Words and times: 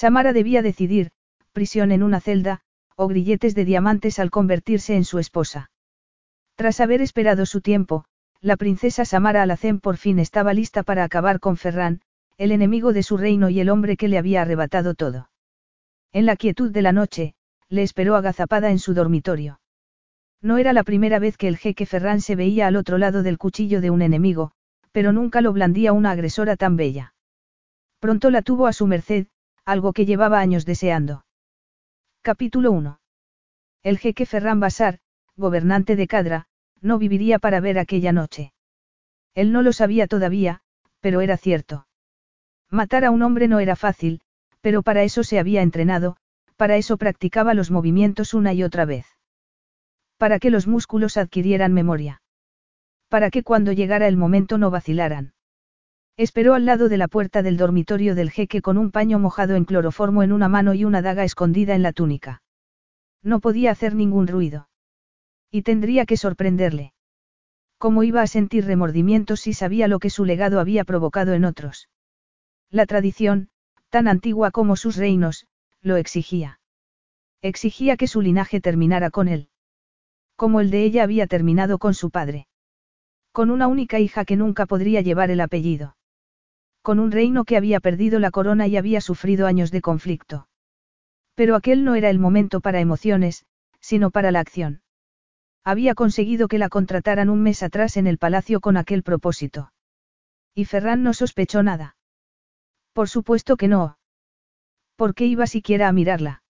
Samara 0.00 0.32
debía 0.32 0.62
decidir, 0.62 1.10
prisión 1.52 1.92
en 1.92 2.02
una 2.02 2.22
celda, 2.22 2.62
o 2.96 3.06
grilletes 3.06 3.54
de 3.54 3.66
diamantes 3.66 4.18
al 4.18 4.30
convertirse 4.30 4.96
en 4.96 5.04
su 5.04 5.18
esposa. 5.18 5.70
Tras 6.54 6.80
haber 6.80 7.02
esperado 7.02 7.44
su 7.44 7.60
tiempo, 7.60 8.06
la 8.40 8.56
princesa 8.56 9.04
Samara 9.04 9.42
Alacén 9.42 9.78
por 9.78 9.98
fin 9.98 10.18
estaba 10.18 10.54
lista 10.54 10.84
para 10.84 11.04
acabar 11.04 11.38
con 11.38 11.58
Ferran, 11.58 12.00
el 12.38 12.50
enemigo 12.50 12.94
de 12.94 13.02
su 13.02 13.18
reino 13.18 13.50
y 13.50 13.60
el 13.60 13.68
hombre 13.68 13.98
que 13.98 14.08
le 14.08 14.16
había 14.16 14.40
arrebatado 14.40 14.94
todo. 14.94 15.28
En 16.12 16.24
la 16.24 16.36
quietud 16.36 16.70
de 16.70 16.80
la 16.80 16.92
noche, 16.92 17.34
le 17.68 17.82
esperó 17.82 18.16
agazapada 18.16 18.70
en 18.70 18.78
su 18.78 18.94
dormitorio. 18.94 19.60
No 20.40 20.56
era 20.56 20.72
la 20.72 20.82
primera 20.82 21.18
vez 21.18 21.36
que 21.36 21.46
el 21.46 21.58
jeque 21.58 21.84
Ferran 21.84 22.22
se 22.22 22.36
veía 22.36 22.68
al 22.68 22.76
otro 22.76 22.96
lado 22.96 23.22
del 23.22 23.36
cuchillo 23.36 23.82
de 23.82 23.90
un 23.90 24.00
enemigo, 24.00 24.52
pero 24.92 25.12
nunca 25.12 25.42
lo 25.42 25.52
blandía 25.52 25.92
una 25.92 26.12
agresora 26.12 26.56
tan 26.56 26.76
bella. 26.76 27.12
Pronto 27.98 28.30
la 28.30 28.40
tuvo 28.40 28.66
a 28.66 28.72
su 28.72 28.86
merced, 28.86 29.26
algo 29.64 29.92
que 29.92 30.06
llevaba 30.06 30.40
años 30.40 30.64
deseando. 30.64 31.24
Capítulo 32.22 32.72
1. 32.72 33.00
El 33.82 33.98
jeque 33.98 34.26
Ferran 34.26 34.60
Basar, 34.60 34.98
gobernante 35.36 35.96
de 35.96 36.06
Cadra, 36.06 36.46
no 36.80 36.98
viviría 36.98 37.38
para 37.38 37.60
ver 37.60 37.78
aquella 37.78 38.12
noche. 38.12 38.52
Él 39.34 39.52
no 39.52 39.62
lo 39.62 39.72
sabía 39.72 40.06
todavía, 40.06 40.60
pero 41.00 41.20
era 41.20 41.36
cierto. 41.36 41.86
Matar 42.70 43.04
a 43.04 43.10
un 43.10 43.22
hombre 43.22 43.48
no 43.48 43.58
era 43.58 43.76
fácil, 43.76 44.20
pero 44.60 44.82
para 44.82 45.02
eso 45.02 45.24
se 45.24 45.38
había 45.38 45.62
entrenado, 45.62 46.16
para 46.56 46.76
eso 46.76 46.96
practicaba 46.96 47.54
los 47.54 47.70
movimientos 47.70 48.34
una 48.34 48.52
y 48.52 48.62
otra 48.62 48.84
vez. 48.84 49.06
Para 50.18 50.38
que 50.38 50.50
los 50.50 50.66
músculos 50.66 51.16
adquirieran 51.16 51.72
memoria. 51.72 52.22
Para 53.08 53.30
que 53.30 53.42
cuando 53.42 53.72
llegara 53.72 54.06
el 54.06 54.16
momento 54.16 54.58
no 54.58 54.70
vacilaran. 54.70 55.32
Esperó 56.16 56.54
al 56.54 56.66
lado 56.66 56.88
de 56.88 56.98
la 56.98 57.08
puerta 57.08 57.42
del 57.42 57.56
dormitorio 57.56 58.14
del 58.14 58.30
jeque 58.30 58.60
con 58.60 58.76
un 58.76 58.90
paño 58.90 59.18
mojado 59.18 59.54
en 59.54 59.64
cloroformo 59.64 60.22
en 60.22 60.32
una 60.32 60.48
mano 60.48 60.74
y 60.74 60.84
una 60.84 61.02
daga 61.02 61.24
escondida 61.24 61.74
en 61.74 61.82
la 61.82 61.92
túnica. 61.92 62.42
No 63.22 63.40
podía 63.40 63.70
hacer 63.70 63.94
ningún 63.94 64.26
ruido. 64.26 64.68
Y 65.50 65.62
tendría 65.62 66.06
que 66.06 66.16
sorprenderle. 66.16 66.92
¿Cómo 67.78 68.02
iba 68.02 68.20
a 68.20 68.26
sentir 68.26 68.66
remordimientos 68.66 69.40
si 69.40 69.54
sabía 69.54 69.88
lo 69.88 69.98
que 69.98 70.10
su 70.10 70.24
legado 70.24 70.60
había 70.60 70.84
provocado 70.84 71.32
en 71.32 71.46
otros? 71.46 71.88
La 72.70 72.84
tradición, 72.84 73.48
tan 73.88 74.06
antigua 74.06 74.50
como 74.50 74.76
sus 74.76 74.96
reinos, 74.96 75.46
lo 75.80 75.96
exigía. 75.96 76.60
Exigía 77.40 77.96
que 77.96 78.06
su 78.06 78.20
linaje 78.20 78.60
terminara 78.60 79.10
con 79.10 79.28
él. 79.28 79.48
Como 80.36 80.60
el 80.60 80.70
de 80.70 80.84
ella 80.84 81.02
había 81.02 81.26
terminado 81.26 81.78
con 81.78 81.94
su 81.94 82.10
padre. 82.10 82.46
Con 83.32 83.50
una 83.50 83.68
única 83.68 83.98
hija 83.98 84.26
que 84.26 84.36
nunca 84.36 84.66
podría 84.66 85.00
llevar 85.00 85.30
el 85.30 85.40
apellido 85.40 85.96
con 86.82 86.98
un 86.98 87.10
reino 87.10 87.44
que 87.44 87.56
había 87.56 87.80
perdido 87.80 88.18
la 88.18 88.30
corona 88.30 88.66
y 88.66 88.76
había 88.76 89.00
sufrido 89.00 89.46
años 89.46 89.70
de 89.70 89.80
conflicto. 89.80 90.48
Pero 91.34 91.56
aquel 91.56 91.84
no 91.84 91.94
era 91.94 92.10
el 92.10 92.18
momento 92.18 92.60
para 92.60 92.80
emociones, 92.80 93.44
sino 93.80 94.10
para 94.10 94.30
la 94.30 94.40
acción. 94.40 94.82
Había 95.64 95.94
conseguido 95.94 96.48
que 96.48 96.58
la 96.58 96.68
contrataran 96.68 97.28
un 97.28 97.42
mes 97.42 97.62
atrás 97.62 97.96
en 97.96 98.06
el 98.06 98.18
palacio 98.18 98.60
con 98.60 98.76
aquel 98.76 99.02
propósito. 99.02 99.72
Y 100.54 100.64
Ferran 100.64 101.02
no 101.02 101.12
sospechó 101.12 101.62
nada. 101.62 101.96
Por 102.92 103.08
supuesto 103.08 103.56
que 103.56 103.68
no. 103.68 103.98
¿Por 104.96 105.14
qué 105.14 105.26
iba 105.26 105.46
siquiera 105.46 105.88
a 105.88 105.92
mirarla? 105.92 106.42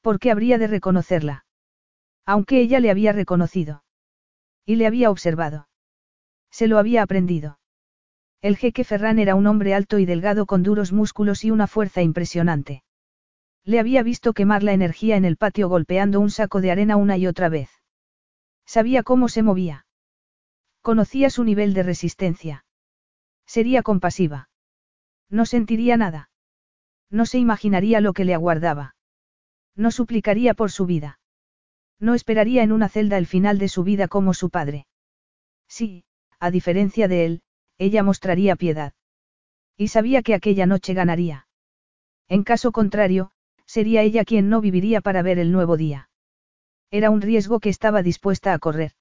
¿Por 0.00 0.18
qué 0.18 0.30
habría 0.30 0.58
de 0.58 0.66
reconocerla? 0.66 1.44
Aunque 2.24 2.60
ella 2.60 2.80
le 2.80 2.90
había 2.90 3.12
reconocido. 3.12 3.84
Y 4.64 4.76
le 4.76 4.86
había 4.86 5.10
observado. 5.10 5.68
Se 6.50 6.66
lo 6.68 6.78
había 6.78 7.02
aprendido. 7.02 7.58
El 8.42 8.56
jeque 8.56 8.82
Ferran 8.82 9.20
era 9.20 9.36
un 9.36 9.46
hombre 9.46 9.72
alto 9.72 10.00
y 10.00 10.04
delgado 10.04 10.46
con 10.46 10.64
duros 10.64 10.92
músculos 10.92 11.44
y 11.44 11.52
una 11.52 11.68
fuerza 11.68 12.02
impresionante. 12.02 12.82
Le 13.64 13.78
había 13.78 14.02
visto 14.02 14.32
quemar 14.32 14.64
la 14.64 14.72
energía 14.72 15.16
en 15.16 15.24
el 15.24 15.36
patio 15.36 15.68
golpeando 15.68 16.18
un 16.18 16.28
saco 16.28 16.60
de 16.60 16.72
arena 16.72 16.96
una 16.96 17.16
y 17.16 17.28
otra 17.28 17.48
vez. 17.48 17.70
Sabía 18.66 19.04
cómo 19.04 19.28
se 19.28 19.44
movía. 19.44 19.86
Conocía 20.80 21.30
su 21.30 21.44
nivel 21.44 21.72
de 21.72 21.84
resistencia. 21.84 22.64
Sería 23.46 23.84
compasiva. 23.84 24.48
No 25.30 25.46
sentiría 25.46 25.96
nada. 25.96 26.28
No 27.10 27.26
se 27.26 27.38
imaginaría 27.38 28.00
lo 28.00 28.12
que 28.12 28.24
le 28.24 28.34
aguardaba. 28.34 28.96
No 29.76 29.92
suplicaría 29.92 30.54
por 30.54 30.72
su 30.72 30.84
vida. 30.84 31.20
No 32.00 32.14
esperaría 32.14 32.64
en 32.64 32.72
una 32.72 32.88
celda 32.88 33.18
el 33.18 33.26
final 33.26 33.58
de 33.58 33.68
su 33.68 33.84
vida 33.84 34.08
como 34.08 34.34
su 34.34 34.50
padre. 34.50 34.86
Sí, 35.68 36.04
a 36.40 36.50
diferencia 36.50 37.06
de 37.06 37.24
él, 37.24 37.42
ella 37.82 38.04
mostraría 38.04 38.54
piedad. 38.54 38.92
Y 39.76 39.88
sabía 39.88 40.22
que 40.22 40.34
aquella 40.34 40.66
noche 40.66 40.94
ganaría. 40.94 41.48
En 42.28 42.44
caso 42.44 42.70
contrario, 42.70 43.32
sería 43.66 44.02
ella 44.02 44.24
quien 44.24 44.48
no 44.48 44.60
viviría 44.60 45.00
para 45.00 45.22
ver 45.22 45.40
el 45.40 45.50
nuevo 45.50 45.76
día. 45.76 46.08
Era 46.92 47.10
un 47.10 47.20
riesgo 47.20 47.58
que 47.58 47.70
estaba 47.70 48.04
dispuesta 48.04 48.52
a 48.52 48.60
correr. 48.60 48.92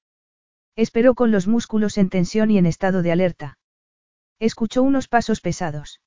Esperó 0.75 1.13
con 1.13 1.29
los 1.29 1.47
músculos 1.47 1.99
en 1.99 2.09
tensión 2.09 2.49
y 2.49 2.57
en 2.57 2.65
estado 2.65 3.03
de 3.03 3.11
alerta. 3.11 3.59
Escuchó 4.39 4.81
unos 4.81 5.07
pasos 5.07 5.41
pesados. 5.41 6.01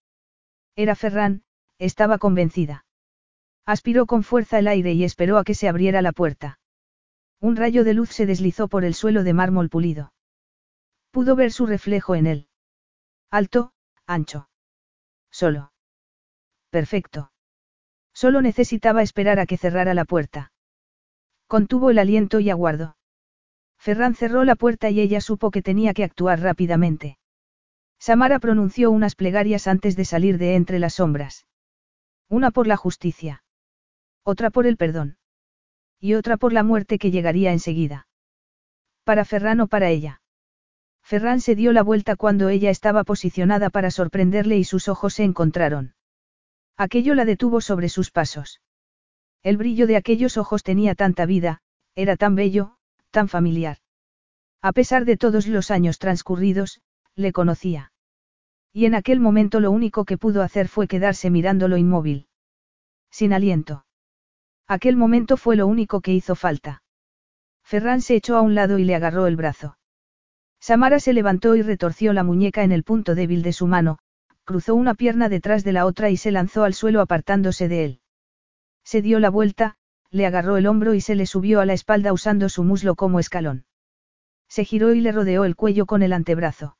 Era 0.75 0.97
Ferran, 0.97 1.45
estaba 1.79 2.19
convencida. 2.19 2.87
Aspiró 3.65 4.06
con 4.06 4.25
fuerza 4.25 4.59
el 4.59 4.67
aire 4.67 4.95
y 4.95 5.05
esperó 5.05 5.39
a 5.39 5.45
que 5.45 5.55
se 5.55 5.69
abriera 5.69 6.03
la 6.03 6.11
puerta. 6.11 6.59
Un 7.41 7.55
rayo 7.55 7.85
de 7.85 7.95
luz 7.95 8.11
se 8.11 8.27
deslizó 8.27 8.67
por 8.67 8.85
el 8.85 8.95
suelo 8.95 9.23
de 9.23 9.33
mármol 9.33 9.69
pulido. 9.69 10.12
Pudo 11.12 11.37
ver 11.37 11.53
su 11.53 11.67
reflejo 11.67 12.17
en 12.17 12.27
él. 12.27 12.49
Alto, 13.34 13.72
ancho. 14.06 14.49
Solo. 15.28 15.72
Perfecto. 16.71 17.33
Solo 18.15 18.41
necesitaba 18.41 19.03
esperar 19.03 19.41
a 19.41 19.47
que 19.47 19.56
cerrara 19.56 19.93
la 19.93 20.05
puerta. 20.05 20.53
Contuvo 21.49 21.91
el 21.91 21.99
aliento 21.99 22.39
y 22.39 22.50
aguardó. 22.50 22.97
Ferran 23.77 24.15
cerró 24.15 24.44
la 24.44 24.55
puerta 24.55 24.89
y 24.91 25.00
ella 25.00 25.21
supo 25.21 25.50
que 25.50 25.62
tenía 25.62 25.94
que 25.94 26.05
actuar 26.05 26.43
rápidamente. 26.43 27.19
Samara 27.99 28.39
pronunció 28.39 28.93
unas 28.93 29.17
plegarias 29.17 29.67
antes 29.67 29.97
de 29.97 30.05
salir 30.05 30.39
de 30.39 30.55
entre 30.55 30.78
las 30.78 30.94
sombras. 30.94 31.49
Una 32.28 32.53
por 32.53 32.69
la 32.69 32.77
justicia. 32.77 33.43
Otra 34.23 34.50
por 34.50 34.65
el 34.65 34.77
perdón. 34.77 35.19
Y 35.99 36.15
otra 36.15 36.37
por 36.37 36.53
la 36.53 36.62
muerte 36.62 37.00
que 37.00 37.11
llegaría 37.11 37.50
enseguida. 37.50 38.06
Para 39.03 39.25
Ferran 39.25 39.61
o 39.61 39.67
para 39.67 39.91
ella. 39.91 40.21
Ferran 41.04 41.42
se 41.42 41.54
dio 41.54 41.72
la 41.72 41.82
vuelta 41.82 42.16
cuando 42.16 42.48
ella 42.48 42.70
estaba 42.70 43.04
posicionada 43.04 43.69
para 43.69 43.91
sorprenderle 43.91 44.56
y 44.56 44.65
sus 44.65 44.88
ojos 44.88 45.12
se 45.12 45.22
encontraron. 45.22 45.94
Aquello 46.78 47.15
la 47.15 47.26
detuvo 47.26 47.60
sobre 47.60 47.91
sus 47.91 48.10
pasos. 48.10 48.62
El 49.43 49.59
brillo 49.59 49.87
de 49.87 49.97
aquellos 49.97 50.38
ojos 50.38 50.62
tenía 50.62 50.94
tanta 50.94 51.26
vida, 51.26 51.60
era 51.94 52.16
tan 52.16 52.34
bello, 52.34 52.78
tan 53.10 53.28
familiar. 53.28 53.76
A 54.62 54.72
pesar 54.72 55.04
de 55.04 55.19
todos 55.19 55.47
los 55.47 55.70
años 55.70 55.98
transcurridos, 55.98 56.81
le 57.14 57.32
conocía. 57.32 57.93
Y 58.72 58.87
en 58.87 58.94
aquel 58.94 59.20
momento 59.20 59.60
lo 59.60 59.70
único 59.70 60.06
que 60.06 60.16
pudo 60.16 60.43
hacer 60.43 60.69
fue 60.69 60.88
quedarse 60.88 61.28
mirándolo 61.28 61.76
inmóvil. 61.76 62.28
Sin 63.10 63.34
aliento. 63.34 63.84
Aquel 64.67 64.96
momento 64.96 65.37
fue 65.37 65.55
lo 65.55 65.67
único 65.67 66.00
que 66.00 66.14
hizo 66.14 66.34
falta. 66.34 66.82
Ferran 67.62 68.00
se 68.00 68.17
echó 68.17 68.37
a 68.38 68.40
un 68.40 68.55
lado 68.55 68.79
y 68.79 68.84
le 68.84 68.94
agarró 68.94 69.26
el 69.26 69.37
brazo. 69.37 69.76
Samara 70.66 70.99
se 70.99 71.12
levantó 71.12 71.56
y 71.56 71.61
retorció 71.61 72.14
la 72.14 72.25
muñeca 72.25 72.64
en 72.64 72.72
el 72.72 72.84
punto 72.84 73.14
débil 73.14 73.43
de 73.43 73.52
su 73.52 73.66
mano, 73.66 73.99
cruzó 74.46 74.75
una 74.75 74.94
pierna 74.94 75.28
detrás 75.28 75.62
de 75.62 75.72
la 75.72 75.84
otra 75.84 76.08
y 76.08 76.16
se 76.16 76.31
lanzó 76.31 76.64
al 76.64 76.72
suelo 76.72 77.02
apartándose 77.02 77.69
de 77.69 77.84
él. 77.84 78.00
Se 78.82 79.02
dio 79.02 79.20
la 79.20 79.28
vuelta, 79.28 79.76
le 80.11 80.25
agarró 80.25 80.56
el 80.56 80.66
hombro 80.66 80.94
y 80.94 81.02
se 81.02 81.16
le 81.16 81.26
subió 81.26 81.61
a 81.61 81.66
la 81.66 81.75
espalda 81.75 82.14
usando 82.14 82.49
su 82.49 82.64
muslo 82.64 82.94
como 82.94 83.20
escalón. 83.20 83.66
Se 84.49 84.64
giró 84.64 84.94
y 84.94 85.02
le 85.02 85.12
rodeó 85.12 85.44
el 85.44 85.55
cuello 85.55 85.84
con 85.84 86.02
el 86.02 86.14
antebrazo. 86.14 86.78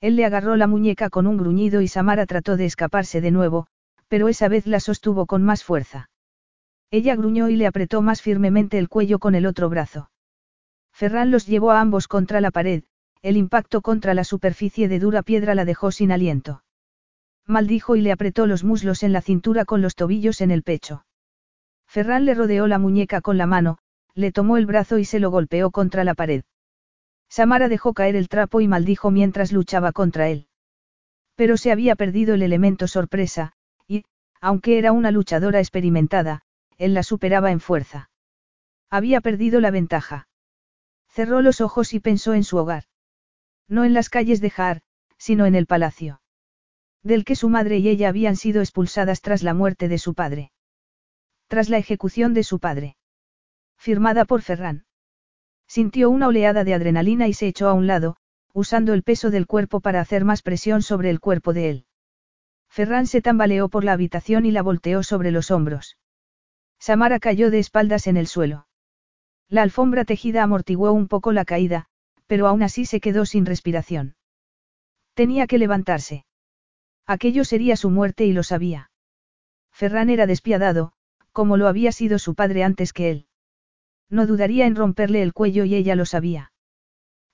Él 0.00 0.16
le 0.16 0.24
agarró 0.24 0.56
la 0.56 0.66
muñeca 0.66 1.08
con 1.08 1.28
un 1.28 1.36
gruñido 1.36 1.82
y 1.82 1.86
Samara 1.86 2.26
trató 2.26 2.56
de 2.56 2.64
escaparse 2.64 3.20
de 3.20 3.30
nuevo, 3.30 3.68
pero 4.08 4.26
esa 4.26 4.48
vez 4.48 4.66
la 4.66 4.80
sostuvo 4.80 5.26
con 5.26 5.44
más 5.44 5.62
fuerza. 5.62 6.10
Ella 6.90 7.14
gruñó 7.14 7.50
y 7.50 7.54
le 7.54 7.68
apretó 7.68 8.02
más 8.02 8.20
firmemente 8.20 8.78
el 8.78 8.88
cuello 8.88 9.20
con 9.20 9.36
el 9.36 9.46
otro 9.46 9.68
brazo. 9.68 10.10
Ferran 10.90 11.30
los 11.30 11.46
llevó 11.46 11.70
a 11.70 11.80
ambos 11.80 12.08
contra 12.08 12.40
la 12.40 12.50
pared, 12.50 12.82
el 13.22 13.36
impacto 13.36 13.82
contra 13.82 14.14
la 14.14 14.24
superficie 14.24 14.88
de 14.88 14.98
dura 14.98 15.22
piedra 15.22 15.54
la 15.54 15.64
dejó 15.64 15.90
sin 15.90 16.12
aliento. 16.12 16.62
Maldijo 17.46 17.96
y 17.96 18.00
le 18.00 18.12
apretó 18.12 18.46
los 18.46 18.64
muslos 18.64 19.02
en 19.02 19.12
la 19.12 19.20
cintura 19.20 19.64
con 19.64 19.82
los 19.82 19.94
tobillos 19.94 20.40
en 20.40 20.50
el 20.50 20.62
pecho. 20.62 21.06
Ferran 21.86 22.24
le 22.24 22.34
rodeó 22.34 22.66
la 22.66 22.78
muñeca 22.78 23.20
con 23.20 23.38
la 23.38 23.46
mano, 23.46 23.78
le 24.14 24.32
tomó 24.32 24.56
el 24.56 24.66
brazo 24.66 24.98
y 24.98 25.04
se 25.04 25.20
lo 25.20 25.30
golpeó 25.30 25.70
contra 25.70 26.02
la 26.02 26.14
pared. 26.14 26.42
Samara 27.28 27.68
dejó 27.68 27.92
caer 27.94 28.16
el 28.16 28.28
trapo 28.28 28.60
y 28.60 28.68
maldijo 28.68 29.10
mientras 29.10 29.52
luchaba 29.52 29.92
contra 29.92 30.28
él. 30.28 30.48
Pero 31.34 31.56
se 31.56 31.70
había 31.70 31.96
perdido 31.96 32.34
el 32.34 32.42
elemento 32.42 32.88
sorpresa, 32.88 33.52
y, 33.86 34.04
aunque 34.40 34.78
era 34.78 34.92
una 34.92 35.10
luchadora 35.10 35.60
experimentada, 35.60 36.42
él 36.78 36.94
la 36.94 37.02
superaba 37.02 37.50
en 37.50 37.60
fuerza. 37.60 38.10
Había 38.90 39.20
perdido 39.20 39.60
la 39.60 39.70
ventaja. 39.70 40.28
Cerró 41.08 41.42
los 41.42 41.60
ojos 41.60 41.94
y 41.94 42.00
pensó 42.00 42.34
en 42.34 42.44
su 42.44 42.56
hogar. 42.56 42.84
No 43.68 43.84
en 43.84 43.94
las 43.94 44.08
calles 44.08 44.40
de 44.40 44.50
Jaar, 44.50 44.82
sino 45.18 45.46
en 45.46 45.54
el 45.54 45.66
palacio. 45.66 46.20
Del 47.02 47.24
que 47.24 47.36
su 47.36 47.48
madre 47.48 47.78
y 47.78 47.88
ella 47.88 48.08
habían 48.08 48.36
sido 48.36 48.60
expulsadas 48.60 49.20
tras 49.20 49.42
la 49.42 49.54
muerte 49.54 49.88
de 49.88 49.98
su 49.98 50.14
padre. 50.14 50.52
Tras 51.48 51.68
la 51.68 51.78
ejecución 51.78 52.34
de 52.34 52.42
su 52.42 52.58
padre. 52.58 52.96
Firmada 53.76 54.24
por 54.24 54.42
Ferran. 54.42 54.86
Sintió 55.68 56.10
una 56.10 56.28
oleada 56.28 56.64
de 56.64 56.74
adrenalina 56.74 57.28
y 57.28 57.34
se 57.34 57.46
echó 57.48 57.68
a 57.68 57.72
un 57.72 57.86
lado, 57.86 58.16
usando 58.52 58.94
el 58.94 59.02
peso 59.02 59.30
del 59.30 59.46
cuerpo 59.46 59.80
para 59.80 60.00
hacer 60.00 60.24
más 60.24 60.42
presión 60.42 60.82
sobre 60.82 61.10
el 61.10 61.20
cuerpo 61.20 61.52
de 61.52 61.70
él. 61.70 61.86
Ferran 62.68 63.06
se 63.06 63.22
tambaleó 63.22 63.68
por 63.68 63.84
la 63.84 63.92
habitación 63.92 64.46
y 64.46 64.50
la 64.50 64.62
volteó 64.62 65.02
sobre 65.02 65.30
los 65.30 65.50
hombros. 65.50 65.96
Samara 66.78 67.18
cayó 67.20 67.50
de 67.50 67.58
espaldas 67.58 68.06
en 68.06 68.16
el 68.16 68.26
suelo. 68.26 68.66
La 69.48 69.62
alfombra 69.62 70.04
tejida 70.04 70.42
amortiguó 70.42 70.92
un 70.92 71.08
poco 71.08 71.32
la 71.32 71.44
caída, 71.44 71.88
pero 72.26 72.46
aún 72.46 72.62
así 72.62 72.84
se 72.84 73.00
quedó 73.00 73.26
sin 73.26 73.46
respiración. 73.46 74.16
Tenía 75.14 75.46
que 75.46 75.58
levantarse. 75.58 76.26
Aquello 77.06 77.44
sería 77.44 77.76
su 77.76 77.90
muerte 77.90 78.26
y 78.26 78.32
lo 78.32 78.42
sabía. 78.42 78.90
Ferran 79.72 80.10
era 80.10 80.26
despiadado, 80.26 80.92
como 81.32 81.56
lo 81.56 81.68
había 81.68 81.92
sido 81.92 82.18
su 82.18 82.34
padre 82.34 82.64
antes 82.64 82.92
que 82.92 83.10
él. 83.10 83.26
No 84.08 84.26
dudaría 84.26 84.66
en 84.66 84.74
romperle 84.74 85.22
el 85.22 85.32
cuello 85.32 85.64
y 85.64 85.74
ella 85.74 85.94
lo 85.94 86.06
sabía. 86.06 86.52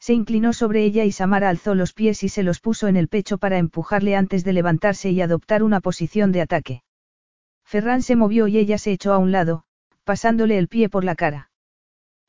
Se 0.00 0.14
inclinó 0.14 0.52
sobre 0.52 0.84
ella 0.84 1.04
y 1.04 1.12
Samara 1.12 1.48
alzó 1.48 1.74
los 1.74 1.92
pies 1.92 2.24
y 2.24 2.28
se 2.28 2.42
los 2.42 2.60
puso 2.60 2.88
en 2.88 2.96
el 2.96 3.08
pecho 3.08 3.38
para 3.38 3.58
empujarle 3.58 4.16
antes 4.16 4.42
de 4.42 4.52
levantarse 4.52 5.10
y 5.10 5.20
adoptar 5.20 5.62
una 5.62 5.80
posición 5.80 6.32
de 6.32 6.40
ataque. 6.40 6.82
Ferran 7.64 8.02
se 8.02 8.16
movió 8.16 8.48
y 8.48 8.58
ella 8.58 8.78
se 8.78 8.90
echó 8.90 9.12
a 9.12 9.18
un 9.18 9.30
lado, 9.30 9.62
pasándole 10.04 10.58
el 10.58 10.66
pie 10.66 10.88
por 10.88 11.04
la 11.04 11.14
cara. 11.14 11.50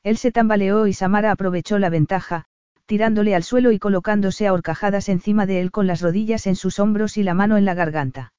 Él 0.04 0.16
se 0.16 0.30
tambaleó 0.30 0.86
y 0.86 0.92
Samara 0.92 1.32
aprovechó 1.32 1.78
la 1.78 1.90
ventaja, 1.90 2.46
tirándole 2.86 3.34
al 3.34 3.42
suelo 3.42 3.72
y 3.72 3.78
colocándose 3.78 4.46
a 4.46 4.52
horcajadas 4.52 5.08
encima 5.08 5.46
de 5.46 5.60
él 5.60 5.70
con 5.70 5.86
las 5.86 6.00
rodillas 6.00 6.46
en 6.46 6.56
sus 6.56 6.78
hombros 6.78 7.16
y 7.16 7.22
la 7.22 7.34
mano 7.34 7.56
en 7.56 7.64
la 7.64 7.74
garganta. 7.74 8.32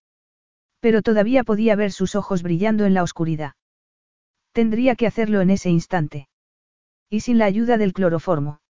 Pero 0.79 1.01
todavía 1.01 1.43
podía 1.43 1.75
ver 1.75 1.91
sus 1.91 2.15
ojos 2.15 2.43
brillando 2.43 2.85
en 2.85 2.93
la 2.93 3.03
oscuridad. 3.03 3.53
Tendría 4.51 4.95
que 4.95 5.07
hacerlo 5.07 5.41
en 5.41 5.49
ese 5.49 5.69
instante. 5.69 6.27
Y 7.09 7.21
sin 7.21 7.37
la 7.37 7.45
ayuda 7.45 7.77
del 7.77 7.93
cloroformo. 7.93 8.61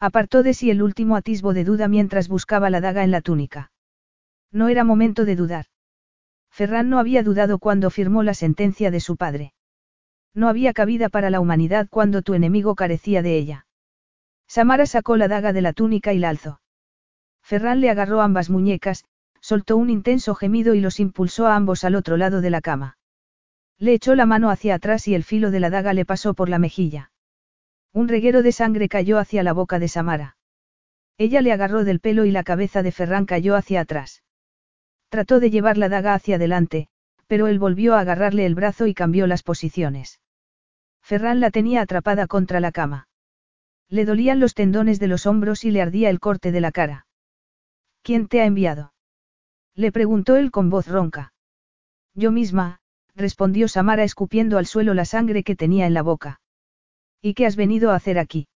Apartó 0.00 0.42
de 0.42 0.54
sí 0.54 0.70
el 0.70 0.82
último 0.82 1.16
atisbo 1.16 1.52
de 1.52 1.64
duda 1.64 1.88
mientras 1.88 2.28
buscaba 2.28 2.70
la 2.70 2.80
daga 2.80 3.04
en 3.04 3.10
la 3.10 3.20
túnica. 3.20 3.70
No 4.50 4.68
era 4.68 4.84
momento 4.84 5.24
de 5.24 5.36
dudar. 5.36 5.66
Ferran 6.50 6.90
no 6.90 6.98
había 6.98 7.22
dudado 7.22 7.58
cuando 7.58 7.90
firmó 7.90 8.22
la 8.22 8.34
sentencia 8.34 8.90
de 8.90 9.00
su 9.00 9.16
padre. 9.16 9.52
No 10.34 10.48
había 10.48 10.72
cabida 10.72 11.08
para 11.08 11.30
la 11.30 11.40
humanidad 11.40 11.88
cuando 11.90 12.22
tu 12.22 12.34
enemigo 12.34 12.74
carecía 12.74 13.22
de 13.22 13.36
ella. 13.36 13.66
Samara 14.52 14.84
sacó 14.84 15.16
la 15.16 15.28
daga 15.28 15.54
de 15.54 15.62
la 15.62 15.72
túnica 15.72 16.12
y 16.12 16.18
la 16.18 16.28
alzó. 16.28 16.60
Ferran 17.42 17.80
le 17.80 17.88
agarró 17.88 18.20
ambas 18.20 18.50
muñecas, 18.50 19.06
soltó 19.40 19.78
un 19.78 19.88
intenso 19.88 20.34
gemido 20.34 20.74
y 20.74 20.80
los 20.82 21.00
impulsó 21.00 21.46
a 21.46 21.56
ambos 21.56 21.84
al 21.84 21.94
otro 21.94 22.18
lado 22.18 22.42
de 22.42 22.50
la 22.50 22.60
cama. 22.60 22.98
Le 23.78 23.94
echó 23.94 24.14
la 24.14 24.26
mano 24.26 24.50
hacia 24.50 24.74
atrás 24.74 25.08
y 25.08 25.14
el 25.14 25.24
filo 25.24 25.50
de 25.50 25.60
la 25.60 25.70
daga 25.70 25.94
le 25.94 26.04
pasó 26.04 26.34
por 26.34 26.50
la 26.50 26.58
mejilla. 26.58 27.12
Un 27.94 28.08
reguero 28.08 28.42
de 28.42 28.52
sangre 28.52 28.90
cayó 28.90 29.16
hacia 29.18 29.42
la 29.42 29.54
boca 29.54 29.78
de 29.78 29.88
Samara. 29.88 30.36
Ella 31.16 31.40
le 31.40 31.52
agarró 31.52 31.82
del 31.82 32.00
pelo 32.00 32.26
y 32.26 32.30
la 32.30 32.44
cabeza 32.44 32.82
de 32.82 32.92
Ferran 32.92 33.24
cayó 33.24 33.56
hacia 33.56 33.80
atrás. 33.80 34.22
Trató 35.08 35.40
de 35.40 35.48
llevar 35.48 35.78
la 35.78 35.88
daga 35.88 36.12
hacia 36.12 36.36
adelante, 36.36 36.88
pero 37.26 37.46
él 37.46 37.58
volvió 37.58 37.94
a 37.94 38.00
agarrarle 38.00 38.44
el 38.44 38.54
brazo 38.54 38.86
y 38.86 38.92
cambió 38.92 39.26
las 39.26 39.42
posiciones. 39.42 40.20
Ferran 41.00 41.40
la 41.40 41.50
tenía 41.50 41.80
atrapada 41.80 42.26
contra 42.26 42.60
la 42.60 42.70
cama. 42.70 43.08
Le 43.92 44.06
dolían 44.06 44.40
los 44.40 44.54
tendones 44.54 44.98
de 45.00 45.06
los 45.06 45.26
hombros 45.26 45.66
y 45.66 45.70
le 45.70 45.82
ardía 45.82 46.08
el 46.08 46.18
corte 46.18 46.50
de 46.50 46.62
la 46.62 46.72
cara. 46.72 47.06
¿Quién 48.00 48.26
te 48.26 48.40
ha 48.40 48.46
enviado? 48.46 48.94
Le 49.74 49.92
preguntó 49.92 50.36
él 50.36 50.50
con 50.50 50.70
voz 50.70 50.88
ronca. 50.88 51.34
Yo 52.14 52.32
misma, 52.32 52.80
respondió 53.14 53.68
Samara 53.68 54.02
escupiendo 54.02 54.56
al 54.56 54.64
suelo 54.64 54.94
la 54.94 55.04
sangre 55.04 55.44
que 55.44 55.56
tenía 55.56 55.86
en 55.86 55.92
la 55.92 56.00
boca. 56.00 56.40
¿Y 57.20 57.34
qué 57.34 57.44
has 57.44 57.54
venido 57.54 57.90
a 57.90 57.96
hacer 57.96 58.18
aquí? 58.18 58.48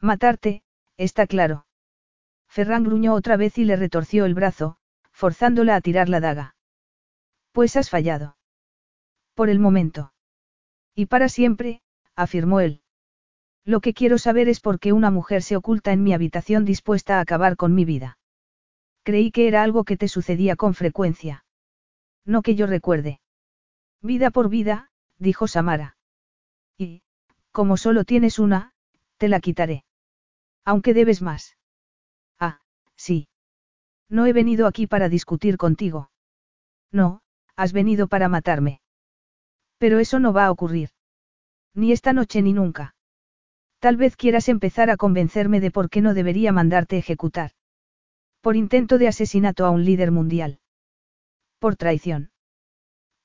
Matarte, 0.00 0.62
está 0.96 1.26
claro. 1.26 1.66
Ferran 2.46 2.84
gruñó 2.84 3.14
otra 3.14 3.36
vez 3.36 3.58
y 3.58 3.64
le 3.64 3.74
retorció 3.74 4.26
el 4.26 4.34
brazo, 4.34 4.76
forzándola 5.10 5.74
a 5.74 5.80
tirar 5.80 6.08
la 6.08 6.20
daga. 6.20 6.54
Pues 7.50 7.74
has 7.74 7.90
fallado. 7.90 8.36
Por 9.34 9.50
el 9.50 9.58
momento. 9.58 10.12
Y 10.94 11.06
para 11.06 11.28
siempre, 11.28 11.82
afirmó 12.14 12.60
él. 12.60 12.81
Lo 13.64 13.80
que 13.80 13.94
quiero 13.94 14.18
saber 14.18 14.48
es 14.48 14.60
por 14.60 14.80
qué 14.80 14.92
una 14.92 15.10
mujer 15.10 15.42
se 15.42 15.56
oculta 15.56 15.92
en 15.92 16.02
mi 16.02 16.12
habitación 16.12 16.64
dispuesta 16.64 17.18
a 17.18 17.20
acabar 17.20 17.56
con 17.56 17.74
mi 17.74 17.84
vida. 17.84 18.18
Creí 19.04 19.30
que 19.30 19.46
era 19.48 19.62
algo 19.62 19.84
que 19.84 19.96
te 19.96 20.08
sucedía 20.08 20.56
con 20.56 20.74
frecuencia. 20.74 21.44
No 22.24 22.42
que 22.42 22.54
yo 22.54 22.66
recuerde. 22.66 23.20
Vida 24.00 24.30
por 24.30 24.48
vida, 24.48 24.90
dijo 25.18 25.46
Samara. 25.46 25.96
Y, 26.76 27.02
como 27.52 27.76
solo 27.76 28.04
tienes 28.04 28.38
una, 28.38 28.72
te 29.16 29.28
la 29.28 29.40
quitaré. 29.40 29.84
Aunque 30.64 30.94
debes 30.94 31.22
más. 31.22 31.56
Ah, 32.38 32.60
sí. 32.96 33.28
No 34.08 34.26
he 34.26 34.32
venido 34.32 34.66
aquí 34.66 34.86
para 34.86 35.08
discutir 35.08 35.56
contigo. 35.56 36.10
No, 36.90 37.22
has 37.56 37.72
venido 37.72 38.08
para 38.08 38.28
matarme. 38.28 38.80
Pero 39.78 39.98
eso 39.98 40.18
no 40.18 40.32
va 40.32 40.46
a 40.46 40.50
ocurrir. 40.50 40.90
Ni 41.74 41.92
esta 41.92 42.12
noche 42.12 42.42
ni 42.42 42.52
nunca. 42.52 42.94
Tal 43.82 43.96
vez 43.96 44.14
quieras 44.14 44.48
empezar 44.48 44.90
a 44.90 44.96
convencerme 44.96 45.58
de 45.58 45.72
por 45.72 45.90
qué 45.90 46.02
no 46.02 46.14
debería 46.14 46.52
mandarte 46.52 46.98
ejecutar. 46.98 47.50
Por 48.40 48.54
intento 48.54 48.96
de 48.96 49.08
asesinato 49.08 49.66
a 49.66 49.70
un 49.70 49.84
líder 49.84 50.12
mundial. 50.12 50.60
Por 51.58 51.74
traición. 51.74 52.30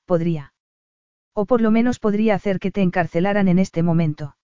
Podría. 0.04 0.52
O 1.32 1.46
por 1.46 1.60
lo 1.60 1.70
menos 1.70 2.00
podría 2.00 2.34
hacer 2.34 2.58
que 2.58 2.72
te 2.72 2.82
encarcelaran 2.82 3.46
en 3.46 3.60
este 3.60 3.84
momento. 3.84 4.36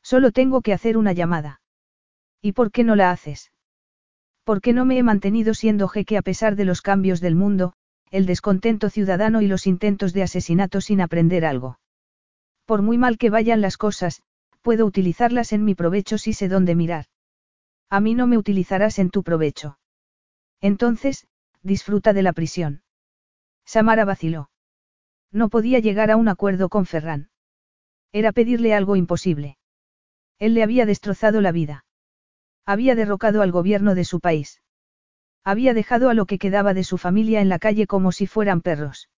Solo 0.00 0.30
tengo 0.30 0.60
que 0.60 0.72
hacer 0.74 0.96
una 0.96 1.12
llamada. 1.12 1.60
¿Y 2.40 2.52
por 2.52 2.70
qué 2.70 2.84
no 2.84 2.94
la 2.94 3.10
haces? 3.10 3.50
¿Por 4.44 4.60
qué 4.60 4.72
no 4.72 4.84
me 4.84 4.96
he 4.96 5.02
mantenido 5.02 5.54
siendo 5.54 5.88
jeque 5.88 6.16
a 6.16 6.22
pesar 6.22 6.54
de 6.54 6.66
los 6.66 6.82
cambios 6.82 7.20
del 7.20 7.34
mundo, 7.34 7.72
el 8.12 8.26
descontento 8.26 8.90
ciudadano 8.90 9.42
y 9.42 9.48
los 9.48 9.66
intentos 9.66 10.12
de 10.12 10.22
asesinato 10.22 10.80
sin 10.80 11.00
aprender 11.00 11.44
algo. 11.44 11.80
Por 12.64 12.80
muy 12.80 12.96
mal 12.96 13.18
que 13.18 13.28
vayan 13.28 13.60
las 13.60 13.76
cosas, 13.76 14.22
puedo 14.62 14.86
utilizarlas 14.86 15.52
en 15.52 15.64
mi 15.64 15.74
provecho 15.74 16.18
si 16.18 16.32
sé 16.32 16.48
dónde 16.48 16.74
mirar. 16.74 17.06
A 17.90 18.00
mí 18.00 18.14
no 18.14 18.26
me 18.26 18.38
utilizarás 18.38 18.98
en 18.98 19.10
tu 19.10 19.22
provecho. 19.22 19.78
Entonces, 20.60 21.26
disfruta 21.62 22.12
de 22.12 22.22
la 22.22 22.32
prisión. 22.32 22.82
Samara 23.66 24.04
vaciló. 24.04 24.50
No 25.30 25.48
podía 25.48 25.78
llegar 25.78 26.10
a 26.10 26.16
un 26.16 26.28
acuerdo 26.28 26.68
con 26.68 26.86
Ferran. 26.86 27.30
Era 28.12 28.32
pedirle 28.32 28.74
algo 28.74 28.96
imposible. 28.96 29.58
Él 30.38 30.54
le 30.54 30.62
había 30.62 30.86
destrozado 30.86 31.40
la 31.40 31.52
vida. 31.52 31.84
Había 32.64 32.94
derrocado 32.94 33.42
al 33.42 33.52
gobierno 33.52 33.94
de 33.94 34.04
su 34.04 34.20
país. 34.20 34.62
Había 35.44 35.74
dejado 35.74 36.08
a 36.08 36.14
lo 36.14 36.26
que 36.26 36.38
quedaba 36.38 36.74
de 36.74 36.84
su 36.84 36.98
familia 36.98 37.40
en 37.40 37.48
la 37.48 37.58
calle 37.58 37.86
como 37.86 38.12
si 38.12 38.26
fueran 38.26 38.60
perros. 38.60 39.08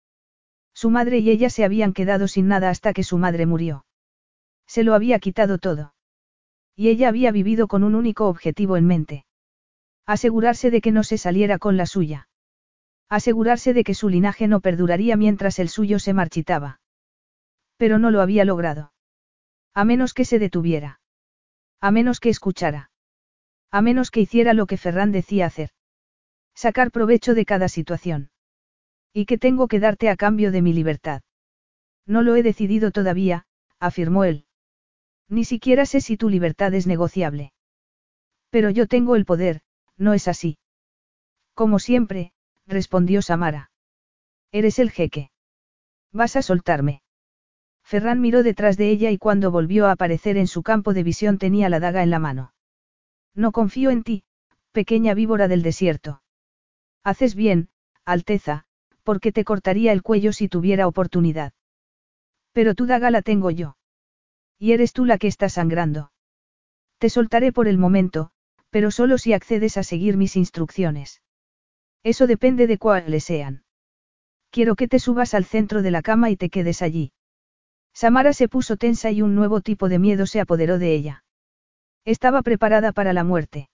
Su 0.73 0.89
madre 0.89 1.19
y 1.19 1.29
ella 1.29 1.49
se 1.49 1.63
habían 1.63 1.93
quedado 1.93 2.27
sin 2.27 2.47
nada 2.47 2.69
hasta 2.69 2.93
que 2.93 3.03
su 3.03 3.17
madre 3.17 3.45
murió. 3.45 3.85
Se 4.67 4.83
lo 4.83 4.93
había 4.93 5.19
quitado 5.19 5.57
todo. 5.57 5.93
Y 6.75 6.89
ella 6.89 7.09
había 7.09 7.31
vivido 7.31 7.67
con 7.67 7.83
un 7.83 7.95
único 7.95 8.27
objetivo 8.27 8.77
en 8.77 8.85
mente. 8.85 9.25
Asegurarse 10.05 10.71
de 10.71 10.81
que 10.81 10.91
no 10.91 11.03
se 11.03 11.17
saliera 11.17 11.57
con 11.57 11.77
la 11.77 11.85
suya. 11.85 12.27
Asegurarse 13.09 13.73
de 13.73 13.83
que 13.83 13.93
su 13.93 14.09
linaje 14.09 14.47
no 14.47 14.59
perduraría 14.59 15.15
mientras 15.15 15.59
el 15.59 15.69
suyo 15.69 15.99
se 15.99 16.13
marchitaba. 16.13 16.79
Pero 17.77 17.99
no 17.99 18.11
lo 18.11 18.21
había 18.21 18.45
logrado. 18.45 18.93
A 19.73 19.85
menos 19.85 20.13
que 20.13 20.25
se 20.25 20.39
detuviera. 20.39 20.99
A 21.81 21.91
menos 21.91 22.19
que 22.19 22.29
escuchara. 22.29 22.91
A 23.71 23.81
menos 23.81 24.11
que 24.11 24.21
hiciera 24.21 24.53
lo 24.53 24.65
que 24.67 24.77
Ferran 24.77 25.11
decía 25.11 25.45
hacer. 25.45 25.71
Sacar 26.55 26.91
provecho 26.91 27.33
de 27.33 27.45
cada 27.45 27.67
situación. 27.67 28.31
¿Y 29.13 29.25
qué 29.25 29.37
tengo 29.37 29.67
que 29.67 29.79
darte 29.79 30.09
a 30.09 30.15
cambio 30.15 30.51
de 30.51 30.61
mi 30.61 30.73
libertad? 30.73 31.21
No 32.05 32.21
lo 32.21 32.35
he 32.35 32.43
decidido 32.43 32.91
todavía, 32.91 33.45
afirmó 33.79 34.23
él. 34.23 34.45
Ni 35.29 35.45
siquiera 35.45 35.85
sé 35.85 36.01
si 36.01 36.17
tu 36.17 36.29
libertad 36.29 36.73
es 36.73 36.87
negociable. 36.87 37.51
Pero 38.49 38.69
yo 38.69 38.87
tengo 38.87 39.15
el 39.15 39.25
poder, 39.25 39.61
¿no 39.97 40.13
es 40.13 40.27
así? 40.27 40.57
Como 41.53 41.79
siempre, 41.79 42.31
respondió 42.67 43.21
Samara. 43.21 43.71
Eres 44.51 44.79
el 44.79 44.91
jeque. 44.91 45.31
Vas 46.11 46.35
a 46.35 46.41
soltarme. 46.41 47.01
Ferran 47.83 48.19
miró 48.19 48.43
detrás 48.43 48.77
de 48.77 48.89
ella 48.89 49.11
y 49.11 49.17
cuando 49.17 49.51
volvió 49.51 49.87
a 49.87 49.91
aparecer 49.91 50.37
en 50.37 50.47
su 50.47 50.63
campo 50.63 50.93
de 50.93 51.03
visión 51.03 51.37
tenía 51.37 51.69
la 51.69 51.79
daga 51.79 52.03
en 52.03 52.09
la 52.09 52.19
mano. 52.19 52.53
No 53.35 53.51
confío 53.51 53.89
en 53.91 54.03
ti, 54.03 54.23
pequeña 54.71 55.13
víbora 55.13 55.47
del 55.47 55.61
desierto. 55.61 56.21
Haces 57.03 57.35
bien, 57.35 57.69
Alteza, 58.05 58.65
porque 59.03 59.31
te 59.31 59.43
cortaría 59.43 59.91
el 59.91 60.01
cuello 60.01 60.33
si 60.33 60.49
tuviera 60.49 60.87
oportunidad. 60.87 61.53
Pero 62.53 62.73
tu 62.73 62.85
daga 62.85 63.11
la 63.11 63.21
tengo 63.21 63.51
yo. 63.51 63.77
Y 64.59 64.71
eres 64.71 64.93
tú 64.93 65.05
la 65.05 65.17
que 65.17 65.27
está 65.27 65.49
sangrando. 65.49 66.11
Te 66.97 67.09
soltaré 67.09 67.51
por 67.51 67.67
el 67.67 67.77
momento, 67.77 68.31
pero 68.69 68.91
solo 68.91 69.17
si 69.17 69.33
accedes 69.33 69.77
a 69.77 69.83
seguir 69.83 70.17
mis 70.17 70.35
instrucciones. 70.35 71.21
Eso 72.03 72.27
depende 72.27 72.67
de 72.67 72.77
cuáles 72.77 73.23
sean. 73.23 73.63
Quiero 74.51 74.75
que 74.75 74.87
te 74.87 74.99
subas 74.99 75.33
al 75.33 75.45
centro 75.45 75.81
de 75.81 75.91
la 75.91 76.01
cama 76.01 76.29
y 76.29 76.37
te 76.37 76.49
quedes 76.49 76.81
allí. 76.81 77.11
Samara 77.93 78.33
se 78.33 78.47
puso 78.47 78.77
tensa 78.77 79.11
y 79.11 79.21
un 79.21 79.35
nuevo 79.35 79.61
tipo 79.61 79.89
de 79.89 79.99
miedo 79.99 80.25
se 80.25 80.39
apoderó 80.39 80.77
de 80.79 80.93
ella. 80.93 81.23
Estaba 82.05 82.41
preparada 82.41 82.91
para 82.91 83.13
la 83.13 83.23
muerte. 83.23 83.69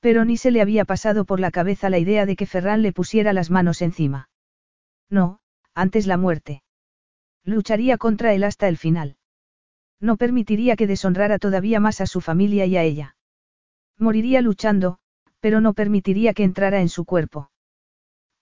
Pero 0.00 0.24
ni 0.24 0.36
se 0.36 0.50
le 0.50 0.62
había 0.62 0.84
pasado 0.84 1.24
por 1.24 1.40
la 1.40 1.50
cabeza 1.50 1.90
la 1.90 1.98
idea 1.98 2.24
de 2.24 2.36
que 2.36 2.46
Ferran 2.46 2.82
le 2.82 2.92
pusiera 2.92 3.32
las 3.32 3.50
manos 3.50 3.82
encima. 3.82 4.28
No, 5.10 5.40
antes 5.74 6.06
la 6.06 6.16
muerte. 6.16 6.62
Lucharía 7.44 7.98
contra 7.98 8.32
él 8.32 8.44
hasta 8.44 8.68
el 8.68 8.78
final. 8.78 9.16
No 10.00 10.16
permitiría 10.16 10.76
que 10.76 10.86
deshonrara 10.86 11.38
todavía 11.38 11.78
más 11.78 12.00
a 12.00 12.06
su 12.06 12.20
familia 12.20 12.64
y 12.66 12.76
a 12.76 12.82
ella. 12.82 13.16
Moriría 13.98 14.40
luchando, 14.40 14.98
pero 15.40 15.60
no 15.60 15.74
permitiría 15.74 16.32
que 16.32 16.44
entrara 16.44 16.80
en 16.80 16.88
su 16.88 17.04
cuerpo. 17.04 17.50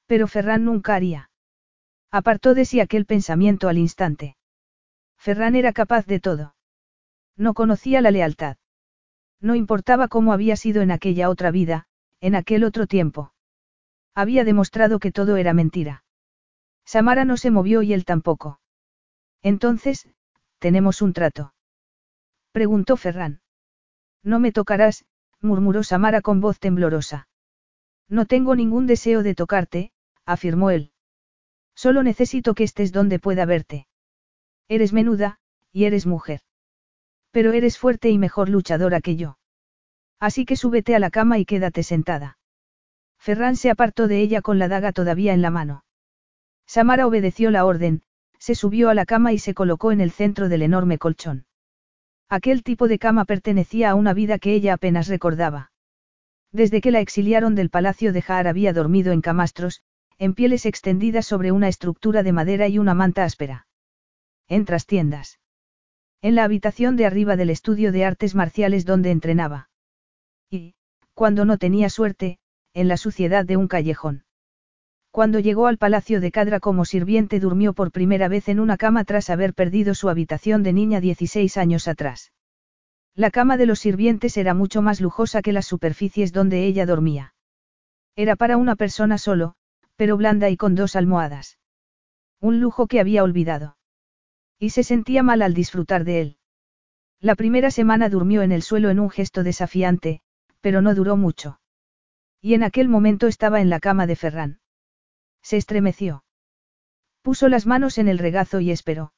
Pero 0.06 0.28
Ferran 0.28 0.64
nunca 0.64 0.94
haría. 0.94 1.30
Apartó 2.10 2.54
de 2.54 2.64
sí 2.64 2.80
aquel 2.80 3.06
pensamiento 3.06 3.68
al 3.68 3.76
instante. 3.76 4.36
Ferran 5.18 5.56
era 5.56 5.72
capaz 5.72 6.06
de 6.06 6.20
todo. 6.20 6.54
No 7.36 7.54
conocía 7.54 8.00
la 8.00 8.10
lealtad. 8.10 8.56
No 9.40 9.54
importaba 9.54 10.08
cómo 10.08 10.32
había 10.32 10.56
sido 10.56 10.80
en 10.82 10.90
aquella 10.90 11.28
otra 11.28 11.50
vida, 11.50 11.86
en 12.20 12.34
aquel 12.34 12.64
otro 12.64 12.86
tiempo. 12.86 13.32
Había 14.14 14.44
demostrado 14.44 14.98
que 14.98 15.12
todo 15.12 15.36
era 15.36 15.52
mentira. 15.54 16.04
Samara 16.84 17.24
no 17.24 17.36
se 17.36 17.50
movió 17.50 17.82
y 17.82 17.92
él 17.92 18.04
tampoco. 18.04 18.60
Entonces, 19.42 20.08
tenemos 20.58 21.02
un 21.02 21.12
trato. 21.12 21.54
Preguntó 22.52 22.96
Ferran. 22.96 23.40
No 24.22 24.40
me 24.40 24.52
tocarás, 24.52 25.04
murmuró 25.40 25.82
Samara 25.82 26.20
con 26.20 26.40
voz 26.40 26.58
temblorosa. 26.58 27.28
No 28.08 28.26
tengo 28.26 28.54
ningún 28.54 28.86
deseo 28.86 29.22
de 29.22 29.34
tocarte, 29.34 29.92
afirmó 30.24 30.70
él. 30.70 30.92
Solo 31.74 32.02
necesito 32.02 32.54
que 32.54 32.64
estés 32.64 32.92
donde 32.92 33.18
pueda 33.18 33.44
verte. 33.44 33.86
Eres 34.68 34.92
menuda, 34.92 35.38
y 35.72 35.84
eres 35.84 36.06
mujer. 36.06 36.40
Pero 37.30 37.52
eres 37.52 37.78
fuerte 37.78 38.10
y 38.10 38.18
mejor 38.18 38.48
luchadora 38.48 39.00
que 39.00 39.16
yo. 39.16 39.38
Así 40.18 40.44
que 40.44 40.56
súbete 40.56 40.94
a 40.96 40.98
la 40.98 41.10
cama 41.10 41.38
y 41.38 41.44
quédate 41.44 41.82
sentada. 41.82 42.38
Ferran 43.18 43.56
se 43.56 43.70
apartó 43.70 44.08
de 44.08 44.20
ella 44.20 44.42
con 44.42 44.58
la 44.58 44.68
daga 44.68 44.92
todavía 44.92 45.34
en 45.34 45.42
la 45.42 45.50
mano. 45.50 45.84
Samara 46.66 47.06
obedeció 47.06 47.50
la 47.50 47.64
orden, 47.64 48.02
se 48.48 48.54
subió 48.54 48.88
a 48.88 48.94
la 48.94 49.04
cama 49.04 49.34
y 49.34 49.38
se 49.38 49.52
colocó 49.52 49.92
en 49.92 50.00
el 50.00 50.10
centro 50.10 50.48
del 50.48 50.62
enorme 50.62 50.96
colchón. 50.96 51.44
Aquel 52.30 52.62
tipo 52.62 52.88
de 52.88 52.98
cama 52.98 53.26
pertenecía 53.26 53.90
a 53.90 53.94
una 53.94 54.14
vida 54.14 54.38
que 54.38 54.54
ella 54.54 54.72
apenas 54.72 55.06
recordaba. 55.06 55.70
Desde 56.50 56.80
que 56.80 56.90
la 56.90 57.00
exiliaron 57.00 57.54
del 57.54 57.68
palacio 57.68 58.10
de 58.10 58.22
Jaar 58.22 58.48
había 58.48 58.72
dormido 58.72 59.12
en 59.12 59.20
camastros, 59.20 59.82
en 60.16 60.32
pieles 60.32 60.64
extendidas 60.64 61.26
sobre 61.26 61.52
una 61.52 61.68
estructura 61.68 62.22
de 62.22 62.32
madera 62.32 62.68
y 62.68 62.78
una 62.78 62.94
manta 62.94 63.22
áspera. 63.22 63.66
En 64.48 64.64
trastiendas. 64.64 65.40
En 66.22 66.34
la 66.34 66.44
habitación 66.44 66.96
de 66.96 67.04
arriba 67.04 67.36
del 67.36 67.50
estudio 67.50 67.92
de 67.92 68.06
artes 68.06 68.34
marciales 68.34 68.86
donde 68.86 69.10
entrenaba. 69.10 69.68
Y, 70.48 70.74
cuando 71.12 71.44
no 71.44 71.58
tenía 71.58 71.90
suerte, 71.90 72.38
en 72.72 72.88
la 72.88 72.96
suciedad 72.96 73.44
de 73.44 73.58
un 73.58 73.68
callejón. 73.68 74.24
Cuando 75.10 75.38
llegó 75.38 75.66
al 75.66 75.78
palacio 75.78 76.20
de 76.20 76.30
Cadra 76.30 76.60
como 76.60 76.84
sirviente 76.84 77.40
durmió 77.40 77.72
por 77.72 77.90
primera 77.90 78.28
vez 78.28 78.48
en 78.48 78.60
una 78.60 78.76
cama 78.76 79.04
tras 79.04 79.30
haber 79.30 79.54
perdido 79.54 79.94
su 79.94 80.08
habitación 80.08 80.62
de 80.62 80.72
niña 80.72 81.00
16 81.00 81.56
años 81.56 81.88
atrás. 81.88 82.32
La 83.14 83.30
cama 83.30 83.56
de 83.56 83.66
los 83.66 83.80
sirvientes 83.80 84.36
era 84.36 84.54
mucho 84.54 84.80
más 84.80 85.00
lujosa 85.00 85.42
que 85.42 85.52
las 85.52 85.66
superficies 85.66 86.32
donde 86.32 86.64
ella 86.66 86.86
dormía. 86.86 87.34
Era 88.14 88.36
para 88.36 88.56
una 88.56 88.76
persona 88.76 89.18
solo, 89.18 89.54
pero 89.96 90.16
blanda 90.16 90.50
y 90.50 90.56
con 90.56 90.74
dos 90.74 90.94
almohadas. 90.94 91.58
Un 92.40 92.60
lujo 92.60 92.86
que 92.86 93.00
había 93.00 93.24
olvidado. 93.24 93.76
Y 94.58 94.70
se 94.70 94.84
sentía 94.84 95.22
mal 95.22 95.42
al 95.42 95.54
disfrutar 95.54 96.04
de 96.04 96.20
él. 96.20 96.36
La 97.20 97.34
primera 97.34 97.72
semana 97.72 98.08
durmió 98.08 98.42
en 98.42 98.52
el 98.52 98.62
suelo 98.62 98.90
en 98.90 99.00
un 99.00 99.10
gesto 99.10 99.42
desafiante, 99.42 100.20
pero 100.60 100.82
no 100.82 100.94
duró 100.94 101.16
mucho. 101.16 101.60
Y 102.40 102.54
en 102.54 102.62
aquel 102.62 102.88
momento 102.88 103.26
estaba 103.26 103.60
en 103.60 103.70
la 103.70 103.80
cama 103.80 104.06
de 104.06 104.14
Ferran. 104.14 104.60
Se 105.48 105.56
estremeció. 105.56 106.24
Puso 107.22 107.48
las 107.48 107.64
manos 107.64 107.96
en 107.96 108.06
el 108.06 108.18
regazo 108.18 108.60
y 108.60 108.70
esperó. 108.70 109.14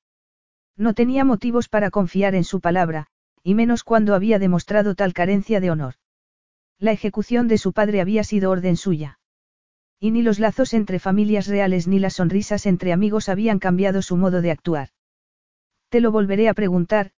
No 0.77 0.95
tenía 0.95 1.25
motivos 1.25 1.69
para 1.69 1.91
confiar 1.91 2.37
en 2.37 2.45
su 2.45 2.61
palabra, 2.61 3.09
y 3.43 3.57
menos 3.57 3.83
cuando 3.83 4.15
había 4.15 4.39
demostrado 4.39 4.95
tal 4.95 5.13
carencia 5.13 5.59
de 5.59 5.73
honor. 5.73 5.95
La 6.79 6.93
ejecución 6.93 7.49
de 7.49 7.59
su 7.59 7.73
padre 7.73 8.01
había 8.01 8.23
sido 8.23 8.53
orden 8.53 8.77
suya. 8.77 9.19
Y 9.99 10.13
ni 10.13 10.23
los 10.23 10.39
lazos 10.39 10.73
entre 10.73 11.01
familias 11.01 11.49
reales 11.49 11.89
ni 11.89 11.99
las 11.99 12.15
sonrisas 12.15 12.65
entre 12.65 12.93
amigos 12.93 13.29
habían 13.29 13.59
cambiado 13.59 14.01
su 14.01 14.17
modo 14.17 14.41
de 14.41 14.53
actuar. 14.53 14.91
Te 15.89 16.01
lo 16.01 16.13
volveré 16.13 16.49
a 16.49 16.55
preguntar, 16.55 17.11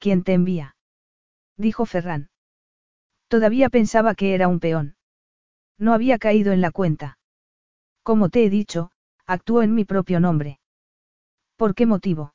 ¿quién 0.00 0.24
te 0.24 0.32
envía? 0.32 0.74
Dijo 1.56 1.86
Ferran. 1.86 2.30
Todavía 3.28 3.68
pensaba 3.68 4.16
que 4.16 4.34
era 4.34 4.48
un 4.48 4.58
peón. 4.58 4.96
No 5.78 5.94
había 5.94 6.18
caído 6.18 6.52
en 6.52 6.60
la 6.60 6.72
cuenta. 6.72 7.16
Como 8.06 8.28
te 8.28 8.44
he 8.44 8.50
dicho, 8.50 8.92
actúo 9.26 9.62
en 9.62 9.74
mi 9.74 9.84
propio 9.84 10.20
nombre. 10.20 10.60
¿Por 11.56 11.74
qué 11.74 11.86
motivo? 11.86 12.34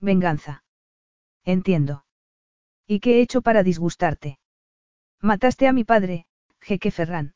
Venganza. 0.00 0.64
Entiendo. 1.44 2.04
¿Y 2.88 2.98
qué 2.98 3.18
he 3.18 3.20
hecho 3.20 3.40
para 3.40 3.62
disgustarte? 3.62 4.40
Mataste 5.20 5.68
a 5.68 5.72
mi 5.72 5.84
padre, 5.84 6.26
Jeque 6.60 6.90
Ferran. 6.90 7.34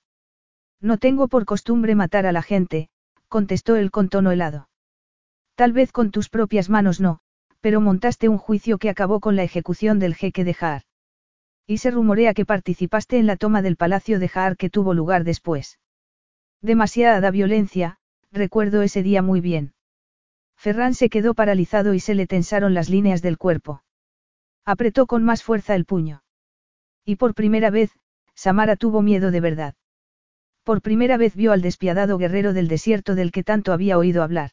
No 0.80 0.99
tengo 0.99 1.28
por 1.28 1.44
costumbre 1.44 1.94
matar 1.94 2.26
a 2.26 2.32
la 2.32 2.42
gente, 2.42 2.88
contestó 3.28 3.76
él 3.76 3.92
con 3.92 4.08
tono 4.08 4.32
helado. 4.32 4.68
Tal 5.54 5.73
vez 5.73 5.92
con 5.92 6.11
tus 6.11 6.30
propias 6.30 6.68
manos 6.68 7.00
no, 7.00 7.20
pero 7.61 7.80
montaste 7.80 8.28
un 8.28 8.38
juicio 8.38 8.78
que 8.78 8.90
acabó 8.90 9.20
con 9.20 9.37
la 9.37 9.44
ejecución 9.44 10.00
del 10.00 10.16
jeque 10.16 10.42
de 10.42 10.54
Jaar. 10.54 10.82
Y 11.68 11.78
se 11.78 11.92
rumorea 11.92 12.34
que 12.34 12.44
participaste 12.44 13.16
en 13.16 13.28
la 13.28 13.37
toma 13.37 13.62
del 13.62 13.76
palacio 13.76 14.18
de 14.18 14.28
Jaar 14.28 14.56
que 14.56 14.70
tuvo 14.70 14.92
lugar 14.92 15.23
después. 15.23 15.78
Demasiada 16.64 17.30
violencia, 17.30 17.99
recuerdo 18.33 18.80
ese 18.80 19.02
día 19.02 19.21
muy 19.21 19.42
bien. 19.42 19.75
Ferran 20.56 20.94
se 20.94 21.11
quedó 21.11 21.35
paralizado 21.35 21.92
y 21.92 22.00
se 22.00 22.14
le 22.14 22.26
tensaron 22.26 22.73
las 22.73 22.88
líneas 22.88 23.21
del 23.21 23.37
cuerpo. 23.37 23.83
Apretó 24.64 25.06
con 25.06 25.23
más 25.25 25.42
fuerza 25.42 25.75
el 25.75 25.85
puño. 25.85 26.23
Y 27.04 27.16
por 27.16 27.35
primera 27.35 27.68
vez, 27.68 27.90
Samara 28.35 28.76
tuvo 28.76 29.02
miedo 29.02 29.30
de 29.30 29.40
verdad. 29.40 29.75
Por 30.62 30.80
primera 30.80 31.18
vez 31.18 31.37
vio 31.37 31.52
al 31.52 31.61
despiadado 31.61 32.16
guerrero 32.16 32.54
del 32.54 32.68
desierto 32.68 33.14
del 33.14 33.30
que 33.30 33.44
tanto 33.44 33.75
había 33.75 33.99
oído 33.99 34.23
hablar. 34.23 34.52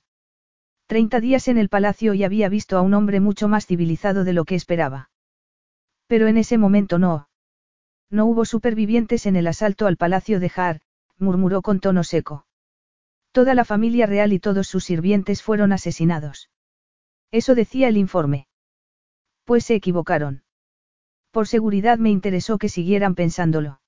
Treinta 0.87 1.21
días 1.21 1.47
en 1.47 1.57
el 1.57 1.69
palacio 1.69 2.13
y 2.13 2.25
había 2.25 2.49
visto 2.49 2.77
a 2.77 2.81
un 2.81 2.93
hombre 2.93 3.21
mucho 3.21 3.47
más 3.47 3.65
civilizado 3.67 4.25
de 4.25 4.33
lo 4.33 4.43
que 4.43 4.55
esperaba. 4.55 5.11
Pero 6.07 6.27
en 6.27 6.35
ese 6.35 6.57
momento 6.57 6.99
no. 6.99 7.29
No 8.09 8.25
hubo 8.25 8.43
supervivientes 8.43 9.25
en 9.27 9.37
el 9.37 9.47
asalto 9.47 9.87
al 9.87 9.95
palacio 9.95 10.41
de 10.41 10.51
Har, 10.53 10.81
murmuró 11.21 11.61
con 11.61 11.79
tono 11.79 12.03
seco. 12.03 12.45
Toda 13.31 13.53
la 13.53 13.63
familia 13.63 14.05
real 14.05 14.33
y 14.33 14.39
todos 14.39 14.67
sus 14.67 14.83
sirvientes 14.83 15.41
fueron 15.41 15.71
asesinados. 15.71 16.49
Eso 17.31 17.55
decía 17.55 17.87
el 17.87 17.97
informe. 17.97 18.47
Pues 19.45 19.65
se 19.65 19.75
equivocaron. 19.75 20.43
Por 21.31 21.47
seguridad 21.47 21.97
me 21.97 22.09
interesó 22.09 22.57
que 22.57 22.67
siguieran 22.67 23.15
pensándolo. 23.15 23.79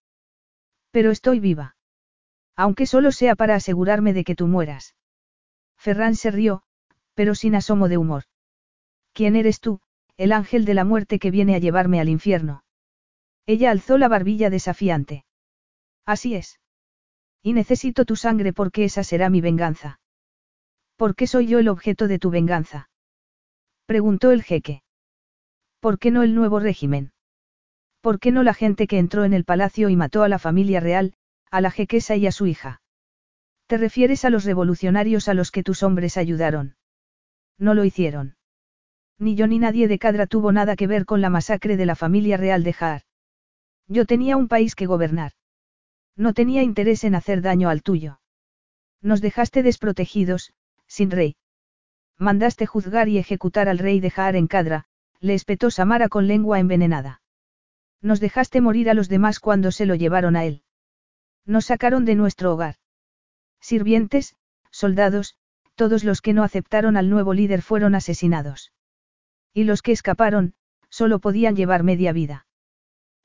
Pero 0.91 1.11
estoy 1.11 1.39
viva. 1.39 1.75
Aunque 2.55 2.85
solo 2.85 3.11
sea 3.11 3.35
para 3.35 3.55
asegurarme 3.55 4.13
de 4.13 4.23
que 4.23 4.35
tú 4.35 4.47
mueras. 4.47 4.95
Ferran 5.75 6.15
se 6.15 6.31
rió, 6.31 6.63
pero 7.15 7.35
sin 7.35 7.55
asomo 7.55 7.89
de 7.89 7.97
humor. 7.97 8.23
¿Quién 9.11 9.35
eres 9.35 9.59
tú, 9.59 9.81
el 10.17 10.31
ángel 10.31 10.63
de 10.63 10.73
la 10.73 10.85
muerte 10.85 11.19
que 11.19 11.31
viene 11.31 11.55
a 11.55 11.59
llevarme 11.59 11.99
al 11.99 12.09
infierno? 12.09 12.63
Ella 13.45 13.71
alzó 13.71 13.97
la 13.97 14.07
barbilla 14.07 14.49
desafiante. 14.49 15.25
Así 16.05 16.35
es. 16.35 16.59
Y 17.43 17.53
necesito 17.53 18.05
tu 18.05 18.15
sangre 18.15 18.53
porque 18.53 18.85
esa 18.85 19.03
será 19.03 19.29
mi 19.29 19.41
venganza. 19.41 19.99
¿Por 20.95 21.15
qué 21.15 21.27
soy 21.27 21.47
yo 21.47 21.59
el 21.59 21.67
objeto 21.67 22.07
de 22.07 22.17
tu 22.17 22.29
venganza? 22.29 22.89
Preguntó 23.85 24.31
el 24.31 24.43
jeque. 24.43 24.81
¿Por 25.81 25.99
qué 25.99 26.09
no 26.09 26.23
el 26.23 26.33
nuevo 26.33 26.59
régimen? 26.59 27.11
¿Por 27.99 28.19
qué 28.19 28.31
no 28.31 28.43
la 28.43 28.53
gente 28.53 28.87
que 28.87 28.97
entró 28.97 29.25
en 29.25 29.33
el 29.33 29.43
palacio 29.43 29.89
y 29.89 29.97
mató 29.97 30.23
a 30.23 30.29
la 30.29 30.39
familia 30.39 30.79
real, 30.79 31.13
a 31.51 31.59
la 31.59 31.71
jequesa 31.71 32.15
y 32.15 32.27
a 32.27 32.31
su 32.31 32.47
hija? 32.47 32.81
¿Te 33.67 33.77
refieres 33.77 34.23
a 34.23 34.29
los 34.29 34.45
revolucionarios 34.45 35.27
a 35.27 35.33
los 35.33 35.51
que 35.51 35.63
tus 35.63 35.83
hombres 35.83 36.15
ayudaron? 36.15 36.77
No 37.57 37.73
lo 37.73 37.83
hicieron. 37.83 38.35
Ni 39.19 39.35
yo 39.35 39.47
ni 39.47 39.59
nadie 39.59 39.87
de 39.89 39.99
Cadra 39.99 40.27
tuvo 40.27 40.51
nada 40.51 40.77
que 40.77 40.87
ver 40.87 41.05
con 41.05 41.19
la 41.19 41.29
masacre 41.29 41.75
de 41.75 41.85
la 41.85 41.95
familia 41.95 42.37
real 42.37 42.63
de 42.63 42.73
Jaar. 42.73 43.01
Yo 43.87 44.05
tenía 44.05 44.37
un 44.37 44.47
país 44.47 44.75
que 44.75 44.85
gobernar. 44.85 45.33
No 46.15 46.33
tenía 46.33 46.63
interés 46.63 47.03
en 47.03 47.15
hacer 47.15 47.41
daño 47.41 47.69
al 47.69 47.81
tuyo. 47.81 48.19
Nos 49.01 49.21
dejaste 49.21 49.63
desprotegidos, 49.63 50.53
sin 50.87 51.11
rey. 51.11 51.35
Mandaste 52.17 52.65
juzgar 52.65 53.09
y 53.09 53.17
ejecutar 53.17 53.67
al 53.67 53.79
rey 53.79 53.99
de 53.99 54.11
Jaar 54.11 54.35
en 54.35 54.47
Cadra, 54.47 54.85
le 55.19 55.33
espetó 55.33 55.71
Samara 55.71 56.09
con 56.09 56.27
lengua 56.27 56.59
envenenada. 56.59 57.21
Nos 58.01 58.19
dejaste 58.19 58.61
morir 58.61 58.89
a 58.89 58.93
los 58.93 59.09
demás 59.09 59.39
cuando 59.39 59.71
se 59.71 59.85
lo 59.85 59.95
llevaron 59.95 60.35
a 60.35 60.45
él. 60.45 60.63
Nos 61.45 61.65
sacaron 61.65 62.05
de 62.05 62.15
nuestro 62.15 62.53
hogar. 62.53 62.75
Sirvientes, 63.59 64.35
soldados, 64.71 65.35
todos 65.75 66.03
los 66.03 66.21
que 66.21 66.33
no 66.33 66.43
aceptaron 66.43 66.97
al 66.97 67.09
nuevo 67.09 67.33
líder 67.33 67.61
fueron 67.61 67.95
asesinados. 67.95 68.71
Y 69.53 69.63
los 69.63 69.81
que 69.81 69.91
escaparon, 69.91 70.53
solo 70.89 71.19
podían 71.19 71.55
llevar 71.55 71.83
media 71.83 72.11
vida. 72.11 72.45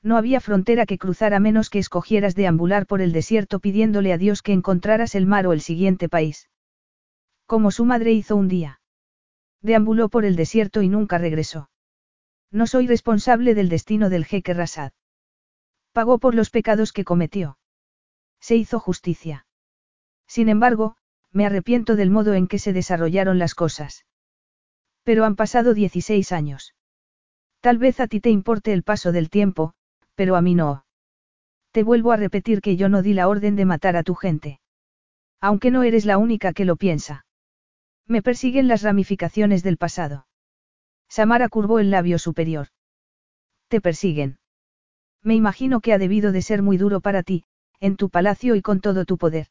No 0.01 0.17
había 0.17 0.39
frontera 0.39 0.85
que 0.85 0.97
cruzar 0.97 1.33
a 1.33 1.39
menos 1.39 1.69
que 1.69 1.79
escogieras 1.79 2.35
deambular 2.35 2.85
por 2.85 3.01
el 3.01 3.11
desierto 3.11 3.59
pidiéndole 3.59 4.13
a 4.13 4.17
Dios 4.17 4.41
que 4.41 4.53
encontraras 4.53 5.13
el 5.15 5.25
mar 5.25 5.45
o 5.45 5.53
el 5.53 5.61
siguiente 5.61 6.07
país. 6.07 6.49
Como 7.45 7.71
su 7.71 7.83
madre 7.83 8.13
hizo 8.13 8.35
un 8.35 8.47
día. 8.47 8.79
Deambuló 9.61 10.07
por 10.07 10.23
el 10.23 10.35
desierto 10.35 10.81
y 10.81 10.87
nunca 10.87 11.17
regresó. 11.17 11.69
No 12.51 12.65
soy 12.65 12.87
responsable 12.87 13.53
del 13.55 13.67
destino 13.67 14.09
del 14.09 14.25
jeque 14.25 14.53
Rasad. 14.53 14.91
Pagó 15.91 16.17
por 16.19 16.33
los 16.33 16.49
pecados 16.49 16.93
que 16.93 17.03
cometió. 17.03 17.57
Se 18.39 18.55
hizo 18.55 18.79
justicia. 18.79 19.45
Sin 20.27 20.47
embargo, 20.47 20.95
me 21.31 21.45
arrepiento 21.45 21.95
del 21.95 22.09
modo 22.09 22.33
en 22.33 22.47
que 22.47 22.59
se 22.59 22.71
desarrollaron 22.71 23.37
las 23.37 23.53
cosas. 23.53 24.05
Pero 25.03 25.25
han 25.25 25.35
pasado 25.35 25.73
16 25.73 26.31
años. 26.31 26.73
Tal 27.59 27.77
vez 27.77 27.99
a 27.99 28.07
ti 28.07 28.21
te 28.21 28.29
importe 28.29 28.71
el 28.71 28.83
paso 28.83 29.11
del 29.11 29.29
tiempo, 29.29 29.73
pero 30.19 30.35
a 30.35 30.41
mí 30.41 30.53
no. 30.53 30.83
Te 31.71 31.81
vuelvo 31.81 32.11
a 32.11 32.17
repetir 32.17 32.59
que 32.59 32.75
yo 32.75 32.89
no 32.89 33.01
di 33.01 33.13
la 33.13 33.29
orden 33.29 33.55
de 33.55 33.63
matar 33.63 33.95
a 33.95 34.03
tu 34.03 34.15
gente. 34.15 34.59
Aunque 35.39 35.71
no 35.71 35.83
eres 35.83 36.03
la 36.03 36.17
única 36.17 36.51
que 36.51 36.65
lo 36.65 36.75
piensa. 36.75 37.25
Me 38.05 38.21
persiguen 38.21 38.67
las 38.67 38.81
ramificaciones 38.81 39.63
del 39.63 39.77
pasado. 39.77 40.27
Samara 41.07 41.47
curvó 41.47 41.79
el 41.79 41.89
labio 41.89 42.19
superior. 42.19 42.67
Te 43.69 43.79
persiguen. 43.79 44.39
Me 45.23 45.35
imagino 45.35 45.79
que 45.79 45.93
ha 45.93 45.97
debido 45.97 46.33
de 46.33 46.41
ser 46.41 46.63
muy 46.63 46.75
duro 46.75 46.99
para 46.99 47.23
ti, 47.23 47.45
en 47.79 47.95
tu 47.95 48.09
palacio 48.09 48.55
y 48.55 48.61
con 48.61 48.81
todo 48.81 49.05
tu 49.05 49.17
poder. 49.17 49.47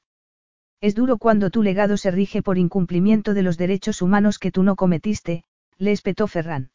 Es 0.83 0.95
duro 0.95 1.17
cuando 1.17 1.49
tu 1.49 1.63
legado 1.63 1.97
se 1.97 2.11
rige 2.11 2.43
por 2.43 2.59
incumplimiento 2.59 3.33
de 3.33 3.43
los 3.43 3.57
derechos 3.57 4.03
humanos 4.03 4.39
que 4.39 4.53
tú 4.53 4.63
no 4.65 4.77
cometiste, 4.77 5.45
le 5.79 5.93
espetó 5.93 6.27
Ferran. 6.27 6.73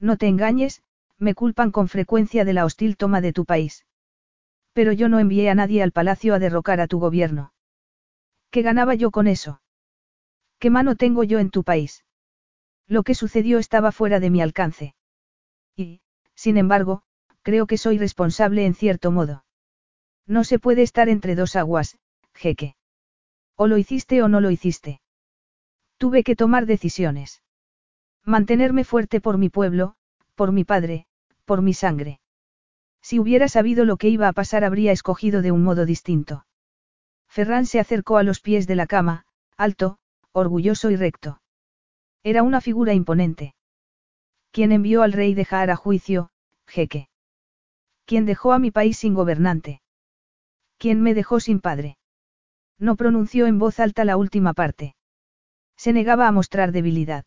No 0.00 0.16
te 0.16 0.26
engañes, 0.26 0.82
me 1.18 1.34
culpan 1.34 1.70
con 1.70 1.88
frecuencia 1.88 2.44
de 2.44 2.52
la 2.52 2.64
hostil 2.64 2.96
toma 2.96 3.20
de 3.20 3.32
tu 3.32 3.44
país. 3.44 3.86
Pero 4.72 4.92
yo 4.92 5.08
no 5.08 5.18
envié 5.18 5.50
a 5.50 5.54
nadie 5.54 5.82
al 5.82 5.92
palacio 5.92 6.34
a 6.34 6.38
derrocar 6.38 6.80
a 6.80 6.88
tu 6.88 6.98
gobierno. 6.98 7.52
¿Qué 8.50 8.62
ganaba 8.62 8.94
yo 8.94 9.10
con 9.10 9.26
eso? 9.26 9.60
¿Qué 10.58 10.70
mano 10.70 10.96
tengo 10.96 11.24
yo 11.24 11.38
en 11.38 11.50
tu 11.50 11.64
país? 11.64 12.04
Lo 12.86 13.02
que 13.02 13.14
sucedió 13.14 13.58
estaba 13.58 13.92
fuera 13.92 14.20
de 14.20 14.30
mi 14.30 14.40
alcance. 14.42 14.94
Y, 15.76 16.00
sin 16.34 16.56
embargo, 16.56 17.02
creo 17.42 17.66
que 17.66 17.78
soy 17.78 17.98
responsable 17.98 18.66
en 18.66 18.74
cierto 18.74 19.10
modo. 19.10 19.44
No 20.26 20.44
se 20.44 20.58
puede 20.58 20.82
estar 20.82 21.08
entre 21.08 21.34
dos 21.34 21.56
aguas, 21.56 21.98
jeque. 22.34 22.76
O 23.56 23.66
lo 23.66 23.78
hiciste 23.78 24.22
o 24.22 24.28
no 24.28 24.40
lo 24.40 24.50
hiciste. 24.50 25.00
Tuve 25.98 26.24
que 26.24 26.36
tomar 26.36 26.66
decisiones. 26.66 27.42
Mantenerme 28.24 28.84
fuerte 28.84 29.20
por 29.20 29.38
mi 29.38 29.48
pueblo, 29.48 29.96
por 30.34 30.52
mi 30.52 30.64
padre, 30.64 31.06
por 31.44 31.62
mi 31.62 31.74
sangre. 31.74 32.20
Si 33.02 33.18
hubiera 33.18 33.48
sabido 33.48 33.84
lo 33.84 33.96
que 33.96 34.08
iba 34.08 34.28
a 34.28 34.32
pasar 34.32 34.64
habría 34.64 34.92
escogido 34.92 35.42
de 35.42 35.52
un 35.52 35.62
modo 35.62 35.84
distinto. 35.84 36.46
Ferran 37.28 37.66
se 37.66 37.80
acercó 37.80 38.16
a 38.16 38.22
los 38.22 38.40
pies 38.40 38.66
de 38.66 38.76
la 38.76 38.86
cama, 38.86 39.26
alto, 39.56 39.98
orgulloso 40.32 40.90
y 40.90 40.96
recto. 40.96 41.40
Era 42.22 42.42
una 42.42 42.60
figura 42.60 42.94
imponente. 42.94 43.54
¿Quién 44.50 44.72
envió 44.72 45.02
al 45.02 45.12
rey 45.12 45.34
de 45.34 45.44
Jaar 45.44 45.70
a 45.70 45.76
juicio, 45.76 46.30
jeque? 46.66 47.08
¿Quién 48.06 48.24
dejó 48.24 48.52
a 48.52 48.58
mi 48.58 48.70
país 48.70 48.98
sin 48.98 49.14
gobernante? 49.14 49.82
¿Quién 50.78 51.02
me 51.02 51.14
dejó 51.14 51.40
sin 51.40 51.60
padre? 51.60 51.96
No 52.78 52.96
pronunció 52.96 53.46
en 53.46 53.58
voz 53.58 53.80
alta 53.80 54.04
la 54.04 54.16
última 54.16 54.52
parte. 54.52 54.94
Se 55.76 55.92
negaba 55.92 56.28
a 56.28 56.32
mostrar 56.32 56.72
debilidad. 56.72 57.24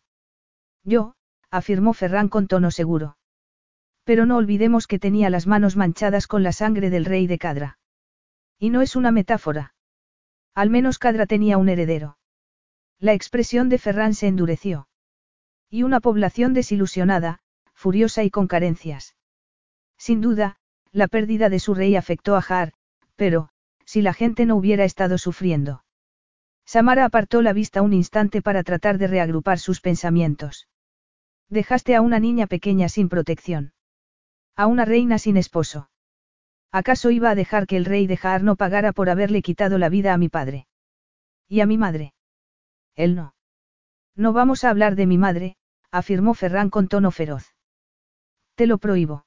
Yo, 0.84 1.14
afirmó 1.50 1.92
Ferran 1.92 2.28
con 2.28 2.46
tono 2.46 2.70
seguro. 2.70 3.16
Pero 4.08 4.24
no 4.24 4.38
olvidemos 4.38 4.86
que 4.86 4.98
tenía 4.98 5.28
las 5.28 5.46
manos 5.46 5.76
manchadas 5.76 6.26
con 6.26 6.42
la 6.42 6.52
sangre 6.52 6.88
del 6.88 7.04
rey 7.04 7.26
de 7.26 7.36
Cadra. 7.36 7.78
Y 8.58 8.70
no 8.70 8.80
es 8.80 8.96
una 8.96 9.10
metáfora. 9.12 9.74
Al 10.54 10.70
menos 10.70 10.98
Cadra 10.98 11.26
tenía 11.26 11.58
un 11.58 11.68
heredero. 11.68 12.16
La 12.98 13.12
expresión 13.12 13.68
de 13.68 13.76
Ferran 13.76 14.14
se 14.14 14.26
endureció. 14.26 14.88
Y 15.68 15.82
una 15.82 16.00
población 16.00 16.54
desilusionada, 16.54 17.40
furiosa 17.74 18.24
y 18.24 18.30
con 18.30 18.46
carencias. 18.46 19.14
Sin 19.98 20.22
duda, 20.22 20.56
la 20.90 21.08
pérdida 21.08 21.50
de 21.50 21.60
su 21.60 21.74
rey 21.74 21.94
afectó 21.94 22.34
a 22.34 22.40
Har, 22.48 22.72
pero, 23.14 23.50
si 23.84 24.00
la 24.00 24.14
gente 24.14 24.46
no 24.46 24.56
hubiera 24.56 24.84
estado 24.84 25.18
sufriendo. 25.18 25.84
Samara 26.64 27.04
apartó 27.04 27.42
la 27.42 27.52
vista 27.52 27.82
un 27.82 27.92
instante 27.92 28.40
para 28.40 28.62
tratar 28.62 28.96
de 28.96 29.08
reagrupar 29.08 29.58
sus 29.58 29.82
pensamientos. 29.82 30.66
Dejaste 31.50 31.94
a 31.94 32.00
una 32.00 32.18
niña 32.18 32.46
pequeña 32.46 32.88
sin 32.88 33.10
protección. 33.10 33.74
A 34.58 34.66
una 34.66 34.84
reina 34.84 35.18
sin 35.18 35.36
esposo. 35.36 35.88
¿Acaso 36.72 37.12
iba 37.12 37.30
a 37.30 37.36
dejar 37.36 37.68
que 37.68 37.76
el 37.76 37.84
rey 37.84 38.08
de 38.08 38.16
Jaar 38.16 38.42
no 38.42 38.56
pagara 38.56 38.92
por 38.92 39.08
haberle 39.08 39.40
quitado 39.40 39.78
la 39.78 39.88
vida 39.88 40.12
a 40.12 40.18
mi 40.18 40.28
padre? 40.28 40.66
¿Y 41.46 41.60
a 41.60 41.66
mi 41.66 41.78
madre? 41.78 42.12
Él 42.96 43.14
no. 43.14 43.36
No 44.16 44.32
vamos 44.32 44.64
a 44.64 44.70
hablar 44.70 44.96
de 44.96 45.06
mi 45.06 45.16
madre, 45.16 45.56
afirmó 45.92 46.34
Ferran 46.34 46.70
con 46.70 46.88
tono 46.88 47.12
feroz. 47.12 47.54
Te 48.56 48.66
lo 48.66 48.78
prohíbo. 48.78 49.26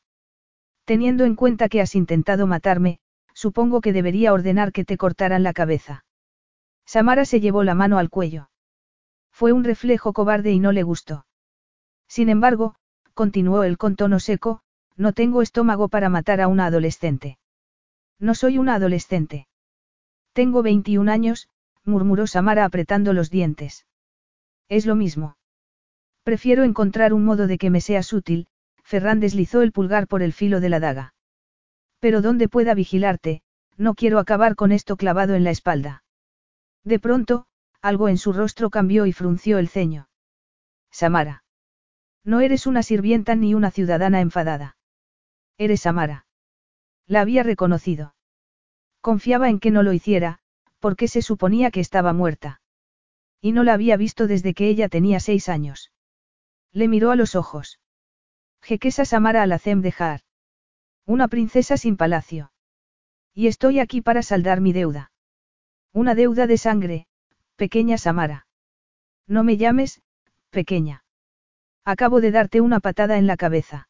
Teniendo 0.83 1.23
en 1.23 1.37
cuenta 1.37 1.69
que 1.69 1.79
has 1.79 1.95
intentado 1.95 2.45
matarme, 2.45 2.99
supongo 3.33 3.79
que 3.79 3.93
debería 3.93 4.33
ordenar 4.33 4.73
que 4.73 4.83
te 4.83 4.97
cortaran 4.97 5.43
la 5.43 5.53
cabeza. 5.53 6.03
Samara 6.85 7.23
se 7.23 7.39
llevó 7.39 7.63
la 7.63 7.73
mano 7.73 7.99
al 7.99 8.09
cuello. 8.09 8.49
Fue 9.31 9.53
un 9.53 9.63
reflejo 9.63 10.11
cobarde 10.11 10.51
y 10.51 10.59
no 10.59 10.73
le 10.73 10.83
gustó. 10.83 11.25
Sin 12.09 12.27
embargo, 12.27 12.75
continuó 13.13 13.63
él 13.63 13.77
con 13.77 13.95
tono 13.95 14.19
seco, 14.19 14.61
no 14.97 15.13
tengo 15.13 15.41
estómago 15.41 15.89
para 15.89 16.09
matar 16.09 16.41
a 16.41 16.47
una 16.47 16.65
adolescente. 16.65 17.37
No 18.19 18.35
soy 18.35 18.57
una 18.57 18.75
adolescente. 18.75 19.47
Tengo 20.33 20.61
21 20.61 21.11
años, 21.11 21.49
murmuró 21.83 22.27
Samara 22.27 22.65
apretando 22.65 23.13
los 23.13 23.29
dientes. 23.29 23.85
Es 24.69 24.85
lo 24.85 24.95
mismo. 24.95 25.37
Prefiero 26.23 26.63
encontrar 26.63 27.13
un 27.13 27.25
modo 27.25 27.47
de 27.47 27.57
que 27.57 27.69
me 27.69 27.81
seas 27.81 28.13
útil, 28.13 28.47
Ferran 28.83 29.19
deslizó 29.19 29.61
el 29.61 29.71
pulgar 29.71 30.07
por 30.07 30.21
el 30.21 30.33
filo 30.33 30.59
de 30.59 30.69
la 30.69 30.79
daga. 30.79 31.13
Pero 31.99 32.21
donde 32.21 32.47
pueda 32.47 32.73
vigilarte, 32.73 33.41
no 33.77 33.95
quiero 33.95 34.19
acabar 34.19 34.55
con 34.55 34.71
esto 34.71 34.97
clavado 34.97 35.33
en 35.33 35.43
la 35.43 35.51
espalda. 35.51 36.03
De 36.83 36.99
pronto, 36.99 37.45
algo 37.81 38.09
en 38.09 38.17
su 38.17 38.33
rostro 38.33 38.69
cambió 38.69 39.05
y 39.05 39.13
frunció 39.13 39.57
el 39.57 39.67
ceño. 39.67 40.09
Samara. 40.91 41.43
No 42.23 42.41
eres 42.41 42.67
una 42.67 42.83
sirvienta 42.83 43.35
ni 43.35 43.55
una 43.55 43.71
ciudadana 43.71 44.21
enfadada. 44.21 44.75
Eres 45.61 45.81
Samara. 45.81 46.25
La 47.05 47.21
había 47.21 47.43
reconocido. 47.43 48.15
Confiaba 48.99 49.47
en 49.47 49.59
que 49.59 49.69
no 49.69 49.83
lo 49.83 49.93
hiciera, 49.93 50.39
porque 50.79 51.07
se 51.07 51.21
suponía 51.21 51.69
que 51.69 51.81
estaba 51.81 52.13
muerta. 52.13 52.61
Y 53.41 53.51
no 53.51 53.63
la 53.63 53.73
había 53.73 53.95
visto 53.95 54.25
desde 54.25 54.55
que 54.55 54.67
ella 54.69 54.89
tenía 54.89 55.19
seis 55.19 55.49
años. 55.49 55.91
Le 56.71 56.87
miró 56.87 57.11
a 57.11 57.15
los 57.15 57.35
ojos. 57.35 57.79
Jequesa 58.63 59.05
Samara 59.05 59.43
Alacem 59.43 59.81
de 59.81 59.91
Jaar. 59.91 60.21
Una 61.05 61.27
princesa 61.27 61.77
sin 61.77 61.95
palacio. 61.95 62.51
Y 63.35 63.45
estoy 63.45 63.77
aquí 63.77 64.01
para 64.01 64.23
saldar 64.23 64.61
mi 64.61 64.73
deuda. 64.73 65.11
Una 65.93 66.15
deuda 66.15 66.47
de 66.47 66.57
sangre, 66.57 67.05
pequeña 67.55 67.99
Samara. 67.99 68.47
No 69.27 69.43
me 69.43 69.57
llames, 69.57 70.01
pequeña. 70.49 71.03
Acabo 71.85 72.19
de 72.19 72.31
darte 72.31 72.61
una 72.61 72.79
patada 72.79 73.19
en 73.19 73.27
la 73.27 73.37
cabeza. 73.37 73.89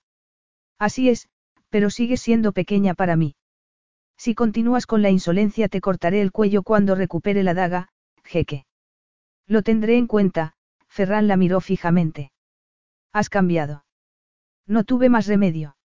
Así 0.77 1.07
es, 1.07 1.29
pero 1.71 1.89
sigues 1.89 2.21
siendo 2.21 2.51
pequeña 2.51 2.93
para 2.93 3.15
mí. 3.15 3.35
Si 4.17 4.35
continúas 4.35 4.85
con 4.85 5.01
la 5.01 5.09
insolencia 5.09 5.67
te 5.67 5.81
cortaré 5.81 6.21
el 6.21 6.31
cuello 6.31 6.61
cuando 6.61 6.93
recupere 6.93 7.41
la 7.41 7.55
daga, 7.55 7.89
jeque. 8.23 8.65
Lo 9.47 9.63
tendré 9.63 9.97
en 9.97 10.05
cuenta, 10.05 10.53
Ferran 10.87 11.27
la 11.27 11.37
miró 11.37 11.61
fijamente. 11.61 12.31
Has 13.13 13.29
cambiado. 13.29 13.85
No 14.67 14.83
tuve 14.83 15.09
más 15.09 15.25
remedio. 15.25 15.75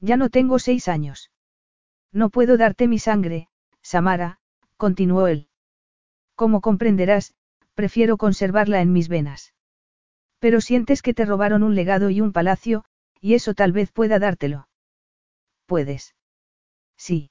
Ya 0.00 0.16
no 0.16 0.30
tengo 0.30 0.58
seis 0.58 0.88
años. 0.88 1.30
No 2.10 2.30
puedo 2.30 2.56
darte 2.56 2.88
mi 2.88 2.98
sangre, 2.98 3.48
Samara, 3.82 4.38
continuó 4.76 5.28
él. 5.28 5.48
Como 6.34 6.60
comprenderás, 6.60 7.34
prefiero 7.74 8.16
conservarla 8.16 8.80
en 8.80 8.92
mis 8.92 9.08
venas. 9.08 9.54
Pero 10.38 10.60
sientes 10.60 11.02
que 11.02 11.14
te 11.14 11.24
robaron 11.24 11.62
un 11.62 11.74
legado 11.74 12.10
y 12.10 12.20
un 12.20 12.32
palacio, 12.32 12.84
y 13.20 13.34
eso 13.34 13.54
tal 13.54 13.72
vez 13.72 13.92
pueda 13.92 14.18
dártelo. 14.18 14.66
Puedes. 15.66 16.14
Sí. 16.96 17.30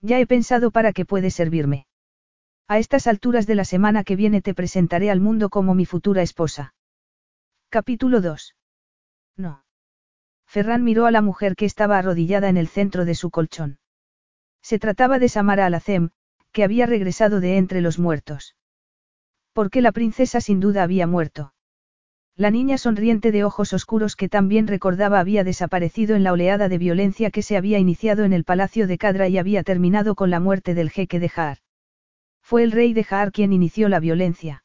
Ya 0.00 0.18
he 0.18 0.26
pensado 0.26 0.70
para 0.70 0.92
qué 0.92 1.04
puede 1.04 1.30
servirme. 1.30 1.86
A 2.68 2.78
estas 2.78 3.06
alturas 3.06 3.46
de 3.46 3.54
la 3.54 3.64
semana 3.64 4.04
que 4.04 4.16
viene 4.16 4.42
te 4.42 4.54
presentaré 4.54 5.10
al 5.10 5.20
mundo 5.20 5.50
como 5.50 5.74
mi 5.74 5.86
futura 5.86 6.22
esposa. 6.22 6.74
Capítulo 7.68 8.20
2. 8.20 8.56
No. 9.36 9.64
Ferran 10.46 10.82
miró 10.82 11.06
a 11.06 11.10
la 11.10 11.22
mujer 11.22 11.56
que 11.56 11.64
estaba 11.64 11.98
arrodillada 11.98 12.48
en 12.48 12.56
el 12.56 12.68
centro 12.68 13.04
de 13.04 13.14
su 13.14 13.30
colchón. 13.30 13.78
Se 14.62 14.78
trataba 14.78 15.18
de 15.18 15.28
Samara 15.28 15.66
Alacem, 15.66 16.10
que 16.52 16.64
había 16.64 16.86
regresado 16.86 17.40
de 17.40 17.56
entre 17.56 17.80
los 17.80 17.98
muertos. 17.98 18.56
Porque 19.52 19.80
la 19.80 19.92
princesa 19.92 20.40
sin 20.40 20.60
duda 20.60 20.82
había 20.82 21.06
muerto. 21.06 21.52
La 22.36 22.50
niña 22.50 22.78
sonriente 22.78 23.32
de 23.32 23.44
ojos 23.44 23.72
oscuros 23.72 24.16
que 24.16 24.28
también 24.28 24.66
recordaba 24.66 25.20
había 25.20 25.44
desaparecido 25.44 26.16
en 26.16 26.24
la 26.24 26.32
oleada 26.32 26.68
de 26.68 26.78
violencia 26.78 27.30
que 27.30 27.42
se 27.42 27.56
había 27.56 27.78
iniciado 27.78 28.24
en 28.24 28.32
el 28.32 28.44
palacio 28.44 28.86
de 28.86 28.98
Cadra 28.98 29.28
y 29.28 29.36
había 29.36 29.62
terminado 29.62 30.14
con 30.14 30.30
la 30.30 30.40
muerte 30.40 30.74
del 30.74 30.90
jeque 30.90 31.20
de 31.20 31.28
Jaar. 31.28 31.58
Fue 32.42 32.62
el 32.62 32.72
rey 32.72 32.94
de 32.94 33.04
Jaar 33.04 33.30
quien 33.30 33.52
inició 33.52 33.88
la 33.88 34.00
violencia. 34.00 34.64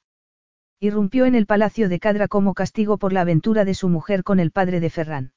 Irrumpió 0.79 1.25
en 1.25 1.35
el 1.35 1.45
palacio 1.45 1.89
de 1.89 1.99
Cadra 1.99 2.27
como 2.27 2.53
castigo 2.53 2.97
por 2.97 3.13
la 3.13 3.21
aventura 3.21 3.65
de 3.65 3.73
su 3.73 3.89
mujer 3.89 4.23
con 4.23 4.39
el 4.39 4.51
padre 4.51 4.79
de 4.79 4.89
Ferran. 4.89 5.33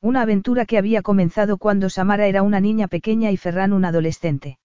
Una 0.00 0.22
aventura 0.22 0.64
que 0.64 0.78
había 0.78 1.02
comenzado 1.02 1.58
cuando 1.58 1.90
Samara 1.90 2.26
era 2.26 2.42
una 2.42 2.60
niña 2.60 2.88
pequeña 2.88 3.30
y 3.30 3.36
Ferran 3.36 3.72
un 3.72 3.84
adolescente. 3.84 4.58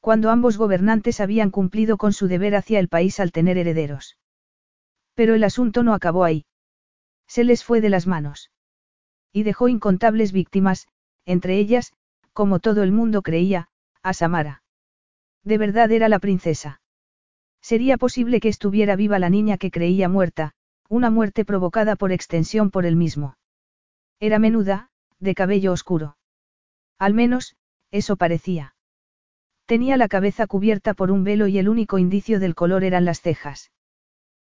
Cuando 0.00 0.30
ambos 0.30 0.56
gobernantes 0.56 1.20
habían 1.20 1.50
cumplido 1.50 1.96
con 1.98 2.12
su 2.12 2.26
deber 2.26 2.56
hacia 2.56 2.78
el 2.78 2.88
país 2.88 3.20
al 3.20 3.32
tener 3.32 3.58
herederos. 3.58 4.16
Pero 5.16 5.34
el 5.34 5.42
asunto 5.42 5.82
no 5.82 5.94
acabó 5.94 6.22
ahí. 6.22 6.44
Se 7.26 7.42
les 7.42 7.64
fue 7.64 7.80
de 7.80 7.88
las 7.88 8.06
manos. 8.06 8.52
Y 9.32 9.42
dejó 9.42 9.66
incontables 9.66 10.30
víctimas, 10.30 10.86
entre 11.24 11.58
ellas, 11.58 11.92
como 12.32 12.60
todo 12.60 12.82
el 12.82 12.92
mundo 12.92 13.22
creía, 13.22 13.68
a 14.02 14.12
Samara. 14.12 14.62
De 15.42 15.58
verdad 15.58 15.90
era 15.90 16.08
la 16.08 16.18
princesa. 16.18 16.80
Sería 17.62 17.96
posible 17.96 18.40
que 18.40 18.48
estuviera 18.48 18.94
viva 18.94 19.18
la 19.18 19.30
niña 19.30 19.56
que 19.56 19.70
creía 19.70 20.08
muerta, 20.08 20.52
una 20.88 21.10
muerte 21.10 21.44
provocada 21.44 21.96
por 21.96 22.12
extensión 22.12 22.70
por 22.70 22.84
él 22.84 22.94
mismo. 22.94 23.36
Era 24.20 24.38
menuda, 24.38 24.90
de 25.18 25.34
cabello 25.34 25.72
oscuro. 25.72 26.18
Al 26.98 27.14
menos, 27.14 27.56
eso 27.90 28.16
parecía. 28.16 28.74
Tenía 29.64 29.96
la 29.96 30.08
cabeza 30.08 30.46
cubierta 30.46 30.94
por 30.94 31.10
un 31.10 31.24
velo 31.24 31.46
y 31.46 31.58
el 31.58 31.68
único 31.68 31.98
indicio 31.98 32.38
del 32.38 32.54
color 32.54 32.84
eran 32.84 33.04
las 33.04 33.20
cejas. 33.20 33.72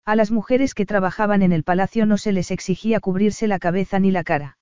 A 0.05 0.17
las 0.17 0.31
mujeres 0.31 0.75
que 0.75 0.87
trabajaban 0.87 1.43
en 1.43 1.53
el 1.53 1.65
palacio 1.65 2.07
no 2.07 2.19
se 2.19 2.33
les 2.33 2.51
exigía 2.51 3.01
cubrirse 3.01 3.47
la 3.47 3.59
cabeza 3.59 3.99
ni 3.99 4.11
la 4.11 4.25
cara. 4.25 4.59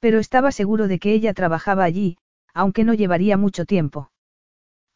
Pero 0.00 0.18
estaba 0.18 0.52
seguro 0.52 0.88
de 0.88 0.98
que 0.98 1.12
ella 1.12 1.34
trabajaba 1.34 1.84
allí, 1.84 2.18
aunque 2.52 2.84
no 2.84 2.94
llevaría 2.94 3.36
mucho 3.36 3.64
tiempo. 3.64 4.10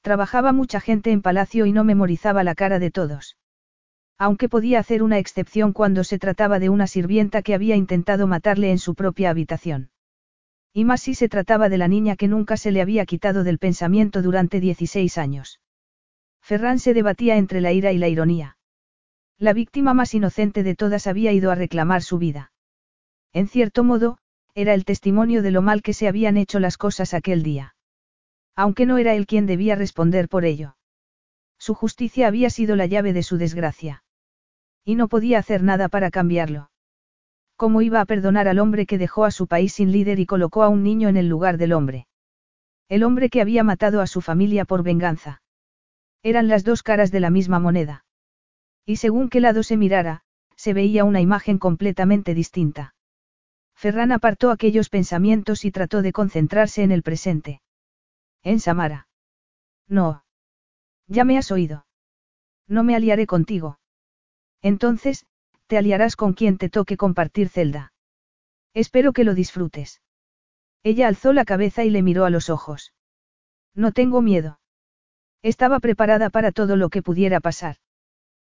Trabajaba 0.03 0.53
mucha 0.53 0.81
gente 0.81 1.11
en 1.11 1.23
palacio 1.23 1.67
y 1.67 1.73
no 1.73 1.85
memorizaba 1.85 2.45
la 2.45 2.55
cara 2.55 2.79
de 2.79 2.91
todos. 2.91 3.37
Aunque 4.19 4.49
podía 4.49 4.81
hacer 4.81 5.03
una 5.03 5.19
excepción 5.19 5.73
cuando 5.73 6.05
se 6.05 6.19
trataba 6.19 6.59
de 6.59 6.69
una 6.69 6.87
sirvienta 6.87 7.43
que 7.43 7.55
había 7.55 7.77
intentado 7.77 8.27
matarle 8.27 8.71
en 8.71 8.79
su 8.79 8.95
propia 8.95 9.31
habitación. 9.31 9.91
Y 10.73 10.85
más 10.85 11.01
si 11.01 11.15
se 11.15 11.29
trataba 11.29 11.69
de 11.69 11.79
la 11.79 11.89
niña 11.89 12.17
que 12.17 12.29
nunca 12.29 12.57
se 12.57 12.71
le 12.71 12.83
había 12.83 13.07
quitado 13.07 13.45
del 13.45 13.59
pensamiento 13.59 14.21
durante 14.23 14.61
16 14.61 15.19
años. 15.19 15.61
Ferran 16.43 16.79
se 16.79 16.95
debatía 16.95 17.37
entre 17.37 17.61
la 17.61 17.73
ira 17.73 17.93
y 17.93 17.99
la 17.99 18.09
ironía. 18.09 18.58
La 19.41 19.53
víctima 19.53 19.95
más 19.95 20.15
inocente 20.15 20.65
de 20.65 20.75
todas 20.75 21.07
había 21.07 21.33
ido 21.33 21.53
a 21.53 21.55
reclamar 21.55 22.03
su 22.03 22.19
vida. 22.19 22.51
En 23.33 23.47
cierto 23.47 23.85
modo, 23.85 24.19
era 24.55 24.75
el 24.75 24.85
testimonio 24.85 25.43
de 25.43 25.53
lo 25.53 25.63
mal 25.63 25.81
que 25.83 25.93
se 25.93 26.09
habían 26.09 26.37
hecho 26.37 26.59
las 26.59 26.77
cosas 26.77 27.15
aquel 27.15 27.45
día. 27.45 27.77
Aunque 28.57 28.85
no 28.85 28.99
era 28.99 29.15
él 29.15 29.27
quien 29.27 29.47
debía 29.47 29.77
responder 29.77 30.29
por 30.29 30.45
ello. 30.45 30.77
Su 31.57 31.75
justicia 31.75 32.27
había 32.27 32.51
sido 32.51 32.75
la 32.75 32.87
llave 32.87 33.13
de 33.13 33.23
su 33.23 33.37
desgracia. 33.37 34.03
Y 34.85 34.97
no 34.97 35.07
podía 35.07 35.39
hacer 35.39 35.63
nada 35.63 35.89
para 35.89 36.11
cambiarlo. 36.11 36.73
¿Cómo 37.55 37.81
iba 37.81 38.01
a 38.01 38.07
perdonar 38.07 38.49
al 38.49 38.59
hombre 38.59 38.87
que 38.87 38.99
dejó 38.99 39.25
a 39.25 39.31
su 39.31 39.47
país 39.47 39.75
sin 39.75 39.93
líder 39.93 40.19
y 40.19 40.27
colocó 40.27 40.65
a 40.65 40.69
un 40.69 40.83
niño 40.83 41.09
en 41.09 41.17
el 41.17 41.29
lugar 41.29 41.59
del 41.59 41.75
hombre? 41.75 42.09
El 42.89 43.05
hombre 43.05 43.29
que 43.29 43.41
había 43.41 43.63
matado 43.63 44.01
a 44.01 44.09
su 44.09 44.21
familia 44.21 44.65
por 44.65 44.83
venganza. 44.83 45.43
Eran 46.25 46.49
las 46.49 46.65
dos 46.65 46.83
caras 46.83 47.13
de 47.13 47.21
la 47.21 47.31
misma 47.31 47.61
moneda. 47.61 48.05
Y 48.89 48.97
según 48.97 49.29
qué 49.29 49.43
lado 49.43 49.63
se 49.63 49.77
mirara, 49.77 50.23
se 50.57 50.73
veía 50.73 51.05
una 51.05 51.21
imagen 51.21 51.59
completamente 51.59 52.33
distinta. 52.33 52.95
Ferran 53.75 54.13
apartó 54.13 54.51
aquellos 54.51 54.89
pensamientos 54.89 55.67
y 55.67 55.71
trató 55.71 56.01
de 56.01 56.11
concentrarse 56.11 56.83
en 56.85 56.91
el 56.91 57.03
presente. 57.03 57.61
En 58.43 58.61
Samara. 58.61 59.07
No. 59.89 60.25
Ya 61.07 61.25
me 61.25 61.37
has 61.37 61.51
oído. 61.51 61.85
No 62.67 62.83
me 62.83 62.97
aliaré 62.97 63.27
contigo. 63.27 63.79
Entonces, 64.63 65.27
te 65.67 65.77
aliarás 65.77 66.17
con 66.17 66.33
quien 66.33 66.57
te 66.57 66.71
toque 66.71 66.97
compartir 66.97 67.51
celda. 67.51 67.93
Espero 68.73 69.13
que 69.13 69.25
lo 69.25 69.35
disfrutes. 69.35 70.01
Ella 70.83 71.09
alzó 71.09 71.35
la 71.35 71.45
cabeza 71.45 71.85
y 71.85 71.91
le 71.91 72.01
miró 72.01 72.25
a 72.25 72.31
los 72.31 72.49
ojos. 72.49 72.95
No 73.75 73.93
tengo 73.93 74.23
miedo. 74.23 74.61
Estaba 75.43 75.79
preparada 75.79 76.31
para 76.31 76.53
todo 76.53 76.77
lo 76.77 76.89
que 76.89 77.03
pudiera 77.03 77.41
pasar. 77.41 77.77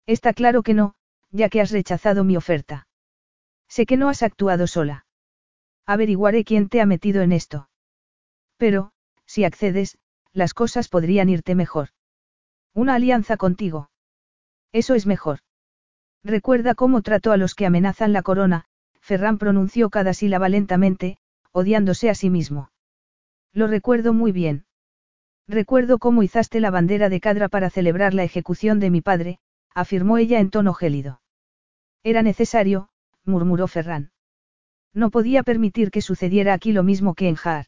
Está 0.06 0.34
claro 0.34 0.64
que 0.64 0.74
no, 0.74 0.96
ya 1.32 1.50
que 1.50 1.62
has 1.62 1.72
rechazado 1.72 2.24
mi 2.24 2.36
oferta. 2.38 2.88
Sé 3.68 3.86
que 3.86 3.98
no 3.98 4.10
has 4.10 4.22
actuado 4.22 4.68
sola. 4.68 5.06
Averiguaré 5.86 6.44
quién 6.44 6.70
te 6.70 6.82
ha 6.82 6.86
metido 6.86 7.22
en 7.22 7.32
esto. 7.32 7.70
Pero, 8.58 8.92
si 9.26 9.44
accedes, 9.44 9.98
las 10.32 10.54
cosas 10.54 10.90
podrían 10.90 11.30
irte 11.30 11.56
mejor. 11.56 11.90
Una 12.74 12.96
alianza 12.96 13.38
contigo. 13.38 13.90
Eso 14.72 14.96
es 14.96 15.06
mejor. 15.06 15.40
Recuerda 16.24 16.76
cómo 16.76 17.02
trató 17.02 17.32
a 17.32 17.38
los 17.38 17.54
que 17.54 17.66
amenazan 17.66 18.14
la 18.14 18.24
corona, 18.24 18.66
Ferran 19.02 19.38
pronunció 19.38 19.90
cada 19.90 20.14
sílaba 20.14 20.50
lentamente, 20.50 21.18
odiándose 21.52 22.10
a 22.10 22.16
sí 22.16 22.30
mismo. 22.30 22.72
Lo 23.54 23.68
recuerdo 23.68 24.14
muy 24.14 24.32
bien. 24.32 24.66
Recuerdo 25.48 26.00
cómo 26.00 26.24
izaste 26.24 26.62
la 26.62 26.72
bandera 26.72 27.10
de 27.10 27.20
Cadra 27.20 27.50
para 27.50 27.70
celebrar 27.70 28.14
la 28.14 28.24
ejecución 28.24 28.80
de 28.80 28.90
mi 28.90 29.02
padre, 29.02 29.40
afirmó 29.74 30.18
ella 30.18 30.40
en 30.40 30.50
tono 30.50 30.74
gélido. 30.74 31.22
Era 32.04 32.22
necesario, 32.22 32.90
murmuró 33.24 33.68
Ferran. 33.68 34.12
No 34.94 35.10
podía 35.10 35.44
permitir 35.44 35.90
que 35.90 36.02
sucediera 36.02 36.54
aquí 36.54 36.72
lo 36.72 36.84
mismo 36.84 37.16
que 37.16 37.28
en 37.28 37.36
Jaar. 37.36 37.68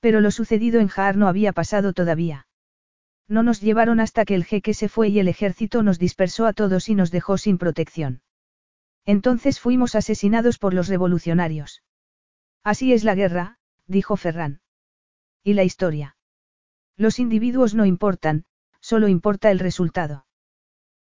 Pero 0.00 0.20
lo 0.20 0.30
sucedido 0.30 0.80
en 0.80 0.88
Jaar 0.88 1.16
no 1.16 1.26
había 1.26 1.52
pasado 1.52 1.92
todavía. 1.92 2.46
No 3.26 3.42
nos 3.42 3.60
llevaron 3.60 4.00
hasta 4.00 4.24
que 4.24 4.34
el 4.34 4.44
jeque 4.44 4.72
se 4.74 4.88
fue 4.88 5.08
y 5.08 5.18
el 5.18 5.28
ejército 5.28 5.82
nos 5.82 5.98
dispersó 5.98 6.46
a 6.46 6.52
todos 6.52 6.88
y 6.88 6.94
nos 6.94 7.10
dejó 7.10 7.36
sin 7.36 7.58
protección. 7.58 8.22
Entonces 9.04 9.58
fuimos 9.58 9.94
asesinados 9.94 10.58
por 10.58 10.74
los 10.74 10.88
revolucionarios. 10.88 11.82
Así 12.62 12.92
es 12.92 13.04
la 13.04 13.14
guerra, 13.14 13.58
dijo 13.86 14.16
Ferran. 14.16 14.60
¿Y 15.42 15.54
la 15.54 15.64
historia? 15.64 16.16
Los 16.96 17.18
individuos 17.18 17.74
no 17.74 17.86
importan, 17.86 18.44
solo 18.80 19.08
importa 19.08 19.50
el 19.50 19.58
resultado. 19.58 20.26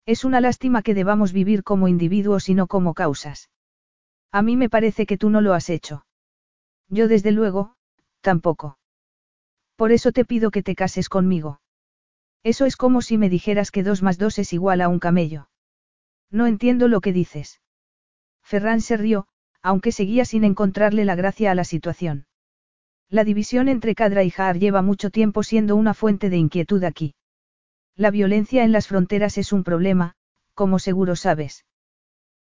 Es 0.06 0.24
una 0.24 0.40
lástima 0.40 0.82
que 0.82 0.94
debamos 0.94 1.32
vivir 1.32 1.64
como 1.64 1.88
individuos 1.88 2.48
y 2.48 2.54
no 2.54 2.68
como 2.68 2.94
causas. 2.94 3.50
A 4.30 4.40
mí 4.40 4.56
me 4.56 4.70
parece 4.70 5.04
que 5.04 5.18
tú 5.18 5.30
no 5.30 5.40
lo 5.40 5.52
has 5.52 5.68
hecho. 5.68 6.06
Yo 6.88 7.08
desde 7.08 7.32
luego, 7.32 7.74
tampoco. 8.20 8.78
Por 9.74 9.90
eso 9.90 10.12
te 10.12 10.24
pido 10.24 10.52
que 10.52 10.62
te 10.62 10.76
cases 10.76 11.08
conmigo. 11.08 11.60
Eso 12.44 12.64
es 12.64 12.76
como 12.76 13.02
si 13.02 13.18
me 13.18 13.28
dijeras 13.28 13.72
que 13.72 13.82
dos 13.82 14.02
más 14.02 14.18
dos 14.18 14.38
es 14.38 14.52
igual 14.52 14.80
a 14.80 14.88
un 14.88 15.00
camello. 15.00 15.48
No 16.30 16.46
entiendo 16.46 16.86
lo 16.86 17.00
que 17.00 17.12
dices. 17.12 17.60
Ferran 18.42 18.80
se 18.80 18.96
rió, 18.96 19.26
aunque 19.60 19.90
seguía 19.90 20.24
sin 20.24 20.44
encontrarle 20.44 21.04
la 21.04 21.16
gracia 21.16 21.50
a 21.50 21.56
la 21.56 21.64
situación. 21.64 22.26
La 23.08 23.24
división 23.24 23.68
entre 23.68 23.96
Cadra 23.96 24.22
y 24.22 24.30
Jaar 24.30 24.58
lleva 24.58 24.82
mucho 24.82 25.10
tiempo 25.10 25.42
siendo 25.42 25.74
una 25.74 25.94
fuente 25.94 26.30
de 26.30 26.36
inquietud 26.36 26.84
aquí. 26.84 27.14
La 27.96 28.10
violencia 28.10 28.62
en 28.62 28.72
las 28.72 28.88
fronteras 28.88 29.38
es 29.38 29.52
un 29.54 29.64
problema, 29.64 30.16
como 30.52 30.78
seguro 30.78 31.16
sabes. 31.16 31.64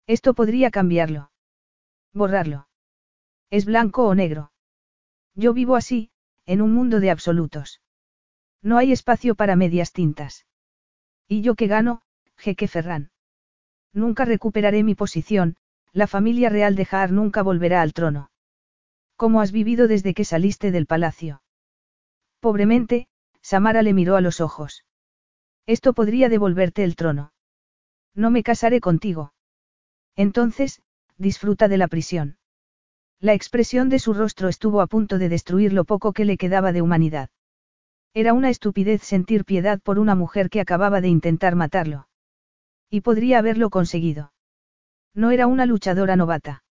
Esto 0.06 0.34
podría 0.34 0.70
cambiarlo. 0.70 1.32
Borrarlo. 2.14 2.68
¿Es 3.50 3.66
blanco 3.66 4.06
o 4.06 4.16
negro? 4.16 4.52
Yo 5.34 5.54
vivo 5.54 5.78
así, 5.78 6.12
en 6.46 6.62
un 6.62 6.74
mundo 6.74 7.00
de 7.00 7.10
absolutos. 7.10 7.82
No 8.62 8.78
hay 8.78 8.92
espacio 8.92 9.36
para 9.36 9.56
medias 9.56 9.94
tintas. 9.94 10.46
¿Y 11.28 11.42
yo 11.42 11.56
qué 11.56 11.68
gano, 11.68 12.02
jeque 12.36 12.68
Ferran? 12.68 13.12
Nunca 13.94 14.26
recuperaré 14.26 14.84
mi 14.84 14.94
posición, 14.94 15.56
la 15.94 16.08
familia 16.08 16.50
real 16.50 16.76
de 16.76 16.84
Jaar 16.86 17.12
nunca 17.12 17.42
volverá 17.42 17.82
al 17.82 17.94
trono. 17.94 18.30
¿Cómo 19.16 19.40
has 19.40 19.54
vivido 19.54 19.88
desde 19.88 20.14
que 20.14 20.26
saliste 20.26 20.72
del 20.72 20.86
palacio? 20.86 21.42
Pobremente, 22.42 23.08
Samara 23.42 23.82
le 23.82 23.94
miró 23.94 24.18
a 24.18 24.22
los 24.22 24.42
ojos. 24.42 24.84
Esto 25.68 25.94
podría 25.94 26.30
devolverte 26.30 26.84
el 26.84 26.96
trono. 26.96 27.34
No 28.14 28.30
me 28.32 28.44
casaré 28.44 28.80
contigo. 28.80 29.34
Entonces, 30.16 30.82
disfruta 31.18 31.68
de 31.68 31.78
la 31.78 31.88
prisión. 31.88 32.38
La 33.20 33.34
expresión 33.34 33.90
de 33.90 34.00
su 34.00 34.14
rostro 34.14 34.50
estuvo 34.50 34.82
a 34.82 34.88
punto 34.88 35.18
de 35.18 35.30
destruir 35.30 35.74
lo 35.74 35.86
poco 35.86 36.14
que 36.14 36.26
le 36.26 36.38
quedaba 36.38 36.72
de 36.72 36.82
humanidad. 36.82 37.30
Era 38.14 38.34
una 38.34 38.50
estupidez 38.50 39.02
sentir 39.02 39.44
piedad 39.44 39.82
por 39.82 40.00
una 40.00 40.16
mujer 40.16 40.50
que 40.50 40.62
acababa 40.62 41.02
de 41.02 41.10
intentar 41.10 41.56
matarlo. 41.56 42.08
Y 42.90 43.02
podría 43.02 43.40
haberlo 43.40 43.70
conseguido. 43.70 44.32
No 45.14 45.32
era 45.32 45.48
una 45.48 45.66
luchadora 45.66 46.16
novata. 46.16 46.64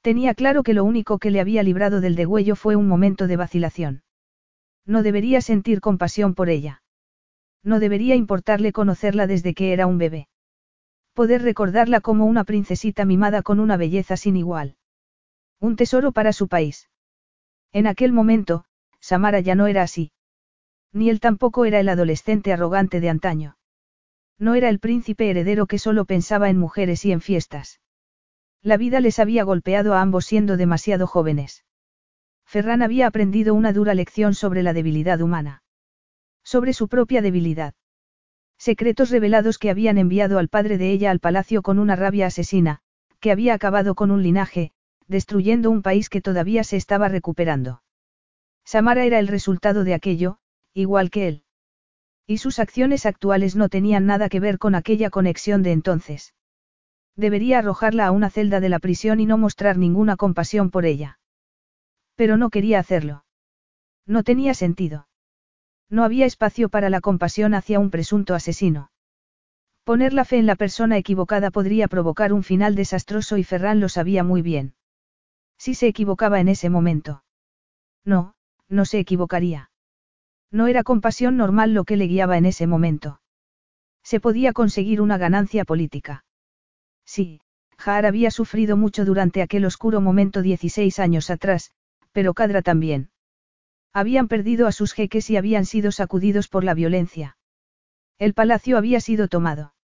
Tenía 0.00 0.34
claro 0.34 0.62
que 0.62 0.74
lo 0.74 0.84
único 0.84 1.18
que 1.18 1.30
le 1.30 1.40
había 1.40 1.62
librado 1.62 2.00
del 2.00 2.16
degüello 2.16 2.56
fue 2.56 2.76
un 2.76 2.88
momento 2.88 3.26
de 3.26 3.36
vacilación. 3.36 4.02
No 4.84 5.02
debería 5.02 5.40
sentir 5.40 5.80
compasión 5.80 6.34
por 6.34 6.48
ella. 6.48 6.82
No 7.62 7.80
debería 7.80 8.14
importarle 8.14 8.72
conocerla 8.72 9.26
desde 9.26 9.54
que 9.54 9.72
era 9.72 9.86
un 9.86 9.98
bebé. 9.98 10.28
Poder 11.14 11.42
recordarla 11.42 12.00
como 12.00 12.26
una 12.26 12.44
princesita 12.44 13.04
mimada 13.04 13.42
con 13.42 13.60
una 13.60 13.76
belleza 13.76 14.16
sin 14.16 14.36
igual. 14.36 14.76
Un 15.60 15.76
tesoro 15.76 16.12
para 16.12 16.32
su 16.32 16.48
país. 16.48 16.88
En 17.72 17.86
aquel 17.86 18.12
momento, 18.12 18.64
Samara 19.00 19.40
ya 19.40 19.54
no 19.54 19.66
era 19.66 19.82
así. 19.82 20.12
Ni 20.92 21.10
él 21.10 21.20
tampoco 21.20 21.64
era 21.64 21.80
el 21.80 21.88
adolescente 21.88 22.52
arrogante 22.52 23.00
de 23.00 23.10
antaño. 23.10 23.56
No 24.38 24.54
era 24.54 24.68
el 24.68 24.78
príncipe 24.78 25.28
heredero 25.28 25.66
que 25.66 25.78
solo 25.78 26.04
pensaba 26.04 26.48
en 26.48 26.58
mujeres 26.58 27.04
y 27.04 27.12
en 27.12 27.20
fiestas. 27.20 27.80
La 28.62 28.76
vida 28.76 29.00
les 29.00 29.18
había 29.18 29.42
golpeado 29.44 29.94
a 29.94 30.00
ambos 30.00 30.26
siendo 30.26 30.56
demasiado 30.56 31.06
jóvenes. 31.06 31.64
Ferran 32.44 32.82
había 32.82 33.06
aprendido 33.06 33.54
una 33.54 33.72
dura 33.72 33.94
lección 33.94 34.34
sobre 34.34 34.62
la 34.62 34.72
debilidad 34.72 35.20
humana. 35.20 35.62
Sobre 36.48 36.72
su 36.72 36.88
propia 36.88 37.20
debilidad. 37.20 37.74
Secretos 38.56 39.10
revelados 39.10 39.58
que 39.58 39.68
habían 39.68 39.98
enviado 39.98 40.38
al 40.38 40.48
padre 40.48 40.78
de 40.78 40.90
ella 40.92 41.10
al 41.10 41.20
palacio 41.20 41.60
con 41.60 41.78
una 41.78 41.94
rabia 41.94 42.24
asesina, 42.24 42.80
que 43.20 43.30
había 43.30 43.52
acabado 43.52 43.94
con 43.94 44.10
un 44.10 44.22
linaje, 44.22 44.72
destruyendo 45.08 45.70
un 45.70 45.82
país 45.82 46.08
que 46.08 46.22
todavía 46.22 46.64
se 46.64 46.78
estaba 46.78 47.10
recuperando. 47.10 47.82
Samara 48.64 49.04
era 49.04 49.18
el 49.18 49.28
resultado 49.28 49.84
de 49.84 49.92
aquello, 49.92 50.38
igual 50.72 51.10
que 51.10 51.28
él. 51.28 51.42
Y 52.26 52.38
sus 52.38 52.60
acciones 52.60 53.04
actuales 53.04 53.54
no 53.54 53.68
tenían 53.68 54.06
nada 54.06 54.30
que 54.30 54.40
ver 54.40 54.56
con 54.56 54.74
aquella 54.74 55.10
conexión 55.10 55.62
de 55.62 55.72
entonces. 55.72 56.32
Debería 57.14 57.58
arrojarla 57.58 58.06
a 58.06 58.10
una 58.10 58.30
celda 58.30 58.60
de 58.60 58.70
la 58.70 58.78
prisión 58.78 59.20
y 59.20 59.26
no 59.26 59.36
mostrar 59.36 59.76
ninguna 59.76 60.16
compasión 60.16 60.70
por 60.70 60.86
ella. 60.86 61.18
Pero 62.14 62.38
no 62.38 62.48
quería 62.48 62.78
hacerlo. 62.78 63.26
No 64.06 64.22
tenía 64.22 64.54
sentido. 64.54 65.07
No 65.90 66.04
había 66.04 66.26
espacio 66.26 66.68
para 66.68 66.90
la 66.90 67.00
compasión 67.00 67.54
hacia 67.54 67.78
un 67.78 67.90
presunto 67.90 68.34
asesino. 68.34 68.90
Poner 69.84 70.12
la 70.12 70.24
fe 70.24 70.38
en 70.38 70.46
la 70.46 70.56
persona 70.56 70.98
equivocada 70.98 71.50
podría 71.50 71.88
provocar 71.88 72.32
un 72.32 72.42
final 72.42 72.74
desastroso 72.74 73.38
y 73.38 73.44
Ferran 73.44 73.80
lo 73.80 73.88
sabía 73.88 74.22
muy 74.22 74.42
bien. 74.42 74.74
Si 75.56 75.74
se 75.74 75.86
equivocaba 75.86 76.40
en 76.40 76.48
ese 76.48 76.68
momento. 76.68 77.24
No, 78.04 78.34
no 78.68 78.84
se 78.84 78.98
equivocaría. 78.98 79.70
No 80.50 80.66
era 80.66 80.82
compasión 80.82 81.36
normal 81.36 81.72
lo 81.72 81.84
que 81.84 81.96
le 81.96 82.06
guiaba 82.06 82.36
en 82.36 82.46
ese 82.46 82.66
momento. 82.66 83.20
Se 84.02 84.20
podía 84.20 84.52
conseguir 84.52 85.00
una 85.00 85.18
ganancia 85.18 85.64
política. 85.64 86.24
Sí, 87.04 87.40
Jaar 87.78 88.06
había 88.06 88.30
sufrido 88.30 88.76
mucho 88.76 89.04
durante 89.04 89.40
aquel 89.40 89.64
oscuro 89.64 90.00
momento 90.00 90.42
16 90.42 90.98
años 90.98 91.30
atrás, 91.30 91.70
pero 92.12 92.34
Cadra 92.34 92.60
también. 92.62 93.10
Habían 93.98 94.28
perdido 94.28 94.68
a 94.68 94.72
sus 94.72 94.92
jeques 94.92 95.28
y 95.28 95.36
habían 95.36 95.64
sido 95.64 95.90
sacudidos 95.90 96.46
por 96.46 96.62
la 96.62 96.72
violencia. 96.72 97.36
El 98.16 98.32
palacio 98.32 98.78
había 98.78 99.00
sido 99.00 99.26
tomado. 99.26 99.74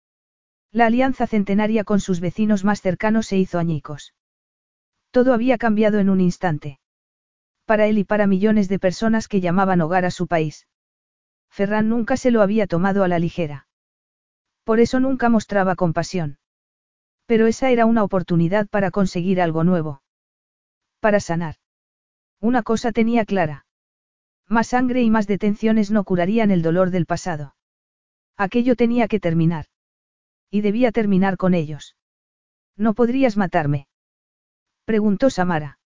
La 0.70 0.86
alianza 0.86 1.26
centenaria 1.26 1.82
con 1.82 1.98
sus 1.98 2.20
vecinos 2.20 2.62
más 2.62 2.80
cercanos 2.80 3.26
se 3.26 3.38
hizo 3.38 3.58
añicos. 3.58 4.14
Todo 5.10 5.34
había 5.34 5.58
cambiado 5.58 5.98
en 5.98 6.10
un 6.10 6.20
instante. 6.20 6.78
Para 7.64 7.88
él 7.88 7.98
y 7.98 8.04
para 8.04 8.28
millones 8.28 8.68
de 8.68 8.78
personas 8.78 9.26
que 9.26 9.40
llamaban 9.40 9.80
hogar 9.80 10.04
a 10.04 10.12
su 10.12 10.28
país. 10.28 10.68
Ferran 11.50 11.88
nunca 11.88 12.16
se 12.16 12.30
lo 12.30 12.40
había 12.40 12.68
tomado 12.68 13.02
a 13.02 13.08
la 13.08 13.18
ligera. 13.18 13.66
Por 14.62 14.78
eso 14.78 15.00
nunca 15.00 15.28
mostraba 15.28 15.74
compasión. 15.74 16.38
Pero 17.26 17.48
esa 17.48 17.70
era 17.70 17.84
una 17.84 18.04
oportunidad 18.04 18.68
para 18.68 18.92
conseguir 18.92 19.40
algo 19.40 19.64
nuevo. 19.64 20.02
Para 21.00 21.18
sanar. 21.18 21.56
Una 22.40 22.62
cosa 22.62 22.92
tenía 22.92 23.24
clara. 23.24 23.63
Más 24.48 24.68
sangre 24.68 25.02
y 25.02 25.10
más 25.10 25.26
detenciones 25.26 25.90
no 25.90 26.04
curarían 26.04 26.50
el 26.50 26.62
dolor 26.62 26.90
del 26.90 27.06
pasado. 27.06 27.54
Aquello 28.36 28.76
tenía 28.76 29.08
que 29.08 29.20
terminar. 29.20 29.66
Y 30.50 30.60
debía 30.60 30.92
terminar 30.92 31.36
con 31.36 31.54
ellos. 31.54 31.96
¿No 32.76 32.94
podrías 32.94 33.36
matarme? 33.36 33.86
Preguntó 34.84 35.30
Samara. 35.30 35.78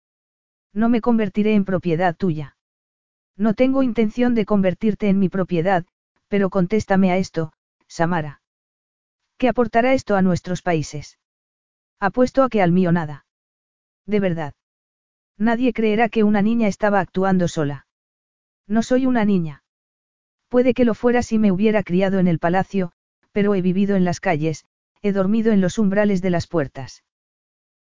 No 0.72 0.88
me 0.88 1.00
convertiré 1.00 1.54
en 1.54 1.64
propiedad 1.64 2.16
tuya. 2.16 2.56
No 3.36 3.54
tengo 3.54 3.82
intención 3.82 4.34
de 4.34 4.44
convertirte 4.44 5.08
en 5.08 5.18
mi 5.18 5.28
propiedad, 5.28 5.86
pero 6.28 6.50
contéstame 6.50 7.12
a 7.12 7.16
esto, 7.16 7.52
Samara. 7.86 8.42
¿Qué 9.36 9.48
aportará 9.48 9.94
esto 9.94 10.16
a 10.16 10.22
nuestros 10.22 10.62
países? 10.62 11.18
Apuesto 12.00 12.42
a 12.42 12.48
que 12.48 12.60
al 12.60 12.72
mío 12.72 12.92
nada. 12.92 13.26
De 14.06 14.20
verdad. 14.20 14.54
Nadie 15.36 15.72
creerá 15.72 16.08
que 16.08 16.24
una 16.24 16.42
niña 16.42 16.66
estaba 16.66 17.00
actuando 17.00 17.46
sola. 17.46 17.87
No 18.68 18.82
soy 18.82 19.06
una 19.06 19.24
niña. 19.24 19.64
Puede 20.48 20.74
que 20.74 20.84
lo 20.84 20.94
fuera 20.94 21.22
si 21.22 21.38
me 21.38 21.50
hubiera 21.50 21.82
criado 21.82 22.18
en 22.18 22.28
el 22.28 22.38
palacio, 22.38 22.92
pero 23.32 23.54
he 23.54 23.62
vivido 23.62 23.96
en 23.96 24.04
las 24.04 24.20
calles, 24.20 24.66
he 25.02 25.12
dormido 25.12 25.52
en 25.52 25.60
los 25.60 25.78
umbrales 25.78 26.22
de 26.22 26.30
las 26.30 26.46
puertas. 26.46 27.02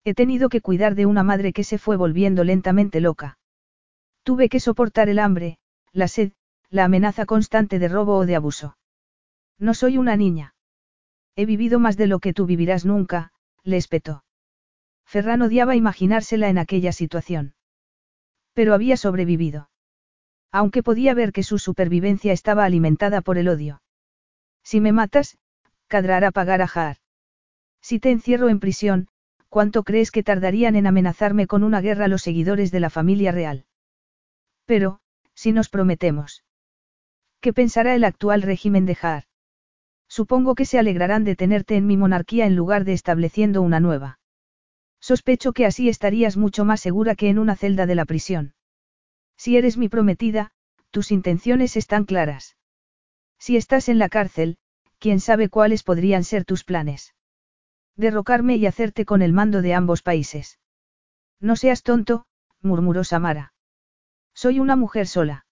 He 0.05 0.14
tenido 0.14 0.49
que 0.49 0.61
cuidar 0.61 0.94
de 0.94 1.07
una 1.07 1.25
madre 1.25 1.53
que 1.53 1.64
se 1.64 1.79
fue 1.79 1.96
volviendo 1.96 2.44
lentamente 2.44 3.01
loca. 3.01 3.38
Tuve 4.22 4.49
que 4.49 4.61
soportar 4.61 5.09
el 5.09 5.18
hambre, 5.18 5.59
la 5.92 6.07
sed, 6.07 6.33
la 6.70 6.85
amenaza 6.85 7.27
constante 7.27 7.79
de 7.79 7.88
robo 7.88 8.18
o 8.18 8.27
de 8.27 8.37
abuso. 8.37 8.77
No 9.59 9.75
soy 9.75 9.99
una 9.99 10.16
niña. 10.16 10.55
He 11.35 11.46
vivido 11.46 11.81
más 11.81 11.96
de 11.96 12.07
lo 12.07 12.20
que 12.20 12.33
tú 12.33 12.46
vivirás 12.46 12.85
nunca, 12.85 13.33
le 13.62 13.77
espetó. 13.77 14.25
Ferran 15.05 15.42
odiaba 15.42 15.77
imaginársela 15.77 16.49
en 16.49 16.59
aquella 16.59 16.92
situación. 16.92 17.55
Pero 18.53 18.75
había 18.75 18.96
sobrevivido. 18.96 19.68
Aunque 20.59 20.83
podía 20.83 21.12
ver 21.12 21.35
que 21.35 21.42
su 21.42 21.59
supervivencia 21.59 22.33
estaba 22.33 22.64
alimentada 22.64 23.21
por 23.21 23.37
el 23.37 23.49
odio. 23.49 23.83
Si 24.64 24.81
me 24.81 24.90
matas, 24.90 25.37
Cadrará 25.87 26.31
pagar 26.31 26.62
a 26.62 26.66
Jaar. 26.66 26.97
Si 27.83 28.01
te 28.01 28.11
encierro 28.11 28.49
en 28.49 28.59
prisión, 28.59 29.09
¿cuánto 29.51 29.83
crees 29.83 30.11
que 30.11 30.23
tardarían 30.23 30.75
en 30.75 30.87
amenazarme 30.87 31.47
con 31.47 31.62
una 31.62 31.83
guerra 31.83 32.09
los 32.09 32.23
seguidores 32.23 32.71
de 32.71 32.81
la 32.81 32.88
familia 32.88 33.33
real? 33.33 33.66
Pero, 34.64 35.01
si 35.35 35.53
nos 35.53 35.69
prometemos. 35.69 36.42
¿Qué 37.40 37.53
pensará 37.53 37.95
el 37.95 38.05
actual 38.05 38.40
régimen 38.40 38.87
de 38.87 38.95
Jaar? 38.95 39.25
Supongo 40.09 40.55
que 40.55 40.64
se 40.64 40.79
alegrarán 40.79 41.25
de 41.25 41.37
tenerte 41.37 41.77
en 41.77 41.87
mi 41.87 41.99
monarquía 41.99 42.47
en 42.47 42.57
lugar 42.57 42.85
de 42.85 42.95
estableciendo 42.95 43.61
una 43.61 43.79
nueva. 43.79 44.21
Sospecho 45.01 45.53
que 45.53 45.66
así 45.66 45.90
estarías 45.90 46.38
mucho 46.38 46.64
más 46.64 46.81
segura 46.81 47.14
que 47.14 47.29
en 47.29 47.38
una 47.38 47.57
celda 47.57 47.85
de 47.85 47.95
la 47.95 48.07
prisión. 48.07 48.56
Si 49.37 49.57
eres 49.57 49.77
mi 49.77 49.88
prometida, 49.88 50.53
tus 50.90 51.11
intenciones 51.11 51.77
están 51.77 52.05
claras. 52.05 52.57
Si 53.38 53.57
estás 53.57 53.88
en 53.88 53.99
la 53.99 54.09
cárcel, 54.09 54.59
quién 54.99 55.20
sabe 55.20 55.49
cuáles 55.49 55.83
podrían 55.83 56.25
ser 56.25 56.44
tus 56.44 56.64
planes. 56.64 57.14
Derrocarme 57.96 58.57
y 58.57 58.66
hacerte 58.66 59.05
con 59.05 59.22
el 59.22 59.33
mando 59.33 59.62
de 59.62 59.75
ambos 59.75 60.03
países. 60.03 60.59
No 61.40 61.57
seas 61.57 61.83
tonto, 61.83 62.27
murmuró 62.61 63.05
Samara. 63.05 63.53
Soy 64.35 64.61
una 64.61 64.77
mujer 64.77 65.07
sola. 65.07 65.46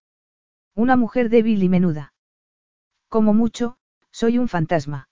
Una 0.75 0.97
mujer 0.97 1.29
débil 1.29 1.63
y 1.63 1.69
menuda. 1.69 2.15
Como 3.09 3.33
mucho, 3.33 3.77
soy 4.11 4.39
un 4.39 4.49
fantasma. 4.49 5.09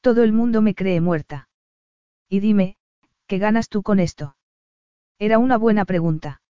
Todo 0.00 0.22
el 0.22 0.32
mundo 0.32 0.62
me 0.62 0.74
cree 0.74 1.00
muerta. 1.00 1.48
Y 2.28 2.40
dime, 2.40 2.76
¿qué 3.26 3.38
ganas 3.38 3.68
tú 3.68 3.82
con 3.82 4.00
esto? 4.00 4.36
Era 5.18 5.38
una 5.38 5.58
buena 5.58 5.84
pregunta. 5.84 6.40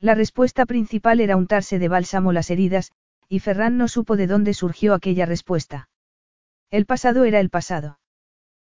La 0.00 0.14
respuesta 0.14 0.64
principal 0.64 1.20
era 1.20 1.36
untarse 1.36 1.78
de 1.78 1.88
bálsamo 1.88 2.32
las 2.32 2.50
heridas, 2.50 2.92
y 3.28 3.40
Ferran 3.40 3.76
no 3.76 3.88
supo 3.88 4.16
de 4.16 4.26
dónde 4.26 4.54
surgió 4.54 4.94
aquella 4.94 5.26
respuesta. 5.26 5.88
El 6.70 6.86
pasado 6.86 7.24
era 7.24 7.40
el 7.40 7.50
pasado. 7.50 7.98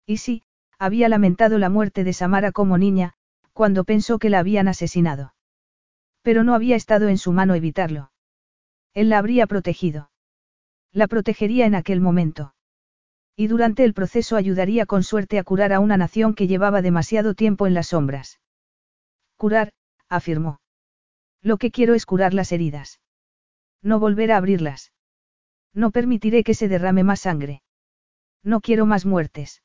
Y 0.05 0.17
sí, 0.17 0.43
había 0.77 1.07
lamentado 1.07 1.59
la 1.59 1.69
muerte 1.69 2.03
de 2.03 2.13
Samara 2.13 2.51
como 2.51 2.77
niña, 2.77 3.13
cuando 3.53 3.83
pensó 3.83 4.19
que 4.19 4.29
la 4.29 4.39
habían 4.39 4.67
asesinado. 4.67 5.33
Pero 6.23 6.43
no 6.43 6.55
había 6.55 6.75
estado 6.75 7.07
en 7.07 7.17
su 7.17 7.31
mano 7.31 7.55
evitarlo. 7.55 8.11
Él 8.93 9.09
la 9.09 9.17
habría 9.17 9.47
protegido. 9.47 10.11
La 10.91 11.07
protegería 11.07 11.65
en 11.65 11.75
aquel 11.75 12.01
momento. 12.01 12.53
Y 13.35 13.47
durante 13.47 13.83
el 13.83 13.93
proceso 13.93 14.35
ayudaría 14.35 14.85
con 14.85 15.03
suerte 15.03 15.39
a 15.39 15.43
curar 15.43 15.73
a 15.73 15.79
una 15.79 15.97
nación 15.97 16.35
que 16.35 16.47
llevaba 16.47 16.81
demasiado 16.81 17.33
tiempo 17.33 17.65
en 17.65 17.73
las 17.73 17.87
sombras. 17.87 18.39
Curar, 19.37 19.71
afirmó. 20.09 20.59
Lo 21.43 21.57
que 21.57 21.71
quiero 21.71 21.93
es 21.93 22.05
curar 22.05 22.33
las 22.33 22.53
heridas. 22.53 23.01
No 23.81 23.99
volver 23.99 24.31
a 24.31 24.37
abrirlas. 24.37 24.93
No 25.73 25.91
permitiré 25.91 26.43
que 26.43 26.53
se 26.53 26.69
derrame 26.69 27.03
más 27.03 27.19
sangre. 27.19 27.61
No 28.43 28.61
quiero 28.61 28.85
más 28.85 29.05
muertes. 29.05 29.61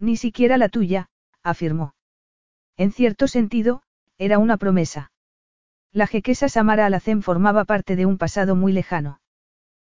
Ni 0.00 0.16
siquiera 0.16 0.58
la 0.58 0.68
tuya, 0.68 1.08
afirmó. 1.44 1.94
En 2.76 2.90
cierto 2.92 3.28
sentido, 3.28 3.82
era 4.18 4.38
una 4.38 4.56
promesa. 4.56 5.12
La 5.92 6.08
jequesa 6.08 6.48
Samara 6.48 6.86
Alacén 6.86 7.22
formaba 7.22 7.64
parte 7.64 7.94
de 7.94 8.04
un 8.04 8.18
pasado 8.18 8.56
muy 8.56 8.72
lejano. 8.72 9.20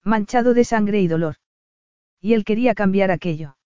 Manchado 0.03 0.53
de 0.53 0.65
sangre 0.65 1.01
y 1.01 1.07
dolor. 1.07 1.37
Y 2.21 2.35
él 2.35 2.45
quería 2.45 2.75
cambiar 2.75 3.13
aquello. 3.13 3.57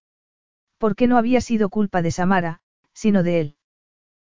Porque 0.76 1.06
no 1.06 1.16
había 1.16 1.40
sido 1.40 1.70
culpa 1.70 2.02
de 2.02 2.10
Samara, 2.10 2.60
sino 2.92 3.22
de 3.22 3.40
él. 3.40 3.56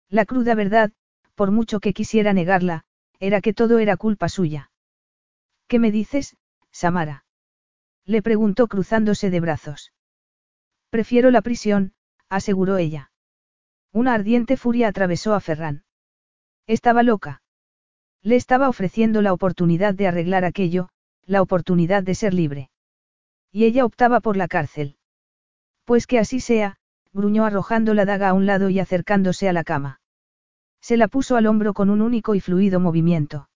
La 0.08 0.24
cruda 0.24 0.54
verdad, 0.54 0.92
por 1.34 1.50
mucho 1.50 1.80
que 1.80 1.92
quisiera 1.92 2.32
negarla, 2.32 2.84
era 3.22 3.40
que 3.40 3.54
todo 3.54 3.78
era 3.78 3.96
culpa 3.96 4.28
suya. 4.28 4.72
¿Qué 5.68 5.78
me 5.78 5.92
dices, 5.92 6.36
Samara? 6.72 7.24
Le 8.04 8.20
preguntó 8.20 8.66
cruzándose 8.66 9.30
de 9.30 9.38
brazos. 9.38 9.92
Prefiero 10.90 11.30
la 11.30 11.40
prisión, 11.40 11.92
aseguró 12.28 12.78
ella. 12.78 13.12
Una 13.92 14.14
ardiente 14.14 14.56
furia 14.56 14.88
atravesó 14.88 15.34
a 15.34 15.40
Ferran. 15.40 15.84
Estaba 16.66 17.04
loca. 17.04 17.42
Le 18.22 18.34
estaba 18.34 18.68
ofreciendo 18.68 19.22
la 19.22 19.32
oportunidad 19.32 19.94
de 19.94 20.08
arreglar 20.08 20.44
aquello, 20.44 20.88
la 21.24 21.42
oportunidad 21.42 22.02
de 22.02 22.16
ser 22.16 22.34
libre. 22.34 22.70
Y 23.52 23.66
ella 23.66 23.84
optaba 23.84 24.18
por 24.18 24.36
la 24.36 24.48
cárcel. 24.48 24.96
Pues 25.84 26.08
que 26.08 26.18
así 26.18 26.40
sea, 26.40 26.76
gruñó 27.12 27.44
arrojando 27.44 27.94
la 27.94 28.04
daga 28.04 28.30
a 28.30 28.32
un 28.32 28.46
lado 28.46 28.68
y 28.68 28.80
acercándose 28.80 29.48
a 29.48 29.52
la 29.52 29.62
cama. 29.62 30.01
Se 30.82 30.96
la 30.96 31.08
puso 31.08 31.36
al 31.36 31.46
hombro 31.46 31.72
con 31.72 31.88
un 31.88 32.02
único 32.02 32.34
y 32.34 32.40
fluido 32.40 32.80
movimiento. 32.80 33.48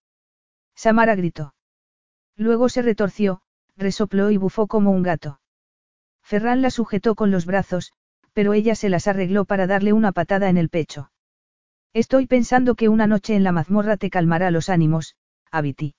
Samara 0.74 1.16
gritó. 1.16 1.54
Luego 2.36 2.68
se 2.68 2.82
retorció, 2.82 3.42
resopló 3.76 4.30
y 4.30 4.36
bufó 4.36 4.68
como 4.68 4.92
un 4.92 5.02
gato. 5.02 5.40
Ferran 6.22 6.62
la 6.62 6.70
sujetó 6.70 7.14
con 7.14 7.30
los 7.30 7.44
brazos, 7.44 7.92
pero 8.32 8.52
ella 8.52 8.74
se 8.74 8.88
las 8.88 9.08
arregló 9.08 9.44
para 9.44 9.66
darle 9.66 9.92
una 9.92 10.12
patada 10.12 10.48
en 10.48 10.56
el 10.56 10.68
pecho. 10.68 11.10
Estoy 11.92 12.26
pensando 12.26 12.74
que 12.74 12.88
una 12.88 13.06
noche 13.06 13.34
en 13.34 13.42
la 13.42 13.52
mazmorra 13.52 13.96
te 13.96 14.10
calmará 14.10 14.50
los 14.50 14.68
ánimos, 14.68 15.16
Abiti. 15.50 15.94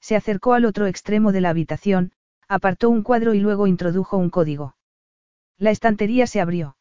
Se 0.00 0.16
acercó 0.16 0.54
al 0.54 0.64
otro 0.64 0.86
extremo 0.86 1.30
de 1.30 1.42
la 1.42 1.50
habitación, 1.50 2.12
apartó 2.48 2.90
un 2.90 3.02
cuadro 3.02 3.34
y 3.34 3.40
luego 3.40 3.66
introdujo 3.66 4.16
un 4.16 4.30
código. 4.30 4.74
La 5.58 5.70
estantería 5.70 6.26
se 6.26 6.40
abrió. 6.40 6.76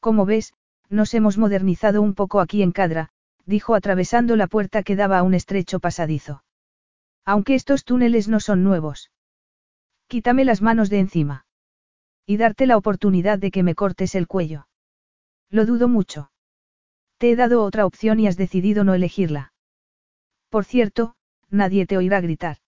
Como 0.00 0.24
ves, 0.24 0.54
nos 0.90 1.14
hemos 1.14 1.38
modernizado 1.38 2.02
un 2.02 2.14
poco 2.14 2.40
aquí 2.40 2.62
en 2.62 2.72
Cadra, 2.72 3.10
dijo 3.44 3.74
atravesando 3.74 4.36
la 4.36 4.46
puerta 4.46 4.82
que 4.82 4.96
daba 4.96 5.18
a 5.18 5.22
un 5.22 5.34
estrecho 5.34 5.80
pasadizo. 5.80 6.44
Aunque 7.24 7.54
estos 7.54 7.84
túneles 7.84 8.28
no 8.28 8.40
son 8.40 8.62
nuevos. 8.62 9.10
Quítame 10.06 10.44
las 10.44 10.62
manos 10.62 10.90
de 10.90 11.00
encima. 11.00 11.46
Y 12.26 12.36
darte 12.36 12.66
la 12.66 12.76
oportunidad 12.76 13.38
de 13.38 13.50
que 13.50 13.62
me 13.62 13.74
cortes 13.74 14.14
el 14.14 14.26
cuello. 14.26 14.68
Lo 15.50 15.64
dudo 15.64 15.88
mucho. 15.88 16.30
Te 17.16 17.30
he 17.30 17.36
dado 17.36 17.62
otra 17.62 17.86
opción 17.86 18.20
y 18.20 18.26
has 18.26 18.36
decidido 18.36 18.84
no 18.84 18.94
elegirla. 18.94 19.52
Por 20.50 20.64
cierto, 20.64 21.14
nadie 21.48 21.86
te 21.86 21.96
oirá 21.96 22.20
gritar. 22.20 22.58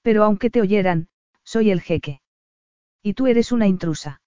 Pero 0.00 0.24
aunque 0.24 0.48
te 0.48 0.60
oyeran, 0.62 1.08
soy 1.44 1.70
el 1.70 1.82
jeque. 1.82 2.22
Y 3.02 3.12
tú 3.12 3.26
eres 3.26 3.52
una 3.52 3.66
intrusa. 3.66 4.21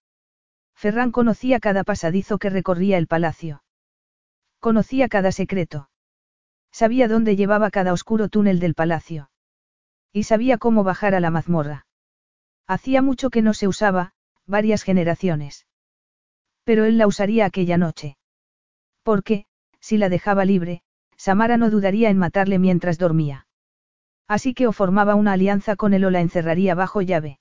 Ferran 0.76 1.12
conocía 1.12 1.60
cada 1.60 1.84
pasadizo 1.84 2.38
que 2.38 2.50
recorría 2.50 2.98
el 2.98 3.08
palacio. 3.08 3.64
Conocía 4.60 5.08
cada 5.08 5.32
secreto. 5.32 5.90
Sabía 6.72 7.08
dónde 7.08 7.36
llevaba 7.36 7.72
cada 7.72 7.94
oscuro 7.94 8.28
túnel 8.28 8.60
del 8.60 8.76
palacio. 8.76 9.30
Y 10.12 10.24
sabía 10.24 10.58
cómo 10.58 10.84
bajar 10.84 11.16
a 11.16 11.22
la 11.22 11.32
mazmorra. 11.32 11.88
Hacía 12.68 13.02
mucho 13.02 13.30
que 13.30 13.42
no 13.42 13.54
se 13.54 13.68
usaba, 13.68 14.14
varias 14.46 14.84
generaciones. 14.84 15.66
Pero 16.64 16.84
él 16.84 16.98
la 16.98 17.08
usaría 17.08 17.46
aquella 17.46 17.78
noche. 17.78 18.18
Porque, 19.04 19.46
si 19.80 19.98
la 19.98 20.10
dejaba 20.10 20.46
libre, 20.46 20.82
Samara 21.16 21.58
no 21.58 21.70
dudaría 21.70 22.10
en 22.10 22.18
matarle 22.18 22.60
mientras 22.60 22.98
dormía. 22.98 23.48
Así 24.28 24.54
que 24.54 24.68
o 24.68 24.74
formaba 24.74 25.16
una 25.16 25.34
alianza 25.34 25.76
con 25.76 25.94
él 25.94 26.04
o 26.04 26.12
la 26.12 26.22
encerraría 26.22 26.76
bajo 26.76 27.02
llave. 27.02 27.40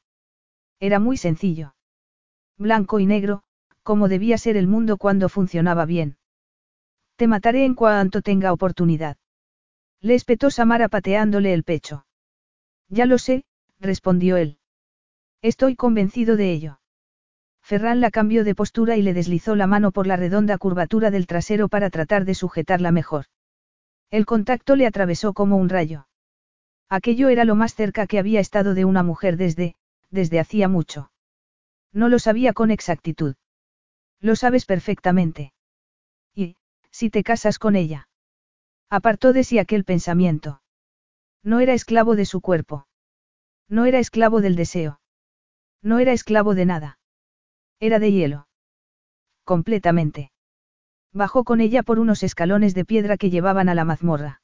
Era 0.79 1.01
muy 1.01 1.17
sencillo 1.17 1.75
blanco 2.59 3.01
y 3.01 3.07
negro, 3.07 3.43
como 3.83 4.09
debía 4.09 4.39
ser 4.39 4.57
el 4.57 4.67
mundo 4.67 4.97
cuando 4.97 5.29
funcionaba 5.29 5.85
bien. 5.85 6.17
Te 7.17 7.27
mataré 7.27 7.65
en 7.65 7.75
cuanto 7.75 8.23
tenga 8.23 8.53
oportunidad. 8.53 9.17
Le 10.01 10.15
espetó 10.15 10.51
Samara 10.51 10.89
pateándole 10.89 11.55
el 11.55 11.65
pecho. 11.65 12.07
Ya 12.89 13.07
lo 13.07 13.19
sé, 13.19 13.45
respondió 13.81 14.37
él. 14.37 14.59
Estoy 15.43 15.77
convencido 15.77 16.37
de 16.37 16.53
ello. 16.53 16.81
Ferran 17.63 18.01
la 18.01 18.11
cambió 18.11 18.45
de 18.45 18.55
postura 18.55 18.97
y 18.97 19.03
le 19.03 19.15
deslizó 19.15 19.57
la 19.57 19.67
mano 19.67 19.91
por 19.91 20.07
la 20.07 20.17
redonda 20.17 20.59
curvatura 20.59 21.11
del 21.11 21.27
trasero 21.27 21.69
para 21.69 21.89
tratar 21.91 22.25
de 22.25 22.35
sujetarla 22.35 22.93
mejor. 22.93 23.27
El 24.11 24.27
contacto 24.27 24.77
le 24.77 24.87
atravesó 24.87 25.33
como 25.33 25.57
un 25.57 25.69
rayo. 25.69 26.07
Aquello 26.91 27.31
era 27.31 27.45
lo 27.45 27.55
más 27.55 27.75
cerca 27.75 28.07
que 28.07 28.19
había 28.19 28.41
estado 28.41 28.75
de 28.75 28.85
una 28.85 29.03
mujer 29.03 29.37
desde, 29.37 29.77
desde 30.11 30.41
hacía 30.41 30.69
mucho. 30.69 31.11
No 31.95 32.09
lo 32.09 32.19
sabía 32.19 32.53
con 32.53 32.71
exactitud. 32.73 33.37
Lo 34.21 34.35
sabes 34.37 34.67
perfectamente. 34.67 35.55
Y, 36.35 36.57
si 36.91 37.09
te 37.09 37.23
casas 37.23 37.59
con 37.59 37.77
ella. 37.77 38.09
Apartó 38.91 39.33
de 39.33 39.45
sí 39.45 39.59
aquel 39.59 39.85
pensamiento. 39.85 40.61
No 41.45 41.61
era 41.61 41.73
esclavo 41.73 42.17
de 42.17 42.27
su 42.27 42.41
cuerpo. 42.41 42.87
No 43.69 43.85
era 43.85 44.01
esclavo 44.01 44.41
del 44.41 44.57
deseo. 44.57 45.01
No 45.83 46.01
era 46.01 46.13
esclavo 46.13 46.55
de 46.55 46.67
nada. 46.67 46.99
Era 47.79 47.99
de 47.99 48.11
hielo. 48.11 48.49
Completamente. 49.45 50.33
Bajó 51.13 51.45
con 51.45 51.61
ella 51.61 51.85
por 51.85 52.01
unos 52.01 52.25
escalones 52.25 52.75
de 52.75 52.85
piedra 52.85 53.17
que 53.17 53.31
llevaban 53.31 53.69
a 53.69 53.75
la 53.75 53.85
mazmorra. 53.85 54.43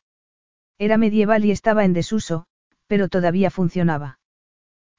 Era 0.79 0.99
medieval 0.99 1.45
y 1.45 1.51
estaba 1.51 1.85
en 1.85 1.95
desuso, 1.95 2.47
pero 2.87 3.09
todavía 3.09 3.51
funcionaba. 3.51 4.21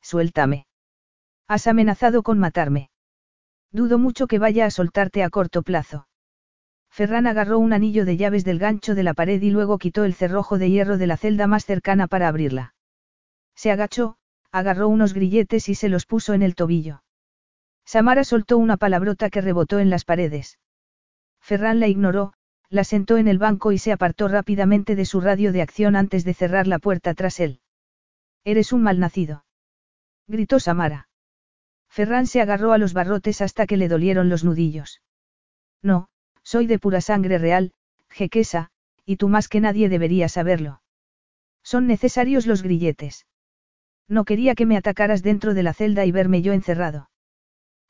Suéltame. 0.01 0.65
Has 1.53 1.67
amenazado 1.67 2.23
con 2.23 2.39
matarme. 2.39 2.91
Dudo 3.73 3.97
mucho 3.97 4.25
que 4.25 4.39
vaya 4.39 4.65
a 4.65 4.71
soltarte 4.71 5.21
a 5.21 5.29
corto 5.29 5.63
plazo. 5.63 6.07
Ferran 6.89 7.27
agarró 7.27 7.59
un 7.59 7.73
anillo 7.73 8.05
de 8.05 8.15
llaves 8.15 8.45
del 8.45 8.57
gancho 8.57 8.95
de 8.95 9.03
la 9.03 9.13
pared 9.13 9.41
y 9.41 9.51
luego 9.51 9.77
quitó 9.77 10.05
el 10.05 10.13
cerrojo 10.13 10.57
de 10.57 10.69
hierro 10.69 10.97
de 10.97 11.07
la 11.07 11.17
celda 11.17 11.47
más 11.47 11.65
cercana 11.65 12.07
para 12.07 12.29
abrirla. 12.29 12.73
Se 13.53 13.69
agachó, 13.69 14.15
agarró 14.53 14.87
unos 14.87 15.13
grilletes 15.13 15.67
y 15.67 15.75
se 15.75 15.89
los 15.89 16.05
puso 16.05 16.33
en 16.33 16.41
el 16.41 16.55
tobillo. 16.55 17.03
Samara 17.83 18.23
soltó 18.23 18.57
una 18.57 18.77
palabrota 18.77 19.29
que 19.29 19.41
rebotó 19.41 19.79
en 19.79 19.89
las 19.89 20.05
paredes. 20.05 20.57
Ferran 21.41 21.81
la 21.81 21.89
ignoró, 21.89 22.31
la 22.69 22.85
sentó 22.85 23.17
en 23.17 23.27
el 23.27 23.39
banco 23.39 23.73
y 23.73 23.77
se 23.77 23.91
apartó 23.91 24.29
rápidamente 24.29 24.95
de 24.95 25.03
su 25.03 25.19
radio 25.19 25.51
de 25.51 25.63
acción 25.63 25.97
antes 25.97 26.23
de 26.23 26.33
cerrar 26.33 26.67
la 26.67 26.79
puerta 26.79 27.13
tras 27.13 27.41
él. 27.41 27.59
Eres 28.45 28.71
un 28.71 28.83
malnacido. 28.83 29.43
Gritó 30.29 30.61
Samara. 30.61 31.09
Ferran 31.91 32.25
se 32.25 32.39
agarró 32.39 32.71
a 32.71 32.77
los 32.77 32.93
barrotes 32.93 33.41
hasta 33.41 33.67
que 33.67 33.75
le 33.75 33.89
dolieron 33.89 34.29
los 34.29 34.45
nudillos. 34.45 35.01
No, 35.83 36.07
soy 36.41 36.65
de 36.65 36.79
pura 36.79 37.01
sangre 37.01 37.37
real, 37.37 37.73
jequesa, 38.09 38.69
y 39.05 39.17
tú 39.17 39.27
más 39.27 39.49
que 39.49 39.59
nadie 39.59 39.89
deberías 39.89 40.31
saberlo. 40.31 40.81
Son 41.63 41.87
necesarios 41.87 42.47
los 42.47 42.63
grilletes. 42.63 43.25
No 44.07 44.23
quería 44.23 44.55
que 44.55 44.65
me 44.65 44.77
atacaras 44.77 45.21
dentro 45.21 45.53
de 45.53 45.63
la 45.63 45.73
celda 45.73 46.05
y 46.05 46.13
verme 46.13 46.41
yo 46.41 46.53
encerrado. 46.53 47.09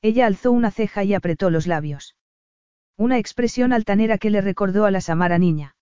Ella 0.01 0.25
alzó 0.25 0.51
una 0.51 0.71
ceja 0.71 1.03
y 1.03 1.13
apretó 1.13 1.51
los 1.51 1.67
labios. 1.67 2.15
Una 2.97 3.19
expresión 3.19 3.71
altanera 3.71 4.17
que 4.17 4.31
le 4.31 4.41
recordó 4.41 4.85
a 4.85 4.91
la 4.91 5.01
Samara 5.01 5.37
niña. 5.37 5.75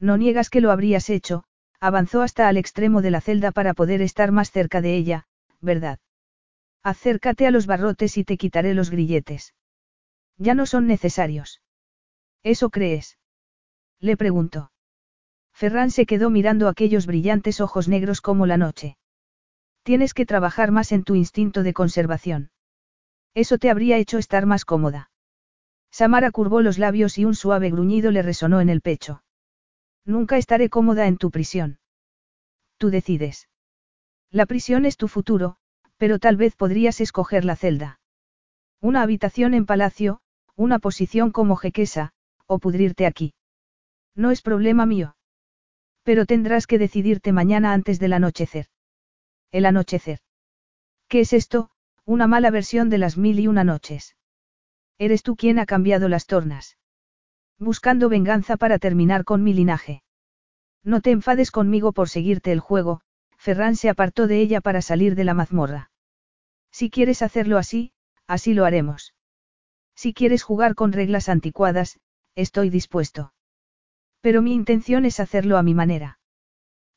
No 0.00 0.16
niegas 0.16 0.48
que 0.48 0.62
lo 0.62 0.70
habrías 0.70 1.10
hecho, 1.10 1.44
avanzó 1.78 2.22
hasta 2.22 2.48
al 2.48 2.56
extremo 2.56 3.02
de 3.02 3.10
la 3.10 3.20
celda 3.20 3.52
para 3.52 3.74
poder 3.74 4.00
estar 4.00 4.32
más 4.32 4.50
cerca 4.50 4.80
de 4.80 4.96
ella, 4.96 5.26
¿verdad? 5.60 5.98
Acércate 6.84 7.46
a 7.46 7.50
los 7.50 7.66
barrotes 7.66 8.18
y 8.18 8.24
te 8.24 8.36
quitaré 8.36 8.74
los 8.74 8.90
grilletes. 8.90 9.54
Ya 10.36 10.54
no 10.54 10.66
son 10.66 10.86
necesarios. 10.86 11.62
¿Eso 12.42 12.68
crees? 12.68 13.18
Le 14.00 14.18
preguntó. 14.18 14.70
Ferran 15.54 15.90
se 15.90 16.04
quedó 16.04 16.28
mirando 16.28 16.68
aquellos 16.68 17.06
brillantes 17.06 17.62
ojos 17.62 17.88
negros 17.88 18.20
como 18.20 18.44
la 18.44 18.58
noche. 18.58 18.98
Tienes 19.82 20.12
que 20.12 20.26
trabajar 20.26 20.72
más 20.72 20.92
en 20.92 21.04
tu 21.04 21.14
instinto 21.14 21.62
de 21.62 21.72
conservación. 21.72 22.50
Eso 23.32 23.56
te 23.56 23.70
habría 23.70 23.96
hecho 23.96 24.18
estar 24.18 24.44
más 24.44 24.66
cómoda. 24.66 25.10
Samara 25.90 26.30
curvó 26.32 26.60
los 26.60 26.78
labios 26.78 27.16
y 27.16 27.24
un 27.24 27.34
suave 27.34 27.70
gruñido 27.70 28.10
le 28.10 28.20
resonó 28.20 28.60
en 28.60 28.68
el 28.68 28.82
pecho. 28.82 29.22
Nunca 30.04 30.36
estaré 30.36 30.68
cómoda 30.68 31.06
en 31.06 31.16
tu 31.16 31.30
prisión. 31.30 31.78
Tú 32.76 32.90
decides. 32.90 33.48
La 34.30 34.44
prisión 34.44 34.84
es 34.84 34.96
tu 34.96 35.08
futuro, 35.08 35.56
pero 36.04 36.18
tal 36.18 36.36
vez 36.36 36.54
podrías 36.54 37.00
escoger 37.00 37.46
la 37.46 37.56
celda. 37.56 37.98
Una 38.82 39.00
habitación 39.00 39.54
en 39.54 39.64
palacio, 39.64 40.20
una 40.54 40.78
posición 40.78 41.30
como 41.30 41.56
jequesa, 41.56 42.12
o 42.44 42.58
pudrirte 42.58 43.06
aquí. 43.06 43.32
No 44.14 44.30
es 44.30 44.42
problema 44.42 44.84
mío. 44.84 45.16
Pero 46.02 46.26
tendrás 46.26 46.66
que 46.66 46.76
decidirte 46.76 47.32
mañana 47.32 47.72
antes 47.72 47.98
del 48.00 48.12
anochecer. 48.12 48.66
El 49.50 49.64
anochecer. 49.64 50.18
¿Qué 51.08 51.20
es 51.20 51.32
esto? 51.32 51.70
Una 52.04 52.26
mala 52.26 52.50
versión 52.50 52.90
de 52.90 52.98
las 52.98 53.16
mil 53.16 53.40
y 53.40 53.46
una 53.46 53.64
noches. 53.64 54.14
Eres 54.98 55.22
tú 55.22 55.36
quien 55.36 55.58
ha 55.58 55.64
cambiado 55.64 56.10
las 56.10 56.26
tornas. 56.26 56.76
Buscando 57.58 58.10
venganza 58.10 58.58
para 58.58 58.78
terminar 58.78 59.24
con 59.24 59.42
mi 59.42 59.54
linaje. 59.54 60.02
No 60.82 61.00
te 61.00 61.12
enfades 61.12 61.50
conmigo 61.50 61.92
por 61.94 62.10
seguirte 62.10 62.52
el 62.52 62.60
juego, 62.60 63.00
Ferran 63.38 63.74
se 63.74 63.88
apartó 63.88 64.26
de 64.26 64.42
ella 64.42 64.60
para 64.60 64.82
salir 64.82 65.14
de 65.14 65.24
la 65.24 65.32
mazmorra. 65.32 65.92
Si 66.74 66.90
quieres 66.90 67.22
hacerlo 67.22 67.58
así, 67.58 67.92
así 68.26 68.52
lo 68.52 68.64
haremos. 68.64 69.14
Si 69.94 70.12
quieres 70.12 70.42
jugar 70.42 70.74
con 70.74 70.92
reglas 70.92 71.28
anticuadas, 71.28 72.00
estoy 72.34 72.68
dispuesto. 72.68 73.32
Pero 74.20 74.42
mi 74.42 74.54
intención 74.54 75.04
es 75.04 75.20
hacerlo 75.20 75.56
a 75.56 75.62
mi 75.62 75.72
manera. 75.72 76.18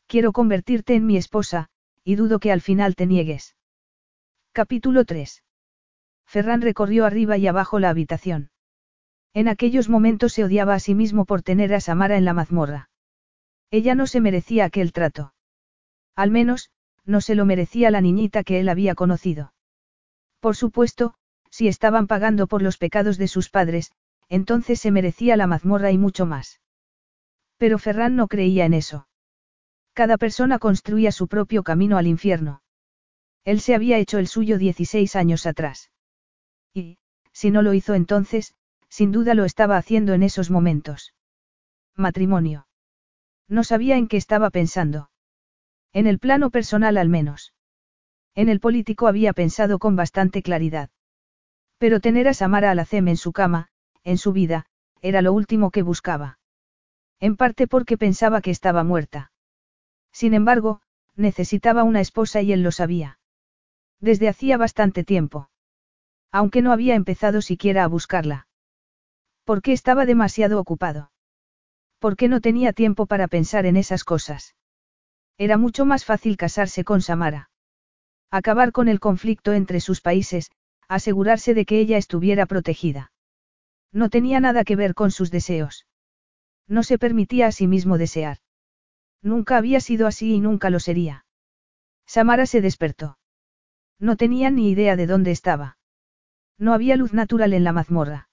Quiero 0.07 0.31
convertirte 0.31 0.95
en 0.95 1.05
mi 1.05 1.15
esposa, 1.15 1.69
y 2.03 2.15
dudo 2.15 2.39
que 2.39 2.51
al 2.51 2.61
final 2.61 2.95
te 2.95 3.05
niegues. 3.05 3.55
Capítulo 4.51 5.05
3. 5.05 5.43
Ferran 6.25 6.63
recorrió 6.63 7.05
arriba 7.05 7.37
y 7.37 7.45
abajo 7.45 7.77
la 7.77 7.91
habitación. 7.91 8.49
En 9.35 9.47
aquellos 9.47 9.89
momentos 9.89 10.33
se 10.33 10.43
odiaba 10.43 10.73
a 10.73 10.79
sí 10.79 10.95
mismo 10.95 11.25
por 11.25 11.43
tener 11.43 11.75
a 11.75 11.81
Samara 11.81 12.17
en 12.17 12.25
la 12.25 12.33
mazmorra. 12.33 12.89
Ella 13.69 13.93
no 13.93 14.07
se 14.07 14.21
merecía 14.21 14.65
aquel 14.65 14.91
trato. 14.91 15.35
Al 16.15 16.31
menos, 16.31 16.71
no 17.05 17.21
se 17.21 17.35
lo 17.35 17.45
merecía 17.45 17.91
la 17.91 18.01
niñita 18.01 18.43
que 18.43 18.59
él 18.59 18.69
había 18.69 18.95
conocido. 18.95 19.53
Por 20.39 20.55
supuesto, 20.55 21.15
si 21.49 21.67
estaban 21.67 22.07
pagando 22.07 22.47
por 22.47 22.61
los 22.61 22.77
pecados 22.77 23.17
de 23.17 23.27
sus 23.27 23.49
padres, 23.49 23.91
entonces 24.29 24.79
se 24.79 24.91
merecía 24.91 25.37
la 25.37 25.47
mazmorra 25.47 25.91
y 25.91 25.97
mucho 25.97 26.25
más. 26.25 26.61
Pero 27.57 27.79
Ferran 27.79 28.15
no 28.15 28.27
creía 28.27 28.65
en 28.65 28.73
eso. 28.73 29.07
Cada 29.93 30.17
persona 30.17 30.59
construía 30.59 31.11
su 31.11 31.27
propio 31.27 31.63
camino 31.63 31.97
al 31.97 32.07
infierno. 32.07 32.61
Él 33.43 33.61
se 33.61 33.73
había 33.73 33.97
hecho 33.97 34.19
el 34.19 34.27
suyo 34.27 34.57
16 34.57 35.15
años 35.15 35.45
atrás. 35.45 35.89
Y, 36.73 36.99
si 37.31 37.49
no 37.49 37.61
lo 37.61 37.73
hizo 37.73 37.95
entonces, 37.95 38.53
sin 38.89 39.11
duda 39.11 39.33
lo 39.33 39.45
estaba 39.45 39.77
haciendo 39.77 40.13
en 40.13 40.23
esos 40.23 40.51
momentos. 40.51 41.15
Matrimonio. 41.95 42.67
No 43.47 43.63
sabía 43.63 43.97
en 43.97 44.07
qué 44.07 44.17
estaba 44.17 44.49
pensando. 44.49 45.09
En 45.93 46.05
el 46.05 46.19
plano 46.19 46.51
personal 46.51 46.97
al 46.97 47.09
menos. 47.09 47.53
En 48.37 48.49
el 48.49 48.59
político 48.59 49.07
había 49.07 49.33
pensado 49.33 49.79
con 49.79 49.95
bastante 49.95 50.43
claridad. 50.43 50.91
Pero 51.79 51.99
tener 51.99 52.27
a 52.27 52.35
Samara 52.35 52.69
Alacem 52.69 53.07
en 53.07 53.17
su 53.17 53.33
cama, 53.33 53.69
en 54.03 54.19
su 54.19 54.31
vida, 54.31 54.67
era 55.01 55.23
lo 55.23 55.33
último 55.33 55.71
que 55.71 55.81
buscaba. 55.81 56.37
En 57.19 57.35
parte 57.35 57.65
porque 57.65 57.97
pensaba 57.97 58.41
que 58.41 58.51
estaba 58.51 58.83
muerta. 58.83 59.31
Sin 60.11 60.35
embargo, 60.35 60.81
necesitaba 61.15 61.81
una 61.81 61.99
esposa 61.99 62.43
y 62.43 62.53
él 62.53 62.61
lo 62.61 62.71
sabía. 62.71 63.17
Desde 63.99 64.29
hacía 64.29 64.55
bastante 64.57 65.03
tiempo. 65.03 65.49
Aunque 66.31 66.61
no 66.61 66.71
había 66.71 66.93
empezado 66.93 67.41
siquiera 67.41 67.85
a 67.85 67.87
buscarla. 67.87 68.47
¿Por 69.45 69.63
qué 69.63 69.73
estaba 69.73 70.05
demasiado 70.05 70.59
ocupado? 70.59 71.11
¿Por 71.97 72.15
qué 72.15 72.27
no 72.27 72.39
tenía 72.39 72.71
tiempo 72.71 73.07
para 73.07 73.27
pensar 73.27 73.65
en 73.65 73.77
esas 73.77 74.03
cosas? 74.03 74.55
Era 75.39 75.57
mucho 75.57 75.85
más 75.85 76.05
fácil 76.05 76.37
casarse 76.37 76.83
con 76.83 77.01
Samara. 77.01 77.49
Acabar 78.31 78.71
con 78.71 78.87
el 78.87 78.99
conflicto 78.99 79.53
entre 79.53 79.79
sus 79.79 80.01
países, 80.01 80.51
asegurarse 80.87 81.53
de 81.53 81.65
que 81.65 81.79
ella 81.79 81.97
estuviera 81.97 82.45
protegida. 82.45 83.11
No 83.91 84.09
tenía 84.09 84.39
nada 84.39 84.63
que 84.63 84.75
ver 84.75 84.93
con 84.93 85.11
sus 85.11 85.31
deseos. 85.31 85.87
No 86.67 86.83
se 86.83 86.97
permitía 86.97 87.47
a 87.47 87.51
sí 87.51 87.67
mismo 87.67 87.97
desear. 87.97 88.39
Nunca 89.21 89.57
había 89.57 89.79
sido 89.79 90.07
así 90.07 90.35
y 90.35 90.39
nunca 90.39 90.69
lo 90.69 90.79
sería. 90.79 91.25
Samara 92.05 92.45
se 92.45 92.61
despertó. 92.61 93.17
No 93.99 94.15
tenía 94.15 94.51
ni 94.51 94.69
idea 94.69 94.95
de 94.95 95.07
dónde 95.07 95.31
estaba. 95.31 95.77
No 96.57 96.73
había 96.73 96.95
luz 96.95 97.13
natural 97.13 97.53
en 97.53 97.63
la 97.63 97.71
mazmorra. 97.71 98.29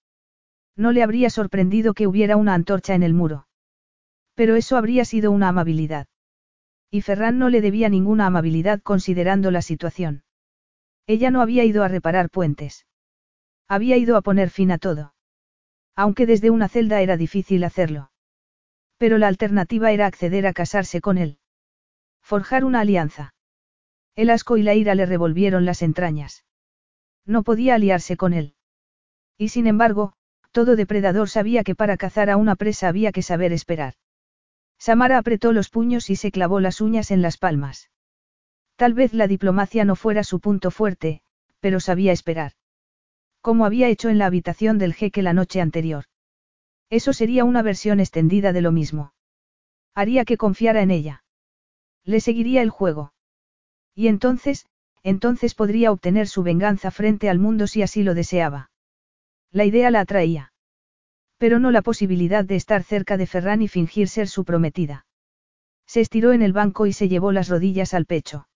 No 0.77 0.93
le 0.93 1.03
habría 1.03 1.31
sorprendido 1.31 1.95
que 1.95 2.07
hubiera 2.07 2.37
una 2.37 2.55
antorcha 2.55 2.95
en 2.95 3.03
el 3.03 3.15
muro. 3.15 3.47
Pero 4.35 4.57
eso 4.57 4.77
habría 4.77 5.05
sido 5.05 5.31
una 5.31 5.49
amabilidad. 5.49 6.09
Y 6.95 7.01
Ferran 7.01 7.41
no 7.41 7.49
le 7.49 7.61
debía 7.61 7.89
ninguna 7.89 8.27
amabilidad 8.27 8.81
considerando 8.81 9.51
la 9.51 9.63
situación. 9.63 10.23
Ella 11.09 11.33
no 11.33 11.41
había 11.41 11.65
ido 11.65 11.83
a 11.83 11.89
reparar 11.89 12.31
puentes. 12.31 12.87
Había 13.67 13.97
ido 13.97 14.17
a 14.17 14.23
poner 14.23 14.49
fin 14.49 14.71
a 14.71 14.79
todo. 14.79 15.13
Aunque 15.97 16.25
desde 16.25 16.51
una 16.51 16.69
celda 16.69 17.01
era 17.01 17.17
difícil 17.17 17.65
hacerlo. 17.65 18.13
Pero 18.97 19.19
la 19.19 19.27
alternativa 19.27 19.91
era 19.91 20.07
acceder 20.07 20.47
a 20.47 20.53
casarse 20.53 21.01
con 21.01 21.19
él. 21.19 21.41
Forjar 22.23 22.65
una 22.65 22.83
alianza. 22.83 23.35
El 24.15 24.31
asco 24.31 24.57
y 24.57 24.63
la 24.63 24.75
ira 24.75 24.95
le 24.95 25.05
revolvieron 25.05 25.65
las 25.65 25.83
entrañas. 25.83 26.45
No 27.27 27.43
podía 27.43 27.75
aliarse 27.75 28.17
con 28.17 28.33
él. 28.33 28.55
Y 29.37 29.49
sin 29.49 29.67
embargo, 29.67 30.13
todo 30.53 30.77
depredador 30.77 31.29
sabía 31.29 31.65
que 31.65 31.75
para 31.75 31.97
cazar 31.97 32.31
a 32.31 32.37
una 32.37 32.55
presa 32.55 32.87
había 32.87 33.11
que 33.11 33.23
saber 33.23 33.53
esperar. 33.53 33.95
Samara 34.85 35.17
apretó 35.17 35.55
los 35.55 35.71
puños 35.71 36.11
y 36.11 36.17
se 36.17 36.31
clavó 36.31 36.61
las 36.61 36.83
uñas 36.83 37.11
en 37.11 37.23
las 37.23 37.39
palmas. 37.39 37.89
Tal 38.77 38.93
vez 38.93 39.15
la 39.15 39.27
diplomacia 39.27 39.87
no 39.87 39.97
fuera 39.97 40.23
su 40.25 40.41
punto 40.41 40.71
fuerte, 40.71 41.23
pero 41.61 41.81
sabía 41.81 42.13
esperar. 42.13 42.53
Como 43.41 43.65
había 43.65 43.89
hecho 43.89 44.11
en 44.11 44.19
la 44.19 44.27
habitación 44.27 44.77
del 44.77 44.93
jeque 44.93 45.23
la 45.23 45.33
noche 45.33 45.63
anterior. 45.63 46.05
Eso 46.91 47.15
sería 47.15 47.45
una 47.45 47.63
versión 47.63 47.99
extendida 47.99 48.53
de 48.53 48.61
lo 48.61 48.73
mismo. 48.73 49.15
Haría 49.95 50.27
que 50.27 50.37
confiara 50.37 50.83
en 50.83 50.91
ella. 50.91 51.25
Le 52.05 52.21
seguiría 52.21 52.61
el 52.61 52.69
juego. 52.69 53.15
Y 53.95 54.09
entonces, 54.09 54.67
entonces 55.03 55.55
podría 55.55 55.93
obtener 55.93 56.29
su 56.29 56.43
venganza 56.43 56.91
frente 56.91 57.31
al 57.31 57.39
mundo 57.39 57.69
si 57.69 57.81
así 57.81 58.03
lo 58.03 58.13
deseaba. 58.13 58.71
La 59.51 59.65
idea 59.65 59.91
la 59.91 60.01
atraía. 60.01 60.53
Pero 61.45 61.59
no 61.59 61.71
la 61.71 61.83
posibilidad 61.83 62.43
de 62.43 62.57
estar 62.57 62.85
cerca 62.85 63.19
de 63.19 63.27
Ferran 63.27 63.61
y 63.61 63.69
fingir 63.69 64.09
ser 64.09 64.29
su 64.29 64.47
prometida. 64.47 65.05
Se 65.87 66.01
estiró 66.01 66.33
en 66.33 66.41
el 66.41 66.55
banco 66.55 66.87
y 66.87 66.95
se 66.95 67.07
llevó 67.07 67.33
las 67.33 67.51
rodillas 67.51 67.93
al 67.93 68.07
pecho. 68.07 68.49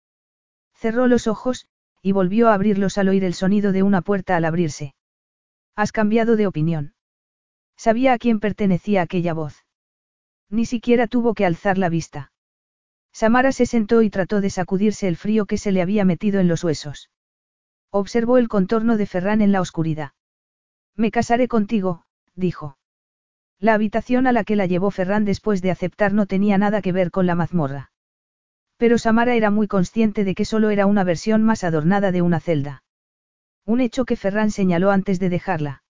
Cerró 0.72 1.06
los 1.06 1.26
ojos, 1.26 1.66
y 2.00 2.12
volvió 2.12 2.48
a 2.48 2.54
abrirlos 2.54 2.96
al 2.96 3.10
oír 3.10 3.24
el 3.24 3.34
sonido 3.34 3.72
de 3.72 3.82
una 3.82 4.00
puerta 4.00 4.36
al 4.36 4.46
abrirse. 4.46 4.94
Has 5.76 5.92
cambiado 5.92 6.34
de 6.36 6.46
opinión. 6.46 6.94
Sabía 7.76 8.14
a 8.14 8.18
quién 8.18 8.40
pertenecía 8.40 9.02
aquella 9.02 9.34
voz. 9.34 9.66
Ni 10.48 10.64
siquiera 10.64 11.06
tuvo 11.08 11.34
que 11.34 11.44
alzar 11.44 11.76
la 11.76 11.90
vista. 11.90 12.32
Samara 13.12 13.52
se 13.52 13.66
sentó 13.66 14.00
y 14.00 14.08
trató 14.08 14.40
de 14.40 14.48
sacudirse 14.48 15.08
el 15.08 15.18
frío 15.18 15.44
que 15.44 15.58
se 15.58 15.72
le 15.72 15.82
había 15.82 16.06
metido 16.06 16.40
en 16.40 16.48
los 16.48 16.64
huesos. 16.64 17.10
Observó 17.90 18.38
el 18.38 18.48
contorno 18.48 18.96
de 18.96 19.04
Ferran 19.04 19.42
en 19.42 19.52
la 19.52 19.60
oscuridad. 19.60 20.12
Me 20.96 21.10
casaré 21.10 21.48
contigo, 21.48 22.06
dijo. 22.34 22.77
La 23.60 23.74
habitación 23.74 24.26
a 24.26 24.32
la 24.32 24.44
que 24.44 24.54
la 24.54 24.66
llevó 24.66 24.90
Ferran 24.90 25.24
después 25.24 25.62
de 25.62 25.72
aceptar 25.72 26.12
no 26.12 26.26
tenía 26.26 26.58
nada 26.58 26.80
que 26.80 26.92
ver 26.92 27.10
con 27.10 27.26
la 27.26 27.34
mazmorra. 27.34 27.90
Pero 28.76 28.98
Samara 28.98 29.34
era 29.34 29.50
muy 29.50 29.66
consciente 29.66 30.22
de 30.22 30.36
que 30.36 30.44
solo 30.44 30.70
era 30.70 30.86
una 30.86 31.02
versión 31.02 31.42
más 31.42 31.64
adornada 31.64 32.12
de 32.12 32.22
una 32.22 32.38
celda. 32.38 32.84
Un 33.64 33.80
hecho 33.80 34.04
que 34.04 34.14
Ferran 34.14 34.52
señaló 34.52 34.92
antes 34.92 35.18
de 35.18 35.28
dejarla. 35.28 35.82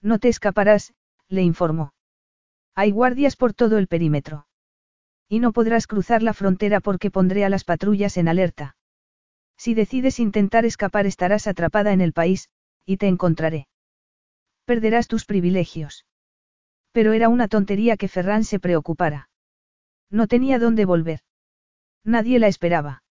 No 0.00 0.18
te 0.18 0.28
escaparás, 0.28 0.94
le 1.28 1.42
informó. 1.42 1.92
Hay 2.74 2.90
guardias 2.90 3.36
por 3.36 3.52
todo 3.52 3.76
el 3.76 3.88
perímetro. 3.88 4.46
Y 5.28 5.40
no 5.40 5.52
podrás 5.52 5.86
cruzar 5.86 6.22
la 6.22 6.32
frontera 6.32 6.80
porque 6.80 7.10
pondré 7.10 7.44
a 7.44 7.50
las 7.50 7.64
patrullas 7.64 8.16
en 8.16 8.28
alerta. 8.28 8.76
Si 9.58 9.74
decides 9.74 10.18
intentar 10.18 10.64
escapar 10.64 11.06
estarás 11.06 11.46
atrapada 11.46 11.92
en 11.92 12.00
el 12.00 12.12
país, 12.12 12.48
y 12.86 12.96
te 12.96 13.08
encontraré. 13.08 13.68
Perderás 14.64 15.08
tus 15.08 15.26
privilegios. 15.26 16.06
Pero 16.96 17.12
era 17.12 17.28
una 17.28 17.46
tontería 17.46 17.98
que 17.98 18.08
Ferran 18.08 18.42
se 18.42 18.58
preocupara. 18.58 19.28
No 20.10 20.26
tenía 20.26 20.58
dónde 20.58 20.86
volver. 20.86 21.20
Nadie 22.04 22.38
la 22.38 22.46
esperaba. 22.46 23.02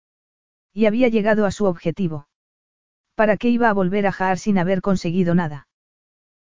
Y 0.74 0.88
había 0.88 1.08
llegado 1.08 1.46
a 1.46 1.52
su 1.52 1.66
objetivo. 1.66 2.28
¿Para 3.14 3.38
qué 3.38 3.50
iba 3.50 3.70
a 3.70 3.74
volver 3.74 4.08
a 4.08 4.12
Jaar 4.12 4.40
sin 4.40 4.58
haber 4.58 4.82
conseguido 4.82 5.36
nada? 5.36 5.68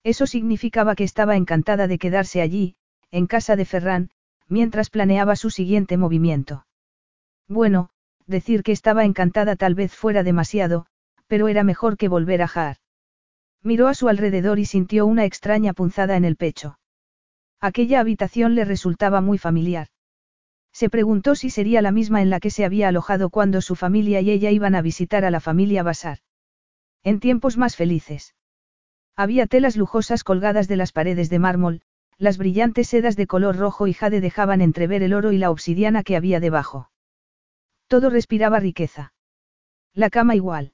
Eso 0.04 0.26
significaba 0.26 0.94
que 0.94 1.04
estaba 1.04 1.34
encantada 1.34 1.86
de 1.86 1.96
quedarse 1.96 2.42
allí, 2.42 2.76
en 3.10 3.26
casa 3.26 3.56
de 3.56 3.64
Ferran, 3.64 4.10
mientras 4.46 4.90
planeaba 4.90 5.34
su 5.34 5.48
siguiente 5.48 5.96
movimiento. 5.96 6.66
Bueno, 7.48 7.88
decir 8.26 8.62
que 8.62 8.72
estaba 8.72 9.06
encantada 9.06 9.56
tal 9.56 9.74
vez 9.74 9.94
fuera 9.94 10.22
demasiado, 10.22 10.84
pero 11.26 11.48
era 11.48 11.64
mejor 11.64 11.96
que 11.96 12.08
volver 12.08 12.42
a 12.42 12.48
Jaar. 12.48 12.76
Miró 13.62 13.88
a 13.88 13.94
su 13.94 14.10
alrededor 14.10 14.58
y 14.58 14.66
sintió 14.66 15.06
una 15.06 15.24
extraña 15.24 15.72
punzada 15.72 16.18
en 16.18 16.26
el 16.26 16.36
pecho. 16.36 16.76
Aquella 17.60 18.00
habitación 18.00 18.54
le 18.54 18.64
resultaba 18.64 19.20
muy 19.20 19.38
familiar. 19.38 19.88
Se 20.72 20.88
preguntó 20.88 21.34
si 21.34 21.50
sería 21.50 21.82
la 21.82 21.90
misma 21.90 22.22
en 22.22 22.30
la 22.30 22.40
que 22.40 22.50
se 22.50 22.64
había 22.64 22.88
alojado 22.88 23.28
cuando 23.28 23.60
su 23.60 23.76
familia 23.76 24.20
y 24.20 24.30
ella 24.30 24.50
iban 24.50 24.74
a 24.74 24.82
visitar 24.82 25.24
a 25.24 25.30
la 25.30 25.40
familia 25.40 25.82
Basar. 25.82 26.18
En 27.02 27.20
tiempos 27.20 27.56
más 27.56 27.76
felices. 27.76 28.34
Había 29.16 29.46
telas 29.46 29.76
lujosas 29.76 30.24
colgadas 30.24 30.68
de 30.68 30.76
las 30.76 30.92
paredes 30.92 31.28
de 31.28 31.38
mármol, 31.38 31.82
las 32.16 32.38
brillantes 32.38 32.88
sedas 32.88 33.16
de 33.16 33.26
color 33.26 33.56
rojo 33.56 33.86
y 33.86 33.94
jade 33.94 34.20
dejaban 34.20 34.60
entrever 34.60 35.02
el 35.02 35.14
oro 35.14 35.32
y 35.32 35.38
la 35.38 35.50
obsidiana 35.50 36.02
que 36.02 36.16
había 36.16 36.40
debajo. 36.40 36.90
Todo 37.88 38.08
respiraba 38.10 38.60
riqueza. 38.60 39.12
La 39.94 40.10
cama 40.10 40.36
igual. 40.36 40.72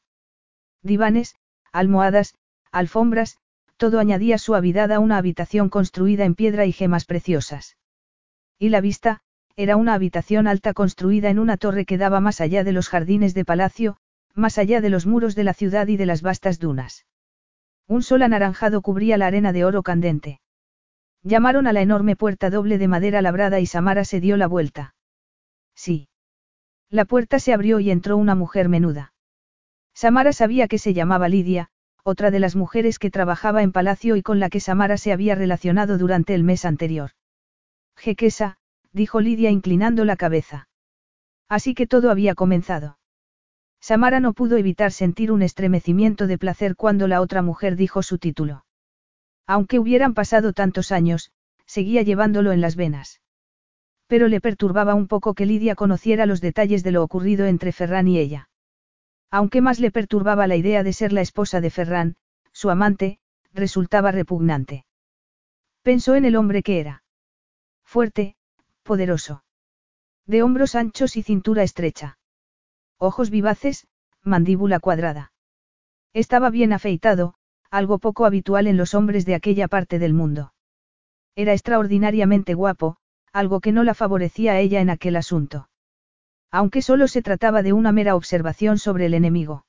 Divanes, 0.83 1.37
almohadas, 1.73 2.35
alfombras, 2.71 3.39
todo 3.77 3.99
añadía 3.99 4.39
suavidad 4.39 4.91
a 4.93 5.01
una 5.01 5.19
habitación 5.19 5.69
construida 5.69 6.25
en 6.25 6.35
piedra 6.35 6.67
y 6.67 6.73
gemas 6.73 7.05
preciosas. 7.05 7.77
Y 8.59 8.71
la 8.71 8.81
vista, 8.81 9.21
era 9.55 9.77
una 9.77 9.95
habitación 9.95 10.47
alta 10.47 10.75
construida 10.75 11.31
en 11.31 11.39
una 11.39 11.57
torre 11.57 11.85
que 11.85 11.99
daba 11.99 12.21
más 12.21 12.41
allá 12.41 12.65
de 12.65 12.73
los 12.73 12.89
jardines 12.89 13.35
de 13.35 13.45
palacio, 13.45 13.97
más 14.35 14.59
allá 14.59 14.81
de 14.81 14.91
los 14.91 15.07
muros 15.07 15.35
de 15.35 15.45
la 15.45 15.55
ciudad 15.55 15.87
y 15.89 15.97
de 15.97 16.07
las 16.07 16.23
vastas 16.23 16.59
dunas. 16.59 17.07
Un 17.89 18.03
sol 18.03 18.23
anaranjado 18.23 18.83
cubría 18.83 19.17
la 19.17 19.27
arena 19.27 19.53
de 19.53 19.65
oro 19.65 19.83
candente. 19.83 20.41
Llamaron 21.23 21.67
a 21.67 21.73
la 21.73 21.81
enorme 21.81 22.17
puerta 22.17 22.51
doble 22.51 22.79
de 22.79 22.89
madera 22.89 23.23
labrada 23.23 23.61
y 23.61 23.67
Samara 23.67 24.05
se 24.05 24.21
dio 24.21 24.37
la 24.37 24.47
vuelta. 24.47 24.95
Sí. 25.75 26.09
La 26.91 27.05
puerta 27.05 27.39
se 27.39 27.53
abrió 27.53 27.81
y 27.81 27.91
entró 27.91 28.17
una 28.17 28.35
mujer 28.35 28.69
menuda. 28.69 29.13
Samara 29.95 30.33
sabía 30.33 30.69
que 30.69 30.79
se 30.79 30.95
llamaba 30.95 31.29
Lidia, 31.29 31.71
otra 32.07 32.31
de 32.31 32.39
las 32.39 32.55
mujeres 32.55 33.01
que 33.01 33.11
trabajaba 33.11 33.65
en 33.65 33.73
palacio 33.73 34.15
y 34.15 34.23
con 34.23 34.39
la 34.39 34.49
que 34.49 34.61
Samara 34.61 34.97
se 34.97 35.11
había 35.11 35.35
relacionado 35.35 35.99
durante 35.99 36.37
el 36.37 36.45
mes 36.45 36.65
anterior. 36.65 37.11
Jequesa, 37.97 38.59
dijo 38.93 39.21
Lidia 39.21 39.51
inclinando 39.51 40.05
la 40.05 40.15
cabeza. 40.15 40.69
Así 41.49 41.75
que 41.75 41.89
todo 41.89 42.13
había 42.13 42.37
comenzado. 42.37 42.99
Samara 43.81 44.21
no 44.21 44.35
pudo 44.35 44.57
evitar 44.57 44.93
sentir 44.93 45.33
un 45.33 45.43
estremecimiento 45.43 46.29
de 46.29 46.39
placer 46.39 46.77
cuando 46.77 47.09
la 47.09 47.21
otra 47.21 47.43
mujer 47.43 47.75
dijo 47.75 48.05
su 48.05 48.19
título. 48.19 48.65
Aunque 49.49 49.81
hubieran 49.81 50.15
pasado 50.15 50.53
tantos 50.53 50.93
años, 50.93 51.33
seguía 51.67 52.03
llevándolo 52.03 52.53
en 52.53 52.61
las 52.61 52.77
venas. 52.77 53.21
Pero 54.07 54.29
le 54.29 54.41
perturbaba 54.41 54.95
un 54.95 55.09
poco 55.09 55.35
que 55.35 55.45
Lidia 55.45 55.75
conociera 55.75 56.25
los 56.25 56.41
detalles 56.41 56.85
de 56.85 56.93
lo 56.93 57.03
ocurrido 57.03 57.47
entre 57.47 57.73
Ferran 57.73 58.07
y 58.07 58.21
ella. 58.21 58.49
Aunque 59.31 59.61
más 59.61 59.81
le 59.81 59.91
perturbaba 59.91 60.47
la 60.47 60.57
idea 60.57 60.83
de 60.83 60.93
ser 60.93 61.13
la 61.13 61.21
esposa 61.21 61.61
de 61.61 61.71
Ferran, 61.71 62.17
su 62.53 62.71
amante, 62.71 63.19
resultaba 63.53 64.13
repugnante. 64.13 64.87
Pensó 65.83 66.15
en 66.15 66.25
el 66.25 66.37
hombre 66.37 66.63
que 66.63 66.81
era. 66.81 67.05
Fuerte, 67.85 68.37
poderoso. 68.83 69.45
De 70.27 70.43
hombros 70.43 70.75
anchos 70.75 71.17
y 71.17 71.23
cintura 71.23 71.63
estrecha. 71.63 72.19
Ojos 72.99 73.31
vivaces, 73.31 73.87
mandíbula 74.23 74.81
cuadrada. 74.81 75.33
Estaba 76.13 76.51
bien 76.51 76.73
afeitado, 76.73 77.35
algo 77.71 77.99
poco 77.99 78.25
habitual 78.25 78.67
en 78.67 78.77
los 78.77 78.95
hombres 78.95 79.27
de 79.27 79.35
aquella 79.35 79.69
parte 79.69 79.99
del 79.99 80.15
mundo. 80.15 80.53
Era 81.35 81.53
extraordinariamente 81.53 82.55
guapo, 82.55 82.97
algo 83.33 83.61
que 83.61 83.73
no 83.73 83.85
la 83.85 83.95
favorecía 83.95 84.53
a 84.53 84.61
ella 84.61 84.81
en 84.81 84.91
aquel 84.91 85.17
asunto. 85.17 85.69
Aunque 86.51 86.83
solo 86.83 87.09
se 87.09 87.23
trataba 87.23 87.63
de 87.63 87.73
una 87.73 87.93
mera 87.93 88.15
observación 88.15 88.79
sobre 88.79 89.07
el 89.07 89.15
enemigo. 89.15 89.67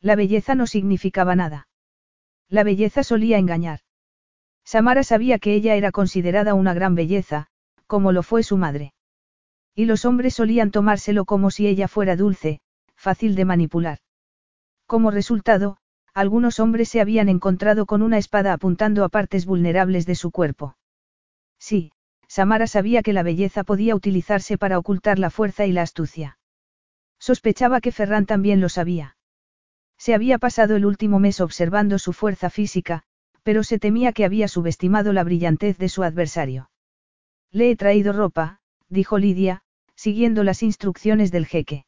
La 0.00 0.16
belleza 0.16 0.54
no 0.54 0.66
significaba 0.66 1.36
nada. 1.36 1.68
La 2.48 2.64
belleza 2.64 3.04
solía 3.04 3.38
engañar. 3.38 3.80
Samara 4.64 5.02
sabía 5.02 5.38
que 5.38 5.54
ella 5.54 5.74
era 5.74 5.92
considerada 5.92 6.54
una 6.54 6.74
gran 6.74 6.94
belleza, 6.94 7.48
como 7.86 8.12
lo 8.12 8.22
fue 8.22 8.42
su 8.42 8.56
madre. 8.56 8.94
Y 9.74 9.84
los 9.84 10.04
hombres 10.04 10.34
solían 10.34 10.70
tomárselo 10.70 11.24
como 11.24 11.50
si 11.50 11.66
ella 11.66 11.88
fuera 11.88 12.16
dulce, 12.16 12.60
fácil 12.96 13.34
de 13.34 13.44
manipular. 13.44 13.98
Como 14.86 15.10
resultado, 15.10 15.76
algunos 16.14 16.60
hombres 16.60 16.88
se 16.88 17.00
habían 17.00 17.28
encontrado 17.28 17.86
con 17.86 18.02
una 18.02 18.18
espada 18.18 18.52
apuntando 18.52 19.04
a 19.04 19.08
partes 19.08 19.46
vulnerables 19.46 20.06
de 20.06 20.14
su 20.16 20.30
cuerpo. 20.30 20.76
Sí, 21.58 21.92
Samara 22.30 22.68
sabía 22.68 23.02
que 23.02 23.12
la 23.12 23.24
belleza 23.24 23.64
podía 23.64 23.96
utilizarse 23.96 24.56
para 24.56 24.78
ocultar 24.78 25.18
la 25.18 25.30
fuerza 25.30 25.66
y 25.66 25.72
la 25.72 25.82
astucia. 25.82 26.38
Sospechaba 27.18 27.80
que 27.80 27.90
Ferran 27.90 28.24
también 28.24 28.60
lo 28.60 28.68
sabía. 28.68 29.16
Se 29.98 30.14
había 30.14 30.38
pasado 30.38 30.76
el 30.76 30.86
último 30.86 31.18
mes 31.18 31.40
observando 31.40 31.98
su 31.98 32.12
fuerza 32.12 32.48
física, 32.48 33.02
pero 33.42 33.64
se 33.64 33.80
temía 33.80 34.12
que 34.12 34.24
había 34.24 34.46
subestimado 34.46 35.12
la 35.12 35.24
brillantez 35.24 35.76
de 35.78 35.88
su 35.88 36.04
adversario. 36.04 36.70
Le 37.50 37.72
he 37.72 37.76
traído 37.76 38.12
ropa, 38.12 38.60
dijo 38.88 39.18
Lidia, 39.18 39.64
siguiendo 39.96 40.44
las 40.44 40.62
instrucciones 40.62 41.32
del 41.32 41.46
jeque. 41.46 41.84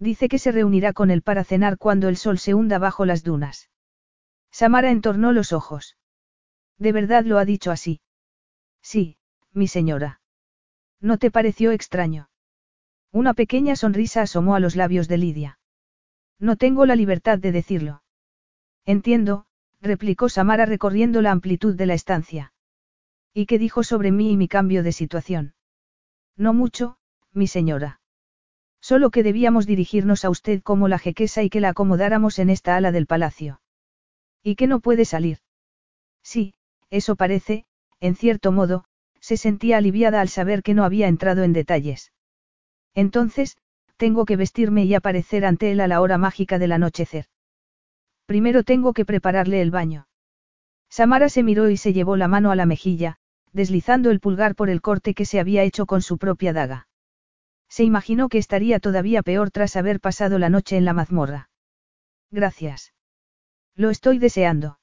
Dice 0.00 0.28
que 0.28 0.40
se 0.40 0.50
reunirá 0.50 0.92
con 0.92 1.12
él 1.12 1.22
para 1.22 1.44
cenar 1.44 1.78
cuando 1.78 2.08
el 2.08 2.16
sol 2.16 2.40
se 2.40 2.52
hunda 2.52 2.80
bajo 2.80 3.04
las 3.04 3.22
dunas. 3.22 3.70
Samara 4.50 4.90
entornó 4.90 5.30
los 5.30 5.52
ojos. 5.52 5.96
¿De 6.78 6.90
verdad 6.90 7.24
lo 7.24 7.38
ha 7.38 7.44
dicho 7.44 7.70
así? 7.70 8.00
Sí, 8.82 9.18
mi 9.52 9.68
señora. 9.68 10.20
¿No 11.00 11.18
te 11.18 11.30
pareció 11.30 11.72
extraño? 11.72 12.28
Una 13.10 13.34
pequeña 13.34 13.76
sonrisa 13.76 14.22
asomó 14.22 14.54
a 14.54 14.60
los 14.60 14.76
labios 14.76 15.08
de 15.08 15.18
Lidia. 15.18 15.58
No 16.38 16.56
tengo 16.56 16.86
la 16.86 16.96
libertad 16.96 17.38
de 17.38 17.52
decirlo. 17.52 18.02
Entiendo, 18.84 19.46
replicó 19.80 20.28
Samara 20.28 20.64
recorriendo 20.64 21.20
la 21.22 21.30
amplitud 21.30 21.74
de 21.74 21.86
la 21.86 21.94
estancia. 21.94 22.52
¿Y 23.34 23.46
qué 23.46 23.58
dijo 23.58 23.82
sobre 23.82 24.12
mí 24.12 24.32
y 24.32 24.36
mi 24.36 24.48
cambio 24.48 24.82
de 24.82 24.92
situación? 24.92 25.54
No 26.36 26.52
mucho, 26.54 26.96
mi 27.32 27.46
señora. 27.46 28.00
Solo 28.80 29.10
que 29.10 29.22
debíamos 29.22 29.66
dirigirnos 29.66 30.24
a 30.24 30.30
usted 30.30 30.62
como 30.62 30.88
la 30.88 30.98
jequesa 30.98 31.42
y 31.42 31.50
que 31.50 31.60
la 31.60 31.70
acomodáramos 31.70 32.38
en 32.38 32.50
esta 32.50 32.76
ala 32.76 32.92
del 32.92 33.06
palacio. 33.06 33.60
¿Y 34.42 34.56
que 34.56 34.66
no 34.66 34.80
puede 34.80 35.04
salir? 35.04 35.38
Sí, 36.22 36.54
eso 36.90 37.14
parece, 37.14 37.64
en 38.00 38.16
cierto 38.16 38.50
modo, 38.50 38.84
se 39.22 39.36
sentía 39.36 39.78
aliviada 39.78 40.20
al 40.20 40.28
saber 40.28 40.62
que 40.62 40.74
no 40.74 40.84
había 40.84 41.06
entrado 41.06 41.44
en 41.44 41.52
detalles. 41.52 42.12
Entonces, 42.92 43.56
tengo 43.96 44.26
que 44.26 44.36
vestirme 44.36 44.84
y 44.84 44.94
aparecer 44.94 45.44
ante 45.44 45.70
él 45.70 45.80
a 45.80 45.86
la 45.86 46.00
hora 46.00 46.18
mágica 46.18 46.58
del 46.58 46.72
anochecer. 46.72 47.26
Primero 48.26 48.64
tengo 48.64 48.92
que 48.92 49.04
prepararle 49.04 49.62
el 49.62 49.70
baño. 49.70 50.08
Samara 50.90 51.28
se 51.28 51.44
miró 51.44 51.70
y 51.70 51.76
se 51.76 51.92
llevó 51.92 52.16
la 52.16 52.26
mano 52.26 52.50
a 52.50 52.56
la 52.56 52.66
mejilla, 52.66 53.16
deslizando 53.52 54.10
el 54.10 54.18
pulgar 54.18 54.56
por 54.56 54.68
el 54.68 54.82
corte 54.82 55.14
que 55.14 55.24
se 55.24 55.38
había 55.38 55.62
hecho 55.62 55.86
con 55.86 56.02
su 56.02 56.18
propia 56.18 56.52
daga. 56.52 56.88
Se 57.68 57.84
imaginó 57.84 58.28
que 58.28 58.38
estaría 58.38 58.80
todavía 58.80 59.22
peor 59.22 59.50
tras 59.50 59.76
haber 59.76 60.00
pasado 60.00 60.38
la 60.38 60.50
noche 60.50 60.76
en 60.76 60.84
la 60.84 60.94
mazmorra. 60.94 61.48
Gracias. 62.30 62.92
Lo 63.76 63.90
estoy 63.90 64.18
deseando. 64.18 64.78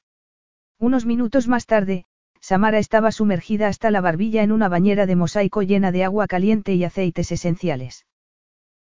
Unos 0.79 1.05
minutos 1.05 1.47
más 1.47 1.65
tarde, 1.65 2.05
Samara 2.41 2.79
estaba 2.79 3.11
sumergida 3.11 3.67
hasta 3.67 3.91
la 3.91 4.01
barbilla 4.01 4.43
en 4.43 4.51
una 4.51 4.69
bañera 4.69 5.05
de 5.05 5.15
mosaico 5.15 5.61
llena 5.61 5.91
de 5.91 6.03
agua 6.03 6.27
caliente 6.27 6.73
y 6.73 6.83
aceites 6.83 7.31
esenciales. 7.31 8.05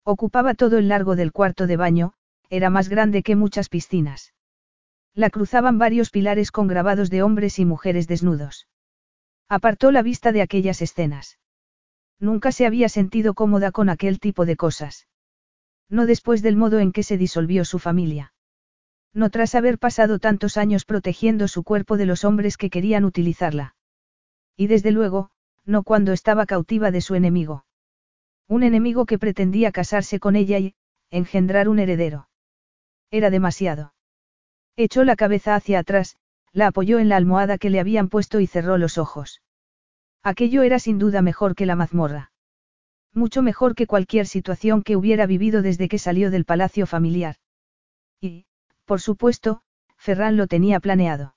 Ocupaba 0.05 0.55
todo 0.55 0.79
el 0.79 0.89
largo 0.89 1.17
del 1.17 1.33
cuarto 1.33 1.67
de 1.67 1.77
baño, 1.77 2.13
era 2.49 2.71
más 2.71 2.89
grande 2.89 3.23
que 3.23 3.35
muchas 3.35 3.69
piscinas. 3.69 4.35
La 5.15 5.31
cruzaban 5.31 5.79
varios 5.79 6.11
pilares 6.11 6.53
con 6.53 6.69
grabados 6.69 7.11
de 7.11 7.23
hombres 7.23 7.59
y 7.59 7.65
mujeres 7.65 8.07
desnudos. 8.07 8.69
Apartó 9.49 9.91
la 9.91 10.03
vista 10.03 10.31
de 10.31 10.43
aquellas 10.43 10.83
escenas. 10.83 11.39
Nunca 12.21 12.53
se 12.53 12.67
había 12.67 12.89
sentido 12.89 13.35
cómoda 13.35 13.73
con 13.73 13.89
aquel 13.89 14.21
tipo 14.21 14.47
de 14.47 14.57
cosas. 14.57 15.09
No 15.89 16.07
después 16.07 16.43
del 16.43 16.57
modo 16.57 16.79
en 16.81 16.93
que 16.93 17.03
se 17.03 17.17
disolvió 17.19 17.65
su 17.65 17.79
familia. 17.79 18.33
No 19.17 19.31
tras 19.31 19.55
haber 19.55 19.79
pasado 19.79 20.19
tantos 20.19 20.59
años 20.59 20.85
protegiendo 20.85 21.49
su 21.49 21.65
cuerpo 21.65 21.97
de 21.97 22.05
los 22.05 22.23
hombres 22.27 22.59
que 22.59 22.69
querían 22.69 23.07
utilizarla. 23.07 23.75
Y 24.59 24.67
desde 24.67 24.91
luego, 24.91 25.31
no 25.65 25.85
cuando 25.85 26.13
estaba 26.13 26.45
cautiva 26.45 26.91
de 26.91 27.01
su 27.01 27.15
enemigo. 27.15 27.65
Un 28.47 28.63
enemigo 28.63 29.07
que 29.07 29.19
pretendía 29.19 29.73
casarse 29.73 30.21
con 30.21 30.37
ella 30.37 30.59
y, 30.59 30.75
engendrar 31.09 31.71
un 31.71 31.79
heredero. 31.79 32.29
Era 33.11 33.31
demasiado. 33.31 33.95
Echó 34.77 35.03
la 35.03 35.17
cabeza 35.17 35.55
hacia 35.55 35.79
atrás, 35.79 36.19
la 36.53 36.67
apoyó 36.67 36.99
en 36.99 37.09
la 37.09 37.17
almohada 37.17 37.57
que 37.57 37.71
le 37.71 37.81
habían 37.81 38.11
puesto 38.11 38.39
y 38.41 38.47
cerró 38.47 38.77
los 38.77 38.99
ojos. 38.99 39.41
Aquello 40.23 40.63
era 40.63 40.79
sin 40.79 40.99
duda 40.99 41.23
mejor 41.23 41.55
que 41.55 41.65
la 41.65 41.75
mazmorra. 41.75 42.33
Mucho 43.15 43.41
mejor 43.41 43.75
que 43.77 43.87
cualquier 43.87 44.27
situación 44.27 44.83
que 44.83 44.95
hubiera 44.95 45.25
vivido 45.25 45.63
desde 45.63 45.89
que 45.89 45.99
salió 45.99 46.31
del 46.31 46.45
palacio 46.45 46.87
familiar. 46.87 47.37
Y, 48.21 48.45
por 48.87 49.01
supuesto, 49.01 49.61
Ferran 49.99 50.37
lo 50.37 50.47
tenía 50.47 50.81
planeado. 50.81 51.35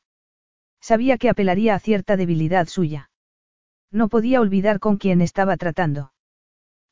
Sabía 0.79 1.17
que 1.17 1.29
apelaría 1.29 1.75
a 1.75 1.79
cierta 1.79 2.15
debilidad 2.15 2.67
suya. 2.67 3.09
No 3.91 4.07
podía 4.07 4.39
olvidar 4.39 4.79
con 4.79 4.97
quién 4.97 5.19
estaba 5.19 5.57
tratando. 5.57 6.13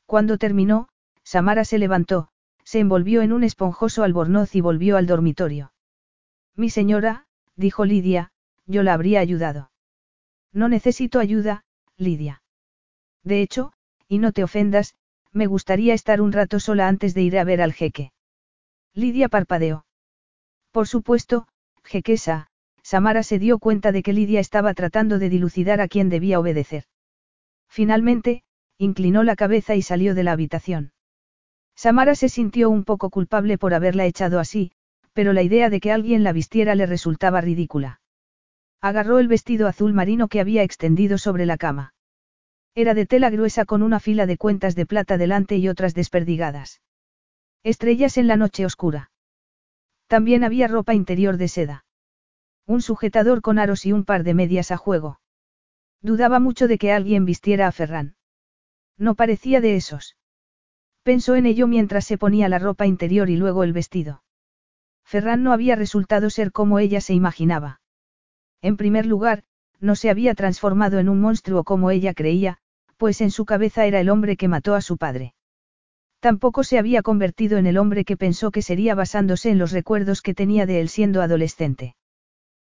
Cuando 0.05 0.37
terminó, 0.37 0.89
Samara 1.23 1.63
se 1.63 1.77
levantó, 1.77 2.29
se 2.63 2.79
envolvió 2.79 3.21
en 3.21 3.31
un 3.31 3.43
esponjoso 3.43 4.03
albornoz 4.03 4.55
y 4.55 4.61
volvió 4.61 4.97
al 4.97 5.05
dormitorio. 5.05 5.73
Mi 6.55 6.69
señora, 6.69 7.27
dijo 7.55 7.85
Lidia, 7.85 8.31
yo 8.65 8.83
la 8.83 8.93
habría 8.93 9.19
ayudado. 9.19 9.71
No 10.51 10.67
necesito 10.67 11.19
ayuda, 11.19 11.63
Lidia. 11.97 12.41
De 13.23 13.41
hecho, 13.41 13.73
y 14.07 14.17
no 14.17 14.31
te 14.31 14.43
ofendas, 14.43 14.95
me 15.31 15.45
gustaría 15.45 15.93
estar 15.93 16.19
un 16.21 16.31
rato 16.31 16.59
sola 16.59 16.87
antes 16.87 17.13
de 17.13 17.21
ir 17.21 17.37
a 17.37 17.43
ver 17.43 17.61
al 17.61 17.73
jeque. 17.73 18.11
Lidia 18.93 19.29
parpadeó. 19.29 19.86
Por 20.78 20.88
supuesto, 20.88 21.47
jequesa, 21.84 22.49
Samara 22.84 23.23
se 23.23 23.39
dio 23.39 23.57
cuenta 23.57 23.91
de 23.91 24.03
que 24.03 24.13
Lidia 24.13 24.39
estaba 24.39 24.75
tratando 24.75 25.17
de 25.17 25.28
dilucidar 25.28 25.82
a 25.82 25.88
quien 25.88 26.07
debía 26.07 26.39
obedecer. 26.39 26.84
Finalmente, 27.67 28.43
inclinó 28.78 29.23
la 29.23 29.36
cabeza 29.36 29.73
y 29.73 29.82
salió 29.82 30.13
de 30.13 30.23
la 30.23 30.34
habitación. 30.34 30.91
Samara 31.75 32.13
se 32.13 32.30
sintió 32.30 32.69
un 32.69 32.84
poco 32.84 33.09
culpable 33.09 33.57
por 33.57 33.73
haberla 33.73 34.05
echado 34.05 34.38
así, 34.38 34.71
pero 35.13 35.34
la 35.34 35.41
idea 35.41 35.71
de 35.71 35.80
que 35.80 35.91
alguien 35.91 36.23
la 36.23 36.32
vistiera 36.32 36.75
le 36.75 36.86
resultaba 36.86 37.41
ridícula. 37.41 37.99
Agarró 38.80 39.17
el 39.17 39.28
vestido 39.28 39.65
azul 39.65 39.95
marino 39.95 40.28
que 40.28 40.41
había 40.41 40.61
extendido 40.61 41.17
sobre 41.17 41.47
la 41.47 41.57
cama. 41.57 41.95
Era 42.75 42.93
de 42.93 43.07
tela 43.07 43.32
gruesa 43.32 43.65
con 43.65 43.82
una 43.82 43.99
fila 43.99 44.28
de 44.28 44.38
cuentas 44.38 44.75
de 44.75 44.86
plata 44.86 45.17
delante 45.17 45.57
y 45.57 45.69
otras 45.69 45.95
desperdigadas. 45.95 46.82
Estrellas 47.63 48.19
en 48.19 48.28
la 48.28 48.38
noche 48.38 48.63
oscura. 48.63 49.09
También 50.07 50.43
había 50.43 50.67
ropa 50.67 50.93
interior 50.93 51.37
de 51.37 51.47
seda. 51.47 51.85
Un 52.65 52.81
sujetador 52.81 53.41
con 53.41 53.59
aros 53.59 53.85
y 53.85 53.93
un 53.93 54.03
par 54.03 54.23
de 54.23 54.33
medias 54.33 54.71
a 54.71 54.77
juego. 54.77 55.19
Dudaba 56.01 56.39
mucho 56.39 56.67
de 56.67 56.77
que 56.77 56.91
alguien 56.91 57.25
vistiera 57.25 57.67
a 57.67 57.71
Ferran. 57.71 58.15
No 58.97 59.15
parecía 59.15 59.61
de 59.61 59.75
esos. 59.75 60.17
Pensó 61.03 61.35
en 61.35 61.45
ello 61.45 61.67
mientras 61.67 62.05
se 62.05 62.17
ponía 62.17 62.49
la 62.49 62.59
ropa 62.59 62.85
interior 62.85 63.29
y 63.29 63.37
luego 63.37 63.63
el 63.63 63.73
vestido. 63.73 64.23
Ferran 65.03 65.43
no 65.43 65.53
había 65.53 65.75
resultado 65.75 66.29
ser 66.29 66.51
como 66.51 66.79
ella 66.79 66.99
se 66.99 67.13
imaginaba. 67.13 67.79
En 68.61 68.75
primer 68.75 69.05
lugar, 69.05 69.43
no 69.79 69.95
se 69.95 70.09
había 70.09 70.35
transformado 70.35 70.99
en 70.99 71.07
un 71.07 71.21
monstruo 71.21 71.63
como 71.63 71.91
ella 71.91 72.13
creía, 72.13 72.57
pues 72.97 73.21
en 73.21 73.31
su 73.31 73.45
cabeza 73.45 73.85
era 73.85 74.01
el 74.01 74.09
hombre 74.09 74.35
que 74.35 74.47
mató 74.47 74.75
a 74.75 74.81
su 74.81 74.97
padre. 74.97 75.33
Tampoco 76.28 76.65
se 76.65 76.78
había 76.78 77.03
convertido 77.03 77.57
en 77.57 77.67
el 77.67 77.78
hombre 77.78 78.03
que 78.03 78.17
pensó 78.17 78.51
que 78.51 78.61
sería 78.61 78.95
basándose 78.95 79.49
en 79.49 79.57
los 79.57 79.71
recuerdos 79.71 80.21
que 80.21 80.34
tenía 80.34 80.65
de 80.65 80.82
él 80.82 80.89
siendo 80.89 81.21
adolescente. 81.21 81.95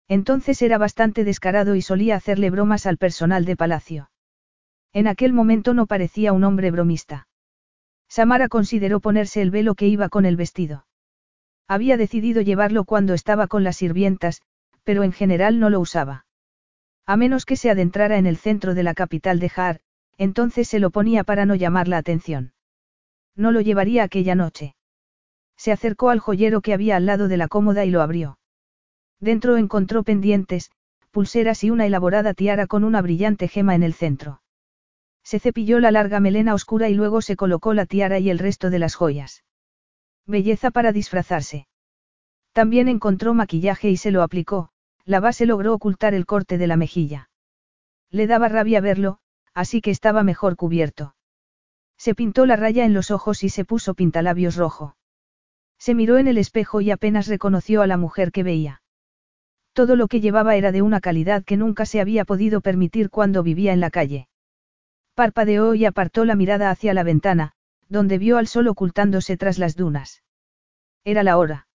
Entonces 0.07 0.63
era 0.63 0.79
bastante 0.79 1.25
descarado 1.25 1.75
y 1.75 1.83
solía 1.83 2.15
hacerle 2.15 2.51
bromas 2.51 2.87
al 2.87 2.99
personal 2.99 3.45
de 3.45 3.57
palacio. 3.57 4.11
En 4.93 5.09
aquel 5.09 5.33
momento 5.33 5.75
no 5.75 5.87
parecía 5.87 6.33
un 6.33 6.45
hombre 6.45 6.71
bromista. 6.71 7.27
Samara 8.09 8.47
consideró 8.47 9.01
ponerse 9.01 9.43
el 9.43 9.51
velo 9.51 9.75
que 9.75 9.89
iba 9.89 10.09
con 10.09 10.25
el 10.25 10.37
vestido. 10.37 10.87
Había 11.67 11.97
decidido 11.97 12.43
llevarlo 12.43 12.85
cuando 12.85 13.13
estaba 13.13 13.49
con 13.49 13.65
las 13.65 13.75
sirvientas, 13.75 14.41
pero 14.85 15.03
en 15.03 15.11
general 15.11 15.59
no 15.59 15.69
lo 15.69 15.81
usaba. 15.81 16.27
A 17.07 17.17
menos 17.17 17.45
que 17.45 17.57
se 17.57 17.71
adentrara 17.71 18.19
en 18.19 18.27
el 18.27 18.37
centro 18.37 18.77
de 18.77 18.85
la 18.85 18.95
capital 18.95 19.41
de 19.41 19.51
Har, 19.57 19.81
entonces 20.17 20.69
se 20.69 20.79
lo 20.79 20.91
ponía 20.91 21.25
para 21.25 21.45
no 21.45 21.57
llamar 21.57 21.89
la 21.89 21.99
atención. 21.99 22.53
No 23.39 23.53
lo 23.53 23.61
llevaría 23.61 24.03
aquella 24.03 24.35
noche. 24.35 24.75
Se 25.57 25.71
acercó 25.71 26.11
al 26.11 26.19
joyero 26.19 26.61
que 26.61 26.75
había 26.75 26.97
al 26.97 27.07
lado 27.07 27.29
de 27.29 27.37
la 27.37 27.47
cómoda 27.47 27.85
y 27.85 27.91
lo 27.91 28.03
abrió. 28.03 28.37
Dentro 29.21 29.57
encontró 29.57 30.03
pendientes, 30.03 30.73
pulseras 31.13 31.63
y 31.63 31.71
una 31.71 31.87
elaborada 31.87 32.35
tiara 32.35 32.67
con 32.67 32.83
una 32.83 33.01
brillante 33.01 33.47
gema 33.47 33.77
en 33.77 33.85
el 33.85 33.95
centro. 33.95 34.43
Se 35.23 35.39
cepilló 35.39 35.79
la 35.79 35.93
larga 35.93 36.19
melena 36.19 36.53
oscura 36.53 36.89
y 36.89 36.95
luego 36.95 37.23
se 37.23 37.37
colocó 37.37 37.75
la 37.75 37.87
tiara 37.87 38.19
y 38.19 38.29
el 38.29 38.41
resto 38.41 38.71
de 38.71 38.81
las 38.81 38.97
joyas. 38.97 39.45
Belleza 40.27 40.73
para 40.73 40.91
disfrazarse. 40.91 41.69
También 42.53 42.89
encontró 42.89 43.35
maquillaje 43.35 43.89
y 43.89 43.97
se 43.97 44.11
lo 44.11 44.23
aplicó, 44.23 44.71
la 45.05 45.21
base 45.21 45.47
logró 45.47 45.75
ocultar 45.75 46.13
el 46.13 46.27
corte 46.27 46.59
de 46.59 46.67
la 46.67 46.77
mejilla. 46.77 47.31
Le 48.11 48.27
daba 48.27 48.49
rabia 48.49 48.81
verlo, 48.81 49.19
así 49.55 49.81
que 49.81 49.93
estaba 49.93 50.25
mejor 50.25 50.57
cubierto. 50.57 51.15
Se 51.99 52.15
pintó 52.15 52.47
la 52.47 52.57
raya 52.57 52.85
en 52.85 52.95
los 52.95 53.11
ojos 53.11 53.43
y 53.43 53.49
se 53.49 53.65
puso 53.65 53.95
pintalabios 53.95 54.57
rojo. 54.57 54.97
Se 55.79 55.95
miró 55.95 56.19
en 56.19 56.29
el 56.29 56.39
espejo 56.39 56.81
y 56.81 56.91
apenas 56.91 57.27
reconoció 57.27 57.83
a 57.83 57.87
la 57.87 57.97
mujer 57.97 58.33
que 58.33 58.43
veía. 58.43 58.83
Todo 59.73 59.97
lo 59.97 60.09
que 60.09 60.21
llevaba 60.21 60.57
era 60.57 60.73
de 60.73 60.83
una 60.83 61.01
calidad 61.01 61.45
que 61.45 61.57
nunca 61.57 61.87
se 61.87 62.01
había 62.01 62.25
podido 62.25 62.61
permitir 62.61 63.11
cuando 63.11 63.43
vivía 63.43 63.73
en 63.73 63.81
la 63.81 63.91
calle. 63.91 64.29
Parpadeó 65.15 65.75
y 65.75 65.85
apartó 65.85 66.25
la 66.25 66.37
mirada 66.37 66.71
hacia 66.71 66.95
la 66.95 67.03
ventana, 67.03 67.53
donde 67.89 68.19
vio 68.19 68.39
al 68.39 68.47
sol 68.47 68.69
ocultándose 68.69 69.37
tras 69.37 69.59
las 69.59 69.77
dunas. 69.77 70.23
Era 71.05 71.23
la 71.23 71.39
hora. 71.39 71.69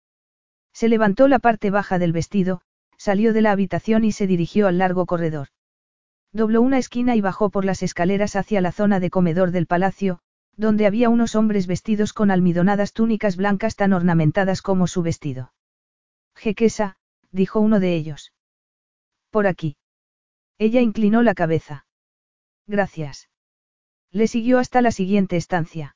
Se 0.73 0.87
levantó 0.87 1.27
la 1.27 1.39
parte 1.39 1.69
baja 1.69 1.99
del 1.99 2.13
vestido, 2.13 2.61
salió 2.97 3.33
de 3.33 3.41
la 3.41 3.51
habitación 3.51 4.03
y 4.05 4.11
se 4.11 4.27
dirigió 4.27 4.67
al 4.67 4.77
largo 4.77 5.05
corredor. 5.05 5.49
Dobló 6.33 6.63
una 6.63 6.79
esquina 6.79 7.15
y 7.15 7.21
bajó 7.21 7.51
por 7.51 7.63
las 7.63 7.83
escaleras 7.83 8.35
hacia 8.35 8.59
la 8.59 8.71
zona 8.71 8.99
de 8.99 9.11
comedor 9.11 9.51
del 9.51 9.67
palacio, 9.67 10.19
donde 10.57 10.87
había 10.87 11.09
unos 11.09 11.35
hombres 11.35 11.67
vestidos 11.67 12.11
con 12.11 12.31
almidonadas 12.31 12.91
túnicas 12.91 13.37
blancas 13.37 13.75
tan 13.75 13.93
ornamentadas 13.93 14.63
como 14.63 14.87
su 14.87 15.03
vestido. 15.03 15.53
Jequesa, 16.35 16.97
dijo 17.31 17.59
uno 17.59 17.79
de 17.79 17.95
ellos. 17.95 18.33
Por 19.29 19.45
aquí. 19.45 19.77
Ella 20.57 20.81
inclinó 20.81 21.21
la 21.21 21.35
cabeza. 21.35 21.85
Gracias. 22.67 23.29
Le 24.11 24.27
siguió 24.27 24.59
hasta 24.59 24.81
la 24.81 24.91
siguiente 24.91 25.37
estancia. 25.37 25.95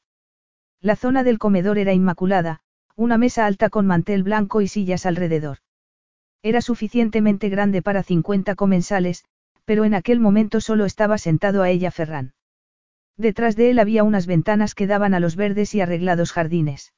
La 0.82 0.96
zona 0.96 1.24
del 1.24 1.40
comedor 1.40 1.78
era 1.78 1.94
inmaculada, 1.94 2.62
una 2.96 3.18
mesa 3.18 3.46
alta 3.46 3.70
con 3.70 3.88
mantel 3.88 4.24
blanco 4.24 4.62
y 4.62 4.68
sillas 4.68 5.06
alrededor. 5.06 5.60
Era 6.44 6.62
suficientemente 6.62 7.50
grande 7.50 7.82
para 7.82 8.04
50 8.04 8.56
comensales, 8.56 9.24
pero 9.68 9.84
en 9.84 9.93
aquel 9.93 10.22
momento 10.22 10.61
solo 10.61 10.86
estaba 10.86 11.18
sentado 11.18 11.61
a 11.61 11.70
ella 11.70 11.91
Ferran. 11.91 12.34
Detrás 13.18 13.57
de 13.57 13.70
él 13.70 13.80
había 13.80 14.05
unas 14.05 14.26
ventanas 14.26 14.74
que 14.74 14.88
daban 14.88 15.13
a 15.13 15.20
los 15.20 15.36
verdes 15.36 15.76
y 15.76 15.82
arreglados 15.82 16.32
jardines. 16.32 16.93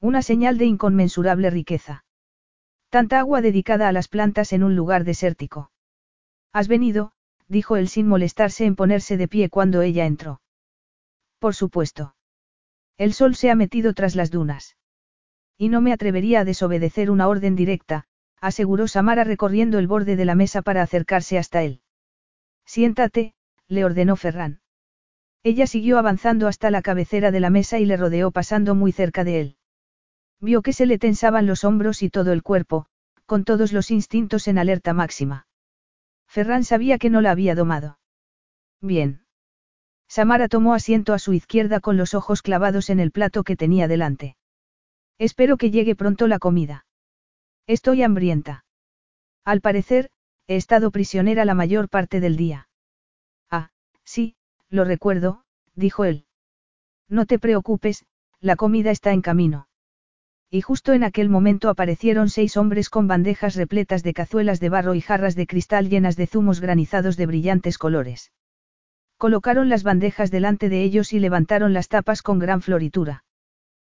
Una 0.00 0.22
señal 0.22 0.56
de 0.56 0.64
inconmensurable 0.64 1.50
riqueza. 1.50 2.06
Tanta 2.88 3.18
agua 3.18 3.42
dedicada 3.42 3.88
a 3.88 3.92
las 3.92 4.08
plantas 4.08 4.54
en 4.54 4.62
un 4.62 4.74
lugar 4.74 5.04
desértico. 5.04 5.70
Has 6.54 6.66
venido, 6.66 7.12
dijo 7.46 7.76
él 7.76 7.88
sin 7.88 8.08
molestarse 8.08 8.64
en 8.64 8.74
ponerse 8.74 9.18
de 9.18 9.28
pie 9.28 9.50
cuando 9.50 9.82
ella 9.82 10.06
entró. 10.06 10.40
Por 11.38 11.54
supuesto. 11.54 12.14
El 12.96 13.12
sol 13.12 13.34
se 13.34 13.50
ha 13.50 13.54
metido 13.54 13.92
tras 13.92 14.16
las 14.16 14.30
dunas. 14.30 14.78
Y 15.58 15.68
no 15.68 15.82
me 15.82 15.92
atrevería 15.92 16.40
a 16.40 16.44
desobedecer 16.46 17.10
una 17.10 17.28
orden 17.28 17.54
directa, 17.54 18.06
aseguró 18.42 18.88
Samara 18.88 19.22
recorriendo 19.22 19.78
el 19.78 19.86
borde 19.86 20.16
de 20.16 20.24
la 20.24 20.34
mesa 20.34 20.62
para 20.62 20.82
acercarse 20.82 21.38
hasta 21.38 21.62
él. 21.62 21.80
Siéntate, 22.66 23.34
le 23.68 23.84
ordenó 23.84 24.16
Ferran. 24.16 24.60
Ella 25.44 25.68
siguió 25.68 25.96
avanzando 25.96 26.48
hasta 26.48 26.70
la 26.70 26.82
cabecera 26.82 27.30
de 27.30 27.38
la 27.38 27.50
mesa 27.50 27.78
y 27.78 27.86
le 27.86 27.96
rodeó 27.96 28.32
pasando 28.32 28.74
muy 28.74 28.90
cerca 28.90 29.22
de 29.22 29.40
él. 29.40 29.56
Vio 30.40 30.60
que 30.62 30.72
se 30.72 30.86
le 30.86 30.98
tensaban 30.98 31.46
los 31.46 31.62
hombros 31.62 32.02
y 32.02 32.10
todo 32.10 32.32
el 32.32 32.42
cuerpo, 32.42 32.86
con 33.26 33.44
todos 33.44 33.72
los 33.72 33.92
instintos 33.92 34.48
en 34.48 34.58
alerta 34.58 34.92
máxima. 34.92 35.46
Ferran 36.26 36.64
sabía 36.64 36.98
que 36.98 37.10
no 37.10 37.20
la 37.20 37.30
había 37.30 37.54
domado. 37.54 38.00
Bien. 38.80 39.24
Samara 40.08 40.48
tomó 40.48 40.74
asiento 40.74 41.14
a 41.14 41.20
su 41.20 41.32
izquierda 41.32 41.78
con 41.78 41.96
los 41.96 42.12
ojos 42.14 42.42
clavados 42.42 42.90
en 42.90 42.98
el 42.98 43.12
plato 43.12 43.44
que 43.44 43.54
tenía 43.54 43.86
delante. 43.86 44.36
Espero 45.16 45.56
que 45.56 45.70
llegue 45.70 45.94
pronto 45.94 46.26
la 46.26 46.40
comida. 46.40 46.86
Estoy 47.66 48.02
hambrienta. 48.02 48.64
Al 49.44 49.60
parecer, 49.60 50.10
he 50.46 50.56
estado 50.56 50.90
prisionera 50.90 51.44
la 51.44 51.54
mayor 51.54 51.88
parte 51.88 52.20
del 52.20 52.36
día. 52.36 52.68
Ah, 53.50 53.70
sí, 54.04 54.36
lo 54.68 54.84
recuerdo, 54.84 55.44
dijo 55.74 56.04
él. 56.04 56.26
No 57.08 57.26
te 57.26 57.38
preocupes, 57.38 58.04
la 58.40 58.56
comida 58.56 58.90
está 58.90 59.12
en 59.12 59.22
camino 59.22 59.68
y 60.52 60.60
justo 60.60 60.92
en 60.92 61.02
aquel 61.02 61.30
momento 61.30 61.70
aparecieron 61.70 62.28
seis 62.28 62.58
hombres 62.58 62.90
con 62.90 63.08
bandejas 63.08 63.56
repletas 63.56 64.02
de 64.02 64.12
cazuelas 64.12 64.60
de 64.60 64.68
barro 64.68 64.94
y 64.94 65.00
jarras 65.00 65.34
de 65.34 65.46
cristal 65.46 65.88
llenas 65.88 66.14
de 66.14 66.26
zumos 66.26 66.60
granizados 66.60 67.16
de 67.16 67.24
brillantes 67.24 67.78
colores. 67.78 68.32
Colocaron 69.16 69.70
las 69.70 69.82
bandejas 69.82 70.30
delante 70.30 70.68
de 70.68 70.82
ellos 70.82 71.14
y 71.14 71.20
levantaron 71.20 71.72
las 71.72 71.88
tapas 71.88 72.20
con 72.20 72.38
gran 72.38 72.60
floritura. 72.60 73.24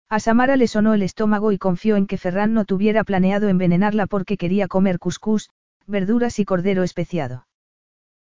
A 0.08 0.20
Samara 0.20 0.56
le 0.56 0.68
sonó 0.68 0.94
el 0.94 1.02
estómago 1.02 1.50
y 1.50 1.58
confió 1.58 1.96
en 1.96 2.06
que 2.06 2.16
Ferran 2.16 2.54
no 2.54 2.64
tuviera 2.64 3.02
planeado 3.02 3.48
envenenarla 3.48 4.06
porque 4.06 4.36
quería 4.36 4.68
comer 4.68 5.00
cuscús, 5.00 5.50
verduras 5.86 6.38
y 6.38 6.44
cordero 6.44 6.84
especiado. 6.84 7.46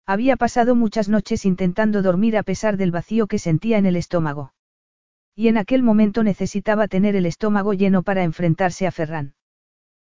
Había 0.07 0.37
pasado 0.37 0.75
muchas 0.75 1.09
noches 1.11 1.45
intentando 1.45 2.01
dormir 2.01 2.39
a 2.39 2.43
pesar 2.43 2.79
del 2.79 2.91
vacío 2.91 3.27
que 3.27 3.39
sentía 3.39 3.77
en 3.77 3.85
el 3.87 3.97
estómago. 3.97 4.55
Y 5.35 5.49
en 5.49 5.59
aquel 5.59 5.83
momento 5.83 6.23
necesitaba 6.23 6.89
tener 6.89 7.17
el 7.17 7.27
estómago 7.27 7.75
lleno 7.75 8.03
para 8.03 8.23
enfrentarse 8.23 8.87
a 8.87 8.93
Ferran. 8.93 9.35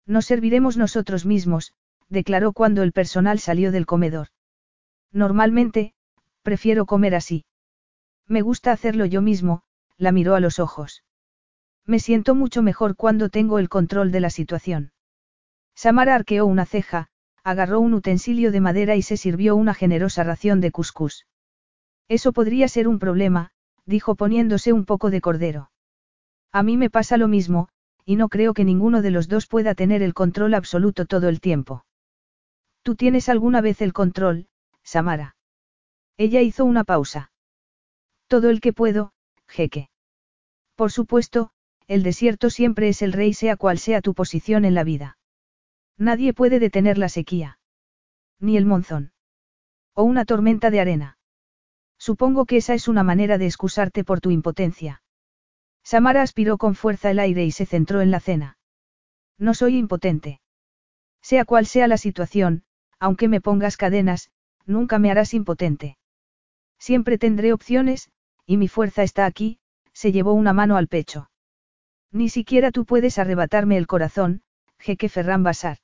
Nos 0.05 0.25
serviremos 0.25 0.77
nosotros 0.77 1.25
mismos, 1.25 1.73
declaró 2.09 2.53
cuando 2.53 2.83
el 2.83 2.91
personal 2.91 3.39
salió 3.39 3.71
del 3.71 3.85
comedor. 3.85 4.27
Normalmente, 5.11 5.93
prefiero 6.43 6.85
comer 6.85 7.15
así. 7.15 7.45
Me 8.27 8.41
gusta 8.41 8.71
hacerlo 8.71 9.05
yo 9.05 9.21
mismo, 9.21 9.63
la 9.97 10.11
miró 10.11 10.35
a 10.35 10.39
los 10.39 10.59
ojos. 10.59 11.03
Me 11.85 11.99
siento 11.99 12.33
mucho 12.33 12.61
mejor 12.61 12.95
cuando 12.95 13.29
tengo 13.29 13.59
el 13.59 13.69
control 13.69 14.11
de 14.11 14.21
la 14.21 14.29
situación. 14.29 14.93
Samara 15.75 16.15
arqueó 16.15 16.45
una 16.45 16.65
ceja, 16.65 17.09
agarró 17.43 17.79
un 17.81 17.93
utensilio 17.93 18.51
de 18.51 18.61
madera 18.61 18.95
y 18.95 19.01
se 19.01 19.17
sirvió 19.17 19.55
una 19.55 19.73
generosa 19.73 20.23
ración 20.23 20.61
de 20.61 20.71
cuscús. 20.71 21.27
Eso 22.07 22.31
podría 22.31 22.67
ser 22.67 22.87
un 22.87 22.99
problema, 22.99 23.51
dijo 23.85 24.15
poniéndose 24.15 24.71
un 24.71 24.85
poco 24.85 25.09
de 25.09 25.19
cordero. 25.19 25.71
A 26.51 26.63
mí 26.63 26.77
me 26.77 26.89
pasa 26.89 27.17
lo 27.17 27.27
mismo, 27.27 27.67
y 28.05 28.15
no 28.15 28.29
creo 28.29 28.53
que 28.53 28.63
ninguno 28.63 29.01
de 29.01 29.11
los 29.11 29.27
dos 29.27 29.47
pueda 29.47 29.75
tener 29.75 30.01
el 30.03 30.13
control 30.13 30.53
absoluto 30.53 31.05
todo 31.05 31.27
el 31.27 31.41
tiempo. 31.41 31.85
¿Tú 32.81 32.95
tienes 32.95 33.29
alguna 33.29 33.61
vez 33.61 33.81
el 33.81 33.93
control, 33.93 34.47
Samara? 34.83 35.35
Ella 36.17 36.41
hizo 36.41 36.63
una 36.63 36.83
pausa. 36.83 37.31
Todo 38.27 38.49
el 38.49 38.61
que 38.61 38.73
puedo, 38.73 39.13
jeque. 39.47 39.89
Por 40.75 40.91
supuesto, 40.91 41.51
el 41.87 42.03
desierto 42.03 42.49
siempre 42.49 42.89
es 42.89 43.01
el 43.01 43.13
rey 43.13 43.33
sea 43.33 43.55
cual 43.55 43.77
sea 43.77 44.01
tu 44.01 44.13
posición 44.13 44.65
en 44.65 44.73
la 44.73 44.83
vida. 44.83 45.17
Nadie 45.97 46.33
puede 46.33 46.59
detener 46.59 46.97
la 46.97 47.09
sequía. 47.09 47.59
Ni 48.39 48.57
el 48.57 48.65
monzón. 48.65 49.13
O 49.93 50.03
una 50.03 50.25
tormenta 50.25 50.71
de 50.71 50.79
arena. 50.79 51.17
Supongo 51.97 52.45
que 52.45 52.57
esa 52.57 52.73
es 52.73 52.87
una 52.87 53.03
manera 53.03 53.37
de 53.37 53.45
excusarte 53.45 54.03
por 54.03 54.19
tu 54.19 54.31
impotencia. 54.31 55.03
Samara 55.83 56.21
aspiró 56.21 56.57
con 56.57 56.75
fuerza 56.75 57.11
el 57.11 57.19
aire 57.19 57.45
y 57.45 57.51
se 57.51 57.65
centró 57.65 58.01
en 58.01 58.11
la 58.11 58.19
cena. 58.19 58.57
No 59.37 59.53
soy 59.53 59.77
impotente. 59.77 60.41
Sea 61.21 61.45
cual 61.45 61.65
sea 61.65 61.87
la 61.87 61.97
situación, 61.97 62.63
aunque 62.99 63.27
me 63.27 63.41
pongas 63.41 63.77
cadenas, 63.77 64.31
nunca 64.65 64.99
me 64.99 65.11
harás 65.11 65.33
impotente. 65.33 65.97
Siempre 66.79 67.17
tendré 67.17 67.53
opciones, 67.53 68.09
y 68.45 68.57
mi 68.57 68.67
fuerza 68.67 69.03
está 69.03 69.25
aquí, 69.25 69.59
se 69.93 70.11
llevó 70.11 70.33
una 70.33 70.53
mano 70.53 70.75
al 70.75 70.87
pecho. 70.87 71.29
Ni 72.13 72.29
siquiera 72.29 72.71
tú 72.71 72.85
puedes 72.85 73.17
arrebatarme 73.17 73.75
el 73.75 73.87
corazón, 73.87 74.43
jeque 74.77 75.09
Ferran 75.09 75.43
Basar. 75.43 75.79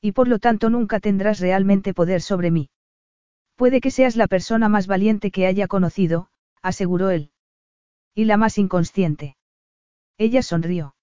Y 0.00 0.12
por 0.12 0.26
lo 0.26 0.38
tanto 0.38 0.70
nunca 0.70 0.98
tendrás 0.98 1.40
realmente 1.40 1.92
poder 1.92 2.22
sobre 2.22 2.50
mí. 2.50 2.70
Puede 3.56 3.82
que 3.82 3.90
seas 3.90 4.16
la 4.16 4.28
persona 4.28 4.70
más 4.70 4.86
valiente 4.86 5.30
que 5.30 5.46
haya 5.46 5.68
conocido, 5.68 6.28
aseguró 6.62 7.10
él. 7.10 7.30
Y 8.14 8.24
la 8.24 8.38
más 8.38 8.56
inconsciente. 8.56 9.36
Ella 10.16 10.42
sonrió. 10.42 10.96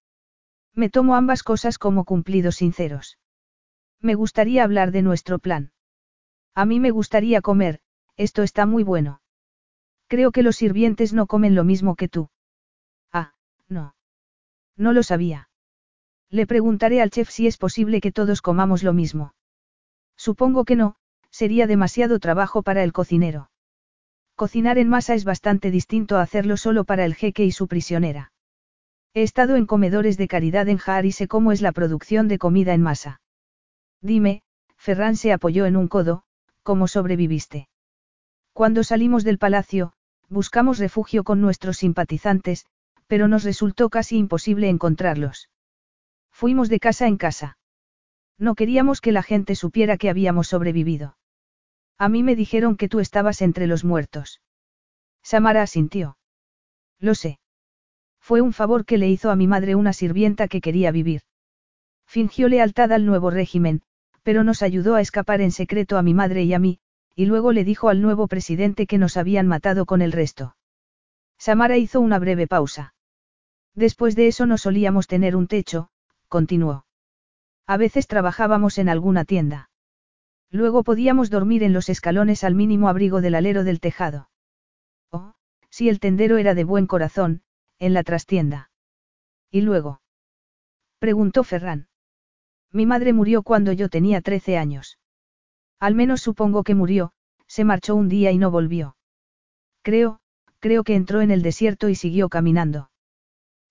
Me 0.74 0.90
tomo 0.90 1.16
ambas 1.16 1.44
cosas 1.44 1.78
como 1.78 2.04
cumplidos 2.04 2.56
sinceros. 2.56 3.20
Me 4.02 4.16
gustaría 4.16 4.64
hablar 4.64 4.92
de 4.92 5.04
nuestro 5.04 5.38
plan. 5.38 5.72
A 6.56 6.66
mí 6.66 6.80
me 6.80 6.90
gustaría 6.90 7.42
comer, 7.42 7.82
esto 8.18 8.42
está 8.42 8.66
muy 8.66 8.84
bueno. 8.84 9.22
Creo 10.08 10.32
que 10.32 10.42
los 10.42 10.56
sirvientes 10.56 11.14
no 11.14 11.28
comen 11.28 11.54
lo 11.54 11.64
mismo 11.64 11.96
que 11.96 12.08
tú. 12.08 12.30
No 14.80 14.94
lo 14.94 15.04
sabía. 15.04 15.50
Le 16.32 16.48
preguntaré 16.48 17.02
al 17.02 17.12
chef 17.12 17.30
si 17.30 17.48
es 17.48 17.58
posible 17.58 18.00
que 18.00 18.14
todos 18.14 18.42
comamos 18.42 18.82
lo 18.82 18.94
mismo. 18.94 19.34
Supongo 20.16 20.64
que 20.64 20.78
no, 20.78 20.96
sería 21.30 21.68
demasiado 21.68 22.20
trabajo 22.20 22.64
para 22.64 22.84
el 22.84 22.94
cocinero. 22.94 23.52
Cocinar 24.36 24.78
en 24.78 24.88
masa 24.88 25.16
es 25.16 25.26
bastante 25.26 25.70
distinto 25.70 26.18
a 26.18 26.22
hacerlo 26.22 26.56
solo 26.56 26.86
para 26.86 27.04
el 27.04 27.14
jeque 27.14 27.44
y 27.44 27.52
su 27.52 27.68
prisionera. 27.68 28.32
He 29.14 29.24
estado 29.24 29.58
en 29.58 29.66
comedores 29.66 30.18
de 30.18 30.30
caridad 30.30 30.70
en 30.70 30.78
Jaar 30.78 31.06
y 31.06 31.12
sé 31.12 31.28
cómo 31.28 31.52
es 31.52 31.62
la 31.62 31.74
producción 31.74 32.30
de 32.30 32.38
comida 32.38 32.74
en 32.74 32.82
masa. 32.82 33.22
Dime, 34.02 34.44
Ferran 34.78 35.18
se 35.18 35.34
apoyó 35.34 35.66
en 35.66 35.76
un 35.76 35.90
codo, 35.90 36.24
¿cómo 36.64 36.88
sobreviviste? 36.88 37.68
Cuando 38.54 38.86
salimos 38.86 39.26
del 39.26 39.40
palacio, 39.40 39.92
buscamos 40.30 40.80
refugio 40.80 41.26
con 41.26 41.42
nuestros 41.42 41.78
simpatizantes, 41.78 42.66
pero 43.10 43.28
nos 43.28 43.44
resultó 43.44 43.90
casi 43.90 44.18
imposible 44.18 44.70
encontrarlos. 44.70 45.50
Fuimos 46.32 46.70
de 46.70 46.80
casa 46.80 47.08
en 47.08 47.18
casa. 47.18 47.58
No 48.38 48.54
queríamos 48.54 49.02
que 49.02 49.12
la 49.12 49.24
gente 49.24 49.56
supiera 49.56 49.98
que 49.98 50.12
habíamos 50.12 50.48
sobrevivido. 50.48 51.18
A 51.98 52.08
mí 52.08 52.22
me 52.22 52.36
dijeron 52.36 52.78
que 52.78 52.88
tú 52.88 53.00
estabas 53.00 53.42
entre 53.42 53.66
los 53.66 53.84
muertos. 53.84 54.42
Samara 55.24 55.64
asintió. 55.64 56.18
Lo 57.00 57.16
sé. 57.16 57.40
Fue 58.22 58.42
un 58.42 58.54
favor 58.54 58.86
que 58.86 59.00
le 59.00 59.10
hizo 59.10 59.32
a 59.32 59.36
mi 59.36 59.48
madre 59.48 59.74
una 59.74 59.92
sirvienta 59.92 60.48
que 60.48 60.62
quería 60.62 60.92
vivir. 60.92 61.24
Fingió 62.06 62.48
lealtad 62.48 62.92
al 62.92 63.08
nuevo 63.08 63.32
régimen, 63.32 63.82
pero 64.22 64.44
nos 64.44 64.62
ayudó 64.62 64.94
a 64.94 65.02
escapar 65.02 65.42
en 65.42 65.52
secreto 65.52 65.98
a 65.98 66.04
mi 66.04 66.14
madre 66.14 66.44
y 66.44 66.54
a 66.54 66.60
mí, 66.60 66.80
y 67.16 67.26
luego 67.26 67.54
le 67.54 67.64
dijo 67.64 67.90
al 67.90 68.04
nuevo 68.04 68.28
presidente 68.28 68.86
que 68.86 69.00
nos 69.00 69.18
habían 69.18 69.48
matado 69.48 69.88
con 69.88 70.04
el 70.04 70.12
resto. 70.12 70.56
Samara 71.40 71.78
hizo 71.78 72.02
una 72.02 72.20
breve 72.20 72.46
pausa. 72.46 72.94
Después 73.76 74.16
de 74.16 74.28
eso 74.28 74.46
no 74.46 74.58
solíamos 74.58 75.08
tener 75.08 75.36
un 75.36 75.48
techo, 75.48 75.90
continuó. 76.28 76.86
A 77.68 77.78
veces 77.78 78.08
trabajábamos 78.08 78.78
en 78.78 78.90
alguna 78.90 79.26
tienda. 79.26 79.70
Luego 80.52 80.84
podíamos 80.84 81.30
dormir 81.30 81.64
en 81.64 81.74
los 81.74 81.90
escalones 81.90 82.44
al 82.44 82.56
mínimo 82.56 82.90
abrigo 82.90 83.22
del 83.22 83.36
alero 83.36 83.64
del 83.64 83.80
tejado. 83.80 84.30
Oh, 85.12 85.34
si 85.70 85.90
el 85.90 86.00
tendero 86.00 86.38
era 86.38 86.56
de 86.56 86.64
buen 86.64 86.88
corazón, 86.88 87.44
en 87.78 87.94
la 87.94 88.04
trastienda. 88.04 88.72
¿Y 89.52 89.62
luego? 89.62 90.02
Preguntó 90.98 91.44
Ferran. 91.44 91.88
Mi 92.72 92.86
madre 92.86 93.14
murió 93.14 93.44
cuando 93.44 93.72
yo 93.72 93.90
tenía 93.90 94.22
13 94.22 94.58
años. 94.58 94.98
Al 95.80 95.96
menos 95.96 96.22
supongo 96.22 96.64
que 96.64 96.76
murió, 96.76 97.14
se 97.48 97.64
marchó 97.64 97.96
un 97.96 98.10
día 98.10 98.32
y 98.32 98.38
no 98.38 98.52
volvió. 98.52 98.96
Creo, 99.82 100.20
creo 100.60 100.84
que 100.84 100.96
entró 100.96 101.22
en 101.22 101.32
el 101.32 101.42
desierto 101.42 101.90
y 101.90 101.96
siguió 101.96 102.30
caminando. 102.30 102.90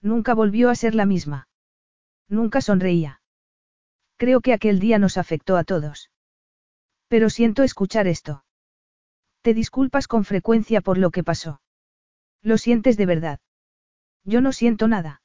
Nunca 0.01 0.35
volvió 0.35 0.71
a 0.71 0.75
ser 0.75 0.95
la 0.95 1.07
misma. 1.07 1.49
Nunca 2.29 2.61
sonreía. 2.61 3.21
Creo 4.17 4.41
que 4.41 4.53
aquel 4.53 4.79
día 4.81 4.99
nos 4.99 5.17
afectó 5.17 5.57
a 5.57 5.65
todos. 5.65 6.11
Pero 7.09 7.31
siento 7.31 7.63
escuchar 7.63 8.07
esto. 8.07 8.45
Te 9.43 9.55
disculpas 9.55 10.09
con 10.09 10.25
frecuencia 10.25 10.81
por 10.81 10.99
lo 10.99 11.11
que 11.11 11.25
pasó. 11.25 11.61
Lo 12.43 12.59
sientes 12.59 12.97
de 12.97 13.07
verdad. 13.07 13.41
Yo 14.25 14.41
no 14.41 14.53
siento 14.53 14.89
nada. 14.89 15.23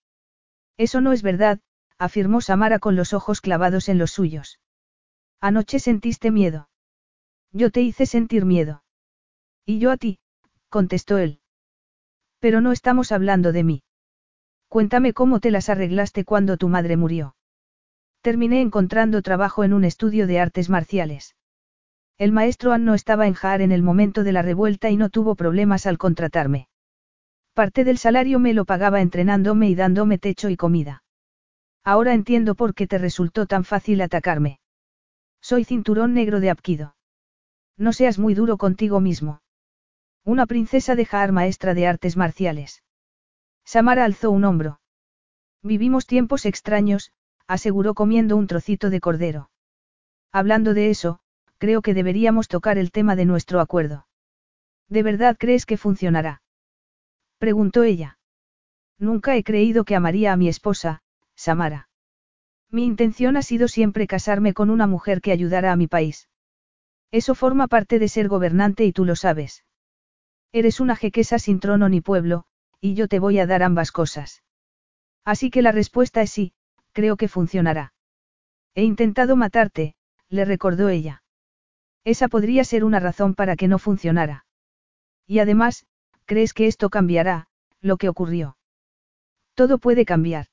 Eso 0.78 1.02
no 1.02 1.12
es 1.12 1.22
verdad, 1.22 1.60
afirmó 1.98 2.42
Samara 2.42 2.80
con 2.80 2.96
los 2.96 3.14
ojos 3.14 3.42
clavados 3.42 3.90
en 3.90 3.98
los 3.98 4.12
suyos. 4.12 4.60
Anoche 5.42 5.80
sentiste 5.80 6.32
miedo. 6.32 6.70
Yo 7.52 7.70
te 7.70 7.82
hice 7.82 8.06
sentir 8.06 8.46
miedo. 8.46 8.84
Y 9.66 9.80
yo 9.80 9.92
a 9.92 9.98
ti, 9.98 10.20
contestó 10.70 11.18
él. 11.18 11.42
Pero 12.40 12.62
no 12.62 12.72
estamos 12.72 13.12
hablando 13.12 13.52
de 13.52 13.64
mí. 13.64 13.84
Cuéntame 14.74 15.14
cómo 15.14 15.40
te 15.40 15.52
las 15.52 15.70
arreglaste 15.70 16.26
cuando 16.26 16.58
tu 16.58 16.68
madre 16.68 16.98
murió. 16.98 17.36
Terminé 18.22 18.60
encontrando 18.60 19.22
trabajo 19.22 19.64
en 19.64 19.72
un 19.72 19.84
estudio 19.84 20.26
de 20.26 20.40
artes 20.40 20.68
marciales. 20.68 21.36
El 22.18 22.32
maestro 22.32 22.72
An 22.72 22.84
no 22.84 22.96
estaba 22.96 23.28
en 23.28 23.36
Jaar 23.36 23.62
en 23.62 23.72
el 23.72 23.84
momento 23.84 24.24
de 24.24 24.32
la 24.32 24.42
revuelta 24.42 24.90
y 24.90 24.98
no 24.98 25.12
tuvo 25.12 25.36
problemas 25.36 25.86
al 25.86 26.00
contratarme. 26.00 26.70
Parte 27.54 27.84
del 27.84 28.00
salario 28.00 28.40
me 28.40 28.56
lo 28.56 28.66
pagaba 28.66 29.02
entrenándome 29.02 29.70
y 29.70 29.76
dándome 29.76 30.18
techo 30.18 30.50
y 30.50 30.58
comida. 30.58 31.04
Ahora 31.84 32.16
entiendo 32.16 32.56
por 32.56 32.74
qué 32.74 32.88
te 32.88 32.98
resultó 32.98 33.46
tan 33.46 33.66
fácil 33.66 34.02
atacarme. 34.02 34.60
Soy 35.40 35.66
cinturón 35.66 36.16
negro 36.16 36.40
de 36.40 36.50
Apquido. 36.50 36.96
No 37.78 37.94
seas 37.94 38.18
muy 38.18 38.34
duro 38.34 38.58
contigo 38.58 39.00
mismo. 39.00 39.44
Una 40.24 40.48
princesa 40.48 40.96
de 40.96 41.06
Jaar 41.06 41.32
maestra 41.32 41.76
de 41.76 41.86
artes 41.86 42.18
marciales. 42.18 42.82
Samara 43.66 44.06
alzó 44.06 44.32
un 44.32 44.44
hombro. 44.44 44.80
Vivimos 45.62 46.06
tiempos 46.06 46.46
extraños, 46.46 47.12
aseguró 47.48 47.94
comiendo 47.94 48.36
un 48.38 48.48
trocito 48.48 48.90
de 48.90 49.00
cordero. 49.00 49.50
Hablando 50.32 50.74
de 50.74 50.90
eso, 50.90 51.20
creo 51.58 51.82
que 51.82 51.94
deberíamos 51.94 52.48
tocar 52.48 52.78
el 52.78 52.92
tema 52.92 53.16
de 53.16 53.26
nuestro 53.26 53.60
acuerdo. 53.62 54.08
¿De 54.90 55.04
verdad 55.04 55.38
crees 55.40 55.66
que 55.66 55.78
funcionará? 55.78 56.42
Preguntó 57.38 57.84
ella. 57.84 58.18
Nunca 59.00 59.36
he 59.36 59.44
creído 59.44 59.86
que 59.86 59.96
amaría 59.96 60.34
a 60.34 60.38
mi 60.38 60.50
esposa, 60.50 61.02
Samara. 61.36 61.90
Mi 62.70 62.86
intención 62.86 63.38
ha 63.38 63.42
sido 63.42 63.68
siempre 63.68 64.08
casarme 64.08 64.54
con 64.54 64.70
una 64.70 64.88
mujer 64.88 65.22
que 65.22 65.32
ayudara 65.32 65.72
a 65.72 65.76
mi 65.76 65.88
país. 65.88 66.28
Eso 67.12 67.36
forma 67.36 67.68
parte 67.68 68.00
de 68.00 68.08
ser 68.08 68.28
gobernante 68.28 68.86
y 68.86 68.92
tú 68.92 69.06
lo 69.06 69.16
sabes. 69.16 69.64
Eres 70.52 70.80
una 70.80 70.96
jequesa 70.96 71.38
sin 71.38 71.60
trono 71.60 71.88
ni 71.90 72.02
pueblo, 72.02 72.46
y 72.84 72.96
yo 72.96 73.08
te 73.08 73.20
voy 73.20 73.40
a 73.40 73.48
dar 73.48 73.64
ambas 73.64 73.94
cosas. 73.94 74.44
Así 75.24 75.50
que 75.50 75.62
la 75.62 75.72
respuesta 75.72 76.22
es 76.22 76.32
sí, 76.32 76.52
creo 76.92 77.16
que 77.16 77.30
funcionará. 77.30 77.94
He 78.76 78.84
intentado 78.84 79.38
matarte, 79.38 79.96
le 80.28 80.44
recordó 80.44 80.90
ella. 80.90 81.24
Esa 82.04 82.28
podría 82.28 82.66
ser 82.66 82.84
una 82.84 83.00
razón 83.00 83.36
para 83.36 83.56
que 83.56 83.70
no 83.70 83.80
funcionara. 83.80 84.46
Y 85.26 85.40
además, 85.40 85.86
¿crees 86.26 86.54
que 86.54 86.68
esto 86.68 86.90
cambiará, 86.90 87.48
lo 87.80 87.96
que 87.96 88.10
ocurrió? 88.10 88.58
Todo 89.54 89.78
puede 89.78 90.04
cambiar. 90.04 90.48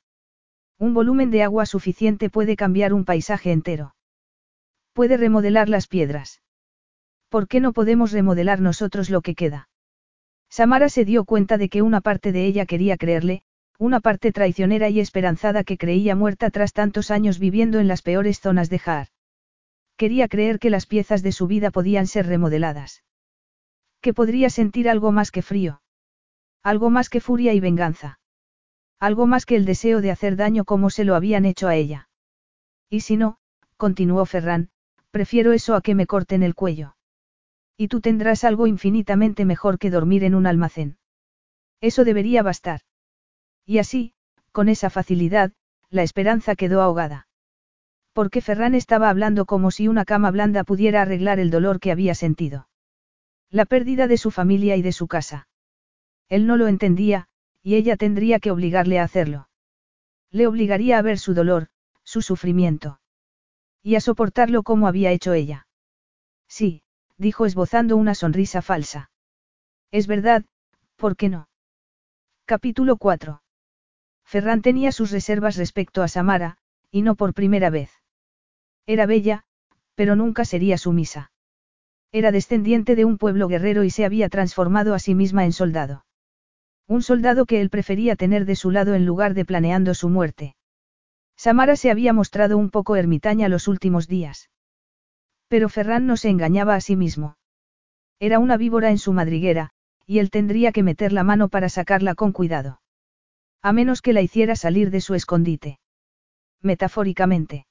Un 0.78 0.94
volumen 0.94 1.32
de 1.32 1.42
agua 1.42 1.66
suficiente 1.66 2.30
puede 2.30 2.54
cambiar 2.54 2.92
un 2.92 3.04
paisaje 3.04 3.50
entero. 3.50 3.96
Puede 4.92 5.16
remodelar 5.16 5.68
las 5.68 5.88
piedras. 5.88 6.42
¿Por 7.28 7.48
qué 7.48 7.58
no 7.58 7.72
podemos 7.72 8.12
remodelar 8.12 8.60
nosotros 8.60 9.10
lo 9.10 9.20
que 9.20 9.34
queda? 9.34 9.69
Samara 10.50 10.88
se 10.88 11.04
dio 11.04 11.24
cuenta 11.24 11.58
de 11.58 11.68
que 11.68 11.80
una 11.80 12.00
parte 12.00 12.32
de 12.32 12.44
ella 12.44 12.66
quería 12.66 12.96
creerle, 12.96 13.42
una 13.78 14.00
parte 14.00 14.32
traicionera 14.32 14.90
y 14.90 15.00
esperanzada 15.00 15.64
que 15.64 15.78
creía 15.78 16.14
muerta 16.16 16.50
tras 16.50 16.72
tantos 16.72 17.10
años 17.10 17.38
viviendo 17.38 17.78
en 17.78 17.88
las 17.88 18.02
peores 18.02 18.40
zonas 18.40 18.68
de 18.68 18.78
Jaar. 18.80 19.08
Quería 19.96 20.28
creer 20.28 20.58
que 20.58 20.70
las 20.70 20.86
piezas 20.86 21.22
de 21.22 21.32
su 21.32 21.46
vida 21.46 21.70
podían 21.70 22.06
ser 22.06 22.26
remodeladas. 22.26 23.04
Que 24.00 24.12
podría 24.12 24.50
sentir 24.50 24.88
algo 24.88 25.12
más 25.12 25.30
que 25.30 25.42
frío. 25.42 25.82
Algo 26.62 26.90
más 26.90 27.08
que 27.08 27.20
furia 27.20 27.54
y 27.54 27.60
venganza. 27.60 28.18
Algo 28.98 29.26
más 29.26 29.46
que 29.46 29.56
el 29.56 29.64
deseo 29.64 30.00
de 30.02 30.10
hacer 30.10 30.36
daño 30.36 30.64
como 30.64 30.90
se 30.90 31.04
lo 31.04 31.14
habían 31.14 31.44
hecho 31.44 31.68
a 31.68 31.76
ella. 31.76 32.08
Y 32.90 33.00
si 33.00 33.16
no, 33.16 33.38
continuó 33.76 34.26
Ferran, 34.26 34.70
prefiero 35.10 35.52
eso 35.52 35.74
a 35.74 35.80
que 35.80 35.94
me 35.94 36.06
corten 36.06 36.42
el 36.42 36.54
cuello. 36.54 36.96
Y 37.80 37.88
tú 37.88 38.02
tendrás 38.02 38.44
algo 38.44 38.66
infinitamente 38.66 39.46
mejor 39.46 39.78
que 39.78 39.88
dormir 39.88 40.22
en 40.24 40.34
un 40.34 40.46
almacén. 40.46 40.98
Eso 41.80 42.04
debería 42.04 42.42
bastar. 42.42 42.82
Y 43.64 43.78
así, 43.78 44.12
con 44.52 44.68
esa 44.68 44.90
facilidad, 44.90 45.52
la 45.88 46.02
esperanza 46.02 46.56
quedó 46.56 46.82
ahogada. 46.82 47.26
Porque 48.12 48.42
Ferran 48.42 48.74
estaba 48.74 49.08
hablando 49.08 49.46
como 49.46 49.70
si 49.70 49.88
una 49.88 50.04
cama 50.04 50.30
blanda 50.30 50.62
pudiera 50.62 51.00
arreglar 51.00 51.40
el 51.40 51.50
dolor 51.50 51.80
que 51.80 51.90
había 51.90 52.14
sentido. 52.14 52.68
La 53.48 53.64
pérdida 53.64 54.08
de 54.08 54.18
su 54.18 54.30
familia 54.30 54.76
y 54.76 54.82
de 54.82 54.92
su 54.92 55.08
casa. 55.08 55.48
Él 56.28 56.46
no 56.46 56.58
lo 56.58 56.68
entendía, 56.68 57.28
y 57.62 57.76
ella 57.76 57.96
tendría 57.96 58.40
que 58.40 58.50
obligarle 58.50 58.98
a 58.98 59.04
hacerlo. 59.04 59.48
Le 60.30 60.46
obligaría 60.46 60.98
a 60.98 61.02
ver 61.02 61.18
su 61.18 61.32
dolor, 61.32 61.68
su 62.04 62.20
sufrimiento. 62.20 63.00
Y 63.82 63.94
a 63.94 64.02
soportarlo 64.02 64.64
como 64.64 64.86
había 64.86 65.12
hecho 65.12 65.32
ella. 65.32 65.66
Sí, 66.46 66.82
dijo 67.20 67.44
esbozando 67.44 67.98
una 67.98 68.14
sonrisa 68.14 68.62
falsa. 68.62 69.10
Es 69.90 70.06
verdad, 70.06 70.44
¿por 70.96 71.16
qué 71.16 71.28
no? 71.28 71.48
Capítulo 72.46 72.96
4. 72.96 73.42
Ferran 74.24 74.62
tenía 74.62 74.90
sus 74.90 75.10
reservas 75.10 75.56
respecto 75.56 76.02
a 76.02 76.08
Samara, 76.08 76.56
y 76.90 77.02
no 77.02 77.16
por 77.16 77.34
primera 77.34 77.68
vez. 77.68 77.90
Era 78.86 79.04
bella, 79.04 79.44
pero 79.94 80.16
nunca 80.16 80.46
sería 80.46 80.78
sumisa. 80.78 81.30
Era 82.10 82.32
descendiente 82.32 82.96
de 82.96 83.04
un 83.04 83.18
pueblo 83.18 83.48
guerrero 83.48 83.84
y 83.84 83.90
se 83.90 84.06
había 84.06 84.30
transformado 84.30 84.94
a 84.94 84.98
sí 84.98 85.14
misma 85.14 85.44
en 85.44 85.52
soldado. 85.52 86.06
Un 86.88 87.02
soldado 87.02 87.44
que 87.44 87.60
él 87.60 87.68
prefería 87.68 88.16
tener 88.16 88.46
de 88.46 88.56
su 88.56 88.70
lado 88.70 88.94
en 88.94 89.04
lugar 89.04 89.34
de 89.34 89.44
planeando 89.44 89.92
su 89.92 90.08
muerte. 90.08 90.56
Samara 91.36 91.76
se 91.76 91.90
había 91.90 92.14
mostrado 92.14 92.56
un 92.56 92.70
poco 92.70 92.96
ermitaña 92.96 93.48
los 93.48 93.68
últimos 93.68 94.08
días. 94.08 94.48
Pero 95.50 95.68
Ferran 95.68 96.06
no 96.06 96.16
se 96.16 96.28
engañaba 96.28 96.76
a 96.76 96.80
sí 96.80 96.94
mismo. 96.94 97.36
Era 98.20 98.38
una 98.38 98.56
víbora 98.56 98.90
en 98.90 98.98
su 98.98 99.12
madriguera, 99.12 99.70
y 100.06 100.20
él 100.20 100.30
tendría 100.30 100.70
que 100.70 100.84
meter 100.84 101.12
la 101.12 101.24
mano 101.24 101.48
para 101.48 101.68
sacarla 101.68 102.14
con 102.14 102.30
cuidado. 102.30 102.80
A 103.60 103.72
menos 103.72 104.00
que 104.00 104.12
la 104.12 104.20
hiciera 104.20 104.54
salir 104.54 104.92
de 104.92 105.00
su 105.00 105.14
escondite. 105.14 105.80
Metafóricamente. 106.62 107.66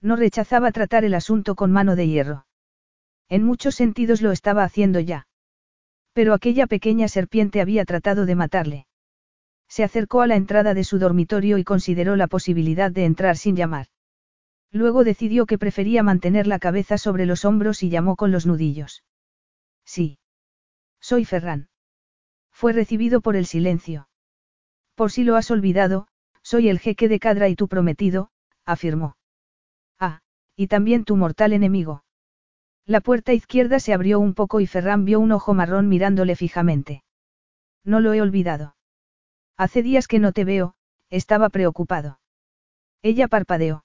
No 0.00 0.16
rechazaba 0.16 0.72
tratar 0.72 1.04
el 1.04 1.12
asunto 1.12 1.54
con 1.56 1.70
mano 1.70 1.94
de 1.94 2.08
hierro. 2.08 2.46
En 3.28 3.44
muchos 3.44 3.74
sentidos 3.74 4.22
lo 4.22 4.32
estaba 4.32 4.64
haciendo 4.64 4.98
ya. 4.98 5.26
Pero 6.14 6.32
aquella 6.32 6.66
pequeña 6.66 7.08
serpiente 7.08 7.60
había 7.60 7.84
tratado 7.84 8.24
de 8.24 8.34
matarle. 8.34 8.86
Se 9.68 9.84
acercó 9.84 10.22
a 10.22 10.26
la 10.26 10.36
entrada 10.36 10.72
de 10.72 10.84
su 10.84 10.98
dormitorio 10.98 11.58
y 11.58 11.64
consideró 11.64 12.16
la 12.16 12.28
posibilidad 12.28 12.90
de 12.90 13.04
entrar 13.04 13.36
sin 13.36 13.56
llamar. 13.56 13.88
Luego 14.74 15.04
decidió 15.04 15.46
que 15.46 15.56
prefería 15.56 16.02
mantener 16.02 16.48
la 16.48 16.58
cabeza 16.58 16.98
sobre 16.98 17.26
los 17.26 17.44
hombros 17.44 17.84
y 17.84 17.90
llamó 17.90 18.16
con 18.16 18.32
los 18.32 18.44
nudillos. 18.44 19.04
Sí. 19.84 20.18
Soy 21.00 21.24
Ferran. 21.24 21.68
Fue 22.50 22.72
recibido 22.72 23.20
por 23.20 23.36
el 23.36 23.46
silencio. 23.46 24.08
Por 24.96 25.12
si 25.12 25.22
lo 25.22 25.36
has 25.36 25.52
olvidado, 25.52 26.08
soy 26.42 26.68
el 26.68 26.80
jeque 26.80 27.08
de 27.08 27.20
Cadra 27.20 27.48
y 27.48 27.54
tu 27.54 27.68
prometido, 27.68 28.32
afirmó. 28.64 29.16
Ah, 30.00 30.22
y 30.56 30.66
también 30.66 31.04
tu 31.04 31.14
mortal 31.14 31.52
enemigo. 31.52 32.02
La 32.84 33.00
puerta 33.00 33.32
izquierda 33.32 33.78
se 33.78 33.94
abrió 33.94 34.18
un 34.18 34.34
poco 34.34 34.58
y 34.58 34.66
Ferran 34.66 35.04
vio 35.04 35.20
un 35.20 35.30
ojo 35.30 35.54
marrón 35.54 35.88
mirándole 35.88 36.34
fijamente. 36.34 37.04
No 37.84 38.00
lo 38.00 38.12
he 38.12 38.20
olvidado. 38.20 38.74
Hace 39.56 39.84
días 39.84 40.08
que 40.08 40.18
no 40.18 40.32
te 40.32 40.44
veo, 40.44 40.74
estaba 41.10 41.48
preocupado. 41.48 42.18
Ella 43.02 43.28
parpadeó. 43.28 43.84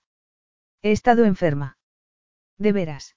He 0.82 0.92
estado 0.92 1.26
enferma. 1.26 1.78
¿De 2.58 2.72
veras? 2.72 3.16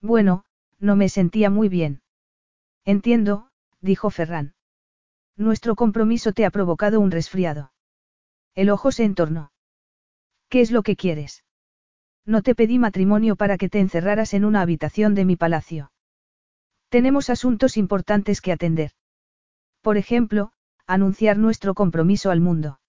Bueno, 0.00 0.44
no 0.78 0.96
me 0.96 1.08
sentía 1.08 1.48
muy 1.48 1.68
bien. 1.68 2.02
Entiendo, 2.84 3.50
dijo 3.80 4.10
Ferran. 4.10 4.54
Nuestro 5.36 5.76
compromiso 5.76 6.32
te 6.32 6.44
ha 6.44 6.50
provocado 6.50 7.00
un 7.00 7.10
resfriado. 7.10 7.72
El 8.54 8.68
ojo 8.68 8.92
se 8.92 9.04
entornó. 9.04 9.52
¿Qué 10.48 10.60
es 10.60 10.70
lo 10.70 10.82
que 10.82 10.96
quieres? 10.96 11.44
No 12.26 12.42
te 12.42 12.54
pedí 12.54 12.78
matrimonio 12.78 13.36
para 13.36 13.56
que 13.56 13.68
te 13.68 13.80
encerraras 13.80 14.34
en 14.34 14.44
una 14.44 14.60
habitación 14.60 15.14
de 15.14 15.24
mi 15.24 15.36
palacio. 15.36 15.92
Tenemos 16.88 17.30
asuntos 17.30 17.76
importantes 17.76 18.40
que 18.40 18.52
atender. 18.52 18.90
Por 19.80 19.96
ejemplo, 19.96 20.52
anunciar 20.86 21.38
nuestro 21.38 21.74
compromiso 21.74 22.30
al 22.30 22.40
mundo. 22.40 22.81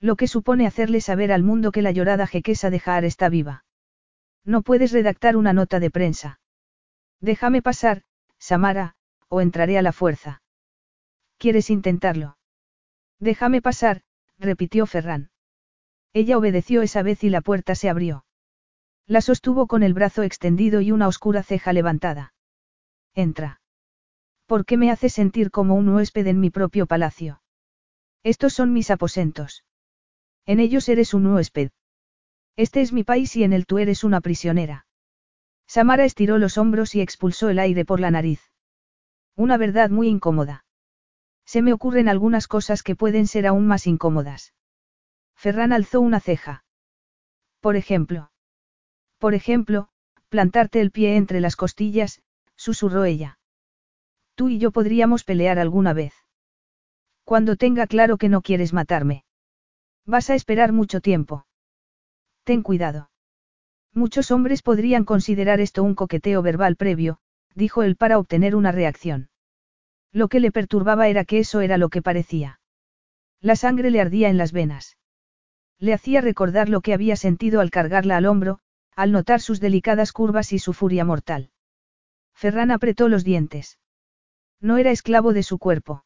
Lo 0.00 0.16
que 0.16 0.28
supone 0.28 0.66
hacerle 0.66 1.00
saber 1.00 1.30
al 1.30 1.42
mundo 1.42 1.72
que 1.72 1.82
la 1.82 1.90
llorada 1.90 2.26
jequesa 2.26 2.70
de 2.70 2.80
Jaar 2.80 3.04
está 3.04 3.28
viva. 3.28 3.64
No 4.44 4.62
puedes 4.62 4.92
redactar 4.92 5.36
una 5.36 5.52
nota 5.52 5.78
de 5.78 5.90
prensa. 5.90 6.40
Déjame 7.20 7.60
pasar, 7.60 8.02
Samara, 8.38 8.94
o 9.28 9.42
entraré 9.42 9.76
a 9.76 9.82
la 9.82 9.92
fuerza. 9.92 10.42
¿Quieres 11.36 11.68
intentarlo? 11.68 12.38
Déjame 13.18 13.60
pasar, 13.60 14.02
repitió 14.38 14.86
Ferran. 14.86 15.30
Ella 16.14 16.38
obedeció 16.38 16.80
esa 16.80 17.02
vez 17.02 17.22
y 17.22 17.28
la 17.28 17.42
puerta 17.42 17.74
se 17.74 17.90
abrió. 17.90 18.24
La 19.06 19.20
sostuvo 19.20 19.66
con 19.66 19.82
el 19.82 19.92
brazo 19.92 20.22
extendido 20.22 20.80
y 20.80 20.92
una 20.92 21.08
oscura 21.08 21.42
ceja 21.42 21.72
levantada. 21.72 22.32
Entra. 23.14 23.60
¿Por 24.46 24.64
qué 24.64 24.76
me 24.76 24.90
haces 24.90 25.12
sentir 25.12 25.50
como 25.50 25.74
un 25.74 25.88
huésped 25.90 26.26
en 26.26 26.40
mi 26.40 26.50
propio 26.50 26.86
palacio? 26.86 27.42
Estos 28.22 28.54
son 28.54 28.72
mis 28.72 28.90
aposentos. 28.90 29.64
En 30.50 30.58
ellos 30.58 30.88
eres 30.88 31.14
un 31.14 31.26
huésped. 31.26 31.70
Este 32.56 32.80
es 32.80 32.92
mi 32.92 33.04
país 33.04 33.36
y 33.36 33.44
en 33.44 33.52
él 33.52 33.66
tú 33.66 33.78
eres 33.78 34.02
una 34.02 34.20
prisionera. 34.20 34.84
Samara 35.68 36.04
estiró 36.04 36.38
los 36.38 36.58
hombros 36.58 36.96
y 36.96 37.00
expulsó 37.00 37.50
el 37.50 37.60
aire 37.60 37.84
por 37.84 38.00
la 38.00 38.10
nariz. 38.10 38.40
Una 39.36 39.56
verdad 39.58 39.90
muy 39.90 40.08
incómoda. 40.08 40.64
Se 41.44 41.62
me 41.62 41.72
ocurren 41.72 42.08
algunas 42.08 42.48
cosas 42.48 42.82
que 42.82 42.96
pueden 42.96 43.28
ser 43.28 43.46
aún 43.46 43.68
más 43.68 43.86
incómodas. 43.86 44.52
Ferran 45.36 45.72
alzó 45.72 46.00
una 46.00 46.18
ceja. 46.18 46.64
Por 47.60 47.76
ejemplo. 47.76 48.32
Por 49.18 49.34
ejemplo, 49.34 49.88
plantarte 50.30 50.80
el 50.80 50.90
pie 50.90 51.14
entre 51.14 51.40
las 51.40 51.54
costillas, 51.54 52.22
susurró 52.56 53.04
ella. 53.04 53.38
Tú 54.34 54.48
y 54.48 54.58
yo 54.58 54.72
podríamos 54.72 55.22
pelear 55.22 55.60
alguna 55.60 55.92
vez. 55.92 56.12
Cuando 57.22 57.54
tenga 57.54 57.86
claro 57.86 58.16
que 58.16 58.28
no 58.28 58.42
quieres 58.42 58.72
matarme. 58.72 59.22
Vas 60.10 60.28
a 60.28 60.34
esperar 60.34 60.72
mucho 60.72 61.00
tiempo. 61.00 61.46
Ten 62.42 62.62
cuidado. 62.62 63.10
Muchos 63.94 64.32
hombres 64.32 64.60
podrían 64.60 65.04
considerar 65.04 65.60
esto 65.60 65.84
un 65.84 65.94
coqueteo 65.94 66.42
verbal 66.42 66.74
previo, 66.74 67.18
dijo 67.54 67.84
él 67.84 67.94
para 67.94 68.18
obtener 68.18 68.56
una 68.56 68.72
reacción. 68.72 69.30
Lo 70.10 70.26
que 70.26 70.40
le 70.40 70.50
perturbaba 70.50 71.06
era 71.06 71.24
que 71.24 71.38
eso 71.38 71.60
era 71.60 71.78
lo 71.78 71.90
que 71.90 72.02
parecía. 72.02 72.58
La 73.40 73.54
sangre 73.54 73.92
le 73.92 74.00
ardía 74.00 74.28
en 74.30 74.36
las 74.36 74.50
venas. 74.50 74.98
Le 75.78 75.94
hacía 75.94 76.20
recordar 76.20 76.68
lo 76.68 76.80
que 76.80 76.92
había 76.92 77.14
sentido 77.14 77.60
al 77.60 77.70
cargarla 77.70 78.16
al 78.16 78.26
hombro, 78.26 78.58
al 78.96 79.12
notar 79.12 79.40
sus 79.40 79.60
delicadas 79.60 80.10
curvas 80.10 80.52
y 80.52 80.58
su 80.58 80.72
furia 80.72 81.04
mortal. 81.04 81.52
Ferran 82.34 82.72
apretó 82.72 83.08
los 83.08 83.22
dientes. 83.22 83.78
No 84.60 84.76
era 84.76 84.90
esclavo 84.90 85.32
de 85.32 85.44
su 85.44 85.60
cuerpo. 85.60 86.04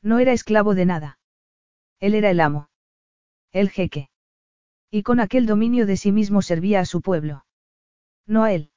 No 0.00 0.20
era 0.20 0.32
esclavo 0.32 0.76
de 0.76 0.86
nada. 0.86 1.18
Él 1.98 2.14
era 2.14 2.30
el 2.30 2.38
amo. 2.38 2.68
El 3.56 3.70
jeque. 3.70 4.10
Y 4.90 5.02
con 5.02 5.18
aquel 5.18 5.46
dominio 5.46 5.86
de 5.86 5.96
sí 5.96 6.12
mismo 6.12 6.42
servía 6.42 6.80
a 6.80 6.84
su 6.84 7.00
pueblo. 7.00 7.46
No 8.26 8.44
a 8.44 8.52
él. 8.52 8.70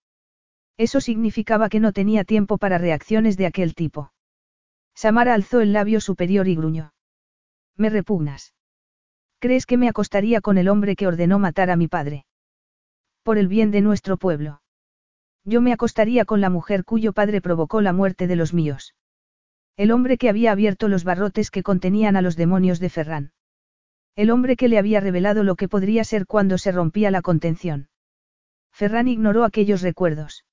Eso 0.78 1.02
significaba 1.02 1.68
que 1.68 1.82
no 1.82 1.92
tenía 1.92 2.24
tiempo 2.24 2.58
para 2.58 2.78
reacciones 2.78 3.36
de 3.36 3.46
aquel 3.46 3.76
tipo. 3.76 4.14
Samara 4.96 5.34
alzó 5.34 5.60
el 5.60 5.74
labio 5.74 6.00
superior 6.00 6.48
y 6.48 6.56
gruñó. 6.56 6.94
Me 7.76 7.90
repugnas. 7.90 8.54
¿Crees 9.40 9.66
que 9.66 9.76
me 9.76 9.90
acostaría 9.90 10.40
con 10.40 10.58
el 10.58 10.70
hombre 10.70 10.96
que 10.96 11.08
ordenó 11.08 11.40
matar 11.40 11.72
a 11.72 11.76
mi 11.76 11.90
padre? 11.90 12.26
Por 13.22 13.38
el 13.38 13.50
bien 13.50 13.72
de 13.72 13.82
nuestro 13.82 14.16
pueblo. 14.16 14.62
Yo 15.44 15.60
me 15.60 15.74
acostaría 15.74 16.24
con 16.24 16.40
la 16.40 16.50
mujer 16.50 16.86
cuyo 16.86 17.12
padre 17.12 17.42
provocó 17.42 17.82
la 17.82 17.92
muerte 17.92 18.28
de 18.28 18.38
los 18.38 18.54
míos. 18.54 18.96
El 19.76 19.92
hombre 19.92 20.18
que 20.18 20.30
había 20.30 20.54
abierto 20.54 20.88
los 20.88 21.04
barrotes 21.04 21.52
que 21.52 21.64
contenían 21.64 22.16
a 22.16 22.22
los 22.22 22.38
demonios 22.38 22.80
de 22.80 22.90
Ferran. 22.90 23.34
El 24.20 24.32
hombre 24.32 24.58
que 24.58 24.68
le 24.68 24.78
había 24.78 25.00
revelado 25.00 25.46
lo 25.46 25.56
que 25.56 25.70
podría 25.70 26.04
ser 26.04 26.26
cuando 26.26 26.58
se 26.58 26.74
rompía 26.74 27.10
la 27.10 27.22
contención. 27.22 27.88
Ferran 28.70 29.08
ignoró 29.08 29.46
aquellos 29.46 29.82
recuerdos. 29.82 30.44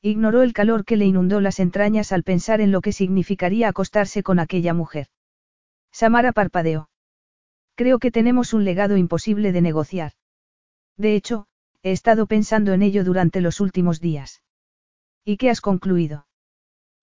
Ignoró 0.00 0.42
el 0.42 0.52
calor 0.52 0.84
que 0.84 0.96
le 0.96 1.04
inundó 1.04 1.40
las 1.40 1.58
entrañas 1.58 2.12
al 2.12 2.22
pensar 2.22 2.60
en 2.60 2.70
lo 2.70 2.80
que 2.82 2.92
significaría 2.92 3.66
acostarse 3.66 4.22
con 4.22 4.38
aquella 4.38 4.74
mujer. 4.74 5.08
Samara 5.90 6.30
parpadeó. 6.30 6.88
Creo 7.74 7.98
que 7.98 8.12
tenemos 8.12 8.52
un 8.52 8.64
legado 8.64 8.96
imposible 8.96 9.50
de 9.50 9.60
negociar. 9.60 10.12
De 10.96 11.16
hecho, 11.16 11.48
he 11.82 11.90
estado 11.90 12.28
pensando 12.28 12.74
en 12.74 12.82
ello 12.82 13.02
durante 13.02 13.40
los 13.40 13.58
últimos 13.58 14.00
días. 14.00 14.40
¿Y 15.24 15.36
qué 15.36 15.50
has 15.50 15.60
concluido? 15.60 16.28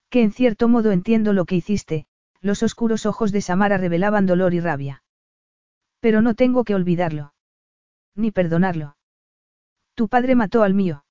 Que 0.10 0.22
en 0.22 0.32
cierto 0.32 0.70
modo 0.70 0.94
entiendo 0.94 1.34
lo 1.34 1.44
que 1.44 1.56
hiciste, 1.56 2.06
los 2.40 2.64
oscuros 2.64 3.06
ojos 3.06 3.34
de 3.34 3.42
Samara 3.42 3.78
revelaban 3.78 4.26
dolor 4.26 4.54
y 4.54 4.62
rabia. 4.62 5.01
Pero 6.02 6.22
no 6.22 6.36
tengo 6.36 6.66
que 6.66 6.76
olvidarlo. 6.76 7.34
Ni 8.16 8.32
perdonarlo. 8.32 8.98
Tu 9.96 10.10
padre 10.10 10.36
mató 10.36 10.64
al 10.64 10.74
mío. 10.74 11.06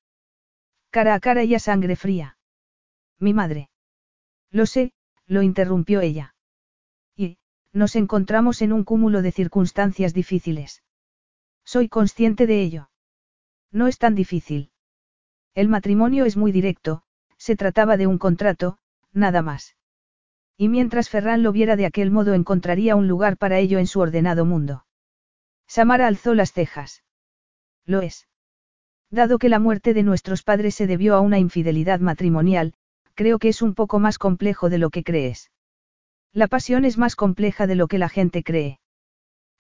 Cara 0.91 1.15
a 1.15 1.21
cara 1.21 1.45
y 1.45 1.55
a 1.55 1.59
sangre 1.59 1.97
fría. 1.97 2.37
Mi 3.19 3.33
madre. 3.33 3.71
Lo 4.51 4.67
sé, 4.67 4.93
lo 5.27 5.43
interrumpió 5.43 6.01
ella. 6.01 6.35
Y, 7.17 7.39
nos 7.73 7.95
encontramos 7.97 8.63
en 8.63 8.73
un 8.73 8.85
cúmulo 8.85 9.23
de 9.23 9.33
circunstancias 9.33 10.13
difíciles. 10.13 10.83
Soy 11.65 11.89
consciente 11.89 12.47
de 12.47 12.61
ello. 12.61 12.91
No 13.71 13.87
es 13.87 13.99
tan 13.99 14.17
difícil. 14.17 14.73
El 15.55 15.69
matrimonio 15.69 16.25
es 16.25 16.37
muy 16.37 16.51
directo, 16.51 17.05
se 17.37 17.55
trataba 17.55 17.97
de 17.97 18.09
un 18.09 18.19
contrato, 18.19 18.79
nada 19.13 19.43
más. 19.43 19.77
Y 20.61 20.69
mientras 20.69 21.09
Ferran 21.09 21.43
lo 21.43 21.53
viera 21.53 21.75
de 21.75 21.87
aquel 21.87 22.11
modo 22.11 22.35
encontraría 22.35 22.95
un 22.95 23.09
lugar 23.09 23.39
para 23.39 23.59
ello 23.59 23.79
en 23.79 23.87
su 23.87 23.99
ordenado 23.99 24.45
mundo. 24.45 24.85
Samara 25.67 26.07
alzó 26.07 26.35
las 26.35 26.53
cejas. 26.53 27.03
Lo 27.87 28.03
es. 28.03 28.29
Dado 29.09 29.39
que 29.39 29.49
la 29.49 29.59
muerte 29.59 29.95
de 29.95 30.03
nuestros 30.03 30.43
padres 30.43 30.75
se 30.75 30.87
debió 30.87 31.15
a 31.15 31.21
una 31.21 31.39
infidelidad 31.39 32.01
matrimonial, 32.01 32.75
creo 33.15 33.39
que 33.39 33.49
es 33.49 33.63
un 33.63 33.75
poco 33.75 34.01
más 34.01 34.19
complejo 34.19 34.69
de 34.69 34.77
lo 34.77 34.91
que 34.91 35.03
crees. 35.03 35.51
La 36.31 36.47
pasión 36.47 36.85
es 36.85 36.99
más 36.99 37.17
compleja 37.17 37.67
de 37.67 37.77
lo 37.77 37.89
que 37.89 37.97
la 37.97 38.11
gente 38.11 38.43
cree. 38.43 38.81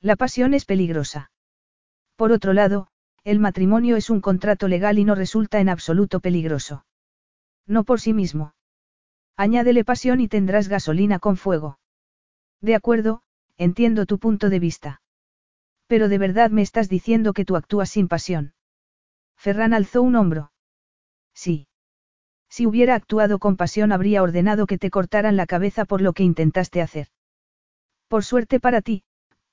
La 0.02 0.16
pasión 0.16 0.52
es 0.52 0.66
peligrosa. 0.66 1.32
Por 2.14 2.30
otro 2.30 2.52
lado, 2.52 2.88
el 3.24 3.38
matrimonio 3.38 3.96
es 3.96 4.10
un 4.10 4.20
contrato 4.20 4.68
legal 4.68 4.98
y 4.98 5.06
no 5.06 5.14
resulta 5.14 5.60
en 5.60 5.70
absoluto 5.70 6.20
peligroso. 6.20 6.84
No 7.66 7.84
por 7.84 8.00
sí 8.00 8.12
mismo. 8.12 8.52
Añádele 9.46 9.84
pasión 9.84 10.20
y 10.20 10.28
tendrás 10.28 10.68
gasolina 10.68 11.18
con 11.18 11.38
fuego. 11.38 11.78
De 12.60 12.74
acuerdo, 12.74 13.22
entiendo 13.56 14.04
tu 14.04 14.18
punto 14.18 14.50
de 14.50 14.58
vista. 14.58 15.00
Pero 15.86 16.10
de 16.10 16.18
verdad 16.18 16.50
me 16.50 16.60
estás 16.60 16.90
diciendo 16.90 17.32
que 17.32 17.46
tú 17.46 17.56
actúas 17.56 17.88
sin 17.88 18.06
pasión. 18.06 18.52
Ferran 19.38 19.72
alzó 19.72 20.02
un 20.02 20.16
hombro. 20.16 20.52
Sí. 21.32 21.68
Si 22.50 22.66
hubiera 22.66 22.94
actuado 22.94 23.38
con 23.38 23.56
pasión 23.56 23.92
habría 23.92 24.22
ordenado 24.22 24.66
que 24.66 24.76
te 24.76 24.90
cortaran 24.90 25.38
la 25.38 25.46
cabeza 25.46 25.86
por 25.86 26.02
lo 26.02 26.12
que 26.12 26.22
intentaste 26.22 26.82
hacer. 26.82 27.08
Por 28.08 28.24
suerte 28.24 28.60
para 28.60 28.82
ti, 28.82 29.04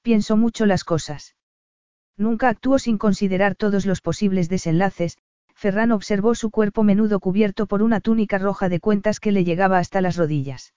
pienso 0.02 0.36
mucho 0.36 0.66
las 0.66 0.84
cosas. 0.84 1.38
Nunca 2.18 2.50
actúo 2.50 2.78
sin 2.78 2.98
considerar 2.98 3.56
todos 3.56 3.86
los 3.86 4.02
posibles 4.02 4.50
desenlaces, 4.50 5.18
Ferran 5.58 5.92
observó 5.92 6.36
su 6.36 6.52
cuerpo 6.52 6.84
menudo 6.84 7.20
cubierto 7.20 7.66
por 7.66 7.82
una 7.82 8.00
túnica 8.00 8.38
roja 8.38 8.70
de 8.70 8.80
cuentas 8.80 9.20
que 9.20 9.32
le 9.32 9.44
llegaba 9.44 9.80
hasta 9.80 10.02
las 10.02 10.16
rodillas. 10.16 10.76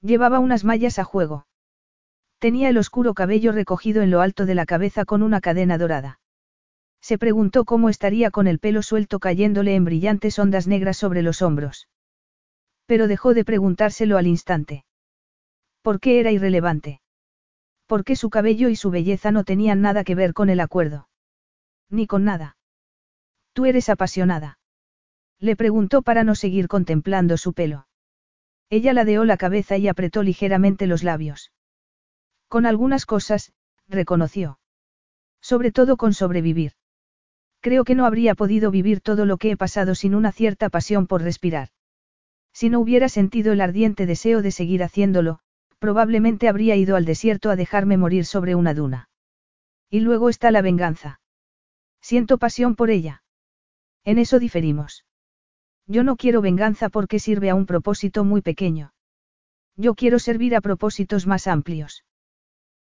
Llevaba 0.00 0.40
unas 0.40 0.64
mallas 0.64 0.98
a 0.98 1.04
juego. 1.04 1.46
Tenía 2.40 2.68
el 2.68 2.78
oscuro 2.78 3.14
cabello 3.14 3.52
recogido 3.52 4.02
en 4.02 4.10
lo 4.10 4.20
alto 4.20 4.44
de 4.44 4.56
la 4.56 4.66
cabeza 4.66 5.04
con 5.04 5.22
una 5.22 5.40
cadena 5.40 5.78
dorada. 5.78 6.18
Se 7.00 7.16
preguntó 7.16 7.64
cómo 7.64 7.88
estaría 7.88 8.32
con 8.32 8.48
el 8.48 8.58
pelo 8.58 8.82
suelto 8.82 9.20
cayéndole 9.20 9.76
en 9.76 9.84
brillantes 9.84 10.36
ondas 10.40 10.66
negras 10.66 10.96
sobre 10.96 11.22
los 11.22 11.40
hombros. 11.40 11.86
Pero 12.86 13.06
dejó 13.06 13.34
de 13.34 13.44
preguntárselo 13.44 14.18
al 14.18 14.26
instante. 14.26 14.84
¿Por 15.80 16.00
qué 16.00 16.18
era 16.18 16.32
irrelevante? 16.32 17.00
¿Por 17.86 18.02
qué 18.02 18.16
su 18.16 18.30
cabello 18.30 18.68
y 18.68 18.74
su 18.74 18.90
belleza 18.90 19.30
no 19.30 19.44
tenían 19.44 19.80
nada 19.80 20.02
que 20.02 20.16
ver 20.16 20.32
con 20.32 20.50
el 20.50 20.58
acuerdo? 20.58 21.08
Ni 21.88 22.08
con 22.08 22.24
nada. 22.24 22.56
Tú 23.52 23.66
eres 23.66 23.88
apasionada. 23.88 24.58
Le 25.38 25.56
preguntó 25.56 26.02
para 26.02 26.24
no 26.24 26.34
seguir 26.34 26.68
contemplando 26.68 27.36
su 27.36 27.52
pelo. 27.52 27.86
Ella 28.70 28.92
ladeó 28.92 29.24
la 29.24 29.36
cabeza 29.36 29.76
y 29.76 29.88
apretó 29.88 30.22
ligeramente 30.22 30.86
los 30.86 31.02
labios. 31.02 31.52
Con 32.48 32.64
algunas 32.64 33.06
cosas, 33.06 33.52
reconoció. 33.88 34.58
Sobre 35.40 35.72
todo 35.72 35.96
con 35.96 36.14
sobrevivir. 36.14 36.72
Creo 37.60 37.84
que 37.84 37.94
no 37.94 38.06
habría 38.06 38.34
podido 38.34 38.70
vivir 38.70 39.00
todo 39.00 39.26
lo 39.26 39.36
que 39.36 39.50
he 39.50 39.56
pasado 39.56 39.94
sin 39.94 40.14
una 40.14 40.32
cierta 40.32 40.68
pasión 40.68 41.06
por 41.06 41.22
respirar. 41.22 41.68
Si 42.52 42.70
no 42.70 42.80
hubiera 42.80 43.08
sentido 43.08 43.52
el 43.52 43.60
ardiente 43.60 44.06
deseo 44.06 44.42
de 44.42 44.50
seguir 44.50 44.82
haciéndolo, 44.82 45.40
probablemente 45.78 46.48
habría 46.48 46.76
ido 46.76 46.96
al 46.96 47.04
desierto 47.04 47.50
a 47.50 47.56
dejarme 47.56 47.96
morir 47.96 48.24
sobre 48.24 48.54
una 48.54 48.74
duna. 48.74 49.08
Y 49.90 50.00
luego 50.00 50.28
está 50.28 50.50
la 50.50 50.62
venganza. 50.62 51.20
Siento 52.00 52.38
pasión 52.38 52.76
por 52.76 52.90
ella. 52.90 53.21
En 54.04 54.18
eso 54.18 54.38
diferimos. 54.38 55.04
Yo 55.86 56.04
no 56.04 56.16
quiero 56.16 56.40
venganza 56.40 56.88
porque 56.88 57.18
sirve 57.18 57.50
a 57.50 57.54
un 57.54 57.66
propósito 57.66 58.24
muy 58.24 58.40
pequeño. 58.40 58.92
Yo 59.76 59.94
quiero 59.94 60.18
servir 60.18 60.54
a 60.54 60.60
propósitos 60.60 61.26
más 61.26 61.46
amplios. 61.46 62.04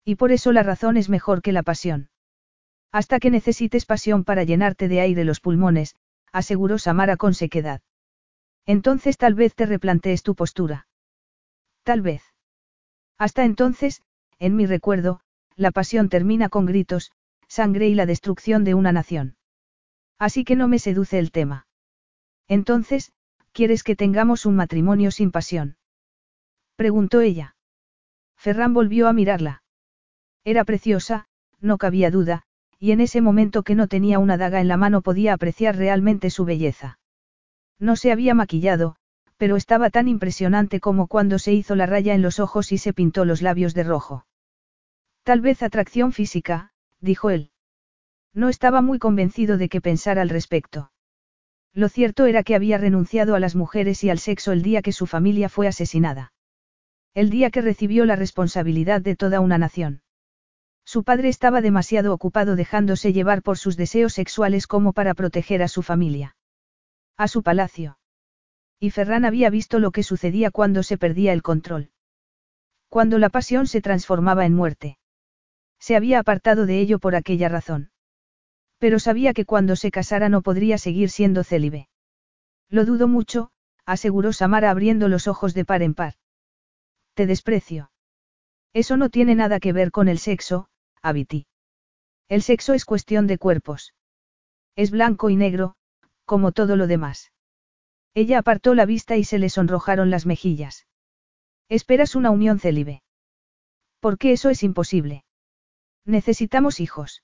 Y 0.04 0.16
por 0.16 0.32
eso 0.32 0.52
la 0.52 0.64
razón 0.64 0.98
es 0.98 1.10
mejor 1.10 1.42
que 1.42 1.52
la 1.52 1.64
pasión. 1.64 2.10
Hasta 2.92 3.20
que 3.20 3.30
necesites 3.30 3.86
pasión 3.86 4.24
para 4.24 4.44
llenarte 4.44 4.88
de 4.88 5.00
aire 5.00 5.24
los 5.24 5.40
pulmones, 5.40 5.96
aseguró 6.32 6.78
Samara 6.78 7.18
con 7.18 7.34
sequedad. 7.34 7.82
Entonces 8.66 9.18
tal 9.18 9.34
vez 9.34 9.56
te 9.56 9.66
replantees 9.66 10.24
tu 10.24 10.36
postura. 10.36 10.88
Tal 11.84 12.02
vez. 12.02 12.24
Hasta 13.18 13.46
entonces, 13.46 14.02
en 14.40 14.56
mi 14.56 14.66
recuerdo, 14.66 15.22
la 15.56 15.72
pasión 15.72 16.10
termina 16.10 16.50
con 16.50 16.66
gritos, 16.66 17.12
sangre 17.48 17.88
y 17.88 17.96
la 17.96 18.06
destrucción 18.06 18.64
de 18.64 18.74
una 18.74 18.92
nación. 18.92 19.36
Así 20.22 20.44
que 20.44 20.56
no 20.56 20.68
me 20.68 20.78
seduce 20.78 21.18
el 21.18 21.32
tema. 21.32 21.66
Entonces, 22.48 23.12
¿quieres 23.54 23.82
que 23.82 23.96
tengamos 23.96 24.46
un 24.46 24.56
matrimonio 24.56 25.10
sin 25.10 25.32
pasión? 25.32 25.78
Preguntó 26.76 27.22
ella. 27.22 27.56
Ferran 28.38 28.72
volvió 28.76 29.08
a 29.08 29.14
mirarla. 29.14 29.64
Era 30.44 30.64
preciosa, 30.64 31.26
no 31.60 31.80
cabía 31.80 32.12
duda, 32.12 32.44
y 32.78 32.92
en 32.92 33.02
ese 33.02 33.20
momento 33.20 33.64
que 33.64 33.74
no 33.74 33.88
tenía 33.88 34.20
una 34.20 34.38
daga 34.38 34.62
en 34.62 34.68
la 34.68 34.78
mano 34.78 35.02
podía 35.02 35.34
apreciar 35.34 35.76
realmente 35.76 36.30
su 36.30 36.46
belleza. 36.46 37.00
No 37.80 37.96
se 37.96 38.12
había 38.12 38.36
maquillado, 38.36 38.98
pero 39.38 39.56
estaba 39.56 39.90
tan 39.90 40.08
impresionante 40.08 40.80
como 40.80 41.08
cuando 41.08 41.40
se 41.40 41.52
hizo 41.52 41.74
la 41.74 41.88
raya 41.88 42.14
en 42.14 42.22
los 42.22 42.40
ojos 42.40 42.72
y 42.72 42.78
se 42.78 42.94
pintó 42.94 43.26
los 43.26 43.42
labios 43.42 43.74
de 43.74 43.86
rojo. 43.86 44.28
Tal 45.24 45.42
vez 45.42 45.64
atracción 45.64 46.12
física, 46.12 46.74
dijo 47.00 47.32
él. 47.32 47.51
No 48.34 48.50
estaba 48.50 48.82
muy 48.82 49.00
convencido 49.00 49.58
de 49.58 49.68
qué 49.68 49.82
pensar 49.82 50.18
al 50.18 50.30
respecto. 50.30 50.92
Lo 51.74 51.90
cierto 51.90 52.26
era 52.26 52.44
que 52.44 52.56
había 52.56 52.78
renunciado 52.78 53.36
a 53.36 53.40
las 53.40 53.56
mujeres 53.56 54.04
y 54.04 54.10
al 54.10 54.20
sexo 54.20 54.52
el 54.52 54.62
día 54.62 54.82
que 54.82 54.92
su 54.92 55.08
familia 55.08 55.50
fue 55.50 55.68
asesinada. 55.68 56.34
El 57.14 57.30
día 57.30 57.50
que 57.50 57.62
recibió 57.62 58.06
la 58.06 58.16
responsabilidad 58.16 59.02
de 59.02 59.16
toda 59.16 59.40
una 59.42 59.58
nación. 59.58 60.02
Su 60.86 61.04
padre 61.04 61.30
estaba 61.30 61.62
demasiado 61.62 62.14
ocupado 62.14 62.56
dejándose 62.56 63.14
llevar 63.14 63.42
por 63.42 63.58
sus 63.58 63.78
deseos 63.78 64.14
sexuales 64.14 64.68
como 64.68 64.94
para 64.94 65.14
proteger 65.14 65.62
a 65.62 65.68
su 65.68 65.84
familia. 65.84 66.36
A 67.18 67.28
su 67.28 67.44
palacio. 67.44 67.98
Y 68.80 68.90
Ferran 68.90 69.26
había 69.26 69.50
visto 69.50 69.80
lo 69.80 69.92
que 69.92 70.04
sucedía 70.04 70.52
cuando 70.52 70.84
se 70.84 70.98
perdía 70.98 71.34
el 71.34 71.44
control. 71.44 71.92
Cuando 72.90 73.20
la 73.20 73.30
pasión 73.30 73.68
se 73.68 73.82
transformaba 73.82 74.46
en 74.46 74.54
muerte. 74.54 74.98
Se 75.80 75.96
había 75.96 76.20
apartado 76.20 76.66
de 76.66 76.80
ello 76.80 77.00
por 77.00 77.16
aquella 77.16 77.48
razón. 77.48 77.92
Pero 78.82 78.98
sabía 78.98 79.36
que 79.36 79.46
cuando 79.46 79.76
se 79.76 79.92
casara 79.92 80.28
no 80.28 80.42
podría 80.42 80.80
seguir 80.80 81.12
siendo 81.12 81.44
célibe. 81.44 81.88
Lo 82.68 82.84
dudo 82.84 83.08
mucho, 83.08 83.52
aseguró 83.86 84.34
Samara 84.34 84.72
abriendo 84.72 85.08
los 85.08 85.28
ojos 85.28 85.54
de 85.54 85.66
par 85.66 85.84
en 85.84 85.94
par. 85.94 86.16
Te 87.14 87.28
desprecio. 87.28 87.92
Eso 88.74 88.98
no 88.98 89.12
tiene 89.12 89.36
nada 89.36 89.60
que 89.60 89.72
ver 89.72 89.92
con 89.92 90.08
el 90.08 90.18
sexo, 90.18 90.68
Abiti. 91.04 91.46
El 92.28 92.42
sexo 92.42 92.74
es 92.74 92.84
cuestión 92.86 93.28
de 93.28 93.38
cuerpos. 93.38 93.94
Es 94.76 94.90
blanco 94.90 95.30
y 95.30 95.36
negro, 95.36 95.76
como 96.26 96.52
todo 96.52 96.76
lo 96.76 96.88
demás. 96.88 97.32
Ella 98.16 98.40
apartó 98.40 98.74
la 98.74 98.88
vista 98.88 99.16
y 99.16 99.26
se 99.26 99.38
le 99.38 99.50
sonrojaron 99.50 100.10
las 100.10 100.26
mejillas. 100.26 100.88
Esperas 101.70 102.16
una 102.16 102.32
unión 102.32 102.58
célibe. 102.58 103.04
¿Por 104.00 104.18
qué 104.18 104.32
eso 104.32 104.50
es 104.50 104.64
imposible? 104.64 105.24
Necesitamos 106.04 106.80
hijos. 106.80 107.22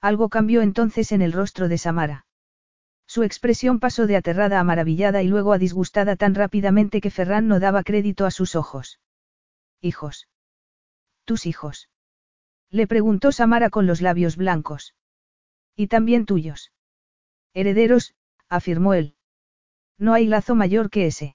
Algo 0.00 0.28
cambió 0.28 0.62
entonces 0.62 1.12
en 1.12 1.22
el 1.22 1.32
rostro 1.32 1.68
de 1.68 1.78
Samara. 1.78 2.26
Su 3.06 3.22
expresión 3.22 3.80
pasó 3.80 4.06
de 4.06 4.16
aterrada 4.16 4.60
a 4.60 4.64
maravillada 4.64 5.22
y 5.22 5.28
luego 5.28 5.52
a 5.52 5.58
disgustada 5.58 6.14
tan 6.14 6.34
rápidamente 6.34 7.00
que 7.00 7.10
Ferran 7.10 7.48
no 7.48 7.58
daba 7.58 7.82
crédito 7.82 8.26
a 8.26 8.30
sus 8.30 8.54
ojos. 8.54 9.00
Hijos. 9.80 10.28
Tus 11.24 11.46
hijos. 11.46 11.88
Le 12.70 12.86
preguntó 12.86 13.32
Samara 13.32 13.70
con 13.70 13.86
los 13.86 14.02
labios 14.02 14.36
blancos. 14.36 14.94
Y 15.74 15.86
también 15.86 16.26
tuyos. 16.26 16.70
Herederos, 17.54 18.14
afirmó 18.48 18.94
él. 18.94 19.16
No 19.96 20.12
hay 20.12 20.26
lazo 20.26 20.54
mayor 20.54 20.90
que 20.90 21.06
ese. 21.06 21.34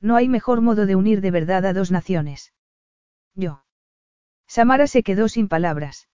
No 0.00 0.16
hay 0.16 0.28
mejor 0.28 0.60
modo 0.60 0.84
de 0.84 0.94
unir 0.94 1.20
de 1.20 1.30
verdad 1.30 1.64
a 1.64 1.72
dos 1.72 1.90
naciones. 1.90 2.52
Yo. 3.34 3.64
Samara 4.46 4.86
se 4.86 5.02
quedó 5.02 5.28
sin 5.28 5.48
palabras. 5.48 6.08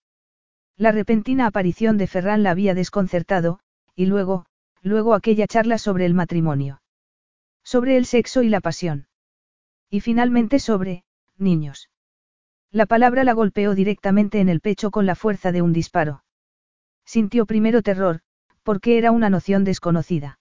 La 0.79 0.93
repentina 0.93 1.45
aparición 1.45 1.97
de 1.97 2.07
Ferran 2.07 2.41
la 2.41 2.51
había 2.51 2.73
desconcertado, 2.73 3.59
y 3.97 4.05
luego, 4.05 4.45
luego 4.81 5.13
aquella 5.13 5.45
charla 5.45 5.77
sobre 5.77 6.05
el 6.05 6.13
matrimonio. 6.13 6.81
Sobre 7.65 7.97
el 7.97 8.05
sexo 8.05 8.43
y 8.43 8.49
la 8.49 8.61
pasión. 8.61 9.09
Y 9.89 9.99
finalmente 9.99 10.57
sobre, 10.57 11.03
niños. 11.37 11.89
La 12.71 12.85
palabra 12.85 13.25
la 13.25 13.33
golpeó 13.33 13.75
directamente 13.75 14.39
en 14.39 14.47
el 14.47 14.61
pecho 14.61 14.89
con 14.89 15.05
la 15.05 15.15
fuerza 15.15 15.51
de 15.51 15.61
un 15.61 15.73
disparo. 15.73 16.23
Sintió 17.03 17.45
primero 17.45 17.81
terror, 17.81 18.21
porque 18.63 18.97
era 18.97 19.11
una 19.11 19.29
noción 19.29 19.65
desconocida. 19.65 20.39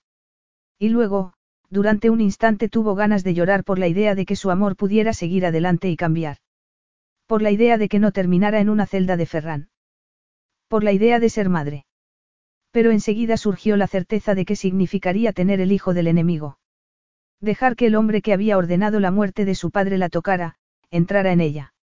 Y 0.79 0.91
luego, 0.91 1.33
durante 1.69 2.11
un 2.11 2.21
instante 2.21 2.69
tuvo 2.69 2.95
ganas 2.95 3.25
de 3.25 3.35
llorar 3.35 3.65
por 3.65 3.81
la 3.81 3.89
idea 3.89 4.15
de 4.15 4.25
que 4.25 4.37
su 4.37 4.53
amor 4.53 4.77
pudiera 4.77 5.15
seguir 5.15 5.45
adelante 5.45 5.91
y 5.91 5.97
cambiar. 5.97 6.37
Por 7.27 7.43
la 7.43 7.51
idea 7.51 7.77
de 7.77 7.89
que 7.89 7.99
no 7.99 8.13
terminara 8.13 8.61
en 8.61 8.69
una 8.69 8.87
celda 8.87 9.17
de 9.17 9.27
Ferran. 9.27 9.71
Por 10.69 10.85
la 10.85 10.93
idea 10.93 11.19
de 11.19 11.31
ser 11.31 11.49
madre. 11.49 11.87
Pero 12.71 12.91
enseguida 12.91 13.37
surgió 13.37 13.77
la 13.77 13.87
certeza 13.87 14.35
de 14.35 14.45
qué 14.45 14.55
significaría 14.55 15.33
tener 15.33 15.61
el 15.61 15.73
hijo 15.73 15.95
del 15.95 16.07
enemigo. 16.07 16.59
Dejar 17.41 17.75
que 17.77 17.87
el 17.87 17.95
hombre 17.95 18.21
que 18.21 18.33
había 18.33 18.59
ordenado 18.59 19.01
la 19.01 19.11
muerte 19.11 19.45
de 19.45 19.55
su 19.55 19.71
padre 19.71 19.97
la 19.97 20.09
tocara, 20.09 20.57
entrara 20.91 21.33
en 21.33 21.41
ella. 21.41 21.75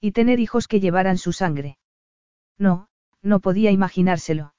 Y 0.00 0.12
tener 0.12 0.38
hijos 0.38 0.68
que 0.68 0.80
llevaran 0.80 1.18
su 1.18 1.32
sangre. 1.32 1.78
No, 2.58 2.88
no 3.22 3.40
podía 3.40 3.70
imaginárselo. 3.70 4.54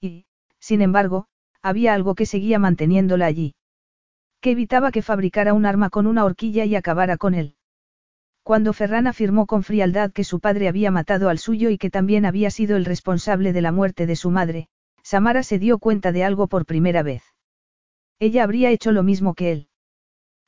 Y, 0.00 0.26
sin 0.60 0.82
embargo, 0.82 1.26
había 1.62 1.94
algo 1.94 2.14
que 2.14 2.26
seguía 2.26 2.58
manteniéndola 2.58 3.26
allí. 3.26 3.54
Que 4.40 4.52
evitaba 4.52 4.92
que 4.92 5.02
fabricara 5.02 5.52
un 5.54 5.66
arma 5.66 5.90
con 5.90 6.06
una 6.06 6.24
horquilla 6.24 6.64
y 6.64 6.76
acabara 6.76 7.16
con 7.16 7.34
él. 7.34 7.56
Cuando 8.48 8.72
Ferran 8.72 9.06
afirmó 9.06 9.44
con 9.44 9.62
frialdad 9.62 10.10
que 10.10 10.24
su 10.24 10.40
padre 10.40 10.68
había 10.68 10.90
matado 10.90 11.28
al 11.28 11.38
suyo 11.38 11.68
y 11.68 11.76
que 11.76 11.90
también 11.90 12.24
había 12.24 12.50
sido 12.50 12.78
el 12.78 12.86
responsable 12.86 13.52
de 13.52 13.60
la 13.60 13.72
muerte 13.72 14.06
de 14.06 14.16
su 14.16 14.30
madre, 14.30 14.68
Samara 15.02 15.42
se 15.42 15.58
dio 15.58 15.78
cuenta 15.78 16.12
de 16.12 16.24
algo 16.24 16.46
por 16.46 16.64
primera 16.64 17.02
vez. 17.02 17.22
Ella 18.18 18.44
habría 18.44 18.70
hecho 18.70 18.90
lo 18.90 19.02
mismo 19.02 19.34
que 19.34 19.52
él. 19.52 19.68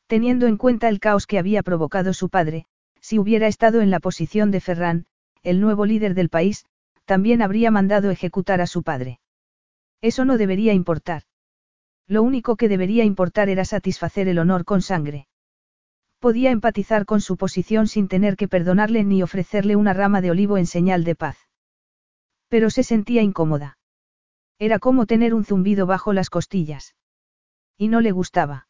Teniendo 0.06 0.46
en 0.46 0.56
cuenta 0.56 0.88
el 0.88 0.98
caos 0.98 1.26
que 1.26 1.38
había 1.38 1.62
provocado 1.62 2.14
su 2.14 2.30
padre, 2.30 2.64
si 3.02 3.18
hubiera 3.18 3.48
estado 3.48 3.82
en 3.82 3.90
la 3.90 4.00
posición 4.00 4.50
de 4.50 4.62
Ferran, 4.62 5.04
el 5.42 5.60
nuevo 5.60 5.84
líder 5.84 6.14
del 6.14 6.30
país, 6.30 6.64
también 7.04 7.42
habría 7.42 7.70
mandado 7.70 8.10
ejecutar 8.10 8.62
a 8.62 8.66
su 8.66 8.82
padre. 8.82 9.20
Eso 10.00 10.24
no 10.24 10.38
debería 10.38 10.72
importar. 10.72 11.24
Lo 12.06 12.22
único 12.22 12.56
que 12.56 12.70
debería 12.70 13.04
importar 13.04 13.50
era 13.50 13.66
satisfacer 13.66 14.26
el 14.26 14.38
honor 14.38 14.64
con 14.64 14.80
sangre. 14.80 15.28
Podía 16.20 16.50
empatizar 16.50 17.06
con 17.06 17.22
su 17.22 17.38
posición 17.38 17.86
sin 17.86 18.06
tener 18.06 18.36
que 18.36 18.46
perdonarle 18.46 19.04
ni 19.04 19.22
ofrecerle 19.22 19.74
una 19.74 19.94
rama 19.94 20.20
de 20.20 20.30
olivo 20.30 20.58
en 20.58 20.66
señal 20.66 21.02
de 21.02 21.14
paz. 21.14 21.38
Pero 22.48 22.68
se 22.68 22.82
sentía 22.82 23.22
incómoda. 23.22 23.78
Era 24.58 24.78
como 24.78 25.06
tener 25.06 25.32
un 25.32 25.46
zumbido 25.46 25.86
bajo 25.86 26.12
las 26.12 26.28
costillas. 26.28 26.94
Y 27.78 27.88
no 27.88 28.02
le 28.02 28.12
gustaba. 28.12 28.68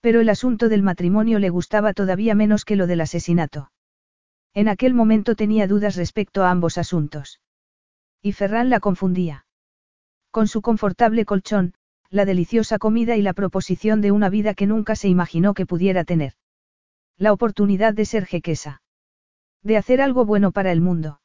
Pero 0.00 0.20
el 0.20 0.28
asunto 0.28 0.68
del 0.68 0.82
matrimonio 0.82 1.38
le 1.38 1.48
gustaba 1.48 1.94
todavía 1.94 2.34
menos 2.34 2.66
que 2.66 2.76
lo 2.76 2.86
del 2.86 3.00
asesinato. 3.00 3.72
En 4.52 4.68
aquel 4.68 4.92
momento 4.92 5.36
tenía 5.36 5.66
dudas 5.66 5.96
respecto 5.96 6.44
a 6.44 6.50
ambos 6.50 6.76
asuntos. 6.76 7.40
Y 8.20 8.32
Ferran 8.32 8.68
la 8.68 8.80
confundía. 8.80 9.46
Con 10.30 10.46
su 10.48 10.60
confortable 10.60 11.24
colchón, 11.24 11.72
la 12.10 12.26
deliciosa 12.26 12.78
comida 12.78 13.16
y 13.16 13.22
la 13.22 13.32
proposición 13.32 14.02
de 14.02 14.12
una 14.12 14.28
vida 14.28 14.52
que 14.52 14.66
nunca 14.66 14.96
se 14.96 15.08
imaginó 15.08 15.54
que 15.54 15.64
pudiera 15.64 16.04
tener. 16.04 16.34
La 17.18 17.32
oportunidad 17.32 17.94
de 17.94 18.04
ser 18.04 18.26
jequesa. 18.26 18.80
De 19.64 19.76
hacer 19.76 20.00
algo 20.00 20.24
bueno 20.24 20.52
para 20.52 20.70
el 20.70 20.80
mundo. 20.80 21.20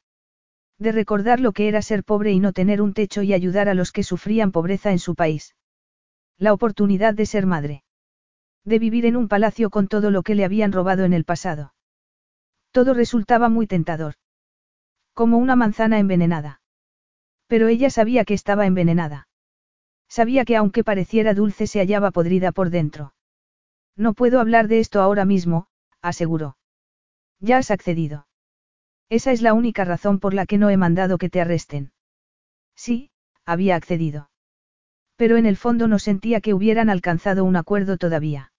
De 0.76 0.90
recordar 0.90 1.38
lo 1.38 1.52
que 1.52 1.68
era 1.68 1.82
ser 1.82 2.02
pobre 2.02 2.32
y 2.32 2.40
no 2.40 2.52
tener 2.52 2.82
un 2.82 2.94
techo 2.94 3.22
y 3.22 3.32
ayudar 3.32 3.68
a 3.68 3.74
los 3.74 3.92
que 3.92 4.02
sufrían 4.02 4.50
pobreza 4.50 4.90
en 4.90 4.98
su 4.98 5.14
país. 5.14 5.54
La 6.36 6.52
oportunidad 6.52 7.14
de 7.14 7.26
ser 7.26 7.46
madre. 7.46 7.84
De 8.64 8.80
vivir 8.80 9.06
en 9.06 9.14
un 9.14 9.28
palacio 9.28 9.70
con 9.70 9.86
todo 9.86 10.10
lo 10.10 10.24
que 10.24 10.34
le 10.34 10.44
habían 10.44 10.72
robado 10.72 11.04
en 11.04 11.12
el 11.12 11.24
pasado. 11.24 11.74
Todo 12.72 12.92
resultaba 12.92 13.48
muy 13.48 13.68
tentador. 13.68 14.14
Como 15.12 15.38
una 15.38 15.54
manzana 15.54 16.00
envenenada. 16.00 16.60
Pero 17.46 17.68
ella 17.68 17.88
sabía 17.88 18.24
que 18.24 18.34
estaba 18.34 18.66
envenenada. 18.66 19.28
Sabía 20.08 20.44
que 20.44 20.56
aunque 20.56 20.82
pareciera 20.82 21.34
dulce 21.34 21.68
se 21.68 21.78
hallaba 21.78 22.10
podrida 22.10 22.50
por 22.50 22.70
dentro. 22.70 23.14
No 23.96 24.12
puedo 24.12 24.40
hablar 24.40 24.66
de 24.66 24.80
esto 24.80 25.00
ahora 25.00 25.24
mismo, 25.24 25.68
aseguró. 26.04 26.56
Ya 27.40 27.58
has 27.58 27.70
accedido. 27.70 28.26
Esa 29.08 29.32
es 29.32 29.42
la 29.42 29.54
única 29.54 29.84
razón 29.84 30.20
por 30.20 30.34
la 30.34 30.46
que 30.46 30.58
no 30.58 30.70
he 30.70 30.76
mandado 30.76 31.18
que 31.18 31.30
te 31.30 31.40
arresten. 31.40 31.92
Sí, 32.76 33.10
había 33.44 33.76
accedido. 33.76 34.30
Pero 35.16 35.36
en 35.36 35.46
el 35.46 35.56
fondo 35.56 35.88
no 35.88 35.98
sentía 35.98 36.40
que 36.40 36.54
hubieran 36.54 36.90
alcanzado 36.90 37.44
un 37.44 37.56
acuerdo 37.56 37.96
todavía. 37.96 38.52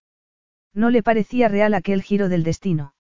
No 0.74 0.90
le 0.90 1.04
parecía 1.04 1.48
real 1.48 1.74
aquel 1.74 2.02
giro 2.02 2.30
del 2.30 2.44
destino. 2.44 2.96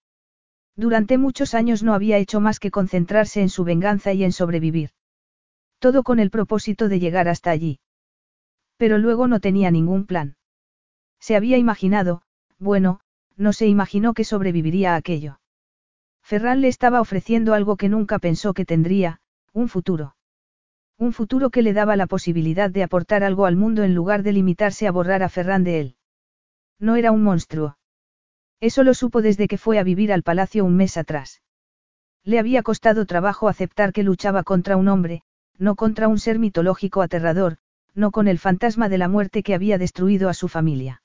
Durante 0.75 1.17
muchos 1.17 1.53
años 1.53 1.83
no 1.83 1.93
había 1.93 2.17
hecho 2.17 2.39
más 2.39 2.59
que 2.59 2.71
concentrarse 2.71 3.41
en 3.41 3.49
su 3.49 3.63
venganza 3.63 4.13
y 4.13 4.23
en 4.23 4.31
sobrevivir. 4.31 4.91
Todo 5.79 6.03
con 6.03 6.19
el 6.19 6.29
propósito 6.29 6.87
de 6.89 6.99
llegar 6.99 7.27
hasta 7.27 7.49
allí. 7.49 7.79
Pero 8.77 8.97
luego 8.97 9.27
no 9.27 9.39
tenía 9.39 9.71
ningún 9.71 10.05
plan. 10.05 10.37
Se 11.19 11.35
había 11.35 11.57
imaginado, 11.57 12.21
bueno, 12.59 12.99
no 13.37 13.53
se 13.53 13.67
imaginó 13.67 14.13
que 14.13 14.23
sobreviviría 14.23 14.93
a 14.93 14.97
aquello. 14.97 15.39
Ferran 16.21 16.61
le 16.61 16.67
estaba 16.67 17.01
ofreciendo 17.01 17.53
algo 17.53 17.77
que 17.77 17.89
nunca 17.89 18.19
pensó 18.19 18.53
que 18.53 18.65
tendría, 18.65 19.21
un 19.53 19.69
futuro. 19.69 20.15
Un 20.97 21.13
futuro 21.13 21.49
que 21.49 21.61
le 21.61 21.73
daba 21.73 21.95
la 21.95 22.07
posibilidad 22.07 22.69
de 22.69 22.83
aportar 22.83 23.23
algo 23.23 23.45
al 23.45 23.55
mundo 23.55 23.83
en 23.83 23.93
lugar 23.93 24.23
de 24.23 24.33
limitarse 24.33 24.87
a 24.87 24.91
borrar 24.91 25.23
a 25.23 25.29
Ferran 25.29 25.63
de 25.63 25.79
él. 25.79 25.95
No 26.79 26.95
era 26.95 27.11
un 27.11 27.23
monstruo. 27.23 27.77
Eso 28.59 28.83
lo 28.83 28.93
supo 28.93 29.21
desde 29.21 29.47
que 29.47 29.57
fue 29.57 29.77
a 29.77 29.83
vivir 29.83 30.11
al 30.11 30.23
palacio 30.23 30.65
un 30.65 30.75
mes 30.75 30.97
atrás. 30.97 31.41
Le 32.23 32.39
había 32.39 32.63
costado 32.63 33.05
trabajo 33.05 33.47
aceptar 33.47 33.93
que 33.93 34.03
luchaba 34.03 34.43
contra 34.43 34.77
un 34.77 34.87
hombre, 34.87 35.21
no 35.57 35.75
contra 35.75 36.07
un 36.07 36.17
ser 36.17 36.39
mitológico 36.39 37.01
aterrador, 37.01 37.57
no 37.93 38.11
con 38.11 38.27
el 38.27 38.39
fantasma 38.39 38.89
de 38.89 38.97
la 38.97 39.07
muerte 39.07 39.43
que 39.43 39.53
había 39.53 39.77
destruido 39.77 40.29
a 40.29 40.33
su 40.33 40.47
familia. 40.47 41.03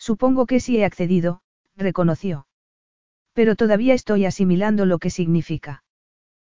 Supongo 0.00 0.46
que 0.46 0.60
sí 0.60 0.78
he 0.78 0.86
accedido, 0.86 1.42
reconoció. 1.76 2.46
Pero 3.34 3.54
todavía 3.54 3.92
estoy 3.92 4.24
asimilando 4.24 4.86
lo 4.86 4.98
que 4.98 5.10
significa. 5.10 5.84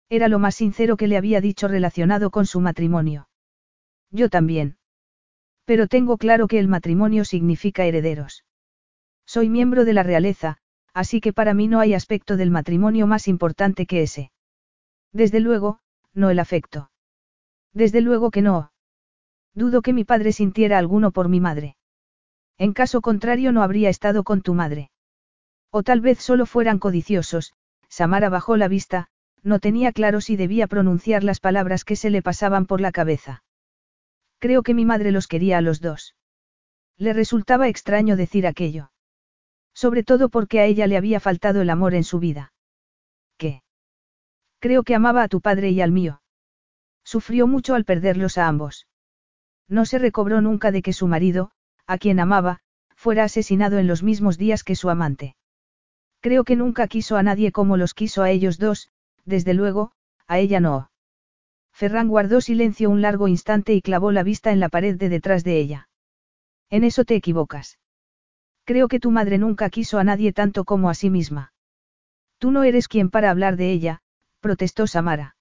Era 0.09 0.27
lo 0.27 0.39
más 0.39 0.55
sincero 0.55 0.97
que 0.97 1.07
le 1.07 1.15
había 1.15 1.41
dicho 1.41 1.67
relacionado 1.67 2.31
con 2.31 2.47
su 2.47 2.59
matrimonio. 2.59 3.29
Yo 4.09 4.29
también. 4.29 4.77
Pero 5.63 5.87
tengo 5.87 6.17
claro 6.17 6.47
que 6.47 6.57
el 6.57 6.67
matrimonio 6.67 7.23
significa 7.23 7.85
herederos. 7.85 8.45
Soy 9.27 9.49
miembro 9.49 9.85
de 9.85 9.93
la 9.93 10.01
realeza, 10.01 10.57
así 10.93 11.21
que 11.21 11.31
para 11.31 11.53
mí 11.53 11.67
no 11.67 11.79
hay 11.79 11.93
aspecto 11.93 12.37
del 12.37 12.49
matrimonio 12.49 13.05
más 13.05 13.27
importante 13.27 13.85
que 13.85 14.01
ese. 14.01 14.31
Desde 15.13 15.39
luego, 15.39 15.81
no 16.13 16.31
el 16.31 16.39
afecto. 16.39 16.89
Desde 17.73 18.01
luego 18.01 18.31
que 18.31 18.41
no. 18.41 18.71
Dudo 19.53 19.83
que 19.83 19.93
mi 19.93 20.03
padre 20.03 20.31
sintiera 20.31 20.79
alguno 20.79 21.11
por 21.11 21.29
mi 21.29 21.39
madre. 21.39 21.77
En 22.57 22.73
caso 22.73 23.01
contrario 23.01 23.51
no 23.51 23.63
habría 23.63 23.89
estado 23.89 24.23
con 24.23 24.41
tu 24.41 24.53
madre. 24.53 24.91
O 25.71 25.83
tal 25.83 26.01
vez 26.01 26.19
solo 26.19 26.45
fueran 26.45 26.79
codiciosos, 26.79 27.53
Samara 27.89 28.29
bajó 28.29 28.55
la 28.55 28.67
vista, 28.67 29.09
no 29.43 29.59
tenía 29.59 29.91
claro 29.91 30.21
si 30.21 30.35
debía 30.37 30.67
pronunciar 30.67 31.23
las 31.23 31.39
palabras 31.39 31.83
que 31.83 31.95
se 31.95 32.09
le 32.09 32.21
pasaban 32.21 32.65
por 32.65 32.81
la 32.81 32.91
cabeza. 32.91 33.43
Creo 34.39 34.63
que 34.63 34.73
mi 34.73 34.85
madre 34.85 35.11
los 35.11 35.27
quería 35.27 35.57
a 35.57 35.61
los 35.61 35.81
dos. 35.81 36.15
Le 36.97 37.13
resultaba 37.13 37.67
extraño 37.67 38.15
decir 38.15 38.47
aquello. 38.47 38.91
Sobre 39.73 40.03
todo 40.03 40.29
porque 40.29 40.61
a 40.61 40.65
ella 40.65 40.87
le 40.87 40.97
había 40.97 41.19
faltado 41.19 41.61
el 41.61 41.69
amor 41.69 41.93
en 41.93 42.03
su 42.03 42.19
vida. 42.19 42.53
¿Qué? 43.37 43.63
Creo 44.59 44.83
que 44.83 44.95
amaba 44.95 45.23
a 45.23 45.27
tu 45.27 45.41
padre 45.41 45.71
y 45.71 45.81
al 45.81 45.91
mío. 45.91 46.21
Sufrió 47.03 47.47
mucho 47.47 47.75
al 47.75 47.85
perderlos 47.85 48.37
a 48.37 48.47
ambos. 48.47 48.87
No 49.67 49.85
se 49.85 49.99
recobró 49.99 50.41
nunca 50.41 50.71
de 50.71 50.81
que 50.81 50.93
su 50.93 51.07
marido, 51.07 51.51
a 51.87 51.97
quien 51.97 52.19
amaba, 52.19 52.59
fuera 52.95 53.23
asesinado 53.23 53.77
en 53.77 53.87
los 53.87 54.03
mismos 54.03 54.37
días 54.37 54.63
que 54.63 54.75
su 54.75 54.89
amante. 54.89 55.35
Creo 56.21 56.43
que 56.43 56.55
nunca 56.55 56.87
quiso 56.87 57.17
a 57.17 57.23
nadie 57.23 57.51
como 57.51 57.77
los 57.77 57.93
quiso 57.93 58.23
a 58.23 58.31
ellos 58.31 58.57
dos, 58.57 58.89
desde 59.25 59.53
luego, 59.53 59.91
a 60.27 60.39
ella 60.39 60.59
no. 60.59 60.89
Ferran 61.71 62.07
guardó 62.07 62.41
silencio 62.41 62.89
un 62.89 63.01
largo 63.01 63.27
instante 63.27 63.73
y 63.73 63.81
clavó 63.81 64.11
la 64.11 64.23
vista 64.23 64.51
en 64.51 64.59
la 64.59 64.69
pared 64.69 64.95
de 64.95 65.09
detrás 65.09 65.43
de 65.43 65.59
ella. 65.59 65.89
En 66.69 66.83
eso 66.83 67.05
te 67.05 67.15
equivocas. 67.15 67.79
Creo 68.63 68.87
que 68.87 68.99
tu 68.99 69.11
madre 69.11 69.37
nunca 69.37 69.69
quiso 69.69 69.99
a 69.99 70.03
nadie 70.03 70.33
tanto 70.33 70.63
como 70.63 70.89
a 70.89 70.95
sí 70.95 71.09
misma. 71.09 71.53
Tú 72.39 72.51
no 72.51 72.63
eres 72.63 72.87
quien 72.87 73.09
para 73.09 73.29
hablar 73.29 73.57
de 73.57 73.71
ella, 73.71 74.01
protestó 74.39 74.87
Samara. 74.87 75.35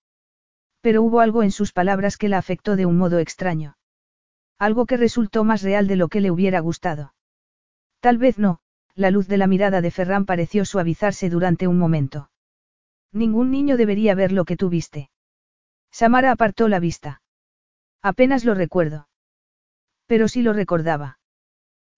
Pero 0.80 1.02
hubo 1.02 1.20
algo 1.20 1.42
en 1.42 1.50
sus 1.50 1.72
palabras 1.72 2.18
que 2.18 2.28
la 2.28 2.38
afectó 2.38 2.76
de 2.76 2.84
un 2.84 2.98
modo 2.98 3.18
extraño. 3.18 3.76
Algo 4.58 4.86
que 4.86 4.96
resultó 4.96 5.44
más 5.44 5.62
real 5.62 5.86
de 5.86 5.96
lo 5.96 6.08
que 6.08 6.20
le 6.20 6.30
hubiera 6.30 6.60
gustado. 6.60 7.14
Tal 8.00 8.18
vez 8.18 8.38
no, 8.38 8.60
la 8.94 9.10
luz 9.10 9.26
de 9.26 9.38
la 9.38 9.46
mirada 9.46 9.80
de 9.80 9.90
Ferran 9.90 10.24
pareció 10.24 10.64
suavizarse 10.64 11.28
durante 11.28 11.66
un 11.66 11.78
momento. 11.78 12.30
Ningún 13.12 13.50
niño 13.50 13.76
debería 13.76 14.14
ver 14.14 14.32
lo 14.32 14.44
que 14.44 14.56
tú 14.56 14.68
viste. 14.68 15.10
Samara 15.90 16.32
apartó 16.32 16.68
la 16.68 16.80
vista. 16.80 17.22
Apenas 18.02 18.44
lo 18.44 18.54
recuerdo. 18.54 19.08
Pero 20.06 20.28
sí 20.28 20.42
lo 20.42 20.52
recordaba. 20.52 21.18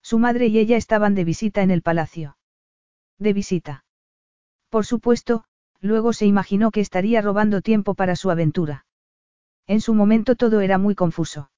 Su 0.01 0.19
madre 0.19 0.47
y 0.47 0.59
ella 0.59 0.77
estaban 0.77 1.15
de 1.15 1.25
visita 1.25 1.61
en 1.61 1.71
el 1.71 1.81
palacio. 1.81 2.37
De 3.19 3.33
visita. 3.33 3.83
Por 4.69 4.85
supuesto, 4.85 5.43
luego 5.81 6.13
se 6.13 6.25
imaginó 6.25 6.71
que 6.71 6.81
estaría 6.81 7.21
robando 7.21 7.61
tiempo 7.61 7.93
para 7.95 8.15
su 8.15 8.31
aventura. 8.31 8.85
En 9.65 9.81
su 9.81 9.93
momento 9.93 10.35
todo 10.35 10.61
era 10.61 10.77
muy 10.77 10.95
confuso. 10.95 11.49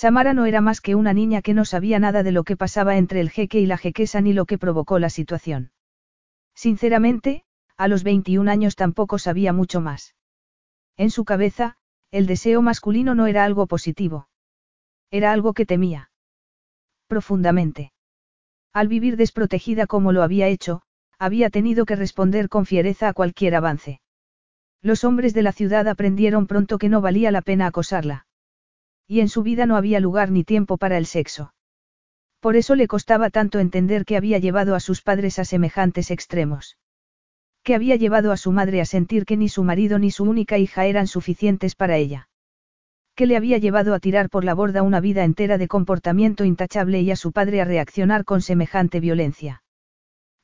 Samara 0.00 0.32
no 0.32 0.46
era 0.46 0.60
más 0.60 0.80
que 0.80 0.94
una 0.94 1.12
niña 1.12 1.42
que 1.42 1.54
no 1.54 1.64
sabía 1.64 1.98
nada 1.98 2.22
de 2.22 2.30
lo 2.30 2.44
que 2.44 2.56
pasaba 2.56 2.98
entre 2.98 3.20
el 3.20 3.30
jeque 3.30 3.58
y 3.58 3.66
la 3.66 3.76
jequesa 3.76 4.20
ni 4.20 4.32
lo 4.32 4.46
que 4.46 4.56
provocó 4.56 5.00
la 5.00 5.10
situación. 5.10 5.72
Sinceramente, 6.54 7.42
a 7.76 7.88
los 7.88 8.04
21 8.04 8.48
años 8.48 8.76
tampoco 8.76 9.18
sabía 9.18 9.52
mucho 9.52 9.80
más. 9.80 10.14
En 10.96 11.10
su 11.10 11.24
cabeza, 11.24 11.78
el 12.12 12.28
deseo 12.28 12.62
masculino 12.62 13.16
no 13.16 13.26
era 13.26 13.42
algo 13.42 13.66
positivo. 13.66 14.28
Era 15.10 15.32
algo 15.32 15.52
que 15.52 15.66
temía. 15.66 16.12
Profundamente. 17.08 17.92
Al 18.72 18.86
vivir 18.86 19.16
desprotegida 19.16 19.88
como 19.88 20.12
lo 20.12 20.22
había 20.22 20.46
hecho, 20.46 20.82
había 21.18 21.50
tenido 21.50 21.86
que 21.86 21.96
responder 21.96 22.48
con 22.48 22.66
fiereza 22.66 23.08
a 23.08 23.14
cualquier 23.14 23.56
avance. 23.56 24.00
Los 24.80 25.02
hombres 25.02 25.34
de 25.34 25.42
la 25.42 25.50
ciudad 25.50 25.88
aprendieron 25.88 26.46
pronto 26.46 26.78
que 26.78 26.88
no 26.88 27.00
valía 27.00 27.32
la 27.32 27.42
pena 27.42 27.66
acosarla. 27.66 28.27
Y 29.08 29.20
en 29.20 29.30
su 29.30 29.42
vida 29.42 29.64
no 29.64 29.76
había 29.76 30.00
lugar 30.00 30.30
ni 30.30 30.44
tiempo 30.44 30.76
para 30.76 30.98
el 30.98 31.06
sexo. 31.06 31.54
Por 32.40 32.56
eso 32.56 32.74
le 32.74 32.86
costaba 32.86 33.30
tanto 33.30 33.58
entender 33.58 34.04
que 34.04 34.18
había 34.18 34.38
llevado 34.38 34.74
a 34.74 34.80
sus 34.80 35.00
padres 35.00 35.38
a 35.38 35.46
semejantes 35.46 36.10
extremos. 36.10 36.76
Que 37.64 37.74
había 37.74 37.96
llevado 37.96 38.32
a 38.32 38.36
su 38.36 38.52
madre 38.52 38.82
a 38.82 38.84
sentir 38.84 39.24
que 39.24 39.38
ni 39.38 39.48
su 39.48 39.64
marido 39.64 39.98
ni 39.98 40.10
su 40.10 40.24
única 40.24 40.58
hija 40.58 40.84
eran 40.84 41.06
suficientes 41.06 41.74
para 41.74 41.96
ella. 41.96 42.28
Que 43.16 43.26
le 43.26 43.36
había 43.36 43.56
llevado 43.56 43.94
a 43.94 43.98
tirar 43.98 44.28
por 44.28 44.44
la 44.44 44.54
borda 44.54 44.82
una 44.82 45.00
vida 45.00 45.24
entera 45.24 45.58
de 45.58 45.68
comportamiento 45.68 46.44
intachable 46.44 47.00
y 47.00 47.10
a 47.10 47.16
su 47.16 47.32
padre 47.32 47.62
a 47.62 47.64
reaccionar 47.64 48.24
con 48.24 48.42
semejante 48.42 49.00
violencia. 49.00 49.62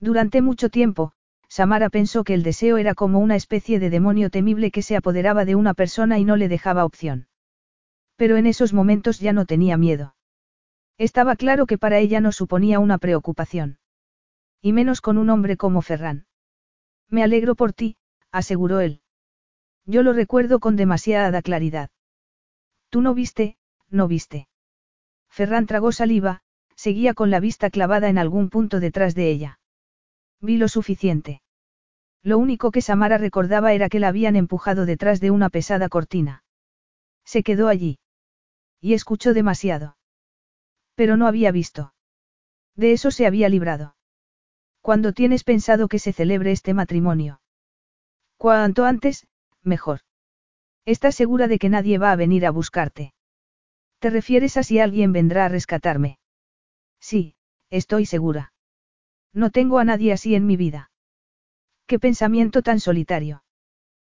Durante 0.01 0.43
mucho 0.43 0.71
tiempo, 0.71 1.13
Samara 1.49 1.91
pensó 1.91 2.25
que 2.25 2.35
el 2.35 2.43
deseo 2.43 2.79
era 2.79 2.95
como 2.95 3.21
una 3.21 3.37
especie 3.37 3.79
de 3.79 3.91
demonio 3.91 4.31
temible 4.31 4.71
que 4.71 4.83
se 4.83 4.97
apoderaba 4.97 5.45
de 5.45 5.55
una 5.55 5.75
persona 5.75 6.19
y 6.19 6.25
no 6.25 6.37
le 6.37 6.49
dejaba 6.49 6.85
opción. 6.85 7.29
Pero 8.17 8.37
en 8.37 8.47
esos 8.47 8.73
momentos 8.73 9.19
ya 9.19 9.33
no 9.33 9.45
tenía 9.45 9.77
miedo. 9.77 10.15
Estaba 10.99 11.37
claro 11.37 11.67
que 11.67 11.79
para 11.79 11.99
ella 11.99 12.21
no 12.21 12.31
suponía 12.33 12.79
una 12.79 12.99
preocupación. 12.99 13.79
Y 14.63 14.73
menos 14.73 15.01
con 15.01 15.19
un 15.19 15.31
hombre 15.31 15.57
como 15.57 15.83
Ferran. 15.83 16.27
Me 17.09 17.23
alegro 17.23 17.55
por 17.55 17.73
ti, 17.73 17.97
aseguró 18.31 18.81
él. 18.81 19.01
Yo 19.85 20.03
lo 20.03 20.13
recuerdo 20.13 20.61
con 20.61 20.77
demasiada 20.77 21.43
claridad. 21.43 21.91
Tú 22.89 23.03
no 23.03 23.15
viste, 23.15 23.59
no 23.91 24.09
viste. 24.09 24.49
Ferran 25.29 25.67
tragó 25.67 25.93
saliva, 25.93 26.43
seguía 26.77 27.13
con 27.13 27.31
la 27.31 27.41
vista 27.41 27.71
clavada 27.71 28.09
en 28.09 28.19
algún 28.19 28.51
punto 28.51 28.81
detrás 28.81 29.15
de 29.15 29.31
ella. 29.31 29.59
Vi 30.41 30.57
lo 30.57 30.69
suficiente. 30.69 31.43
Lo 32.23 32.39
único 32.39 32.71
que 32.71 32.81
Samara 32.81 33.19
recordaba 33.19 33.73
era 33.73 33.89
que 33.89 34.01
la 34.01 34.09
habían 34.09 34.37
empujado 34.37 34.87
detrás 34.87 35.21
de 35.21 35.31
una 35.31 35.51
pesada 35.51 35.89
cortina. 35.89 36.45
Se 37.25 37.43
quedó 37.43 37.69
allí. 37.69 37.99
Y 38.85 38.93
escuchó 38.93 39.33
demasiado. 39.33 39.97
Pero 40.95 41.17
no 41.17 41.27
había 41.27 41.51
visto. 41.53 41.95
De 42.77 42.93
eso 42.93 43.11
se 43.11 43.27
había 43.27 43.49
librado. 43.49 43.97
¿Cuándo 44.83 45.15
tienes 45.15 45.43
pensado 45.43 45.89
que 45.89 45.99
se 45.99 46.13
celebre 46.13 46.53
este 46.53 46.75
matrimonio? 46.75 47.41
Cuanto 48.37 48.85
antes, 48.85 49.27
mejor. 49.63 50.01
¿Estás 50.85 51.15
segura 51.15 51.49
de 51.49 51.59
que 51.59 51.71
nadie 51.71 51.97
va 51.97 52.13
a 52.13 52.17
venir 52.17 52.45
a 52.45 52.51
buscarte? 52.51 53.15
¿Te 54.01 54.11
refieres 54.11 54.59
a 54.59 54.63
si 54.63 54.81
alguien 54.81 55.15
vendrá 55.15 55.47
a 55.47 55.49
rescatarme? 55.49 56.19
Sí, 57.01 57.37
estoy 57.71 58.05
segura. 58.05 58.53
No 59.33 59.49
tengo 59.49 59.79
a 59.79 59.85
nadie 59.85 60.13
así 60.13 60.35
en 60.35 60.45
mi 60.45 60.59
vida. 60.59 60.91
Qué 61.87 61.99
pensamiento 61.99 62.61
tan 62.61 62.81
solitario. 62.81 63.45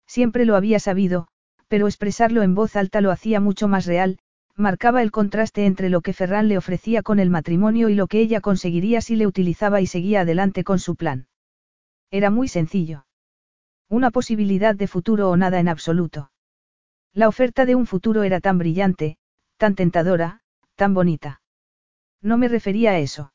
Siempre 0.08 0.44
lo 0.44 0.56
había 0.56 0.80
sabido, 0.80 1.28
pero 1.68 1.86
expresarlo 1.86 2.42
en 2.42 2.56
voz 2.56 2.76
alta 2.76 3.02
lo 3.02 3.12
hacía 3.12 3.40
mucho 3.40 3.68
más 3.68 3.86
real, 3.86 4.18
marcaba 4.56 5.02
el 5.02 5.12
contraste 5.12 5.66
entre 5.66 5.90
lo 5.90 6.02
que 6.02 6.14
Ferran 6.14 6.48
le 6.48 6.58
ofrecía 6.58 7.04
con 7.04 7.20
el 7.20 7.30
matrimonio 7.30 7.90
y 7.90 7.96
lo 7.96 8.08
que 8.08 8.20
ella 8.20 8.42
conseguiría 8.42 9.02
si 9.02 9.16
le 9.16 9.28
utilizaba 9.28 9.82
y 9.82 9.88
seguía 9.88 10.22
adelante 10.22 10.64
con 10.64 10.80
su 10.80 10.96
plan. 10.96 11.28
Era 12.10 12.30
muy 12.30 12.48
sencillo. 12.48 13.06
Una 13.90 14.12
posibilidad 14.12 14.76
de 14.76 14.88
futuro 14.88 15.30
o 15.30 15.38
nada 15.38 15.60
en 15.60 15.68
absoluto. 15.68 16.32
La 17.14 17.28
oferta 17.28 17.66
de 17.66 17.76
un 17.76 17.86
futuro 17.86 18.24
era 18.24 18.40
tan 18.40 18.58
brillante, 18.58 19.18
tan 19.58 19.76
tentadora, 19.76 20.42
tan 20.76 20.94
bonita. 20.94 21.42
No 22.22 22.38
me 22.38 22.48
refería 22.48 22.92
a 22.92 23.00
eso. 23.00 23.34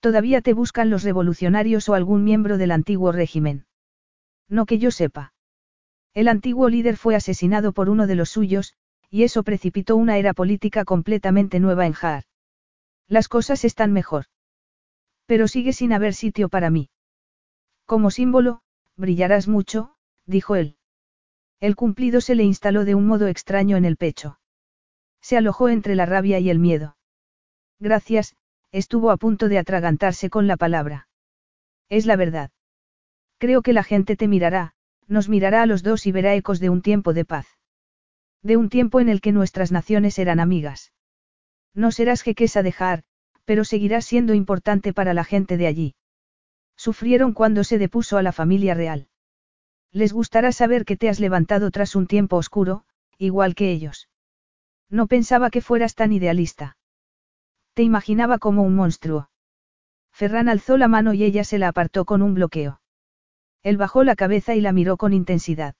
Todavía 0.00 0.40
te 0.40 0.52
buscan 0.52 0.90
los 0.90 1.02
revolucionarios 1.02 1.88
o 1.88 1.94
algún 1.94 2.24
miembro 2.24 2.58
del 2.58 2.70
antiguo 2.70 3.10
régimen. 3.10 3.66
No 4.48 4.66
que 4.66 4.78
yo 4.78 4.90
sepa. 4.90 5.32
El 6.14 6.28
antiguo 6.28 6.68
líder 6.68 6.96
fue 6.96 7.16
asesinado 7.16 7.72
por 7.72 7.88
uno 7.88 8.06
de 8.06 8.14
los 8.14 8.30
suyos, 8.30 8.74
y 9.10 9.22
eso 9.22 9.42
precipitó 9.42 9.96
una 9.96 10.18
era 10.18 10.34
política 10.34 10.84
completamente 10.84 11.60
nueva 11.60 11.86
en 11.86 11.92
Jaar. 11.92 12.24
Las 13.08 13.28
cosas 13.28 13.64
están 13.64 13.92
mejor. 13.92 14.26
Pero 15.26 15.48
sigue 15.48 15.72
sin 15.72 15.92
haber 15.92 16.14
sitio 16.14 16.48
para 16.48 16.70
mí. 16.70 16.90
Como 17.84 18.10
símbolo, 18.10 18.60
brillarás 18.96 19.48
mucho, 19.48 19.94
dijo 20.26 20.56
él. 20.56 20.76
El 21.60 21.76
cumplido 21.76 22.20
se 22.20 22.34
le 22.34 22.44
instaló 22.44 22.84
de 22.84 22.94
un 22.94 23.06
modo 23.06 23.28
extraño 23.28 23.76
en 23.76 23.84
el 23.84 23.96
pecho. 23.96 24.38
Se 25.20 25.36
alojó 25.36 25.68
entre 25.68 25.94
la 25.94 26.06
rabia 26.06 26.38
y 26.38 26.50
el 26.50 26.58
miedo. 26.58 26.96
Gracias, 27.78 28.36
estuvo 28.72 29.10
a 29.10 29.16
punto 29.16 29.48
de 29.48 29.58
atragantarse 29.58 30.30
con 30.30 30.46
la 30.46 30.56
palabra. 30.56 31.08
Es 31.88 32.06
la 32.06 32.16
verdad. 32.16 32.50
Creo 33.38 33.62
que 33.62 33.72
la 33.72 33.82
gente 33.82 34.16
te 34.16 34.28
mirará, 34.28 34.74
nos 35.06 35.28
mirará 35.28 35.62
a 35.62 35.66
los 35.66 35.82
dos 35.82 36.06
y 36.06 36.12
verá 36.12 36.34
ecos 36.34 36.60
de 36.60 36.70
un 36.70 36.82
tiempo 36.82 37.12
de 37.12 37.24
paz. 37.24 37.55
De 38.42 38.56
un 38.56 38.68
tiempo 38.68 39.00
en 39.00 39.08
el 39.08 39.20
que 39.20 39.32
nuestras 39.32 39.72
naciones 39.72 40.18
eran 40.18 40.40
amigas. 40.40 40.92
No 41.74 41.90
serás 41.90 42.22
jequesa 42.22 42.62
de 42.62 42.72
Jar, 42.72 43.02
pero 43.44 43.64
seguirás 43.64 44.04
siendo 44.04 44.34
importante 44.34 44.92
para 44.92 45.14
la 45.14 45.24
gente 45.24 45.56
de 45.56 45.66
allí. 45.66 45.94
Sufrieron 46.76 47.32
cuando 47.32 47.64
se 47.64 47.78
depuso 47.78 48.18
a 48.18 48.22
la 48.22 48.32
familia 48.32 48.74
real. 48.74 49.08
Les 49.92 50.12
gustará 50.12 50.52
saber 50.52 50.84
que 50.84 50.96
te 50.96 51.08
has 51.08 51.20
levantado 51.20 51.70
tras 51.70 51.96
un 51.96 52.06
tiempo 52.06 52.36
oscuro, 52.36 52.84
igual 53.18 53.54
que 53.54 53.70
ellos. 53.70 54.08
No 54.90 55.06
pensaba 55.06 55.50
que 55.50 55.62
fueras 55.62 55.94
tan 55.94 56.12
idealista. 56.12 56.76
Te 57.74 57.82
imaginaba 57.82 58.38
como 58.38 58.62
un 58.62 58.74
monstruo. 58.74 59.30
Ferran 60.12 60.48
alzó 60.48 60.76
la 60.76 60.88
mano 60.88 61.12
y 61.12 61.24
ella 61.24 61.44
se 61.44 61.58
la 61.58 61.68
apartó 61.68 62.04
con 62.04 62.22
un 62.22 62.34
bloqueo. 62.34 62.80
Él 63.62 63.76
bajó 63.76 64.04
la 64.04 64.16
cabeza 64.16 64.54
y 64.54 64.60
la 64.60 64.72
miró 64.72 64.96
con 64.96 65.12
intensidad. 65.12 65.74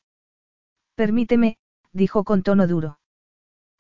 Permíteme, 0.95 1.59
dijo 1.97 2.25
con 2.25 2.43
tono 2.43 2.67
duro. 2.67 2.99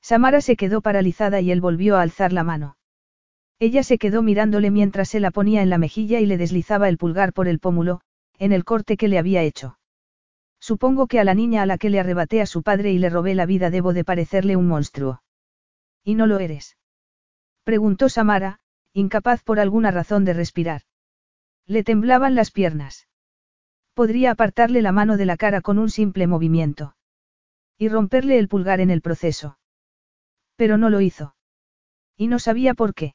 Samara 0.01 0.41
se 0.41 0.57
quedó 0.57 0.81
paralizada 0.81 1.41
y 1.41 1.51
él 1.51 1.61
volvió 1.61 1.97
a 1.97 2.03
alzar 2.03 2.33
la 2.33 2.45
mano. 2.45 2.77
Ella 3.59 3.83
se 3.83 3.99
quedó 3.99 4.23
mirándole 4.23 4.71
mientras 4.71 5.09
se 5.09 5.21
la 5.21 5.31
ponía 5.31 5.63
en 5.63 5.71
la 5.71 5.79
mejilla 5.79 6.21
y 6.21 6.27
le 6.27 6.37
deslizaba 6.37 6.89
el 6.89 6.99
pulgar 6.99 7.33
por 7.33 7.49
el 7.49 7.59
pómulo, 7.59 8.01
en 8.39 8.53
el 8.53 8.65
corte 8.65 8.97
que 8.97 9.09
le 9.09 9.19
había 9.19 9.43
hecho. 9.43 9.79
Supongo 10.59 11.07
que 11.07 11.21
a 11.21 11.25
la 11.25 11.35
niña 11.35 11.63
a 11.63 11.67
la 11.67 11.79
que 11.79 11.91
le 11.91 12.01
arrebaté 12.01 12.41
a 12.41 12.47
su 12.47 12.63
padre 12.63 12.93
y 12.93 12.99
le 12.99 13.11
robé 13.11 13.35
la 13.35 13.47
vida 13.47 13.71
debo 13.71 13.93
de 13.93 14.05
parecerle 14.05 14.57
un 14.57 14.67
monstruo. 14.67 15.23
¿Y 16.03 16.15
no 16.15 16.27
lo 16.27 16.39
eres? 16.39 16.77
Preguntó 17.65 18.09
Samara, 18.09 18.61
incapaz 18.93 19.43
por 19.43 19.61
alguna 19.61 19.91
razón 19.91 20.25
de 20.25 20.33
respirar. 20.33 20.83
Le 21.67 21.83
temblaban 21.83 22.35
las 22.35 22.51
piernas. 22.51 23.09
Podría 23.95 24.31
apartarle 24.33 24.83
la 24.83 24.93
mano 24.93 25.17
de 25.17 25.27
la 25.27 25.37
cara 25.37 25.61
con 25.61 25.79
un 25.79 25.91
simple 25.91 26.27
movimiento. 26.27 26.96
Y 27.79 27.89
romperle 27.89 28.39
el 28.39 28.49
pulgar 28.49 28.81
en 28.81 28.91
el 28.91 29.03
proceso. 29.03 29.59
Pero 30.57 30.79
no 30.79 30.91
lo 30.91 31.01
hizo. 31.01 31.37
Y 32.17 32.29
no 32.29 32.39
sabía 32.39 32.75
por 32.75 32.95
qué. 32.95 33.15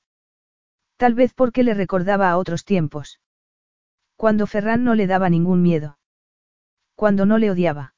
Tal 0.98 1.16
vez 1.16 1.34
porque 1.34 1.64
le 1.64 1.74
recordaba 1.74 2.30
a 2.30 2.38
otros 2.38 2.64
tiempos. 2.64 3.20
Cuando 4.16 4.46
Ferran 4.46 4.84
no 4.84 4.94
le 4.94 5.08
daba 5.08 5.30
ningún 5.30 5.64
miedo. 5.64 5.98
Cuando 6.94 7.26
no 7.26 7.40
le 7.40 7.50
odiaba. 7.50 7.96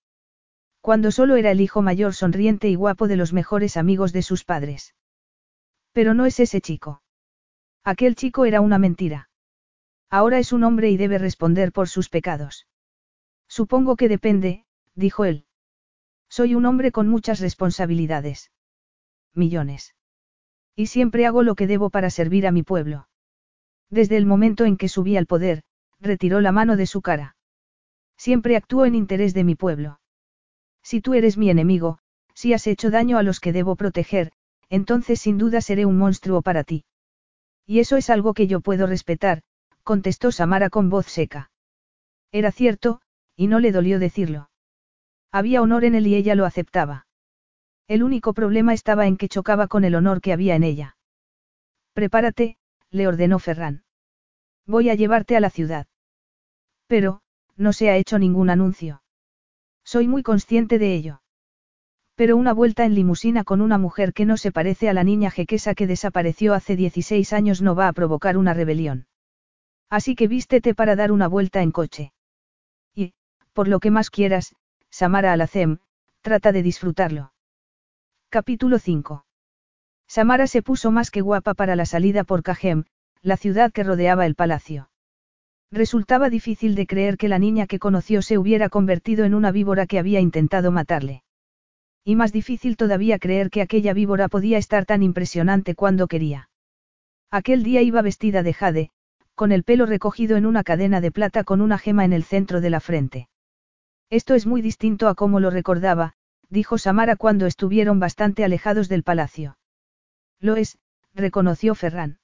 Cuando 0.79 1.11
solo 1.11 1.35
era 1.35 1.51
el 1.51 1.59
hijo 1.59 1.81
mayor 1.81 2.13
sonriente 2.13 2.69
y 2.69 2.75
guapo 2.75 3.09
de 3.09 3.17
los 3.17 3.33
mejores 3.33 3.75
amigos 3.75 4.13
de 4.13 4.21
sus 4.21 4.45
padres. 4.45 4.95
Pero 5.91 6.13
no 6.13 6.25
es 6.25 6.39
ese 6.39 6.61
chico. 6.61 7.01
Aquel 7.83 8.15
chico 8.15 8.45
era 8.45 8.61
una 8.61 8.79
mentira. 8.79 9.29
Ahora 10.09 10.39
es 10.39 10.53
un 10.53 10.63
hombre 10.63 10.89
y 10.89 10.95
debe 10.95 11.17
responder 11.17 11.73
por 11.73 11.89
sus 11.89 12.09
pecados. 12.09 12.67
Supongo 13.47 13.97
que 13.97 14.07
depende, 14.07 14.65
dijo 14.95 15.25
él. 15.25 15.45
Soy 16.35 16.55
un 16.55 16.65
hombre 16.65 16.91
con 16.91 17.07
muchas 17.09 17.39
responsabilidades. 17.39 18.49
Millones. 19.35 19.93
Y 20.75 20.87
siempre 20.87 21.27
hago 21.27 21.43
lo 21.43 21.53
que 21.53 21.67
debo 21.67 21.91
para 21.91 22.09
servir 22.09 22.47
a 22.47 22.51
mi 22.51 22.63
pueblo. 22.63 23.07
Desde 23.91 24.17
el 24.17 24.25
momento 24.25 24.65
en 24.65 24.75
que 24.75 24.89
subí 24.89 25.15
al 25.15 25.27
poder, 25.27 25.61
retiró 25.99 26.41
la 26.41 26.51
mano 26.51 26.75
de 26.75 26.87
su 26.87 27.03
cara. 27.03 27.35
Siempre 28.17 28.55
actúo 28.55 28.85
en 28.85 28.95
interés 28.95 29.35
de 29.35 29.43
mi 29.43 29.53
pueblo. 29.53 29.99
Si 30.81 31.01
tú 31.01 31.13
eres 31.13 31.37
mi 31.37 31.51
enemigo, 31.51 31.99
si 32.33 32.53
has 32.53 32.65
hecho 32.65 32.89
daño 32.89 33.19
a 33.19 33.23
los 33.23 33.39
que 33.39 33.53
debo 33.53 33.75
proteger, 33.75 34.31
entonces 34.69 35.21
sin 35.21 35.37
duda 35.37 35.61
seré 35.61 35.85
un 35.85 35.99
monstruo 35.99 36.41
para 36.41 36.63
ti. 36.63 36.83
Y 37.67 37.77
eso 37.77 37.95
es 37.95 38.09
algo 38.09 38.33
que 38.33 38.47
yo 38.47 38.59
puedo 38.59 38.87
respetar, 38.87 39.43
contestó 39.83 40.31
Samara 40.31 40.71
con 40.71 40.89
voz 40.89 41.05
seca. 41.05 41.51
Era 42.31 42.51
cierto, 42.51 43.01
y 43.35 43.45
no 43.45 43.59
le 43.59 43.71
dolió 43.71 43.99
decirlo. 43.99 44.49
Había 45.33 45.63
honor 45.63 45.83
en 45.83 45.95
él 45.95 46.05
y 46.05 46.13
ella 46.13 46.35
lo 46.35 46.45
aceptaba. 46.45 47.07
El 47.87 48.03
único 48.03 48.33
problema 48.33 48.71
estaba 48.73 49.07
en 49.07 49.17
que 49.17 49.27
chocaba 49.27 49.67
con 49.67 49.83
el 49.83 49.95
honor 49.95 50.21
que 50.21 50.31
había 50.31 50.55
en 50.55 50.63
ella. 50.63 50.95
Prepárate, 51.93 52.57
le 52.91 53.07
ordenó 53.07 53.39
Ferran. 53.39 53.83
Voy 54.67 54.91
a 54.91 54.95
llevarte 54.95 55.35
a 55.35 55.39
la 55.39 55.49
ciudad. 55.49 55.87
Pero, 56.85 57.21
no 57.57 57.73
se 57.73 57.89
ha 57.89 57.97
hecho 57.97 58.19
ningún 58.19 58.51
anuncio. 58.51 59.01
Soy 59.83 60.07
muy 60.07 60.21
consciente 60.21 60.77
de 60.77 60.93
ello. 60.93 61.23
Pero 62.13 62.37
una 62.37 62.53
vuelta 62.53 62.85
en 62.85 62.93
limusina 62.93 63.43
con 63.43 63.59
una 63.59 63.79
mujer 63.79 64.13
que 64.13 64.25
no 64.25 64.37
se 64.37 64.51
parece 64.51 64.87
a 64.87 64.93
la 64.93 65.03
niña 65.03 65.31
jequesa 65.31 65.73
que 65.73 65.87
desapareció 65.87 66.53
hace 66.53 66.75
16 66.75 67.33
años 67.33 67.59
no 67.63 67.73
va 67.73 67.87
a 67.87 67.93
provocar 67.93 68.37
una 68.37 68.53
rebelión. 68.53 69.07
Así 69.89 70.13
que 70.13 70.27
vístete 70.27 70.75
para 70.75 70.95
dar 70.95 71.11
una 71.11 71.27
vuelta 71.27 71.63
en 71.63 71.71
coche. 71.71 72.13
Y, 72.93 73.13
por 73.53 73.67
lo 73.67 73.79
que 73.79 73.89
más 73.89 74.11
quieras, 74.11 74.55
Samara 74.93 75.33
Alacem, 75.33 75.79
trata 76.21 76.51
de 76.51 76.61
disfrutarlo. 76.61 77.33
Capítulo 78.29 78.77
5. 78.77 79.25
Samara 80.07 80.45
se 80.45 80.61
puso 80.61 80.91
más 80.91 81.09
que 81.09 81.21
guapa 81.21 81.55
para 81.55 81.75
la 81.75 81.87
salida 81.87 82.23
por 82.23 82.43
Cajem, 82.43 82.83
la 83.23 83.35
ciudad 83.35 83.71
que 83.71 83.83
rodeaba 83.83 84.27
el 84.27 84.35
palacio. 84.35 84.91
Resultaba 85.71 86.29
difícil 86.29 86.75
de 86.75 86.85
creer 86.85 87.17
que 87.17 87.27
la 87.27 87.39
niña 87.39 87.65
que 87.65 87.79
conoció 87.79 88.21
se 88.21 88.37
hubiera 88.37 88.69
convertido 88.69 89.25
en 89.25 89.33
una 89.33 89.51
víbora 89.51 89.87
que 89.87 89.97
había 89.97 90.19
intentado 90.19 90.71
matarle. 90.71 91.23
Y 92.05 92.15
más 92.15 92.31
difícil 92.31 92.77
todavía 92.77 93.17
creer 93.17 93.49
que 93.49 93.63
aquella 93.63 93.93
víbora 93.93 94.29
podía 94.29 94.59
estar 94.59 94.85
tan 94.85 95.01
impresionante 95.01 95.73
cuando 95.73 96.05
quería. 96.05 96.51
Aquel 97.31 97.63
día 97.63 97.81
iba 97.81 98.03
vestida 98.03 98.43
de 98.43 98.53
jade, 98.53 98.91
con 99.33 99.51
el 99.51 99.63
pelo 99.63 99.87
recogido 99.87 100.37
en 100.37 100.45
una 100.45 100.63
cadena 100.63 101.01
de 101.01 101.11
plata 101.11 101.43
con 101.43 101.61
una 101.61 101.79
gema 101.79 102.05
en 102.05 102.13
el 102.13 102.23
centro 102.23 102.61
de 102.61 102.69
la 102.69 102.79
frente. 102.79 103.27
Esto 104.13 104.35
es 104.35 104.45
muy 104.45 104.61
distinto 104.61 105.07
a 105.07 105.15
como 105.15 105.39
lo 105.39 105.49
recordaba, 105.49 106.13
dijo 106.47 106.77
Samara 106.77 107.15
cuando 107.15 107.47
estuvieron 107.47 107.99
bastante 107.99 108.43
alejados 108.43 108.87
del 108.87 109.01
palacio. 109.01 109.57
Lo 110.39 110.55
es, 110.55 110.77
reconoció 111.15 111.73
Ferran. 111.73 112.19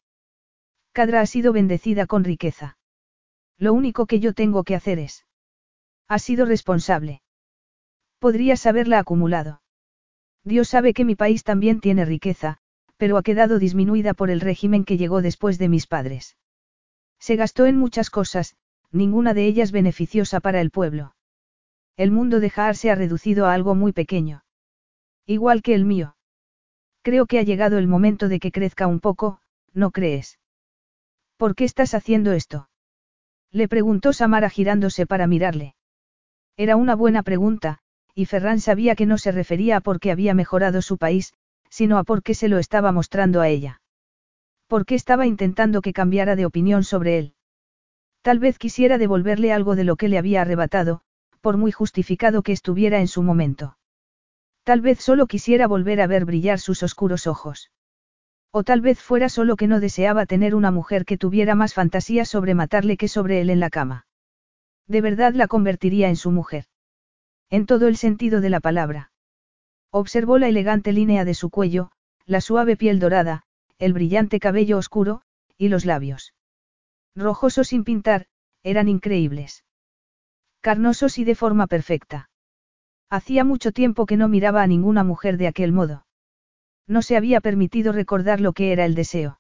Cadra 0.92 1.22
ha 1.22 1.26
sido 1.26 1.52
bendecida 1.52 2.06
con 2.06 2.24
riqueza. 2.24 2.78
Lo 3.58 3.74
único 3.74 4.06
que 4.06 4.20
yo 4.20 4.36
tengo 4.36 4.64
que 4.64 4.76
hacer 4.76 5.00
es. 5.00 5.26
Ha 6.08 6.20
sido 6.20 6.46
responsable. 6.46 7.24
Podrías 8.20 8.68
haberla 8.68 9.00
acumulado. 9.00 9.64
Dios 10.44 10.70
sabe 10.70 10.94
que 10.94 11.06
mi 11.06 11.16
país 11.16 11.44
también 11.44 11.80
tiene 11.80 12.06
riqueza, 12.06 12.60
pero 12.98 13.18
ha 13.18 13.24
quedado 13.24 13.58
disminuida 13.58 14.14
por 14.14 14.30
el 14.30 14.42
régimen 14.42 14.86
que 14.86 14.98
llegó 14.98 15.24
después 15.24 15.58
de 15.58 15.70
mis 15.70 15.88
padres. 15.88 16.38
Se 17.18 17.36
gastó 17.36 17.66
en 17.66 17.78
muchas 17.78 18.12
cosas, 18.12 18.56
ninguna 18.92 19.34
de 19.34 19.48
ellas 19.48 19.72
beneficiosa 19.72 20.40
para 20.40 20.62
el 20.62 20.70
pueblo. 20.70 21.16
El 22.00 22.12
mundo 22.12 22.40
de 22.40 22.50
Jaar 22.50 22.78
se 22.78 22.90
ha 22.92 22.96
reducido 22.96 23.46
a 23.46 23.54
algo 23.54 23.76
muy 23.76 23.92
pequeño. 23.92 24.46
Igual 25.26 25.62
que 25.62 25.76
el 25.76 25.84
mío. 25.84 26.16
Creo 27.02 27.26
que 27.26 27.40
ha 27.40 27.44
llegado 27.44 27.78
el 27.78 27.90
momento 27.90 28.30
de 28.30 28.40
que 28.40 28.54
crezca 28.54 28.88
un 28.88 29.02
poco, 29.02 29.42
¿no 29.74 29.92
crees? 29.92 30.40
¿Por 31.36 31.56
qué 31.56 31.66
estás 31.66 31.94
haciendo 31.94 32.32
esto? 32.32 32.70
Le 33.52 33.68
preguntó 33.68 34.14
Samara 34.14 34.50
girándose 34.50 35.06
para 35.06 35.28
mirarle. 35.28 35.76
Era 36.56 36.78
una 36.78 36.96
buena 36.96 37.22
pregunta, 37.22 37.80
y 38.16 38.28
Ferran 38.28 38.62
sabía 38.62 38.96
que 38.96 39.06
no 39.06 39.18
se 39.18 39.34
refería 39.34 39.76
a 39.76 39.82
por 39.82 40.00
qué 40.00 40.12
había 40.12 40.34
mejorado 40.34 40.82
su 40.82 40.98
país, 40.98 41.34
sino 41.70 41.98
a 41.98 42.06
por 42.06 42.24
qué 42.24 42.34
se 42.34 42.48
lo 42.48 42.60
estaba 42.60 42.94
mostrando 42.94 43.42
a 43.42 43.50
ella. 43.50 43.82
¿Por 44.68 44.86
qué 44.86 44.96
estaba 44.96 45.28
intentando 45.28 45.82
que 45.82 45.92
cambiara 45.92 46.38
de 46.38 46.46
opinión 46.46 46.86
sobre 46.86 47.18
él? 47.18 47.34
Tal 48.22 48.40
vez 48.40 48.58
quisiera 48.58 48.98
devolverle 48.98 49.52
algo 49.52 49.76
de 49.76 49.84
lo 49.84 49.98
que 49.98 50.08
le 50.08 50.18
había 50.18 50.44
arrebatado, 50.44 51.04
por 51.42 51.58
muy 51.58 51.72
justificado 51.72 52.42
que 52.44 52.52
estuviera 52.52 53.00
en 53.00 53.08
su 53.08 53.24
momento. 53.24 53.78
Tal 54.64 54.82
vez 54.82 55.00
solo 55.00 55.28
quisiera 55.28 55.68
volver 55.68 56.02
a 56.02 56.08
ver 56.08 56.26
brillar 56.26 56.60
sus 56.60 56.84
oscuros 56.84 57.28
ojos. 57.28 57.72
O 58.52 58.64
tal 58.64 58.82
vez 58.82 59.00
fuera 59.00 59.30
solo 59.30 59.56
que 59.56 59.68
no 59.68 59.80
deseaba 59.80 60.26
tener 60.26 60.56
una 60.56 60.72
mujer 60.72 61.06
que 61.06 61.18
tuviera 61.18 61.56
más 61.56 61.74
fantasía 61.74 62.26
sobre 62.26 62.56
matarle 62.56 62.98
que 62.98 63.08
sobre 63.08 63.42
él 63.42 63.50
en 63.50 63.60
la 63.60 63.70
cama. 63.70 64.08
De 64.88 65.02
verdad 65.02 65.34
la 65.34 65.48
convertiría 65.48 66.10
en 66.10 66.16
su 66.16 66.32
mujer. 66.32 66.66
En 67.50 67.66
todo 67.66 67.88
el 67.88 67.96
sentido 67.96 68.42
de 68.42 68.50
la 68.50 68.60
palabra. 68.60 69.12
Observó 69.92 70.38
la 70.38 70.48
elegante 70.48 70.92
línea 70.92 71.26
de 71.26 71.34
su 71.34 71.50
cuello, 71.50 71.92
la 72.26 72.42
suave 72.42 72.76
piel 72.76 73.00
dorada, 73.00 73.44
el 73.80 73.94
brillante 73.94 74.40
cabello 74.40 74.78
oscuro, 74.78 75.22
y 75.58 75.70
los 75.70 75.86
labios. 75.86 76.34
Rojosos 77.16 77.70
sin 77.70 77.84
pintar, 77.84 78.28
eran 78.64 78.88
increíbles. 78.88 79.64
Carnosos 80.62 81.18
y 81.18 81.24
de 81.24 81.36
forma 81.36 81.68
perfecta. 81.68 82.30
Hacía 83.10 83.44
mucho 83.44 83.72
tiempo 83.72 84.06
que 84.06 84.18
no 84.18 84.28
miraba 84.28 84.62
a 84.62 84.68
ninguna 84.68 85.04
mujer 85.04 85.38
de 85.38 85.48
aquel 85.48 85.72
modo. 85.72 86.06
No 86.88 87.02
se 87.02 87.18
había 87.18 87.42
permitido 87.42 87.92
recordar 87.92 88.40
lo 88.40 88.54
que 88.54 88.72
era 88.72 88.86
el 88.86 88.96
deseo. 88.96 89.40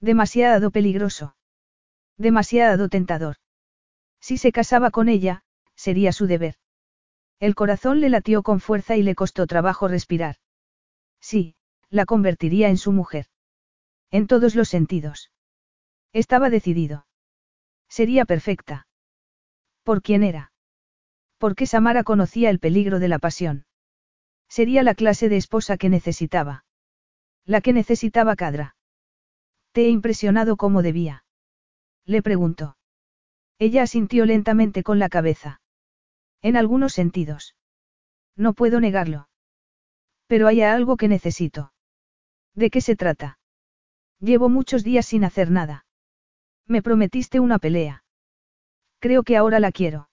Demasiado 0.00 0.70
peligroso. 0.70 1.36
Demasiado 2.16 2.88
tentador. 2.88 3.36
Si 4.20 4.38
se 4.38 4.52
casaba 4.52 4.90
con 4.90 5.08
ella, 5.08 5.42
sería 5.74 6.12
su 6.12 6.26
deber. 6.26 6.56
El 7.40 7.54
corazón 7.54 8.00
le 8.00 8.08
latió 8.08 8.42
con 8.42 8.60
fuerza 8.60 8.96
y 8.96 9.02
le 9.02 9.14
costó 9.14 9.46
trabajo 9.46 9.86
respirar. 9.86 10.36
Sí, 11.20 11.54
la 11.88 12.04
convertiría 12.04 12.68
en 12.68 12.78
su 12.78 12.92
mujer. 12.92 13.26
En 14.10 14.26
todos 14.26 14.54
los 14.54 14.68
sentidos. 14.68 15.30
Estaba 16.12 16.50
decidido. 16.50 17.06
Sería 17.88 18.24
perfecta. 18.24 18.87
¿Por 19.88 20.02
quién 20.02 20.22
era? 20.22 20.52
Porque 21.38 21.64
Samara 21.64 22.04
conocía 22.04 22.50
el 22.50 22.58
peligro 22.58 22.98
de 22.98 23.08
la 23.08 23.18
pasión. 23.18 23.64
Sería 24.46 24.82
la 24.82 24.94
clase 24.94 25.30
de 25.30 25.38
esposa 25.38 25.78
que 25.78 25.88
necesitaba. 25.88 26.66
La 27.46 27.62
que 27.62 27.72
necesitaba 27.72 28.36
Cadra. 28.36 28.76
¿Te 29.72 29.86
he 29.86 29.88
impresionado 29.88 30.58
como 30.58 30.82
debía? 30.82 31.24
Le 32.04 32.20
preguntó. 32.20 32.76
Ella 33.58 33.82
asintió 33.82 34.26
lentamente 34.26 34.82
con 34.82 34.98
la 34.98 35.08
cabeza. 35.08 35.62
En 36.42 36.58
algunos 36.58 36.92
sentidos. 36.92 37.56
No 38.36 38.52
puedo 38.52 38.80
negarlo. 38.80 39.30
Pero 40.26 40.48
hay 40.48 40.60
algo 40.60 40.98
que 40.98 41.08
necesito. 41.08 41.72
¿De 42.54 42.68
qué 42.68 42.82
se 42.82 42.94
trata? 42.94 43.38
Llevo 44.20 44.50
muchos 44.50 44.84
días 44.84 45.06
sin 45.06 45.24
hacer 45.24 45.50
nada. 45.50 45.86
Me 46.66 46.82
prometiste 46.82 47.40
una 47.40 47.58
pelea. 47.58 48.04
Creo 49.00 49.22
que 49.22 49.36
ahora 49.36 49.60
la 49.60 49.72
quiero. 49.72 50.08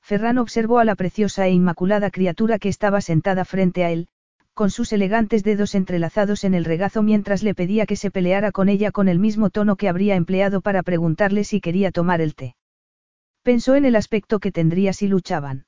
Ferran 0.00 0.38
observó 0.38 0.78
a 0.78 0.84
la 0.84 0.94
preciosa 0.94 1.46
e 1.46 1.50
inmaculada 1.50 2.10
criatura 2.10 2.58
que 2.58 2.70
estaba 2.70 3.00
sentada 3.02 3.44
frente 3.44 3.84
a 3.84 3.90
él, 3.90 4.08
con 4.54 4.70
sus 4.70 4.92
elegantes 4.92 5.44
dedos 5.44 5.74
entrelazados 5.74 6.42
en 6.44 6.54
el 6.54 6.64
regazo 6.64 7.02
mientras 7.02 7.42
le 7.42 7.54
pedía 7.54 7.86
que 7.86 7.96
se 7.96 8.10
peleara 8.10 8.50
con 8.50 8.68
ella 8.68 8.90
con 8.90 9.08
el 9.08 9.18
mismo 9.18 9.50
tono 9.50 9.76
que 9.76 9.88
habría 9.88 10.16
empleado 10.16 10.62
para 10.62 10.82
preguntarle 10.82 11.44
si 11.44 11.60
quería 11.60 11.92
tomar 11.92 12.20
el 12.20 12.34
té. 12.34 12.56
Pensó 13.42 13.76
en 13.76 13.84
el 13.84 13.94
aspecto 13.94 14.40
que 14.40 14.50
tendría 14.50 14.92
si 14.92 15.06
luchaban. 15.06 15.66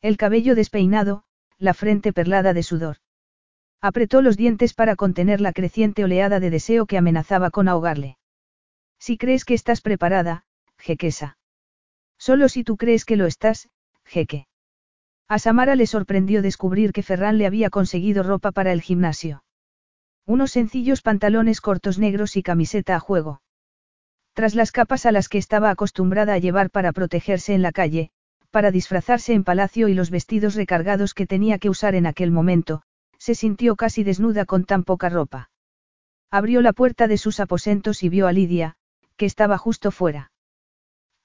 El 0.00 0.16
cabello 0.16 0.54
despeinado, 0.54 1.24
la 1.58 1.74
frente 1.74 2.12
perlada 2.12 2.54
de 2.54 2.62
sudor. 2.62 2.96
Apretó 3.82 4.22
los 4.22 4.36
dientes 4.36 4.74
para 4.74 4.96
contener 4.96 5.40
la 5.40 5.52
creciente 5.52 6.02
oleada 6.02 6.40
de 6.40 6.50
deseo 6.50 6.86
que 6.86 6.98
amenazaba 6.98 7.50
con 7.50 7.68
ahogarle. 7.68 8.16
Si 8.98 9.18
crees 9.18 9.44
que 9.44 9.54
estás 9.54 9.82
preparada, 9.82 10.44
jequesa. 10.78 11.36
Solo 12.20 12.50
si 12.50 12.64
tú 12.64 12.76
crees 12.76 13.06
que 13.06 13.16
lo 13.16 13.24
estás, 13.24 13.70
jeque. 14.04 14.46
A 15.26 15.38
Samara 15.38 15.74
le 15.74 15.86
sorprendió 15.86 16.42
descubrir 16.42 16.92
que 16.92 17.02
Ferran 17.02 17.38
le 17.38 17.46
había 17.46 17.70
conseguido 17.70 18.22
ropa 18.22 18.52
para 18.52 18.72
el 18.72 18.82
gimnasio. 18.82 19.42
Unos 20.26 20.50
sencillos 20.50 21.00
pantalones 21.00 21.62
cortos 21.62 21.98
negros 21.98 22.36
y 22.36 22.42
camiseta 22.42 22.94
a 22.94 23.00
juego. 23.00 23.40
Tras 24.34 24.54
las 24.54 24.70
capas 24.70 25.06
a 25.06 25.12
las 25.12 25.30
que 25.30 25.38
estaba 25.38 25.70
acostumbrada 25.70 26.34
a 26.34 26.38
llevar 26.38 26.70
para 26.70 26.92
protegerse 26.92 27.54
en 27.54 27.62
la 27.62 27.72
calle, 27.72 28.10
para 28.50 28.70
disfrazarse 28.70 29.32
en 29.32 29.42
palacio 29.42 29.88
y 29.88 29.94
los 29.94 30.10
vestidos 30.10 30.56
recargados 30.56 31.14
que 31.14 31.26
tenía 31.26 31.58
que 31.58 31.70
usar 31.70 31.94
en 31.94 32.04
aquel 32.04 32.30
momento, 32.30 32.82
se 33.16 33.34
sintió 33.34 33.76
casi 33.76 34.04
desnuda 34.04 34.44
con 34.44 34.64
tan 34.64 34.84
poca 34.84 35.08
ropa. 35.08 35.50
Abrió 36.30 36.60
la 36.60 36.74
puerta 36.74 37.08
de 37.08 37.16
sus 37.16 37.40
aposentos 37.40 38.02
y 38.02 38.10
vio 38.10 38.26
a 38.26 38.32
Lidia, 38.32 38.76
que 39.16 39.24
estaba 39.24 39.56
justo 39.56 39.90
fuera. 39.90 40.29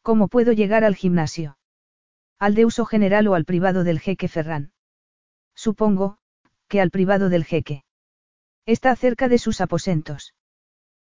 ¿Cómo 0.05 0.27
puedo 0.27 0.51
llegar 0.51 0.83
al 0.83 0.95
gimnasio? 0.95 1.57
¿Al 2.37 2.53
de 2.53 2.63
uso 2.63 2.85
general 2.85 3.27
o 3.27 3.33
al 3.33 3.43
privado 3.43 3.83
del 3.83 3.99
jeque 3.99 4.27
Ferran? 4.27 4.71
Supongo, 5.55 6.19
que 6.67 6.79
al 6.79 6.91
privado 6.91 7.29
del 7.29 7.43
jeque. 7.43 7.85
Está 8.67 8.95
cerca 8.95 9.29
de 9.29 9.39
sus 9.39 9.61
aposentos. 9.61 10.35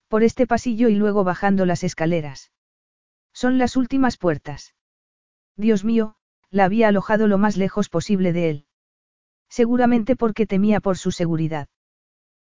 Por 0.09 0.23
este 0.23 0.47
pasillo 0.47 0.90
y 0.90 0.94
luego 0.94 1.24
bajando 1.24 1.64
las 1.64 1.85
escaleras. 1.85 2.52
Son 3.32 3.56
las 3.56 3.78
últimas 3.78 4.19
puertas. 4.19 4.74
Dios 5.56 5.85
mío, 5.85 6.14
la 6.51 6.66
había 6.66 6.89
alojado 6.89 7.28
lo 7.28 7.39
más 7.39 7.56
lejos 7.56 7.89
posible 7.89 8.35
de 8.35 8.51
él. 8.51 8.66
Seguramente 9.48 10.16
porque 10.16 10.47
temía 10.47 10.81
por 10.81 10.98
su 10.98 11.12
seguridad. 11.12 11.69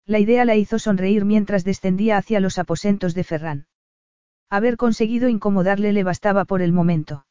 La 0.05 0.21
idea 0.21 0.45
la 0.45 0.55
hizo 0.55 0.79
sonreír 0.79 1.25
mientras 1.25 1.65
descendía 1.65 2.17
hacia 2.19 2.39
los 2.39 2.59
aposentos 2.59 3.15
de 3.15 3.25
Ferran. 3.25 3.67
Haber 4.49 4.77
conseguido 4.77 5.29
incomodarle 5.29 5.93
le 5.93 6.05
bastaba 6.05 6.45
por 6.45 6.63
el 6.63 6.73
momento. 6.73 7.27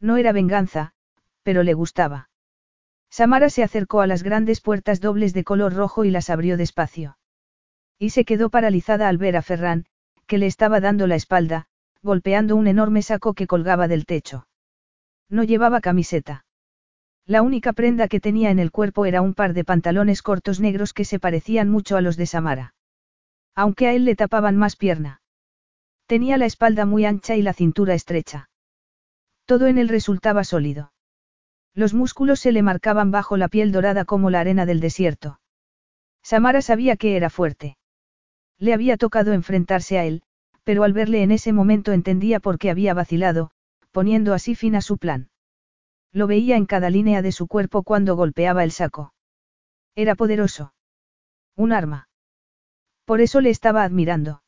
No 0.00 0.16
era 0.16 0.32
venganza, 0.32 0.92
pero 1.42 1.62
le 1.62 1.74
gustaba. 1.74 2.30
Samara 3.10 3.50
se 3.50 3.62
acercó 3.62 4.00
a 4.00 4.06
las 4.06 4.22
grandes 4.22 4.60
puertas 4.60 5.00
dobles 5.00 5.32
de 5.32 5.44
color 5.44 5.74
rojo 5.74 6.04
y 6.04 6.10
las 6.10 6.30
abrió 6.30 6.56
despacio. 6.56 7.18
Y 7.98 8.10
se 8.10 8.24
quedó 8.24 8.50
paralizada 8.50 9.08
al 9.08 9.18
ver 9.18 9.36
a 9.36 9.42
Ferran, 9.42 9.86
que 10.26 10.38
le 10.38 10.46
estaba 10.46 10.80
dando 10.80 11.06
la 11.06 11.16
espalda, 11.16 11.66
golpeando 12.02 12.54
un 12.54 12.68
enorme 12.68 13.02
saco 13.02 13.34
que 13.34 13.46
colgaba 13.46 13.88
del 13.88 14.06
techo. 14.06 14.46
No 15.28 15.42
llevaba 15.42 15.80
camiseta. 15.80 16.44
La 17.26 17.42
única 17.42 17.72
prenda 17.72 18.08
que 18.08 18.20
tenía 18.20 18.50
en 18.50 18.58
el 18.58 18.70
cuerpo 18.70 19.04
era 19.04 19.20
un 19.20 19.34
par 19.34 19.52
de 19.52 19.64
pantalones 19.64 20.22
cortos 20.22 20.60
negros 20.60 20.92
que 20.92 21.04
se 21.04 21.18
parecían 21.18 21.68
mucho 21.68 21.96
a 21.96 22.00
los 22.00 22.16
de 22.16 22.26
Samara. 22.26 22.74
Aunque 23.54 23.88
a 23.88 23.92
él 23.92 24.04
le 24.04 24.14
tapaban 24.14 24.56
más 24.56 24.76
pierna. 24.76 25.20
Tenía 26.08 26.38
la 26.38 26.46
espalda 26.46 26.86
muy 26.86 27.04
ancha 27.04 27.36
y 27.36 27.42
la 27.42 27.52
cintura 27.52 27.92
estrecha. 27.92 28.48
Todo 29.44 29.66
en 29.66 29.76
él 29.76 29.90
resultaba 29.90 30.42
sólido. 30.42 30.90
Los 31.74 31.92
músculos 31.92 32.40
se 32.40 32.50
le 32.50 32.62
marcaban 32.62 33.10
bajo 33.10 33.36
la 33.36 33.48
piel 33.48 33.72
dorada 33.72 34.06
como 34.06 34.30
la 34.30 34.40
arena 34.40 34.64
del 34.64 34.80
desierto. 34.80 35.38
Samara 36.22 36.62
sabía 36.62 36.96
que 36.96 37.14
era 37.16 37.28
fuerte. 37.28 37.76
Le 38.56 38.72
había 38.72 38.96
tocado 38.96 39.34
enfrentarse 39.34 39.98
a 39.98 40.06
él, 40.06 40.22
pero 40.64 40.82
al 40.82 40.94
verle 40.94 41.22
en 41.22 41.30
ese 41.30 41.52
momento 41.52 41.92
entendía 41.92 42.40
por 42.40 42.58
qué 42.58 42.70
había 42.70 42.94
vacilado, 42.94 43.50
poniendo 43.92 44.32
así 44.32 44.54
fin 44.54 44.76
a 44.76 44.80
su 44.80 44.96
plan. 44.96 45.28
Lo 46.10 46.26
veía 46.26 46.56
en 46.56 46.64
cada 46.64 46.88
línea 46.88 47.20
de 47.20 47.32
su 47.32 47.48
cuerpo 47.48 47.82
cuando 47.82 48.16
golpeaba 48.16 48.64
el 48.64 48.70
saco. 48.70 49.12
Era 49.94 50.14
poderoso. 50.14 50.72
Un 51.54 51.72
arma. 51.72 52.08
Por 53.04 53.20
eso 53.20 53.42
le 53.42 53.50
estaba 53.50 53.84
admirando. 53.84 54.42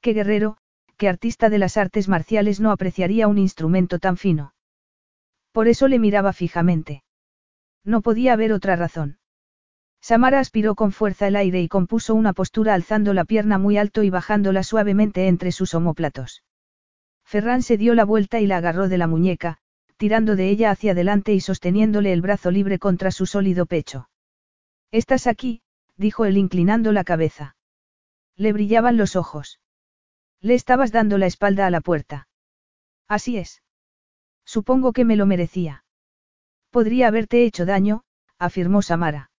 Qué 0.00 0.14
guerrero, 0.14 0.56
qué 1.00 1.08
artista 1.08 1.48
de 1.48 1.56
las 1.56 1.78
artes 1.78 2.08
marciales 2.08 2.60
no 2.60 2.70
apreciaría 2.70 3.26
un 3.26 3.38
instrumento 3.38 3.98
tan 3.98 4.18
fino. 4.18 4.52
Por 5.50 5.66
eso 5.66 5.88
le 5.88 5.98
miraba 5.98 6.34
fijamente. 6.34 7.04
No 7.82 8.02
podía 8.02 8.34
haber 8.34 8.52
otra 8.52 8.76
razón. 8.76 9.18
Samara 10.02 10.40
aspiró 10.40 10.74
con 10.74 10.92
fuerza 10.92 11.26
el 11.26 11.36
aire 11.36 11.62
y 11.62 11.68
compuso 11.68 12.14
una 12.14 12.34
postura 12.34 12.74
alzando 12.74 13.14
la 13.14 13.24
pierna 13.24 13.56
muy 13.56 13.78
alto 13.78 14.02
y 14.02 14.10
bajándola 14.10 14.62
suavemente 14.62 15.26
entre 15.26 15.52
sus 15.52 15.72
omóplatos. 15.72 16.44
Ferran 17.24 17.62
se 17.62 17.78
dio 17.78 17.94
la 17.94 18.04
vuelta 18.04 18.38
y 18.40 18.46
la 18.46 18.58
agarró 18.58 18.86
de 18.88 18.98
la 18.98 19.06
muñeca, 19.06 19.56
tirando 19.96 20.36
de 20.36 20.50
ella 20.50 20.70
hacia 20.70 20.92
adelante 20.92 21.32
y 21.32 21.40
sosteniéndole 21.40 22.12
el 22.12 22.20
brazo 22.20 22.50
libre 22.50 22.78
contra 22.78 23.10
su 23.10 23.24
sólido 23.24 23.64
pecho. 23.64 24.10
Estás 24.90 25.26
aquí, 25.26 25.62
dijo 25.96 26.26
él 26.26 26.36
inclinando 26.36 26.92
la 26.92 27.04
cabeza. 27.04 27.56
Le 28.36 28.52
brillaban 28.52 28.98
los 28.98 29.16
ojos. 29.16 29.59
Le 30.40 30.54
estabas 30.54 30.92
dando 30.92 31.18
la 31.18 31.26
espalda 31.26 31.66
a 31.66 31.70
la 31.70 31.80
puerta. 31.80 32.28
Así 33.08 33.36
es. 33.36 33.62
Supongo 34.44 34.92
que 34.92 35.04
me 35.04 35.16
lo 35.16 35.26
merecía. 35.26 35.84
Podría 36.70 37.08
haberte 37.08 37.44
hecho 37.44 37.66
daño, 37.66 38.04
afirmó 38.38 38.82
Samara. 38.82 39.30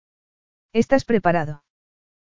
¿Estás 0.74 1.06
preparado? 1.06 1.64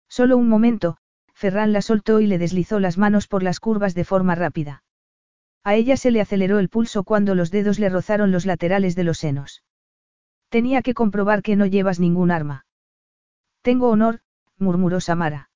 Solo 0.09 0.37
un 0.37 0.49
momento, 0.49 0.97
Ferran 1.35 1.73
la 1.73 1.83
soltó 1.83 2.21
y 2.21 2.27
le 2.27 2.39
deslizó 2.39 2.81
las 2.81 2.97
manos 2.97 3.27
por 3.27 3.43
las 3.43 3.61
curvas 3.61 3.95
de 3.95 4.05
forma 4.05 4.35
rápida. 4.35 4.83
A 5.65 5.75
ella 5.75 5.97
se 5.97 6.11
le 6.11 6.21
aceleró 6.21 6.59
el 6.59 6.69
pulso 6.69 7.05
cuando 7.05 7.35
los 7.35 7.51
dedos 7.51 7.79
le 7.79 7.89
rozaron 7.89 8.31
los 8.31 8.47
laterales 8.47 8.95
de 8.95 9.05
los 9.05 9.19
senos. 9.19 9.63
Tenía 10.49 10.83
que 10.83 10.95
comprobar 10.95 11.43
que 11.43 11.57
no 11.57 11.67
llevas 11.67 11.99
ningún 11.99 12.31
arma. 12.31 12.67
Tengo 13.63 13.89
honor, 13.89 14.21
murmuró 14.59 15.01
Samara. 15.01 15.51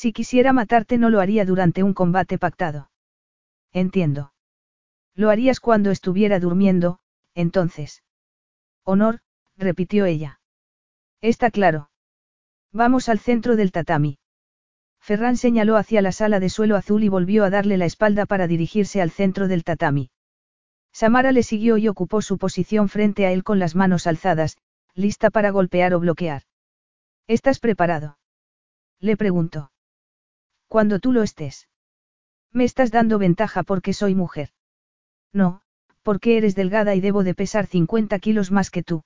Si 0.00 0.12
quisiera 0.12 0.52
matarte 0.52 0.96
no 0.96 1.10
lo 1.10 1.18
haría 1.18 1.44
durante 1.44 1.82
un 1.82 1.92
combate 1.92 2.38
pactado. 2.38 2.88
Entiendo. 3.72 4.32
Lo 5.16 5.28
harías 5.28 5.58
cuando 5.58 5.90
estuviera 5.90 6.38
durmiendo, 6.38 7.00
entonces. 7.34 8.04
Honor, 8.84 9.18
repitió 9.56 10.06
ella. 10.06 10.40
Está 11.20 11.50
claro. 11.50 11.90
Vamos 12.72 13.08
al 13.08 13.18
centro 13.18 13.56
del 13.56 13.72
tatami. 13.72 14.20
Ferran 15.00 15.36
señaló 15.36 15.76
hacia 15.76 16.00
la 16.00 16.12
sala 16.12 16.38
de 16.38 16.48
suelo 16.48 16.76
azul 16.76 17.02
y 17.02 17.08
volvió 17.08 17.42
a 17.42 17.50
darle 17.50 17.76
la 17.76 17.86
espalda 17.86 18.24
para 18.24 18.46
dirigirse 18.46 19.02
al 19.02 19.10
centro 19.10 19.48
del 19.48 19.64
tatami. 19.64 20.12
Samara 20.92 21.32
le 21.32 21.42
siguió 21.42 21.76
y 21.76 21.88
ocupó 21.88 22.22
su 22.22 22.38
posición 22.38 22.88
frente 22.88 23.26
a 23.26 23.32
él 23.32 23.42
con 23.42 23.58
las 23.58 23.74
manos 23.74 24.06
alzadas, 24.06 24.58
lista 24.94 25.30
para 25.30 25.50
golpear 25.50 25.92
o 25.92 25.98
bloquear. 25.98 26.42
¿Estás 27.26 27.58
preparado? 27.58 28.16
Le 29.00 29.16
preguntó. 29.16 29.72
Cuando 30.68 30.98
tú 30.98 31.12
lo 31.12 31.22
estés. 31.22 31.68
Me 32.52 32.64
estás 32.64 32.90
dando 32.90 33.18
ventaja 33.18 33.62
porque 33.62 33.92
soy 33.92 34.14
mujer. 34.14 34.50
No, 35.32 35.62
porque 36.02 36.36
eres 36.36 36.54
delgada 36.54 36.94
y 36.94 37.00
debo 37.00 37.24
de 37.24 37.34
pesar 37.34 37.66
50 37.66 38.18
kilos 38.18 38.50
más 38.50 38.70
que 38.70 38.82
tú. 38.82 39.02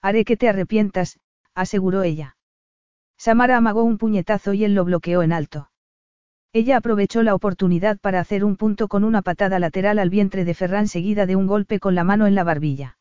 Haré 0.00 0.24
que 0.24 0.36
te 0.36 0.48
arrepientas, 0.48 1.18
aseguró 1.54 2.02
ella. 2.02 2.36
Samara 3.16 3.56
amagó 3.56 3.84
un 3.84 3.98
puñetazo 3.98 4.52
y 4.52 4.64
él 4.64 4.74
lo 4.74 4.84
bloqueó 4.84 5.22
en 5.22 5.32
alto. 5.32 5.70
Ella 6.52 6.76
aprovechó 6.76 7.22
la 7.22 7.34
oportunidad 7.34 7.98
para 7.98 8.20
hacer 8.20 8.44
un 8.44 8.56
punto 8.56 8.86
con 8.86 9.02
una 9.02 9.22
patada 9.22 9.58
lateral 9.58 9.98
al 9.98 10.10
vientre 10.10 10.44
de 10.44 10.54
Ferran 10.54 10.88
seguida 10.88 11.26
de 11.26 11.36
un 11.36 11.46
golpe 11.46 11.80
con 11.80 11.94
la 11.94 12.04
mano 12.04 12.26
en 12.26 12.34
la 12.34 12.44
barbilla. 12.44 12.98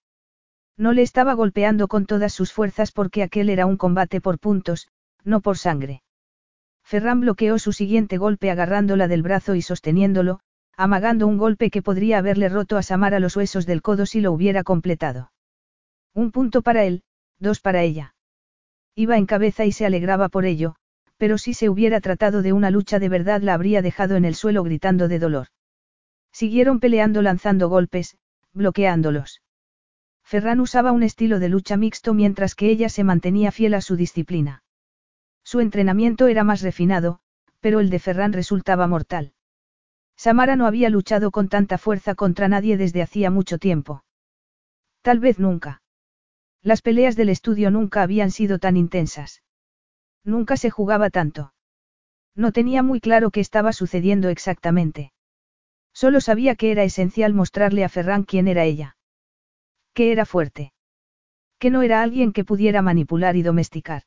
No 0.76 0.92
le 0.92 1.04
estaba 1.04 1.34
golpeando 1.34 1.88
con 1.88 2.06
todas 2.06 2.34
sus 2.34 2.52
fuerzas 2.52 2.92
porque 2.92 3.22
aquel 3.22 3.50
era 3.50 3.66
un 3.66 3.78
combate 3.78 4.22
por 4.22 4.40
puntos, 4.40 4.88
no 5.24 5.42
por 5.42 5.58
sangre. 5.58 6.02
Ferran 6.84 7.22
bloqueó 7.22 7.60
su 7.60 7.74
siguiente 7.74 8.18
golpe 8.18 8.52
agarrándola 8.52 9.08
del 9.08 9.24
brazo 9.24 9.56
y 9.56 9.62
sosteniéndolo, 9.62 10.40
amagando 10.76 11.28
un 11.28 11.38
golpe 11.38 11.70
que 11.70 11.82
podría 11.82 12.18
haberle 12.18 12.50
roto 12.50 12.78
a 12.78 12.84
Samara 12.84 13.20
los 13.20 13.36
huesos 13.36 13.66
del 13.66 13.82
codo 13.82 14.06
si 14.06 14.22
lo 14.22 14.32
hubiera 14.32 14.64
completado. 14.64 15.32
Un 16.14 16.32
punto 16.32 16.62
para 16.62 16.84
él, 16.84 17.04
dos 17.40 17.60
para 17.60 17.84
ella. 17.84 18.16
Iba 18.96 19.18
en 19.18 19.26
cabeza 19.26 19.66
y 19.66 19.72
se 19.72 19.86
alegraba 19.86 20.30
por 20.30 20.46
ello, 20.46 20.76
pero 21.18 21.38
si 21.38 21.54
se 21.54 21.70
hubiera 21.70 22.02
tratado 22.02 22.42
de 22.42 22.54
una 22.54 22.70
lucha 22.70 23.00
de 23.00 23.10
verdad 23.10 23.42
la 23.42 23.54
habría 23.54 23.82
dejado 23.82 24.16
en 24.16 24.26
el 24.26 24.36
suelo 24.36 24.64
gritando 24.64 25.08
de 25.08 25.20
dolor. 25.20 25.48
Siguieron 26.32 26.80
peleando 26.80 27.22
lanzando 27.22 27.70
golpes, 27.70 28.18
bloqueándolos. 28.54 29.42
Ferran 30.24 30.60
usaba 30.60 30.92
un 30.92 31.04
estilo 31.04 31.40
de 31.40 31.50
lucha 31.50 31.78
mixto 31.78 32.14
mientras 32.14 32.56
que 32.56 32.70
ella 32.70 32.90
se 32.90 33.04
mantenía 33.04 33.52
fiel 33.52 33.74
a 33.74 33.82
su 33.82 33.96
disciplina. 33.96 34.62
Su 35.44 35.60
entrenamiento 35.60 36.28
era 36.28 36.44
más 36.44 36.61
refinado, 36.61 37.20
pero 37.60 37.80
el 37.80 37.90
de 37.90 37.99
Ferran 37.99 38.34
resultaba 38.34 38.88
mortal. 38.88 39.34
Samara 40.15 40.56
no 40.56 40.68
había 40.68 40.90
luchado 40.90 41.32
con 41.32 41.49
tanta 41.49 41.78
fuerza 41.78 42.15
contra 42.15 42.48
nadie 42.48 42.78
desde 42.78 43.02
hacía 43.02 43.30
mucho 43.30 43.57
tiempo. 43.57 44.03
Tal 45.02 45.20
vez 45.20 45.40
nunca. 45.40 45.82
Las 46.61 46.82
peleas 46.82 47.15
del 47.15 47.30
estudio 47.30 47.72
nunca 47.72 48.03
habían 48.03 48.32
sido 48.32 48.57
tan 48.60 48.78
intensas. 48.78 49.44
Nunca 50.24 50.56
se 50.56 50.70
jugaba 50.70 51.10
tanto. 51.10 51.53
No 52.36 52.52
tenía 52.52 52.84
muy 52.84 52.99
claro 52.99 53.32
qué 53.32 53.41
estaba 53.41 53.74
sucediendo 53.74 54.30
exactamente. 54.30 55.11
Solo 55.94 56.22
sabía 56.22 56.56
que 56.56 56.72
era 56.72 56.84
esencial 56.84 57.34
mostrarle 57.34 57.84
a 57.84 57.90
Ferran 57.90 58.24
quién 58.24 58.48
era 58.48 58.64
ella. 58.64 58.98
Que 59.94 60.11
era 60.11 60.26
fuerte. 60.26 60.74
Que 61.60 61.70
no 61.70 61.82
era 61.82 62.02
alguien 62.02 62.34
que 62.34 62.45
pudiera 62.45 62.82
manipular 62.82 63.36
y 63.36 63.44
domesticar. 63.44 64.03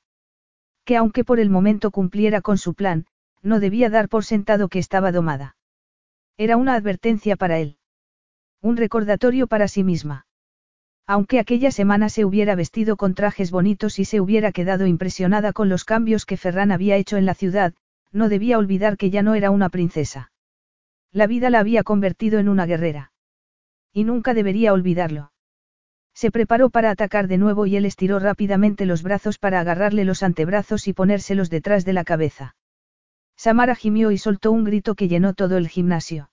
Que 0.87 0.97
aunque 0.97 1.25
por 1.25 1.41
el 1.41 1.51
momento 1.51 1.91
cumpliera 1.91 2.41
con 2.41 2.57
su 2.57 2.73
plan, 2.73 3.07
no 3.43 3.61
debía 3.61 3.91
dar 3.91 4.09
por 4.09 4.25
sentado 4.25 4.69
que 4.69 4.79
estaba 4.79 5.13
domada. 5.13 5.57
Era 6.39 6.57
una 6.57 6.75
advertencia 6.75 7.37
para 7.37 7.59
él. 7.59 7.77
Un 8.63 8.77
recordatorio 8.77 9.49
para 9.49 9.69
sí 9.69 9.85
misma. 9.85 10.27
Aunque 11.07 11.41
aquella 11.41 11.71
semana 11.73 12.09
se 12.09 12.25
hubiera 12.25 12.55
vestido 12.55 12.97
con 12.97 13.15
trajes 13.15 13.51
bonitos 13.51 13.99
y 13.99 14.05
se 14.05 14.21
hubiera 14.21 14.53
quedado 14.53 14.87
impresionada 14.87 15.53
con 15.53 15.69
los 15.69 15.85
cambios 15.85 16.25
que 16.25 16.37
Ferran 16.37 16.73
había 16.73 16.97
hecho 16.97 17.17
en 17.17 17.27
la 17.27 17.35
ciudad, 17.35 17.75
no 18.13 18.29
debía 18.29 18.57
olvidar 18.57 18.97
que 18.97 19.11
ya 19.11 19.23
no 19.23 19.35
era 19.35 19.51
una 19.51 19.69
princesa. 19.69 20.31
La 21.13 21.27
vida 21.27 21.51
la 21.51 21.59
había 21.61 21.83
convertido 21.83 22.39
en 22.39 22.49
una 22.49 22.65
guerrera. 22.65 23.13
Y 23.93 24.05
nunca 24.05 24.35
debería 24.35 24.73
olvidarlo. 24.73 25.33
Se 26.17 26.31
preparó 26.31 26.71
para 26.71 26.91
atacar 26.91 27.29
de 27.29 27.37
nuevo 27.37 27.67
y 27.67 27.77
él 27.77 27.85
estiró 27.85 28.19
rápidamente 28.19 28.87
los 28.87 29.03
brazos 29.03 29.37
para 29.39 29.61
agarrarle 29.61 30.07
los 30.07 30.23
antebrazos 30.23 30.89
y 30.89 30.95
ponérselos 30.95 31.51
detrás 31.51 31.85
de 31.85 31.93
la 31.93 32.05
cabeza. 32.05 32.57
Samara 33.37 33.75
gimió 33.75 34.11
y 34.11 34.17
soltó 34.17 34.51
un 34.51 34.65
grito 34.65 34.95
que 34.95 35.09
llenó 35.09 35.35
todo 35.35 35.59
el 35.59 35.69
gimnasio. 35.69 36.31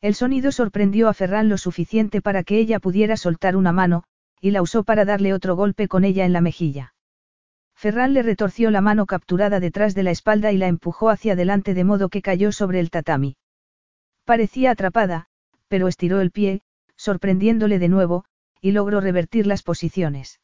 El 0.00 0.14
sonido 0.14 0.52
sorprendió 0.52 1.10
a 1.10 1.12
Ferran 1.12 1.50
lo 1.50 1.58
suficiente 1.58 2.22
para 2.22 2.44
que 2.44 2.56
ella 2.56 2.80
pudiera 2.80 3.18
soltar 3.18 3.56
una 3.56 3.72
mano, 3.72 4.04
y 4.40 4.52
la 4.52 4.62
usó 4.62 4.84
para 4.84 5.04
darle 5.04 5.34
otro 5.34 5.54
golpe 5.54 5.86
con 5.86 6.04
ella 6.04 6.24
en 6.24 6.32
la 6.32 6.40
mejilla. 6.40 6.94
Ferran 7.74 8.14
le 8.14 8.22
retorció 8.22 8.70
la 8.70 8.80
mano 8.80 9.04
capturada 9.04 9.60
detrás 9.60 9.94
de 9.94 10.02
la 10.02 10.12
espalda 10.12 10.50
y 10.50 10.56
la 10.56 10.68
empujó 10.68 11.10
hacia 11.10 11.34
adelante 11.34 11.74
de 11.74 11.84
modo 11.84 12.08
que 12.08 12.22
cayó 12.22 12.52
sobre 12.52 12.80
el 12.80 12.88
tatami. 12.88 13.36
Parecía 14.24 14.70
atrapada, 14.70 15.26
pero 15.68 15.88
estiró 15.88 16.22
el 16.22 16.30
pie, 16.30 16.62
sorprendiéndole 16.96 17.78
de 17.78 17.88
nuevo, 17.90 18.24
y 18.64 18.72
logró 18.72 19.02
revertir 19.02 19.46
las 19.46 19.62
posiciones. 19.62 20.40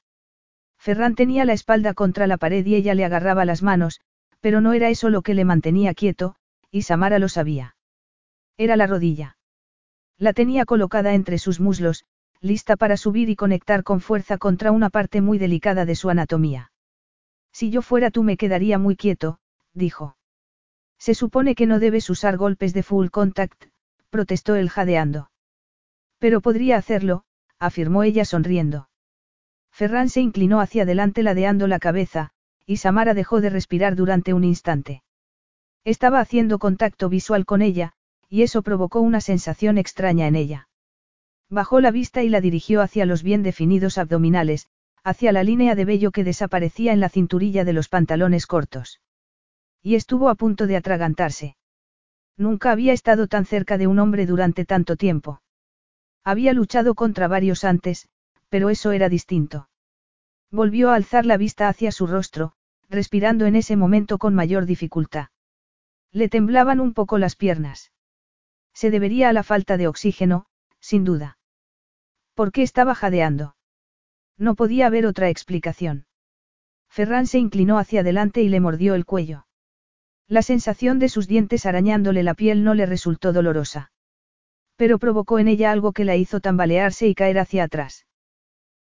Ferran 0.76 1.14
tenía 1.14 1.46
la 1.46 1.54
espalda 1.54 1.94
contra 1.94 2.26
la 2.26 2.36
pared 2.36 2.66
y 2.66 2.74
ella 2.74 2.94
le 2.94 3.06
agarraba 3.06 3.46
las 3.46 3.62
manos, 3.62 4.02
pero 4.40 4.60
no 4.60 4.74
era 4.74 4.90
eso 4.90 5.08
lo 5.08 5.22
que 5.22 5.32
le 5.32 5.46
mantenía 5.46 5.94
quieto, 5.94 6.34
y 6.70 6.82
Samara 6.82 7.18
lo 7.18 7.30
sabía. 7.30 7.76
Era 8.58 8.76
la 8.76 8.86
rodilla. 8.86 9.38
La 10.18 10.34
tenía 10.34 10.66
colocada 10.66 11.14
entre 11.14 11.38
sus 11.38 11.60
muslos, 11.60 12.04
lista 12.42 12.76
para 12.76 12.98
subir 12.98 13.30
y 13.30 13.36
conectar 13.36 13.84
con 13.84 14.02
fuerza 14.02 14.36
contra 14.36 14.70
una 14.70 14.90
parte 14.90 15.22
muy 15.22 15.38
delicada 15.38 15.86
de 15.86 15.94
su 15.94 16.10
anatomía. 16.10 16.72
Si 17.52 17.70
yo 17.70 17.80
fuera 17.80 18.10
tú 18.10 18.22
me 18.22 18.36
quedaría 18.36 18.76
muy 18.76 18.96
quieto, 18.96 19.38
dijo. 19.72 20.18
Se 20.98 21.14
supone 21.14 21.54
que 21.54 21.66
no 21.66 21.78
debes 21.78 22.10
usar 22.10 22.36
golpes 22.36 22.74
de 22.74 22.82
full 22.82 23.08
contact, 23.08 23.64
protestó 24.10 24.56
él 24.56 24.68
jadeando. 24.68 25.30
Pero 26.18 26.42
podría 26.42 26.76
hacerlo, 26.76 27.24
afirmó 27.60 28.02
ella 28.02 28.24
sonriendo. 28.24 28.88
Ferran 29.70 30.08
se 30.08 30.20
inclinó 30.20 30.60
hacia 30.60 30.82
adelante 30.82 31.22
ladeando 31.22 31.66
la 31.66 31.78
cabeza, 31.78 32.30
y 32.66 32.78
Samara 32.78 33.14
dejó 33.14 33.40
de 33.40 33.50
respirar 33.50 33.94
durante 33.94 34.34
un 34.34 34.44
instante. 34.44 35.02
Estaba 35.84 36.20
haciendo 36.20 36.58
contacto 36.58 37.08
visual 37.08 37.46
con 37.46 37.62
ella, 37.62 37.92
y 38.28 38.42
eso 38.42 38.62
provocó 38.62 39.00
una 39.00 39.20
sensación 39.20 39.78
extraña 39.78 40.26
en 40.26 40.36
ella. 40.36 40.68
Bajó 41.48 41.80
la 41.80 41.90
vista 41.90 42.22
y 42.22 42.28
la 42.28 42.40
dirigió 42.40 42.80
hacia 42.80 43.06
los 43.06 43.22
bien 43.22 43.42
definidos 43.42 43.98
abdominales, 43.98 44.68
hacia 45.02 45.32
la 45.32 45.42
línea 45.42 45.74
de 45.74 45.84
vello 45.84 46.10
que 46.12 46.24
desaparecía 46.24 46.92
en 46.92 47.00
la 47.00 47.08
cinturilla 47.08 47.64
de 47.64 47.72
los 47.72 47.88
pantalones 47.88 48.46
cortos. 48.46 49.00
Y 49.82 49.94
estuvo 49.94 50.28
a 50.28 50.34
punto 50.34 50.66
de 50.66 50.76
atragantarse. 50.76 51.56
Nunca 52.36 52.70
había 52.70 52.92
estado 52.92 53.26
tan 53.26 53.46
cerca 53.46 53.78
de 53.78 53.86
un 53.86 53.98
hombre 53.98 54.26
durante 54.26 54.64
tanto 54.64 54.96
tiempo. 54.96 55.40
Había 56.24 56.52
luchado 56.52 56.94
contra 56.94 57.28
varios 57.28 57.64
antes, 57.64 58.08
pero 58.48 58.70
eso 58.70 58.92
era 58.92 59.08
distinto. 59.08 59.68
Volvió 60.50 60.90
a 60.90 60.96
alzar 60.96 61.26
la 61.26 61.36
vista 61.36 61.68
hacia 61.68 61.92
su 61.92 62.06
rostro, 62.06 62.52
respirando 62.88 63.46
en 63.46 63.56
ese 63.56 63.76
momento 63.76 64.18
con 64.18 64.34
mayor 64.34 64.66
dificultad. 64.66 65.28
Le 66.12 66.28
temblaban 66.28 66.80
un 66.80 66.92
poco 66.92 67.18
las 67.18 67.36
piernas. 67.36 67.92
Se 68.74 68.90
debería 68.90 69.28
a 69.28 69.32
la 69.32 69.44
falta 69.44 69.76
de 69.76 69.86
oxígeno, 69.86 70.46
sin 70.80 71.04
duda. 71.04 71.38
¿Por 72.34 72.52
qué 72.52 72.62
estaba 72.62 72.94
jadeando? 72.94 73.54
No 74.36 74.54
podía 74.54 74.86
haber 74.86 75.06
otra 75.06 75.28
explicación. 75.28 76.06
Ferran 76.88 77.26
se 77.26 77.38
inclinó 77.38 77.78
hacia 77.78 78.00
adelante 78.00 78.42
y 78.42 78.48
le 78.48 78.58
mordió 78.58 78.94
el 78.94 79.04
cuello. 79.04 79.46
La 80.26 80.42
sensación 80.42 80.98
de 80.98 81.08
sus 81.08 81.28
dientes 81.28 81.66
arañándole 81.66 82.22
la 82.22 82.34
piel 82.34 82.64
no 82.64 82.74
le 82.74 82.86
resultó 82.86 83.32
dolorosa. 83.32 83.92
Pero 84.80 84.98
provocó 84.98 85.38
en 85.38 85.46
ella 85.46 85.72
algo 85.72 85.92
que 85.92 86.06
la 86.06 86.16
hizo 86.16 86.40
tambalearse 86.40 87.06
y 87.06 87.14
caer 87.14 87.38
hacia 87.38 87.64
atrás. 87.64 88.06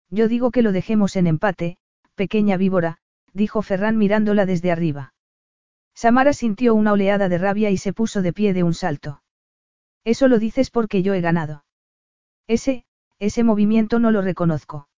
Yo 0.08 0.28
digo 0.28 0.50
que 0.50 0.62
lo 0.62 0.72
dejemos 0.72 1.14
en 1.14 1.26
empate, 1.26 1.76
pequeña 2.14 2.56
víbora, 2.56 2.96
dijo 3.34 3.60
Ferran 3.60 3.98
mirándola 3.98 4.46
desde 4.46 4.72
arriba. 4.72 5.12
Samara 5.94 6.32
sintió 6.32 6.74
una 6.74 6.94
oleada 6.94 7.28
de 7.28 7.36
rabia 7.36 7.68
y 7.68 7.76
se 7.76 7.92
puso 7.92 8.22
de 8.22 8.32
pie 8.32 8.54
de 8.54 8.62
un 8.62 8.72
salto. 8.72 9.22
Eso 10.02 10.26
lo 10.26 10.38
dices 10.38 10.70
porque 10.70 11.02
yo 11.02 11.12
he 11.12 11.20
ganado. 11.20 11.66
Ese, 12.46 12.86
ese 13.18 13.44
movimiento 13.44 13.98
no 13.98 14.10
lo 14.10 14.22
reconozco. 14.22 14.88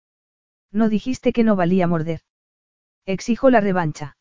No 0.70 0.88
dijiste 0.88 1.32
que 1.32 1.42
no 1.42 1.56
valía 1.56 1.88
morder. 1.88 2.20
Exijo 3.06 3.50
la 3.50 3.60
revancha. 3.60 4.16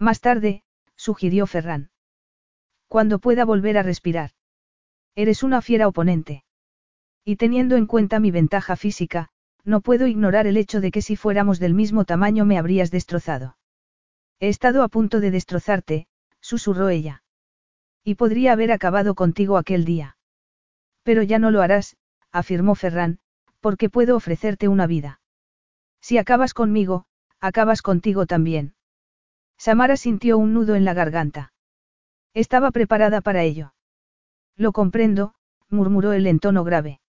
Más 0.00 0.20
tarde, 0.20 0.64
sugirió 0.96 1.46
Ferran. 1.46 1.92
Cuando 2.88 3.20
pueda 3.20 3.44
volver 3.44 3.78
a 3.78 3.84
respirar. 3.84 4.32
Eres 5.14 5.42
una 5.42 5.60
fiera 5.60 5.88
oponente. 5.88 6.44
Y 7.24 7.36
teniendo 7.36 7.76
en 7.76 7.86
cuenta 7.86 8.18
mi 8.18 8.30
ventaja 8.30 8.76
física, 8.76 9.28
no 9.64 9.80
puedo 9.80 10.06
ignorar 10.06 10.46
el 10.46 10.56
hecho 10.56 10.80
de 10.80 10.90
que 10.90 11.02
si 11.02 11.16
fuéramos 11.16 11.58
del 11.60 11.74
mismo 11.74 12.04
tamaño 12.04 12.44
me 12.44 12.58
habrías 12.58 12.90
destrozado. 12.90 13.56
He 14.40 14.48
estado 14.48 14.82
a 14.82 14.88
punto 14.88 15.20
de 15.20 15.30
destrozarte, 15.30 16.06
susurró 16.40 16.88
ella. 16.88 17.22
Y 18.02 18.16
podría 18.16 18.52
haber 18.52 18.72
acabado 18.72 19.14
contigo 19.14 19.56
aquel 19.56 19.84
día. 19.84 20.16
Pero 21.04 21.22
ya 21.22 21.38
no 21.38 21.50
lo 21.50 21.62
harás, 21.62 21.96
afirmó 22.32 22.74
Ferran, 22.74 23.20
porque 23.60 23.88
puedo 23.88 24.16
ofrecerte 24.16 24.66
una 24.66 24.86
vida. 24.86 25.20
Si 26.00 26.18
acabas 26.18 26.54
conmigo, 26.54 27.04
acabas 27.40 27.82
contigo 27.82 28.26
también. 28.26 28.74
Samara 29.56 29.96
sintió 29.96 30.38
un 30.38 30.54
nudo 30.54 30.74
en 30.74 30.84
la 30.84 30.94
garganta. 30.94 31.52
Estaba 32.34 32.72
preparada 32.72 33.20
para 33.20 33.44
ello. 33.44 33.74
Lo 34.56 34.72
comprendo, 34.72 35.34
murmuró 35.68 36.12
él 36.12 36.26
en 36.26 36.38
tono 36.38 36.64
grave. 36.64 37.00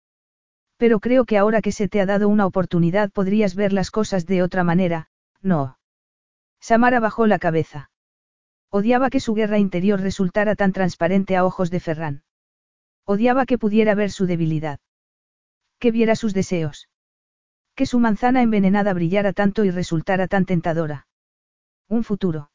Pero 0.77 0.99
creo 0.99 1.25
que 1.25 1.37
ahora 1.37 1.61
que 1.61 1.71
se 1.71 1.87
te 1.87 2.01
ha 2.01 2.05
dado 2.05 2.27
una 2.29 2.45
oportunidad 2.45 3.11
podrías 3.11 3.55
ver 3.55 3.73
las 3.73 3.91
cosas 3.91 4.25
de 4.25 4.43
otra 4.43 4.63
manera, 4.63 5.09
no. 5.41 5.77
Samara 6.59 6.99
bajó 6.99 7.27
la 7.27 7.39
cabeza. 7.39 7.91
Odiaba 8.69 9.09
que 9.09 9.19
su 9.19 9.33
guerra 9.33 9.59
interior 9.59 9.99
resultara 9.99 10.55
tan 10.55 10.71
transparente 10.71 11.35
a 11.35 11.45
ojos 11.45 11.69
de 11.69 11.79
Ferran. 11.79 12.23
Odiaba 13.05 13.45
que 13.45 13.57
pudiera 13.57 13.95
ver 13.95 14.11
su 14.11 14.25
debilidad. 14.25 14.79
Que 15.79 15.91
viera 15.91 16.15
sus 16.15 16.33
deseos. 16.33 16.89
Que 17.75 17.85
su 17.85 17.99
manzana 17.99 18.41
envenenada 18.41 18.93
brillara 18.93 19.33
tanto 19.33 19.65
y 19.65 19.71
resultara 19.71 20.27
tan 20.27 20.45
tentadora. 20.45 21.07
Un 21.89 22.03
futuro. 22.03 22.49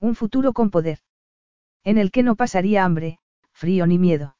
Un 0.00 0.14
futuro 0.14 0.52
con 0.52 0.70
poder. 0.70 0.98
En 1.84 1.98
el 1.98 2.10
que 2.10 2.22
no 2.22 2.36
pasaría 2.36 2.84
hambre, 2.84 3.18
frío 3.60 3.86
ni 3.86 3.98
miedo. 3.98 4.36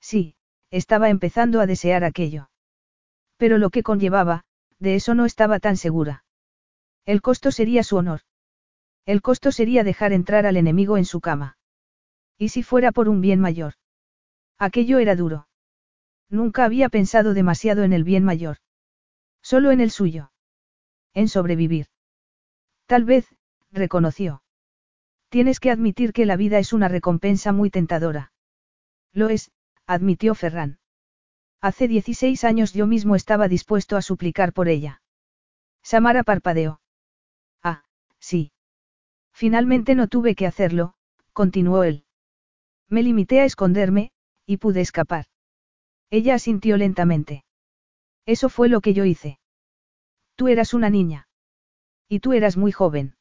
Sí, 0.00 0.34
estaba 0.72 1.10
empezando 1.10 1.60
a 1.60 1.66
desear 1.66 2.02
aquello. 2.02 2.50
Pero 3.36 3.56
lo 3.56 3.70
que 3.70 3.84
conllevaba, 3.84 4.42
de 4.80 4.96
eso 4.96 5.14
no 5.14 5.26
estaba 5.26 5.60
tan 5.60 5.76
segura. 5.76 6.24
El 7.06 7.22
costo 7.22 7.52
sería 7.52 7.84
su 7.84 7.96
honor. 7.96 8.22
El 9.06 9.22
costo 9.22 9.52
sería 9.52 9.84
dejar 9.84 10.12
entrar 10.12 10.44
al 10.44 10.56
enemigo 10.56 10.96
en 10.96 11.04
su 11.04 11.20
cama. 11.20 11.56
¿Y 12.36 12.48
si 12.48 12.64
fuera 12.64 12.90
por 12.90 13.08
un 13.08 13.20
bien 13.20 13.38
mayor? 13.38 13.74
Aquello 14.58 14.98
era 14.98 15.14
duro. 15.14 15.46
Nunca 16.28 16.64
había 16.64 16.88
pensado 16.88 17.34
demasiado 17.34 17.84
en 17.84 17.92
el 17.92 18.02
bien 18.02 18.24
mayor. 18.24 18.56
Solo 19.40 19.70
en 19.70 19.80
el 19.80 19.92
suyo. 19.92 20.32
En 21.14 21.28
sobrevivir. 21.28 21.86
Tal 22.86 23.04
vez, 23.04 23.28
reconoció. 23.70 24.42
Tienes 25.28 25.60
que 25.60 25.70
admitir 25.70 26.12
que 26.12 26.26
la 26.26 26.36
vida 26.36 26.58
es 26.58 26.72
una 26.72 26.88
recompensa 26.88 27.52
muy 27.52 27.70
tentadora. 27.70 28.31
Lo 29.12 29.28
es, 29.28 29.50
admitió 29.86 30.34
Ferran. 30.34 30.78
Hace 31.60 31.86
16 31.86 32.44
años 32.44 32.72
yo 32.72 32.86
mismo 32.86 33.14
estaba 33.14 33.48
dispuesto 33.48 33.96
a 33.96 34.02
suplicar 34.02 34.52
por 34.52 34.68
ella. 34.68 35.02
Samara 35.82 36.22
parpadeó. 36.22 36.80
Ah, 37.62 37.84
sí. 38.18 38.52
Finalmente 39.32 39.94
no 39.94 40.08
tuve 40.08 40.34
que 40.34 40.46
hacerlo, 40.46 40.94
continuó 41.32 41.84
él. 41.84 42.04
Me 42.88 43.02
limité 43.02 43.40
a 43.40 43.44
esconderme, 43.44 44.12
y 44.46 44.56
pude 44.58 44.80
escapar. 44.80 45.26
Ella 46.10 46.34
asintió 46.34 46.76
lentamente. 46.76 47.44
Eso 48.26 48.48
fue 48.48 48.68
lo 48.68 48.80
que 48.80 48.94
yo 48.94 49.04
hice. 49.04 49.38
Tú 50.36 50.48
eras 50.48 50.74
una 50.74 50.90
niña. 50.90 51.28
Y 52.08 52.20
tú 52.20 52.32
eras 52.32 52.56
muy 52.56 52.72
joven. 52.72 53.16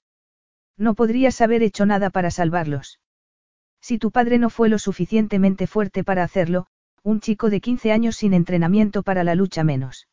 No 0.78 0.96
podrías 0.96 1.40
haber 1.42 1.64
hecho 1.64 1.86
nada 1.86 2.10
para 2.10 2.32
salvarlos. 2.32 3.00
Si 3.82 3.98
tu 3.98 4.12
padre 4.12 4.38
no 4.38 4.50
fue 4.50 4.70
lo 4.70 4.80
suficientemente 4.80 5.68
fuerte 5.68 6.04
para 6.04 6.24
hacerlo, 6.24 6.68
un 7.04 7.20
chico 7.20 7.50
de 7.50 7.62
15 7.62 7.92
años 7.92 8.16
sin 8.16 8.34
entrenamiento 8.34 9.02
para 9.02 9.24
la 9.24 9.36
lucha 9.36 9.64
menos. 9.64 10.08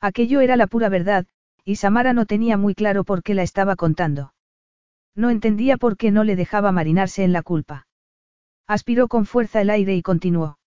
Aquello 0.00 0.40
era 0.40 0.56
la 0.56 0.66
pura 0.66 0.88
verdad, 0.88 1.26
y 1.64 1.76
Samara 1.76 2.12
no 2.12 2.26
tenía 2.26 2.56
muy 2.56 2.74
claro 2.74 3.04
por 3.04 3.22
qué 3.22 3.34
la 3.34 3.42
estaba 3.42 3.76
contando. 3.76 4.34
No 5.14 5.30
entendía 5.30 5.76
por 5.76 5.96
qué 5.96 6.10
no 6.10 6.24
le 6.24 6.36
dejaba 6.36 6.72
marinarse 6.72 7.24
en 7.24 7.32
la 7.32 7.42
culpa. 7.42 7.86
Aspiró 8.66 9.08
con 9.08 9.26
fuerza 9.26 9.60
el 9.60 9.70
aire 9.70 9.94
y 9.94 10.02
continuó. 10.02 10.58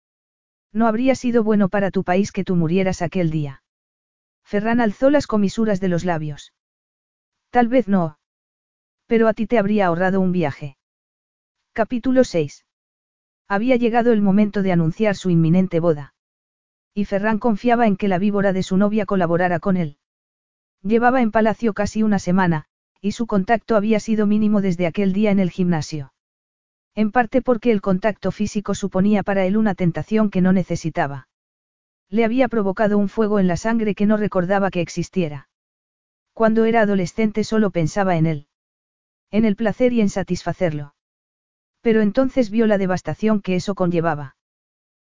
No 0.71 0.87
habría 0.87 1.15
sido 1.15 1.43
bueno 1.43 1.69
para 1.69 1.91
tu 1.91 2.03
país 2.03 2.31
que 2.31 2.43
tú 2.43 2.55
murieras 2.55 3.01
aquel 3.01 3.29
día. 3.29 3.63
Ferran 4.43 4.79
alzó 4.79 5.09
las 5.09 5.27
comisuras 5.27 5.79
de 5.79 5.87
los 5.87 6.05
labios. 6.05 6.53
Tal 7.49 7.67
vez 7.67 7.87
no. 7.87 8.19
Pero 9.07 9.27
a 9.27 9.33
ti 9.33 9.47
te 9.47 9.57
habría 9.57 9.87
ahorrado 9.87 10.19
un 10.21 10.31
viaje. 10.31 10.77
Capítulo 11.77 12.23
6. 12.23 12.65
Había 13.49 13.75
llegado 13.75 14.13
el 14.13 14.21
momento 14.21 14.61
de 14.61 14.71
anunciar 14.71 15.17
su 15.17 15.29
inminente 15.29 15.81
boda. 15.81 16.13
Y 16.93 17.03
Ferran 17.03 17.37
confiaba 17.37 17.85
en 17.85 17.97
que 17.97 18.07
la 18.07 18.17
víbora 18.17 18.53
de 18.53 18.63
su 18.63 18.77
novia 18.77 19.05
colaborara 19.05 19.59
con 19.59 19.75
él. 19.75 19.97
Llevaba 20.83 21.21
en 21.21 21.31
palacio 21.31 21.73
casi 21.73 22.01
una 22.01 22.17
semana, 22.17 22.63
y 23.01 23.11
su 23.11 23.27
contacto 23.27 23.75
había 23.75 23.99
sido 23.99 24.25
mínimo 24.25 24.61
desde 24.61 24.87
aquel 24.87 25.11
día 25.11 25.31
en 25.31 25.39
el 25.39 25.51
gimnasio. 25.51 26.13
En 26.95 27.11
parte 27.11 27.41
porque 27.41 27.71
el 27.71 27.81
contacto 27.81 28.31
físico 28.31 28.73
suponía 28.73 29.21
para 29.21 29.45
él 29.45 29.57
una 29.57 29.75
tentación 29.75 30.29
que 30.29 30.39
no 30.39 30.53
necesitaba. 30.53 31.27
Le 32.07 32.23
había 32.23 32.47
provocado 32.47 32.97
un 32.97 33.09
fuego 33.09 33.37
en 33.37 33.49
la 33.49 33.57
sangre 33.57 33.95
que 33.95 34.05
no 34.05 34.15
recordaba 34.15 34.71
que 34.71 34.79
existiera. 34.79 35.49
Cuando 36.31 36.63
era 36.63 36.83
adolescente 36.83 37.43
solo 37.43 37.69
pensaba 37.69 38.15
en 38.15 38.27
él. 38.27 38.47
En 39.29 39.43
el 39.43 39.57
placer 39.57 39.91
y 39.91 39.99
en 39.99 40.07
satisfacerlo. 40.07 40.94
Pero 41.85 42.01
entonces 42.01 42.49
vio 42.49 42.65
la 42.65 42.79
devastación 42.79 43.43
que 43.43 43.55
eso 43.55 43.75
conllevaba. 43.75 44.37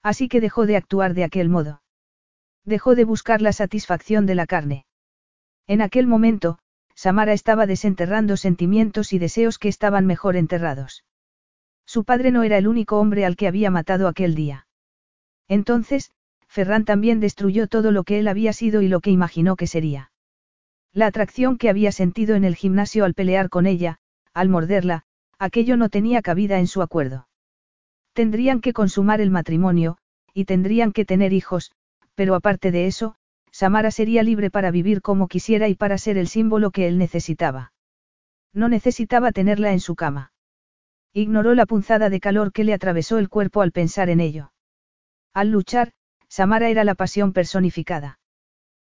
Así 0.02 0.30
que 0.30 0.40
dejó 0.40 0.66
de 0.66 0.78
actuar 0.78 1.14
de 1.14 1.26
aquel 1.26 1.50
modo. 1.50 1.82
Dejó 2.64 2.96
de 2.96 3.04
buscar 3.04 3.42
la 3.42 3.52
satisfacción 3.52 4.26
de 4.26 4.36
la 4.36 4.46
carne. 4.46 4.86
En 5.68 5.82
aquel 5.82 6.08
momento, 6.08 6.60
Samara 6.96 7.34
estaba 7.34 7.68
desenterrando 7.68 8.38
sentimientos 8.38 9.12
y 9.12 9.20
deseos 9.20 9.60
que 9.60 9.68
estaban 9.68 10.06
mejor 10.06 10.38
enterrados. 10.38 11.04
Su 11.86 12.06
padre 12.06 12.32
no 12.32 12.44
era 12.44 12.58
el 12.58 12.70
único 12.70 13.02
hombre 13.02 13.26
al 13.26 13.36
que 13.36 13.50
había 13.50 13.70
matado 13.70 14.08
aquel 14.08 14.34
día. 14.34 14.66
Entonces, 15.50 16.14
Ferran 16.48 16.86
también 16.86 17.20
destruyó 17.20 17.68
todo 17.68 17.92
lo 17.92 18.06
que 18.06 18.18
él 18.18 18.30
había 18.30 18.54
sido 18.54 18.82
y 18.82 18.88
lo 18.88 19.02
que 19.02 19.12
imaginó 19.12 19.58
que 19.58 19.68
sería. 19.68 20.14
La 20.94 21.08
atracción 21.08 21.58
que 21.58 21.70
había 21.70 21.92
sentido 21.92 22.36
en 22.36 22.46
el 22.46 22.56
gimnasio 22.56 23.04
al 23.04 23.14
pelear 23.14 23.50
con 23.50 23.66
ella, 23.66 24.00
al 24.34 24.48
morderla, 24.48 25.04
aquello 25.42 25.76
no 25.76 25.90
tenía 25.90 26.22
cabida 26.22 26.60
en 26.60 26.68
su 26.68 26.84
acuerdo. 26.84 27.28
Tendrían 28.14 28.62
que 28.62 28.74
consumar 28.74 29.22
el 29.22 29.32
matrimonio, 29.32 29.98
y 30.36 30.46
tendrían 30.46 30.92
que 30.92 31.04
tener 31.04 31.34
hijos, 31.34 31.72
pero 32.14 32.36
aparte 32.36 32.72
de 32.72 32.86
eso, 32.86 33.16
Samara 33.52 33.90
sería 33.90 34.22
libre 34.22 34.52
para 34.52 34.70
vivir 34.70 35.02
como 35.02 35.28
quisiera 35.28 35.68
y 35.68 35.74
para 35.74 35.98
ser 35.98 36.20
el 36.20 36.28
símbolo 36.28 36.70
que 36.70 36.88
él 36.88 37.00
necesitaba. 37.00 37.74
No 38.54 38.70
necesitaba 38.70 39.32
tenerla 39.32 39.72
en 39.72 39.80
su 39.80 39.96
cama. 39.96 40.32
Ignoró 41.12 41.56
la 41.56 41.66
punzada 41.66 42.12
de 42.12 42.20
calor 42.20 42.52
que 42.54 42.64
le 42.64 42.76
atravesó 42.76 43.18
el 43.18 43.28
cuerpo 43.28 43.62
al 43.62 43.72
pensar 43.72 44.10
en 44.10 44.20
ello. 44.20 44.54
Al 45.34 45.50
luchar, 45.50 45.94
Samara 46.28 46.70
era 46.70 46.84
la 46.84 46.94
pasión 46.94 47.34
personificada. 47.34 48.20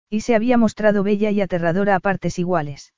Y 0.10 0.22
se 0.22 0.36
había 0.36 0.58
mostrado 0.58 1.02
bella 1.02 1.32
y 1.32 1.40
aterradora 1.40 1.96
a 1.96 2.02
partes 2.02 2.38
iguales. 2.40 2.94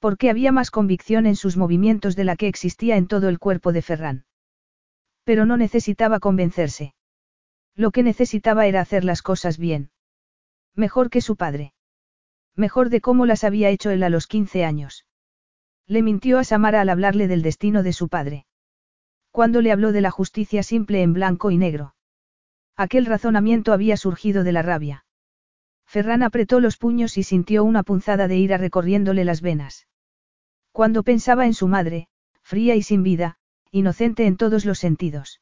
Porque 0.00 0.30
había 0.30 0.50
más 0.50 0.70
convicción 0.70 1.26
en 1.26 1.36
sus 1.36 1.56
movimientos 1.56 2.16
de 2.16 2.24
la 2.24 2.34
que 2.34 2.48
existía 2.48 2.96
en 2.96 3.06
todo 3.06 3.28
el 3.28 3.38
cuerpo 3.38 3.72
de 3.72 3.82
Ferran. 3.82 4.24
Pero 5.24 5.44
no 5.44 5.56
necesitaba 5.56 6.18
convencerse. 6.18 6.94
Lo 7.76 7.90
que 7.90 8.02
necesitaba 8.02 8.66
era 8.66 8.80
hacer 8.80 9.04
las 9.04 9.22
cosas 9.22 9.58
bien. 9.58 9.90
Mejor 10.74 11.10
que 11.10 11.20
su 11.20 11.36
padre. 11.36 11.74
Mejor 12.56 12.88
de 12.88 13.02
cómo 13.02 13.26
las 13.26 13.44
había 13.44 13.68
hecho 13.68 13.90
él 13.90 14.02
a 14.02 14.08
los 14.08 14.26
15 14.26 14.64
años. 14.64 15.06
Le 15.86 16.02
mintió 16.02 16.38
a 16.38 16.44
Samara 16.44 16.80
al 16.80 16.88
hablarle 16.88 17.28
del 17.28 17.42
destino 17.42 17.82
de 17.82 17.92
su 17.92 18.08
padre. 18.08 18.46
Cuando 19.30 19.60
le 19.60 19.70
habló 19.70 19.92
de 19.92 20.00
la 20.00 20.10
justicia 20.10 20.62
simple 20.62 21.02
en 21.02 21.12
blanco 21.12 21.50
y 21.50 21.58
negro. 21.58 21.94
Aquel 22.76 23.04
razonamiento 23.04 23.74
había 23.74 23.98
surgido 23.98 24.44
de 24.44 24.52
la 24.52 24.62
rabia. 24.62 25.04
Ferran 25.84 26.22
apretó 26.22 26.60
los 26.60 26.76
puños 26.76 27.18
y 27.18 27.22
sintió 27.22 27.64
una 27.64 27.82
punzada 27.82 28.28
de 28.28 28.36
ira 28.36 28.56
recorriéndole 28.56 29.24
las 29.24 29.42
venas. 29.42 29.88
Cuando 30.72 31.02
pensaba 31.02 31.46
en 31.46 31.54
su 31.54 31.68
madre, 31.68 32.08
fría 32.42 32.74
y 32.74 32.82
sin 32.82 33.02
vida, 33.02 33.36
inocente 33.70 34.26
en 34.26 34.36
todos 34.36 34.64
los 34.64 34.78
sentidos. 34.78 35.40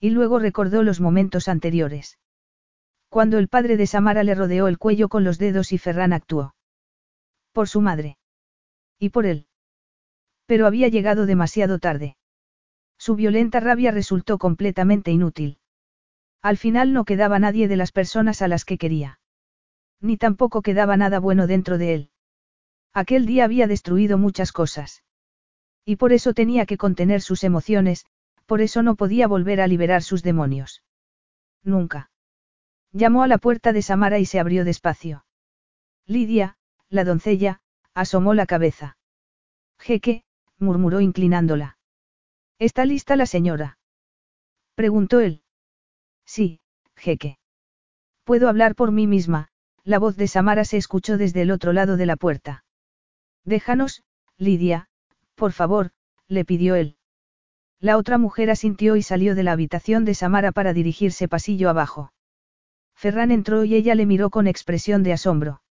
Y 0.00 0.10
luego 0.10 0.38
recordó 0.38 0.82
los 0.82 1.00
momentos 1.00 1.48
anteriores. 1.48 2.18
Cuando 3.08 3.38
el 3.38 3.48
padre 3.48 3.76
de 3.76 3.86
Samara 3.86 4.22
le 4.22 4.34
rodeó 4.34 4.68
el 4.68 4.78
cuello 4.78 5.08
con 5.08 5.24
los 5.24 5.38
dedos 5.38 5.72
y 5.72 5.78
Ferran 5.78 6.12
actuó. 6.12 6.54
Por 7.52 7.68
su 7.68 7.80
madre. 7.80 8.18
Y 8.98 9.10
por 9.10 9.26
él. 9.26 9.46
Pero 10.46 10.66
había 10.66 10.88
llegado 10.88 11.26
demasiado 11.26 11.78
tarde. 11.78 12.16
Su 12.98 13.14
violenta 13.16 13.60
rabia 13.60 13.90
resultó 13.90 14.38
completamente 14.38 15.10
inútil. 15.10 15.58
Al 16.42 16.56
final 16.56 16.92
no 16.92 17.04
quedaba 17.04 17.38
nadie 17.38 17.68
de 17.68 17.76
las 17.76 17.92
personas 17.92 18.42
a 18.42 18.48
las 18.48 18.64
que 18.64 18.78
quería. 18.78 19.20
Ni 20.00 20.16
tampoco 20.16 20.62
quedaba 20.62 20.96
nada 20.96 21.18
bueno 21.18 21.46
dentro 21.46 21.78
de 21.78 21.94
él. 21.94 22.10
Aquel 22.92 23.26
día 23.26 23.44
había 23.44 23.66
destruido 23.66 24.18
muchas 24.18 24.52
cosas. 24.52 25.04
Y 25.84 25.96
por 25.96 26.12
eso 26.12 26.34
tenía 26.34 26.66
que 26.66 26.76
contener 26.76 27.22
sus 27.22 27.44
emociones, 27.44 28.06
por 28.46 28.60
eso 28.60 28.82
no 28.82 28.94
podía 28.96 29.26
volver 29.26 29.60
a 29.60 29.66
liberar 29.66 30.02
sus 30.02 30.22
demonios. 30.22 30.82
Nunca. 31.62 32.10
Llamó 32.92 33.22
a 33.22 33.28
la 33.28 33.38
puerta 33.38 33.72
de 33.72 33.82
Samara 33.82 34.18
y 34.18 34.24
se 34.24 34.40
abrió 34.40 34.64
despacio. 34.64 35.24
Lidia, 36.06 36.56
la 36.88 37.04
doncella, 37.04 37.60
asomó 37.94 38.32
la 38.34 38.46
cabeza. 38.46 38.96
Jeque, 39.78 40.24
murmuró 40.58 41.00
inclinándola. 41.00 41.78
¿Está 42.58 42.84
lista 42.84 43.14
la 43.16 43.26
señora? 43.26 43.78
Preguntó 44.74 45.20
él. 45.20 45.42
Sí, 46.24 46.60
jeque. 46.96 47.38
Puedo 48.24 48.48
hablar 48.48 48.74
por 48.74 48.92
mí 48.92 49.06
misma, 49.06 49.48
la 49.84 49.98
voz 49.98 50.16
de 50.16 50.28
Samara 50.28 50.64
se 50.64 50.76
escuchó 50.76 51.16
desde 51.16 51.42
el 51.42 51.50
otro 51.50 51.72
lado 51.72 51.96
de 51.96 52.06
la 52.06 52.16
puerta. 52.16 52.64
Déjanos, 53.48 54.02
Lidia, 54.36 54.90
por 55.34 55.52
favor, 55.52 55.92
le 56.28 56.44
pidió 56.44 56.74
él. 56.74 56.98
La 57.80 57.96
otra 57.96 58.18
mujer 58.18 58.50
asintió 58.50 58.94
y 58.94 59.02
salió 59.02 59.34
de 59.34 59.42
la 59.42 59.52
habitación 59.52 60.04
de 60.04 60.12
Samara 60.12 60.52
para 60.52 60.74
dirigirse 60.74 61.28
pasillo 61.28 61.70
abajo. 61.70 62.12
Ferran 62.94 63.30
entró 63.30 63.64
y 63.64 63.74
ella 63.74 63.94
le 63.94 64.04
miró 64.04 64.28
con 64.28 64.48
expresión 64.48 65.02
de 65.02 65.14
asombro. 65.14 65.62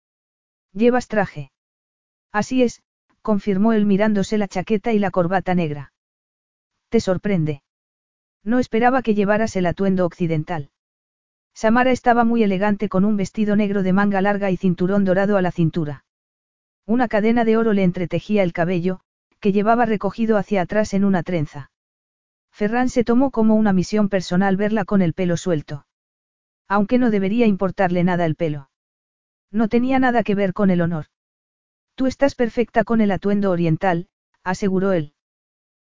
¿Llevas 0.73 1.07
traje? 1.07 1.53
Así 2.33 2.63
es, 2.63 2.83
confirmó 3.21 3.75
él 3.75 3.85
mirándose 3.85 4.39
la 4.39 4.49
chaqueta 4.49 4.95
y 4.95 4.99
la 4.99 5.11
corbata 5.11 5.55
negra. 5.55 5.93
¿Te 6.89 7.01
sorprende? 7.01 7.63
No 8.43 8.59
esperaba 8.59 9.03
que 9.03 9.15
llevaras 9.15 9.55
el 9.55 9.67
atuendo 9.67 10.07
occidental. 10.07 10.71
Samara 11.53 11.91
estaba 11.91 12.25
muy 12.25 12.43
elegante 12.43 12.89
con 12.89 13.05
un 13.05 13.19
vestido 13.19 13.55
negro 13.55 13.83
de 13.83 13.93
manga 13.93 14.23
larga 14.23 14.51
y 14.51 14.57
cinturón 14.57 15.05
dorado 15.05 15.37
a 15.37 15.43
la 15.43 15.53
cintura. 15.53 16.06
Una 16.87 17.09
cadena 17.09 17.45
de 17.45 17.57
oro 17.57 17.73
le 17.73 17.83
entretejía 17.83 18.45
el 18.45 18.53
cabello, 18.53 19.01
que 19.41 19.53
llevaba 19.53 19.87
recogido 19.87 20.37
hacia 20.37 20.63
atrás 20.63 20.95
en 20.95 21.05
una 21.05 21.25
trenza. 21.25 21.73
Ferran 22.53 22.89
se 22.89 23.03
tomó 23.03 23.33
como 23.33 23.57
una 23.57 23.73
misión 23.73 24.09
personal 24.09 24.57
verla 24.57 24.85
con 24.85 25.03
el 25.03 25.13
pelo 25.13 25.37
suelto. 25.37 25.87
Aunque 26.69 26.99
no 26.99 27.11
debería 27.11 27.47
importarle 27.47 28.05
nada 28.05 28.25
el 28.25 28.37
pelo. 28.37 28.71
No 29.51 29.69
tenía 29.69 29.99
nada 29.99 30.23
que 30.23 30.35
ver 30.35 30.53
con 30.53 30.71
el 30.71 30.81
honor. 30.81 31.07
Tú 31.97 32.07
estás 32.07 32.35
perfecta 32.35 32.85
con 32.85 33.01
el 33.01 33.11
atuendo 33.11 33.51
oriental, 33.51 34.09
aseguró 34.45 34.93
él. 34.93 35.15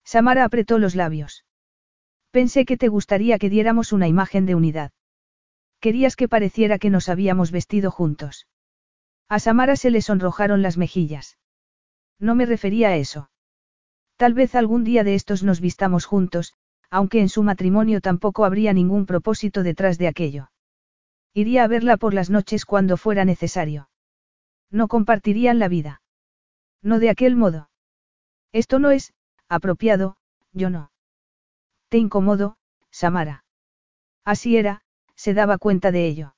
Samara 0.04 0.44
apretó 0.44 0.78
los 0.78 0.96
labios. 0.96 1.44
Pensé 2.32 2.66
que 2.66 2.78
te 2.78 2.88
gustaría 2.88 3.40
que 3.40 3.50
diéramos 3.50 3.94
una 3.94 4.08
imagen 4.08 4.46
de 4.46 4.56
unidad. 4.56 4.92
Querías 5.80 6.16
que 6.16 6.30
pareciera 6.30 6.78
que 6.78 6.90
nos 6.90 7.10
habíamos 7.10 7.52
vestido 7.52 7.90
juntos. 7.90 8.48
A 9.30 9.40
Samara 9.40 9.76
se 9.76 9.90
le 9.90 10.02
sonrojaron 10.02 10.62
las 10.62 10.78
mejillas. 10.78 11.38
No 12.20 12.36
me 12.36 12.46
refería 12.46 12.90
a 12.90 12.96
eso. 12.98 13.30
Tal 14.18 14.34
vez 14.34 14.56
algún 14.56 14.84
día 14.84 15.04
de 15.04 15.16
estos 15.16 15.44
nos 15.44 15.60
vistamos 15.60 16.06
juntos, 16.06 16.54
aunque 16.90 17.20
en 17.20 17.30
su 17.30 17.44
matrimonio 17.44 18.02
tampoco 18.02 18.46
habría 18.46 18.74
ningún 18.74 19.06
propósito 19.06 19.64
detrás 19.64 19.98
de 19.98 20.08
aquello. 20.08 20.52
Iría 21.34 21.64
a 21.64 21.68
verla 21.68 21.98
por 21.98 22.14
las 22.14 22.30
noches 22.30 22.66
cuando 22.66 22.98
fuera 22.98 23.26
necesario. 23.26 23.90
No 24.70 24.88
compartirían 24.88 25.58
la 25.58 25.68
vida. 25.68 26.02
No 26.82 27.00
de 27.00 27.10
aquel 27.10 27.36
modo. 27.36 27.70
Esto 28.52 28.78
no 28.78 28.92
es, 28.92 29.14
apropiado, 29.50 30.18
yo 30.52 30.70
no. 30.70 30.92
Te 31.90 31.98
incomodo, 31.98 32.58
Samara. 32.92 33.46
Así 34.24 34.58
era, 34.58 34.84
se 35.16 35.34
daba 35.34 35.58
cuenta 35.58 35.92
de 35.92 36.06
ello. 36.06 36.36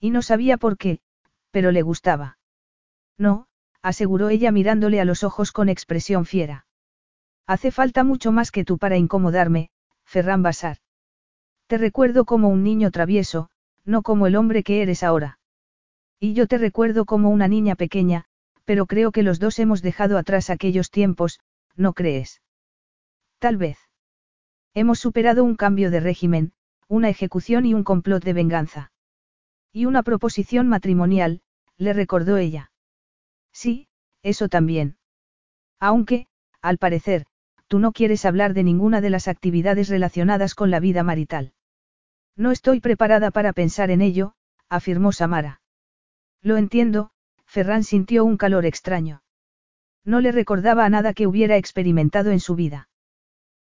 Y 0.00 0.10
no 0.10 0.22
sabía 0.22 0.56
por 0.56 0.78
qué, 0.78 1.00
pero 1.56 1.72
le 1.72 1.80
gustaba. 1.80 2.36
No, 3.16 3.46
aseguró 3.80 4.28
ella 4.28 4.52
mirándole 4.52 5.00
a 5.00 5.06
los 5.06 5.24
ojos 5.24 5.52
con 5.52 5.70
expresión 5.70 6.26
fiera. 6.26 6.66
Hace 7.46 7.70
falta 7.70 8.04
mucho 8.04 8.30
más 8.30 8.50
que 8.50 8.62
tú 8.62 8.76
para 8.76 8.98
incomodarme, 8.98 9.70
Ferran 10.04 10.42
Basar. 10.42 10.76
Te 11.66 11.78
recuerdo 11.78 12.26
como 12.26 12.50
un 12.50 12.62
niño 12.62 12.90
travieso, 12.90 13.48
no 13.86 14.02
como 14.02 14.26
el 14.26 14.36
hombre 14.36 14.62
que 14.64 14.82
eres 14.82 15.02
ahora. 15.02 15.38
Y 16.20 16.34
yo 16.34 16.46
te 16.46 16.58
recuerdo 16.58 17.06
como 17.06 17.30
una 17.30 17.48
niña 17.48 17.74
pequeña, 17.74 18.26
pero 18.66 18.84
creo 18.84 19.10
que 19.10 19.22
los 19.22 19.38
dos 19.38 19.58
hemos 19.58 19.80
dejado 19.80 20.18
atrás 20.18 20.50
aquellos 20.50 20.90
tiempos, 20.90 21.40
¿no 21.74 21.94
crees? 21.94 22.42
Tal 23.38 23.56
vez. 23.56 23.78
Hemos 24.74 24.98
superado 24.98 25.42
un 25.42 25.56
cambio 25.56 25.90
de 25.90 26.00
régimen, 26.00 26.52
una 26.86 27.08
ejecución 27.08 27.64
y 27.64 27.72
un 27.72 27.82
complot 27.82 28.22
de 28.24 28.34
venganza. 28.34 28.92
Y 29.76 29.84
una 29.84 30.02
proposición 30.02 30.68
matrimonial, 30.68 31.42
le 31.78 31.92
recordó 31.92 32.36
ella. 32.36 32.70
Sí, 33.52 33.88
eso 34.22 34.48
también. 34.48 34.96
Aunque, 35.78 36.26
al 36.60 36.78
parecer, 36.78 37.26
tú 37.68 37.78
no 37.78 37.92
quieres 37.92 38.24
hablar 38.24 38.54
de 38.54 38.64
ninguna 38.64 39.00
de 39.00 39.10
las 39.10 39.28
actividades 39.28 39.88
relacionadas 39.88 40.54
con 40.54 40.70
la 40.70 40.80
vida 40.80 41.02
marital. 41.02 41.52
No 42.36 42.50
estoy 42.50 42.80
preparada 42.80 43.30
para 43.30 43.52
pensar 43.52 43.90
en 43.90 44.02
ello, 44.02 44.34
afirmó 44.68 45.12
Samara. 45.12 45.60
Lo 46.42 46.56
entiendo, 46.56 47.10
Ferran 47.46 47.84
sintió 47.84 48.24
un 48.24 48.36
calor 48.36 48.66
extraño. 48.66 49.22
No 50.04 50.20
le 50.20 50.32
recordaba 50.32 50.84
a 50.84 50.90
nada 50.90 51.14
que 51.14 51.26
hubiera 51.26 51.56
experimentado 51.56 52.30
en 52.30 52.40
su 52.40 52.54
vida. 52.54 52.88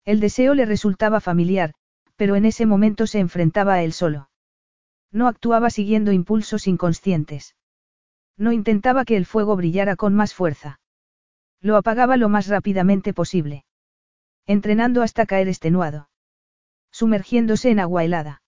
El 0.06 0.20
deseo 0.20 0.56
le 0.56 0.66
resultaba 0.66 1.20
familiar, 1.20 1.74
pero 2.16 2.36
en 2.36 2.46
ese 2.46 2.66
momento 2.66 3.08
se 3.08 3.20
enfrentaba 3.20 3.76
a 3.76 3.84
él 3.84 3.94
solo. 3.94 4.30
No 5.12 5.28
actuaba 5.28 5.70
siguiendo 5.70 6.12
impulsos 6.12 6.68
inconscientes. 6.68 7.56
No 8.42 8.52
intentaba 8.52 9.06
que 9.06 9.18
el 9.18 9.28
fuego 9.28 9.56
brillara 9.56 9.96
con 9.96 10.16
más 10.16 10.34
fuerza. 10.34 10.80
Lo 11.62 11.78
apagaba 11.78 12.18
lo 12.18 12.28
más 12.28 12.48
rápidamente 12.48 13.14
posible. 13.14 13.66
Entrenando 14.48 15.04
hasta 15.04 15.28
caer 15.28 15.48
extenuado. 15.48 16.10
Sumergiéndose 16.92 17.70
en 17.70 17.80
agua 17.80 18.04
helada. 18.04 18.42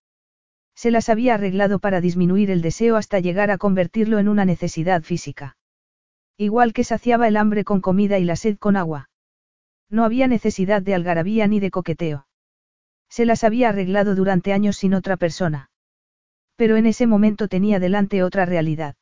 Se 0.73 0.89
las 0.89 1.09
había 1.09 1.35
arreglado 1.35 1.77
para 1.77 2.01
disminuir 2.01 2.49
el 2.49 2.63
deseo 2.63 2.95
hasta 2.95 3.19
llegar 3.19 3.51
a 3.51 3.59
convertirlo 3.59 4.17
en 4.17 4.29
una 4.29 4.45
necesidad 4.45 5.03
física. 5.03 5.57
Igual 6.37 6.73
que 6.73 6.83
saciaba 6.83 7.27
el 7.27 7.37
hambre 7.37 7.63
con 7.63 7.79
comida 7.79 8.17
y 8.17 8.23
la 8.23 8.35
sed 8.35 8.57
con 8.57 8.75
agua. 8.75 9.11
No 9.91 10.05
había 10.05 10.27
necesidad 10.27 10.81
de 10.81 10.95
algarabía 10.95 11.45
ni 11.45 11.59
de 11.59 11.69
coqueteo. 11.69 12.25
Se 13.09 13.27
las 13.27 13.43
había 13.43 13.69
arreglado 13.69 14.15
durante 14.15 14.53
años 14.53 14.75
sin 14.75 14.95
otra 14.95 15.17
persona. 15.17 15.69
Pero 16.55 16.77
en 16.77 16.87
ese 16.87 17.05
momento 17.05 17.47
tenía 17.47 17.79
delante 17.79 18.23
otra 18.23 18.47
realidad. 18.47 18.95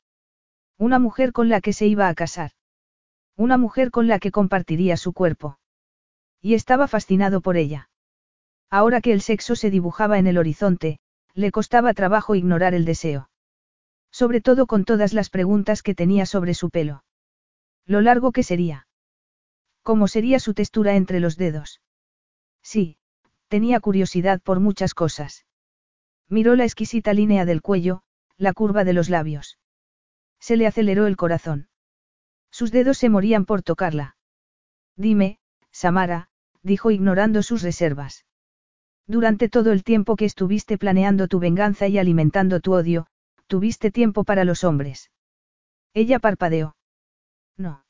Una 0.82 0.98
mujer 0.98 1.32
con 1.32 1.48
la 1.48 1.62
que 1.62 1.74
se 1.74 1.86
iba 1.86 2.10
a 2.10 2.16
casar. 2.16 2.54
Una 3.38 3.60
mujer 3.60 3.92
con 3.92 4.08
la 4.08 4.18
que 4.18 4.32
compartiría 4.32 4.98
su 4.98 5.14
cuerpo. 5.14 5.60
Y 6.42 6.56
estaba 6.56 6.88
fascinado 6.88 7.42
por 7.42 7.56
ella. 7.56 7.92
Ahora 8.68 9.00
que 9.00 9.14
el 9.14 9.22
sexo 9.22 9.56
se 9.56 9.70
dibujaba 9.70 10.18
en 10.18 10.26
el 10.26 10.40
horizonte, 10.40 10.98
le 11.36 11.52
costaba 11.52 11.94
trabajo 11.94 12.34
ignorar 12.34 12.74
el 12.74 12.84
deseo. 12.84 13.30
Sobre 14.10 14.42
todo 14.42 14.66
con 14.66 14.84
todas 14.84 15.14
las 15.14 15.30
preguntas 15.30 15.84
que 15.84 15.94
tenía 15.94 16.26
sobre 16.26 16.56
su 16.56 16.72
pelo. 16.72 17.04
Lo 17.86 18.02
largo 18.02 18.32
que 18.32 18.42
sería. 18.42 18.88
¿Cómo 19.84 20.08
sería 20.08 20.40
su 20.40 20.56
textura 20.56 20.96
entre 20.96 21.20
los 21.20 21.38
dedos? 21.38 21.80
Sí, 22.64 22.98
tenía 23.50 23.82
curiosidad 23.82 24.42
por 24.42 24.60
muchas 24.60 24.96
cosas. 24.96 25.46
Miró 26.28 26.56
la 26.56 26.64
exquisita 26.64 27.14
línea 27.14 27.46
del 27.46 27.62
cuello, 27.62 28.02
la 28.38 28.54
curva 28.54 28.84
de 28.84 28.94
los 28.94 29.10
labios. 29.10 29.60
Se 30.42 30.58
le 30.58 30.68
aceleró 30.68 31.08
el 31.08 31.16
corazón. 31.16 31.70
Sus 32.52 32.72
dedos 32.72 32.98
se 32.98 33.08
morían 33.08 33.46
por 33.46 33.62
tocarla. 33.62 34.18
Dime, 34.98 35.40
Samara, 35.72 36.30
dijo 36.64 36.92
ignorando 36.92 37.44
sus 37.44 37.62
reservas. 37.62 38.26
Durante 39.08 39.50
todo 39.50 39.72
el 39.72 39.84
tiempo 39.84 40.16
que 40.16 40.26
estuviste 40.26 40.78
planeando 40.78 41.28
tu 41.28 41.40
venganza 41.40 41.88
y 41.88 41.98
alimentando 41.98 42.60
tu 42.60 42.74
odio, 42.74 43.08
tuviste 43.48 43.92
tiempo 43.92 44.24
para 44.24 44.44
los 44.44 44.64
hombres. 44.64 45.12
Ella 45.94 46.20
parpadeó. 46.20 46.76
No. 47.58 47.86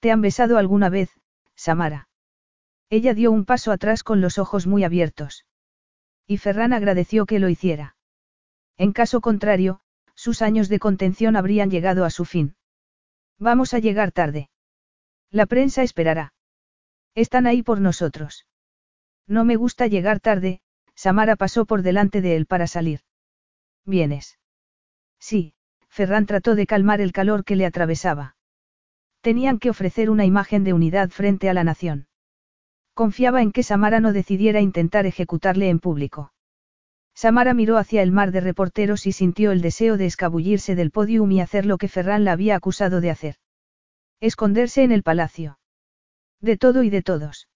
¿Te 0.00 0.10
han 0.10 0.20
besado 0.20 0.58
alguna 0.58 0.88
vez, 0.88 1.10
Samara? 1.54 2.08
Ella 2.90 3.14
dio 3.14 3.32
un 3.32 3.44
paso 3.44 3.72
atrás 3.72 4.02
con 4.02 4.20
los 4.20 4.38
ojos 4.38 4.66
muy 4.66 4.84
abiertos. 4.84 5.44
Y 6.26 6.38
Ferran 6.38 6.72
agradeció 6.72 7.26
que 7.26 7.38
lo 7.38 7.48
hiciera. 7.48 7.96
En 8.76 8.92
caso 8.92 9.20
contrario, 9.20 9.80
sus 10.18 10.42
años 10.42 10.68
de 10.68 10.80
contención 10.80 11.36
habrían 11.36 11.70
llegado 11.70 12.04
a 12.04 12.10
su 12.10 12.24
fin. 12.24 12.56
Vamos 13.38 13.72
a 13.72 13.78
llegar 13.78 14.10
tarde. 14.10 14.50
La 15.30 15.46
prensa 15.46 15.84
esperará. 15.84 16.32
Están 17.14 17.46
ahí 17.46 17.62
por 17.62 17.80
nosotros. 17.80 18.44
No 19.28 19.44
me 19.44 19.54
gusta 19.54 19.86
llegar 19.86 20.18
tarde, 20.18 20.60
Samara 20.96 21.36
pasó 21.36 21.66
por 21.66 21.82
delante 21.82 22.20
de 22.20 22.34
él 22.34 22.46
para 22.46 22.66
salir. 22.66 23.02
¿Vienes? 23.84 24.40
Sí, 25.20 25.54
Ferran 25.88 26.26
trató 26.26 26.56
de 26.56 26.66
calmar 26.66 27.00
el 27.00 27.12
calor 27.12 27.44
que 27.44 27.54
le 27.54 27.64
atravesaba. 27.64 28.34
Tenían 29.20 29.60
que 29.60 29.70
ofrecer 29.70 30.10
una 30.10 30.24
imagen 30.24 30.64
de 30.64 30.72
unidad 30.72 31.10
frente 31.10 31.48
a 31.48 31.54
la 31.54 31.62
nación. 31.62 32.08
Confiaba 32.92 33.40
en 33.40 33.52
que 33.52 33.62
Samara 33.62 34.00
no 34.00 34.12
decidiera 34.12 34.60
intentar 34.60 35.06
ejecutarle 35.06 35.68
en 35.68 35.78
público. 35.78 36.32
Samara 37.20 37.52
miró 37.52 37.78
hacia 37.78 38.02
el 38.02 38.12
mar 38.12 38.30
de 38.30 38.40
reporteros 38.40 39.04
y 39.04 39.10
sintió 39.10 39.50
el 39.50 39.60
deseo 39.60 39.96
de 39.96 40.06
escabullirse 40.06 40.76
del 40.76 40.92
podium 40.92 41.32
y 41.32 41.40
hacer 41.40 41.66
lo 41.66 41.76
que 41.76 41.88
Ferran 41.88 42.22
la 42.22 42.30
había 42.30 42.54
acusado 42.54 43.00
de 43.00 43.10
hacer. 43.10 43.34
Esconderse 44.20 44.84
en 44.84 44.92
el 44.92 45.02
palacio. 45.02 45.58
De 46.40 46.56
todo 46.56 46.84
y 46.84 46.90
de 46.90 47.02
todos. 47.02 47.48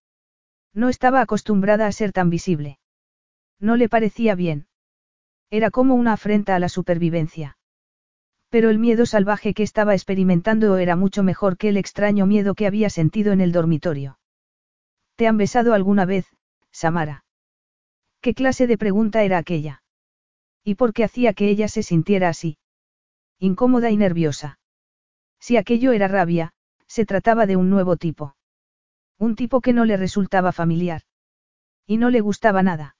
No 0.75 0.89
estaba 0.89 1.21
acostumbrada 1.21 1.87
a 1.87 1.93
ser 1.93 2.11
tan 2.11 2.29
visible. 2.29 2.81
No 3.61 3.77
le 3.77 3.89
parecía 3.89 4.35
bien. 4.35 4.67
Era 5.49 5.71
como 5.71 5.95
una 5.95 6.15
afrenta 6.15 6.57
a 6.57 6.59
la 6.59 6.69
supervivencia. 6.69 7.57
Pero 8.49 8.69
el 8.69 8.81
miedo 8.81 9.07
salvaje 9.07 9.55
que 9.55 9.63
estaba 9.63 9.95
experimentando 9.95 10.77
era 10.77 10.97
mucho 10.97 11.23
mejor 11.23 11.57
que 11.57 11.69
el 11.69 11.77
extraño 11.77 12.27
miedo 12.27 12.57
que 12.57 12.67
había 12.67 12.91
sentido 12.91 13.33
en 13.33 13.41
el 13.41 13.53
dormitorio. 13.53 14.19
¿Te 15.15 15.29
han 15.29 15.37
besado 15.37 15.73
alguna 15.73 16.05
vez, 16.05 16.27
Samara? 16.73 17.23
¿Qué 18.23 18.35
clase 18.35 18.69
de 18.69 18.78
pregunta 18.78 19.24
era 19.24 19.36
aquella? 19.36 19.82
¿Y 20.62 20.77
por 20.77 20.93
qué 20.93 21.03
hacía 21.03 21.32
que 21.35 21.49
ella 21.49 21.66
se 21.66 21.82
sintiera 21.82 22.28
así? 22.28 22.57
Incómoda 23.40 23.90
y 23.90 23.97
nerviosa. 23.97 24.61
Si 25.40 25.57
aquello 25.57 25.90
era 25.90 26.07
rabia, 26.07 26.53
se 26.86 27.05
trataba 27.05 27.47
de 27.47 27.57
un 27.57 27.69
nuevo 27.69 27.97
tipo. 27.97 28.36
Un 29.19 29.35
tipo 29.35 29.61
que 29.61 29.73
no 29.73 29.85
le 29.85 29.97
resultaba 29.97 30.53
familiar. 30.53 31.03
Y 31.85 31.97
no 31.97 32.11
le 32.11 32.20
gustaba 32.20 32.62
nada. 32.62 32.94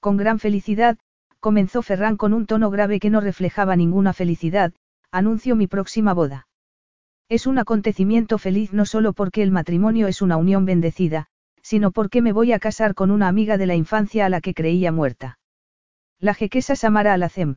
Con 0.00 0.16
gran 0.16 0.40
felicidad, 0.40 0.98
comenzó 1.38 1.80
Ferran 1.82 2.16
con 2.16 2.32
un 2.32 2.46
tono 2.46 2.68
grave 2.68 2.98
que 2.98 3.10
no 3.10 3.20
reflejaba 3.20 3.76
ninguna 3.76 4.12
felicidad, 4.12 4.72
anuncio 5.12 5.54
mi 5.54 5.68
próxima 5.68 6.14
boda. 6.14 6.48
Es 7.28 7.46
un 7.46 7.60
acontecimiento 7.60 8.38
feliz 8.38 8.72
no 8.72 8.86
solo 8.86 9.12
porque 9.12 9.44
el 9.44 9.52
matrimonio 9.52 10.08
es 10.08 10.20
una 10.20 10.36
unión 10.36 10.64
bendecida, 10.64 11.28
sino 11.62 11.90
porque 11.90 12.20
me 12.20 12.32
voy 12.32 12.52
a 12.52 12.58
casar 12.58 12.94
con 12.94 13.10
una 13.10 13.28
amiga 13.28 13.56
de 13.56 13.66
la 13.66 13.74
infancia 13.74 14.26
a 14.26 14.28
la 14.28 14.40
que 14.40 14.54
creía 14.54 14.92
muerta. 14.92 15.38
La 16.18 16.34
jequesa 16.34 16.76
Samara 16.76 17.14
Alacem. 17.14 17.56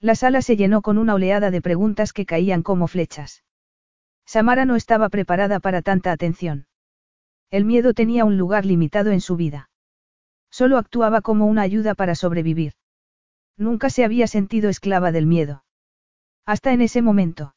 La 0.00 0.14
sala 0.14 0.42
se 0.42 0.56
llenó 0.56 0.82
con 0.82 0.98
una 0.98 1.14
oleada 1.14 1.50
de 1.50 1.62
preguntas 1.62 2.12
que 2.12 2.26
caían 2.26 2.62
como 2.62 2.88
flechas. 2.88 3.44
Samara 4.26 4.64
no 4.64 4.76
estaba 4.76 5.08
preparada 5.08 5.60
para 5.60 5.82
tanta 5.82 6.12
atención. 6.12 6.66
El 7.50 7.64
miedo 7.64 7.94
tenía 7.94 8.24
un 8.24 8.36
lugar 8.36 8.64
limitado 8.64 9.10
en 9.10 9.20
su 9.20 9.36
vida. 9.36 9.70
Solo 10.50 10.78
actuaba 10.78 11.20
como 11.20 11.46
una 11.46 11.62
ayuda 11.62 11.94
para 11.94 12.14
sobrevivir. 12.14 12.74
Nunca 13.56 13.90
se 13.90 14.04
había 14.04 14.26
sentido 14.26 14.70
esclava 14.70 15.12
del 15.12 15.26
miedo. 15.26 15.64
Hasta 16.44 16.72
en 16.72 16.80
ese 16.80 17.02
momento. 17.02 17.54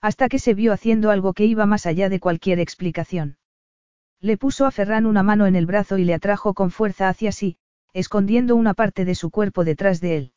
Hasta 0.00 0.28
que 0.28 0.38
se 0.38 0.54
vio 0.54 0.72
haciendo 0.72 1.10
algo 1.10 1.32
que 1.32 1.46
iba 1.46 1.66
más 1.66 1.86
allá 1.86 2.08
de 2.08 2.20
cualquier 2.20 2.60
explicación. 2.60 3.38
Le 4.20 4.36
puso 4.36 4.66
a 4.66 4.70
Ferran 4.70 5.06
una 5.06 5.22
mano 5.22 5.46
en 5.46 5.56
el 5.56 5.66
brazo 5.66 5.98
y 5.98 6.04
le 6.04 6.14
atrajo 6.14 6.54
con 6.54 6.70
fuerza 6.70 7.08
hacia 7.08 7.32
sí, 7.32 7.58
escondiendo 7.92 8.56
una 8.56 8.74
parte 8.74 9.04
de 9.04 9.14
su 9.14 9.30
cuerpo 9.30 9.64
detrás 9.64 10.00
de 10.00 10.16
él. 10.16 10.32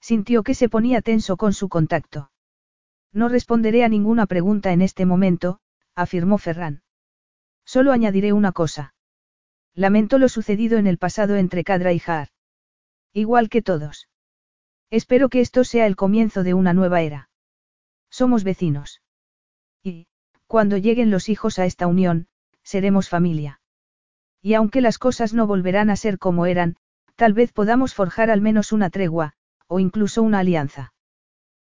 Sintió 0.00 0.42
que 0.42 0.54
se 0.54 0.68
ponía 0.68 1.02
tenso 1.02 1.36
con 1.36 1.52
su 1.52 1.68
contacto. 1.68 2.30
No 3.12 3.28
responderé 3.28 3.84
a 3.84 3.88
ninguna 3.88 4.26
pregunta 4.26 4.72
en 4.72 4.82
este 4.82 5.04
momento, 5.04 5.60
afirmó 5.94 6.38
Ferran. 6.38 6.82
Solo 7.64 7.92
añadiré 7.92 8.32
una 8.32 8.52
cosa. 8.52 8.94
Lamento 9.74 10.18
lo 10.18 10.28
sucedido 10.28 10.78
en 10.78 10.86
el 10.86 10.98
pasado 10.98 11.36
entre 11.36 11.64
Cadra 11.64 11.92
y 11.92 11.98
Jaar. 11.98 12.28
Igual 13.12 13.48
que 13.48 13.62
todos. 13.62 14.08
Espero 14.90 15.28
que 15.28 15.40
esto 15.40 15.64
sea 15.64 15.86
el 15.86 15.96
comienzo 15.96 16.42
de 16.42 16.54
una 16.54 16.72
nueva 16.72 17.02
era. 17.02 17.28
Somos 18.10 18.42
vecinos. 18.42 19.02
Y, 19.82 20.08
cuando 20.46 20.76
lleguen 20.76 21.10
los 21.10 21.28
hijos 21.28 21.58
a 21.58 21.66
esta 21.66 21.86
unión, 21.86 22.26
seremos 22.62 23.08
familia. 23.08 23.60
Y 24.42 24.54
aunque 24.54 24.80
las 24.80 24.98
cosas 24.98 25.34
no 25.34 25.46
volverán 25.46 25.90
a 25.90 25.96
ser 25.96 26.18
como 26.18 26.46
eran, 26.46 26.76
tal 27.16 27.34
vez 27.34 27.52
podamos 27.52 27.94
forjar 27.94 28.30
al 28.30 28.40
menos 28.40 28.72
una 28.72 28.90
tregua, 28.90 29.34
o 29.66 29.80
incluso 29.80 30.22
una 30.22 30.38
alianza. 30.38 30.92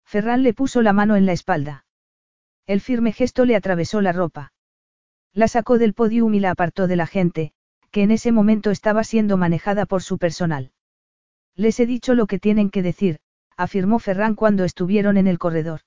Ferran 0.06 0.44
le 0.44 0.54
puso 0.54 0.82
la 0.82 0.94
mano 0.94 1.16
en 1.16 1.26
la 1.26 1.34
espalda. 1.34 1.86
El 2.66 2.82
firme 2.82 3.12
gesto 3.12 3.46
le 3.46 3.56
atravesó 3.56 4.02
la 4.02 4.12
ropa. 4.12 4.54
La 5.34 5.48
sacó 5.48 5.78
del 5.78 5.94
podium 5.94 6.34
y 6.34 6.40
la 6.40 6.52
apartó 6.52 6.88
de 6.88 6.96
la 6.96 7.08
gente, 7.08 7.54
que 7.92 8.04
en 8.04 8.12
ese 8.12 8.32
momento 8.32 8.72
estaba 8.72 9.04
siendo 9.04 9.38
manejada 9.38 9.86
por 9.86 10.02
su 10.02 10.18
personal. 10.18 10.72
Les 11.56 11.80
he 11.80 11.86
dicho 11.86 12.16
lo 12.16 12.28
que 12.28 12.40
tienen 12.40 12.70
que 12.70 12.82
decir, 12.82 13.20
afirmó 13.58 14.00
Ferran 14.00 14.36
cuando 14.36 14.64
estuvieron 14.64 15.18
en 15.18 15.28
el 15.28 15.38
corredor. 15.38 15.82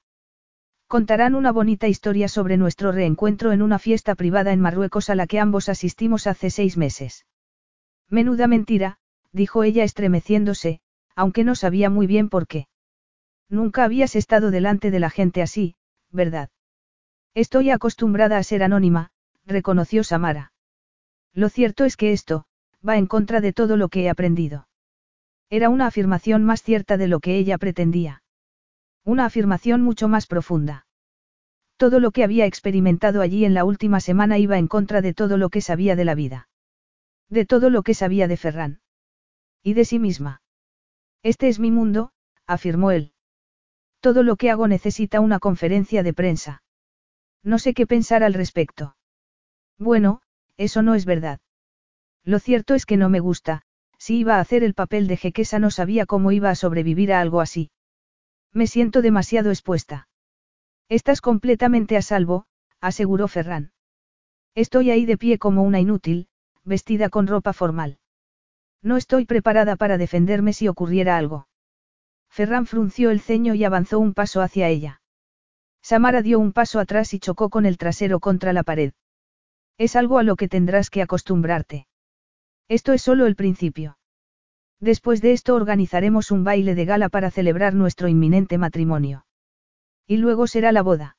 Contarán 0.94 1.34
una 1.34 1.50
bonita 1.50 1.88
historia 1.88 2.28
sobre 2.28 2.56
nuestro 2.56 2.92
reencuentro 2.92 3.50
en 3.50 3.62
una 3.62 3.80
fiesta 3.80 4.14
privada 4.14 4.52
en 4.52 4.60
Marruecos 4.60 5.10
a 5.10 5.16
la 5.16 5.26
que 5.26 5.40
ambos 5.40 5.68
asistimos 5.68 6.28
hace 6.28 6.50
seis 6.50 6.76
meses. 6.76 7.26
Menuda 8.08 8.46
mentira, 8.46 8.98
dijo 9.32 9.64
ella 9.64 9.82
estremeciéndose, 9.82 10.78
aunque 11.16 11.42
no 11.42 11.56
sabía 11.56 11.90
muy 11.90 12.06
bien 12.06 12.28
por 12.28 12.46
qué. 12.46 12.68
Nunca 13.48 13.82
habías 13.82 14.14
estado 14.14 14.52
delante 14.52 14.92
de 14.92 15.00
la 15.00 15.10
gente 15.10 15.42
así, 15.42 15.74
¿verdad? 16.12 16.48
Estoy 17.34 17.70
acostumbrada 17.70 18.38
a 18.38 18.44
ser 18.44 18.62
anónima, 18.62 19.10
reconoció 19.44 20.04
Samara. 20.04 20.52
Lo 21.32 21.48
cierto 21.48 21.84
es 21.84 21.96
que 21.96 22.12
esto, 22.12 22.44
va 22.88 22.98
en 22.98 23.08
contra 23.08 23.40
de 23.40 23.52
todo 23.52 23.76
lo 23.76 23.88
que 23.88 24.04
he 24.04 24.10
aprendido. 24.10 24.68
Era 25.50 25.70
una 25.70 25.88
afirmación 25.88 26.44
más 26.44 26.62
cierta 26.62 26.96
de 26.96 27.08
lo 27.08 27.18
que 27.18 27.36
ella 27.36 27.58
pretendía. 27.58 28.22
Una 29.06 29.26
afirmación 29.26 29.82
mucho 29.82 30.08
más 30.08 30.26
profunda. 30.26 30.83
Todo 31.76 32.00
lo 32.00 32.12
que 32.12 32.24
había 32.24 32.46
experimentado 32.46 33.20
allí 33.20 33.44
en 33.44 33.54
la 33.54 33.64
última 33.64 34.00
semana 34.00 34.38
iba 34.38 34.58
en 34.58 34.68
contra 34.68 35.00
de 35.00 35.14
todo 35.14 35.36
lo 35.36 35.50
que 35.50 35.60
sabía 35.60 35.96
de 35.96 36.04
la 36.04 36.14
vida. 36.14 36.48
De 37.28 37.44
todo 37.44 37.70
lo 37.70 37.82
que 37.82 37.94
sabía 37.94 38.28
de 38.28 38.36
Ferran. 38.36 38.80
Y 39.62 39.74
de 39.74 39.84
sí 39.84 39.98
misma. 39.98 40.42
Este 41.22 41.48
es 41.48 41.58
mi 41.58 41.70
mundo, 41.70 42.12
afirmó 42.46 42.90
él. 42.90 43.12
Todo 44.00 44.22
lo 44.22 44.36
que 44.36 44.50
hago 44.50 44.68
necesita 44.68 45.20
una 45.20 45.38
conferencia 45.40 46.02
de 46.02 46.12
prensa. 46.12 46.62
No 47.42 47.58
sé 47.58 47.74
qué 47.74 47.86
pensar 47.86 48.22
al 48.22 48.34
respecto. 48.34 48.96
Bueno, 49.78 50.20
eso 50.56 50.82
no 50.82 50.94
es 50.94 51.06
verdad. 51.06 51.40
Lo 52.22 52.38
cierto 52.38 52.74
es 52.74 52.86
que 52.86 52.96
no 52.96 53.08
me 53.08 53.20
gusta, 53.20 53.62
si 53.98 54.18
iba 54.18 54.36
a 54.36 54.40
hacer 54.40 54.62
el 54.62 54.74
papel 54.74 55.06
de 55.06 55.16
jequesa 55.16 55.58
no 55.58 55.70
sabía 55.70 56.06
cómo 56.06 56.32
iba 56.32 56.50
a 56.50 56.54
sobrevivir 56.54 57.12
a 57.12 57.20
algo 57.20 57.40
así. 57.40 57.70
Me 58.52 58.66
siento 58.66 59.02
demasiado 59.02 59.50
expuesta. 59.50 60.08
Estás 60.88 61.20
completamente 61.20 61.96
a 61.96 62.02
salvo, 62.02 62.44
aseguró 62.80 63.26
Ferran. 63.28 63.72
Estoy 64.54 64.90
ahí 64.90 65.06
de 65.06 65.16
pie 65.16 65.38
como 65.38 65.62
una 65.62 65.80
inútil, 65.80 66.28
vestida 66.62 67.08
con 67.08 67.26
ropa 67.26 67.52
formal. 67.52 67.98
No 68.82 68.96
estoy 68.96 69.24
preparada 69.24 69.76
para 69.76 69.96
defenderme 69.96 70.52
si 70.52 70.68
ocurriera 70.68 71.16
algo. 71.16 71.48
Ferran 72.28 72.66
frunció 72.66 73.10
el 73.10 73.20
ceño 73.20 73.54
y 73.54 73.64
avanzó 73.64 73.98
un 73.98 74.12
paso 74.12 74.42
hacia 74.42 74.68
ella. 74.68 75.00
Samara 75.82 76.20
dio 76.20 76.38
un 76.38 76.52
paso 76.52 76.80
atrás 76.80 77.14
y 77.14 77.18
chocó 77.18 77.48
con 77.48 77.66
el 77.66 77.78
trasero 77.78 78.20
contra 78.20 78.52
la 78.52 78.62
pared. 78.62 78.92
Es 79.78 79.96
algo 79.96 80.18
a 80.18 80.22
lo 80.22 80.36
que 80.36 80.48
tendrás 80.48 80.90
que 80.90 81.02
acostumbrarte. 81.02 81.86
Esto 82.68 82.92
es 82.92 83.02
solo 83.02 83.26
el 83.26 83.36
principio. 83.36 83.98
Después 84.80 85.22
de 85.22 85.32
esto 85.32 85.54
organizaremos 85.54 86.30
un 86.30 86.44
baile 86.44 86.74
de 86.74 86.84
gala 86.84 87.08
para 87.08 87.30
celebrar 87.30 87.74
nuestro 87.74 88.08
inminente 88.08 88.58
matrimonio. 88.58 89.23
Y 90.06 90.18
luego 90.18 90.46
será 90.46 90.72
la 90.72 90.82
boda. 90.82 91.16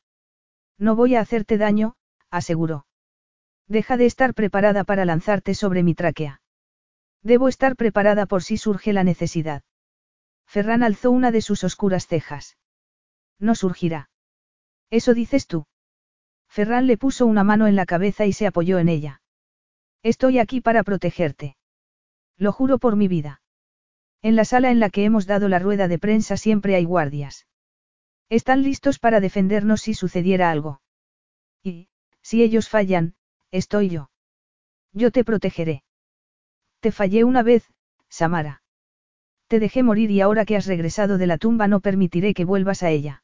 No 0.78 0.96
voy 0.96 1.16
a 1.16 1.22
hacerte 1.22 1.58
daño, 1.58 1.96
aseguró. 2.30 2.86
Deja 3.68 3.98
de 3.98 4.06
estar 4.06 4.34
preparada 4.34 4.84
para 4.84 5.06
lanzarte 5.06 5.56
sobre 5.56 5.84
mi 5.84 5.96
tráquea. 5.96 6.42
Debo 7.24 7.48
estar 7.48 7.76
preparada 7.76 8.28
por 8.28 8.44
si 8.44 8.58
surge 8.58 8.94
la 8.94 9.04
necesidad. 9.04 9.64
Ferran 10.46 10.84
alzó 10.84 11.10
una 11.10 11.32
de 11.32 11.42
sus 11.42 11.64
oscuras 11.64 12.06
cejas. 12.06 12.58
No 13.40 13.56
surgirá. 13.56 14.10
Eso 14.92 15.14
dices 15.14 15.48
tú. 15.48 15.66
Ferran 16.48 16.86
le 16.86 16.98
puso 16.98 17.26
una 17.26 17.44
mano 17.44 17.68
en 17.68 17.76
la 17.76 17.86
cabeza 17.86 18.26
y 18.26 18.34
se 18.34 18.46
apoyó 18.46 18.78
en 18.78 18.90
ella. 18.90 19.22
Estoy 20.04 20.38
aquí 20.38 20.62
para 20.62 20.84
protegerte. 20.84 21.58
Lo 22.38 22.52
juro 22.52 22.78
por 22.78 22.96
mi 22.96 23.08
vida. 23.08 23.42
En 24.22 24.36
la 24.36 24.46
sala 24.46 24.70
en 24.70 24.80
la 24.80 24.92
que 24.92 25.04
hemos 25.04 25.26
dado 25.26 25.50
la 25.50 25.60
rueda 25.60 25.88
de 25.88 25.98
prensa 25.98 26.38
siempre 26.38 26.76
hay 26.76 26.86
guardias. 26.86 27.48
Están 28.30 28.64
listos 28.64 29.00
para 29.00 29.20
defendernos 29.20 29.82
si 29.82 29.94
sucediera 29.94 30.50
algo. 30.50 30.82
Y, 31.64 31.90
si 32.22 32.42
ellos 32.42 32.70
fallan, 32.70 33.16
estoy 33.52 33.90
yo. 33.90 34.10
Yo 34.94 35.12
te 35.12 35.24
protegeré. 35.24 35.84
Te 36.80 36.92
fallé 36.92 37.24
una 37.24 37.44
vez, 37.44 37.72
Samara. 38.10 38.64
Te 39.48 39.60
dejé 39.60 39.84
morir 39.84 40.10
y 40.10 40.22
ahora 40.22 40.46
que 40.46 40.56
has 40.56 40.66
regresado 40.66 41.18
de 41.18 41.28
la 41.28 41.38
tumba 41.38 41.68
no 41.68 41.80
permitiré 41.82 42.34
que 42.34 42.46
vuelvas 42.46 42.82
a 42.82 42.90
ella. 42.90 43.24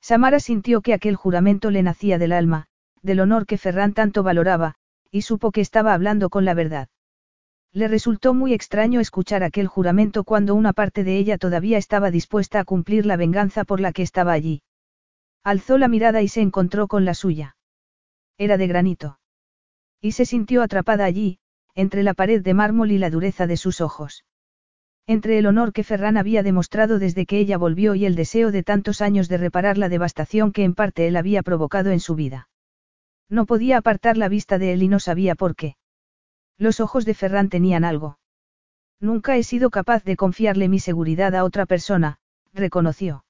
Samara 0.00 0.40
sintió 0.40 0.82
que 0.82 0.94
aquel 0.94 1.16
juramento 1.16 1.70
le 1.70 1.82
nacía 1.82 2.18
del 2.18 2.32
alma, 2.32 2.66
del 3.02 3.20
honor 3.20 3.46
que 3.46 3.58
Ferran 3.58 3.92
tanto 3.92 4.22
valoraba, 4.22 4.76
y 5.10 5.22
supo 5.22 5.50
que 5.50 5.60
estaba 5.60 5.94
hablando 5.94 6.30
con 6.30 6.44
la 6.44 6.54
verdad. 6.54 6.88
Le 7.74 7.88
resultó 7.88 8.34
muy 8.34 8.52
extraño 8.52 9.00
escuchar 9.00 9.42
aquel 9.42 9.66
juramento 9.66 10.24
cuando 10.24 10.54
una 10.54 10.74
parte 10.74 11.04
de 11.04 11.16
ella 11.16 11.38
todavía 11.38 11.78
estaba 11.78 12.10
dispuesta 12.10 12.60
a 12.60 12.64
cumplir 12.64 13.06
la 13.06 13.16
venganza 13.16 13.64
por 13.64 13.80
la 13.80 13.92
que 13.92 14.02
estaba 14.02 14.32
allí. 14.32 14.62
Alzó 15.42 15.78
la 15.78 15.88
mirada 15.88 16.20
y 16.20 16.28
se 16.28 16.42
encontró 16.42 16.86
con 16.86 17.06
la 17.06 17.14
suya. 17.14 17.56
Era 18.36 18.58
de 18.58 18.66
granito. 18.66 19.18
Y 20.02 20.12
se 20.12 20.26
sintió 20.26 20.62
atrapada 20.62 21.06
allí, 21.06 21.38
entre 21.74 22.02
la 22.02 22.12
pared 22.12 22.42
de 22.42 22.52
mármol 22.52 22.92
y 22.92 22.98
la 22.98 23.08
dureza 23.08 23.46
de 23.46 23.56
sus 23.56 23.80
ojos. 23.80 24.24
Entre 25.06 25.38
el 25.38 25.46
honor 25.46 25.72
que 25.72 25.82
Ferran 25.82 26.16
había 26.18 26.42
demostrado 26.42 26.98
desde 26.98 27.24
que 27.24 27.38
ella 27.38 27.56
volvió 27.56 27.94
y 27.94 28.04
el 28.04 28.14
deseo 28.14 28.52
de 28.52 28.62
tantos 28.62 29.00
años 29.00 29.28
de 29.28 29.38
reparar 29.38 29.78
la 29.78 29.88
devastación 29.88 30.52
que 30.52 30.64
en 30.64 30.74
parte 30.74 31.08
él 31.08 31.16
había 31.16 31.42
provocado 31.42 31.90
en 31.90 32.00
su 32.00 32.14
vida. 32.14 32.48
No 33.30 33.46
podía 33.46 33.78
apartar 33.78 34.18
la 34.18 34.28
vista 34.28 34.58
de 34.58 34.74
él 34.74 34.82
y 34.82 34.88
no 34.88 35.00
sabía 35.00 35.34
por 35.34 35.56
qué. 35.56 35.76
Los 36.58 36.80
ojos 36.80 37.04
de 37.04 37.14
Ferran 37.14 37.48
tenían 37.48 37.84
algo. 37.84 38.18
Nunca 39.00 39.36
he 39.36 39.42
sido 39.42 39.70
capaz 39.70 40.04
de 40.04 40.16
confiarle 40.16 40.68
mi 40.68 40.78
seguridad 40.78 41.34
a 41.34 41.44
otra 41.44 41.66
persona, 41.66 42.18
reconoció. 42.52 43.24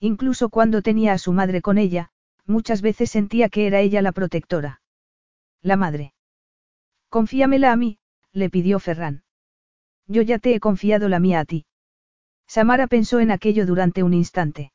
Incluso 0.00 0.48
cuando 0.48 0.82
tenía 0.82 1.12
a 1.12 1.18
su 1.18 1.32
madre 1.32 1.60
con 1.60 1.78
ella, 1.78 2.10
muchas 2.46 2.82
veces 2.82 3.10
sentía 3.10 3.48
que 3.48 3.66
era 3.66 3.80
ella 3.80 4.02
la 4.02 4.12
protectora. 4.12 4.80
La 5.62 5.76
madre. 5.76 6.14
Confíamela 7.08 7.72
a 7.72 7.76
mí, 7.76 7.98
le 8.32 8.50
pidió 8.50 8.78
Ferran. 8.78 9.24
Yo 10.06 10.22
ya 10.22 10.38
te 10.38 10.54
he 10.54 10.60
confiado 10.60 11.08
la 11.08 11.18
mía 11.18 11.40
a 11.40 11.44
ti. 11.44 11.66
Samara 12.46 12.86
pensó 12.86 13.20
en 13.20 13.30
aquello 13.30 13.66
durante 13.66 14.02
un 14.02 14.14
instante. 14.14 14.72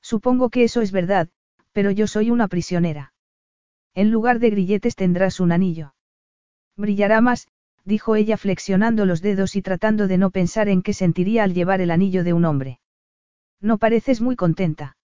Supongo 0.00 0.50
que 0.50 0.64
eso 0.64 0.80
es 0.80 0.92
verdad, 0.92 1.28
pero 1.72 1.90
yo 1.90 2.06
soy 2.06 2.30
una 2.30 2.46
prisionera. 2.48 3.12
En 3.94 4.10
lugar 4.10 4.38
de 4.38 4.50
grilletes 4.50 4.94
tendrás 4.96 5.40
un 5.40 5.50
anillo. 5.50 5.93
Brillará 6.76 7.20
más, 7.20 7.48
dijo 7.84 8.16
ella 8.16 8.36
flexionando 8.36 9.06
los 9.06 9.22
dedos 9.22 9.56
y 9.56 9.62
tratando 9.62 10.08
de 10.08 10.18
no 10.18 10.30
pensar 10.30 10.68
en 10.68 10.82
qué 10.82 10.92
sentiría 10.92 11.44
al 11.44 11.54
llevar 11.54 11.80
el 11.80 11.90
anillo 11.90 12.24
de 12.24 12.32
un 12.32 12.44
hombre. 12.44 12.80
No 13.60 13.78
pareces 13.78 14.20
muy 14.20 14.36
contenta. 14.36 14.96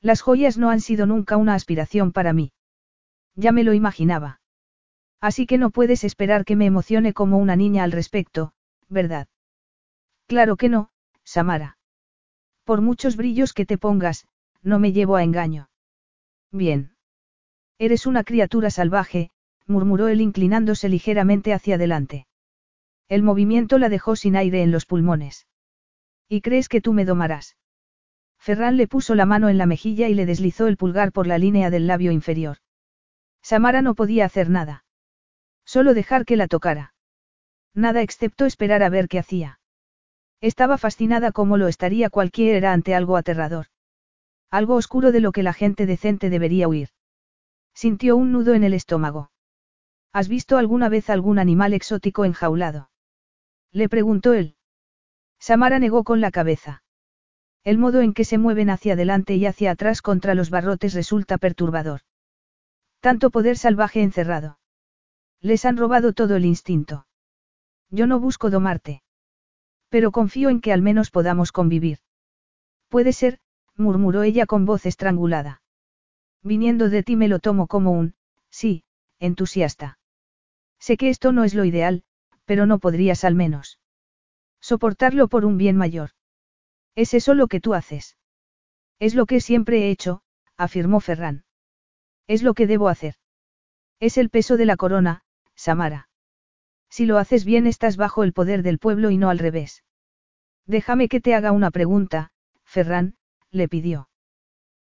Las 0.00 0.20
joyas 0.20 0.58
no 0.58 0.70
han 0.70 0.80
sido 0.80 1.06
nunca 1.06 1.36
una 1.36 1.54
aspiración 1.54 2.12
para 2.12 2.32
mí. 2.32 2.52
Ya 3.34 3.52
me 3.52 3.64
lo 3.64 3.72
imaginaba. 3.72 4.40
Así 5.20 5.46
que 5.46 5.58
no 5.58 5.70
puedes 5.70 6.04
esperar 6.04 6.44
que 6.44 6.56
me 6.56 6.66
emocione 6.66 7.12
como 7.12 7.38
una 7.38 7.56
niña 7.56 7.82
al 7.84 7.92
respecto, 7.92 8.52
¿verdad? 8.88 9.28
Claro 10.26 10.56
que 10.56 10.68
no, 10.68 10.90
Samara. 11.24 11.78
Por 12.64 12.80
muchos 12.80 13.16
brillos 13.16 13.52
que 13.52 13.66
te 13.66 13.78
pongas, 13.78 14.26
no 14.62 14.78
me 14.78 14.92
llevo 14.92 15.16
a 15.16 15.24
engaño. 15.24 15.70
Bien. 16.52 16.94
Eres 17.78 18.06
una 18.06 18.24
criatura 18.24 18.70
salvaje, 18.70 19.30
murmuró 19.68 20.08
él 20.08 20.20
inclinándose 20.20 20.88
ligeramente 20.88 21.52
hacia 21.52 21.76
adelante. 21.76 22.26
El 23.08 23.22
movimiento 23.22 23.78
la 23.78 23.88
dejó 23.88 24.16
sin 24.16 24.36
aire 24.36 24.62
en 24.62 24.72
los 24.72 24.86
pulmones. 24.86 25.46
¿Y 26.28 26.40
crees 26.40 26.68
que 26.68 26.80
tú 26.80 26.92
me 26.92 27.04
domarás? 27.04 27.56
Ferran 28.38 28.76
le 28.76 28.86
puso 28.86 29.14
la 29.14 29.26
mano 29.26 29.48
en 29.48 29.58
la 29.58 29.66
mejilla 29.66 30.08
y 30.08 30.14
le 30.14 30.26
deslizó 30.26 30.66
el 30.66 30.76
pulgar 30.76 31.12
por 31.12 31.26
la 31.26 31.38
línea 31.38 31.70
del 31.70 31.86
labio 31.86 32.12
inferior. 32.12 32.58
Samara 33.42 33.82
no 33.82 33.94
podía 33.94 34.24
hacer 34.24 34.50
nada. 34.50 34.84
Solo 35.64 35.94
dejar 35.94 36.24
que 36.24 36.36
la 36.36 36.48
tocara. 36.48 36.94
Nada 37.74 38.02
excepto 38.02 38.46
esperar 38.46 38.82
a 38.82 38.88
ver 38.88 39.08
qué 39.08 39.18
hacía. 39.18 39.60
Estaba 40.40 40.78
fascinada 40.78 41.32
como 41.32 41.56
lo 41.56 41.68
estaría 41.68 42.10
cualquiera 42.10 42.72
ante 42.72 42.94
algo 42.94 43.16
aterrador. 43.16 43.66
Algo 44.50 44.76
oscuro 44.76 45.12
de 45.12 45.20
lo 45.20 45.32
que 45.32 45.42
la 45.42 45.52
gente 45.52 45.84
decente 45.84 46.30
debería 46.30 46.68
huir. 46.68 46.88
Sintió 47.74 48.16
un 48.16 48.32
nudo 48.32 48.54
en 48.54 48.64
el 48.64 48.74
estómago. 48.74 49.30
¿Has 50.12 50.28
visto 50.28 50.56
alguna 50.56 50.88
vez 50.88 51.10
algún 51.10 51.38
animal 51.38 51.74
exótico 51.74 52.24
enjaulado? 52.24 52.90
Le 53.72 53.88
preguntó 53.88 54.32
él. 54.32 54.56
Samara 55.38 55.78
negó 55.78 56.04
con 56.04 56.20
la 56.20 56.30
cabeza. 56.30 56.82
El 57.64 57.78
modo 57.78 58.00
en 58.00 58.14
que 58.14 58.24
se 58.24 58.38
mueven 58.38 58.70
hacia 58.70 58.94
adelante 58.94 59.36
y 59.36 59.46
hacia 59.46 59.72
atrás 59.72 60.00
contra 60.00 60.34
los 60.34 60.50
barrotes 60.50 60.94
resulta 60.94 61.38
perturbador. 61.38 62.00
Tanto 63.00 63.30
poder 63.30 63.56
salvaje 63.56 64.02
encerrado. 64.02 64.58
Les 65.40 65.64
han 65.64 65.76
robado 65.76 66.12
todo 66.12 66.36
el 66.36 66.44
instinto. 66.44 67.06
Yo 67.90 68.06
no 68.06 68.18
busco 68.20 68.50
domarte. 68.50 69.02
Pero 69.88 70.10
confío 70.10 70.48
en 70.48 70.60
que 70.60 70.72
al 70.72 70.82
menos 70.82 71.10
podamos 71.10 71.52
convivir. 71.52 71.98
Puede 72.88 73.12
ser, 73.12 73.38
murmuró 73.76 74.22
ella 74.22 74.46
con 74.46 74.64
voz 74.64 74.86
estrangulada. 74.86 75.62
Viniendo 76.42 76.88
de 76.88 77.02
ti 77.02 77.16
me 77.16 77.28
lo 77.28 77.38
tomo 77.38 77.66
como 77.66 77.92
un, 77.92 78.14
sí, 78.50 78.84
entusiasta. 79.18 79.97
Sé 80.78 80.96
que 80.96 81.08
esto 81.10 81.32
no 81.32 81.44
es 81.44 81.54
lo 81.54 81.64
ideal, 81.64 82.02
pero 82.44 82.66
no 82.66 82.78
podrías 82.78 83.24
al 83.24 83.34
menos. 83.34 83.78
Soportarlo 84.60 85.28
por 85.28 85.44
un 85.44 85.56
bien 85.56 85.76
mayor. 85.76 86.10
¿Es 86.94 87.14
eso 87.14 87.34
lo 87.34 87.46
que 87.46 87.60
tú 87.60 87.74
haces? 87.74 88.16
Es 88.98 89.14
lo 89.14 89.26
que 89.26 89.40
siempre 89.40 89.84
he 89.84 89.90
hecho, 89.90 90.22
afirmó 90.56 91.00
Ferran. 91.00 91.44
Es 92.26 92.42
lo 92.42 92.54
que 92.54 92.66
debo 92.66 92.88
hacer. 92.88 93.14
Es 94.00 94.18
el 94.18 94.30
peso 94.30 94.56
de 94.56 94.66
la 94.66 94.76
corona, 94.76 95.22
Samara. 95.54 96.08
Si 96.90 97.06
lo 97.06 97.18
haces 97.18 97.44
bien 97.44 97.66
estás 97.66 97.96
bajo 97.96 98.24
el 98.24 98.32
poder 98.32 98.62
del 98.62 98.78
pueblo 98.78 99.10
y 99.10 99.18
no 99.18 99.30
al 99.30 99.38
revés. 99.38 99.84
Déjame 100.66 101.08
que 101.08 101.20
te 101.20 101.34
haga 101.34 101.52
una 101.52 101.70
pregunta, 101.70 102.30
Ferran, 102.64 103.16
le 103.50 103.68
pidió. 103.68 104.08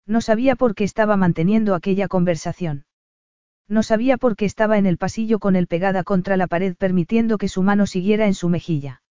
No 0.07 0.21
sabía 0.21 0.57
por 0.57 0.75
qué 0.75 0.85
estaba 0.85 1.17
manteniendo 1.17 1.75
aquella 1.75 2.09
conversación. 2.09 2.87
No 3.69 3.83
sabía 3.83 4.19
por 4.19 4.37
qué 4.37 4.45
estaba 4.45 4.79
en 4.79 4.87
el 4.87 4.99
pasillo 4.99 5.39
con 5.39 5.57
él 5.57 5.67
pegada 5.67 6.05
contra 6.05 6.37
la 6.37 6.47
pared 6.47 6.77
permitiendo 6.77 7.39
que 7.39 7.49
su 7.49 7.63
mano 7.63 7.87
siguiera 7.87 8.27
en 8.27 8.35
su 8.35 8.49
mejilla. 8.49 9.03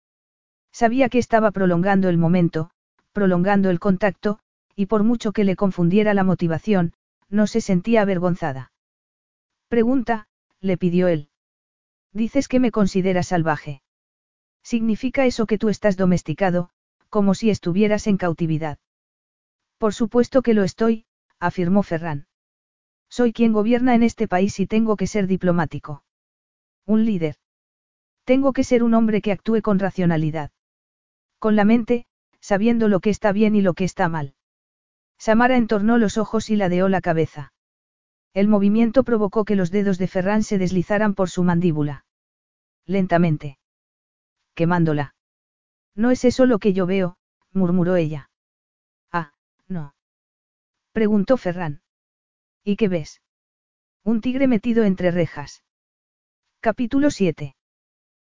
Sabía 0.71 1.09
que 1.09 1.19
estaba 1.19 1.51
prolongando 1.51 2.09
el 2.09 2.17
momento, 2.17 2.69
prolongando 3.11 3.69
el 3.69 3.79
contacto, 3.79 4.39
y 4.75 4.87
por 4.87 5.03
mucho 5.03 5.31
que 5.31 5.43
le 5.43 5.55
confundiera 5.55 6.13
la 6.13 6.23
motivación, 6.23 6.93
no 7.29 7.47
se 7.47 7.61
sentía 7.61 8.01
avergonzada. 8.01 8.71
Pregunta, 9.67 10.27
le 10.59 10.77
pidió 10.77 11.07
él. 11.07 11.29
Dices 12.11 12.47
que 12.47 12.59
me 12.59 12.71
consideras 12.71 13.27
salvaje. 13.27 13.81
¿Significa 14.63 15.25
eso 15.25 15.45
que 15.45 15.57
tú 15.57 15.69
estás 15.69 15.97
domesticado, 15.97 16.69
como 17.09 17.33
si 17.33 17.49
estuvieras 17.49 18.07
en 18.07 18.17
cautividad? 18.17 18.77
Por 19.77 19.93
supuesto 19.93 20.41
que 20.41 20.53
lo 20.53 20.63
estoy, 20.63 21.05
afirmó 21.39 21.83
Ferran. 21.83 22.27
Soy 23.15 23.31
quien 23.31 23.53
gobierna 23.53 23.93
en 23.93 24.01
este 24.01 24.27
país 24.27 24.59
y 24.59 24.65
tengo 24.65 24.95
que 24.95 25.05
ser 25.05 25.27
diplomático. 25.27 26.03
Un 26.87 27.05
líder. 27.05 27.35
Tengo 28.23 28.53
que 28.53 28.63
ser 28.63 28.81
un 28.81 28.95
hombre 28.95 29.21
que 29.21 29.31
actúe 29.31 29.61
con 29.61 29.77
racionalidad. 29.77 30.49
Con 31.37 31.55
la 31.55 31.63
mente, 31.63 32.07
sabiendo 32.39 32.87
lo 32.87 33.01
que 33.01 33.11
está 33.11 33.31
bien 33.31 33.55
y 33.55 33.61
lo 33.61 33.75
que 33.75 33.83
está 33.83 34.09
mal. 34.09 34.33
Samara 35.19 35.57
entornó 35.57 35.99
los 35.99 36.17
ojos 36.17 36.49
y 36.49 36.55
ladeó 36.55 36.89
la 36.89 37.01
cabeza. 37.01 37.53
El 38.33 38.47
movimiento 38.47 39.03
provocó 39.03 39.45
que 39.45 39.55
los 39.55 39.69
dedos 39.69 39.99
de 39.99 40.07
Ferran 40.07 40.41
se 40.41 40.57
deslizaran 40.57 41.13
por 41.13 41.29
su 41.29 41.43
mandíbula. 41.43 42.05
Lentamente. 42.87 43.59
Quemándola. 44.55 45.13
No 45.93 46.09
es 46.09 46.25
eso 46.25 46.47
lo 46.47 46.57
que 46.57 46.73
yo 46.73 46.87
veo, 46.87 47.17
murmuró 47.51 47.95
ella. 47.95 48.31
Ah, 49.11 49.33
no. 49.67 49.93
Preguntó 50.93 51.37
Ferran. 51.37 51.82
¿Y 52.63 52.77
qué 52.77 52.87
ves? 52.87 53.21
Un 54.03 54.21
tigre 54.21 54.47
metido 54.47 54.85
entre 54.85 55.11
rejas. 55.11 55.63
Capítulo 56.61 57.11
7. 57.11 57.55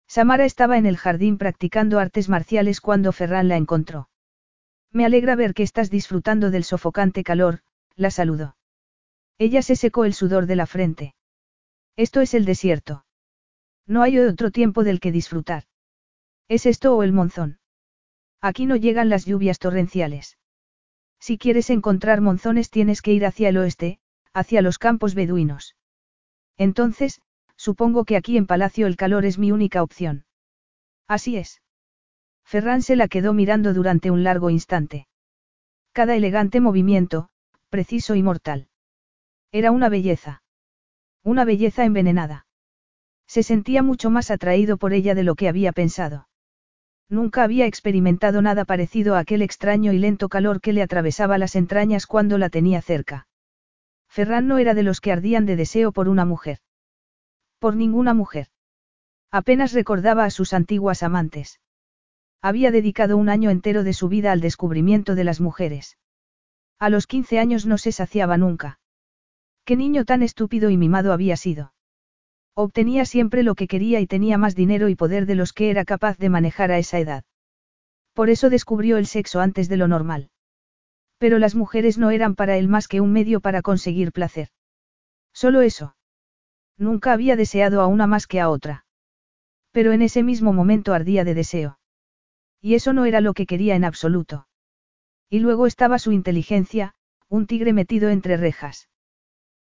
Samara 0.08 0.44
estaba 0.44 0.76
en 0.76 0.86
el 0.86 0.96
jardín 0.96 1.38
practicando 1.38 2.00
artes 2.00 2.28
marciales 2.28 2.80
cuando 2.80 3.12
Ferran 3.12 3.48
la 3.48 3.56
encontró. 3.56 4.08
Me 4.90 5.04
alegra 5.04 5.36
ver 5.36 5.54
que 5.54 5.62
estás 5.62 5.88
disfrutando 5.88 6.50
del 6.50 6.64
sofocante 6.64 7.22
calor, 7.22 7.60
la 7.94 8.10
saludó. 8.10 8.56
Ella 9.38 9.62
se 9.62 9.76
secó 9.76 10.04
el 10.04 10.14
sudor 10.14 10.46
de 10.46 10.56
la 10.56 10.66
frente. 10.66 11.14
Esto 11.96 12.20
es 12.20 12.34
el 12.34 12.44
desierto. 12.44 13.06
No 13.86 14.02
hay 14.02 14.18
otro 14.18 14.50
tiempo 14.50 14.82
del 14.82 14.98
que 14.98 15.12
disfrutar. 15.12 15.64
¿Es 16.48 16.66
esto 16.66 16.96
o 16.96 17.04
el 17.04 17.12
monzón? 17.12 17.60
Aquí 18.40 18.66
no 18.66 18.74
llegan 18.74 19.08
las 19.08 19.26
lluvias 19.26 19.60
torrenciales. 19.60 20.38
Si 21.20 21.38
quieres 21.38 21.70
encontrar 21.70 22.20
monzones 22.20 22.70
tienes 22.70 23.00
que 23.00 23.12
ir 23.12 23.26
hacia 23.26 23.48
el 23.48 23.56
oeste, 23.58 24.00
hacia 24.34 24.60
los 24.60 24.78
campos 24.78 25.14
beduinos. 25.14 25.76
Entonces, 26.58 27.20
supongo 27.56 28.04
que 28.04 28.16
aquí 28.16 28.36
en 28.36 28.46
Palacio 28.46 28.86
el 28.86 28.96
calor 28.96 29.24
es 29.24 29.38
mi 29.38 29.52
única 29.52 29.82
opción. 29.82 30.26
Así 31.08 31.36
es. 31.36 31.62
Ferran 32.44 32.82
se 32.82 32.96
la 32.96 33.08
quedó 33.08 33.32
mirando 33.32 33.72
durante 33.72 34.10
un 34.10 34.24
largo 34.24 34.50
instante. 34.50 35.06
Cada 35.92 36.16
elegante 36.16 36.60
movimiento, 36.60 37.28
preciso 37.70 38.14
y 38.14 38.22
mortal. 38.22 38.68
Era 39.52 39.70
una 39.70 39.88
belleza. 39.88 40.42
Una 41.22 41.44
belleza 41.44 41.84
envenenada. 41.84 42.46
Se 43.26 43.42
sentía 43.42 43.82
mucho 43.82 44.10
más 44.10 44.30
atraído 44.30 44.76
por 44.76 44.92
ella 44.92 45.14
de 45.14 45.22
lo 45.22 45.36
que 45.36 45.48
había 45.48 45.72
pensado. 45.72 46.28
Nunca 47.08 47.42
había 47.42 47.66
experimentado 47.66 48.42
nada 48.42 48.64
parecido 48.64 49.14
a 49.14 49.20
aquel 49.20 49.42
extraño 49.42 49.92
y 49.92 49.98
lento 49.98 50.28
calor 50.28 50.60
que 50.60 50.72
le 50.72 50.82
atravesaba 50.82 51.38
las 51.38 51.54
entrañas 51.54 52.06
cuando 52.06 52.38
la 52.38 52.50
tenía 52.50 52.82
cerca. 52.82 53.26
Ferran 54.14 54.46
no 54.46 54.58
era 54.58 54.74
de 54.74 54.84
los 54.84 55.00
que 55.00 55.10
ardían 55.10 55.44
de 55.44 55.56
deseo 55.56 55.90
por 55.90 56.08
una 56.08 56.24
mujer. 56.24 56.58
Por 57.58 57.74
ninguna 57.74 58.14
mujer. 58.14 58.46
Apenas 59.32 59.72
recordaba 59.72 60.24
a 60.24 60.30
sus 60.30 60.52
antiguas 60.52 61.02
amantes. 61.02 61.58
Había 62.40 62.70
dedicado 62.70 63.16
un 63.16 63.28
año 63.28 63.50
entero 63.50 63.82
de 63.82 63.92
su 63.92 64.08
vida 64.08 64.30
al 64.30 64.40
descubrimiento 64.40 65.16
de 65.16 65.24
las 65.24 65.40
mujeres. 65.40 65.98
A 66.78 66.90
los 66.90 67.08
15 67.08 67.40
años 67.40 67.66
no 67.66 67.76
se 67.76 67.90
saciaba 67.90 68.38
nunca. 68.38 68.78
Qué 69.64 69.74
niño 69.74 70.04
tan 70.04 70.22
estúpido 70.22 70.70
y 70.70 70.76
mimado 70.76 71.12
había 71.12 71.36
sido. 71.36 71.74
Obtenía 72.54 73.06
siempre 73.06 73.42
lo 73.42 73.56
que 73.56 73.66
quería 73.66 73.98
y 73.98 74.06
tenía 74.06 74.38
más 74.38 74.54
dinero 74.54 74.88
y 74.88 74.94
poder 74.94 75.26
de 75.26 75.34
los 75.34 75.52
que 75.52 75.70
era 75.70 75.84
capaz 75.84 76.18
de 76.18 76.28
manejar 76.28 76.70
a 76.70 76.78
esa 76.78 77.00
edad. 77.00 77.24
Por 78.12 78.30
eso 78.30 78.48
descubrió 78.48 78.96
el 78.96 79.06
sexo 79.06 79.40
antes 79.40 79.68
de 79.68 79.76
lo 79.76 79.88
normal. 79.88 80.30
Pero 81.18 81.38
las 81.38 81.54
mujeres 81.54 81.98
no 81.98 82.10
eran 82.10 82.34
para 82.34 82.56
él 82.56 82.68
más 82.68 82.88
que 82.88 83.00
un 83.00 83.12
medio 83.12 83.40
para 83.40 83.62
conseguir 83.62 84.12
placer. 84.12 84.48
Solo 85.32 85.62
eso. 85.62 85.96
Nunca 86.76 87.12
había 87.12 87.36
deseado 87.36 87.80
a 87.80 87.86
una 87.86 88.06
más 88.06 88.26
que 88.26 88.40
a 88.40 88.50
otra. 88.50 88.84
Pero 89.70 89.92
en 89.92 90.02
ese 90.02 90.22
mismo 90.22 90.52
momento 90.52 90.92
ardía 90.92 91.24
de 91.24 91.34
deseo. 91.34 91.78
Y 92.60 92.74
eso 92.74 92.92
no 92.92 93.04
era 93.04 93.20
lo 93.20 93.34
que 93.34 93.46
quería 93.46 93.76
en 93.76 93.84
absoluto. 93.84 94.46
Y 95.28 95.40
luego 95.40 95.66
estaba 95.66 95.98
su 95.98 96.12
inteligencia, 96.12 96.94
un 97.28 97.46
tigre 97.46 97.72
metido 97.72 98.08
entre 98.10 98.36
rejas. 98.36 98.88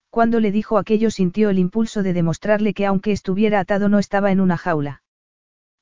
Cuando 0.09 0.39
le 0.39 0.51
dijo 0.51 0.77
aquello 0.77 1.11
sintió 1.11 1.49
el 1.49 1.59
impulso 1.59 2.01
de 2.01 2.13
demostrarle 2.13 2.73
que 2.73 2.85
aunque 2.85 3.11
estuviera 3.11 3.59
atado 3.59 3.89
no 3.89 3.99
estaba 3.99 4.31
en 4.31 4.39
una 4.39 4.57
jaula. 4.57 5.03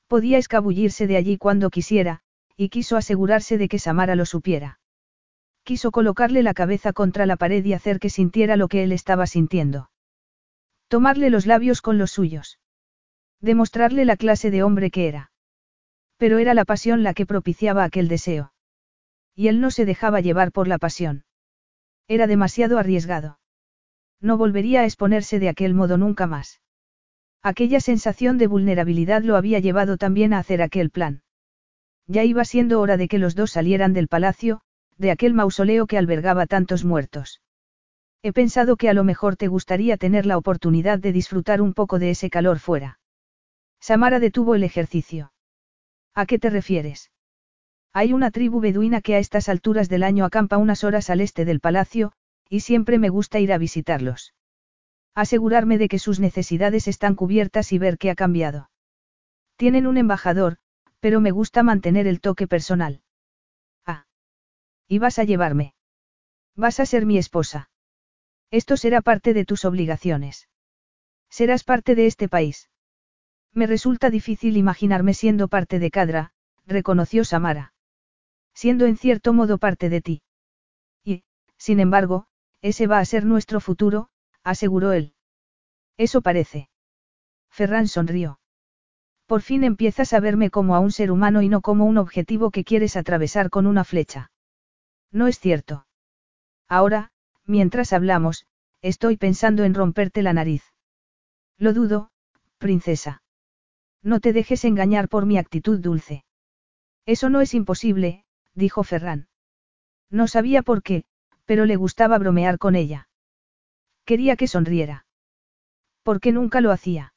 Podía 0.06 0.38
escabullirse 0.38 1.06
de 1.06 1.16
allí 1.16 1.38
cuando 1.38 1.70
quisiera, 1.70 2.20
y 2.56 2.68
quiso 2.68 2.96
asegurarse 2.96 3.56
de 3.56 3.68
que 3.68 3.78
Samara 3.78 4.16
lo 4.16 4.26
supiera. 4.26 4.80
Quiso 5.68 5.90
colocarle 5.90 6.42
la 6.42 6.54
cabeza 6.54 6.94
contra 6.94 7.26
la 7.26 7.36
pared 7.36 7.62
y 7.62 7.74
hacer 7.74 8.00
que 8.00 8.08
sintiera 8.08 8.56
lo 8.56 8.68
que 8.68 8.84
él 8.84 8.90
estaba 8.90 9.26
sintiendo. 9.26 9.90
Tomarle 10.88 11.28
los 11.28 11.44
labios 11.44 11.82
con 11.82 11.98
los 11.98 12.10
suyos. 12.10 12.58
Demostrarle 13.42 14.06
la 14.06 14.16
clase 14.16 14.50
de 14.50 14.62
hombre 14.62 14.90
que 14.90 15.08
era. 15.08 15.30
Pero 16.16 16.38
era 16.38 16.54
la 16.54 16.64
pasión 16.64 17.02
la 17.02 17.12
que 17.12 17.26
propiciaba 17.26 17.84
aquel 17.84 18.08
deseo. 18.08 18.54
Y 19.34 19.48
él 19.48 19.60
no 19.60 19.70
se 19.70 19.84
dejaba 19.84 20.22
llevar 20.22 20.52
por 20.52 20.68
la 20.68 20.78
pasión. 20.78 21.26
Era 22.06 22.26
demasiado 22.26 22.78
arriesgado. 22.78 23.38
No 24.22 24.38
volvería 24.38 24.80
a 24.80 24.84
exponerse 24.86 25.38
de 25.38 25.50
aquel 25.50 25.74
modo 25.74 25.98
nunca 25.98 26.26
más. 26.26 26.62
Aquella 27.42 27.80
sensación 27.80 28.38
de 28.38 28.46
vulnerabilidad 28.46 29.20
lo 29.20 29.36
había 29.36 29.58
llevado 29.58 29.98
también 29.98 30.32
a 30.32 30.38
hacer 30.38 30.62
aquel 30.62 30.88
plan. 30.88 31.24
Ya 32.06 32.24
iba 32.24 32.46
siendo 32.46 32.80
hora 32.80 32.96
de 32.96 33.06
que 33.06 33.18
los 33.18 33.34
dos 33.34 33.50
salieran 33.50 33.92
del 33.92 34.08
palacio, 34.08 34.62
de 34.98 35.10
aquel 35.10 35.34
mausoleo 35.34 35.86
que 35.86 35.96
albergaba 35.96 36.46
tantos 36.46 36.84
muertos. 36.84 37.40
He 38.22 38.32
pensado 38.32 38.76
que 38.76 38.88
a 38.88 38.94
lo 38.94 39.04
mejor 39.04 39.36
te 39.36 39.46
gustaría 39.46 39.96
tener 39.96 40.26
la 40.26 40.36
oportunidad 40.36 40.98
de 40.98 41.12
disfrutar 41.12 41.62
un 41.62 41.72
poco 41.72 41.98
de 41.98 42.10
ese 42.10 42.30
calor 42.30 42.58
fuera. 42.58 42.98
Samara 43.80 44.18
detuvo 44.18 44.56
el 44.56 44.64
ejercicio. 44.64 45.32
¿A 46.14 46.26
qué 46.26 46.38
te 46.38 46.50
refieres? 46.50 47.12
Hay 47.92 48.12
una 48.12 48.30
tribu 48.30 48.60
beduina 48.60 49.00
que 49.00 49.14
a 49.14 49.18
estas 49.18 49.48
alturas 49.48 49.88
del 49.88 50.02
año 50.02 50.24
acampa 50.24 50.58
unas 50.58 50.82
horas 50.84 51.10
al 51.10 51.20
este 51.20 51.44
del 51.44 51.60
palacio, 51.60 52.12
y 52.48 52.60
siempre 52.60 52.98
me 52.98 53.08
gusta 53.08 53.38
ir 53.38 53.52
a 53.52 53.58
visitarlos. 53.58 54.34
Asegurarme 55.14 55.78
de 55.78 55.88
que 55.88 55.98
sus 55.98 56.20
necesidades 56.20 56.88
están 56.88 57.14
cubiertas 57.14 57.72
y 57.72 57.78
ver 57.78 57.98
qué 57.98 58.10
ha 58.10 58.14
cambiado. 58.14 58.70
Tienen 59.56 59.86
un 59.86 59.96
embajador, 59.96 60.58
pero 61.00 61.20
me 61.20 61.30
gusta 61.30 61.62
mantener 61.62 62.06
el 62.06 62.20
toque 62.20 62.46
personal. 62.46 63.00
¿Y 64.88 64.98
vas 64.98 65.18
a 65.18 65.24
llevarme? 65.24 65.74
Vas 66.56 66.80
a 66.80 66.86
ser 66.86 67.04
mi 67.04 67.18
esposa. 67.18 67.70
Esto 68.50 68.76
será 68.78 69.02
parte 69.02 69.34
de 69.34 69.44
tus 69.44 69.66
obligaciones. 69.66 70.48
Serás 71.28 71.62
parte 71.62 71.94
de 71.94 72.06
este 72.06 72.28
país. 72.28 72.70
Me 73.52 73.66
resulta 73.66 74.08
difícil 74.08 74.56
imaginarme 74.56 75.12
siendo 75.12 75.48
parte 75.48 75.78
de 75.78 75.90
Cadra, 75.90 76.32
reconoció 76.66 77.24
Samara. 77.24 77.74
Siendo 78.54 78.86
en 78.86 78.96
cierto 78.96 79.32
modo 79.34 79.58
parte 79.58 79.90
de 79.90 80.00
ti. 80.00 80.22
Y, 81.04 81.22
sin 81.58 81.80
embargo, 81.80 82.26
ese 82.62 82.86
va 82.86 82.98
a 82.98 83.04
ser 83.04 83.24
nuestro 83.24 83.60
futuro, 83.60 84.08
aseguró 84.42 84.92
él. 84.92 85.14
Eso 85.98 86.22
parece. 86.22 86.70
Ferran 87.50 87.88
sonrió. 87.88 88.40
Por 89.26 89.42
fin 89.42 89.64
empiezas 89.64 90.14
a 90.14 90.20
verme 90.20 90.48
como 90.50 90.74
a 90.74 90.80
un 90.80 90.90
ser 90.90 91.10
humano 91.10 91.42
y 91.42 91.48
no 91.48 91.60
como 91.60 91.84
un 91.84 91.98
objetivo 91.98 92.50
que 92.50 92.64
quieres 92.64 92.96
atravesar 92.96 93.50
con 93.50 93.66
una 93.66 93.84
flecha. 93.84 94.30
No 95.10 95.26
es 95.26 95.38
cierto. 95.38 95.86
Ahora, 96.68 97.10
mientras 97.44 97.92
hablamos, 97.92 98.46
estoy 98.82 99.16
pensando 99.16 99.64
en 99.64 99.74
romperte 99.74 100.22
la 100.22 100.32
nariz. 100.32 100.62
Lo 101.56 101.72
dudo, 101.72 102.10
princesa. 102.58 103.22
No 104.02 104.20
te 104.20 104.32
dejes 104.32 104.64
engañar 104.64 105.08
por 105.08 105.26
mi 105.26 105.38
actitud 105.38 105.80
dulce. 105.80 106.24
Eso 107.06 107.30
no 107.30 107.40
es 107.40 107.54
imposible, 107.54 108.24
dijo 108.54 108.84
Ferran. 108.84 109.28
No 110.10 110.28
sabía 110.28 110.62
por 110.62 110.82
qué, 110.82 111.04
pero 111.46 111.64
le 111.64 111.76
gustaba 111.76 112.18
bromear 112.18 112.58
con 112.58 112.76
ella. 112.76 113.08
Quería 114.04 114.36
que 114.36 114.46
sonriera. 114.46 115.06
¿Por 116.02 116.20
qué 116.20 116.32
nunca 116.32 116.60
lo 116.60 116.70
hacía? 116.70 117.12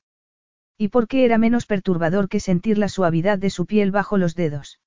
¿Y 0.77 0.87
por 0.87 1.07
qué 1.07 1.25
era 1.25 1.37
menos 1.37 1.65
perturbador 1.65 2.27
que 2.27 2.39
sentir 2.39 2.77
la 2.77 2.89
suavidad 2.89 3.37
de 3.37 3.49
su 3.49 3.65
piel 3.65 3.91
bajo 3.91 4.17
los 4.17 4.35
dedos? 4.35 4.79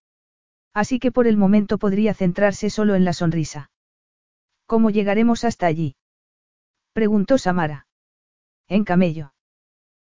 Así 0.74 0.98
que 0.98 1.12
por 1.12 1.28
el 1.28 1.36
momento 1.36 1.78
podría 1.78 2.14
centrarse 2.14 2.68
solo 2.68 2.96
en 2.96 3.04
la 3.04 3.12
sonrisa. 3.12 3.70
¿Cómo 4.66 4.90
llegaremos 4.90 5.44
hasta 5.44 5.66
allí? 5.66 5.96
Preguntó 6.92 7.38
Samara. 7.38 7.86
En 8.68 8.84
camello. 8.84 9.32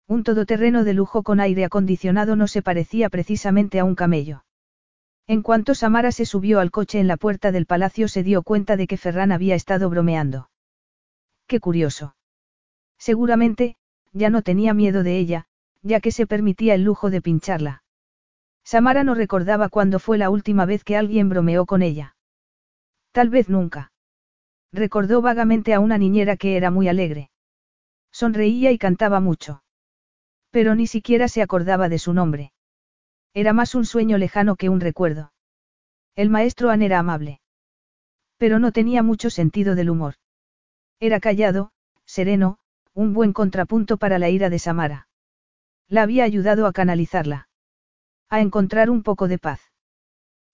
Un 0.07 0.23
todoterreno 0.23 0.83
de 0.83 0.93
lujo 0.93 1.23
con 1.23 1.39
aire 1.39 1.65
acondicionado 1.65 2.35
no 2.35 2.47
se 2.47 2.61
parecía 2.61 3.09
precisamente 3.09 3.79
a 3.79 3.83
un 3.83 3.95
camello. 3.95 4.43
En 5.27 5.41
cuanto 5.41 5.73
Samara 5.73 6.11
se 6.11 6.25
subió 6.25 6.59
al 6.59 6.71
coche 6.71 6.99
en 6.99 7.07
la 7.07 7.17
puerta 7.17 7.51
del 7.51 7.65
palacio 7.65 8.07
se 8.07 8.23
dio 8.23 8.43
cuenta 8.43 8.77
de 8.77 8.87
que 8.87 8.97
Ferran 8.97 9.31
había 9.31 9.55
estado 9.55 9.89
bromeando. 9.89 10.49
Qué 11.47 11.59
curioso. 11.59 12.15
Seguramente, 12.97 13.77
ya 14.13 14.29
no 14.29 14.41
tenía 14.41 14.73
miedo 14.73 15.03
de 15.03 15.17
ella, 15.17 15.47
ya 15.81 15.99
que 15.99 16.11
se 16.11 16.27
permitía 16.27 16.75
el 16.75 16.83
lujo 16.83 17.09
de 17.09 17.21
pincharla. 17.21 17.83
Samara 18.65 19.03
no 19.03 19.13
recordaba 19.13 19.69
cuándo 19.69 19.99
fue 19.99 20.17
la 20.17 20.31
última 20.31 20.65
vez 20.65 20.83
que 20.83 20.97
alguien 20.97 21.29
bromeó 21.29 21.67
con 21.67 21.83
ella. 21.83 22.15
Tal 23.11 23.29
vez 23.29 23.47
nunca. 23.47 23.91
Recordó 24.73 25.21
vagamente 25.21 25.73
a 25.75 25.79
una 25.79 25.99
niñera 25.99 26.35
que 26.35 26.57
era 26.57 26.71
muy 26.71 26.87
alegre. 26.87 27.29
Sonreía 28.11 28.71
y 28.71 28.79
cantaba 28.79 29.19
mucho. 29.19 29.63
Pero 30.49 30.73
ni 30.73 30.87
siquiera 30.87 31.27
se 31.27 31.43
acordaba 31.43 31.89
de 31.89 31.99
su 31.99 32.13
nombre. 32.13 32.53
Era 33.35 33.53
más 33.53 33.75
un 33.75 33.85
sueño 33.85 34.17
lejano 34.17 34.55
que 34.55 34.69
un 34.69 34.79
recuerdo. 34.81 35.31
El 36.15 36.29
maestro 36.29 36.71
Anne 36.71 36.87
era 36.87 36.99
amable. 36.99 37.41
Pero 38.37 38.57
no 38.57 38.71
tenía 38.71 39.03
mucho 39.03 39.29
sentido 39.29 39.75
del 39.75 39.91
humor. 39.91 40.15
Era 40.99 41.19
callado, 41.19 41.71
sereno, 42.05 42.57
un 42.93 43.13
buen 43.13 43.31
contrapunto 43.31 43.97
para 43.97 44.17
la 44.17 44.29
ira 44.29 44.49
de 44.49 44.57
Samara. 44.57 45.07
La 45.87 46.01
había 46.01 46.23
ayudado 46.23 46.65
a 46.65 46.73
canalizarla. 46.73 47.47
A 48.29 48.41
encontrar 48.41 48.89
un 48.89 49.03
poco 49.03 49.27
de 49.27 49.37
paz. 49.37 49.61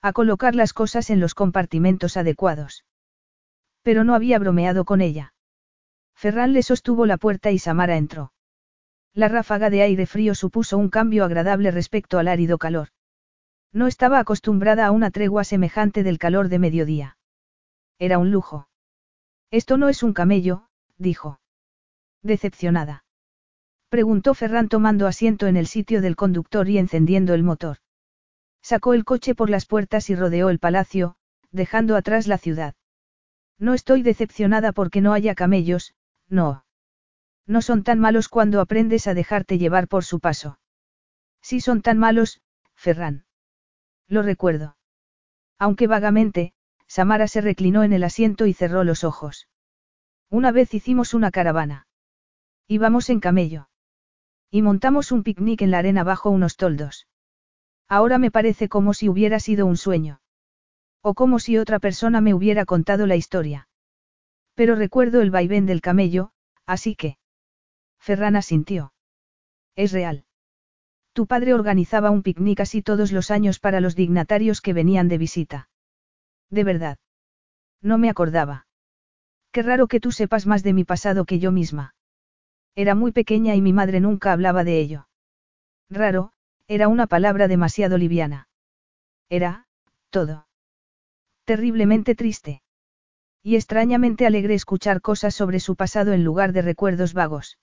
A 0.01 0.13
colocar 0.13 0.55
las 0.55 0.73
cosas 0.73 1.09
en 1.09 1.19
los 1.19 1.33
compartimentos 1.35 2.17
adecuados. 2.17 2.85
Pero 3.81 4.03
no 4.03 4.15
había 4.15 4.39
bromeado 4.39 4.85
con 4.85 5.01
ella. 5.01 5.33
Ferran 6.15 6.53
le 6.53 6.63
sostuvo 6.63 7.05
la 7.05 7.17
puerta 7.17 7.51
y 7.51 7.59
Samara 7.59 7.97
entró. 7.97 8.33
La 9.13 9.27
ráfaga 9.27 9.69
de 9.69 9.81
aire 9.81 10.05
frío 10.05 10.35
supuso 10.35 10.77
un 10.77 10.89
cambio 10.89 11.25
agradable 11.25 11.71
respecto 11.71 12.19
al 12.19 12.27
árido 12.27 12.57
calor. 12.57 12.89
No 13.73 13.87
estaba 13.87 14.19
acostumbrada 14.19 14.85
a 14.85 14.91
una 14.91 15.11
tregua 15.11 15.43
semejante 15.43 16.03
del 16.03 16.17
calor 16.19 16.49
de 16.49 16.59
mediodía. 16.59 17.17
Era 17.99 18.17
un 18.17 18.31
lujo. 18.31 18.67
Esto 19.49 19.77
no 19.77 19.89
es 19.89 20.03
un 20.03 20.13
camello, 20.13 20.67
dijo. 20.97 21.39
Decepcionada. 22.21 23.03
Preguntó 23.91 24.33
Ferran 24.33 24.69
tomando 24.69 25.05
asiento 25.05 25.47
en 25.47 25.57
el 25.57 25.67
sitio 25.67 26.01
del 26.01 26.15
conductor 26.15 26.69
y 26.69 26.77
encendiendo 26.77 27.33
el 27.33 27.43
motor. 27.43 27.79
Sacó 28.61 28.93
el 28.93 29.03
coche 29.03 29.35
por 29.35 29.49
las 29.49 29.65
puertas 29.65 30.09
y 30.09 30.15
rodeó 30.15 30.49
el 30.49 30.59
palacio, 30.59 31.17
dejando 31.51 31.97
atrás 31.97 32.25
la 32.25 32.37
ciudad. 32.37 32.73
No 33.59 33.73
estoy 33.73 34.01
decepcionada 34.01 34.71
porque 34.71 35.01
no 35.01 35.11
haya 35.11 35.35
camellos, 35.35 35.93
no. 36.29 36.63
No 37.45 37.61
son 37.61 37.83
tan 37.83 37.99
malos 37.99 38.29
cuando 38.29 38.61
aprendes 38.61 39.07
a 39.07 39.13
dejarte 39.13 39.57
llevar 39.57 39.89
por 39.89 40.05
su 40.05 40.21
paso. 40.21 40.57
Sí 41.41 41.59
son 41.59 41.81
tan 41.81 41.97
malos, 41.97 42.39
Ferran. 42.75 43.25
Lo 44.07 44.21
recuerdo. 44.21 44.77
Aunque 45.59 45.87
vagamente, 45.87 46.53
Samara 46.87 47.27
se 47.27 47.41
reclinó 47.41 47.83
en 47.83 47.91
el 47.91 48.05
asiento 48.05 48.45
y 48.45 48.53
cerró 48.53 48.85
los 48.85 49.03
ojos. 49.03 49.49
Una 50.29 50.53
vez 50.53 50.73
hicimos 50.73 51.13
una 51.13 51.29
caravana. 51.29 51.87
Íbamos 52.69 53.09
en 53.09 53.19
camello. 53.19 53.67
Y 54.51 54.61
montamos 54.61 55.13
un 55.13 55.23
picnic 55.23 55.61
en 55.61 55.71
la 55.71 55.79
arena 55.79 56.03
bajo 56.03 56.29
unos 56.29 56.57
toldos. 56.57 57.07
Ahora 57.87 58.17
me 58.17 58.31
parece 58.31 58.67
como 58.67 58.93
si 58.93 59.07
hubiera 59.07 59.39
sido 59.39 59.65
un 59.65 59.77
sueño. 59.77 60.21
O 61.01 61.13
como 61.13 61.39
si 61.39 61.57
otra 61.57 61.79
persona 61.79 62.19
me 62.19 62.33
hubiera 62.33 62.65
contado 62.65 63.07
la 63.07 63.15
historia. 63.15 63.69
Pero 64.53 64.75
recuerdo 64.75 65.21
el 65.21 65.31
vaivén 65.31 65.65
del 65.65 65.81
camello, 65.81 66.31
así 66.65 66.95
que... 66.95 67.17
Ferran 67.97 68.41
sintió. 68.43 68.93
Es 69.75 69.93
real. 69.93 70.25
Tu 71.13 71.27
padre 71.27 71.53
organizaba 71.53 72.09
un 72.09 72.21
picnic 72.21 72.59
así 72.59 72.81
todos 72.81 73.11
los 73.11 73.31
años 73.31 73.59
para 73.59 73.79
los 73.79 73.95
dignatarios 73.95 74.61
que 74.61 74.73
venían 74.73 75.07
de 75.07 75.17
visita. 75.17 75.69
De 76.49 76.63
verdad. 76.63 76.97
No 77.81 77.97
me 77.97 78.09
acordaba. 78.09 78.67
Qué 79.51 79.63
raro 79.63 79.87
que 79.87 79.99
tú 79.99 80.11
sepas 80.11 80.45
más 80.45 80.63
de 80.63 80.73
mi 80.73 80.83
pasado 80.83 81.25
que 81.25 81.39
yo 81.39 81.51
misma. 81.51 81.95
Era 82.75 82.95
muy 82.95 83.11
pequeña 83.11 83.55
y 83.55 83.61
mi 83.61 83.73
madre 83.73 83.99
nunca 83.99 84.31
hablaba 84.31 84.63
de 84.63 84.79
ello. 84.79 85.07
Raro, 85.89 86.31
era 86.67 86.87
una 86.87 87.07
palabra 87.07 87.47
demasiado 87.47 87.97
liviana. 87.97 88.47
Era, 89.29 89.67
todo. 90.09 90.47
Terriblemente 91.43 92.15
triste. 92.15 92.61
Y 93.43 93.55
extrañamente 93.55 94.25
alegre 94.25 94.53
escuchar 94.53 95.01
cosas 95.01 95.35
sobre 95.35 95.59
su 95.59 95.75
pasado 95.75 96.13
en 96.13 96.23
lugar 96.23 96.53
de 96.53 96.61
recuerdos 96.61 97.13
vagos. 97.13 97.57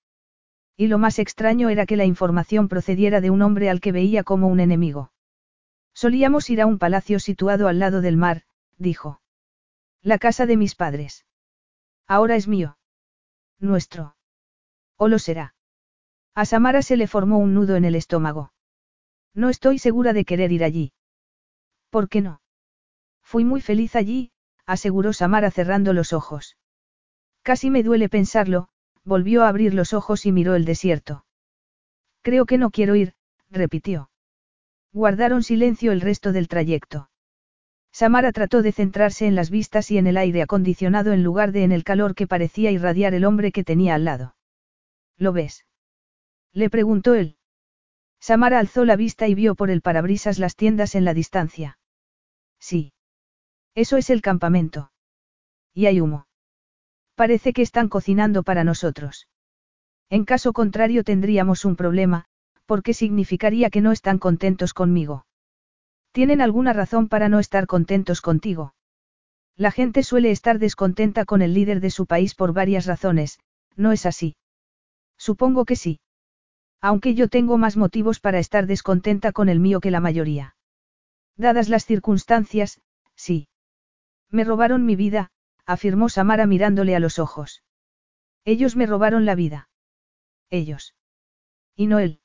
Y 0.76 0.88
lo 0.88 0.98
más 0.98 1.18
extraño 1.18 1.70
era 1.70 1.86
que 1.86 1.96
la 1.96 2.04
información 2.04 2.68
procediera 2.68 3.20
de 3.20 3.30
un 3.30 3.42
hombre 3.42 3.70
al 3.70 3.80
que 3.80 3.92
veía 3.92 4.24
como 4.24 4.48
un 4.48 4.60
enemigo. 4.60 5.12
Solíamos 5.94 6.50
ir 6.50 6.60
a 6.60 6.66
un 6.66 6.78
palacio 6.78 7.18
situado 7.18 7.66
al 7.66 7.78
lado 7.78 8.00
del 8.00 8.16
mar, 8.16 8.42
dijo. 8.76 9.20
La 10.02 10.18
casa 10.18 10.46
de 10.46 10.56
mis 10.56 10.74
padres. 10.74 11.24
Ahora 12.06 12.36
es 12.36 12.46
mío. 12.46 12.78
Nuestro. 13.58 14.17
O 14.98 15.08
lo 15.08 15.18
será. 15.18 15.54
A 16.34 16.44
Samara 16.44 16.82
se 16.82 16.96
le 16.96 17.06
formó 17.06 17.38
un 17.38 17.54
nudo 17.54 17.76
en 17.76 17.84
el 17.84 17.94
estómago. 17.94 18.52
No 19.34 19.48
estoy 19.48 19.78
segura 19.78 20.12
de 20.12 20.24
querer 20.24 20.52
ir 20.52 20.64
allí. 20.64 20.92
¿Por 21.90 22.08
qué 22.08 22.20
no? 22.20 22.42
Fui 23.22 23.44
muy 23.44 23.60
feliz 23.60 23.96
allí, 23.96 24.32
aseguró 24.66 25.12
Samara 25.12 25.50
cerrando 25.50 25.92
los 25.92 26.12
ojos. 26.12 26.56
Casi 27.42 27.70
me 27.70 27.82
duele 27.82 28.08
pensarlo, 28.08 28.68
volvió 29.04 29.44
a 29.44 29.48
abrir 29.48 29.72
los 29.72 29.94
ojos 29.94 30.26
y 30.26 30.32
miró 30.32 30.54
el 30.54 30.64
desierto. 30.64 31.24
Creo 32.22 32.44
que 32.46 32.58
no 32.58 32.70
quiero 32.70 32.94
ir, 32.96 33.14
repitió. 33.50 34.10
Guardaron 34.92 35.42
silencio 35.42 35.92
el 35.92 36.00
resto 36.00 36.32
del 36.32 36.48
trayecto. 36.48 37.10
Samara 37.92 38.32
trató 38.32 38.62
de 38.62 38.72
centrarse 38.72 39.26
en 39.26 39.34
las 39.34 39.50
vistas 39.50 39.90
y 39.90 39.98
en 39.98 40.06
el 40.06 40.16
aire 40.16 40.42
acondicionado 40.42 41.12
en 41.12 41.22
lugar 41.22 41.52
de 41.52 41.64
en 41.64 41.72
el 41.72 41.84
calor 41.84 42.14
que 42.14 42.26
parecía 42.26 42.70
irradiar 42.70 43.14
el 43.14 43.24
hombre 43.24 43.52
que 43.52 43.64
tenía 43.64 43.94
al 43.94 44.04
lado. 44.04 44.34
¿Lo 45.18 45.32
ves? 45.32 45.66
Le 46.52 46.70
preguntó 46.70 47.14
él. 47.14 47.36
Samara 48.20 48.58
alzó 48.58 48.84
la 48.84 48.96
vista 48.96 49.28
y 49.28 49.34
vio 49.34 49.54
por 49.54 49.70
el 49.70 49.82
parabrisas 49.82 50.38
las 50.38 50.56
tiendas 50.56 50.94
en 50.94 51.04
la 51.04 51.14
distancia. 51.14 51.78
Sí. 52.58 52.92
Eso 53.74 53.96
es 53.96 54.10
el 54.10 54.22
campamento. 54.22 54.90
Y 55.74 55.86
hay 55.86 56.00
humo. 56.00 56.26
Parece 57.14 57.52
que 57.52 57.62
están 57.62 57.88
cocinando 57.88 58.42
para 58.42 58.64
nosotros. 58.64 59.28
En 60.08 60.24
caso 60.24 60.52
contrario 60.52 61.04
tendríamos 61.04 61.64
un 61.64 61.76
problema, 61.76 62.24
porque 62.64 62.94
significaría 62.94 63.70
que 63.70 63.80
no 63.80 63.92
están 63.92 64.18
contentos 64.18 64.72
conmigo. 64.72 65.26
Tienen 66.12 66.40
alguna 66.40 66.72
razón 66.72 67.08
para 67.08 67.28
no 67.28 67.38
estar 67.38 67.66
contentos 67.66 68.20
contigo. 68.20 68.74
La 69.56 69.70
gente 69.70 70.02
suele 70.02 70.30
estar 70.30 70.58
descontenta 70.58 71.24
con 71.24 71.42
el 71.42 71.54
líder 71.54 71.80
de 71.80 71.90
su 71.90 72.06
país 72.06 72.34
por 72.34 72.52
varias 72.52 72.86
razones, 72.86 73.38
¿no 73.76 73.92
es 73.92 74.06
así? 74.06 74.36
Supongo 75.18 75.64
que 75.64 75.76
sí. 75.76 76.00
Aunque 76.80 77.14
yo 77.14 77.28
tengo 77.28 77.58
más 77.58 77.76
motivos 77.76 78.20
para 78.20 78.38
estar 78.38 78.66
descontenta 78.66 79.32
con 79.32 79.48
el 79.48 79.60
mío 79.60 79.80
que 79.80 79.90
la 79.90 80.00
mayoría. 80.00 80.54
Dadas 81.36 81.68
las 81.68 81.84
circunstancias, 81.84 82.80
sí. 83.14 83.48
Me 84.30 84.44
robaron 84.44 84.86
mi 84.86 84.96
vida, 84.96 85.30
afirmó 85.66 86.08
Samara 86.08 86.46
mirándole 86.46 86.94
a 86.94 87.00
los 87.00 87.18
ojos. 87.18 87.62
Ellos 88.44 88.76
me 88.76 88.86
robaron 88.86 89.26
la 89.26 89.34
vida. 89.34 89.68
Ellos. 90.50 90.94
Y 91.74 91.86
no 91.86 91.98
él. 91.98 92.20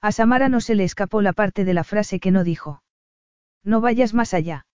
A 0.00 0.12
Samara 0.12 0.48
no 0.48 0.60
se 0.60 0.74
le 0.74 0.84
escapó 0.84 1.22
la 1.22 1.32
parte 1.32 1.64
de 1.64 1.74
la 1.74 1.84
frase 1.84 2.20
que 2.20 2.30
no 2.30 2.44
dijo. 2.44 2.82
No 3.62 3.80
vayas 3.80 4.14
más 4.14 4.34
allá. 4.34 4.66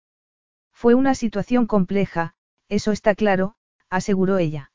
Fue 0.72 0.94
una 0.96 1.16
situación 1.16 1.68
compleja, 1.68 2.34
eso 2.68 2.92
está 2.92 3.16
claro, 3.16 3.56
aseguró 3.90 4.38
ella. 4.38 4.71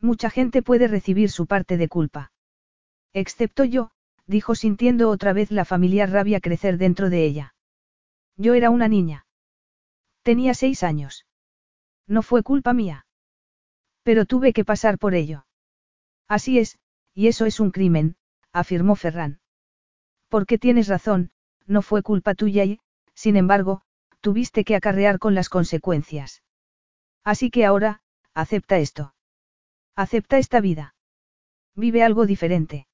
Mucha 0.00 0.30
gente 0.30 0.62
puede 0.62 0.86
recibir 0.86 1.30
su 1.30 1.46
parte 1.46 1.76
de 1.76 1.88
culpa. 1.88 2.32
Excepto 3.12 3.64
yo, 3.64 3.90
dijo 4.26 4.54
sintiendo 4.54 5.10
otra 5.10 5.32
vez 5.32 5.50
la 5.50 5.64
familiar 5.64 6.10
rabia 6.10 6.40
crecer 6.40 6.78
dentro 6.78 7.10
de 7.10 7.24
ella. 7.24 7.54
Yo 8.36 8.54
era 8.54 8.70
una 8.70 8.86
niña. 8.88 9.26
Tenía 10.22 10.54
seis 10.54 10.82
años. 10.82 11.26
No 12.06 12.22
fue 12.22 12.42
culpa 12.42 12.72
mía. 12.72 13.06
Pero 14.02 14.24
tuve 14.24 14.52
que 14.52 14.64
pasar 14.64 14.98
por 14.98 15.14
ello. 15.14 15.46
Así 16.28 16.58
es, 16.58 16.78
y 17.14 17.26
eso 17.26 17.46
es 17.46 17.58
un 17.58 17.70
crimen, 17.70 18.16
afirmó 18.52 18.94
Ferran. 18.94 19.40
Porque 20.28 20.58
tienes 20.58 20.88
razón, 20.88 21.32
no 21.66 21.82
fue 21.82 22.02
culpa 22.02 22.34
tuya 22.34 22.64
y, 22.64 22.80
sin 23.14 23.36
embargo, 23.36 23.82
tuviste 24.20 24.64
que 24.64 24.76
acarrear 24.76 25.18
con 25.18 25.34
las 25.34 25.48
consecuencias. 25.48 26.42
Así 27.24 27.50
que 27.50 27.64
ahora, 27.64 28.02
acepta 28.34 28.78
esto. 28.78 29.14
Acepta 29.98 30.38
esta 30.38 30.60
vida. 30.60 30.94
Vive 31.74 32.04
algo 32.04 32.24
diferente. 32.24 32.86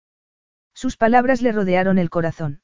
Sus 0.73 0.97
palabras 0.97 1.43
le 1.43 1.53
rodearon 1.53 1.99
el 1.99 2.09
corazón. 2.09 2.63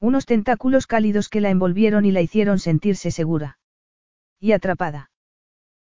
Unos 0.00 0.24
tentáculos 0.24 0.86
cálidos 0.86 1.28
que 1.28 1.42
la 1.42 1.50
envolvieron 1.50 2.06
y 2.06 2.10
la 2.10 2.22
hicieron 2.22 2.58
sentirse 2.58 3.10
segura. 3.10 3.58
Y 4.38 4.52
atrapada. 4.52 5.10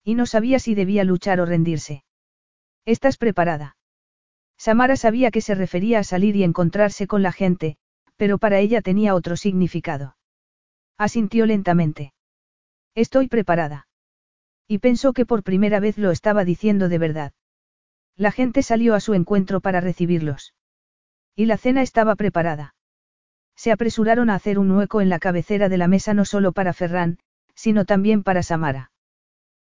Y 0.04 0.14
no 0.14 0.28
sabía 0.28 0.60
si 0.60 0.76
debía 0.76 1.04
luchar 1.04 1.40
o 1.40 1.48
rendirse. 1.48 2.04
¿Estás 2.86 3.18
preparada? 3.18 3.76
Samara 4.56 4.96
sabía 4.96 5.32
que 5.32 5.42
se 5.42 5.56
refería 5.56 5.98
a 5.98 6.04
salir 6.04 6.36
y 6.36 6.44
encontrarse 6.44 7.08
con 7.08 7.24
la 7.24 7.32
gente, 7.32 7.78
pero 8.18 8.38
para 8.38 8.60
ella 8.60 8.84
tenía 8.84 9.16
otro 9.16 9.36
significado. 9.36 10.16
Asintió 11.00 11.48
lentamente. 11.48 12.14
Estoy 12.94 13.30
preparada. 13.30 13.88
Y 14.68 14.78
pensó 14.78 15.12
que 15.14 15.26
por 15.26 15.42
primera 15.42 15.80
vez 15.80 15.98
lo 15.98 16.12
estaba 16.12 16.46
diciendo 16.46 16.88
de 16.88 17.00
verdad. 17.00 17.34
La 18.16 18.32
gente 18.32 18.62
salió 18.62 18.94
a 18.94 19.00
su 19.00 19.14
encuentro 19.14 19.60
para 19.60 19.82
recibirlos. 19.82 20.54
Y 21.36 21.46
la 21.46 21.58
cena 21.58 21.82
estaba 21.82 22.16
preparada. 22.16 22.76
Se 23.56 23.72
apresuraron 23.72 24.30
a 24.30 24.36
hacer 24.36 24.60
un 24.60 24.72
hueco 24.72 25.02
en 25.02 25.10
la 25.10 25.20
cabecera 25.20 25.70
de 25.70 25.78
la 25.78 25.88
mesa 25.88 26.14
no 26.14 26.26
solo 26.26 26.52
para 26.52 26.74
Ferran, 26.74 27.18
sino 27.56 27.86
también 27.86 28.24
para 28.24 28.44
Samara. 28.44 28.92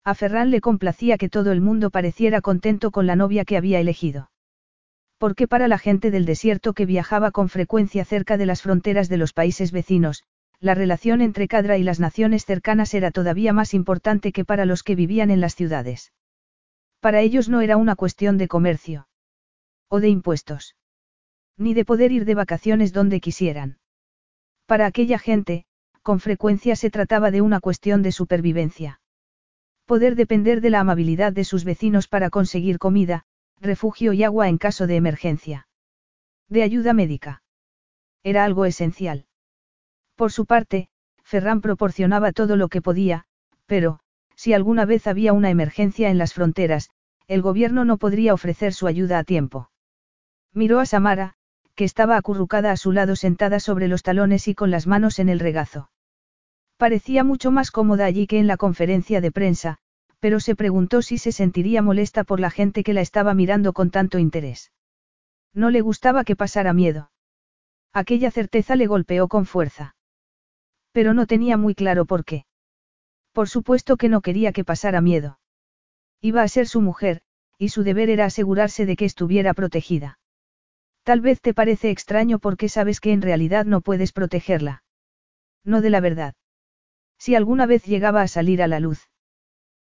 A 0.04 0.14
Ferran 0.14 0.52
le 0.52 0.62
complacía 0.62 1.18
que 1.18 1.30
todo 1.30 1.52
el 1.52 1.62
mundo 1.62 1.90
pareciera 1.90 2.42
contento 2.42 2.92
con 2.92 3.08
la 3.08 3.16
novia 3.16 3.46
que 3.46 3.58
había 3.58 3.80
elegido. 3.80 4.30
Porque 5.18 5.48
para 5.48 5.68
la 5.68 5.80
gente 5.80 6.12
del 6.12 6.26
desierto 6.26 6.74
que 6.74 6.86
viajaba 6.86 7.32
con 7.32 7.50
frecuencia 7.50 8.06
cerca 8.06 8.38
de 8.38 8.46
las 8.46 8.62
fronteras 8.62 9.10
de 9.10 9.18
los 9.18 9.34
países 9.34 9.72
vecinos, 9.72 10.24
la 10.60 10.76
relación 10.76 11.22
entre 11.22 11.48
Cadra 11.48 11.78
y 11.78 11.84
las 11.84 12.00
naciones 12.00 12.46
cercanas 12.46 12.94
era 12.94 13.12
todavía 13.12 13.54
más 13.54 13.74
importante 13.74 14.32
que 14.32 14.46
para 14.46 14.66
los 14.66 14.84
que 14.84 14.96
vivían 14.96 15.32
en 15.32 15.42
las 15.42 15.56
ciudades. 15.56 16.12
Para 17.06 17.22
ellos 17.22 17.50
no 17.50 17.62
era 17.62 17.78
una 17.78 17.96
cuestión 17.96 18.40
de 18.40 18.48
comercio. 18.48 19.08
O 19.90 20.00
de 20.00 20.10
impuestos. 20.10 20.76
Ni 21.56 21.76
de 21.76 21.86
poder 21.86 22.12
ir 22.12 22.26
de 22.26 22.34
vacaciones 22.34 22.94
donde 22.94 23.20
quisieran. 23.20 23.78
Para 24.66 24.88
aquella 24.88 25.20
gente, 25.20 25.66
con 26.02 26.20
frecuencia 26.20 26.76
se 26.76 26.90
trataba 26.90 27.30
de 27.30 27.42
una 27.42 27.60
cuestión 27.60 28.02
de 28.02 28.12
supervivencia. 28.12 29.02
Poder 29.86 30.16
depender 30.16 30.62
de 30.62 30.72
la 30.72 30.80
amabilidad 30.80 31.32
de 31.32 31.44
sus 31.44 31.64
vecinos 31.64 32.08
para 32.08 32.32
conseguir 32.32 32.80
comida, 32.80 33.26
refugio 33.62 34.12
y 34.14 34.24
agua 34.24 34.50
en 34.50 34.58
caso 34.58 34.88
de 34.88 34.96
emergencia. 34.96 35.68
De 36.50 36.64
ayuda 36.64 36.94
médica. 36.94 37.44
Era 38.24 38.46
algo 38.46 38.66
esencial. 38.66 39.28
Por 40.16 40.32
su 40.32 40.48
parte, 40.48 40.90
Ferran 41.22 41.62
proporcionaba 41.62 42.32
todo 42.32 42.56
lo 42.56 42.68
que 42.68 42.82
podía, 42.82 43.26
pero, 43.68 44.00
si 44.36 44.54
alguna 44.54 44.86
vez 44.86 45.08
había 45.08 45.34
una 45.34 45.50
emergencia 45.50 46.10
en 46.10 46.18
las 46.18 46.34
fronteras, 46.34 46.90
el 47.28 47.42
gobierno 47.42 47.86
no 47.86 47.98
podría 47.98 48.34
ofrecer 48.34 48.74
su 48.74 48.88
ayuda 48.88 49.20
a 49.20 49.24
tiempo. 49.24 49.72
Miró 50.54 50.80
a 50.80 50.86
Samara, 50.86 51.36
que 51.76 51.84
estaba 51.84 52.18
acurrucada 52.18 52.72
a 52.72 52.78
su 52.78 52.92
lado 52.92 53.16
sentada 53.16 53.60
sobre 53.60 53.88
los 53.88 54.04
talones 54.04 54.48
y 54.48 54.56
con 54.56 54.72
las 54.72 54.88
manos 54.88 55.20
en 55.20 55.30
el 55.30 55.40
regazo. 55.40 55.90
Parecía 56.78 57.24
mucho 57.24 57.52
más 57.52 57.72
cómoda 57.72 58.06
allí 58.06 58.28
que 58.28 58.40
en 58.40 58.48
la 58.48 58.58
conferencia 58.58 59.22
de 59.22 59.32
prensa, 59.32 59.78
pero 60.20 60.40
se 60.40 60.56
preguntó 60.56 61.02
si 61.02 61.18
se 61.18 61.32
sentiría 61.32 61.82
molesta 61.82 62.24
por 62.24 62.40
la 62.40 62.50
gente 62.50 62.84
que 62.84 62.94
la 62.94 63.02
estaba 63.02 63.34
mirando 63.34 63.74
con 63.74 63.92
tanto 63.92 64.20
interés. 64.20 64.72
No 65.54 65.70
le 65.70 65.82
gustaba 65.82 66.24
que 66.24 66.36
pasara 66.36 66.74
miedo. 66.74 67.12
Aquella 67.94 68.32
certeza 68.32 68.76
le 68.76 68.88
golpeó 68.88 69.28
con 69.28 69.46
fuerza. 69.46 69.96
Pero 70.92 71.14
no 71.14 71.28
tenía 71.28 71.58
muy 71.58 71.76
claro 71.76 72.06
por 72.06 72.26
qué. 72.26 72.46
Por 73.36 73.50
supuesto 73.50 73.98
que 73.98 74.08
no 74.08 74.22
quería 74.22 74.54
que 74.54 74.64
pasara 74.64 75.02
miedo. 75.02 75.40
Iba 76.22 76.42
a 76.42 76.48
ser 76.48 76.70
su 76.70 76.80
mujer, 76.80 77.22
y 77.58 77.68
su 77.68 77.84
deber 77.84 78.10
era 78.10 78.24
asegurarse 78.24 78.86
de 78.86 78.96
que 78.96 79.04
estuviera 79.04 79.54
protegida. 79.54 80.20
Tal 81.04 81.20
vez 81.20 81.42
te 81.42 81.54
parece 81.54 81.90
extraño 81.90 82.40
porque 82.40 82.70
sabes 82.70 83.02
que 83.02 83.12
en 83.12 83.22
realidad 83.22 83.66
no 83.66 83.82
puedes 83.82 84.14
protegerla. 84.14 84.84
No 85.66 85.82
de 85.82 85.90
la 85.90 86.00
verdad. 86.00 86.34
Si 87.18 87.36
alguna 87.36 87.66
vez 87.66 87.84
llegaba 87.84 88.22
a 88.22 88.30
salir 88.30 88.64
a 88.64 88.68
la 88.68 88.80
luz. 88.80 89.10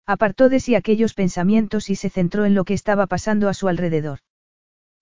Apartó 0.05 0.49
de 0.49 0.59
sí 0.59 0.75
aquellos 0.75 1.13
pensamientos 1.13 1.89
y 1.89 1.95
se 1.95 2.09
centró 2.09 2.43
en 2.43 2.53
lo 2.53 2.65
que 2.65 2.73
estaba 2.73 3.07
pasando 3.07 3.47
a 3.47 3.53
su 3.53 3.69
alrededor. 3.69 4.19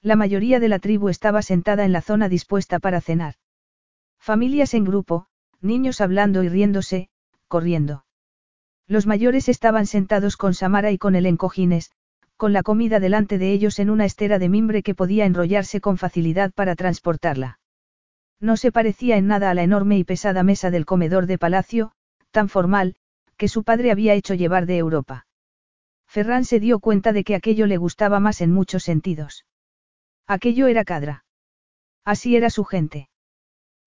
La 0.03 0.15
mayoría 0.15 0.59
de 0.59 0.69
la 0.69 0.77
tribu 0.77 1.09
estaba 1.09 1.41
sentada 1.41 1.84
en 1.84 1.93
la 1.93 2.03
zona 2.03 2.30
dispuesta 2.30 2.77
para 2.77 3.01
cenar. 3.01 3.34
Familias 4.19 4.76
en 4.76 4.84
grupo, 4.84 5.30
niños 5.61 5.99
hablando 5.99 6.43
y 6.43 6.49
riéndose, 6.49 7.09
corriendo. 7.47 8.05
Los 8.88 9.07
mayores 9.07 9.49
estaban 9.49 9.88
sentados 9.88 10.38
con 10.38 10.53
Samara 10.53 10.91
y 10.91 10.98
con 10.98 11.16
el 11.16 11.26
encojines, 11.26 11.91
con 12.38 12.53
la 12.53 12.64
comida 12.64 12.99
delante 12.99 13.38
de 13.38 13.52
ellos 13.52 13.80
en 13.80 13.90
una 13.90 14.06
estera 14.06 14.40
de 14.40 14.49
mimbre 14.49 14.84
que 14.84 14.94
podía 14.94 15.26
enrollarse 15.26 15.82
con 15.82 15.98
facilidad 15.98 16.52
para 16.53 16.76
transportarla. 16.76 17.60
No 18.40 18.57
se 18.57 18.72
parecía 18.72 19.18
en 19.18 19.28
nada 19.28 19.49
a 19.49 19.53
la 19.53 19.64
enorme 19.64 19.98
y 19.98 20.03
pesada 20.03 20.44
mesa 20.44 20.70
del 20.70 20.86
comedor 20.86 21.26
de 21.26 21.38
palacio, 21.38 21.94
tan 22.32 22.49
formal, 22.49 22.95
que 23.38 23.48
su 23.48 23.64
padre 23.64 23.91
había 23.91 24.14
hecho 24.14 24.34
llevar 24.34 24.66
de 24.66 24.78
Europa. 24.78 25.26
Ferran 26.07 26.45
se 26.45 26.60
dio 26.60 26.80
cuenta 26.80 27.14
de 27.14 27.24
que 27.24 27.36
aquello 27.36 27.66
le 27.66 27.78
gustaba 27.78 28.20
más 28.20 28.41
en 28.41 28.52
muchos 28.52 28.84
sentidos. 28.84 29.45
Aquello 30.28 30.68
era 30.68 30.86
Cadra. 30.86 31.26
Así 32.03 32.36
era 32.36 32.49
su 32.49 32.64
gente. 32.64 33.10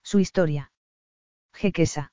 Su 0.02 0.18
historia. 0.18 0.72
Jequesa. 1.52 2.12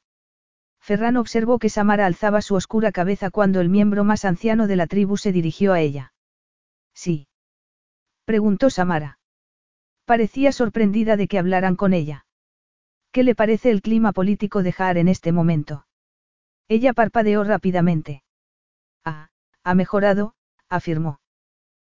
Ferran 0.85 1.17
observó 1.17 1.57
que 1.57 1.69
Samara 1.69 2.05
alzaba 2.05 2.43
su 2.43 2.53
oscura 2.53 2.91
cabeza 2.91 3.31
cuando 3.31 3.59
el 3.59 3.69
miembro 3.69 4.03
más 4.03 4.23
anciano 4.23 4.67
de 4.67 4.75
la 4.75 4.85
tribu 4.85 5.17
se 5.17 5.31
dirigió 5.31 5.73
a 5.73 5.79
ella. 5.79 6.13
Sí. 6.93 7.27
Preguntó 8.23 8.69
Samara. 8.69 9.17
Parecía 10.05 10.51
sorprendida 10.51 11.17
de 11.17 11.27
que 11.27 11.39
hablaran 11.39 11.75
con 11.75 11.93
ella. 11.93 12.27
¿Qué 13.11 13.23
le 13.23 13.33
parece 13.33 13.71
el 13.71 13.81
clima 13.81 14.11
político 14.11 14.61
de 14.61 14.73
Jaar 14.73 14.99
en 14.99 15.07
este 15.07 15.31
momento? 15.31 15.87
Ella 16.67 16.93
parpadeó 16.93 17.43
rápidamente. 17.43 18.21
Ah, 19.03 19.29
ha 19.63 19.73
mejorado, 19.73 20.35
afirmó. 20.69 21.19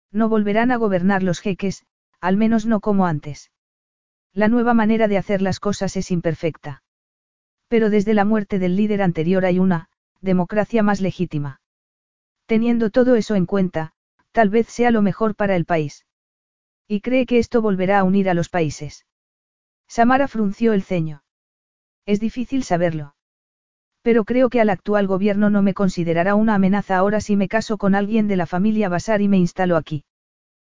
No 0.10 0.30
volverán 0.30 0.72
a 0.72 0.78
gobernar 0.78 1.22
los 1.22 1.42
jeques, 1.42 1.86
al 2.22 2.38
menos 2.38 2.66
no 2.66 2.80
como 2.80 3.08
antes. 3.08 3.52
La 4.32 4.48
nueva 4.48 4.74
manera 4.74 5.10
de 5.10 5.18
hacer 5.18 5.42
las 5.42 5.60
cosas 5.60 5.98
es 5.98 6.12
imperfecta. 6.12 6.85
Pero 7.68 7.90
desde 7.90 8.14
la 8.14 8.26
muerte 8.26 8.60
del 8.60 8.76
líder 8.76 9.02
anterior 9.02 9.46
hay 9.46 9.60
una, 9.60 9.90
democracia 10.22 10.84
más 10.84 11.02
legítima. 11.02 11.62
Teniendo 12.46 12.90
todo 12.90 13.16
eso 13.16 13.36
en 13.36 13.46
cuenta, 13.46 13.96
Tal 14.36 14.50
vez 14.50 14.68
sea 14.68 14.92
lo 14.92 15.02
mejor 15.02 15.34
para 15.36 15.56
el 15.56 15.64
país. 15.64 16.06
Y 16.90 17.00
cree 17.00 17.26
que 17.26 17.40
esto 17.40 17.62
volverá 17.62 18.00
a 18.00 18.04
unir 18.04 18.30
a 18.30 18.34
los 18.34 18.50
países. 18.50 19.06
Samara 19.88 20.28
frunció 20.28 20.74
el 20.74 20.84
ceño. 20.84 21.24
Es 22.06 22.20
difícil 22.20 22.66
saberlo. 22.66 23.16
Pero 24.02 24.26
creo 24.26 24.50
que 24.50 24.60
al 24.60 24.70
actual 24.70 25.08
gobierno 25.08 25.50
no 25.50 25.62
me 25.62 25.74
considerará 25.74 26.36
una 26.36 26.56
amenaza 26.56 26.98
ahora 26.98 27.22
si 27.22 27.38
me 27.38 27.48
caso 27.48 27.78
con 27.78 27.96
alguien 27.96 28.28
de 28.28 28.36
la 28.36 28.46
familia 28.46 28.90
Basar 28.90 29.22
y 29.22 29.30
me 29.30 29.38
instalo 29.38 29.78
aquí. 29.78 30.04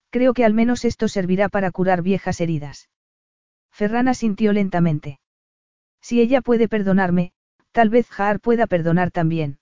Creo 0.10 0.34
que 0.34 0.44
al 0.44 0.54
menos 0.54 0.84
esto 0.84 1.08
servirá 1.08 1.48
para 1.48 1.72
curar 1.72 2.02
viejas 2.02 2.42
heridas. 2.42 2.90
Ferrana 3.72 4.16
sintió 4.16 4.52
lentamente. 4.52 5.20
Si 6.08 6.22
ella 6.22 6.42
puede 6.42 6.68
perdonarme, 6.68 7.32
tal 7.72 7.90
vez 7.90 8.08
Jaar 8.12 8.40
pueda 8.40 8.68
perdonar 8.68 9.10
también. 9.10 9.58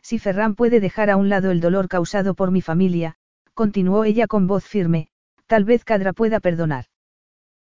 Si 0.00 0.20
Ferran 0.20 0.54
puede 0.54 0.78
dejar 0.78 1.10
a 1.10 1.16
un 1.16 1.28
lado 1.28 1.50
el 1.50 1.60
dolor 1.60 1.88
causado 1.88 2.34
por 2.34 2.52
mi 2.52 2.62
familia, 2.62 3.16
continuó 3.52 4.04
ella 4.04 4.28
con 4.28 4.46
voz 4.46 4.64
firme, 4.64 5.08
tal 5.48 5.64
vez 5.64 5.82
Cadra 5.84 6.12
pueda 6.12 6.38
perdonar. 6.38 6.84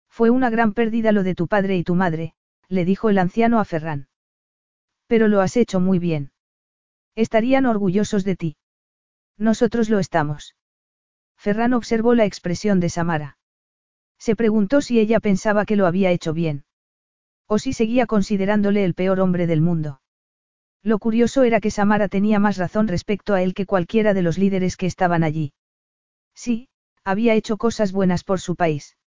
Fue 0.09 0.29
una 0.29 0.51
gran 0.51 0.73
pérdida 0.73 1.11
lo 1.11 1.23
de 1.23 1.33
tu 1.33 1.47
padre 1.47 1.75
y 1.75 1.83
tu 1.83 1.95
madre, 1.95 2.35
le 2.67 2.85
dijo 2.85 3.09
el 3.09 3.17
anciano 3.17 3.59
a 3.59 3.65
Ferran. 3.65 4.09
Pero 5.07 5.27
lo 5.27 5.41
has 5.41 5.57
hecho 5.57 5.79
muy 5.79 5.97
bien. 5.97 6.31
Estarían 7.15 7.65
orgullosos 7.65 8.23
de 8.25 8.35
ti. 8.35 8.57
Nosotros 9.37 9.89
lo 9.89 9.97
estamos. 9.97 10.55
Ferran 11.35 11.73
observó 11.73 12.13
la 12.13 12.25
expresión 12.25 12.79
de 12.79 12.89
Samara. 12.89 13.39
Se 14.19 14.35
preguntó 14.35 14.81
si 14.81 14.99
ella 14.99 15.19
pensaba 15.19 15.65
que 15.65 15.77
lo 15.77 15.87
había 15.87 16.11
hecho 16.11 16.31
bien. 16.31 16.63
O 17.49 17.57
si 17.57 17.73
seguía 17.73 18.05
considerándole 18.05 18.85
el 18.85 18.93
peor 18.93 19.19
hombre 19.19 19.47
del 19.47 19.59
mundo. 19.59 20.01
Lo 20.83 20.99
curioso 20.99 21.43
era 21.43 21.59
que 21.59 21.71
Samara 21.71 22.07
tenía 22.07 22.39
más 22.39 22.57
razón 22.57 22.87
respecto 22.87 23.33
a 23.33 23.41
él 23.41 23.55
que 23.55 23.65
cualquiera 23.65 24.13
de 24.13 24.21
los 24.21 24.37
líderes 24.37 24.77
que 24.77 24.85
estaban 24.85 25.23
allí. 25.23 25.51
Sí, 26.35 26.69
había 27.03 27.33
hecho 27.33 27.57
cosas 27.57 27.91
buenas 27.91 28.23
por 28.23 28.39
su 28.39 28.55
país. 28.55 28.97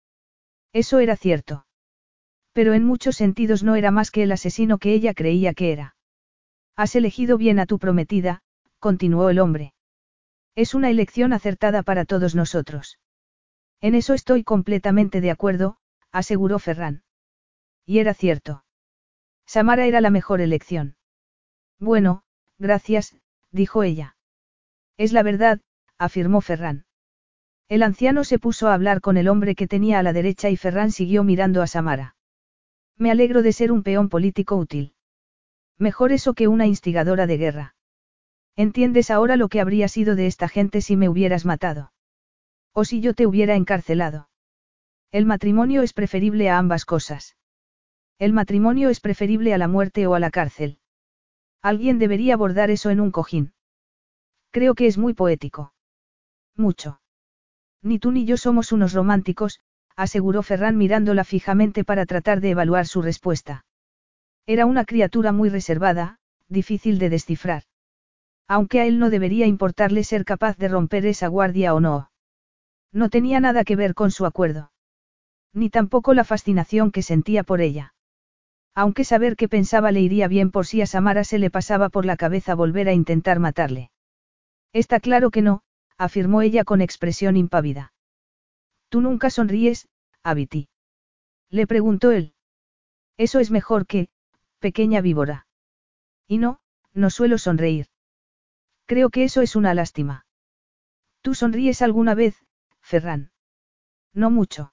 Eso 0.72 0.98
era 0.98 1.16
cierto. 1.16 1.66
Pero 2.52 2.74
en 2.74 2.84
muchos 2.84 3.16
sentidos 3.16 3.62
no 3.62 3.76
era 3.76 3.92
más 3.92 4.10
que 4.10 4.24
el 4.24 4.32
asesino 4.32 4.78
que 4.78 4.92
ella 4.92 5.14
creía 5.14 5.54
que 5.54 5.72
era. 5.72 5.94
Has 6.74 6.96
elegido 6.96 7.38
bien 7.38 7.60
a 7.60 7.66
tu 7.66 7.78
prometida, 7.78 8.42
continuó 8.80 9.30
el 9.30 9.38
hombre. 9.38 9.72
Es 10.56 10.74
una 10.74 10.90
elección 10.90 11.32
acertada 11.32 11.84
para 11.84 12.04
todos 12.04 12.34
nosotros. 12.34 12.98
En 13.80 13.94
eso 13.94 14.14
estoy 14.14 14.42
completamente 14.42 15.20
de 15.20 15.30
acuerdo, 15.30 15.76
aseguró 16.10 16.58
Ferran. 16.58 17.04
Y 17.86 17.98
era 17.98 18.14
cierto. 18.14 18.64
Samara 19.46 19.86
era 19.86 20.00
la 20.00 20.10
mejor 20.10 20.40
elección. 20.40 20.96
Bueno, 21.78 22.22
gracias, 22.58 23.16
dijo 23.50 23.82
ella. 23.82 24.16
Es 24.96 25.12
la 25.12 25.22
verdad, 25.22 25.60
afirmó 25.98 26.40
Ferran. 26.40 26.86
El 27.68 27.82
anciano 27.82 28.24
se 28.24 28.38
puso 28.38 28.68
a 28.68 28.74
hablar 28.74 29.00
con 29.00 29.16
el 29.16 29.28
hombre 29.28 29.54
que 29.54 29.66
tenía 29.66 29.98
a 29.98 30.02
la 30.02 30.12
derecha 30.12 30.50
y 30.50 30.56
Ferran 30.56 30.90
siguió 30.90 31.24
mirando 31.24 31.62
a 31.62 31.66
Samara. 31.66 32.16
Me 32.96 33.10
alegro 33.10 33.42
de 33.42 33.52
ser 33.52 33.72
un 33.72 33.82
peón 33.82 34.08
político 34.08 34.56
útil. 34.56 34.94
Mejor 35.78 36.12
eso 36.12 36.34
que 36.34 36.48
una 36.48 36.66
instigadora 36.66 37.26
de 37.26 37.36
guerra. 37.38 37.74
¿Entiendes 38.56 39.10
ahora 39.10 39.36
lo 39.36 39.48
que 39.48 39.60
habría 39.60 39.88
sido 39.88 40.14
de 40.14 40.26
esta 40.26 40.48
gente 40.48 40.82
si 40.82 40.96
me 40.96 41.08
hubieras 41.08 41.44
matado? 41.44 41.92
O 42.72 42.84
si 42.84 43.00
yo 43.00 43.14
te 43.14 43.26
hubiera 43.26 43.56
encarcelado. 43.56 44.28
El 45.10 45.26
matrimonio 45.26 45.82
es 45.82 45.92
preferible 45.92 46.50
a 46.50 46.58
ambas 46.58 46.84
cosas. 46.84 47.36
El 48.22 48.32
matrimonio 48.32 48.88
es 48.88 49.00
preferible 49.00 49.52
a 49.52 49.58
la 49.58 49.66
muerte 49.66 50.06
o 50.06 50.14
a 50.14 50.20
la 50.20 50.30
cárcel. 50.30 50.78
Alguien 51.60 51.98
debería 51.98 52.36
bordar 52.36 52.70
eso 52.70 52.90
en 52.90 53.00
un 53.00 53.10
cojín. 53.10 53.52
Creo 54.52 54.76
que 54.76 54.86
es 54.86 54.96
muy 54.96 55.12
poético. 55.12 55.74
Mucho. 56.56 57.00
Ni 57.82 57.98
tú 57.98 58.12
ni 58.12 58.24
yo 58.24 58.36
somos 58.36 58.70
unos 58.70 58.92
románticos, 58.92 59.58
aseguró 59.96 60.44
Ferran 60.44 60.76
mirándola 60.76 61.24
fijamente 61.24 61.82
para 61.82 62.06
tratar 62.06 62.40
de 62.40 62.50
evaluar 62.50 62.86
su 62.86 63.02
respuesta. 63.02 63.64
Era 64.46 64.66
una 64.66 64.84
criatura 64.84 65.32
muy 65.32 65.48
reservada, 65.48 66.20
difícil 66.46 67.00
de 67.00 67.10
descifrar. 67.10 67.64
Aunque 68.46 68.78
a 68.78 68.86
él 68.86 69.00
no 69.00 69.10
debería 69.10 69.48
importarle 69.48 70.04
ser 70.04 70.24
capaz 70.24 70.56
de 70.58 70.68
romper 70.68 71.06
esa 71.06 71.26
guardia 71.26 71.74
o 71.74 71.80
no. 71.80 72.12
No 72.92 73.08
tenía 73.08 73.40
nada 73.40 73.64
que 73.64 73.74
ver 73.74 73.94
con 73.94 74.12
su 74.12 74.26
acuerdo. 74.26 74.70
Ni 75.52 75.70
tampoco 75.70 76.14
la 76.14 76.22
fascinación 76.22 76.92
que 76.92 77.02
sentía 77.02 77.42
por 77.42 77.60
ella. 77.60 77.94
Aunque 78.74 79.04
saber 79.04 79.36
qué 79.36 79.48
pensaba 79.48 79.92
le 79.92 80.00
iría 80.00 80.28
bien 80.28 80.50
por 80.50 80.66
si 80.66 80.80
a 80.80 80.86
Samara 80.86 81.24
se 81.24 81.38
le 81.38 81.50
pasaba 81.50 81.90
por 81.90 82.06
la 82.06 82.16
cabeza 82.16 82.54
volver 82.54 82.88
a 82.88 82.92
intentar 82.92 83.38
matarle. 83.38 83.90
Está 84.72 84.98
claro 85.00 85.30
que 85.30 85.42
no, 85.42 85.62
afirmó 85.98 86.40
ella 86.40 86.64
con 86.64 86.80
expresión 86.80 87.36
impávida. 87.36 87.92
Tú 88.88 89.00
nunca 89.02 89.30
sonríes, 89.30 89.88
Abiti. 90.22 90.68
Le 91.50 91.66
preguntó 91.66 92.12
él. 92.12 92.34
Eso 93.18 93.40
es 93.40 93.50
mejor 93.50 93.86
que, 93.86 94.08
pequeña 94.58 95.02
víbora. 95.02 95.46
Y 96.26 96.38
no, 96.38 96.60
no 96.94 97.10
suelo 97.10 97.36
sonreír. 97.36 97.88
Creo 98.86 99.10
que 99.10 99.24
eso 99.24 99.42
es 99.42 99.54
una 99.54 99.74
lástima. 99.74 100.26
¿Tú 101.20 101.34
sonríes 101.34 101.82
alguna 101.82 102.14
vez, 102.14 102.36
Ferran? 102.80 103.32
No 104.14 104.30
mucho. 104.30 104.72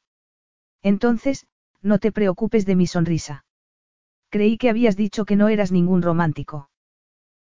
Entonces, 0.82 1.48
no 1.82 2.00
te 2.00 2.12
preocupes 2.12 2.66
de 2.66 2.76
mi 2.76 2.88
sonrisa. 2.88 3.46
Creí 4.30 4.58
que 4.58 4.70
habías 4.70 4.96
dicho 4.96 5.26
que 5.26 5.36
no 5.36 5.50
eras 5.50 5.72
ningún 5.72 6.02
romántico. 6.02 6.70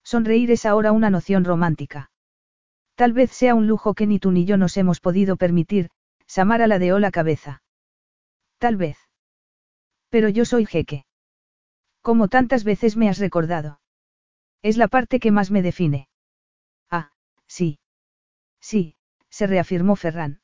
Sonreír 0.04 0.50
es 0.52 0.66
ahora 0.66 0.92
una 0.92 1.10
noción 1.10 1.44
romántica. 1.46 2.12
Tal 2.96 3.14
vez 3.14 3.32
sea 3.32 3.56
un 3.56 3.68
lujo 3.68 3.94
que 3.94 4.08
ni 4.08 4.20
tú 4.20 4.32
ni 4.32 4.46
yo 4.46 4.58
nos 4.58 4.78
hemos 4.78 5.00
podido 5.00 5.38
permitir, 5.38 5.90
Samara 6.28 6.68
ladeó 6.68 7.00
la 7.00 7.12
cabeza. 7.12 7.62
Tal 8.58 8.78
vez. 8.78 8.98
Pero 10.10 10.30
yo 10.30 10.46
soy 10.46 10.66
jeque. 10.66 11.06
Como 12.02 12.28
tantas 12.28 12.64
veces 12.64 12.98
me 12.98 13.10
has 13.10 13.20
recordado. 13.20 13.80
Es 14.62 14.78
la 14.78 14.88
parte 14.88 15.20
que 15.20 15.32
más 15.32 15.52
me 15.52 15.62
define. 15.62 16.10
Ah, 16.90 17.12
sí. 17.48 17.80
Sí, 18.60 18.96
se 19.30 19.48
reafirmó 19.48 19.96
Ferran. 19.96 20.42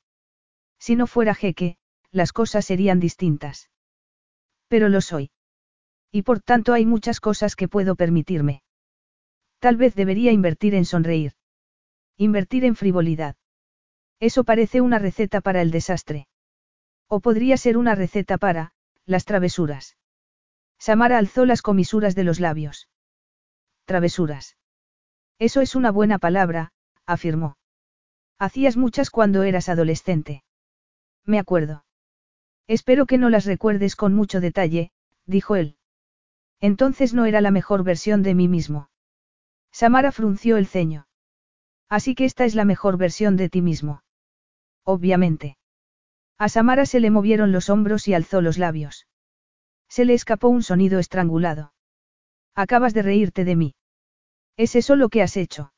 Si 0.80 0.95
no 0.95 1.07
fuera 1.07 1.35
jeque, 1.35 1.77
las 2.11 2.31
cosas 2.31 2.65
serían 2.65 2.99
distintas. 2.99 3.69
Pero 4.68 4.89
lo 4.89 5.01
soy. 5.01 5.31
Y 6.11 6.21
por 6.23 6.41
tanto 6.41 6.73
hay 6.73 6.85
muchas 6.85 7.19
cosas 7.19 7.55
que 7.55 7.67
puedo 7.67 7.95
permitirme. 7.95 8.61
Tal 9.59 9.77
vez 9.77 9.95
debería 9.95 10.31
invertir 10.31 10.75
en 10.75 10.85
sonreír. 10.85 11.34
Invertir 12.17 12.65
en 12.65 12.75
frivolidad. 12.75 13.35
Eso 14.19 14.43
parece 14.43 14.81
una 14.81 14.99
receta 14.99 15.41
para 15.41 15.61
el 15.61 15.71
desastre. 15.71 16.27
O 17.07 17.19
podría 17.19 17.57
ser 17.57 17.77
una 17.77 17.95
receta 17.95 18.38
para, 18.38 18.73
las 19.05 19.25
travesuras. 19.25 19.97
Samara 20.79 21.17
alzó 21.17 21.45
las 21.45 21.61
comisuras 21.61 22.15
de 22.15 22.23
los 22.23 22.39
labios. 22.39 22.89
Travesuras. 23.85 24.57
Eso 25.39 25.61
es 25.61 25.75
una 25.75 25.91
buena 25.91 26.19
palabra, 26.19 26.71
afirmó. 27.05 27.57
Hacías 28.39 28.77
muchas 28.77 29.09
cuando 29.09 29.43
eras 29.43 29.69
adolescente. 29.69 30.43
Me 31.25 31.39
acuerdo. 31.39 31.85
Espero 32.67 33.05
que 33.05 33.17
no 33.17 33.29
las 33.29 33.45
recuerdes 33.45 33.95
con 33.95 34.13
mucho 34.13 34.41
detalle, 34.41 34.91
dijo 35.25 35.55
él. 35.55 35.77
Entonces 36.59 37.13
no 37.13 37.25
era 37.25 37.41
la 37.41 37.51
mejor 37.51 37.84
versión 37.84 38.23
de 38.23 38.34
mí 38.34 38.47
mismo. 38.47 38.89
Samara 39.71 40.11
frunció 40.11 40.57
el 40.57 40.67
ceño. 40.67 41.07
Así 41.89 42.15
que 42.15 42.25
esta 42.25 42.45
es 42.45 42.55
la 42.55 42.65
mejor 42.65 42.97
versión 42.97 43.38
de 43.38 43.49
ti 43.49 43.61
mismo. 43.61 44.03
Obviamente. 44.84 45.57
A 46.38 46.49
Samara 46.49 46.85
se 46.85 46.99
le 46.99 47.11
movieron 47.11 47.51
los 47.51 47.69
hombros 47.69 48.07
y 48.07 48.13
alzó 48.13 48.41
los 48.41 48.57
labios. 48.57 49.07
Se 49.88 50.05
le 50.05 50.13
escapó 50.13 50.49
un 50.49 50.63
sonido 50.63 50.99
estrangulado. 50.99 51.73
Acabas 52.55 52.93
de 52.93 53.03
reírte 53.03 53.45
de 53.45 53.55
mí. 53.55 53.75
¿Es 54.57 54.75
eso 54.75 54.95
lo 54.95 55.09
que 55.09 55.21
has 55.21 55.38
hecho? 55.38 55.73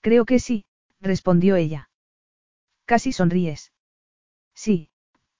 Creo 0.00 0.24
que 0.24 0.38
sí, 0.38 0.66
respondió 1.00 1.56
ella. 1.56 1.90
Casi 2.84 3.12
sonríes. 3.12 3.72
Sí, 4.54 4.90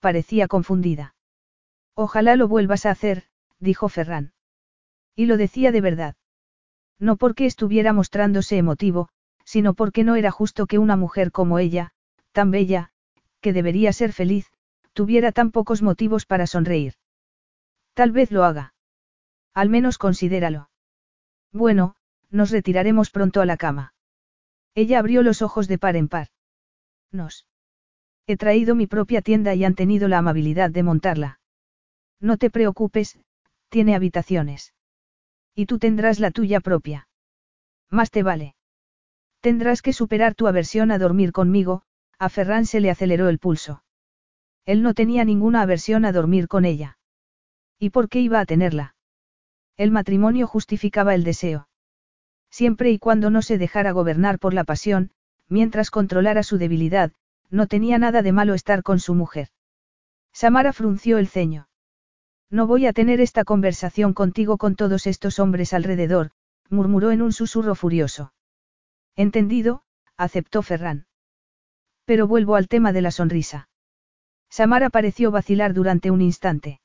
parecía 0.00 0.48
confundida. 0.48 1.14
Ojalá 1.94 2.36
lo 2.36 2.48
vuelvas 2.48 2.86
a 2.86 2.90
hacer, 2.90 3.24
dijo 3.58 3.88
Ferran. 3.88 4.32
Y 5.18 5.26
lo 5.26 5.36
decía 5.36 5.72
de 5.72 5.80
verdad. 5.80 6.14
No 7.00 7.16
porque 7.16 7.44
estuviera 7.44 7.92
mostrándose 7.92 8.56
emotivo, 8.56 9.08
sino 9.44 9.74
porque 9.74 10.04
no 10.04 10.14
era 10.14 10.30
justo 10.30 10.68
que 10.68 10.78
una 10.78 10.94
mujer 10.94 11.32
como 11.32 11.58
ella, 11.58 11.90
tan 12.30 12.52
bella, 12.52 12.92
que 13.40 13.52
debería 13.52 13.92
ser 13.92 14.12
feliz, 14.12 14.46
tuviera 14.92 15.32
tan 15.32 15.50
pocos 15.50 15.82
motivos 15.82 16.24
para 16.24 16.46
sonreír. 16.46 16.94
Tal 17.94 18.12
vez 18.12 18.30
lo 18.30 18.44
haga. 18.44 18.74
Al 19.54 19.70
menos 19.70 19.98
considéralo. 19.98 20.70
Bueno, 21.52 21.96
nos 22.30 22.52
retiraremos 22.52 23.10
pronto 23.10 23.40
a 23.40 23.46
la 23.46 23.56
cama. 23.56 23.94
Ella 24.76 25.00
abrió 25.00 25.24
los 25.24 25.42
ojos 25.42 25.66
de 25.66 25.78
par 25.78 25.96
en 25.96 26.06
par. 26.06 26.28
Nos. 27.10 27.48
He 28.28 28.36
traído 28.36 28.76
mi 28.76 28.86
propia 28.86 29.20
tienda 29.20 29.56
y 29.56 29.64
han 29.64 29.74
tenido 29.74 30.06
la 30.06 30.18
amabilidad 30.18 30.70
de 30.70 30.84
montarla. 30.84 31.40
No 32.20 32.36
te 32.36 32.50
preocupes, 32.50 33.18
tiene 33.68 33.96
habitaciones. 33.96 34.74
Y 35.58 35.66
tú 35.66 35.80
tendrás 35.80 36.20
la 36.20 36.30
tuya 36.30 36.60
propia. 36.60 37.08
Más 37.90 38.12
te 38.12 38.22
vale. 38.22 38.54
Tendrás 39.40 39.82
que 39.82 39.92
superar 39.92 40.36
tu 40.36 40.46
aversión 40.46 40.92
a 40.92 40.98
dormir 40.98 41.32
conmigo, 41.32 41.82
a 42.16 42.28
Ferran 42.28 42.64
se 42.64 42.78
le 42.78 42.90
aceleró 42.90 43.28
el 43.28 43.40
pulso. 43.40 43.82
Él 44.66 44.84
no 44.84 44.94
tenía 44.94 45.24
ninguna 45.24 45.62
aversión 45.62 46.04
a 46.04 46.12
dormir 46.12 46.46
con 46.46 46.64
ella. 46.64 46.96
¿Y 47.76 47.90
por 47.90 48.08
qué 48.08 48.20
iba 48.20 48.38
a 48.38 48.46
tenerla? 48.46 48.94
El 49.76 49.90
matrimonio 49.90 50.46
justificaba 50.46 51.16
el 51.16 51.24
deseo. 51.24 51.68
Siempre 52.50 52.92
y 52.92 53.00
cuando 53.00 53.28
no 53.28 53.42
se 53.42 53.58
dejara 53.58 53.90
gobernar 53.90 54.38
por 54.38 54.54
la 54.54 54.62
pasión, 54.62 55.10
mientras 55.48 55.90
controlara 55.90 56.44
su 56.44 56.58
debilidad, 56.58 57.10
no 57.50 57.66
tenía 57.66 57.98
nada 57.98 58.22
de 58.22 58.30
malo 58.30 58.54
estar 58.54 58.84
con 58.84 59.00
su 59.00 59.16
mujer. 59.16 59.48
Samara 60.32 60.72
frunció 60.72 61.18
el 61.18 61.26
ceño. 61.26 61.68
No 62.50 62.66
voy 62.66 62.86
a 62.86 62.92
tener 62.92 63.20
esta 63.20 63.44
conversación 63.44 64.14
contigo 64.14 64.56
con 64.56 64.74
todos 64.74 65.06
estos 65.06 65.38
hombres 65.38 65.74
alrededor, 65.74 66.30
murmuró 66.70 67.10
en 67.10 67.20
un 67.20 67.32
susurro 67.32 67.74
furioso. 67.74 68.32
Entendido, 69.16 69.82
aceptó 70.16 70.62
Ferran. 70.62 71.06
Pero 72.06 72.26
vuelvo 72.26 72.56
al 72.56 72.68
tema 72.68 72.92
de 72.92 73.02
la 73.02 73.10
sonrisa. 73.10 73.68
Samara 74.48 74.88
pareció 74.88 75.30
vacilar 75.30 75.74
durante 75.74 76.10
un 76.10 76.22
instante. 76.22 76.80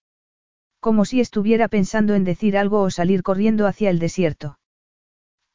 Como 0.81 1.05
si 1.05 1.21
estuviera 1.21 1.69
pensando 1.69 2.13
en 2.13 2.25
decir 2.25 2.57
algo 2.57 2.81
o 2.81 2.89
salir 2.89 3.23
corriendo 3.23 3.67
hacia 3.67 3.89
el 3.89 3.99
desierto. 3.99 4.59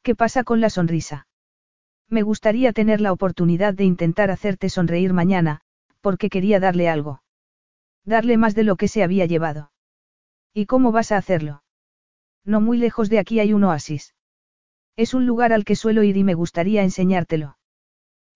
¿Qué 0.01 0.15
pasa 0.15 0.43
con 0.43 0.59
la 0.59 0.71
sonrisa? 0.71 1.27
Me 2.07 2.23
gustaría 2.23 2.73
tener 2.73 2.99
la 2.99 3.11
oportunidad 3.11 3.75
de 3.75 3.83
intentar 3.83 4.31
hacerte 4.31 4.69
sonreír 4.69 5.13
mañana, 5.13 5.61
porque 6.01 6.31
quería 6.31 6.59
darle 6.59 6.89
algo. 6.89 7.21
Darle 8.05 8.37
más 8.37 8.55
de 8.55 8.63
lo 8.63 8.75
que 8.75 8.87
se 8.87 9.03
había 9.03 9.27
llevado. 9.27 9.69
¿Y 10.53 10.65
cómo 10.65 10.91
vas 10.91 11.11
a 11.11 11.17
hacerlo? 11.17 11.63
No 12.45 12.61
muy 12.61 12.77
lejos 12.77 13.09
de 13.09 13.19
aquí 13.19 13.39
hay 13.39 13.53
un 13.53 13.63
oasis. 13.63 14.15
Es 14.95 15.13
un 15.13 15.25
lugar 15.25 15.53
al 15.53 15.65
que 15.65 15.75
suelo 15.75 16.03
ir 16.03 16.17
y 16.17 16.23
me 16.23 16.33
gustaría 16.33 16.83
enseñártelo. 16.83 17.57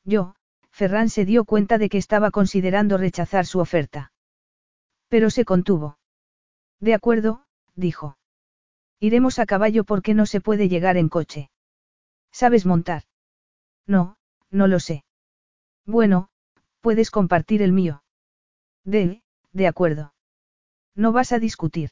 Yo, 0.06 0.36
Ferran 0.72 1.10
se 1.10 1.26
dio 1.26 1.46
cuenta 1.46 1.78
de 1.78 1.90
que 1.90 1.98
estaba 1.98 2.32
considerando 2.32 2.98
rechazar 2.98 3.46
su 3.46 3.60
oferta. 3.60 4.12
Pero 5.08 5.30
se 5.30 5.46
contuvo. 5.46 5.98
De 6.80 6.94
acuerdo, 6.94 7.46
dijo. 7.76 8.18
Iremos 9.00 9.40
a 9.40 9.46
caballo 9.46 9.84
porque 9.84 10.14
no 10.14 10.26
se 10.26 10.42
puede 10.42 10.70
llegar 10.70 10.98
en 10.98 11.10
coche. 11.10 11.50
¿Sabes 12.32 12.66
montar? 12.66 13.04
No, 13.86 14.18
no 14.50 14.68
lo 14.68 14.80
sé. 14.80 15.04
Bueno, 15.86 16.30
puedes 16.82 17.12
compartir 17.12 17.62
el 17.62 17.74
mío. 17.74 18.04
De, 18.84 19.22
de 19.52 19.68
acuerdo. 19.68 20.14
No 20.96 21.12
vas 21.12 21.32
a 21.32 21.40
discutir. 21.40 21.92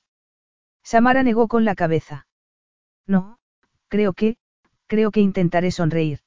Samara 0.84 1.24
negó 1.24 1.48
con 1.48 1.66
la 1.66 1.76
cabeza. 1.76 2.28
No, 3.08 3.38
creo 3.88 4.14
que, 4.14 4.38
creo 4.88 5.12
que 5.12 5.22
intentaré 5.22 5.72
sonreír. 5.72 6.20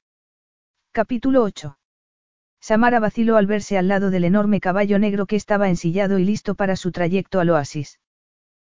Capítulo 0.92 1.42
8. 1.42 1.76
Samara 2.60 2.98
vaciló 2.98 3.36
al 3.36 3.46
verse 3.46 3.76
al 3.76 3.88
lado 3.88 4.10
del 4.10 4.24
enorme 4.24 4.60
caballo 4.60 4.98
negro 4.98 5.26
que 5.26 5.36
estaba 5.36 5.68
ensillado 5.68 6.18
y 6.18 6.24
listo 6.24 6.54
para 6.54 6.76
su 6.76 6.92
trayecto 6.92 7.40
al 7.40 7.50
oasis. 7.50 8.00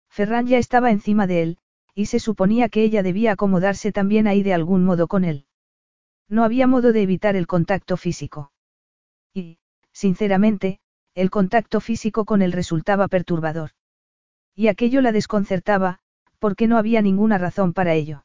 Ferran 0.09 0.46
ya 0.46 0.59
estaba 0.59 0.90
encima 0.90 1.26
de 1.26 1.42
él, 1.42 1.59
y 1.94 2.06
se 2.06 2.18
suponía 2.18 2.68
que 2.68 2.84
ella 2.84 3.02
debía 3.02 3.32
acomodarse 3.32 3.92
también 3.92 4.26
ahí 4.26 4.42
de 4.42 4.54
algún 4.54 4.84
modo 4.84 5.09
con 5.09 5.24
él. 5.24 5.46
No 6.28 6.44
había 6.44 6.66
modo 6.66 6.92
de 6.92 7.02
evitar 7.02 7.36
el 7.36 7.46
contacto 7.46 7.98
físico. 7.98 8.52
Y, 9.34 9.59
sinceramente, 9.92 10.80
el 11.14 11.30
contacto 11.30 11.80
físico 11.80 12.24
con 12.24 12.40
él 12.40 12.52
resultaba 12.52 13.09
perturbador. 13.09 13.72
Y 14.54 14.68
aquello 14.68 15.00
la 15.00 15.12
desconcertaba, 15.12 16.00
porque 16.38 16.66
no 16.66 16.76
había 16.76 17.02
ninguna 17.02 17.38
razón 17.38 17.72
para 17.72 17.94
ello. 17.94 18.24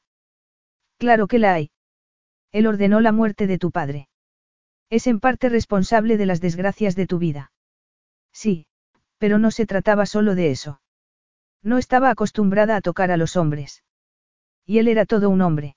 Claro 0.97 1.27
que 1.27 1.39
la 1.39 1.53
hay. 1.53 1.71
Él 2.51 2.67
ordenó 2.67 3.01
la 3.01 3.11
muerte 3.11 3.47
de 3.47 3.57
tu 3.57 3.71
padre. 3.71 4.09
Es 4.89 5.07
en 5.07 5.19
parte 5.19 5.49
responsable 5.49 6.17
de 6.17 6.25
las 6.25 6.41
desgracias 6.41 6.95
de 6.95 7.07
tu 7.07 7.19
vida. 7.19 7.51
Sí, 8.31 8.67
pero 9.17 9.37
no 9.37 9.51
se 9.51 9.65
trataba 9.65 10.05
solo 10.05 10.35
de 10.35 10.51
eso. 10.51 10.81
No 11.61 11.77
estaba 11.77 12.09
acostumbrada 12.09 12.75
a 12.75 12.81
tocar 12.81 13.11
a 13.11 13.17
los 13.17 13.35
hombres. 13.35 13.83
Y 14.65 14.79
él 14.79 14.87
era 14.87 15.05
todo 15.05 15.29
un 15.29 15.41
hombre. 15.41 15.75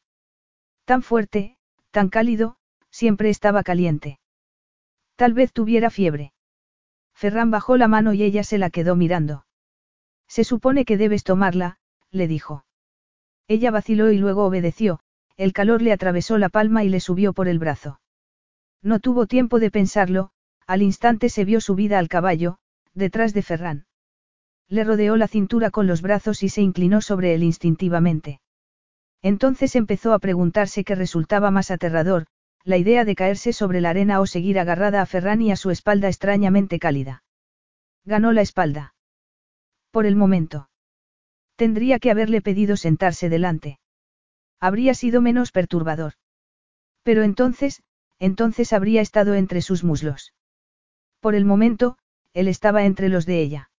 Tan 0.85 1.03
fuerte, 1.03 1.57
tan 1.91 2.09
cálido, 2.09 2.57
siempre 2.91 3.31
estaba 3.31 3.63
caliente. 3.63 4.21
Tal 5.17 5.33
vez 5.33 5.53
tuviera 5.53 5.91
fiebre. 5.91 6.33
Ferran 7.15 7.51
bajó 7.51 7.77
la 7.77 7.89
mano 7.89 8.13
y 8.15 8.23
ella 8.23 8.45
se 8.45 8.59
la 8.59 8.71
quedó 8.71 8.97
mirando. 8.97 9.45
Se 10.31 10.45
supone 10.45 10.85
que 10.85 10.97
debes 10.97 11.25
tomarla, 11.25 11.79
le 12.13 12.29
dijo. 12.29 12.65
Ella 13.49 13.73
vaciló 13.73 14.13
y 14.13 14.19
luego 14.19 14.47
obedeció, 14.47 15.01
el 15.37 15.53
calor 15.53 15.83
le 15.83 15.93
atravesó 15.93 16.39
la 16.39 16.49
palma 16.49 16.85
y 16.85 16.89
le 16.89 17.01
subió 17.01 17.33
por 17.33 17.49
el 17.49 17.59
brazo. 17.59 18.01
No 18.81 19.01
tuvo 19.01 19.27
tiempo 19.27 19.59
de 19.59 19.73
pensarlo, 19.73 20.31
al 20.69 20.83
instante 20.83 21.31
se 21.31 21.45
vio 21.45 21.61
subida 21.61 21.99
al 21.99 22.09
caballo, 22.09 22.59
detrás 22.95 23.35
de 23.35 23.43
Ferran. 23.43 23.87
Le 24.69 24.85
rodeó 24.85 25.17
la 25.17 25.27
cintura 25.27 25.71
con 25.73 25.89
los 25.89 26.01
brazos 26.01 26.45
y 26.45 26.49
se 26.49 26.63
inclinó 26.63 27.01
sobre 27.01 27.35
él 27.35 27.43
instintivamente. 27.43 28.41
Entonces 29.23 29.75
empezó 29.75 30.13
a 30.13 30.21
preguntarse 30.21 30.85
qué 30.85 30.95
resultaba 30.95 31.51
más 31.51 31.73
aterrador, 31.73 32.27
la 32.63 32.77
idea 32.77 33.05
de 33.05 33.17
caerse 33.17 33.53
sobre 33.53 33.81
la 33.81 33.91
arena 33.91 34.21
o 34.21 34.27
seguir 34.27 34.61
agarrada 34.61 35.03
a 35.03 35.07
Ferran 35.07 35.43
y 35.43 35.51
a 35.51 35.57
su 35.57 35.71
espalda 35.71 36.07
extrañamente 36.07 36.79
cálida. 36.79 37.25
Ganó 38.05 38.31
la 38.31 38.43
espalda. 38.43 38.95
Por 39.91 40.07
el 40.07 40.17
momento. 40.17 40.71
Tendría 41.57 41.99
que 41.99 42.11
haberle 42.11 42.41
pedido 42.41 42.77
sentarse 42.77 43.29
delante. 43.29 43.81
Habría 44.61 44.95
sido 44.95 45.21
menos 45.21 45.53
perturbador. 45.53 46.15
Pero 47.03 47.23
entonces, 47.23 47.83
entonces 48.19 48.73
habría 48.73 49.01
estado 49.01 49.35
entre 49.35 49.63
sus 49.63 49.83
muslos. 49.83 50.35
Por 51.21 51.35
el 51.35 51.45
momento, 51.45 51.99
él 52.33 52.49
estaba 52.49 52.85
entre 52.85 53.09
los 53.09 53.27
de 53.27 53.41
ella. 53.41 53.71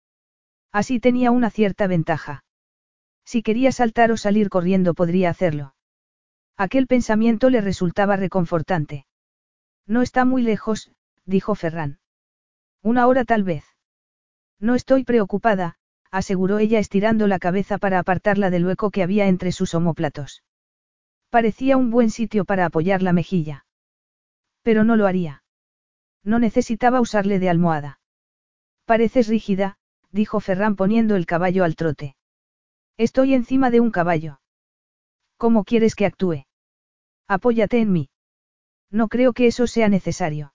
Así 0.71 0.99
tenía 0.99 1.31
una 1.31 1.49
cierta 1.49 1.87
ventaja. 1.87 2.43
Si 3.23 3.43
quería 3.43 3.71
saltar 3.71 4.11
o 4.11 4.17
salir 4.17 4.49
corriendo 4.49 4.93
podría 4.93 5.29
hacerlo. 5.29 5.75
Aquel 6.57 6.87
pensamiento 6.87 7.49
le 7.49 7.61
resultaba 7.61 8.15
reconfortante. 8.15 9.05
No 9.87 10.01
está 10.01 10.25
muy 10.25 10.41
lejos, 10.41 10.91
dijo 11.25 11.55
Ferran. 11.55 11.99
Una 12.81 13.07
hora 13.07 13.25
tal 13.25 13.43
vez. 13.43 13.63
No 14.59 14.75
estoy 14.75 15.03
preocupada, 15.03 15.77
aseguró 16.11 16.59
ella 16.59 16.77
estirando 16.77 17.27
la 17.27 17.39
cabeza 17.39 17.77
para 17.77 17.99
apartarla 17.99 18.49
del 18.49 18.65
hueco 18.65 18.91
que 18.91 19.01
había 19.01 19.27
entre 19.27 19.51
sus 19.51 19.73
omóplatos. 19.73 20.43
Parecía 21.29 21.77
un 21.77 21.89
buen 21.89 22.09
sitio 22.09 22.43
para 22.45 22.65
apoyar 22.65 23.01
la 23.01 23.13
mejilla. 23.13 23.65
Pero 24.61 24.83
no 24.83 24.97
lo 24.97 25.07
haría. 25.07 25.43
No 26.23 26.37
necesitaba 26.37 26.99
usarle 27.01 27.39
de 27.39 27.49
almohada. 27.49 27.99
Pareces 28.85 29.27
rígida, 29.27 29.77
dijo 30.11 30.39
Ferran 30.39 30.75
poniendo 30.75 31.15
el 31.15 31.25
caballo 31.25 31.63
al 31.63 31.75
trote. 31.75 32.15
Estoy 32.97 33.33
encima 33.33 33.71
de 33.71 33.79
un 33.79 33.91
caballo. 33.91 34.41
¿Cómo 35.37 35.63
quieres 35.63 35.95
que 35.95 36.05
actúe? 36.05 36.45
Apóyate 37.27 37.79
en 37.79 37.91
mí. 37.91 38.09
No 38.91 39.07
creo 39.07 39.33
que 39.33 39.47
eso 39.47 39.65
sea 39.65 39.87
necesario. 39.87 40.53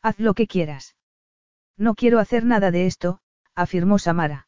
Haz 0.00 0.20
lo 0.20 0.32
que 0.34 0.46
quieras. 0.46 0.96
No 1.76 1.94
quiero 1.94 2.20
hacer 2.20 2.44
nada 2.44 2.70
de 2.70 2.86
esto, 2.86 3.20
afirmó 3.54 3.98
Samara. 3.98 4.47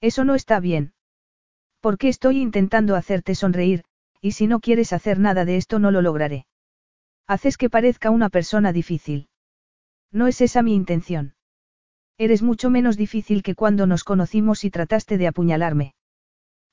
Eso 0.00 0.24
no 0.24 0.34
está 0.34 0.60
bien. 0.60 0.92
Porque 1.80 2.08
estoy 2.08 2.40
intentando 2.40 2.96
hacerte 2.96 3.34
sonreír, 3.34 3.84
y 4.20 4.32
si 4.32 4.46
no 4.46 4.60
quieres 4.60 4.92
hacer 4.92 5.18
nada 5.18 5.44
de 5.44 5.56
esto 5.56 5.78
no 5.78 5.90
lo 5.90 6.02
lograré. 6.02 6.46
Haces 7.26 7.56
que 7.56 7.70
parezca 7.70 8.10
una 8.10 8.28
persona 8.28 8.72
difícil. 8.72 9.28
No 10.12 10.26
es 10.26 10.40
esa 10.40 10.62
mi 10.62 10.74
intención. 10.74 11.34
Eres 12.18 12.42
mucho 12.42 12.70
menos 12.70 12.96
difícil 12.96 13.42
que 13.42 13.54
cuando 13.54 13.86
nos 13.86 14.04
conocimos 14.04 14.64
y 14.64 14.70
trataste 14.70 15.16
de 15.16 15.28
apuñalarme. 15.28 15.94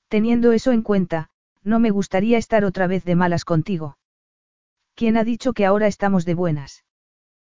Teniendo 0.08 0.52
eso 0.52 0.72
en 0.72 0.82
cuenta, 0.82 1.30
no 1.62 1.78
me 1.78 1.90
gustaría 1.90 2.38
estar 2.38 2.64
otra 2.64 2.86
vez 2.86 3.04
de 3.04 3.14
malas 3.14 3.44
contigo. 3.44 3.98
¿Quién 4.94 5.16
ha 5.16 5.24
dicho 5.24 5.52
que 5.52 5.64
ahora 5.64 5.86
estamos 5.86 6.24
de 6.24 6.34
buenas? 6.34 6.84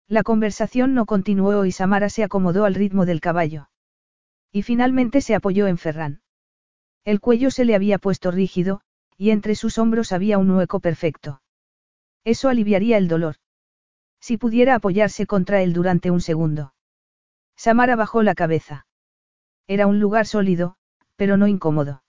La 0.06 0.22
conversación 0.22 0.94
no 0.94 1.06
continuó 1.06 1.64
y 1.64 1.72
Samara 1.72 2.10
se 2.10 2.22
acomodó 2.22 2.64
al 2.64 2.74
ritmo 2.74 3.06
del 3.06 3.20
caballo. 3.20 3.70
Y 4.52 4.62
finalmente 4.62 5.20
se 5.20 5.34
apoyó 5.34 5.66
en 5.66 5.78
Ferran. 5.78 6.22
El 7.04 7.20
cuello 7.20 7.50
se 7.50 7.64
le 7.64 7.74
había 7.74 7.98
puesto 7.98 8.30
rígido, 8.30 8.80
y 9.16 9.30
entre 9.30 9.54
sus 9.54 9.78
hombros 9.78 10.12
había 10.12 10.38
un 10.38 10.50
hueco 10.50 10.80
perfecto. 10.80 11.42
Eso 12.24 12.48
aliviaría 12.48 12.98
el 12.98 13.08
dolor. 13.08 13.36
Si 14.20 14.36
pudiera 14.36 14.74
apoyarse 14.74 15.26
contra 15.26 15.62
él 15.62 15.72
durante 15.72 16.10
un 16.10 16.20
segundo. 16.20 16.74
Samara 17.56 17.96
bajó 17.96 18.22
la 18.22 18.34
cabeza. 18.34 18.86
Era 19.66 19.86
un 19.86 20.00
lugar 20.00 20.26
sólido, 20.26 20.76
pero 21.16 21.36
no 21.36 21.46
incómodo. 21.46 22.02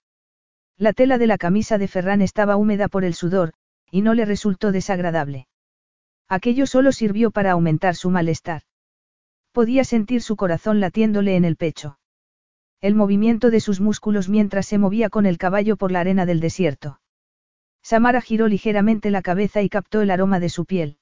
La 0.76 0.92
tela 0.92 1.18
de 1.18 1.26
la 1.26 1.38
camisa 1.38 1.78
de 1.78 1.88
Ferran 1.88 2.22
estaba 2.22 2.56
húmeda 2.56 2.88
por 2.88 3.04
el 3.04 3.14
sudor, 3.14 3.52
y 3.90 4.02
no 4.02 4.14
le 4.14 4.24
resultó 4.24 4.72
desagradable. 4.72 5.46
Aquello 6.28 6.66
solo 6.66 6.92
sirvió 6.92 7.30
para 7.30 7.52
aumentar 7.52 7.94
su 7.94 8.10
malestar. 8.10 8.62
Podía 9.52 9.84
sentir 9.84 10.22
su 10.22 10.36
corazón 10.36 10.80
latiéndole 10.80 11.36
en 11.36 11.44
el 11.44 11.56
pecho. 11.56 11.98
El 12.82 12.96
movimiento 12.96 13.50
de 13.50 13.60
sus 13.60 13.80
músculos 13.80 14.28
mientras 14.28 14.66
se 14.66 14.76
movía 14.76 15.08
con 15.08 15.24
el 15.24 15.38
caballo 15.38 15.76
por 15.76 15.92
la 15.92 16.00
arena 16.00 16.26
del 16.26 16.40
desierto. 16.40 17.00
Samara 17.80 18.20
giró 18.20 18.48
ligeramente 18.48 19.12
la 19.12 19.22
cabeza 19.22 19.62
y 19.62 19.68
captó 19.68 20.00
el 20.00 20.10
aroma 20.10 20.40
de 20.40 20.48
su 20.48 20.64
piel. 20.64 20.98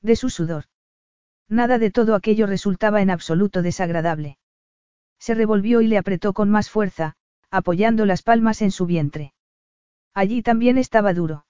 De 0.00 0.14
su 0.14 0.30
sudor. 0.30 0.66
Nada 1.48 1.78
de 1.78 1.90
todo 1.90 2.14
aquello 2.14 2.46
resultaba 2.46 3.02
en 3.02 3.10
absoluto 3.10 3.62
desagradable. 3.62 4.38
Se 5.18 5.34
revolvió 5.34 5.80
y 5.80 5.88
le 5.88 5.98
apretó 5.98 6.32
con 6.34 6.50
más 6.50 6.70
fuerza, 6.70 7.16
apoyando 7.50 8.06
las 8.06 8.22
palmas 8.22 8.62
en 8.62 8.70
su 8.70 8.86
vientre. 8.86 9.34
Allí 10.14 10.40
también 10.40 10.78
estaba 10.78 11.14
duro. 11.14 11.46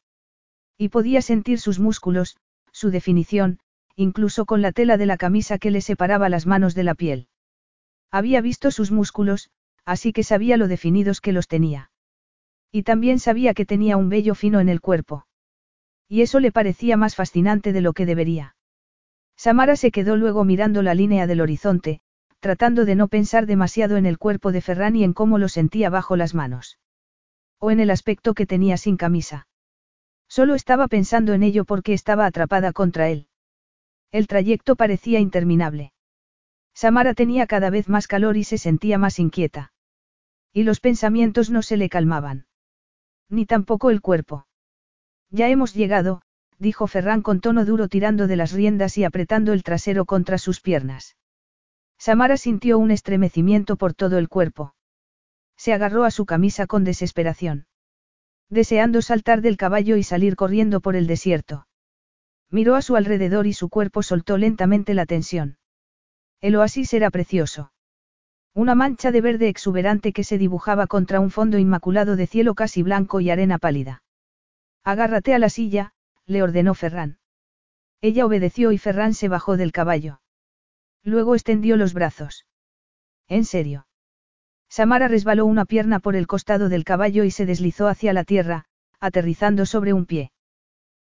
Y 0.78 0.88
podía 0.88 1.20
sentir 1.20 1.60
sus 1.60 1.78
músculos, 1.78 2.38
su 2.72 2.90
definición, 2.90 3.58
incluso 3.96 4.46
con 4.46 4.62
la 4.62 4.72
tela 4.72 4.96
de 4.96 5.04
la 5.04 5.18
camisa 5.18 5.58
que 5.58 5.70
le 5.70 5.82
separaba 5.82 6.30
las 6.30 6.46
manos 6.46 6.74
de 6.74 6.84
la 6.84 6.94
piel. 6.94 7.28
Había 8.12 8.42
visto 8.42 8.70
sus 8.70 8.92
músculos, 8.92 9.50
así 9.86 10.12
que 10.12 10.22
sabía 10.22 10.58
lo 10.58 10.68
definidos 10.68 11.22
que 11.22 11.32
los 11.32 11.48
tenía. 11.48 11.90
Y 12.70 12.82
también 12.82 13.18
sabía 13.18 13.54
que 13.54 13.64
tenía 13.64 13.96
un 13.96 14.10
vello 14.10 14.34
fino 14.34 14.60
en 14.60 14.68
el 14.68 14.82
cuerpo. 14.82 15.26
Y 16.08 16.20
eso 16.20 16.38
le 16.38 16.52
parecía 16.52 16.98
más 16.98 17.16
fascinante 17.16 17.72
de 17.72 17.80
lo 17.80 17.94
que 17.94 18.04
debería. 18.04 18.54
Samara 19.34 19.76
se 19.76 19.90
quedó 19.90 20.16
luego 20.16 20.44
mirando 20.44 20.82
la 20.82 20.94
línea 20.94 21.26
del 21.26 21.40
horizonte, 21.40 22.00
tratando 22.38 22.84
de 22.84 22.96
no 22.96 23.08
pensar 23.08 23.46
demasiado 23.46 23.96
en 23.96 24.04
el 24.04 24.18
cuerpo 24.18 24.52
de 24.52 24.60
Ferran 24.60 24.94
y 24.94 25.04
en 25.04 25.14
cómo 25.14 25.38
lo 25.38 25.48
sentía 25.48 25.88
bajo 25.88 26.14
las 26.16 26.34
manos. 26.34 26.78
O 27.58 27.70
en 27.70 27.80
el 27.80 27.90
aspecto 27.90 28.34
que 28.34 28.46
tenía 28.46 28.76
sin 28.76 28.98
camisa. 28.98 29.46
Solo 30.28 30.54
estaba 30.54 30.86
pensando 30.86 31.32
en 31.32 31.42
ello 31.42 31.64
porque 31.64 31.94
estaba 31.94 32.26
atrapada 32.26 32.72
contra 32.72 33.08
él. 33.08 33.26
El 34.10 34.26
trayecto 34.26 34.76
parecía 34.76 35.18
interminable. 35.18 35.91
Samara 36.74 37.14
tenía 37.14 37.46
cada 37.46 37.70
vez 37.70 37.88
más 37.88 38.06
calor 38.06 38.36
y 38.36 38.44
se 38.44 38.58
sentía 38.58 38.98
más 38.98 39.18
inquieta. 39.18 39.72
Y 40.52 40.64
los 40.64 40.80
pensamientos 40.80 41.50
no 41.50 41.62
se 41.62 41.76
le 41.76 41.88
calmaban. 41.88 42.46
Ni 43.28 43.46
tampoco 43.46 43.90
el 43.90 44.00
cuerpo. 44.00 44.46
Ya 45.30 45.48
hemos 45.48 45.74
llegado, 45.74 46.22
dijo 46.58 46.86
Ferran 46.86 47.22
con 47.22 47.40
tono 47.40 47.64
duro 47.64 47.88
tirando 47.88 48.26
de 48.26 48.36
las 48.36 48.52
riendas 48.52 48.98
y 48.98 49.04
apretando 49.04 49.52
el 49.52 49.62
trasero 49.62 50.04
contra 50.04 50.38
sus 50.38 50.60
piernas. 50.60 51.16
Samara 51.98 52.36
sintió 52.36 52.78
un 52.78 52.90
estremecimiento 52.90 53.76
por 53.76 53.94
todo 53.94 54.18
el 54.18 54.28
cuerpo. 54.28 54.74
Se 55.56 55.72
agarró 55.72 56.04
a 56.04 56.10
su 56.10 56.26
camisa 56.26 56.66
con 56.66 56.84
desesperación. 56.84 57.66
Deseando 58.50 59.00
saltar 59.00 59.40
del 59.40 59.56
caballo 59.56 59.96
y 59.96 60.02
salir 60.02 60.36
corriendo 60.36 60.80
por 60.80 60.96
el 60.96 61.06
desierto. 61.06 61.66
Miró 62.50 62.74
a 62.74 62.82
su 62.82 62.96
alrededor 62.96 63.46
y 63.46 63.54
su 63.54 63.68
cuerpo 63.70 64.02
soltó 64.02 64.36
lentamente 64.36 64.92
la 64.92 65.06
tensión. 65.06 65.56
El 66.42 66.56
oasis 66.56 66.92
era 66.92 67.08
precioso. 67.10 67.72
Una 68.52 68.74
mancha 68.74 69.12
de 69.12 69.20
verde 69.20 69.48
exuberante 69.48 70.12
que 70.12 70.24
se 70.24 70.38
dibujaba 70.38 70.88
contra 70.88 71.20
un 71.20 71.30
fondo 71.30 71.56
inmaculado 71.56 72.16
de 72.16 72.26
cielo 72.26 72.54
casi 72.54 72.82
blanco 72.82 73.20
y 73.20 73.30
arena 73.30 73.58
pálida. 73.58 74.02
Agárrate 74.82 75.34
a 75.34 75.38
la 75.38 75.48
silla, 75.48 75.92
le 76.26 76.42
ordenó 76.42 76.74
Ferran. 76.74 77.18
Ella 78.00 78.26
obedeció 78.26 78.72
y 78.72 78.78
Ferran 78.78 79.14
se 79.14 79.28
bajó 79.28 79.56
del 79.56 79.70
caballo. 79.70 80.20
Luego 81.04 81.36
extendió 81.36 81.76
los 81.76 81.94
brazos. 81.94 82.44
¿En 83.28 83.44
serio? 83.44 83.86
Samara 84.68 85.06
resbaló 85.06 85.46
una 85.46 85.64
pierna 85.64 86.00
por 86.00 86.16
el 86.16 86.26
costado 86.26 86.68
del 86.68 86.84
caballo 86.84 87.22
y 87.22 87.30
se 87.30 87.46
deslizó 87.46 87.86
hacia 87.86 88.12
la 88.12 88.24
tierra, 88.24 88.64
aterrizando 88.98 89.64
sobre 89.64 89.92
un 89.92 90.06
pie. 90.06 90.32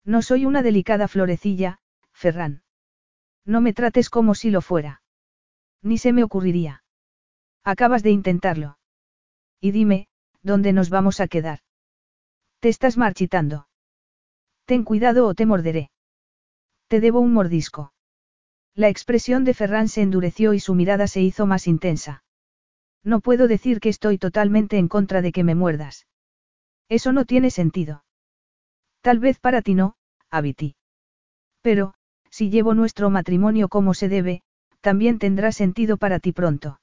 No 0.05 0.23
soy 0.23 0.47
una 0.47 0.63
delicada 0.63 1.09
florecilla, 1.09 1.81
Ferran. 2.13 2.63
No 3.45 3.61
me 3.61 3.73
trates 3.73 4.11
como 4.11 4.37
si 4.37 4.51
lo 4.51 4.61
fuera. 4.61 5.03
Ni 5.85 5.99
se 5.99 6.13
me 6.13 6.25
ocurriría. 6.25 6.83
Acabas 7.63 8.03
de 8.03 8.11
intentarlo. 8.11 8.79
Y 9.61 9.71
dime, 9.71 10.09
¿dónde 10.43 10.73
nos 10.73 10.89
vamos 10.89 11.21
a 11.21 11.29
quedar? 11.29 11.61
Te 12.61 12.71
estás 12.71 12.97
marchitando. 12.97 13.69
Ten 14.65 14.83
cuidado 14.83 15.27
o 15.27 15.35
te 15.35 15.45
morderé. 15.45 15.91
Te 16.89 17.01
debo 17.01 17.21
un 17.21 17.35
mordisco. 17.35 17.93
La 18.75 18.89
expresión 18.89 19.45
de 19.45 19.53
Ferran 19.53 19.89
se 19.89 20.01
endureció 20.01 20.55
y 20.55 20.61
su 20.61 20.75
mirada 20.75 21.07
se 21.07 21.21
hizo 21.21 21.47
más 21.47 21.67
intensa. 21.67 22.25
No 23.03 23.21
puedo 23.21 23.47
decir 23.47 23.79
que 23.79 23.91
estoy 23.91 24.17
totalmente 24.17 24.79
en 24.79 24.89
contra 24.89 25.21
de 25.21 25.33
que 25.33 25.45
me 25.45 25.55
muerdas. 25.55 26.07
Eso 26.89 27.13
no 27.13 27.27
tiene 27.27 27.51
sentido. 27.51 28.05
Tal 29.03 29.19
vez 29.19 29.39
para 29.39 29.61
ti 29.61 29.75
no, 29.75 29.97
Abiti. 30.31 30.77
Pero, 31.61 31.95
si 32.31 32.49
llevo 32.49 32.73
nuestro 32.73 33.11
matrimonio 33.11 33.69
como 33.69 33.93
se 33.93 34.09
debe, 34.09 34.43
también 34.85 35.19
tendrá 35.19 35.51
sentido 35.51 35.97
para 35.97 36.21
ti 36.21 36.33
pronto. 36.33 36.79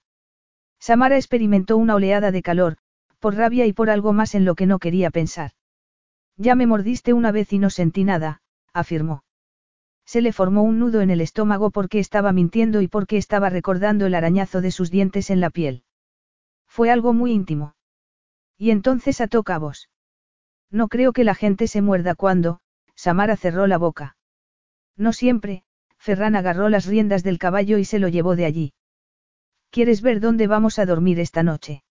Samara 0.79 1.17
experimentó 1.17 1.77
una 1.77 1.93
oleada 1.93 2.31
de 2.31 2.41
calor, 2.41 2.77
por 3.19 3.35
rabia 3.35 3.67
y 3.67 3.73
por 3.73 3.91
algo 3.91 4.11
más 4.11 4.33
en 4.33 4.43
lo 4.43 4.55
que 4.55 4.65
no 4.65 4.79
quería 4.79 5.11
pensar. 5.11 5.51
Ya 6.35 6.55
me 6.55 6.65
mordiste 6.65 7.13
una 7.13 7.31
vez 7.31 7.53
y 7.53 7.59
no 7.59 7.69
sentí 7.69 8.03
nada, 8.03 8.41
afirmó. 8.73 9.23
Se 10.03 10.21
le 10.21 10.33
formó 10.33 10.63
un 10.63 10.79
nudo 10.79 11.01
en 11.01 11.11
el 11.11 11.21
estómago 11.21 11.69
porque 11.69 11.99
estaba 11.99 12.31
mintiendo 12.31 12.81
y 12.81 12.87
porque 12.87 13.17
estaba 13.17 13.51
recordando 13.51 14.07
el 14.07 14.15
arañazo 14.15 14.61
de 14.61 14.71
sus 14.71 14.89
dientes 14.89 15.29
en 15.29 15.39
la 15.39 15.51
piel. 15.51 15.83
Fue 16.67 16.89
algo 16.89 17.13
muy 17.13 17.31
íntimo. 17.31 17.75
Y 18.57 18.71
entonces 18.71 19.21
ató 19.21 19.43
cabos. 19.43 19.91
No 20.71 20.87
creo 20.87 21.13
que 21.13 21.23
la 21.23 21.35
gente 21.35 21.67
se 21.67 21.83
muerda 21.83 22.15
cuando, 22.15 22.61
Samara 22.95 23.37
cerró 23.37 23.67
la 23.67 23.77
boca. 23.77 24.15
No 24.97 25.13
siempre, 25.13 25.63
Ferran 26.01 26.35
agarró 26.35 26.67
las 26.67 26.87
riendas 26.87 27.21
del 27.21 27.37
caballo 27.37 27.77
y 27.77 27.85
se 27.85 27.99
lo 27.99 28.07
llevó 28.07 28.35
de 28.35 28.45
allí. 28.45 28.73
¿Quieres 29.69 30.01
ver 30.01 30.19
dónde 30.19 30.47
vamos 30.47 30.79
a 30.79 30.87
dormir 30.87 31.19
esta 31.19 31.43
noche? 31.43 31.83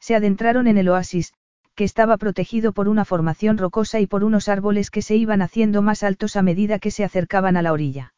Se 0.00 0.14
adentraron 0.14 0.66
en 0.66 0.78
el 0.78 0.88
oasis, 0.88 1.34
que 1.74 1.84
estaba 1.84 2.16
protegido 2.16 2.72
por 2.72 2.88
una 2.88 3.04
formación 3.04 3.58
rocosa 3.58 4.00
y 4.00 4.06
por 4.06 4.24
unos 4.24 4.48
árboles 4.48 4.90
que 4.90 5.02
se 5.02 5.16
iban 5.16 5.42
haciendo 5.42 5.82
más 5.82 6.02
altos 6.02 6.34
a 6.36 6.40
medida 6.40 6.78
que 6.78 6.90
se 6.90 7.04
acercaban 7.04 7.58
a 7.58 7.62
la 7.62 7.74
orilla. 7.74 8.14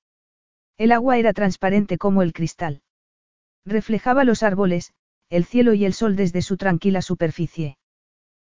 El 0.76 0.92
agua 0.92 1.18
era 1.18 1.32
transparente 1.32 1.98
como 1.98 2.22
el 2.22 2.32
cristal. 2.32 2.82
Reflejaba 3.66 4.22
los 4.22 4.44
árboles, 4.44 4.92
el 5.30 5.44
cielo 5.44 5.74
y 5.74 5.84
el 5.84 5.94
sol 5.94 6.14
desde 6.14 6.42
su 6.42 6.56
tranquila 6.56 7.02
superficie. 7.02 7.76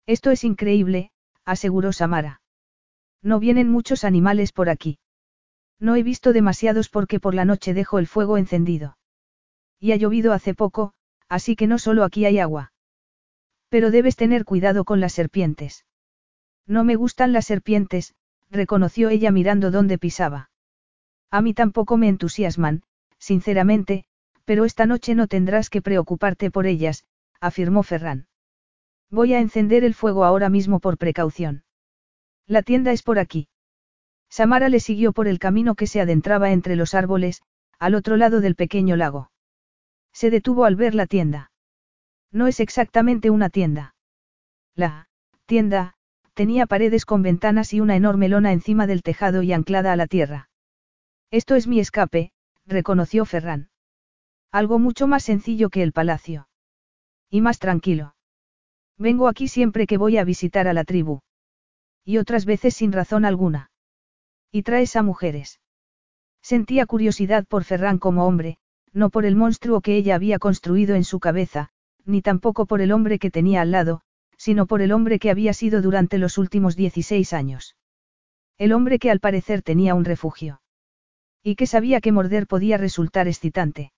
Esto 0.07 0.31
es 0.31 0.43
increíble, 0.43 1.11
aseguró 1.45 1.93
Samara. 1.93 2.41
No 3.21 3.39
vienen 3.39 3.69
muchos 3.69 4.03
animales 4.03 4.51
por 4.51 4.69
aquí. 4.69 4.97
No 5.79 5.95
he 5.95 6.03
visto 6.03 6.33
demasiados 6.33 6.89
porque 6.89 7.19
por 7.19 7.33
la 7.33 7.45
noche 7.45 7.73
dejo 7.73 7.99
el 7.99 8.07
fuego 8.07 8.37
encendido. 8.37 8.97
Y 9.79 9.91
ha 9.91 9.97
llovido 9.97 10.33
hace 10.33 10.53
poco, 10.53 10.93
así 11.27 11.55
que 11.55 11.67
no 11.67 11.79
solo 11.79 12.03
aquí 12.03 12.25
hay 12.25 12.39
agua. 12.39 12.71
Pero 13.69 13.91
debes 13.91 14.15
tener 14.15 14.45
cuidado 14.45 14.85
con 14.85 14.99
las 14.99 15.13
serpientes. 15.13 15.85
No 16.65 16.83
me 16.83 16.95
gustan 16.95 17.33
las 17.33 17.45
serpientes, 17.45 18.15
reconoció 18.49 19.09
ella 19.09 19.31
mirando 19.31 19.71
dónde 19.71 19.97
pisaba. 19.97 20.49
A 21.29 21.41
mí 21.41 21.53
tampoco 21.53 21.97
me 21.97 22.07
entusiasman, 22.07 22.83
sinceramente, 23.17 24.05
pero 24.45 24.65
esta 24.65 24.85
noche 24.85 25.15
no 25.15 25.27
tendrás 25.27 25.69
que 25.69 25.81
preocuparte 25.81 26.51
por 26.51 26.67
ellas, 26.67 27.03
afirmó 27.41 27.83
Ferran. 27.83 28.27
Voy 29.09 29.33
a 29.33 29.39
encender 29.39 29.83
el 29.83 29.93
fuego 29.93 30.23
ahora 30.23 30.49
mismo 30.49 30.79
por 30.79 30.97
precaución. 30.97 31.63
La 32.47 32.61
tienda 32.61 32.91
es 32.91 33.03
por 33.03 33.19
aquí. 33.19 33.47
Samara 34.35 34.67
le 34.67 34.81
siguió 34.81 35.13
por 35.13 35.29
el 35.29 35.39
camino 35.39 35.75
que 35.75 35.87
se 35.87 36.01
adentraba 36.01 36.51
entre 36.51 36.75
los 36.75 36.93
árboles, 36.93 37.41
al 37.79 37.95
otro 37.95 38.17
lado 38.17 38.41
del 38.41 38.55
pequeño 38.55 38.97
lago. 38.97 39.31
Se 40.11 40.29
detuvo 40.29 40.65
al 40.65 40.75
ver 40.75 40.93
la 40.93 41.05
tienda. 41.05 41.53
No 42.33 42.47
es 42.47 42.59
exactamente 42.59 43.29
una 43.29 43.49
tienda. 43.49 43.95
La 44.75 45.07
tienda, 45.45 45.93
tenía 46.33 46.65
paredes 46.65 47.05
con 47.05 47.21
ventanas 47.21 47.73
y 47.73 47.79
una 47.79 47.95
enorme 47.95 48.27
lona 48.27 48.51
encima 48.51 48.87
del 48.87 49.03
tejado 49.03 49.41
y 49.41 49.53
anclada 49.53 49.93
a 49.93 49.95
la 49.95 50.05
tierra. 50.05 50.49
Esto 51.31 51.55
es 51.55 51.65
mi 51.65 51.79
escape, 51.79 52.33
reconoció 52.65 53.23
Ferran. 53.23 53.69
Algo 54.51 54.79
mucho 54.79 55.07
más 55.07 55.23
sencillo 55.23 55.69
que 55.69 55.81
el 55.81 55.93
palacio. 55.93 56.49
Y 57.29 57.39
más 57.39 57.57
tranquilo. 57.57 58.17
Vengo 58.97 59.29
aquí 59.29 59.47
siempre 59.47 59.87
que 59.87 59.97
voy 59.97 60.17
a 60.17 60.25
visitar 60.25 60.67
a 60.67 60.73
la 60.73 60.83
tribu. 60.83 61.21
Y 62.03 62.17
otras 62.17 62.43
veces 62.43 62.73
sin 62.73 62.91
razón 62.91 63.23
alguna. 63.23 63.69
Y 64.55 64.63
traes 64.63 64.95
a 64.95 65.03
mujeres. 65.03 65.59
Sentía 66.41 66.85
curiosidad 66.85 67.45
por 67.45 67.65
Ferran 67.65 67.97
como 67.97 68.25
hombre, 68.25 68.57
no 68.93 69.09
por 69.09 69.25
el 69.25 69.35
monstruo 69.35 69.81
que 69.81 69.97
ella 69.97 70.15
había 70.15 70.39
construido 70.39 70.95
en 70.95 71.03
su 71.03 71.19
cabeza, 71.19 71.71
ni 72.05 72.21
tampoco 72.21 72.65
por 72.65 72.79
el 72.79 72.93
hombre 72.93 73.19
que 73.19 73.29
tenía 73.29 73.59
al 73.59 73.71
lado, 73.71 73.99
sino 74.37 74.65
por 74.65 74.81
el 74.81 74.93
hombre 74.93 75.19
que 75.19 75.29
había 75.29 75.51
sido 75.51 75.81
durante 75.81 76.17
los 76.17 76.37
últimos 76.37 76.77
16 76.77 77.33
años. 77.33 77.75
El 78.57 78.71
hombre 78.71 78.97
que 78.97 79.11
al 79.11 79.19
parecer 79.19 79.61
tenía 79.61 79.93
un 79.93 80.05
refugio. 80.05 80.61
Y 81.43 81.57
que 81.57 81.67
sabía 81.67 81.99
que 81.99 82.13
morder 82.13 82.47
podía 82.47 82.77
resultar 82.77 83.27
excitante. 83.27 83.91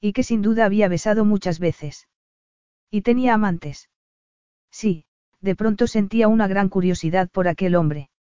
Y 0.00 0.12
que 0.12 0.22
sin 0.22 0.42
duda 0.42 0.64
había 0.64 0.86
besado 0.86 1.24
muchas 1.24 1.58
veces. 1.58 2.06
Y 2.88 3.02
tenía 3.02 3.34
amantes. 3.34 3.90
Sí, 4.70 5.06
de 5.40 5.56
pronto 5.56 5.88
sentía 5.88 6.28
una 6.28 6.46
gran 6.46 6.68
curiosidad 6.68 7.28
por 7.28 7.48
aquel 7.48 7.74
hombre. 7.74 8.11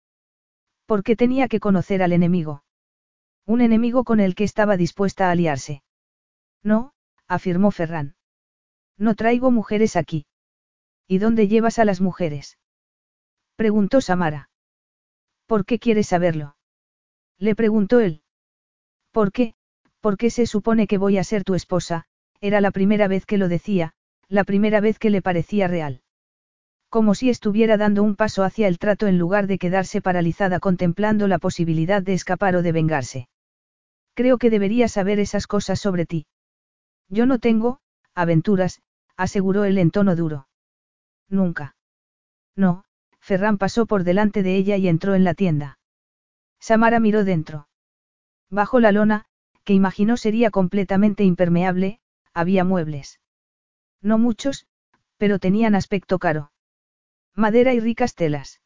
¿Por 0.86 1.03
qué 1.03 1.16
tenía 1.16 1.48
que 1.48 1.60
conocer 1.60 2.03
al 2.03 2.14
enemigo? 2.14 2.64
Un 3.45 3.62
enemigo 3.62 4.03
con 4.03 4.20
el 4.20 4.36
que 4.36 4.44
estaba 4.44 4.78
dispuesta 4.78 5.28
a 5.28 5.32
aliarse. 5.32 5.84
No, 6.64 6.94
afirmó 7.28 7.72
Ferran. 7.72 8.16
No 8.98 9.16
traigo 9.16 9.52
mujeres 9.52 9.95
aquí. 9.95 10.26
¿Y 11.08 11.18
dónde 11.18 11.48
llevas 11.48 11.80
a 11.80 11.86
las 11.86 12.02
mujeres? 12.02 12.58
Preguntó 13.56 14.02
Samara. 14.02 14.49
¿Por 15.45 15.66
qué 15.66 15.80
quieres 15.80 16.08
saberlo? 16.08 16.56
Le 17.38 17.56
preguntó 17.56 17.99
él. 17.99 18.22
¿Por 19.12 19.32
qué? 19.32 19.56
Porque 19.99 20.30
se 20.30 20.45
supone 20.45 20.88
que 20.88 20.98
voy 20.98 21.18
a 21.18 21.24
ser 21.24 21.44
tu 21.44 21.56
esposa, 21.56 22.06
era 22.40 22.62
la 22.62 22.72
primera 22.72 23.08
vez 23.08 23.26
que 23.26 23.38
lo 23.38 23.49
decía, 23.49 23.94
la 24.30 24.44
primera 24.44 24.80
vez 24.80 24.98
que 24.98 25.10
le 25.10 25.22
parecía 25.22 25.68
real. 25.68 26.02
Como 26.91 27.15
si 27.15 27.30
estuviera 27.30 27.77
dando 27.77 28.03
un 28.03 28.18
paso 28.18 28.43
hacia 28.43 28.68
el 28.68 28.77
trato 28.77 29.07
en 29.07 29.18
lugar 29.18 29.47
de 29.47 29.57
quedarse 29.57 30.01
paralizada 30.01 30.59
contemplando 30.59 31.30
la 31.30 31.39
posibilidad 31.39 32.01
de 32.01 32.11
escapar 32.11 32.57
o 32.57 32.61
de 32.61 32.73
vengarse. 32.73 33.30
Creo 34.13 34.38
que 34.38 34.49
debería 34.49 34.89
saber 34.89 35.18
esas 35.18 35.47
cosas 35.47 35.80
sobre 35.80 36.05
ti. 36.05 36.26
Yo 37.07 37.26
no 37.26 37.39
tengo, 37.39 37.80
aventuras, 38.13 38.81
aseguró 39.15 39.63
él 39.63 39.77
en 39.77 39.91
tono 39.91 40.18
duro. 40.18 40.49
Nunca. 41.30 41.77
No, 42.57 42.84
Ferran 43.22 43.57
pasó 43.57 43.85
por 43.85 44.03
delante 44.03 44.43
de 44.43 44.57
ella 44.57 44.76
y 44.76 44.89
entró 44.89 45.15
en 45.15 45.23
la 45.23 45.34
tienda. 45.34 45.80
Samara 46.59 46.99
miró 46.99 47.23
dentro. 47.23 47.69
Bajo 48.49 48.81
la 48.81 48.91
lona, 48.91 49.23
que 49.63 49.72
imaginó 49.72 50.18
sería 50.18 50.51
completamente 50.51 51.23
impermeable, 51.23 52.01
había 52.34 52.65
muebles. 52.65 53.22
No 54.01 54.18
muchos, 54.18 54.68
pero 55.15 55.39
tenían 55.39 55.73
aspecto 55.73 56.19
caro. 56.19 56.51
Madera 57.36 57.74
y 57.74 57.80
ricas 57.80 58.16
telas. 58.16 58.62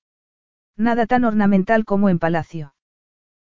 Nada 0.76 1.06
tan 1.06 1.24
ornamental 1.24 1.86
como 1.86 2.10
en 2.10 2.20
palacio. 2.20 2.74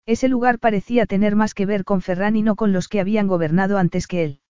Ese 0.06 0.28
lugar 0.28 0.60
parecía 0.60 1.06
tener 1.06 1.36
más 1.36 1.54
que 1.54 1.66
ver 1.66 1.84
con 1.84 2.02
Ferran 2.02 2.36
y 2.36 2.44
no 2.44 2.56
con 2.56 2.74
los 2.74 2.88
que 2.88 3.00
habían 3.00 3.28
gobernado 3.28 3.78
antes 3.78 4.08
que 4.08 4.24
él. 4.24 4.42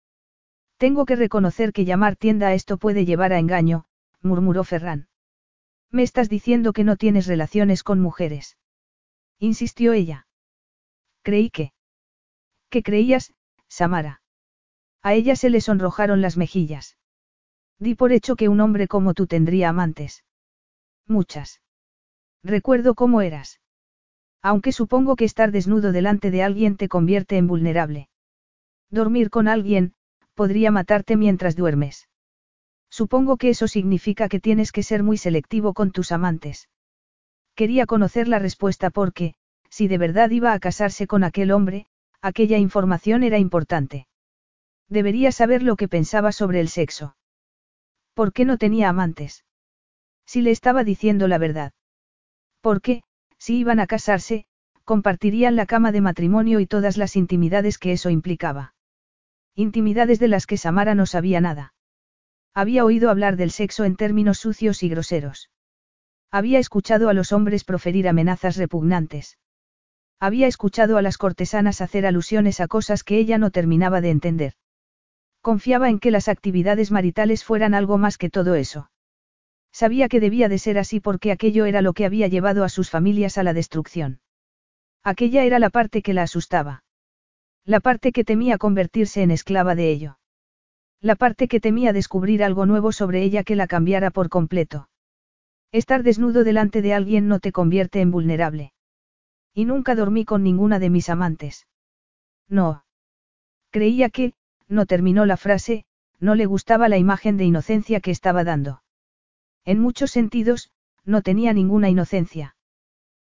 Tengo 0.78 1.06
que 1.06 1.16
reconocer 1.16 1.72
que 1.72 1.86
llamar 1.86 2.18
tienda 2.18 2.48
a 2.48 2.54
esto 2.54 2.78
puede 2.78 3.06
llevar 3.06 3.32
a 3.32 3.40
engaño, 3.40 3.86
murmuró 4.22 4.64
Ferran. 4.66 5.08
Me 5.92 6.04
estás 6.04 6.28
diciendo 6.28 6.74
que 6.74 6.84
no 6.84 6.98
tienes 6.98 7.28
relaciones 7.28 7.84
con 7.84 8.02
mujeres. 8.02 8.58
Insistió 9.40 9.94
ella. 9.94 10.28
Creí 11.22 11.50
que. 11.50 11.72
¿Qué 12.70 12.84
creías, 12.84 13.34
Samara? 13.70 14.22
A 15.02 15.14
ella 15.14 15.38
se 15.38 15.50
le 15.50 15.62
sonrojaron 15.62 16.22
las 16.22 16.36
mejillas. 16.36 16.98
Di 17.80 17.96
por 17.96 18.12
hecho 18.12 18.36
que 18.36 18.50
un 18.50 18.60
hombre 18.60 18.88
como 18.88 19.14
tú 19.14 19.28
tendría 19.28 19.70
amantes. 19.70 20.26
Muchas. 21.08 21.62
Recuerdo 22.44 22.96
cómo 22.96 23.22
eras. 23.22 23.60
Aunque 24.42 24.72
supongo 24.72 25.16
que 25.16 25.26
estar 25.26 25.52
desnudo 25.52 25.92
delante 25.92 26.32
de 26.32 26.44
alguien 26.44 26.78
te 26.78 26.88
convierte 26.88 27.38
en 27.38 27.48
vulnerable. 27.48 28.10
Dormir 28.92 29.30
con 29.30 29.48
alguien, 29.48 29.94
podría 30.36 30.72
matarte 30.72 31.18
mientras 31.18 31.56
duermes. 31.56 32.08
Supongo 32.90 33.38
que 33.38 33.50
eso 33.50 33.68
significa 33.68 34.30
que 34.30 34.40
tienes 34.40 34.72
que 34.72 34.84
ser 34.84 35.04
muy 35.04 35.18
selectivo 35.18 35.74
con 35.74 35.92
tus 35.92 36.12
amantes. 36.12 36.70
Quería 37.56 37.86
conocer 37.86 38.28
la 38.28 38.40
respuesta 38.40 38.90
porque, 38.90 39.34
si 39.70 39.88
de 39.88 39.98
verdad 39.98 40.30
iba 40.30 40.54
a 40.54 40.60
casarse 40.60 41.08
con 41.08 41.24
aquel 41.24 41.52
hombre, 41.52 41.88
aquella 42.22 42.58
información 42.58 43.24
era 43.24 43.38
importante. 43.38 44.08
Debería 44.88 45.32
saber 45.32 45.64
lo 45.64 45.76
que 45.76 45.88
pensaba 45.88 46.32
sobre 46.32 46.60
el 46.60 46.70
sexo. 46.70 47.16
¿Por 48.14 48.34
qué 48.34 48.46
no 48.46 48.58
tenía 48.58 48.90
amantes? 48.90 49.44
Si 50.26 50.42
le 50.42 50.52
estaba 50.52 50.84
diciendo 50.84 51.28
la 51.28 51.38
verdad. 51.38 51.74
Porque, 52.62 53.04
si 53.38 53.58
iban 53.58 53.80
a 53.80 53.88
casarse, 53.88 54.46
compartirían 54.84 55.56
la 55.56 55.66
cama 55.66 55.92
de 55.92 56.02
matrimonio 56.02 56.60
y 56.60 56.68
todas 56.68 56.98
las 56.98 57.16
intimidades 57.16 57.78
que 57.78 57.92
eso 57.92 58.10
implicaba. 58.10 58.74
Intimidades 59.56 60.20
de 60.20 60.28
las 60.28 60.46
que 60.48 60.58
Samara 60.58 60.96
no 60.96 61.06
sabía 61.06 61.42
nada. 61.42 61.74
Había 62.54 62.86
oído 62.86 63.10
hablar 63.10 63.36
del 63.36 63.52
sexo 63.52 63.84
en 63.84 63.96
términos 63.96 64.40
sucios 64.40 64.84
y 64.84 64.90
groseros. 64.90 65.50
Había 66.32 66.60
escuchado 66.60 67.10
a 67.10 67.14
los 67.14 67.32
hombres 67.32 67.64
proferir 67.64 68.08
amenazas 68.08 68.58
repugnantes. 68.58 69.38
Había 70.20 70.48
escuchado 70.48 70.98
a 70.98 71.02
las 71.02 71.18
cortesanas 71.18 71.82
hacer 71.82 72.06
alusiones 72.06 72.60
a 72.62 72.68
cosas 72.68 73.04
que 73.04 73.18
ella 73.18 73.38
no 73.38 73.52
terminaba 73.52 74.02
de 74.02 74.10
entender. 74.10 74.54
Confiaba 75.42 75.90
en 75.90 76.00
que 76.00 76.12
las 76.12 76.28
actividades 76.28 76.92
maritales 76.92 77.44
fueran 77.44 77.74
algo 77.74 77.98
más 77.98 78.18
que 78.18 78.30
todo 78.30 78.56
eso. 78.56 78.90
Sabía 79.76 80.08
que 80.08 80.22
debía 80.22 80.48
de 80.48 80.58
ser 80.58 80.78
así 80.78 81.02
porque 81.02 81.34
aquello 81.34 81.66
era 81.66 81.82
lo 81.82 81.92
que 81.92 82.06
había 82.06 82.30
llevado 82.30 82.64
a 82.64 82.70
sus 82.70 82.90
familias 82.90 83.38
a 83.38 83.44
la 83.44 83.52
destrucción. 83.52 84.22
Aquella 85.04 85.44
era 85.44 85.60
la 85.60 85.70
parte 85.70 86.02
que 86.02 86.14
la 86.14 86.24
asustaba. 86.24 86.86
La 87.66 87.82
parte 87.82 88.14
que 88.14 88.24
temía 88.24 88.58
convertirse 88.58 89.22
en 89.22 89.32
esclava 89.32 89.76
de 89.76 89.92
ello. 89.92 90.18
La 91.02 91.18
parte 91.18 91.50
que 91.50 91.60
temía 91.60 91.92
descubrir 91.92 92.42
algo 92.42 92.66
nuevo 92.66 92.94
sobre 92.94 93.22
ella 93.24 93.44
que 93.44 93.58
la 93.58 93.68
cambiara 93.68 94.12
por 94.12 94.30
completo. 94.30 94.88
Estar 95.74 96.04
desnudo 96.04 96.46
delante 96.46 96.82
de 96.82 96.94
alguien 96.94 97.28
no 97.28 97.42
te 97.42 97.52
convierte 97.52 98.00
en 98.00 98.12
vulnerable. 98.12 98.72
Y 99.54 99.66
nunca 99.66 99.94
dormí 99.94 100.24
con 100.24 100.42
ninguna 100.42 100.80
de 100.80 100.90
mis 100.90 101.10
amantes. 101.10 101.68
No. 102.48 102.86
Creía 103.72 104.10
que, 104.10 104.36
no 104.70 104.86
terminó 104.86 105.26
la 105.26 105.36
frase, 105.36 105.84
no 106.22 106.34
le 106.36 106.46
gustaba 106.46 106.88
la 106.88 106.98
imagen 106.98 107.36
de 107.36 107.44
inocencia 107.44 108.00
que 108.00 108.12
estaba 108.12 108.46
dando. 108.46 108.85
En 109.66 109.80
muchos 109.80 110.12
sentidos, 110.12 110.72
no 111.04 111.22
tenía 111.22 111.54
ninguna 111.54 111.90
inocencia. 111.90 112.56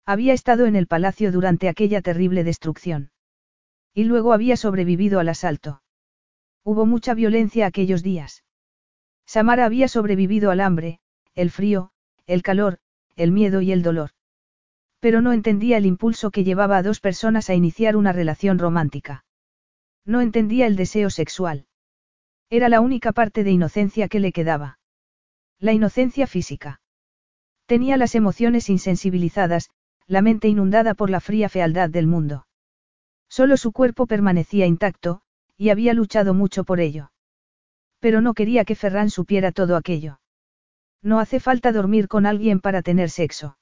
Había 0.05 0.35
estado 0.35 0.67
en 0.67 0.77
el 0.77 0.87
palacio 0.87 1.33
durante 1.33 1.69
aquella 1.69 2.03
terrible 2.03 2.45
destrucción. 2.45 3.11
Y 3.95 4.05
luego 4.05 4.33
había 4.33 4.57
sobrevivido 4.57 5.21
al 5.21 5.29
asalto. 5.29 5.83
Hubo 6.65 6.87
mucha 6.87 7.15
violencia 7.15 7.67
aquellos 7.67 8.03
días. 8.03 8.45
Samara 9.27 9.65
había 9.65 9.89
sobrevivido 9.89 10.51
al 10.51 10.61
hambre, 10.61 10.99
el 11.35 11.51
frío, 11.51 11.93
el 12.27 12.43
calor, 12.43 12.79
el 13.17 13.31
miedo 13.31 13.61
y 13.61 13.73
el 13.73 13.83
dolor. 13.83 14.11
Pero 15.01 15.21
no 15.21 15.33
entendía 15.33 15.77
el 15.77 15.87
impulso 15.87 16.31
que 16.31 16.45
llevaba 16.45 16.79
a 16.79 16.83
dos 16.83 17.01
personas 17.01 17.49
a 17.49 17.55
iniciar 17.55 17.97
una 17.97 18.13
relación 18.13 18.59
romántica. 18.59 19.25
No 20.05 20.21
entendía 20.21 20.67
el 20.67 20.77
deseo 20.77 21.11
sexual. 21.11 21.67
Era 22.51 22.69
la 22.69 22.81
única 22.81 23.13
parte 23.13 23.45
de 23.45 23.51
inocencia 23.53 24.09
que 24.09 24.21
le 24.21 24.33
quedaba. 24.33 24.79
La 25.65 25.73
inocencia 25.73 26.27
física. 26.27 26.83
Tenía 27.65 27.97
las 27.97 28.15
emociones 28.15 28.69
insensibilizadas, 28.69 29.71
la 30.07 30.21
mente 30.21 30.47
inundada 30.47 30.93
por 30.93 31.09
la 31.09 31.21
fría 31.21 31.49
fealdad 31.49 31.89
del 31.89 32.07
mundo. 32.07 32.47
Solo 33.31 33.57
su 33.57 33.73
cuerpo 33.73 34.07
permanecía 34.07 34.67
intacto, 34.67 35.23
y 35.57 35.71
había 35.71 35.95
luchado 35.95 36.35
mucho 36.35 36.65
por 36.65 36.81
ello. 36.81 37.13
Pero 37.99 38.21
no 38.21 38.35
quería 38.35 38.67
que 38.67 38.75
Ferran 38.75 39.09
supiera 39.09 39.53
todo 39.53 39.77
aquello. 39.77 40.21
No 41.01 41.19
hace 41.19 41.41
falta 41.41 41.73
dormir 41.73 42.09
con 42.09 42.27
alguien 42.27 42.61
para 42.61 42.83
tener 42.83 43.09
sexo. 43.09 43.57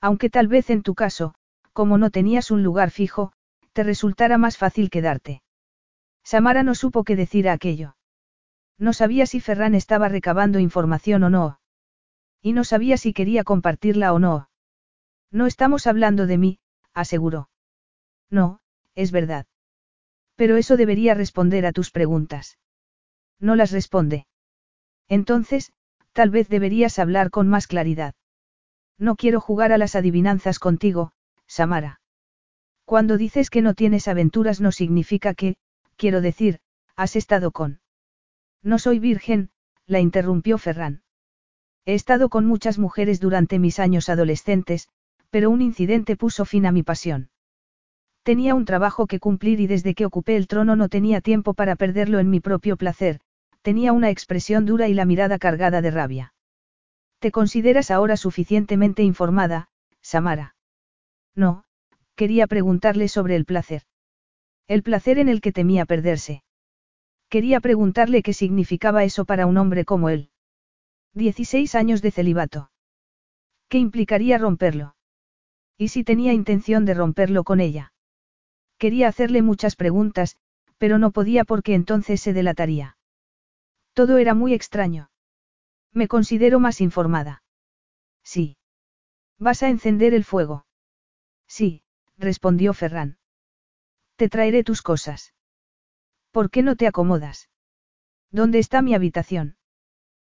Aunque 0.00 0.30
tal 0.30 0.46
vez 0.46 0.70
en 0.70 0.84
tu 0.84 0.94
caso, 0.94 1.34
como 1.72 1.98
no 1.98 2.10
tenías 2.10 2.52
un 2.52 2.62
lugar 2.62 2.92
fijo, 2.92 3.32
te 3.72 3.82
resultara 3.82 4.38
más 4.38 4.58
fácil 4.58 4.90
quedarte. 4.90 5.42
Samara 6.22 6.62
no 6.62 6.76
supo 6.76 7.02
qué 7.02 7.16
decir 7.16 7.48
a 7.48 7.54
aquello. 7.54 7.96
No 8.78 8.92
sabía 8.92 9.26
si 9.26 9.40
Ferran 9.40 9.74
estaba 9.74 10.08
recabando 10.08 10.58
información 10.58 11.24
o 11.24 11.30
no. 11.30 11.60
Y 12.42 12.52
no 12.52 12.64
sabía 12.64 12.96
si 12.96 13.12
quería 13.12 13.44
compartirla 13.44 14.12
o 14.12 14.18
no. 14.18 14.50
No 15.30 15.46
estamos 15.46 15.86
hablando 15.86 16.26
de 16.26 16.38
mí, 16.38 16.58
aseguró. 16.92 17.48
No, 18.30 18.60
es 18.94 19.12
verdad. 19.12 19.46
Pero 20.36 20.56
eso 20.56 20.76
debería 20.76 21.14
responder 21.14 21.66
a 21.66 21.72
tus 21.72 21.90
preguntas. 21.90 22.58
No 23.40 23.56
las 23.56 23.72
responde. 23.72 24.26
Entonces, 25.08 25.72
tal 26.12 26.30
vez 26.30 26.48
deberías 26.48 26.98
hablar 26.98 27.30
con 27.30 27.48
más 27.48 27.66
claridad. 27.66 28.14
No 28.98 29.16
quiero 29.16 29.40
jugar 29.40 29.72
a 29.72 29.78
las 29.78 29.94
adivinanzas 29.94 30.58
contigo, 30.58 31.12
Samara. 31.46 32.00
Cuando 32.84 33.16
dices 33.16 33.50
que 33.50 33.62
no 33.62 33.74
tienes 33.74 34.08
aventuras 34.08 34.60
no 34.60 34.72
significa 34.72 35.34
que, 35.34 35.56
quiero 35.96 36.20
decir, 36.20 36.60
has 36.94 37.16
estado 37.16 37.50
con. 37.50 37.80
No 38.66 38.80
soy 38.80 38.98
virgen, 38.98 39.50
la 39.86 40.00
interrumpió 40.00 40.58
Ferran. 40.58 41.02
He 41.84 41.94
estado 41.94 42.28
con 42.28 42.46
muchas 42.46 42.80
mujeres 42.80 43.20
durante 43.20 43.60
mis 43.60 43.78
años 43.78 44.08
adolescentes, 44.08 44.88
pero 45.30 45.50
un 45.50 45.62
incidente 45.62 46.16
puso 46.16 46.44
fin 46.44 46.66
a 46.66 46.72
mi 46.72 46.82
pasión. 46.82 47.30
Tenía 48.24 48.56
un 48.56 48.64
trabajo 48.64 49.06
que 49.06 49.20
cumplir 49.20 49.60
y 49.60 49.68
desde 49.68 49.94
que 49.94 50.04
ocupé 50.04 50.34
el 50.34 50.48
trono 50.48 50.74
no 50.74 50.88
tenía 50.88 51.20
tiempo 51.20 51.54
para 51.54 51.76
perderlo 51.76 52.18
en 52.18 52.28
mi 52.28 52.40
propio 52.40 52.76
placer, 52.76 53.20
tenía 53.62 53.92
una 53.92 54.10
expresión 54.10 54.66
dura 54.66 54.88
y 54.88 54.94
la 54.94 55.04
mirada 55.04 55.38
cargada 55.38 55.80
de 55.80 55.92
rabia. 55.92 56.34
¿Te 57.20 57.30
consideras 57.30 57.92
ahora 57.92 58.16
suficientemente 58.16 59.04
informada, 59.04 59.68
Samara? 60.00 60.56
No, 61.36 61.62
quería 62.16 62.48
preguntarle 62.48 63.06
sobre 63.06 63.36
el 63.36 63.44
placer. 63.44 63.82
El 64.66 64.82
placer 64.82 65.20
en 65.20 65.28
el 65.28 65.40
que 65.40 65.52
temía 65.52 65.86
perderse. 65.86 66.42
Quería 67.28 67.60
preguntarle 67.60 68.22
qué 68.22 68.32
significaba 68.32 69.04
eso 69.04 69.24
para 69.24 69.46
un 69.46 69.56
hombre 69.56 69.84
como 69.84 70.08
él. 70.08 70.30
16 71.14 71.74
años 71.74 72.02
de 72.02 72.10
celibato. 72.10 72.70
¿Qué 73.68 73.78
implicaría 73.78 74.38
romperlo? 74.38 74.96
¿Y 75.76 75.88
si 75.88 76.04
tenía 76.04 76.32
intención 76.32 76.84
de 76.84 76.94
romperlo 76.94 77.44
con 77.44 77.60
ella? 77.60 77.92
Quería 78.78 79.08
hacerle 79.08 79.42
muchas 79.42 79.76
preguntas, 79.76 80.36
pero 80.78 80.98
no 80.98 81.10
podía 81.10 81.44
porque 81.44 81.74
entonces 81.74 82.20
se 82.20 82.32
delataría. 82.32 82.96
Todo 83.92 84.18
era 84.18 84.34
muy 84.34 84.52
extraño. 84.52 85.10
Me 85.92 86.08
considero 86.08 86.60
más 86.60 86.80
informada. 86.80 87.42
Sí. 88.22 88.58
¿Vas 89.38 89.62
a 89.62 89.68
encender 89.68 90.14
el 90.14 90.24
fuego? 90.24 90.66
Sí, 91.46 91.82
respondió 92.18 92.74
Ferran. 92.74 93.18
Te 94.16 94.28
traeré 94.28 94.64
tus 94.64 94.82
cosas. 94.82 95.34
¿Por 96.36 96.50
qué 96.50 96.62
no 96.62 96.76
te 96.76 96.86
acomodas? 96.86 97.48
¿Dónde 98.30 98.58
está 98.58 98.82
mi 98.82 98.94
habitación? 98.94 99.56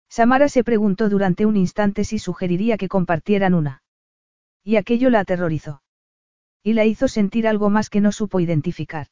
Samara 0.08 0.48
se 0.48 0.62
preguntó 0.62 1.08
durante 1.08 1.46
un 1.46 1.56
instante 1.56 2.04
si 2.04 2.20
sugeriría 2.20 2.76
que 2.76 2.86
compartieran 2.86 3.54
una. 3.54 3.82
Y 4.62 4.76
aquello 4.76 5.10
la 5.10 5.18
aterrorizó. 5.18 5.82
Y 6.62 6.74
la 6.74 6.84
hizo 6.84 7.08
sentir 7.08 7.48
algo 7.48 7.70
más 7.70 7.90
que 7.90 8.00
no 8.00 8.12
supo 8.12 8.38
identificar. 8.38 9.08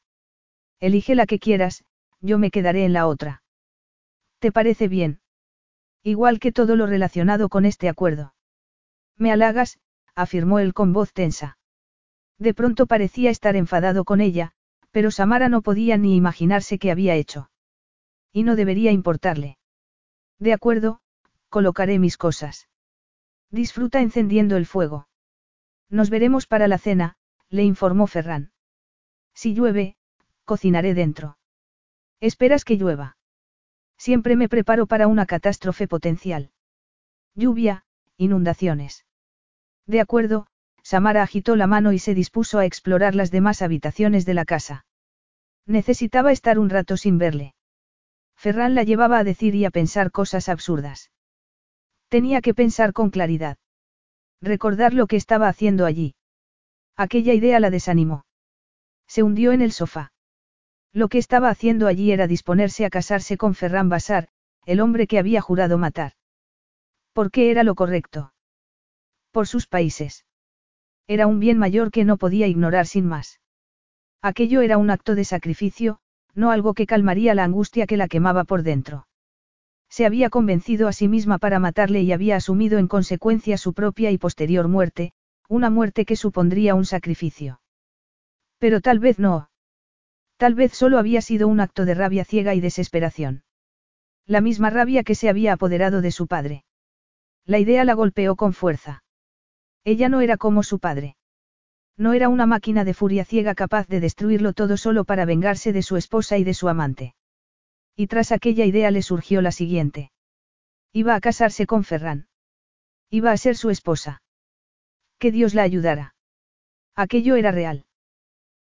Elige 0.78 1.16
la 1.16 1.26
que 1.26 1.40
quieras, 1.40 1.84
yo 2.20 2.38
me 2.38 2.52
quedaré 2.52 2.84
en 2.84 2.92
la 2.92 3.08
otra. 3.08 3.42
¿Te 4.38 4.52
parece 4.52 4.86
bien? 4.86 5.18
Igual 6.04 6.38
que 6.38 6.52
todo 6.52 6.76
lo 6.76 6.86
relacionado 6.86 7.48
con 7.48 7.64
este 7.64 7.88
acuerdo. 7.88 8.36
Me 9.16 9.32
halagas, 9.32 9.80
afirmó 10.14 10.60
él 10.60 10.72
con 10.74 10.92
voz 10.92 11.12
tensa. 11.12 11.58
De 12.38 12.54
pronto 12.54 12.86
parecía 12.86 13.30
estar 13.30 13.56
enfadado 13.56 14.04
con 14.04 14.20
ella, 14.20 14.54
pero 14.94 15.10
Samara 15.10 15.48
no 15.48 15.60
podía 15.60 15.96
ni 15.96 16.14
imaginarse 16.14 16.78
qué 16.78 16.92
había 16.92 17.16
hecho. 17.16 17.50
Y 18.32 18.44
no 18.44 18.54
debería 18.54 18.92
importarle. 18.92 19.58
De 20.38 20.52
acuerdo, 20.52 21.00
colocaré 21.48 21.98
mis 21.98 22.16
cosas. 22.16 22.68
Disfruta 23.50 24.00
encendiendo 24.00 24.56
el 24.56 24.66
fuego. 24.66 25.08
Nos 25.90 26.10
veremos 26.10 26.46
para 26.46 26.68
la 26.68 26.78
cena, 26.78 27.16
le 27.48 27.64
informó 27.64 28.06
Ferran. 28.06 28.52
Si 29.34 29.52
llueve, 29.52 29.96
cocinaré 30.44 30.94
dentro. 30.94 31.38
¿Esperas 32.20 32.64
que 32.64 32.76
llueva? 32.76 33.16
Siempre 33.98 34.36
me 34.36 34.48
preparo 34.48 34.86
para 34.86 35.08
una 35.08 35.26
catástrofe 35.26 35.88
potencial. 35.88 36.52
Lluvia, 37.34 37.84
inundaciones. 38.16 39.06
De 39.86 40.00
acuerdo, 40.00 40.46
Samara 40.84 41.22
agitó 41.22 41.56
la 41.56 41.66
mano 41.66 41.92
y 41.92 41.98
se 41.98 42.14
dispuso 42.14 42.58
a 42.58 42.66
explorar 42.66 43.14
las 43.14 43.30
demás 43.30 43.62
habitaciones 43.62 44.26
de 44.26 44.34
la 44.34 44.44
casa. 44.44 44.84
Necesitaba 45.66 46.30
estar 46.30 46.58
un 46.58 46.68
rato 46.68 46.98
sin 46.98 47.16
verle. 47.16 47.54
Ferran 48.36 48.74
la 48.74 48.82
llevaba 48.82 49.18
a 49.18 49.24
decir 49.24 49.54
y 49.54 49.64
a 49.64 49.70
pensar 49.70 50.10
cosas 50.10 50.50
absurdas. 50.50 51.10
Tenía 52.08 52.42
que 52.42 52.52
pensar 52.52 52.92
con 52.92 53.08
claridad. 53.08 53.56
Recordar 54.42 54.92
lo 54.92 55.06
que 55.06 55.16
estaba 55.16 55.48
haciendo 55.48 55.86
allí. 55.86 56.14
Aquella 56.96 57.32
idea 57.32 57.60
la 57.60 57.70
desanimó. 57.70 58.26
Se 59.08 59.22
hundió 59.22 59.52
en 59.52 59.62
el 59.62 59.72
sofá. 59.72 60.12
Lo 60.92 61.08
que 61.08 61.18
estaba 61.18 61.48
haciendo 61.48 61.86
allí 61.86 62.12
era 62.12 62.26
disponerse 62.26 62.84
a 62.84 62.90
casarse 62.90 63.38
con 63.38 63.54
Ferran 63.54 63.88
Basar, 63.88 64.28
el 64.66 64.80
hombre 64.80 65.06
que 65.06 65.18
había 65.18 65.40
jurado 65.40 65.78
matar. 65.78 66.12
¿Por 67.14 67.30
qué 67.30 67.50
era 67.50 67.62
lo 67.62 67.74
correcto? 67.74 68.34
Por 69.30 69.48
sus 69.48 69.66
países. 69.66 70.26
Era 71.06 71.26
un 71.26 71.38
bien 71.38 71.58
mayor 71.58 71.90
que 71.90 72.04
no 72.04 72.16
podía 72.16 72.46
ignorar 72.46 72.86
sin 72.86 73.06
más. 73.06 73.40
Aquello 74.22 74.62
era 74.62 74.78
un 74.78 74.90
acto 74.90 75.14
de 75.14 75.24
sacrificio, 75.24 75.98
no 76.34 76.50
algo 76.50 76.74
que 76.74 76.86
calmaría 76.86 77.34
la 77.34 77.44
angustia 77.44 77.86
que 77.86 77.96
la 77.96 78.08
quemaba 78.08 78.44
por 78.44 78.62
dentro. 78.62 79.06
Se 79.88 80.06
había 80.06 80.30
convencido 80.30 80.88
a 80.88 80.92
sí 80.92 81.06
misma 81.06 81.38
para 81.38 81.58
matarle 81.58 82.02
y 82.02 82.12
había 82.12 82.36
asumido 82.36 82.78
en 82.78 82.88
consecuencia 82.88 83.56
su 83.58 83.74
propia 83.74 84.10
y 84.10 84.18
posterior 84.18 84.66
muerte, 84.66 85.12
una 85.48 85.70
muerte 85.70 86.04
que 86.04 86.16
supondría 86.16 86.74
un 86.74 86.84
sacrificio. 86.84 87.60
Pero 88.58 88.80
tal 88.80 88.98
vez 88.98 89.18
no. 89.18 89.50
Tal 90.36 90.54
vez 90.54 90.72
solo 90.72 90.98
había 90.98 91.20
sido 91.20 91.46
un 91.46 91.60
acto 91.60 91.84
de 91.84 91.94
rabia 91.94 92.24
ciega 92.24 92.54
y 92.54 92.60
desesperación. 92.60 93.44
La 94.26 94.40
misma 94.40 94.70
rabia 94.70 95.04
que 95.04 95.14
se 95.14 95.28
había 95.28 95.52
apoderado 95.52 96.00
de 96.00 96.10
su 96.10 96.26
padre. 96.26 96.64
La 97.44 97.58
idea 97.58 97.84
la 97.84 97.94
golpeó 97.94 98.36
con 98.36 98.52
fuerza. 98.52 99.03
Ella 99.84 100.08
no 100.08 100.22
era 100.22 100.36
como 100.36 100.62
su 100.62 100.78
padre. 100.78 101.16
No 101.96 102.12
era 102.12 102.28
una 102.28 102.46
máquina 102.46 102.84
de 102.84 102.94
furia 102.94 103.24
ciega 103.24 103.54
capaz 103.54 103.86
de 103.86 104.00
destruirlo 104.00 104.52
todo 104.52 104.76
solo 104.76 105.04
para 105.04 105.26
vengarse 105.26 105.72
de 105.72 105.82
su 105.82 105.96
esposa 105.96 106.38
y 106.38 106.44
de 106.44 106.54
su 106.54 106.68
amante. 106.68 107.14
Y 107.94 108.08
tras 108.08 108.32
aquella 108.32 108.64
idea 108.64 108.90
le 108.90 109.02
surgió 109.02 109.42
la 109.42 109.52
siguiente. 109.52 110.10
Iba 110.92 111.14
a 111.14 111.20
casarse 111.20 111.66
con 111.66 111.84
Ferran. 111.84 112.26
Iba 113.10 113.30
a 113.30 113.36
ser 113.36 113.56
su 113.56 113.70
esposa. 113.70 114.22
Que 115.18 115.30
Dios 115.30 115.54
la 115.54 115.62
ayudara. 115.62 116.14
Aquello 116.96 117.36
era 117.36 117.52
real. 117.52 117.84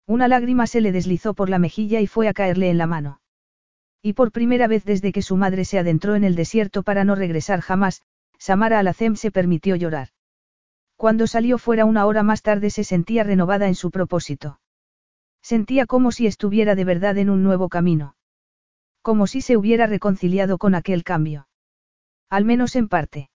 Una 0.07 0.27
lágrima 0.27 0.67
se 0.67 0.81
le 0.81 0.91
deslizó 0.91 1.33
por 1.33 1.49
la 1.49 1.59
mejilla 1.59 2.01
y 2.01 2.07
fue 2.07 2.27
a 2.27 2.33
caerle 2.33 2.69
en 2.69 2.77
la 2.77 2.87
mano. 2.87 3.21
Y 4.01 4.13
por 4.13 4.31
primera 4.31 4.67
vez 4.67 4.83
desde 4.83 5.11
que 5.11 5.21
su 5.21 5.37
madre 5.37 5.63
se 5.63 5.79
adentró 5.79 6.15
en 6.15 6.23
el 6.23 6.35
desierto 6.35 6.83
para 6.83 7.05
no 7.05 7.15
regresar 7.15 7.61
jamás, 7.61 8.01
Samara 8.37 8.79
Alacem 8.79 9.15
se 9.15 9.31
permitió 9.31 9.75
llorar. 9.75 10.09
Cuando 11.01 11.25
salió 11.25 11.57
fuera 11.57 11.85
una 11.85 12.05
hora 12.05 12.21
más 12.21 12.43
tarde 12.43 12.69
se 12.69 12.83
sentía 12.83 13.23
renovada 13.23 13.67
en 13.67 13.73
su 13.73 13.89
propósito. 13.89 14.59
Sentía 15.41 15.87
como 15.87 16.11
si 16.11 16.27
estuviera 16.27 16.75
de 16.75 16.83
verdad 16.83 17.17
en 17.17 17.31
un 17.31 17.41
nuevo 17.41 17.69
camino. 17.69 18.15
Como 19.01 19.25
si 19.25 19.41
se 19.41 19.57
hubiera 19.57 19.87
reconciliado 19.87 20.59
con 20.59 20.75
aquel 20.75 21.03
cambio. 21.03 21.47
Al 22.29 22.45
menos 22.45 22.75
en 22.75 22.87
parte. 22.87 23.31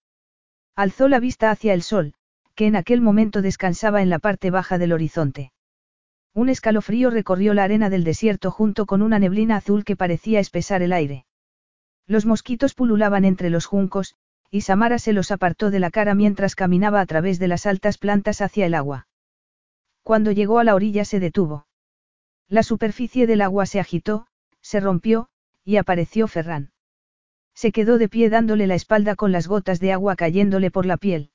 Alzó 0.77 1.09
la 1.09 1.19
vista 1.19 1.51
hacia 1.51 1.75
el 1.75 1.83
sol, 1.83 2.15
que 2.55 2.69
en 2.69 2.77
aquel 2.77 3.01
momento 3.01 3.43
descansaba 3.43 4.01
en 4.01 4.11
la 4.11 4.21
parte 4.21 4.53
baja 4.53 4.79
del 4.79 4.93
horizonte. 4.93 5.51
Un 6.35 6.51
escalofrío 6.51 7.11
recorrió 7.11 7.53
la 7.53 7.65
arena 7.65 7.91
del 7.91 8.05
desierto 8.05 8.53
junto 8.53 8.87
con 8.87 9.03
una 9.03 9.19
neblina 9.19 9.57
azul 9.57 9.83
que 9.83 9.97
parecía 9.97 10.39
espesar 10.39 10.83
el 10.83 10.93
aire. 10.93 11.27
Los 12.07 12.27
mosquitos 12.27 12.75
pululaban 12.75 13.25
entre 13.25 13.51
los 13.51 13.67
juncos, 13.67 14.15
y 14.57 14.63
Samara 14.63 14.99
se 14.99 15.13
los 15.13 15.33
apartó 15.33 15.71
de 15.71 15.81
la 15.81 15.91
cara 15.91 16.15
mientras 16.15 16.55
caminaba 16.55 17.03
a 17.03 17.07
través 17.07 17.39
de 17.39 17.47
las 17.47 17.67
altas 17.67 17.99
plantas 17.99 18.41
hacia 18.41 18.65
el 18.65 18.73
agua. 18.73 19.07
Cuando 20.03 20.33
llegó 20.33 20.59
a 20.59 20.65
la 20.65 20.75
orilla 20.75 21.05
se 21.05 21.21
detuvo. 21.21 21.67
La 22.49 22.63
superficie 22.63 23.27
del 23.27 23.43
agua 23.43 23.67
se 23.67 23.81
agitó, 23.81 24.29
se 24.63 24.81
rompió, 24.81 25.29
y 25.63 25.77
apareció 25.77 26.27
Ferran. 26.27 26.71
Se 27.55 27.71
quedó 27.71 27.99
de 27.99 28.09
pie 28.09 28.31
dándole 28.31 28.67
la 28.67 28.77
espalda 28.77 29.15
con 29.15 29.31
las 29.31 29.47
gotas 29.47 29.79
de 29.79 29.93
agua 29.93 30.17
cayéndole 30.17 30.71
por 30.71 30.87
la 30.87 30.97
piel. 30.97 31.33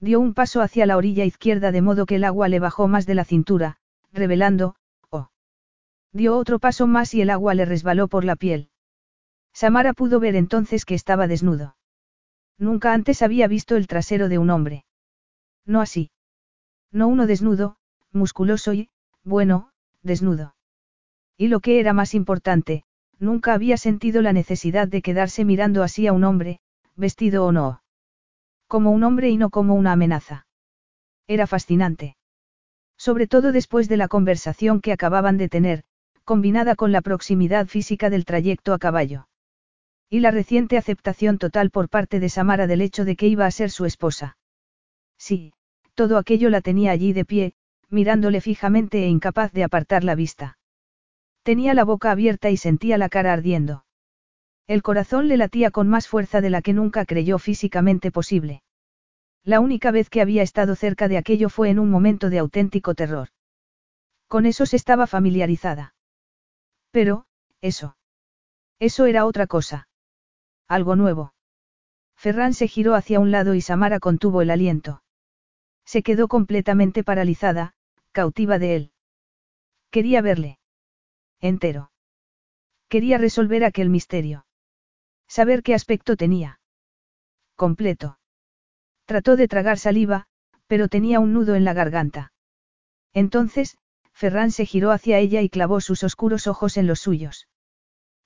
Dio 0.00 0.18
un 0.18 0.34
paso 0.34 0.62
hacia 0.62 0.84
la 0.84 0.96
orilla 0.96 1.24
izquierda 1.24 1.70
de 1.70 1.80
modo 1.80 2.06
que 2.06 2.16
el 2.16 2.24
agua 2.24 2.48
le 2.48 2.58
bajó 2.58 2.88
más 2.88 3.06
de 3.06 3.14
la 3.14 3.24
cintura, 3.24 3.76
revelando, 4.12 4.74
oh. 5.10 5.30
Dio 6.10 6.36
otro 6.36 6.58
paso 6.58 6.88
más 6.88 7.14
y 7.14 7.20
el 7.20 7.30
agua 7.30 7.54
le 7.54 7.66
resbaló 7.66 8.08
por 8.08 8.24
la 8.24 8.34
piel. 8.34 8.68
Samara 9.52 9.92
pudo 9.92 10.18
ver 10.18 10.34
entonces 10.34 10.84
que 10.84 10.96
estaba 10.96 11.28
desnudo. 11.28 11.76
Nunca 12.62 12.92
antes 12.92 13.22
había 13.22 13.48
visto 13.48 13.74
el 13.74 13.88
trasero 13.88 14.28
de 14.28 14.38
un 14.38 14.48
hombre. 14.48 14.84
No 15.66 15.80
así. 15.80 16.12
No 16.92 17.08
uno 17.08 17.26
desnudo, 17.26 17.76
musculoso 18.12 18.72
y, 18.72 18.88
bueno, 19.24 19.72
desnudo. 20.04 20.54
Y 21.36 21.48
lo 21.48 21.58
que 21.58 21.80
era 21.80 21.92
más 21.92 22.14
importante, 22.14 22.84
nunca 23.18 23.52
había 23.52 23.76
sentido 23.76 24.22
la 24.22 24.32
necesidad 24.32 24.86
de 24.86 25.02
quedarse 25.02 25.44
mirando 25.44 25.82
así 25.82 26.06
a 26.06 26.12
un 26.12 26.22
hombre, 26.22 26.60
vestido 26.94 27.44
o 27.44 27.50
no. 27.50 27.82
Como 28.68 28.92
un 28.92 29.02
hombre 29.02 29.28
y 29.28 29.36
no 29.36 29.50
como 29.50 29.74
una 29.74 29.90
amenaza. 29.90 30.46
Era 31.26 31.48
fascinante. 31.48 32.16
Sobre 32.96 33.26
todo 33.26 33.50
después 33.50 33.88
de 33.88 33.96
la 33.96 34.06
conversación 34.06 34.80
que 34.80 34.92
acababan 34.92 35.36
de 35.36 35.48
tener, 35.48 35.82
combinada 36.22 36.76
con 36.76 36.92
la 36.92 37.00
proximidad 37.00 37.66
física 37.66 38.08
del 38.08 38.24
trayecto 38.24 38.72
a 38.72 38.78
caballo. 38.78 39.26
Y 40.12 40.20
la 40.20 40.30
reciente 40.30 40.76
aceptación 40.76 41.38
total 41.38 41.70
por 41.70 41.88
parte 41.88 42.20
de 42.20 42.28
Samara 42.28 42.66
del 42.66 42.82
hecho 42.82 43.06
de 43.06 43.16
que 43.16 43.28
iba 43.28 43.46
a 43.46 43.50
ser 43.50 43.70
su 43.70 43.86
esposa. 43.86 44.36
Sí, 45.16 45.54
todo 45.94 46.18
aquello 46.18 46.50
la 46.50 46.60
tenía 46.60 46.90
allí 46.90 47.14
de 47.14 47.24
pie, 47.24 47.54
mirándole 47.88 48.42
fijamente 48.42 49.04
e 49.04 49.08
incapaz 49.08 49.52
de 49.52 49.64
apartar 49.64 50.04
la 50.04 50.14
vista. 50.14 50.58
Tenía 51.42 51.72
la 51.72 51.84
boca 51.84 52.10
abierta 52.10 52.50
y 52.50 52.58
sentía 52.58 52.98
la 52.98 53.08
cara 53.08 53.32
ardiendo. 53.32 53.86
El 54.66 54.82
corazón 54.82 55.28
le 55.28 55.38
latía 55.38 55.70
con 55.70 55.88
más 55.88 56.08
fuerza 56.08 56.42
de 56.42 56.50
la 56.50 56.60
que 56.60 56.74
nunca 56.74 57.06
creyó 57.06 57.38
físicamente 57.38 58.10
posible. 58.10 58.62
La 59.44 59.60
única 59.60 59.92
vez 59.92 60.10
que 60.10 60.20
había 60.20 60.42
estado 60.42 60.74
cerca 60.74 61.08
de 61.08 61.16
aquello 61.16 61.48
fue 61.48 61.70
en 61.70 61.78
un 61.78 61.88
momento 61.88 62.28
de 62.28 62.38
auténtico 62.38 62.94
terror. 62.94 63.28
Con 64.28 64.44
eso 64.44 64.66
se 64.66 64.76
estaba 64.76 65.06
familiarizada. 65.06 65.94
Pero, 66.90 67.24
eso. 67.62 67.96
Eso 68.78 69.06
era 69.06 69.24
otra 69.24 69.46
cosa. 69.46 69.88
Algo 70.68 70.96
nuevo. 70.96 71.34
Ferran 72.16 72.54
se 72.54 72.68
giró 72.68 72.94
hacia 72.94 73.20
un 73.20 73.30
lado 73.30 73.54
y 73.54 73.60
Samara 73.60 73.98
contuvo 73.98 74.42
el 74.42 74.50
aliento. 74.50 75.02
Se 75.84 76.02
quedó 76.02 76.28
completamente 76.28 77.02
paralizada, 77.02 77.74
cautiva 78.12 78.58
de 78.58 78.76
él. 78.76 78.92
Quería 79.90 80.22
verle. 80.22 80.58
Entero. 81.40 81.90
Quería 82.88 83.18
resolver 83.18 83.64
aquel 83.64 83.90
misterio. 83.90 84.46
Saber 85.28 85.62
qué 85.62 85.74
aspecto 85.74 86.16
tenía. 86.16 86.60
Completo. 87.56 88.18
Trató 89.06 89.36
de 89.36 89.48
tragar 89.48 89.78
saliva, 89.78 90.26
pero 90.66 90.88
tenía 90.88 91.20
un 91.20 91.32
nudo 91.32 91.54
en 91.54 91.64
la 91.64 91.74
garganta. 91.74 92.32
Entonces, 93.12 93.76
Ferran 94.12 94.50
se 94.50 94.66
giró 94.66 94.90
hacia 94.90 95.18
ella 95.18 95.42
y 95.42 95.48
clavó 95.48 95.80
sus 95.80 96.04
oscuros 96.04 96.46
ojos 96.46 96.76
en 96.76 96.86
los 96.86 97.00
suyos. 97.00 97.48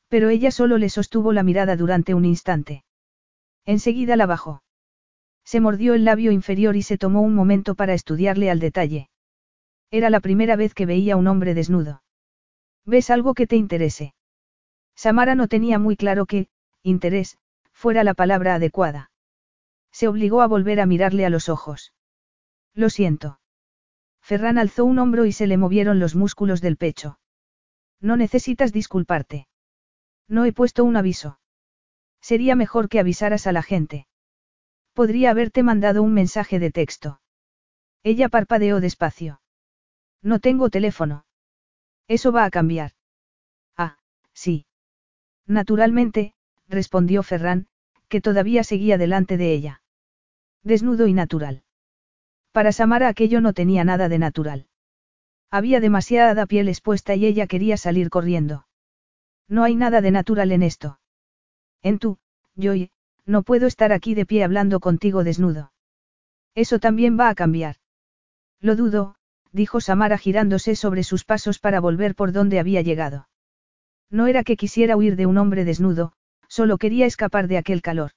Pero 0.08 0.28
ella 0.28 0.50
solo 0.50 0.78
le 0.78 0.88
sostuvo 0.88 1.32
la 1.32 1.42
mirada 1.42 1.76
durante 1.76 2.14
un 2.14 2.24
instante. 2.24 2.84
Enseguida 3.64 4.16
la 4.16 4.26
bajó. 4.26 4.62
Se 5.44 5.60
mordió 5.60 5.94
el 5.94 6.04
labio 6.04 6.32
inferior 6.32 6.76
y 6.76 6.82
se 6.82 6.98
tomó 6.98 7.22
un 7.22 7.34
momento 7.34 7.74
para 7.74 7.94
estudiarle 7.94 8.50
al 8.50 8.60
detalle. 8.60 9.10
Era 9.90 10.10
la 10.10 10.20
primera 10.20 10.56
vez 10.56 10.74
que 10.74 10.86
veía 10.86 11.14
a 11.14 11.16
un 11.16 11.26
hombre 11.26 11.54
desnudo. 11.54 12.02
¿Ves 12.84 13.10
algo 13.10 13.34
que 13.34 13.46
te 13.46 13.56
interese? 13.56 14.14
Samara 14.94 15.34
no 15.34 15.48
tenía 15.48 15.78
muy 15.78 15.96
claro 15.96 16.26
que, 16.26 16.48
interés, 16.82 17.38
fuera 17.72 18.04
la 18.04 18.14
palabra 18.14 18.54
adecuada. 18.54 19.10
Se 19.92 20.08
obligó 20.08 20.40
a 20.42 20.46
volver 20.46 20.80
a 20.80 20.86
mirarle 20.86 21.26
a 21.26 21.30
los 21.30 21.48
ojos. 21.48 21.92
Lo 22.74 22.90
siento. 22.90 23.40
Ferran 24.20 24.58
alzó 24.58 24.84
un 24.84 24.98
hombro 24.98 25.24
y 25.26 25.32
se 25.32 25.46
le 25.46 25.56
movieron 25.56 25.98
los 25.98 26.14
músculos 26.14 26.60
del 26.60 26.76
pecho. 26.76 27.18
No 28.00 28.16
necesitas 28.16 28.72
disculparte. 28.72 29.46
No 30.28 30.44
he 30.44 30.52
puesto 30.52 30.84
un 30.84 30.96
aviso. 30.96 31.38
Sería 32.20 32.56
mejor 32.56 32.88
que 32.88 32.98
avisaras 32.98 33.46
a 33.46 33.52
la 33.52 33.62
gente. 33.62 34.06
Podría 34.92 35.30
haberte 35.30 35.62
mandado 35.62 36.02
un 36.02 36.12
mensaje 36.12 36.58
de 36.58 36.70
texto. 36.70 37.20
Ella 38.02 38.28
parpadeó 38.28 38.80
despacio. 38.80 39.40
No 40.22 40.40
tengo 40.40 40.70
teléfono. 40.70 41.24
Eso 42.08 42.32
va 42.32 42.44
a 42.44 42.50
cambiar. 42.50 42.92
Ah, 43.76 43.98
sí. 44.32 44.66
Naturalmente, 45.46 46.34
respondió 46.68 47.22
Ferran, 47.22 47.68
que 48.08 48.20
todavía 48.20 48.64
seguía 48.64 48.98
delante 48.98 49.36
de 49.36 49.52
ella. 49.52 49.82
Desnudo 50.62 51.06
y 51.06 51.12
natural. 51.12 51.62
Para 52.52 52.72
Samara 52.72 53.08
aquello 53.08 53.40
no 53.40 53.52
tenía 53.52 53.84
nada 53.84 54.08
de 54.08 54.18
natural. 54.18 54.66
Había 55.50 55.80
demasiada 55.80 56.46
piel 56.46 56.68
expuesta 56.68 57.14
y 57.14 57.26
ella 57.26 57.46
quería 57.46 57.76
salir 57.76 58.10
corriendo. 58.10 58.65
No 59.48 59.64
hay 59.64 59.76
nada 59.76 60.00
de 60.00 60.10
natural 60.10 60.52
en 60.52 60.62
esto. 60.62 60.98
En 61.82 61.98
tú, 61.98 62.18
Joy, 62.56 62.90
no 63.24 63.42
puedo 63.42 63.66
estar 63.66 63.92
aquí 63.92 64.14
de 64.14 64.26
pie 64.26 64.44
hablando 64.44 64.80
contigo 64.80 65.24
desnudo. 65.24 65.72
Eso 66.54 66.78
también 66.78 67.18
va 67.18 67.28
a 67.28 67.34
cambiar. 67.34 67.76
Lo 68.60 68.76
dudo, 68.76 69.16
dijo 69.52 69.80
Samara 69.80 70.18
girándose 70.18 70.74
sobre 70.74 71.04
sus 71.04 71.24
pasos 71.24 71.58
para 71.58 71.80
volver 71.80 72.14
por 72.14 72.32
donde 72.32 72.58
había 72.58 72.82
llegado. 72.82 73.28
No 74.10 74.26
era 74.26 74.44
que 74.44 74.56
quisiera 74.56 74.96
huir 74.96 75.16
de 75.16 75.26
un 75.26 75.38
hombre 75.38 75.64
desnudo, 75.64 76.12
solo 76.48 76.78
quería 76.78 77.06
escapar 77.06 77.48
de 77.48 77.58
aquel 77.58 77.82
calor. 77.82 78.12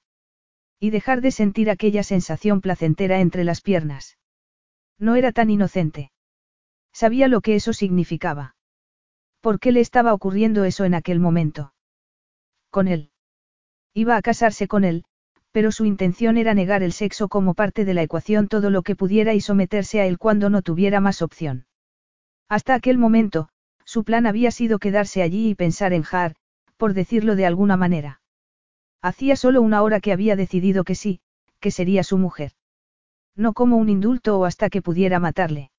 Y 0.78 0.90
dejar 0.90 1.20
de 1.20 1.30
sentir 1.30 1.68
aquella 1.68 2.02
sensación 2.02 2.60
placentera 2.60 3.20
entre 3.20 3.44
las 3.44 3.60
piernas. 3.60 4.16
No 4.98 5.16
era 5.16 5.32
tan 5.32 5.50
inocente. 5.50 6.10
Sabía 6.92 7.28
lo 7.28 7.40
que 7.40 7.54
eso 7.54 7.72
significaba. 7.72 8.54
¿Por 9.40 9.58
qué 9.58 9.72
le 9.72 9.80
estaba 9.80 10.12
ocurriendo 10.12 10.64
eso 10.64 10.84
en 10.84 10.94
aquel 10.94 11.18
momento? 11.18 11.72
Con 12.70 12.88
él. 12.88 13.10
Iba 13.94 14.16
a 14.16 14.22
casarse 14.22 14.68
con 14.68 14.84
él, 14.84 15.04
pero 15.50 15.72
su 15.72 15.84
intención 15.84 16.36
era 16.36 16.54
negar 16.54 16.82
el 16.82 16.92
sexo 16.92 17.28
como 17.28 17.54
parte 17.54 17.84
de 17.84 17.94
la 17.94 18.02
ecuación 18.02 18.48
todo 18.48 18.70
lo 18.70 18.82
que 18.82 18.96
pudiera 18.96 19.34
y 19.34 19.40
someterse 19.40 20.00
a 20.00 20.06
él 20.06 20.18
cuando 20.18 20.50
no 20.50 20.62
tuviera 20.62 21.00
más 21.00 21.22
opción. 21.22 21.66
Hasta 22.48 22.74
aquel 22.74 22.98
momento, 22.98 23.48
su 23.84 24.04
plan 24.04 24.26
había 24.26 24.50
sido 24.50 24.78
quedarse 24.78 25.22
allí 25.22 25.48
y 25.48 25.54
pensar 25.54 25.92
en 25.92 26.04
Har, 26.10 26.36
por 26.76 26.94
decirlo 26.94 27.34
de 27.34 27.46
alguna 27.46 27.76
manera. 27.76 28.20
Hacía 29.02 29.36
solo 29.36 29.62
una 29.62 29.82
hora 29.82 30.00
que 30.00 30.12
había 30.12 30.36
decidido 30.36 30.84
que 30.84 30.94
sí, 30.94 31.20
que 31.58 31.70
sería 31.70 32.04
su 32.04 32.18
mujer. 32.18 32.52
No 33.34 33.52
como 33.52 33.76
un 33.76 33.88
indulto 33.88 34.38
o 34.38 34.44
hasta 34.44 34.68
que 34.68 34.82
pudiera 34.82 35.18
matarle. 35.18 35.70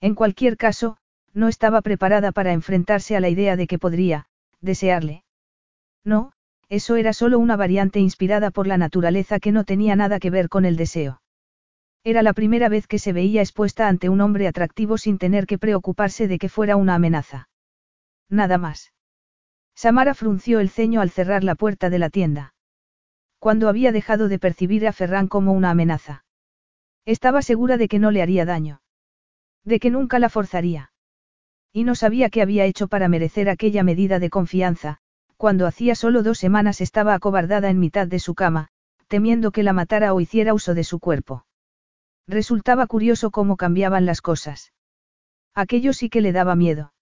En 0.00 0.14
cualquier 0.14 0.56
caso, 0.56 0.96
no 1.38 1.46
estaba 1.46 1.82
preparada 1.82 2.32
para 2.32 2.52
enfrentarse 2.52 3.16
a 3.16 3.20
la 3.20 3.28
idea 3.28 3.54
de 3.54 3.68
que 3.68 3.78
podría, 3.78 4.26
desearle. 4.60 5.22
No, 6.04 6.32
eso 6.68 6.96
era 6.96 7.12
solo 7.12 7.38
una 7.38 7.56
variante 7.56 8.00
inspirada 8.00 8.50
por 8.50 8.66
la 8.66 8.76
naturaleza 8.76 9.38
que 9.38 9.52
no 9.52 9.62
tenía 9.62 9.94
nada 9.94 10.18
que 10.18 10.30
ver 10.30 10.48
con 10.48 10.64
el 10.64 10.76
deseo. 10.76 11.22
Era 12.02 12.22
la 12.22 12.32
primera 12.32 12.68
vez 12.68 12.88
que 12.88 12.98
se 12.98 13.12
veía 13.12 13.40
expuesta 13.40 13.86
ante 13.86 14.08
un 14.08 14.20
hombre 14.20 14.48
atractivo 14.48 14.98
sin 14.98 15.18
tener 15.18 15.46
que 15.46 15.58
preocuparse 15.58 16.26
de 16.26 16.38
que 16.38 16.48
fuera 16.48 16.76
una 16.76 16.96
amenaza. 16.96 17.48
Nada 18.28 18.58
más. 18.58 18.92
Samara 19.76 20.14
frunció 20.14 20.58
el 20.58 20.70
ceño 20.70 21.00
al 21.00 21.10
cerrar 21.10 21.44
la 21.44 21.54
puerta 21.54 21.88
de 21.88 22.00
la 22.00 22.10
tienda. 22.10 22.54
Cuando 23.38 23.68
había 23.68 23.92
dejado 23.92 24.26
de 24.26 24.40
percibir 24.40 24.88
a 24.88 24.92
Ferran 24.92 25.28
como 25.28 25.52
una 25.52 25.70
amenaza. 25.70 26.24
Estaba 27.04 27.42
segura 27.42 27.76
de 27.76 27.86
que 27.86 28.00
no 28.00 28.10
le 28.10 28.22
haría 28.22 28.44
daño. 28.44 28.80
De 29.64 29.78
que 29.78 29.90
nunca 29.90 30.18
la 30.18 30.30
forzaría. 30.30 30.90
Y 31.78 31.84
no 31.84 31.94
sabía 31.94 32.28
qué 32.28 32.42
había 32.42 32.64
hecho 32.64 32.88
para 32.88 33.06
merecer 33.06 33.48
aquella 33.48 33.84
medida 33.84 34.18
de 34.18 34.30
confianza, 34.30 34.98
cuando 35.36 35.64
hacía 35.64 35.94
solo 35.94 36.24
dos 36.24 36.36
semanas 36.36 36.80
estaba 36.80 37.14
acobardada 37.14 37.70
en 37.70 37.78
mitad 37.78 38.08
de 38.08 38.18
su 38.18 38.34
cama, 38.34 38.66
temiendo 39.06 39.52
que 39.52 39.62
la 39.62 39.72
matara 39.72 40.12
o 40.12 40.20
hiciera 40.20 40.54
uso 40.54 40.74
de 40.74 40.82
su 40.82 40.98
cuerpo. 40.98 41.46
Resultaba 42.26 42.88
curioso 42.88 43.30
cómo 43.30 43.56
cambiaban 43.56 44.06
las 44.06 44.22
cosas. 44.22 44.72
Aquello 45.54 45.92
sí 45.92 46.10
que 46.10 46.20
le 46.20 46.32
daba 46.32 46.56
miedo. 46.56 46.94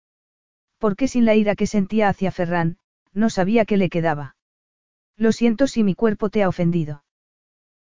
Porque 0.76 1.08
sin 1.08 1.24
la 1.24 1.34
ira 1.34 1.54
que 1.54 1.66
sentía 1.66 2.10
hacia 2.10 2.30
Ferran, 2.30 2.76
no 3.14 3.30
sabía 3.30 3.64
qué 3.64 3.78
le 3.78 3.88
quedaba. 3.88 4.36
Lo 5.16 5.32
siento 5.32 5.68
si 5.68 5.84
mi 5.84 5.94
cuerpo 5.94 6.28
te 6.28 6.42
ha 6.42 6.50
ofendido. 6.50 7.02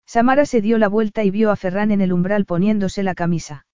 Samara 0.06 0.46
se 0.46 0.62
dio 0.62 0.78
la 0.78 0.88
vuelta 0.88 1.24
y 1.24 1.30
vio 1.30 1.50
a 1.50 1.56
Ferran 1.56 1.90
en 1.90 2.00
el 2.00 2.14
umbral 2.14 2.46
poniéndose 2.46 3.02
la 3.02 3.14
camisa. 3.14 3.66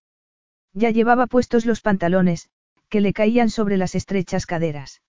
Ya 0.73 0.91
llevaba 0.91 1.29
puestos 1.29 1.67
los 1.67 1.83
pantalones, 1.83 2.51
que 2.93 3.01
le 3.01 3.15
caían 3.15 3.49
sobre 3.49 3.79
las 3.79 3.95
estrechas 3.95 4.45
caderas. 4.45 5.01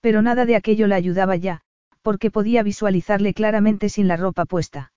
Pero 0.00 0.22
nada 0.22 0.46
de 0.46 0.56
aquello 0.56 0.86
la 0.86 0.96
ayudaba 0.96 1.36
ya, 1.36 1.60
porque 2.00 2.30
podía 2.30 2.62
visualizarle 2.62 3.34
claramente 3.34 3.90
sin 3.90 4.08
la 4.08 4.16
ropa 4.16 4.46
puesta. 4.46 4.90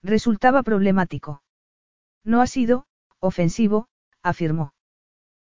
Resultaba 0.00 0.62
problemático. 0.62 1.42
No 2.22 2.40
ha 2.40 2.46
sido, 2.46 2.86
ofensivo, 3.18 3.88
afirmó. 4.22 4.74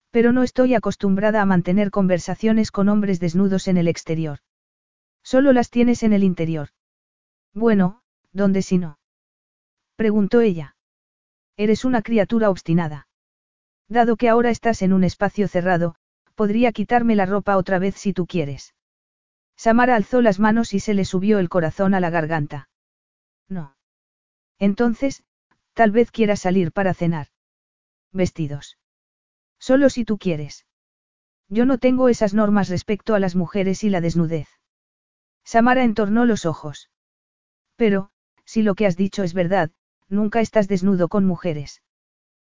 Pero 0.09 0.31
no 0.31 0.41
estoy 0.41 0.73
acostumbrada 0.73 1.43
a 1.43 1.45
mantener 1.45 1.91
conversaciones 1.91 2.71
con 2.71 2.89
hombres 2.89 3.19
desnudos 3.19 3.67
en 3.67 3.77
el 3.77 3.87
exterior. 3.87 4.39
Solo 5.21 5.53
las 5.53 5.69
tienes 5.69 6.01
en 6.01 6.13
el 6.13 6.23
interior. 6.23 6.69
Bueno, 7.53 8.01
¿dónde 8.31 8.63
si 8.63 8.79
no? 8.79 8.97
Preguntó 9.95 10.41
ella. 10.41 10.77
Eres 11.57 11.85
una 11.85 12.01
criatura 12.01 12.49
obstinada. 12.49 13.04
Dado 13.87 14.17
que 14.17 14.29
ahora 14.29 14.49
estás 14.49 14.81
en 14.81 14.93
un 14.93 15.03
espacio 15.03 15.47
cerrado, 15.47 15.95
podría 16.35 16.71
quitarme 16.71 17.15
la 17.15 17.25
ropa 17.25 17.57
otra 17.57 17.79
vez 17.79 17.95
si 17.95 18.13
tú 18.13 18.25
quieres. 18.25 18.73
Samara 19.55 19.95
alzó 19.95 20.21
las 20.21 20.39
manos 20.39 20.73
y 20.73 20.79
se 20.79 20.93
le 20.93 21.05
subió 21.05 21.39
el 21.39 21.49
corazón 21.49 21.93
a 21.93 21.99
la 21.99 22.09
garganta. 22.09 22.69
No. 23.47 23.75
Entonces, 24.59 25.23
tal 25.73 25.91
vez 25.91 26.11
quiera 26.11 26.35
salir 26.35 26.71
para 26.71 26.93
cenar. 26.93 27.27
Vestidos. 28.11 28.77
Solo 29.59 29.89
si 29.89 30.03
tú 30.03 30.17
quieres. 30.17 30.65
Yo 31.47 31.65
no 31.65 31.77
tengo 31.77 32.09
esas 32.09 32.33
normas 32.33 32.69
respecto 32.69 33.13
a 33.13 33.19
las 33.19 33.35
mujeres 33.35 33.83
y 33.83 33.89
la 33.89 34.01
desnudez. 34.01 34.47
Samara 35.43 35.83
entornó 35.83 36.25
los 36.25 36.45
ojos. 36.45 36.89
Pero, 37.75 38.09
si 38.45 38.63
lo 38.63 38.75
que 38.75 38.87
has 38.87 38.97
dicho 38.97 39.23
es 39.23 39.33
verdad, 39.33 39.71
nunca 40.09 40.41
estás 40.41 40.67
desnudo 40.67 41.07
con 41.07 41.25
mujeres. 41.25 41.83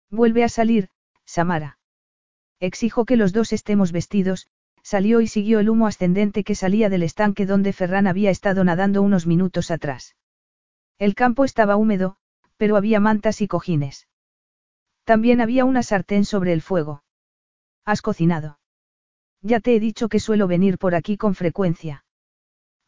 Vuelve 0.09 0.43
a 0.43 0.49
salir, 0.49 0.89
Samara. 1.31 1.77
Exijo 2.59 3.05
que 3.05 3.15
los 3.15 3.31
dos 3.31 3.53
estemos 3.53 3.93
vestidos, 3.93 4.49
salió 4.83 5.21
y 5.21 5.27
siguió 5.27 5.61
el 5.61 5.69
humo 5.69 5.87
ascendente 5.87 6.43
que 6.43 6.55
salía 6.55 6.89
del 6.89 7.03
estanque 7.03 7.45
donde 7.45 7.71
Ferran 7.71 8.05
había 8.05 8.31
estado 8.31 8.65
nadando 8.65 9.01
unos 9.01 9.25
minutos 9.25 9.71
atrás. 9.71 10.17
El 10.99 11.15
campo 11.15 11.45
estaba 11.45 11.77
húmedo, 11.77 12.17
pero 12.57 12.75
había 12.75 12.99
mantas 12.99 13.39
y 13.39 13.47
cojines. 13.47 14.09
También 15.05 15.39
había 15.39 15.63
una 15.63 15.83
sartén 15.83 16.25
sobre 16.25 16.51
el 16.51 16.61
fuego. 16.61 17.05
¿Has 17.85 18.01
cocinado? 18.01 18.59
Ya 19.41 19.61
te 19.61 19.73
he 19.73 19.79
dicho 19.79 20.09
que 20.09 20.19
suelo 20.19 20.47
venir 20.47 20.77
por 20.77 20.95
aquí 20.95 21.15
con 21.15 21.33
frecuencia. 21.33 22.03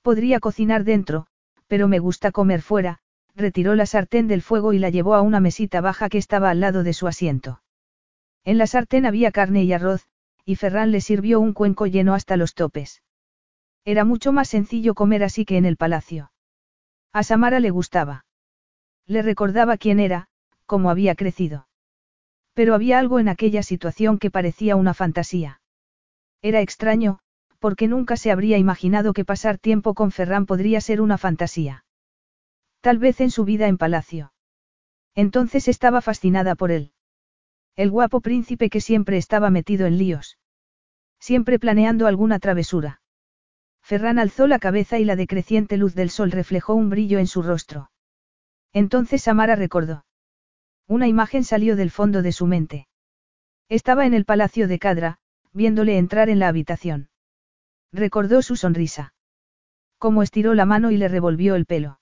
Podría 0.01 0.41
cocinar 0.41 0.83
dentro, 0.83 1.27
pero 1.67 1.88
me 1.88 1.99
gusta 1.99 2.33
comer 2.33 2.61
fuera, 2.61 2.99
retiró 3.35 3.73
la 3.73 3.85
sartén 3.85 4.27
del 4.27 4.41
fuego 4.41 4.73
y 4.73 4.80
la 4.80 4.89
llevó 4.89 5.15
a 5.15 5.22
una 5.22 5.39
mesita 5.39 5.80
baja 5.80 6.09
que 6.09 6.17
estaba 6.17 6.49
al 6.49 6.59
lado 6.59 6.83
de 6.83 6.91
su 6.91 7.07
asiento. 7.07 7.62
En 8.45 8.57
la 8.57 8.67
sartén 8.67 9.05
había 9.05 9.31
carne 9.31 9.63
y 9.63 9.73
arroz, 9.73 10.07
y 10.45 10.55
Ferran 10.55 10.91
le 10.91 11.01
sirvió 11.01 11.39
un 11.39 11.53
cuenco 11.53 11.85
lleno 11.85 12.13
hasta 12.13 12.38
los 12.38 12.53
topes. 12.53 13.01
Era 13.85 14.05
mucho 14.05 14.31
más 14.31 14.49
sencillo 14.49 14.95
comer 14.95 15.23
así 15.23 15.45
que 15.45 15.57
en 15.57 15.65
el 15.65 15.77
palacio. 15.77 16.31
A 17.13 17.23
Samara 17.23 17.59
le 17.59 17.69
gustaba. 17.69 18.25
Le 19.05 19.22
recordaba 19.22 19.77
quién 19.77 19.99
era, 19.99 20.27
cómo 20.65 20.89
había 20.89 21.15
crecido. 21.15 21.67
Pero 22.53 22.75
había 22.75 22.99
algo 22.99 23.19
en 23.19 23.30
aquella 23.30 23.63
situación 23.63 24.19
que 24.19 24.31
parecía 24.31 24.75
una 24.75 24.93
fantasía. 24.93 25.61
Era 26.41 26.61
extraño, 26.61 27.19
porque 27.59 27.88
nunca 27.88 28.17
se 28.17 28.31
habría 28.31 28.57
imaginado 28.57 29.13
que 29.13 29.25
pasar 29.25 29.57
tiempo 29.57 29.93
con 29.93 30.11
Ferran 30.11 30.45
podría 30.45 30.81
ser 30.81 31.01
una 31.01 31.17
fantasía. 31.17 31.85
Tal 32.81 32.97
vez 32.97 33.22
en 33.22 33.31
su 33.31 33.45
vida 33.45 33.67
en 33.67 33.77
palacio. 33.77 34.33
Entonces 35.15 35.67
estaba 35.67 36.01
fascinada 36.01 36.55
por 36.55 36.72
él. 36.72 36.91
El 37.76 37.90
guapo 37.90 38.22
príncipe 38.22 38.69
que 38.69 38.82
siempre 38.82 39.18
estaba 39.18 39.50
metido 39.50 39.88
en 39.88 39.98
líos. 39.98 40.38
Siempre 41.19 41.58
planeando 41.58 42.06
alguna 42.06 42.38
travesura. 42.38 43.02
Ferran 43.82 44.19
alzó 44.19 44.45
la 44.45 44.60
cabeza 44.60 45.00
y 45.00 45.06
la 45.06 45.16
decreciente 45.16 45.77
luz 45.77 45.95
del 45.95 46.11
sol 46.11 46.32
reflejó 46.32 46.76
un 46.76 46.92
brillo 46.92 47.18
en 47.18 47.26
su 47.26 47.42
rostro. 47.42 47.90
Entonces 48.74 49.27
Amara 49.27 49.56
recordó. 49.56 50.06
Una 50.88 51.08
imagen 51.08 51.43
salió 51.43 51.76
del 51.76 51.90
fondo 51.90 52.22
de 52.22 52.32
su 52.32 52.45
mente. 52.45 52.88
Estaba 53.69 54.06
en 54.06 54.14
el 54.14 54.26
palacio 54.26 54.68
de 54.68 54.77
Cadra, 54.77 55.18
viéndole 55.52 55.98
entrar 55.98 56.30
en 56.30 56.38
la 56.38 56.50
habitación. 56.50 57.10
Recordó 57.92 58.43
su 58.43 58.56
sonrisa. 58.56 59.16
Cómo 59.98 60.22
estiró 60.22 60.53
la 60.53 60.66
mano 60.66 60.92
y 60.92 60.98
le 60.98 61.08
revolvió 61.08 61.56
el 61.56 61.66
pelo. 61.66 62.00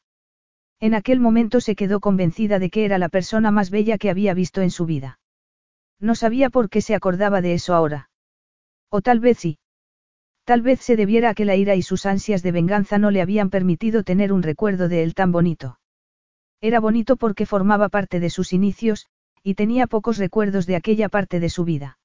En 0.81 0.95
aquel 0.95 1.21
momento 1.21 1.61
se 1.61 1.75
quedó 1.75 2.01
convencida 2.01 2.59
de 2.59 2.69
que 2.69 2.83
era 2.83 2.97
la 2.97 3.07
persona 3.07 3.51
más 3.51 3.69
bella 3.69 3.97
que 3.97 4.09
había 4.09 4.33
visto 4.33 4.61
en 4.61 4.71
su 4.71 4.85
vida. 4.85 5.19
No 6.01 6.15
sabía 6.15 6.49
por 6.49 6.69
qué 6.69 6.81
se 6.81 6.95
acordaba 6.95 7.41
de 7.41 7.53
eso 7.53 7.75
ahora. 7.75 8.09
O 8.89 9.01
tal 9.01 9.19
vez 9.19 9.37
sí. 9.37 9.59
Tal 10.43 10.63
vez 10.63 10.81
se 10.81 10.95
debiera 10.95 11.29
a 11.29 11.33
que 11.35 11.45
la 11.45 11.55
ira 11.55 11.75
y 11.75 11.83
sus 11.83 12.07
ansias 12.07 12.41
de 12.41 12.51
venganza 12.51 12.97
no 12.97 13.11
le 13.11 13.21
habían 13.21 13.51
permitido 13.51 14.03
tener 14.03 14.33
un 14.33 14.41
recuerdo 14.41 14.89
de 14.89 15.03
él 15.03 15.13
tan 15.13 15.31
bonito. 15.31 15.79
Era 16.59 16.79
bonito 16.79 17.17
porque 17.17 17.45
formaba 17.45 17.87
parte 17.87 18.19
de 18.19 18.31
sus 18.31 18.51
inicios, 18.51 19.05
y 19.43 19.53
tenía 19.53 19.85
pocos 19.85 20.17
recuerdos 20.17 20.65
de 20.65 20.75
aquella 20.75 21.07
parte 21.07 21.39
de 21.39 21.49
su 21.49 21.65
vida. 21.65 21.99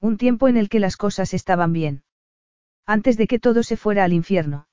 Un 0.00 0.16
tiempo 0.16 0.48
en 0.48 0.56
el 0.56 0.68
que 0.68 0.80
las 0.80 0.96
cosas 0.96 1.32
estaban 1.32 1.72
bien. 1.72 2.02
Antes 2.86 3.16
de 3.16 3.28
que 3.28 3.38
todo 3.38 3.62
se 3.62 3.76
fuera 3.76 4.02
al 4.02 4.12
infierno. 4.12 4.66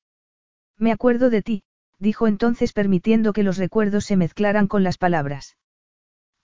Me 0.76 0.92
acuerdo 0.92 1.30
de 1.30 1.44
ti, 1.44 1.64
dijo 2.00 2.26
entonces 2.26 2.74
permitiendo 2.74 3.32
que 3.32 3.44
los 3.44 3.58
recuerdos 3.58 4.06
se 4.06 4.18
mezclaran 4.18 4.68
con 4.68 4.84
las 4.84 4.98
palabras 4.98 5.56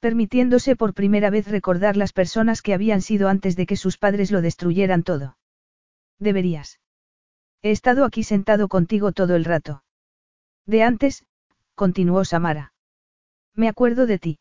permitiéndose 0.06 0.76
por 0.76 0.94
primera 0.94 1.32
vez 1.32 1.48
recordar 1.48 1.98
las 1.98 2.14
personas 2.14 2.62
que 2.62 2.76
habían 2.76 3.02
sido 3.02 3.28
antes 3.28 3.56
de 3.56 3.66
que 3.66 3.76
sus 3.76 3.98
padres 3.98 4.30
lo 4.30 4.44
destruyeran 4.44 5.02
todo. 5.02 5.36
Deberías. 6.20 6.80
He 7.64 7.72
estado 7.72 8.06
aquí 8.06 8.22
sentado 8.22 8.68
contigo 8.68 9.14
todo 9.14 9.36
el 9.36 9.46
rato. 9.46 9.84
De 10.68 10.84
antes, 10.84 11.26
continuó 11.74 12.24
Samara. 12.24 12.72
Me 13.56 13.68
acuerdo 13.68 14.06
de 14.06 14.20
ti. 14.20 14.38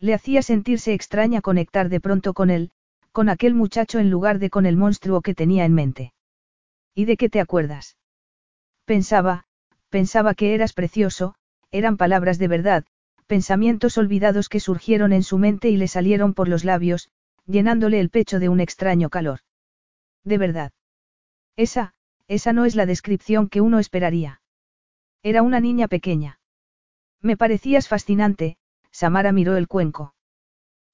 Le 0.00 0.12
hacía 0.12 0.42
sentirse 0.42 0.92
extraña 0.92 1.40
conectar 1.40 1.88
de 1.88 2.00
pronto 2.00 2.34
con 2.34 2.50
él, 2.50 2.70
con 3.10 3.30
aquel 3.30 3.54
muchacho 3.54 3.98
en 4.00 4.10
lugar 4.10 4.38
de 4.38 4.50
con 4.50 4.66
el 4.66 4.76
monstruo 4.76 5.22
que 5.22 5.34
tenía 5.34 5.64
en 5.64 5.72
mente. 5.72 6.12
¿Y 6.94 7.06
de 7.06 7.16
qué 7.16 7.30
te 7.30 7.40
acuerdas? 7.40 7.96
Pensaba, 8.84 9.46
pensaba 9.88 10.34
que 10.34 10.54
eras 10.54 10.74
precioso, 10.74 11.36
eran 11.70 11.96
palabras 11.96 12.36
de 12.36 12.48
verdad, 12.48 12.84
pensamientos 13.34 13.98
olvidados 13.98 14.48
que 14.48 14.60
surgieron 14.60 15.12
en 15.12 15.24
su 15.24 15.38
mente 15.38 15.68
y 15.68 15.76
le 15.76 15.88
salieron 15.88 16.34
por 16.34 16.46
los 16.46 16.62
labios, 16.62 17.10
llenándole 17.46 17.98
el 17.98 18.08
pecho 18.08 18.38
de 18.38 18.48
un 18.48 18.60
extraño 18.60 19.10
calor. 19.10 19.40
De 20.22 20.38
verdad. 20.38 20.70
Esa, 21.56 21.94
esa 22.28 22.52
no 22.52 22.64
es 22.64 22.76
la 22.76 22.86
descripción 22.86 23.48
que 23.48 23.60
uno 23.60 23.80
esperaría. 23.80 24.40
Era 25.24 25.42
una 25.42 25.58
niña 25.58 25.88
pequeña. 25.88 26.38
Me 27.20 27.36
parecías 27.36 27.88
fascinante, 27.88 28.56
Samara 28.92 29.32
miró 29.32 29.56
el 29.56 29.66
cuenco. 29.66 30.14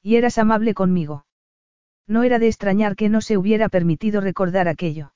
Y 0.01 0.17
eras 0.17 0.39
amable 0.39 0.73
conmigo. 0.73 1.27
No 2.07 2.23
era 2.23 2.39
de 2.39 2.47
extrañar 2.47 2.97
que 2.97 3.11
no 3.11 3.21
se 3.21 3.37
hubiera 3.37 3.69
permitido 3.69 4.23
recordar 4.23 4.67
aquello. 4.67 5.13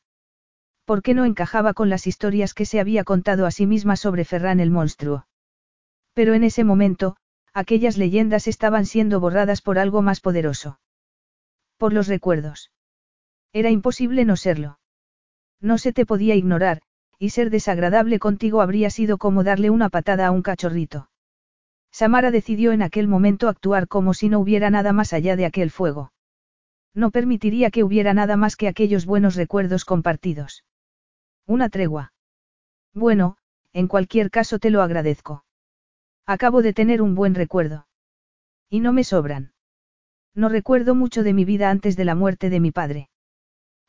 ¿Por 0.85 1.01
qué 1.01 1.15
no 1.15 1.25
encajaba 1.25 1.73
con 1.73 1.89
las 1.89 2.07
historias 2.07 2.53
que 2.53 2.67
se 2.67 2.81
había 2.81 3.03
contado 3.03 3.47
a 3.47 3.51
sí 3.51 3.65
misma 3.65 3.97
sobre 3.97 4.27
Ferran 4.27 4.61
el 4.61 4.71
monstruo? 4.71 5.27
Pero 6.15 6.35
en 6.35 6.45
ese 6.45 6.65
momento, 6.65 7.17
aquellas 7.53 7.99
leyendas 7.99 8.47
estaban 8.47 8.87
siendo 8.87 9.21
borradas 9.21 9.61
por 9.61 9.79
algo 9.79 10.01
más 10.01 10.21
poderoso. 10.21 10.81
Por 11.77 11.93
los 11.93 12.09
recuerdos. 12.09 12.71
Era 13.53 13.71
imposible 13.71 14.25
no 14.25 14.37
serlo. 14.37 14.79
No 15.61 15.79
se 15.79 15.93
te 15.93 16.07
podía 16.07 16.35
ignorar, 16.35 16.83
y 17.19 17.31
ser 17.31 17.51
desagradable 17.51 18.19
contigo 18.19 18.61
habría 18.61 18.91
sido 18.91 19.19
como 19.19 19.45
darle 19.45 19.71
una 19.71 19.89
patada 19.89 20.27
a 20.27 20.31
un 20.31 20.43
cachorrito. 20.43 21.09
Samara 21.91 22.33
decidió 22.33 22.73
en 22.73 22.83
aquel 22.83 23.07
momento 23.07 23.49
actuar 23.49 23.87
como 23.87 24.15
si 24.15 24.29
no 24.29 24.41
hubiera 24.41 24.71
nada 24.71 24.93
más 24.93 25.13
allá 25.13 25.37
de 25.37 25.47
aquel 25.47 25.71
fuego. 25.71 26.13
No 26.93 27.11
permitiría 27.11 27.71
que 27.71 27.85
hubiera 27.85 28.15
nada 28.15 28.37
más 28.37 28.57
que 28.57 28.69
aquellos 28.69 29.07
buenos 29.07 29.37
recuerdos 29.37 29.85
compartidos. 29.85 30.65
Una 31.47 31.69
tregua. 31.69 32.13
Bueno, 32.93 33.37
en 33.73 33.87
cualquier 33.89 34.31
caso 34.31 34.59
te 34.59 34.71
lo 34.71 34.83
agradezco. 34.83 35.44
Acabo 36.27 36.63
de 36.63 36.73
tener 36.73 37.03
un 37.03 37.15
buen 37.15 37.35
recuerdo. 37.35 37.87
Y 38.71 38.81
no 38.81 38.93
me 38.93 39.05
sobran. 39.05 39.53
No 40.35 40.49
recuerdo 40.49 40.95
mucho 40.95 41.23
de 41.23 41.33
mi 41.33 41.45
vida 41.45 41.71
antes 41.71 41.97
de 41.97 42.05
la 42.05 42.15
muerte 42.15 42.51
de 42.51 42.61
mi 42.61 42.71
padre. 42.71 43.09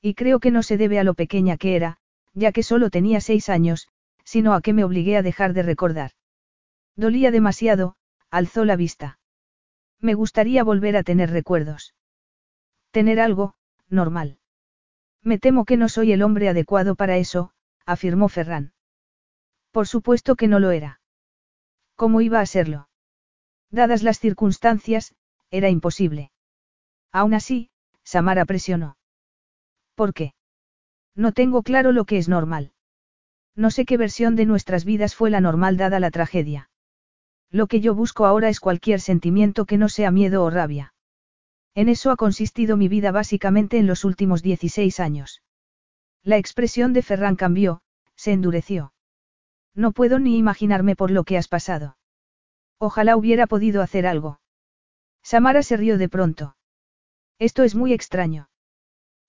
Y 0.02 0.14
creo 0.14 0.40
que 0.40 0.52
no 0.52 0.62
se 0.62 0.78
debe 0.78 1.00
a 1.00 1.04
lo 1.04 1.14
pequeña 1.14 1.58
que 1.58 1.76
era, 1.76 1.98
ya 2.34 2.52
que 2.52 2.62
solo 2.62 2.90
tenía 2.90 3.22
seis 3.22 3.50
años, 3.50 3.88
sino 4.24 4.54
a 4.54 4.62
que 4.62 4.74
me 4.74 4.84
obligué 4.84 5.18
a 5.18 5.24
dejar 5.24 5.54
de 5.54 5.64
recordar. 5.64 6.12
Dolía 6.96 7.32
demasiado, 7.32 7.96
alzó 8.30 8.66
la 8.66 8.76
vista. 8.76 9.20
Me 10.00 10.14
gustaría 10.14 10.64
volver 10.64 10.98
a 10.98 11.04
tener 11.04 11.32
recuerdos. 11.32 11.96
Tener 12.92 13.20
algo, 13.20 13.56
normal. 13.90 14.40
Me 15.24 15.40
temo 15.40 15.66
que 15.66 15.78
no 15.78 15.90
soy 15.90 16.12
el 16.12 16.22
hombre 16.22 16.50
adecuado 16.50 16.96
para 16.96 17.18
eso, 17.18 17.52
afirmó 17.86 18.30
Ferran. 18.30 18.74
Por 19.72 19.88
supuesto 19.88 20.36
que 20.36 20.48
no 20.48 20.60
lo 20.60 20.72
era. 20.72 21.00
¿Cómo 21.96 22.22
iba 22.22 22.40
a 22.40 22.46
serlo? 22.46 22.90
Dadas 23.72 24.04
las 24.04 24.20
circunstancias, 24.20 25.16
era 25.52 25.70
imposible. 25.70 26.32
Aún 27.12 27.34
así, 27.34 27.70
Samara 28.04 28.46
presionó. 28.46 28.98
¿Por 29.96 30.14
qué? 30.14 30.34
No 31.16 31.32
tengo 31.32 31.64
claro 31.64 31.92
lo 31.92 32.06
que 32.06 32.18
es 32.18 32.28
normal. 32.28 32.74
No 33.56 33.72
sé 33.72 33.86
qué 33.86 33.96
versión 33.98 34.36
de 34.36 34.46
nuestras 34.46 34.84
vidas 34.84 35.16
fue 35.16 35.30
la 35.30 35.40
normal 35.40 35.78
dada 35.78 36.00
la 36.00 36.12
tragedia. 36.12 36.70
Lo 37.50 37.68
que 37.68 37.80
yo 37.80 37.96
busco 37.96 38.26
ahora 38.26 38.50
es 38.50 38.60
cualquier 38.60 39.00
sentimiento 39.00 39.66
que 39.66 39.78
no 39.78 39.88
sea 39.88 40.12
miedo 40.12 40.44
o 40.44 40.50
rabia. 40.50 40.94
En 41.74 41.88
eso 41.88 42.12
ha 42.12 42.18
consistido 42.18 42.76
mi 42.76 42.90
vida 42.90 43.12
básicamente 43.12 43.78
en 43.78 43.88
los 43.88 44.04
últimos 44.04 44.42
16 44.42 45.00
años. 45.00 45.42
La 46.24 46.38
expresión 46.38 46.92
de 46.92 47.02
Ferran 47.02 47.36
cambió, 47.36 47.82
se 48.16 48.34
endureció. 48.34 48.94
No 49.76 49.92
puedo 49.92 50.20
ni 50.20 50.38
imaginarme 50.38 50.96
por 50.96 51.12
lo 51.12 51.26
que 51.26 51.38
has 51.38 51.48
pasado. 51.48 51.98
Ojalá 52.80 53.18
hubiera 53.18 53.46
podido 53.46 53.82
hacer 53.82 54.08
algo. 54.08 54.40
Samara 55.22 55.64
se 55.64 55.78
rió 55.78 55.98
de 55.98 56.10
pronto. 56.10 56.56
Esto 57.40 57.64
es 57.64 57.76
muy 57.76 57.94
extraño. 57.94 58.50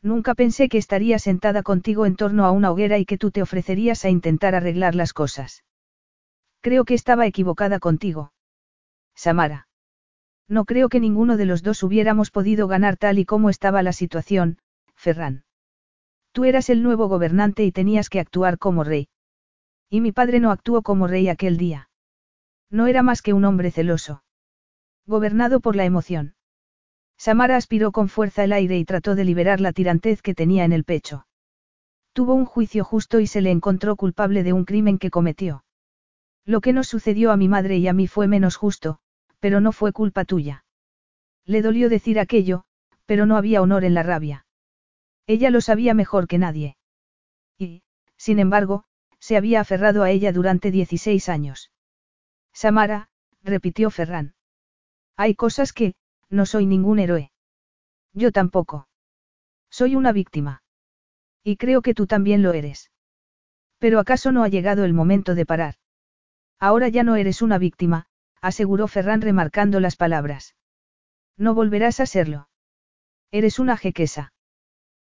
Nunca 0.02 0.34
pensé 0.34 0.68
que 0.68 0.78
estaría 0.78 1.18
sentada 1.18 1.62
contigo 1.62 2.06
en 2.06 2.16
torno 2.16 2.44
a 2.44 2.52
una 2.52 2.70
hoguera 2.70 2.98
y 2.98 3.04
que 3.06 3.18
tú 3.18 3.30
te 3.30 3.42
ofrecerías 3.42 4.04
a 4.04 4.10
intentar 4.10 4.54
arreglar 4.54 4.94
las 4.94 5.12
cosas. 5.12 5.64
Creo 6.60 6.84
que 6.84 6.94
estaba 6.94 7.26
equivocada 7.26 7.80
contigo. 7.80 8.32
Samara. 9.14 9.68
No 10.48 10.64
creo 10.64 10.88
que 10.88 11.00
ninguno 11.00 11.36
de 11.36 11.46
los 11.46 11.62
dos 11.62 11.82
hubiéramos 11.82 12.30
podido 12.30 12.68
ganar 12.68 12.96
tal 12.96 13.18
y 13.18 13.24
como 13.24 13.50
estaba 13.50 13.82
la 13.82 13.92
situación, 13.92 14.58
Ferran. 14.94 15.44
Tú 16.30 16.44
eras 16.44 16.70
el 16.70 16.82
nuevo 16.82 17.08
gobernante 17.08 17.64
y 17.64 17.72
tenías 17.72 18.08
que 18.08 18.20
actuar 18.20 18.58
como 18.58 18.84
rey. 18.84 19.08
Y 19.88 20.00
mi 20.00 20.12
padre 20.12 20.40
no 20.40 20.50
actuó 20.50 20.82
como 20.82 21.06
rey 21.06 21.28
aquel 21.28 21.56
día. 21.56 21.90
No 22.70 22.86
era 22.86 23.02
más 23.02 23.22
que 23.22 23.32
un 23.32 23.44
hombre 23.44 23.70
celoso. 23.70 24.22
Gobernado 25.06 25.60
por 25.60 25.76
la 25.76 25.84
emoción. 25.84 26.34
Samara 27.16 27.56
aspiró 27.56 27.92
con 27.92 28.08
fuerza 28.08 28.44
el 28.44 28.52
aire 28.52 28.78
y 28.78 28.84
trató 28.84 29.14
de 29.14 29.24
liberar 29.24 29.60
la 29.60 29.72
tirantez 29.72 30.20
que 30.20 30.34
tenía 30.34 30.64
en 30.64 30.72
el 30.72 30.84
pecho. 30.84 31.26
Tuvo 32.12 32.34
un 32.34 32.44
juicio 32.44 32.84
justo 32.84 33.20
y 33.20 33.26
se 33.26 33.40
le 33.40 33.50
encontró 33.50 33.96
culpable 33.96 34.42
de 34.42 34.52
un 34.52 34.64
crimen 34.64 34.98
que 34.98 35.10
cometió. 35.10 35.64
Lo 36.44 36.60
que 36.60 36.72
nos 36.72 36.88
sucedió 36.88 37.30
a 37.30 37.36
mi 37.36 37.48
madre 37.48 37.76
y 37.78 37.88
a 37.88 37.92
mí 37.92 38.06
fue 38.06 38.26
menos 38.26 38.56
justo, 38.56 38.98
pero 39.38 39.60
no 39.60 39.72
fue 39.72 39.92
culpa 39.92 40.24
tuya. 40.24 40.64
Le 41.44 41.62
dolió 41.62 41.88
decir 41.88 42.18
aquello, 42.18 42.64
pero 43.04 43.26
no 43.26 43.36
había 43.36 43.62
honor 43.62 43.84
en 43.84 43.94
la 43.94 44.02
rabia. 44.02 44.46
Ella 45.26 45.50
lo 45.50 45.60
sabía 45.60 45.94
mejor 45.94 46.26
que 46.26 46.38
nadie. 46.38 46.76
Y, 47.58 47.82
sin 48.16 48.38
embargo, 48.38 48.84
se 49.18 49.36
había 49.36 49.60
aferrado 49.60 50.02
a 50.02 50.10
ella 50.10 50.32
durante 50.32 50.70
16 50.70 51.28
años. 51.28 51.70
Samara, 52.52 53.08
repitió 53.42 53.90
Ferran. 53.90 54.34
Hay 55.16 55.34
cosas 55.34 55.72
que, 55.72 55.94
no 56.28 56.46
soy 56.46 56.66
ningún 56.66 56.98
héroe. 56.98 57.32
Yo 58.12 58.32
tampoco. 58.32 58.88
Soy 59.70 59.94
una 59.94 60.12
víctima. 60.12 60.62
Y 61.42 61.56
creo 61.56 61.82
que 61.82 61.94
tú 61.94 62.06
también 62.06 62.42
lo 62.42 62.52
eres. 62.52 62.90
Pero 63.78 64.00
¿acaso 64.00 64.32
no 64.32 64.42
ha 64.42 64.48
llegado 64.48 64.84
el 64.84 64.94
momento 64.94 65.34
de 65.34 65.46
parar? 65.46 65.74
Ahora 66.58 66.88
ya 66.88 67.02
no 67.02 67.16
eres 67.16 67.42
una 67.42 67.58
víctima, 67.58 68.06
aseguró 68.40 68.88
Ferran 68.88 69.20
remarcando 69.20 69.80
las 69.80 69.96
palabras. 69.96 70.56
No 71.36 71.54
volverás 71.54 72.00
a 72.00 72.06
serlo. 72.06 72.48
Eres 73.30 73.58
una 73.58 73.76
jequesa. 73.76 74.32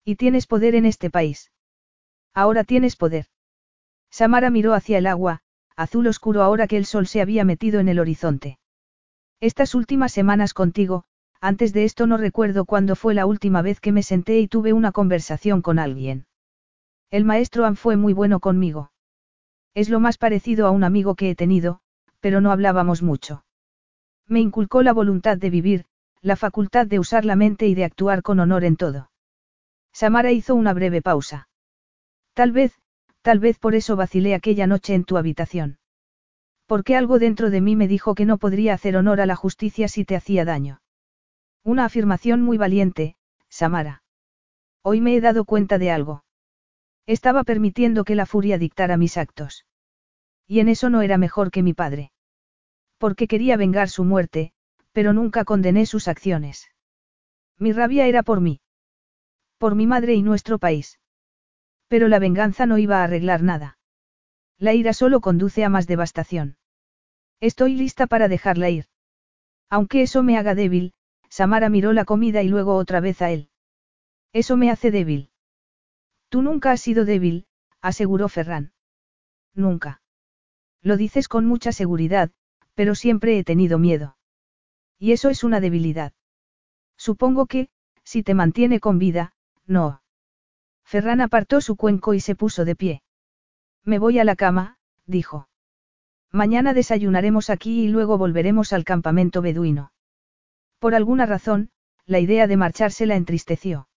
Y 0.03 0.15
tienes 0.15 0.47
poder 0.47 0.75
en 0.75 0.85
este 0.85 1.09
país. 1.09 1.51
Ahora 2.33 2.63
tienes 2.63 2.95
poder. 2.95 3.27
Samara 4.09 4.49
miró 4.49 4.73
hacia 4.73 4.97
el 4.97 5.07
agua, 5.07 5.41
azul 5.75 6.07
oscuro 6.07 6.41
ahora 6.43 6.67
que 6.67 6.77
el 6.77 6.85
sol 6.85 7.07
se 7.07 7.21
había 7.21 7.43
metido 7.43 7.79
en 7.79 7.89
el 7.89 7.99
horizonte. 7.99 8.59
Estas 9.39 9.75
últimas 9.75 10.11
semanas 10.11 10.53
contigo, 10.53 11.03
antes 11.39 11.71
de 11.73 11.83
esto 11.83 12.07
no 12.07 12.17
recuerdo 12.17 12.65
cuándo 12.65 12.95
fue 12.95 13.13
la 13.13 13.25
última 13.25 13.61
vez 13.61 13.79
que 13.79 13.91
me 13.91 14.01
senté 14.01 14.39
y 14.39 14.47
tuve 14.47 14.73
una 14.73 14.91
conversación 14.91 15.61
con 15.61 15.77
alguien. 15.77 16.25
El 17.11 17.25
maestro 17.25 17.65
An 17.65 17.75
fue 17.75 17.95
muy 17.95 18.13
bueno 18.13 18.39
conmigo. 18.39 18.91
Es 19.75 19.89
lo 19.89 19.99
más 19.99 20.17
parecido 20.17 20.65
a 20.65 20.71
un 20.71 20.83
amigo 20.83 21.15
que 21.15 21.29
he 21.29 21.35
tenido, 21.35 21.81
pero 22.19 22.41
no 22.41 22.51
hablábamos 22.51 23.03
mucho. 23.03 23.45
Me 24.27 24.39
inculcó 24.39 24.81
la 24.81 24.93
voluntad 24.93 25.37
de 25.37 25.51
vivir, 25.51 25.85
la 26.21 26.35
facultad 26.35 26.87
de 26.87 26.99
usar 26.99 27.23
la 27.23 27.35
mente 27.35 27.67
y 27.67 27.75
de 27.75 27.85
actuar 27.85 28.23
con 28.23 28.39
honor 28.39 28.63
en 28.63 28.75
todo. 28.75 29.11
Samara 29.93 30.31
hizo 30.31 30.55
una 30.55 30.73
breve 30.73 31.01
pausa. 31.01 31.47
Tal 32.33 32.51
vez, 32.51 32.73
tal 33.27 33.39
vez 33.39 33.59
por 33.59 33.75
eso 33.75 33.97
vacilé 33.97 34.33
aquella 34.35 34.67
noche 34.67 34.93
en 34.93 35.03
tu 35.03 35.17
habitación. 35.17 35.79
Porque 36.65 36.95
algo 36.95 37.19
dentro 37.19 37.49
de 37.49 37.59
mí 37.59 37.75
me 37.75 37.89
dijo 37.89 38.15
que 38.15 38.23
no 38.23 38.37
podría 38.37 38.73
hacer 38.73 38.95
honor 38.95 39.19
a 39.19 39.25
la 39.25 39.35
justicia 39.35 39.89
si 39.89 40.05
te 40.05 40.15
hacía 40.15 40.45
daño. 40.45 40.79
Una 41.61 41.83
afirmación 41.83 42.41
muy 42.41 42.57
valiente, 42.57 43.17
Samara. 43.49 44.01
Hoy 44.81 45.01
me 45.01 45.13
he 45.13 45.19
dado 45.19 45.43
cuenta 45.43 45.77
de 45.77 45.91
algo. 45.91 46.23
Estaba 47.05 47.43
permitiendo 47.43 48.05
que 48.05 48.15
la 48.15 48.25
furia 48.25 48.57
dictara 48.57 48.95
mis 48.95 49.17
actos. 49.17 49.65
Y 50.47 50.61
en 50.61 50.69
eso 50.69 50.89
no 50.89 51.01
era 51.01 51.17
mejor 51.17 51.51
que 51.51 51.63
mi 51.63 51.73
padre. 51.73 52.13
Porque 52.97 53.27
quería 53.27 53.57
vengar 53.57 53.89
su 53.89 54.05
muerte, 54.05 54.53
pero 54.93 55.11
nunca 55.11 55.43
condené 55.43 55.85
sus 55.85 56.07
acciones. 56.07 56.69
Mi 57.59 57.73
rabia 57.73 58.07
era 58.07 58.23
por 58.23 58.39
mí. 58.39 58.61
Por 59.57 59.75
mi 59.75 59.85
madre 59.85 60.13
y 60.13 60.21
nuestro 60.21 60.59
país. 60.59 60.97
Pero 61.87 62.07
la 62.07 62.19
venganza 62.19 62.65
no 62.65 62.77
iba 62.77 62.99
a 62.99 63.03
arreglar 63.03 63.43
nada. 63.43 63.77
La 64.57 64.73
ira 64.73 64.93
solo 64.93 65.21
conduce 65.21 65.63
a 65.63 65.69
más 65.69 65.87
devastación. 65.87 66.57
Estoy 67.39 67.75
lista 67.75 68.07
para 68.07 68.27
dejarla 68.27 68.69
ir. 68.69 68.85
Aunque 69.69 70.01
eso 70.01 70.23
me 70.23 70.37
haga 70.37 70.55
débil, 70.55 70.93
Samara 71.29 71.69
miró 71.69 71.93
la 71.93 72.05
comida 72.05 72.41
y 72.41 72.47
luego 72.47 72.75
otra 72.75 72.99
vez 72.99 73.21
a 73.21 73.31
él. 73.31 73.49
Eso 74.33 74.57
me 74.57 74.71
hace 74.71 74.91
débil. 74.91 75.29
Tú 76.29 76.41
nunca 76.41 76.71
has 76.71 76.81
sido 76.81 77.05
débil, 77.05 77.47
aseguró 77.81 78.27
Ferran. 78.27 78.73
Nunca. 79.53 80.01
Lo 80.81 80.97
dices 80.97 81.27
con 81.27 81.45
mucha 81.45 81.71
seguridad, 81.71 82.31
pero 82.73 82.95
siempre 82.95 83.37
he 83.37 83.43
tenido 83.43 83.77
miedo. 83.77 84.17
Y 84.99 85.11
eso 85.11 85.29
es 85.29 85.43
una 85.43 85.59
debilidad. 85.59 86.13
Supongo 86.97 87.45
que, 87.45 87.69
si 88.03 88.23
te 88.23 88.33
mantiene 88.33 88.79
con 88.79 88.97
vida, 88.97 89.33
no. 89.65 90.01
Ferran 90.87 91.19
apartó 91.19 91.59
su 91.59 91.75
cuenco 91.75 92.13
y 92.13 92.21
se 92.21 92.33
puso 92.33 92.63
de 92.63 92.73
pie. 92.73 93.01
Me 93.83 93.99
voy 93.99 94.19
a 94.19 94.23
la 94.23 94.37
cama, 94.37 94.77
dijo. 95.05 95.49
Mañana 96.31 96.73
desayunaremos 96.73 97.49
aquí 97.49 97.83
y 97.83 97.89
luego 97.89 98.17
volveremos 98.17 98.71
al 98.71 98.85
campamento 98.85 99.41
beduino. 99.41 99.91
Por 100.79 100.95
alguna 100.95 101.25
razón, 101.25 101.71
la 102.05 102.19
idea 102.19 102.47
de 102.47 102.55
marcharse 102.55 103.05
la 103.05 103.17
entristeció. 103.17 103.89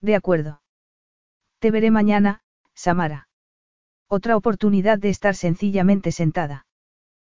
De 0.00 0.16
acuerdo. 0.16 0.60
Te 1.60 1.70
veré 1.70 1.92
mañana, 1.92 2.42
Samara. 2.74 3.28
Otra 4.08 4.36
oportunidad 4.36 4.98
de 4.98 5.10
estar 5.10 5.36
sencillamente 5.36 6.10
sentada. 6.10 6.66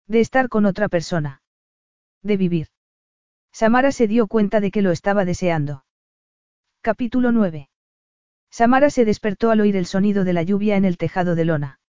De 0.06 0.20
estar 0.20 0.48
con 0.48 0.66
otra 0.66 0.88
persona. 0.88 1.42
De 2.22 2.36
vivir. 2.36 2.68
Samara 3.50 3.90
se 3.90 4.06
dio 4.06 4.28
cuenta 4.28 4.60
de 4.60 4.70
que 4.70 4.82
lo 4.82 4.92
estaba 4.92 5.24
deseando. 5.24 5.84
Capítulo 6.80 7.32
9. 7.32 7.68
Samara 8.50 8.90
se 8.90 9.04
despertó 9.04 9.50
al 9.50 9.60
oír 9.60 9.76
el 9.76 9.86
sonido 9.86 10.24
de 10.24 10.32
la 10.32 10.42
lluvia 10.42 10.76
en 10.76 10.84
el 10.84 10.96
tejado 10.96 11.34
de 11.34 11.44
lona. 11.44 11.80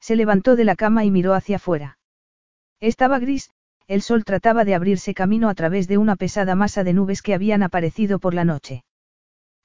Se 0.00 0.16
levantó 0.16 0.56
de 0.56 0.64
la 0.64 0.76
cama 0.76 1.04
y 1.04 1.10
miró 1.10 1.34
hacia 1.34 1.56
afuera. 1.56 1.98
Estaba 2.80 3.18
gris, 3.18 3.50
el 3.88 4.02
sol 4.02 4.24
trataba 4.24 4.64
de 4.64 4.74
abrirse 4.74 5.14
camino 5.14 5.48
a 5.48 5.54
través 5.54 5.88
de 5.88 5.98
una 5.98 6.14
pesada 6.14 6.54
masa 6.54 6.84
de 6.84 6.92
nubes 6.92 7.22
que 7.22 7.34
habían 7.34 7.62
aparecido 7.62 8.18
por 8.18 8.34
la 8.34 8.44
noche. 8.44 8.84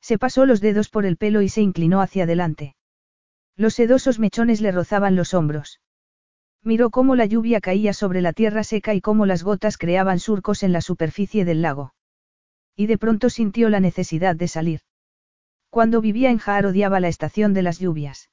Se 0.01 0.17
pasó 0.17 0.45
los 0.45 0.61
dedos 0.61 0.89
por 0.89 1.05
el 1.05 1.17
pelo 1.17 1.41
y 1.41 1.49
se 1.49 1.61
inclinó 1.61 2.01
hacia 2.01 2.23
adelante. 2.23 2.75
Los 3.55 3.75
sedosos 3.75 4.19
mechones 4.19 4.61
le 4.61 4.71
rozaban 4.71 5.15
los 5.15 5.33
hombros. 5.33 5.81
Miró 6.63 6.89
cómo 6.89 7.15
la 7.15 7.25
lluvia 7.25 7.59
caía 7.59 7.93
sobre 7.93 8.21
la 8.21 8.33
tierra 8.33 8.63
seca 8.63 8.93
y 8.93 9.01
cómo 9.01 9.25
las 9.25 9.43
gotas 9.43 9.77
creaban 9.77 10.19
surcos 10.19 10.63
en 10.63 10.71
la 10.71 10.81
superficie 10.81 11.45
del 11.45 11.61
lago. 11.61 11.93
Y 12.75 12.87
de 12.87 12.97
pronto 12.97 13.29
sintió 13.29 13.69
la 13.69 13.81
necesidad 13.81 14.35
de 14.35 14.47
salir. 14.47 14.81
Cuando 15.73 16.01
vivía 16.01 16.29
en 16.29 16.37
Jaar 16.37 16.67
odiaba 16.67 16.99
la 16.99 17.07
estación 17.07 17.55
de 17.55 17.63
las 17.63 17.79
lluvias. 17.79 18.29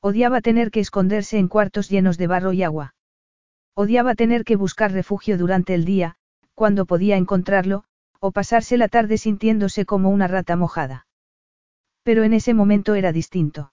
Odiaba 0.00 0.40
tener 0.40 0.70
que 0.70 0.78
esconderse 0.78 1.38
en 1.38 1.48
cuartos 1.48 1.90
llenos 1.90 2.18
de 2.18 2.28
barro 2.28 2.52
y 2.52 2.62
agua. 2.62 2.94
Odiaba 3.74 4.14
tener 4.14 4.44
que 4.44 4.54
buscar 4.54 4.92
refugio 4.92 5.36
durante 5.36 5.74
el 5.74 5.84
día, 5.84 6.14
cuando 6.54 6.86
podía 6.86 7.16
encontrarlo, 7.16 7.82
o 8.20 8.30
pasarse 8.30 8.76
la 8.76 8.86
tarde 8.86 9.18
sintiéndose 9.18 9.84
como 9.84 10.10
una 10.10 10.28
rata 10.28 10.54
mojada. 10.54 11.08
Pero 12.04 12.22
en 12.22 12.32
ese 12.32 12.54
momento 12.54 12.94
era 12.94 13.10
distinto. 13.10 13.72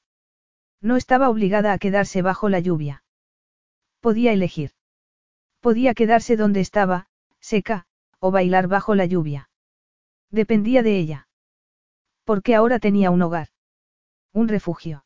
No 0.82 0.95
estaba 0.95 1.30
obligada 1.30 1.74
a 1.74 1.77
quedarse 1.77 2.24
bajo 2.24 2.50
la 2.50 2.59
lluvia. 2.59 3.03
Podía 4.00 4.34
elegir. 4.34 4.72
Podía 5.59 5.93
quedarse 5.93 6.38
donde 6.38 6.61
estaba, 6.61 7.06
seca, 7.40 7.85
o 8.18 8.32
bailar 8.32 8.68
bajo 8.68 8.95
la 8.95 9.06
lluvia. 9.06 9.51
Dependía 10.32 10.82
de 10.82 10.98
ella. 10.98 11.28
Porque 12.30 12.53
ahora 12.53 12.77
tenía 12.77 13.09
un 13.09 13.24
hogar. 13.24 13.48
Un 14.33 14.49
refugio. 14.49 15.03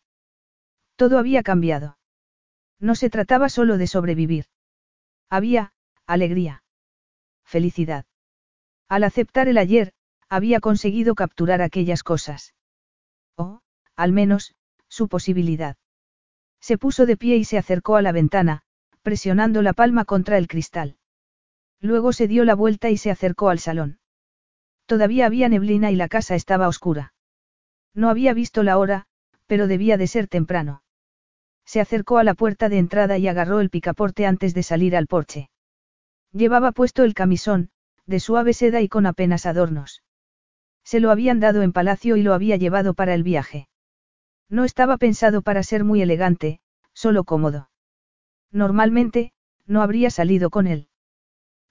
Todo 0.97 1.17
había 1.17 1.41
cambiado. 1.41 1.97
No 2.81 2.95
se 2.95 3.09
trataba 3.09 3.47
solo 3.47 3.77
de 3.77 3.87
sobrevivir. 3.87 4.47
Había, 5.29 5.71
alegría. 6.05 6.65
Felicidad. 7.45 8.03
Al 8.89 9.05
aceptar 9.05 9.47
el 9.47 9.57
ayer, 9.57 9.93
había 10.27 10.59
conseguido 10.59 11.15
capturar 11.15 11.61
aquellas 11.61 12.03
cosas. 12.03 12.55
O, 13.37 13.61
al 13.95 14.11
menos, 14.11 14.53
su 14.89 15.07
posibilidad. 15.07 15.77
Se 16.59 16.77
puso 16.77 17.05
de 17.05 17.15
pie 17.15 17.37
y 17.37 17.45
se 17.45 17.57
acercó 17.57 17.95
a 17.95 18.01
la 18.01 18.11
ventana, 18.11 18.63
presionando 19.01 19.61
la 19.61 19.71
palma 19.71 20.03
contra 20.03 20.37
el 20.37 20.49
cristal. 20.49 20.97
Luego 21.79 22.11
se 22.11 22.27
dio 22.27 22.43
la 22.43 22.55
vuelta 22.55 22.89
y 22.89 22.97
se 22.97 23.11
acercó 23.11 23.47
al 23.47 23.59
salón. 23.59 24.01
Todavía 24.87 25.25
había 25.25 25.47
neblina 25.47 25.89
y 25.89 25.95
la 25.95 26.09
casa 26.09 26.35
estaba 26.35 26.67
oscura. 26.67 27.12
No 27.93 28.09
había 28.09 28.33
visto 28.33 28.63
la 28.63 28.77
hora, 28.77 29.05
pero 29.47 29.67
debía 29.67 29.97
de 29.97 30.07
ser 30.07 30.27
temprano. 30.27 30.83
Se 31.65 31.79
acercó 31.79 32.17
a 32.17 32.23
la 32.23 32.33
puerta 32.33 32.69
de 32.69 32.77
entrada 32.77 33.17
y 33.17 33.27
agarró 33.27 33.59
el 33.59 33.69
picaporte 33.69 34.25
antes 34.25 34.53
de 34.53 34.63
salir 34.63 34.95
al 34.95 35.07
porche. 35.07 35.49
Llevaba 36.31 36.71
puesto 36.71 37.03
el 37.03 37.13
camisón, 37.13 37.69
de 38.05 38.19
suave 38.19 38.53
seda 38.53 38.81
y 38.81 38.89
con 38.89 39.05
apenas 39.05 39.45
adornos. 39.45 40.03
Se 40.83 40.99
lo 40.99 41.11
habían 41.11 41.39
dado 41.39 41.61
en 41.61 41.71
palacio 41.71 42.17
y 42.17 42.23
lo 42.23 42.33
había 42.33 42.57
llevado 42.57 42.93
para 42.93 43.13
el 43.13 43.23
viaje. 43.23 43.69
No 44.49 44.65
estaba 44.65 44.97
pensado 44.97 45.41
para 45.41 45.63
ser 45.63 45.83
muy 45.83 46.01
elegante, 46.01 46.59
solo 46.93 47.23
cómodo. 47.23 47.69
Normalmente, 48.51 49.31
no 49.65 49.81
habría 49.81 50.09
salido 50.09 50.49
con 50.49 50.67
él. 50.67 50.89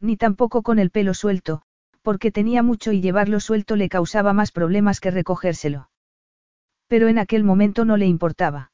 Ni 0.01 0.17
tampoco 0.17 0.63
con 0.63 0.79
el 0.79 0.91
pelo 0.91 1.15
suelto, 1.15 1.63
porque 2.01 2.33
tenía 2.33 2.63
mucho 2.63 2.93
y 2.93 3.01
llevarlo 3.01 3.39
suelto 3.39 3.77
le 3.77 3.89
causaba 3.89 4.33
más 4.33 4.51
problemas 4.51 4.99
que 4.99 5.11
recogérselo. 5.11 5.92
Pero 6.93 7.09
en 7.09 7.19
aquel 7.19 7.43
momento 7.43 7.87
no 7.87 7.97
le 7.97 8.05
importaba. 8.05 8.71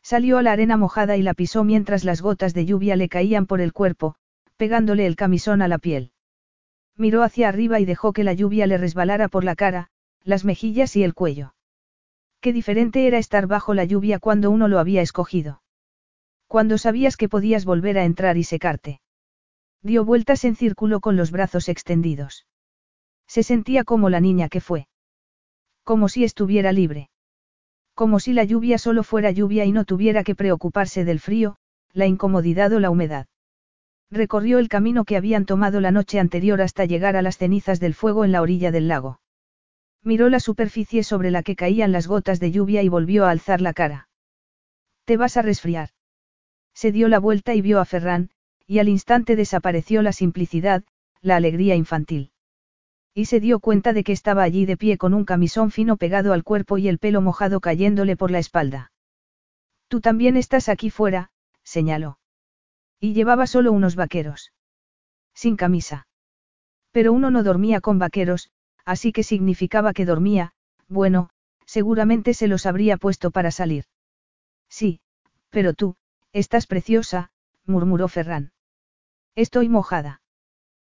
Salió 0.00 0.38
a 0.38 0.42
la 0.42 0.52
arena 0.52 0.76
mojada 0.76 1.16
y 1.16 1.22
la 1.22 1.34
pisó 1.34 1.64
mientras 1.64 2.04
las 2.04 2.22
gotas 2.22 2.54
de 2.54 2.66
lluvia 2.66 2.94
le 2.94 3.08
caían 3.08 3.46
por 3.46 3.60
el 3.60 3.72
cuerpo, 3.72 4.14
pegándole 4.56 5.06
el 5.06 5.16
camisón 5.16 5.60
a 5.60 5.66
la 5.66 5.78
piel. 5.78 6.12
Miró 6.96 7.24
hacia 7.24 7.48
arriba 7.48 7.80
y 7.80 7.84
dejó 7.84 8.12
que 8.12 8.22
la 8.22 8.32
lluvia 8.32 8.68
le 8.68 8.78
resbalara 8.78 9.26
por 9.26 9.42
la 9.42 9.56
cara, 9.56 9.88
las 10.22 10.44
mejillas 10.44 10.94
y 10.94 11.02
el 11.02 11.14
cuello. 11.14 11.56
Qué 12.40 12.52
diferente 12.52 13.08
era 13.08 13.18
estar 13.18 13.48
bajo 13.48 13.74
la 13.74 13.86
lluvia 13.86 14.20
cuando 14.20 14.48
uno 14.52 14.68
lo 14.68 14.78
había 14.78 15.02
escogido. 15.02 15.62
Cuando 16.46 16.78
sabías 16.78 17.16
que 17.16 17.28
podías 17.28 17.64
volver 17.64 17.98
a 17.98 18.04
entrar 18.04 18.36
y 18.36 18.44
secarte. 18.44 19.00
Dio 19.82 20.04
vueltas 20.04 20.44
en 20.44 20.54
círculo 20.54 21.00
con 21.00 21.16
los 21.16 21.32
brazos 21.32 21.68
extendidos. 21.68 22.46
Se 23.26 23.42
sentía 23.42 23.82
como 23.82 24.10
la 24.10 24.20
niña 24.20 24.48
que 24.48 24.60
fue. 24.60 24.86
Como 25.82 26.08
si 26.08 26.22
estuviera 26.22 26.70
libre. 26.70 27.08
Como 27.94 28.20
si 28.20 28.32
la 28.32 28.44
lluvia 28.44 28.78
solo 28.78 29.02
fuera 29.02 29.30
lluvia 29.30 29.64
y 29.64 29.72
no 29.72 29.84
tuviera 29.84 30.24
que 30.24 30.34
preocuparse 30.34 31.04
del 31.04 31.20
frío, 31.20 31.56
la 31.92 32.06
incomodidad 32.06 32.72
o 32.72 32.80
la 32.80 32.90
humedad. 32.90 33.26
Recorrió 34.10 34.58
el 34.58 34.68
camino 34.68 35.04
que 35.04 35.16
habían 35.16 35.46
tomado 35.46 35.80
la 35.80 35.90
noche 35.90 36.18
anterior 36.18 36.60
hasta 36.60 36.84
llegar 36.84 37.16
a 37.16 37.22
las 37.22 37.38
cenizas 37.38 37.80
del 37.80 37.94
fuego 37.94 38.24
en 38.24 38.32
la 38.32 38.42
orilla 38.42 38.70
del 38.70 38.88
lago. 38.88 39.20
Miró 40.02 40.28
la 40.28 40.40
superficie 40.40 41.04
sobre 41.04 41.30
la 41.30 41.42
que 41.42 41.54
caían 41.54 41.92
las 41.92 42.06
gotas 42.06 42.40
de 42.40 42.50
lluvia 42.50 42.82
y 42.82 42.88
volvió 42.88 43.24
a 43.24 43.30
alzar 43.30 43.60
la 43.60 43.72
cara. 43.72 44.08
Te 45.04 45.16
vas 45.16 45.36
a 45.36 45.42
resfriar. 45.42 45.90
Se 46.74 46.92
dio 46.92 47.08
la 47.08 47.20
vuelta 47.20 47.54
y 47.54 47.60
vio 47.60 47.78
a 47.78 47.84
Ferran, 47.84 48.30
y 48.66 48.78
al 48.80 48.88
instante 48.88 49.36
desapareció 49.36 50.02
la 50.02 50.12
simplicidad, 50.12 50.82
la 51.20 51.36
alegría 51.36 51.76
infantil. 51.76 52.31
Y 53.14 53.26
se 53.26 53.40
dio 53.40 53.60
cuenta 53.60 53.92
de 53.92 54.04
que 54.04 54.12
estaba 54.12 54.42
allí 54.42 54.64
de 54.64 54.76
pie 54.76 54.96
con 54.96 55.12
un 55.12 55.24
camisón 55.24 55.70
fino 55.70 55.96
pegado 55.96 56.32
al 56.32 56.44
cuerpo 56.44 56.78
y 56.78 56.88
el 56.88 56.98
pelo 56.98 57.20
mojado 57.20 57.60
cayéndole 57.60 58.16
por 58.16 58.30
la 58.30 58.38
espalda. 58.38 58.92
Tú 59.88 60.00
también 60.00 60.36
estás 60.36 60.68
aquí 60.70 60.88
fuera, 60.88 61.30
señaló. 61.62 62.18
Y 62.98 63.12
llevaba 63.12 63.46
solo 63.46 63.72
unos 63.72 63.96
vaqueros. 63.96 64.52
Sin 65.34 65.56
camisa. 65.56 66.06
Pero 66.92 67.12
uno 67.12 67.30
no 67.30 67.42
dormía 67.42 67.80
con 67.80 67.98
vaqueros, 67.98 68.50
así 68.84 69.12
que 69.12 69.22
significaba 69.22 69.92
que 69.92 70.06
dormía, 70.06 70.52
bueno, 70.88 71.30
seguramente 71.66 72.34
se 72.34 72.48
los 72.48 72.66
habría 72.66 72.96
puesto 72.96 73.30
para 73.30 73.50
salir. 73.50 73.84
Sí, 74.68 75.00
pero 75.50 75.74
tú, 75.74 75.96
estás 76.32 76.66
preciosa, 76.66 77.30
murmuró 77.66 78.08
Ferran. 78.08 78.52
Estoy 79.34 79.68
mojada. 79.68 80.22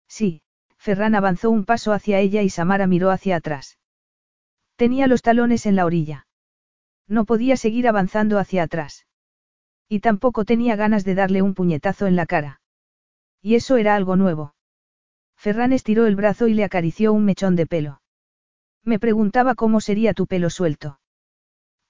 Sí, 0.08 0.42
Ferran 0.88 1.14
avanzó 1.14 1.50
un 1.50 1.66
paso 1.66 1.92
hacia 1.92 2.18
ella 2.18 2.40
y 2.40 2.48
Samara 2.48 2.86
miró 2.86 3.10
hacia 3.10 3.36
atrás. 3.36 3.76
Tenía 4.74 5.06
los 5.06 5.20
talones 5.20 5.66
en 5.66 5.76
la 5.76 5.84
orilla. 5.84 6.26
No 7.06 7.26
podía 7.26 7.58
seguir 7.58 7.86
avanzando 7.88 8.38
hacia 8.38 8.62
atrás. 8.62 9.06
Y 9.86 10.00
tampoco 10.00 10.46
tenía 10.46 10.76
ganas 10.76 11.04
de 11.04 11.14
darle 11.14 11.42
un 11.42 11.52
puñetazo 11.52 12.06
en 12.06 12.16
la 12.16 12.24
cara. 12.24 12.62
Y 13.42 13.54
eso 13.54 13.76
era 13.76 13.96
algo 13.96 14.16
nuevo. 14.16 14.54
Ferran 15.36 15.74
estiró 15.74 16.06
el 16.06 16.16
brazo 16.16 16.48
y 16.48 16.54
le 16.54 16.64
acarició 16.64 17.12
un 17.12 17.26
mechón 17.26 17.54
de 17.54 17.66
pelo. 17.66 18.00
Me 18.82 18.98
preguntaba 18.98 19.54
cómo 19.56 19.82
sería 19.82 20.14
tu 20.14 20.26
pelo 20.26 20.48
suelto. 20.48 21.00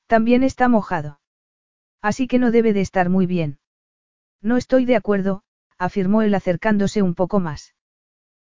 También 0.08 0.42
está 0.42 0.68
mojado. 0.68 1.20
Así 2.02 2.26
que 2.26 2.40
no 2.40 2.50
debe 2.50 2.72
de 2.72 2.80
estar 2.80 3.10
muy 3.10 3.26
bien. 3.26 3.60
No 4.42 4.56
estoy 4.56 4.86
de 4.86 4.96
acuerdo, 4.96 5.44
afirmó 5.78 6.22
él 6.22 6.34
acercándose 6.34 7.00
un 7.00 7.14
poco 7.14 7.38
más. 7.38 7.76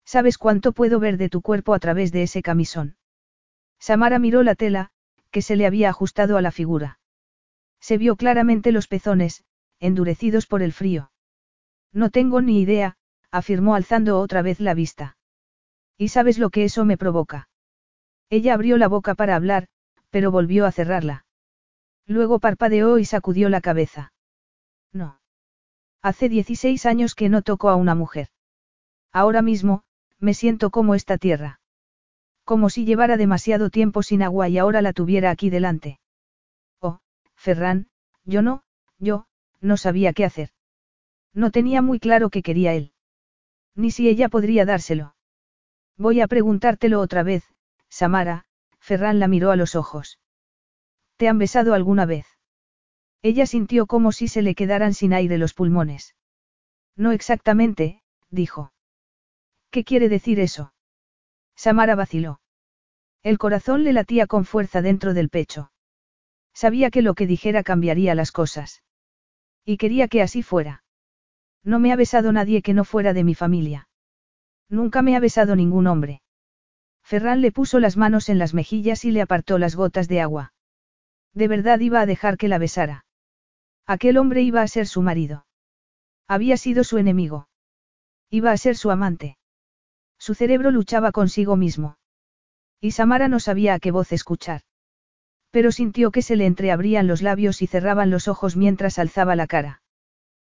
¿Sabes 0.07 0.37
cuánto 0.37 0.71
puedo 0.71 1.01
ver 1.01 1.17
de 1.17 1.27
tu 1.27 1.41
cuerpo 1.41 1.73
a 1.73 1.79
través 1.79 2.13
de 2.13 2.23
ese 2.23 2.41
camisón? 2.41 2.95
Samara 3.77 4.19
miró 4.19 4.41
la 4.41 4.55
tela, 4.55 4.91
que 5.31 5.41
se 5.41 5.57
le 5.57 5.65
había 5.65 5.89
ajustado 5.89 6.37
a 6.37 6.41
la 6.41 6.51
figura. 6.51 7.01
Se 7.81 7.97
vio 7.97 8.15
claramente 8.15 8.71
los 8.71 8.87
pezones, 8.87 9.43
endurecidos 9.81 10.47
por 10.47 10.61
el 10.61 10.71
frío. 10.71 11.11
No 11.91 12.09
tengo 12.09 12.41
ni 12.41 12.61
idea, 12.61 12.95
afirmó 13.31 13.75
alzando 13.75 14.21
otra 14.21 14.41
vez 14.41 14.61
la 14.61 14.73
vista. 14.73 15.17
¿Y 15.97 16.07
sabes 16.07 16.39
lo 16.39 16.51
que 16.51 16.63
eso 16.63 16.85
me 16.85 16.95
provoca? 16.95 17.49
Ella 18.29 18.53
abrió 18.53 18.77
la 18.77 18.87
boca 18.87 19.13
para 19.13 19.35
hablar, 19.35 19.67
pero 20.09 20.31
volvió 20.31 20.65
a 20.65 20.71
cerrarla. 20.71 21.25
Luego 22.05 22.39
parpadeó 22.39 22.97
y 22.97 23.03
sacudió 23.03 23.49
la 23.49 23.59
cabeza. 23.59 24.13
No. 24.93 25.19
Hace 26.01 26.29
16 26.29 26.85
años 26.85 27.13
que 27.13 27.27
no 27.27 27.41
toco 27.41 27.69
a 27.69 27.75
una 27.75 27.93
mujer. 27.93 28.29
Ahora 29.11 29.41
mismo, 29.41 29.83
me 30.19 30.33
siento 30.33 30.69
como 30.69 30.95
esta 30.95 31.17
tierra. 31.17 31.59
Como 32.43 32.69
si 32.69 32.85
llevara 32.85 33.17
demasiado 33.17 33.69
tiempo 33.69 34.03
sin 34.03 34.23
agua 34.23 34.49
y 34.49 34.57
ahora 34.57 34.81
la 34.81 34.93
tuviera 34.93 35.31
aquí 35.31 35.49
delante. 35.49 35.99
Ferran, 37.37 37.87
yo 38.25 38.41
no, 38.41 38.63
yo, 38.97 39.27
no 39.61 39.77
sabía 39.77 40.11
qué 40.13 40.25
hacer. 40.25 40.49
No 41.33 41.51
tenía 41.51 41.81
muy 41.81 41.99
claro 41.99 42.29
qué 42.29 42.41
quería 42.41 42.73
él. 42.73 42.93
Ni 43.75 43.91
si 43.91 44.09
ella 44.09 44.27
podría 44.27 44.65
dárselo. 44.65 45.15
Voy 45.97 46.19
a 46.19 46.27
preguntártelo 46.27 46.99
otra 46.99 47.23
vez, 47.23 47.43
Samara, 47.89 48.45
Ferran 48.79 49.19
la 49.19 49.27
miró 49.27 49.51
a 49.51 49.55
los 49.55 49.75
ojos. 49.75 50.19
¿Te 51.15 51.27
han 51.27 51.37
besado 51.37 51.73
alguna 51.73 52.05
vez? 52.05 52.25
Ella 53.21 53.45
sintió 53.45 53.85
como 53.85 54.11
si 54.11 54.27
se 54.27 54.41
le 54.41 54.55
quedaran 54.55 54.93
sin 54.93 55.13
aire 55.13 55.37
los 55.37 55.53
pulmones. 55.53 56.15
No 56.95 57.11
exactamente, 57.11 58.01
dijo. 58.29 58.71
¿Qué 59.71 59.83
quiere 59.83 60.09
decir 60.09 60.39
eso? 60.39 60.73
Samara 61.55 61.95
vaciló. 61.95 62.39
El 63.23 63.37
corazón 63.37 63.83
le 63.83 63.93
latía 63.93 64.27
con 64.27 64.45
fuerza 64.45 64.81
dentro 64.81 65.13
del 65.13 65.29
pecho. 65.29 65.71
Sabía 66.53 66.89
que 66.89 67.01
lo 67.01 67.13
que 67.13 67.27
dijera 67.27 67.63
cambiaría 67.63 68.15
las 68.15 68.31
cosas. 68.31 68.83
Y 69.65 69.77
quería 69.77 70.07
que 70.07 70.21
así 70.21 70.43
fuera. 70.43 70.83
No 71.63 71.79
me 71.79 71.91
ha 71.91 71.95
besado 71.95 72.31
nadie 72.31 72.61
que 72.61 72.73
no 72.73 72.85
fuera 72.85 73.13
de 73.13 73.23
mi 73.23 73.35
familia. 73.35 73.89
Nunca 74.69 75.01
me 75.01 75.15
ha 75.15 75.19
besado 75.19 75.55
ningún 75.55 75.87
hombre. 75.87 76.21
Ferran 77.03 77.41
le 77.41 77.51
puso 77.51 77.79
las 77.79 77.97
manos 77.97 78.29
en 78.29 78.37
las 78.37 78.53
mejillas 78.53 79.05
y 79.05 79.11
le 79.11 79.21
apartó 79.21 79.57
las 79.57 79.75
gotas 79.75 80.07
de 80.07 80.21
agua. 80.21 80.53
De 81.33 81.47
verdad 81.47 81.79
iba 81.79 82.01
a 82.01 82.05
dejar 82.05 82.37
que 82.37 82.47
la 82.47 82.57
besara. 82.57 83.05
Aquel 83.85 84.17
hombre 84.17 84.41
iba 84.41 84.61
a 84.61 84.67
ser 84.67 84.87
su 84.87 85.01
marido. 85.01 85.45
Había 86.27 86.57
sido 86.57 86.83
su 86.83 86.97
enemigo. 86.97 87.47
Iba 88.29 88.51
a 88.51 88.57
ser 88.57 88.75
su 88.75 88.91
amante. 88.91 89.37
Su 90.27 90.35
cerebro 90.35 90.71
luchaba 90.71 91.13
consigo 91.13 91.55
mismo. 91.55 91.97
Y 92.81 92.91
Samara 92.91 93.29
no 93.29 93.39
sabía 93.39 93.75
a 93.75 93.79
qué 93.79 93.91
voz 93.91 94.11
escuchar. 94.11 94.63
Pero 95.51 95.71
sintió 95.71 96.11
que 96.11 96.21
se 96.21 96.35
le 96.35 96.45
entreabrían 96.45 97.07
los 97.07 97.21
labios 97.21 97.61
y 97.61 97.67
cerraban 97.67 98.09
los 98.09 98.27
ojos 98.27 98.57
mientras 98.57 98.99
alzaba 98.99 99.37
la 99.37 99.47
cara. 99.47 99.81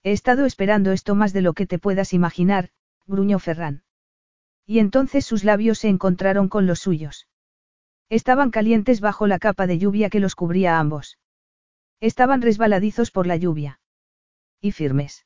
He 0.04 0.14
estado 0.14 0.46
esperando 0.46 0.94
esto 0.94 1.16
más 1.16 1.34
de 1.34 1.42
lo 1.42 1.52
que 1.52 1.68
te 1.68 1.80
puedas 1.80 2.14
imaginar, 2.14 2.70
gruñó 3.08 3.40
Ferran. 3.40 3.84
Y 4.66 4.80
entonces 4.80 5.26
sus 5.26 5.44
labios 5.44 5.80
se 5.80 5.90
encontraron 5.90 6.48
con 6.48 6.66
los 6.66 6.80
suyos. 6.80 7.28
Estaban 8.08 8.52
calientes 8.52 9.02
bajo 9.02 9.28
la 9.28 9.38
capa 9.38 9.68
de 9.68 9.80
lluvia 9.80 10.10
que 10.10 10.22
los 10.22 10.36
cubría 10.36 10.78
a 10.78 10.80
ambos. 10.80 11.20
Estaban 12.00 12.42
resbaladizos 12.42 13.12
por 13.12 13.28
la 13.28 13.36
lluvia. 13.36 13.82
Y 14.62 14.72
firmes. 14.72 15.26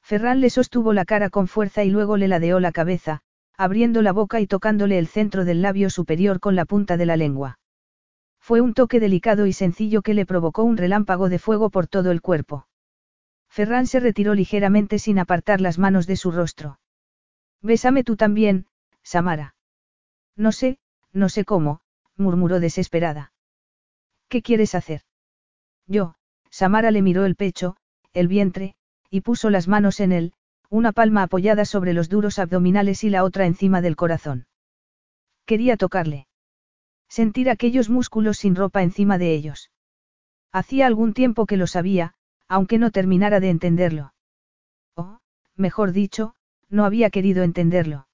Ferran 0.00 0.40
le 0.40 0.50
sostuvo 0.50 0.92
la 0.92 1.04
cara 1.04 1.30
con 1.30 1.46
fuerza 1.46 1.84
y 1.84 1.90
luego 1.90 2.16
le 2.16 2.26
ladeó 2.26 2.58
la 2.58 2.72
cabeza, 2.72 3.22
abriendo 3.56 4.02
la 4.02 4.12
boca 4.12 4.40
y 4.40 4.46
tocándole 4.46 4.98
el 4.98 5.06
centro 5.06 5.44
del 5.44 5.62
labio 5.62 5.90
superior 5.90 6.40
con 6.40 6.56
la 6.56 6.64
punta 6.64 6.96
de 6.96 7.06
la 7.06 7.16
lengua. 7.16 7.58
Fue 8.40 8.60
un 8.60 8.74
toque 8.74 8.98
delicado 8.98 9.46
y 9.46 9.52
sencillo 9.52 10.02
que 10.02 10.14
le 10.14 10.26
provocó 10.26 10.64
un 10.64 10.76
relámpago 10.76 11.28
de 11.28 11.38
fuego 11.38 11.70
por 11.70 11.86
todo 11.86 12.10
el 12.10 12.20
cuerpo. 12.20 12.66
Ferran 13.48 13.86
se 13.86 14.00
retiró 14.00 14.34
ligeramente 14.34 14.98
sin 14.98 15.18
apartar 15.18 15.60
las 15.60 15.78
manos 15.78 16.06
de 16.06 16.16
su 16.16 16.32
rostro. 16.32 16.80
Bésame 17.60 18.02
tú 18.02 18.16
también, 18.16 18.66
Samara. 19.02 19.54
No 20.36 20.50
sé, 20.52 20.78
no 21.12 21.28
sé 21.28 21.44
cómo, 21.44 21.80
murmuró 22.16 22.58
desesperada. 22.60 23.32
¿Qué 24.28 24.42
quieres 24.42 24.74
hacer? 24.74 25.02
Yo, 25.86 26.14
Samara 26.50 26.90
le 26.90 27.02
miró 27.02 27.24
el 27.26 27.36
pecho, 27.36 27.76
el 28.12 28.26
vientre, 28.28 28.74
y 29.10 29.20
puso 29.20 29.50
las 29.50 29.68
manos 29.68 30.00
en 30.00 30.12
él, 30.12 30.32
una 30.72 30.92
palma 30.92 31.24
apoyada 31.24 31.66
sobre 31.66 31.92
los 31.92 32.08
duros 32.08 32.38
abdominales 32.38 33.04
y 33.04 33.10
la 33.10 33.24
otra 33.24 33.44
encima 33.44 33.82
del 33.82 33.94
corazón. 33.94 34.46
Quería 35.44 35.76
tocarle. 35.76 36.28
Sentir 37.10 37.50
aquellos 37.50 37.90
músculos 37.90 38.38
sin 38.38 38.56
ropa 38.56 38.82
encima 38.82 39.18
de 39.18 39.34
ellos. 39.34 39.70
Hacía 40.50 40.86
algún 40.86 41.12
tiempo 41.12 41.44
que 41.44 41.58
lo 41.58 41.66
sabía, 41.66 42.14
aunque 42.48 42.78
no 42.78 42.90
terminara 42.90 43.38
de 43.38 43.50
entenderlo. 43.50 44.14
O, 44.96 45.18
mejor 45.56 45.92
dicho, 45.92 46.36
no 46.70 46.86
había 46.86 47.10
querido 47.10 47.42
entenderlo. 47.42 48.08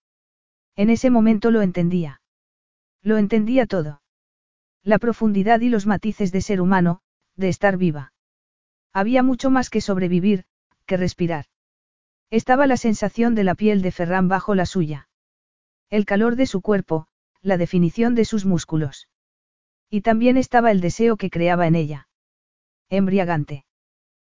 En 0.75 0.91
ese 0.91 1.11
momento 1.11 1.53
lo 1.53 1.62
entendía. 1.62 2.23
Lo 3.03 3.19
entendía 3.19 3.67
todo. 3.67 4.03
La 4.83 4.99
profundidad 4.99 5.61
y 5.61 5.69
los 5.69 5.87
matices 5.87 6.33
de 6.33 6.41
ser 6.41 6.61
humano, 6.61 7.03
de 7.37 7.51
estar 7.51 7.77
viva. 7.77 8.12
Había 8.93 9.23
mucho 9.23 9.49
más 9.49 9.70
que 9.70 9.81
sobrevivir, 9.81 10.45
que 10.87 10.97
respirar. 10.97 11.45
Estaba 12.31 12.66
la 12.66 12.76
sensación 12.76 13.34
de 13.34 13.44
la 13.44 13.55
piel 13.55 13.81
de 13.81 13.90
Ferran 13.90 14.28
bajo 14.28 14.55
la 14.55 14.66
suya. 14.66 15.08
El 15.89 16.05
calor 16.05 16.36
de 16.36 16.47
su 16.47 16.60
cuerpo, 16.60 17.07
la 17.40 17.57
definición 17.57 18.15
de 18.15 18.26
sus 18.26 18.44
músculos. 18.44 19.08
Y 19.89 20.02
también 20.02 20.36
estaba 20.36 20.70
el 20.70 20.82
deseo 20.82 21.16
que 21.16 21.31
creaba 21.31 21.66
en 21.66 21.74
ella. 21.74 22.08
Embriagante. 22.90 23.65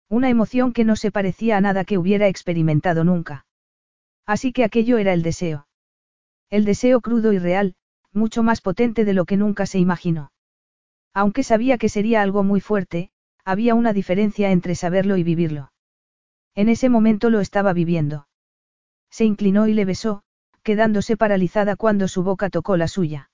Una 0.08 0.30
emoción 0.30 0.72
que 0.72 0.86
no 0.86 0.96
se 0.96 1.12
parecía 1.12 1.58
a 1.58 1.62
nada 1.62 1.84
que 1.84 1.98
hubiera 1.98 2.28
experimentado 2.28 3.04
nunca. 3.04 3.46
Así 4.26 4.54
que 4.54 4.64
aquello 4.64 4.98
era 4.98 5.12
el 5.12 5.24
deseo. 5.24 5.68
El 6.50 6.64
deseo 6.64 7.02
crudo 7.02 7.34
y 7.34 7.40
real, 7.40 7.76
mucho 8.14 8.44
más 8.44 8.62
potente 8.62 9.04
de 9.04 9.14
lo 9.14 9.26
que 9.26 9.36
nunca 9.36 9.66
se 9.66 9.80
imaginó. 9.80 10.32
Aunque 11.14 11.44
sabía 11.44 11.78
que 11.78 11.90
sería 11.90 12.22
algo 12.22 12.44
muy 12.44 12.62
fuerte, 12.62 13.12
había 13.44 13.76
una 13.76 13.92
diferencia 13.92 14.52
entre 14.52 14.76
saberlo 14.76 15.18
y 15.18 15.24
vivirlo. 15.24 15.71
En 16.56 16.70
ese 16.70 16.90
momento 16.90 17.30
lo 17.30 17.40
estaba 17.40 17.74
viviendo. 17.74 18.28
Se 19.10 19.26
inclinó 19.26 19.68
y 19.68 19.74
le 19.74 19.86
besó, 19.86 20.24
quedándose 20.64 21.18
paralizada 21.18 21.76
cuando 21.76 22.08
su 22.08 22.24
boca 22.24 22.50
tocó 22.50 22.78
la 22.78 22.88
suya. 22.88 23.30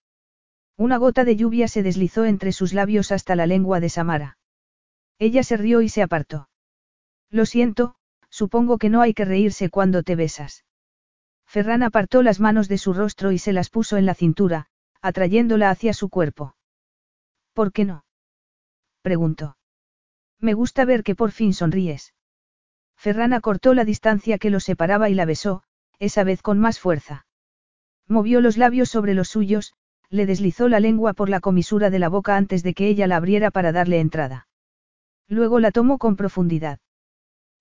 Una 0.75 0.97
gota 0.97 1.23
de 1.23 1.35
lluvia 1.35 1.67
se 1.67 1.83
deslizó 1.83 2.25
entre 2.25 2.51
sus 2.51 2.73
labios 2.73 3.11
hasta 3.11 3.35
la 3.35 3.47
lengua 3.47 3.79
de 3.79 3.89
Samara. 3.89 4.37
Ella 5.19 5.43
se 5.43 5.57
rió 5.57 5.81
y 5.81 5.89
se 5.89 6.03
apartó. 6.03 6.49
Lo 7.31 7.45
siento, 7.45 7.95
supongo 8.29 8.77
que 8.77 8.89
no 8.89 9.01
hay 9.01 9.13
que 9.13 9.25
reírse 9.25 9.69
cuando 9.69 10.03
te 10.03 10.15
besas. 10.15 10.65
Ferran 11.45 11.81
apartó 11.81 12.21
las 12.21 12.39
manos 12.39 12.67
de 12.67 12.77
su 12.77 12.93
rostro 12.93 13.31
y 13.31 13.39
se 13.39 13.53
las 13.53 13.69
puso 13.69 13.97
en 13.97 14.05
la 14.05 14.13
cintura, 14.13 14.67
atrayéndola 15.01 15.69
hacia 15.71 15.93
su 15.93 16.09
cuerpo. 16.09 16.55
¿Por 17.53 17.71
qué 17.71 17.85
no? 17.85 18.05
preguntó. 19.01 19.57
Me 20.39 20.53
gusta 20.53 20.85
ver 20.85 21.03
que 21.03 21.15
por 21.15 21.31
fin 21.31 21.53
sonríes. 21.53 22.13
Ferran 22.97 23.33
acortó 23.33 23.73
la 23.73 23.85
distancia 23.85 24.37
que 24.37 24.49
los 24.49 24.63
separaba 24.63 25.09
y 25.09 25.13
la 25.13 25.25
besó, 25.25 25.63
esa 25.99 26.23
vez 26.23 26.41
con 26.41 26.59
más 26.59 26.79
fuerza. 26.79 27.25
Movió 28.07 28.41
los 28.41 28.57
labios 28.57 28.89
sobre 28.89 29.13
los 29.13 29.29
suyos, 29.29 29.73
le 30.09 30.25
deslizó 30.25 30.67
la 30.69 30.79
lengua 30.79 31.13
por 31.13 31.29
la 31.29 31.39
comisura 31.39 31.89
de 31.89 31.99
la 31.99 32.09
boca 32.09 32.37
antes 32.37 32.63
de 32.63 32.73
que 32.73 32.87
ella 32.87 33.07
la 33.07 33.17
abriera 33.17 33.51
para 33.51 33.71
darle 33.71 33.99
entrada. 33.99 34.47
Luego 35.27 35.59
la 35.59 35.71
tomó 35.71 35.97
con 35.97 36.15
profundidad. 36.15 36.79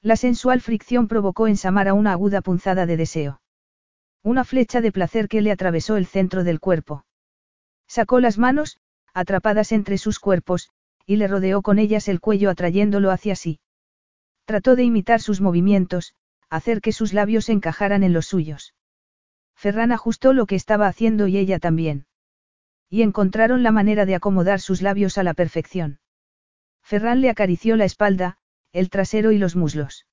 La 0.01 0.17
sensual 0.17 0.61
fricción 0.61 1.09
provocó 1.09 1.49
en 1.49 1.57
Samara 1.57 1.95
una 1.95 2.13
aguda 2.13 2.41
punzada 2.41 2.87
de 2.87 2.97
deseo. 2.97 3.41
Una 4.23 4.45
flecha 4.45 4.81
de 4.81 4.93
placer 4.93 5.29
que 5.29 5.41
le 5.41 5.51
atravesó 5.51 5.97
el 5.97 6.07
centro 6.07 6.45
del 6.45 6.61
cuerpo. 6.61 7.05
Sacó 7.89 8.21
las 8.21 8.39
manos, 8.39 8.79
atrapadas 9.13 9.73
entre 9.73 9.99
sus 9.99 10.19
cuerpos, 10.21 10.71
y 11.07 11.17
le 11.17 11.29
rodeó 11.29 11.63
con 11.63 11.79
ellas 11.79 12.09
el 12.09 12.21
cuello 12.21 12.51
atrayéndolo 12.51 13.11
hacia 13.11 13.35
sí. 13.35 13.59
Trató 14.47 14.77
de 14.77 14.85
imitar 14.85 15.21
sus 15.21 15.41
movimientos, 15.41 16.15
hacer 16.49 16.81
que 16.81 16.93
sus 16.93 17.13
labios 17.13 17.49
encajaran 17.49 18.05
en 18.05 18.13
los 18.13 18.27
suyos. 18.27 18.75
Ferran 19.57 19.91
ajustó 19.91 20.33
lo 20.33 20.47
que 20.47 20.55
estaba 20.55 20.87
haciendo 20.87 21.27
y 21.27 21.37
ella 21.37 21.59
también. 21.59 22.07
Y 22.89 23.03
encontraron 23.03 23.65
la 23.65 23.73
manera 23.73 24.07
de 24.07 24.15
acomodar 24.15 24.61
sus 24.61 24.83
labios 24.83 25.19
a 25.19 25.25
la 25.25 25.35
perfección. 25.35 25.99
Ferran 26.81 27.21
le 27.21 27.29
acarició 27.29 27.75
la 27.75 27.85
espalda, 27.85 28.39
el 28.73 28.89
trasero 28.89 29.33
y 29.33 29.39
los 29.39 29.57
muslos. 29.57 30.07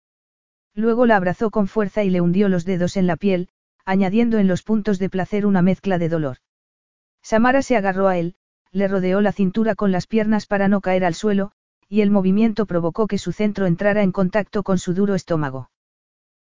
Luego 0.73 1.05
la 1.05 1.17
abrazó 1.17 1.51
con 1.51 1.67
fuerza 1.67 2.03
y 2.03 2.09
le 2.09 2.19
hundió 2.19 2.49
los 2.49 2.65
dedos 2.65 2.97
en 2.97 3.05
la 3.05 3.17
piel, 3.17 3.49
añadiendo 3.85 4.39
en 4.39 4.47
los 4.47 4.63
puntos 4.63 4.97
de 4.97 5.11
placer 5.11 5.45
una 5.45 5.61
mezcla 5.61 5.99
de 5.99 6.09
dolor. 6.09 6.37
Samara 7.21 7.61
se 7.61 7.77
agarró 7.77 8.07
a 8.07 8.17
él, 8.17 8.35
le 8.71 8.87
rodeó 8.87 9.21
la 9.21 9.31
cintura 9.31 9.75
con 9.75 9.91
las 9.91 10.07
piernas 10.07 10.47
para 10.47 10.67
no 10.67 10.81
caer 10.81 11.05
al 11.05 11.13
suelo, 11.13 11.51
y 11.93 12.01
el 12.01 12.09
movimiento 12.09 12.65
provocó 12.65 13.05
que 13.05 13.19
su 13.19 13.31
centro 13.31 13.67
entrara 13.67 14.01
en 14.01 14.11
contacto 14.11 14.63
con 14.63 14.79
su 14.79 14.95
duro 14.95 15.13
estómago. 15.13 15.69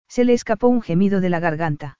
Se 0.08 0.24
le 0.24 0.34
escapó 0.34 0.68
un 0.68 0.84
gemido 0.84 1.22
de 1.22 1.32
la 1.32 1.40
garganta. 1.40 1.98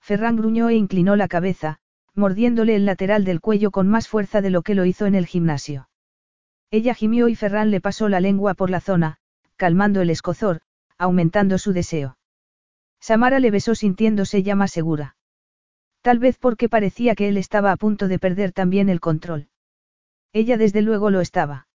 Ferran 0.00 0.36
gruñó 0.36 0.68
e 0.68 0.76
inclinó 0.76 1.16
la 1.16 1.26
cabeza, 1.26 1.80
mordiéndole 2.14 2.76
el 2.76 2.86
lateral 2.86 3.24
del 3.24 3.40
cuello 3.40 3.72
con 3.72 3.88
más 3.88 4.06
fuerza 4.06 4.40
de 4.40 4.50
lo 4.50 4.62
que 4.62 4.76
lo 4.76 4.84
hizo 4.84 5.06
en 5.06 5.16
el 5.16 5.26
gimnasio. 5.26 5.88
Ella 6.70 6.94
gimió 6.94 7.26
y 7.26 7.34
Ferran 7.34 7.72
le 7.72 7.80
pasó 7.80 8.08
la 8.08 8.20
lengua 8.20 8.54
por 8.54 8.70
la 8.70 8.80
zona, 8.80 9.16
calmando 9.56 10.00
el 10.00 10.08
escozor, 10.08 10.60
aumentando 10.96 11.58
su 11.58 11.72
deseo. 11.72 12.18
Samara 13.00 13.40
le 13.40 13.50
besó 13.50 13.74
sintiéndose 13.74 14.44
ya 14.44 14.54
más 14.54 14.70
segura. 14.70 15.16
Tal 16.02 16.20
vez 16.20 16.38
porque 16.38 16.68
parecía 16.68 17.16
que 17.16 17.28
él 17.28 17.36
estaba 17.36 17.72
a 17.72 17.76
punto 17.76 18.06
de 18.06 18.20
perder 18.20 18.52
también 18.52 18.88
el 18.88 19.00
control. 19.00 19.48
Ella 20.32 20.56
desde 20.56 20.82
luego 20.82 21.10
lo 21.10 21.20
estaba. 21.20 21.66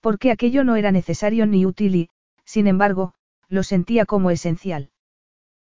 Porque 0.00 0.30
aquello 0.30 0.64
no 0.64 0.76
era 0.76 0.92
necesario 0.92 1.46
ni 1.46 1.66
útil 1.66 1.94
y, 1.94 2.10
sin 2.44 2.66
embargo, 2.66 3.14
lo 3.48 3.62
sentía 3.62 4.06
como 4.06 4.30
esencial. 4.30 4.90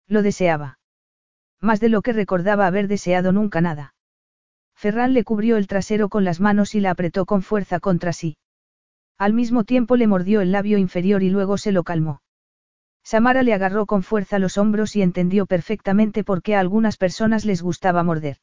Lo 0.08 0.22
deseaba. 0.22 0.80
Más 1.60 1.80
de 1.80 1.90
lo 1.90 2.02
que 2.02 2.14
recordaba 2.14 2.68
haber 2.68 2.88
deseado 2.88 3.32
nunca 3.32 3.62
nada. 3.62 3.94
Ferran 4.76 5.14
le 5.14 5.24
cubrió 5.24 5.58
el 5.58 5.68
trasero 5.68 6.10
con 6.10 6.24
las 6.24 6.40
manos 6.40 6.74
y 6.74 6.80
la 6.80 6.92
apretó 6.92 7.26
con 7.26 7.44
fuerza 7.44 7.80
contra 7.80 8.14
sí. 8.14 8.38
Al 9.18 9.34
mismo 9.34 9.64
tiempo 9.64 9.96
le 9.96 10.08
mordió 10.08 10.42
el 10.42 10.52
labio 10.52 10.80
inferior 10.80 11.22
y 11.22 11.30
luego 11.30 11.58
se 11.58 11.72
lo 11.72 11.84
calmó. 11.84 12.22
Samara 13.04 13.44
le 13.44 13.54
agarró 13.54 13.86
con 13.86 14.02
fuerza 14.02 14.40
los 14.40 14.58
hombros 14.58 14.96
y 14.96 15.02
entendió 15.02 15.46
perfectamente 15.46 16.24
por 16.24 16.42
qué 16.42 16.56
a 16.56 16.60
algunas 16.60 16.98
personas 16.98 17.46
les 17.46 17.62
gustaba 17.62 18.04
morder. 18.04 18.38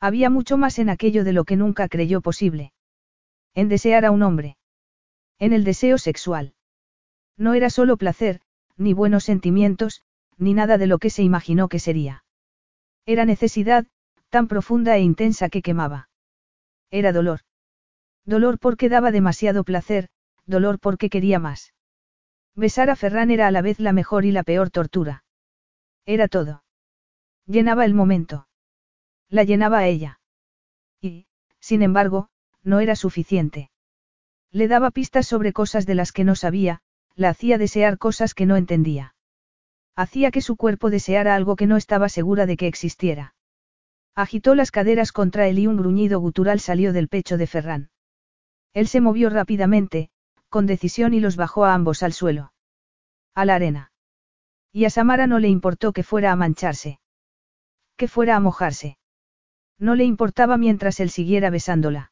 Había 0.00 0.30
mucho 0.30 0.56
más 0.56 0.78
en 0.78 0.88
aquello 0.88 1.24
de 1.24 1.34
lo 1.34 1.44
que 1.44 1.56
nunca 1.56 1.88
creyó 1.88 2.22
posible. 2.22 2.72
En 3.54 3.68
desear 3.68 4.06
a 4.06 4.10
un 4.10 4.22
hombre. 4.22 4.56
En 5.40 5.52
el 5.52 5.64
deseo 5.64 5.98
sexual. 5.98 6.54
No 7.36 7.54
era 7.54 7.70
solo 7.70 7.96
placer, 7.96 8.42
ni 8.76 8.92
buenos 8.92 9.24
sentimientos, 9.24 10.02
ni 10.36 10.54
nada 10.54 10.78
de 10.78 10.86
lo 10.86 10.98
que 10.98 11.10
se 11.10 11.22
imaginó 11.22 11.68
que 11.68 11.78
sería. 11.78 12.24
Era 13.06 13.24
necesidad, 13.24 13.86
tan 14.28 14.46
profunda 14.48 14.96
e 14.96 15.00
intensa 15.00 15.48
que 15.48 15.62
quemaba. 15.62 16.10
Era 16.90 17.12
dolor. 17.12 17.40
Dolor 18.26 18.58
porque 18.58 18.90
daba 18.90 19.10
demasiado 19.10 19.64
placer, 19.64 20.08
dolor 20.44 20.78
porque 20.78 21.08
quería 21.08 21.38
más. 21.38 21.72
Besar 22.54 22.90
a 22.90 22.96
Ferran 22.96 23.30
era 23.30 23.46
a 23.46 23.50
la 23.50 23.62
vez 23.62 23.80
la 23.80 23.92
mejor 23.92 24.26
y 24.26 24.32
la 24.32 24.42
peor 24.42 24.70
tortura. 24.70 25.24
Era 26.04 26.28
todo. 26.28 26.64
Llenaba 27.46 27.86
el 27.86 27.94
momento. 27.94 28.46
La 29.30 29.44
llenaba 29.44 29.78
a 29.78 29.86
ella. 29.86 30.20
Y, 31.00 31.26
sin 31.60 31.82
embargo, 31.82 32.28
no 32.62 32.80
era 32.80 32.94
suficiente. 32.94 33.70
Le 34.52 34.68
daba 34.68 34.90
pistas 34.90 35.26
sobre 35.26 35.52
cosas 35.52 35.86
de 35.86 35.94
las 35.94 36.12
que 36.12 36.24
no 36.24 36.34
sabía, 36.34 36.80
la 37.14 37.28
hacía 37.28 37.58
desear 37.58 37.98
cosas 37.98 38.34
que 38.34 38.46
no 38.46 38.56
entendía. 38.56 39.14
Hacía 39.96 40.30
que 40.30 40.40
su 40.40 40.56
cuerpo 40.56 40.90
deseara 40.90 41.34
algo 41.34 41.56
que 41.56 41.66
no 41.66 41.76
estaba 41.76 42.08
segura 42.08 42.46
de 42.46 42.56
que 42.56 42.66
existiera. 42.66 43.34
Agitó 44.14 44.54
las 44.54 44.70
caderas 44.70 45.12
contra 45.12 45.46
él 45.46 45.58
y 45.58 45.66
un 45.66 45.76
gruñido 45.76 46.18
gutural 46.20 46.60
salió 46.60 46.92
del 46.92 47.08
pecho 47.08 47.36
de 47.36 47.46
Ferran. 47.46 47.90
Él 48.72 48.88
se 48.88 49.00
movió 49.00 49.30
rápidamente, 49.30 50.10
con 50.48 50.66
decisión 50.66 51.14
y 51.14 51.20
los 51.20 51.36
bajó 51.36 51.64
a 51.64 51.74
ambos 51.74 52.02
al 52.02 52.12
suelo. 52.12 52.52
A 53.34 53.44
la 53.44 53.54
arena. 53.54 53.92
Y 54.72 54.84
a 54.84 54.90
Samara 54.90 55.26
no 55.26 55.38
le 55.38 55.48
importó 55.48 55.92
que 55.92 56.02
fuera 56.02 56.32
a 56.32 56.36
mancharse. 56.36 57.00
Que 57.96 58.08
fuera 58.08 58.36
a 58.36 58.40
mojarse. 58.40 58.98
No 59.78 59.94
le 59.94 60.04
importaba 60.04 60.56
mientras 60.56 61.00
él 61.00 61.10
siguiera 61.10 61.50
besándola. 61.50 62.09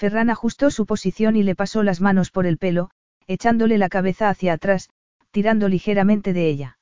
Ferran 0.00 0.30
ajustó 0.30 0.70
su 0.70 0.86
posición 0.86 1.36
y 1.36 1.42
le 1.42 1.54
pasó 1.54 1.82
las 1.82 2.00
manos 2.00 2.30
por 2.30 2.46
el 2.46 2.56
pelo, 2.56 2.88
echándole 3.26 3.76
la 3.76 3.90
cabeza 3.90 4.30
hacia 4.30 4.54
atrás, 4.54 4.88
tirando 5.30 5.68
ligeramente 5.68 6.32
de 6.32 6.48
ella. 6.48 6.78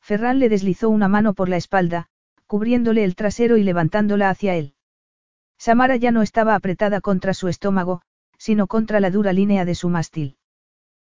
Ferran 0.00 0.40
le 0.40 0.48
deslizó 0.48 0.88
una 0.90 1.06
mano 1.06 1.34
por 1.34 1.48
la 1.48 1.56
espalda, 1.56 2.08
cubriéndole 2.48 3.04
el 3.04 3.14
trasero 3.14 3.58
y 3.58 3.62
levantándola 3.62 4.28
hacia 4.28 4.56
él. 4.56 4.74
Samara 5.56 5.94
ya 5.94 6.10
no 6.10 6.20
estaba 6.20 6.56
apretada 6.56 7.00
contra 7.00 7.32
su 7.32 7.46
estómago, 7.46 8.02
sino 8.38 8.66
contra 8.66 8.98
la 8.98 9.12
dura 9.12 9.32
línea 9.32 9.64
de 9.64 9.76
su 9.76 9.88
mástil. 9.88 10.36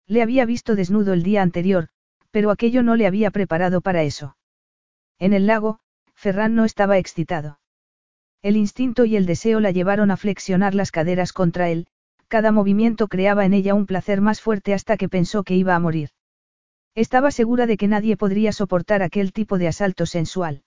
Le 0.08 0.24
había 0.24 0.45
visto 0.45 0.75
desnudo 0.75 1.14
el 1.14 1.22
día 1.22 1.43
anterior, 1.43 1.90
pero 2.32 2.49
aquello 2.49 2.82
no 2.82 2.95
le 2.95 3.06
había 3.06 3.30
preparado 3.30 3.82
para 3.82 4.01
eso. 4.01 4.35
En 5.19 5.33
el 5.33 5.45
lago, 5.45 5.80
Ferran 6.16 6.56
no 6.56 6.66
estaba 6.66 6.98
excitado. 6.98 7.58
El 8.42 8.56
instinto 8.56 9.06
y 9.06 9.18
el 9.18 9.26
deseo 9.26 9.59
la 9.59 9.72
llevaron 9.72 10.11
a 10.11 10.18
flexionar 10.18 10.74
las 10.74 10.92
caderas 10.92 11.34
contra 11.34 11.69
él, 11.69 11.88
Cada 12.30 12.51
movimiento 12.51 13.08
creaba 13.08 13.43
en 13.43 13.53
ella 13.53 13.74
un 13.74 13.88
placer 13.88 14.22
más 14.22 14.40
fuerte 14.40 14.76
hasta 14.76 14.98
que 14.98 15.09
pensó 15.09 15.43
que 15.43 15.56
iba 15.56 15.76
a 15.76 15.80
morir. 15.80 16.09
Estaba 16.93 17.32
segura 17.32 17.66
de 17.66 17.76
que 17.76 17.88
nadie 17.88 18.18
podría 18.18 18.51
soportar 18.51 19.01
aquel 19.01 19.34
tipo 19.34 19.58
de 19.58 19.68
asalto 19.68 20.06
sensual. 20.06 20.61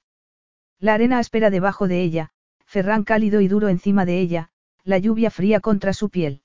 La 0.81 0.94
arena 0.94 1.20
áspera 1.20 1.51
debajo 1.51 1.86
de 1.86 2.02
ella, 2.02 2.31
Ferran 2.67 3.05
cálido 3.05 3.41
y 3.41 3.47
duro 3.47 3.68
encima 3.68 4.05
de 4.05 4.18
ella, 4.18 4.51
la 4.83 4.99
lluvia 4.99 5.31
fría 5.31 5.60
contra 5.60 5.92
su 5.92 6.10
piel. 6.10 6.42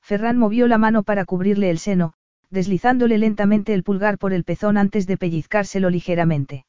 Ferran 0.00 0.38
movió 0.38 0.68
la 0.68 0.78
mano 0.78 1.02
para 1.02 1.24
cubrirle 1.24 1.68
el 1.70 1.80
seno, 1.80 2.14
deslizándole 2.48 3.18
lentamente 3.18 3.74
el 3.74 3.82
pulgar 3.82 4.18
por 4.18 4.32
el 4.32 4.44
pezón 4.44 4.78
antes 4.78 5.08
de 5.08 5.16
pellizcárselo 5.16 5.90
ligeramente. 5.90 6.64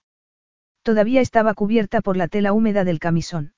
Todavía 0.82 1.22
estaba 1.22 1.54
cubierta 1.54 2.02
por 2.02 2.18
la 2.18 2.28
tela 2.28 2.52
húmeda 2.52 2.84
del 2.84 2.98
camisón. 2.98 3.54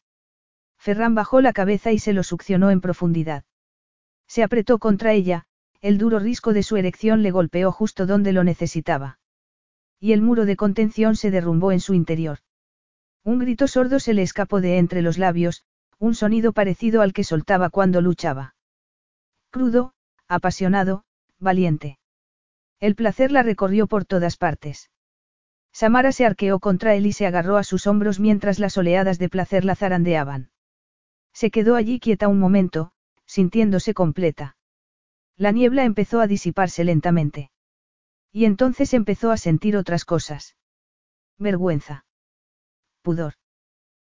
Ferran 0.82 1.14
bajó 1.14 1.42
la 1.42 1.54
cabeza 1.54 1.92
y 1.92 2.00
se 2.00 2.12
lo 2.12 2.24
succionó 2.24 2.72
en 2.72 2.82
profundidad. 2.82 3.44
Se 4.28 4.42
apretó 4.42 4.80
contra 4.80 5.14
ella, 5.14 5.46
el 5.80 6.00
duro 6.00 6.18
risco 6.18 6.54
de 6.54 6.64
su 6.64 6.76
erección 6.76 7.22
le 7.22 7.30
golpeó 7.30 7.72
justo 7.72 8.08
donde 8.08 8.34
lo 8.34 8.44
necesitaba. 8.44 9.20
Y 10.00 10.14
el 10.14 10.24
muro 10.24 10.46
de 10.46 10.56
contención 10.56 11.16
se 11.16 11.30
derrumbó 11.30 11.72
en 11.72 11.82
su 11.82 11.94
interior. 11.94 12.40
Un 13.24 13.38
grito 13.38 13.68
sordo 13.68 14.00
se 14.00 14.16
le 14.16 14.24
escapó 14.24 14.60
de 14.60 14.80
entre 14.80 15.04
los 15.04 15.20
labios, 15.20 15.66
un 16.00 16.16
sonido 16.16 16.52
parecido 16.52 17.04
al 17.04 17.14
que 17.14 17.24
soltaba 17.24 17.70
cuando 17.70 18.02
luchaba. 18.02 18.56
Crudo, 19.52 19.94
apasionado, 20.28 21.04
valiente. 21.38 22.00
El 22.80 22.96
placer 22.96 23.32
la 23.32 23.44
recorrió 23.44 23.86
por 23.86 24.06
todas 24.06 24.36
partes. 24.36 24.90
Samara 25.72 26.12
se 26.12 26.26
arqueó 26.26 26.60
contra 26.60 26.96
él 26.96 27.06
y 27.06 27.14
se 27.14 27.28
agarró 27.28 27.58
a 27.58 27.64
sus 27.64 27.86
hombros 27.86 28.20
mientras 28.20 28.58
las 28.58 28.80
oleadas 28.80 29.20
de 29.20 29.30
placer 29.30 29.64
la 29.64 29.76
zarandeaban. 29.76 30.51
Se 31.34 31.52
quedó 31.52 31.76
allí 31.76 32.00
quieta 32.00 32.28
un 32.28 32.40
momento, 32.40 32.92
sintiéndose 33.26 33.94
completa. 33.94 34.58
La 35.38 35.52
niebla 35.52 35.86
empezó 35.86 36.20
a 36.20 36.28
disiparse 36.28 36.84
lentamente. 36.84 37.52
Y 38.32 38.46
entonces 38.46 38.94
empezó 38.94 39.32
a 39.32 39.38
sentir 39.38 39.76
otras 39.76 40.06
cosas. 40.06 40.56
Vergüenza. 41.38 42.06
Pudor. 43.02 43.34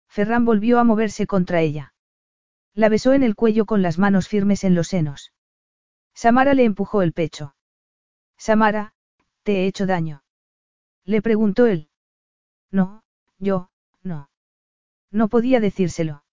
Ferran 0.07 0.45
volvió 0.45 0.79
a 0.79 0.83
moverse 0.83 1.25
contra 1.25 1.61
ella. 1.61 1.93
La 2.73 2.89
besó 2.89 3.13
en 3.13 3.23
el 3.23 3.35
cuello 3.35 3.65
con 3.65 3.81
las 3.81 3.97
manos 3.97 4.27
firmes 4.27 4.63
en 4.63 4.75
los 4.75 4.87
senos. 4.89 5.33
Samara 6.13 6.53
le 6.53 6.65
empujó 6.65 7.01
el 7.01 7.13
pecho. 7.13 7.55
Samara, 8.37 8.93
¿te 9.43 9.63
he 9.63 9.67
hecho 9.67 9.85
daño? 9.85 10.23
Le 11.05 11.21
preguntó 11.21 11.65
él. 11.65 11.89
No, 12.71 13.03
yo, 13.39 13.69
no. 14.03 14.29
No 15.11 15.29
podía 15.29 15.59
decírselo. 15.59 16.23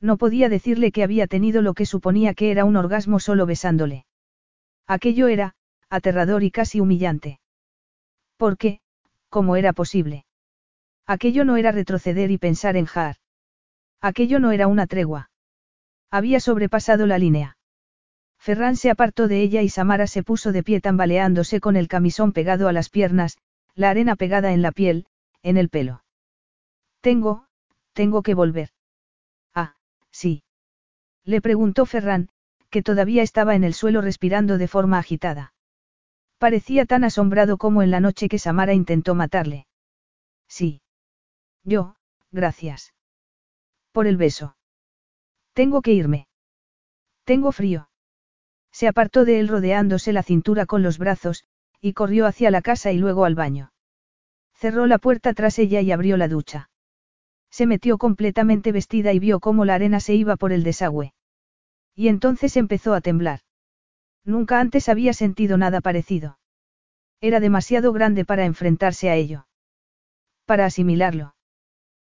No 0.00 0.16
podía 0.16 0.48
decirle 0.48 0.92
que 0.92 1.02
había 1.02 1.26
tenido 1.26 1.62
lo 1.62 1.74
que 1.74 1.86
suponía 1.86 2.34
que 2.34 2.50
era 2.50 2.64
un 2.64 2.76
orgasmo 2.76 3.18
solo 3.18 3.46
besándole. 3.46 4.04
Aquello 4.86 5.28
era, 5.28 5.54
aterrador 5.88 6.42
y 6.42 6.50
casi 6.50 6.80
humillante. 6.80 7.40
¿Por 8.36 8.58
qué? 8.58 8.80
¿Cómo 9.28 9.56
era 9.56 9.72
posible? 9.72 10.24
Aquello 11.06 11.44
no 11.44 11.56
era 11.56 11.72
retroceder 11.72 12.30
y 12.30 12.38
pensar 12.38 12.76
en 12.76 12.86
Har. 12.92 13.16
Aquello 14.00 14.38
no 14.38 14.52
era 14.52 14.66
una 14.66 14.86
tregua. 14.86 15.30
Había 16.10 16.40
sobrepasado 16.40 17.06
la 17.06 17.18
línea. 17.18 17.56
Ferran 18.38 18.76
se 18.76 18.90
apartó 18.90 19.28
de 19.28 19.40
ella 19.40 19.62
y 19.62 19.68
Samara 19.68 20.06
se 20.06 20.22
puso 20.22 20.52
de 20.52 20.62
pie 20.62 20.80
tambaleándose 20.80 21.60
con 21.60 21.76
el 21.76 21.88
camisón 21.88 22.32
pegado 22.32 22.68
a 22.68 22.72
las 22.72 22.90
piernas, 22.90 23.38
la 23.74 23.90
arena 23.90 24.14
pegada 24.14 24.52
en 24.52 24.62
la 24.62 24.72
piel, 24.72 25.06
en 25.42 25.56
el 25.56 25.68
pelo. 25.68 26.04
Tengo, 27.00 27.46
tengo 27.92 28.22
que 28.22 28.34
volver. 28.34 28.70
Sí. 30.16 30.42
Le 31.24 31.42
preguntó 31.42 31.84
Ferran, 31.84 32.30
que 32.70 32.82
todavía 32.82 33.22
estaba 33.22 33.54
en 33.54 33.64
el 33.64 33.74
suelo 33.74 34.00
respirando 34.00 34.56
de 34.56 34.66
forma 34.66 34.98
agitada. 34.98 35.52
Parecía 36.38 36.86
tan 36.86 37.04
asombrado 37.04 37.58
como 37.58 37.82
en 37.82 37.90
la 37.90 38.00
noche 38.00 38.30
que 38.30 38.38
Samara 38.38 38.72
intentó 38.72 39.14
matarle. 39.14 39.66
Sí. 40.48 40.80
Yo, 41.64 41.96
gracias. 42.30 42.94
Por 43.92 44.06
el 44.06 44.16
beso. 44.16 44.56
Tengo 45.52 45.82
que 45.82 45.92
irme. 45.92 46.28
Tengo 47.24 47.52
frío. 47.52 47.90
Se 48.72 48.88
apartó 48.88 49.26
de 49.26 49.38
él 49.38 49.48
rodeándose 49.48 50.14
la 50.14 50.22
cintura 50.22 50.64
con 50.64 50.82
los 50.82 50.96
brazos, 50.96 51.44
y 51.82 51.92
corrió 51.92 52.24
hacia 52.24 52.50
la 52.50 52.62
casa 52.62 52.90
y 52.90 52.96
luego 52.96 53.26
al 53.26 53.34
baño. 53.34 53.70
Cerró 54.54 54.86
la 54.86 54.96
puerta 54.96 55.34
tras 55.34 55.58
ella 55.58 55.82
y 55.82 55.92
abrió 55.92 56.16
la 56.16 56.28
ducha. 56.28 56.70
Se 57.56 57.64
metió 57.64 57.96
completamente 57.96 58.70
vestida 58.70 59.14
y 59.14 59.18
vio 59.18 59.40
cómo 59.40 59.64
la 59.64 59.76
arena 59.76 59.98
se 59.98 60.14
iba 60.14 60.36
por 60.36 60.52
el 60.52 60.62
desagüe. 60.62 61.14
Y 61.94 62.08
entonces 62.08 62.54
empezó 62.58 62.92
a 62.92 63.00
temblar. 63.00 63.40
Nunca 64.26 64.60
antes 64.60 64.90
había 64.90 65.14
sentido 65.14 65.56
nada 65.56 65.80
parecido. 65.80 66.38
Era 67.22 67.40
demasiado 67.40 67.94
grande 67.94 68.26
para 68.26 68.44
enfrentarse 68.44 69.08
a 69.08 69.14
ello. 69.14 69.46
Para 70.44 70.66
asimilarlo. 70.66 71.34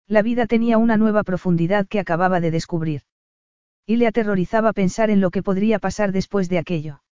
La 0.09 0.23
vida 0.23 0.47
tenía 0.47 0.79
una 0.79 0.97
nueva 0.97 1.23
profundidad 1.23 1.87
que 1.87 2.01
acababa 2.01 2.41
de 2.41 2.51
descubrir. 2.51 3.03
Y 3.87 3.99
le 3.99 4.09
aterrorizaba 4.09 4.73
pensar 4.73 5.11
en 5.11 5.21
lo 5.21 5.31
que 5.31 5.45
podría 5.45 5.79
pasar 5.79 6.11
después 6.11 6.49
de 6.49 6.59
aquello. 6.59 7.05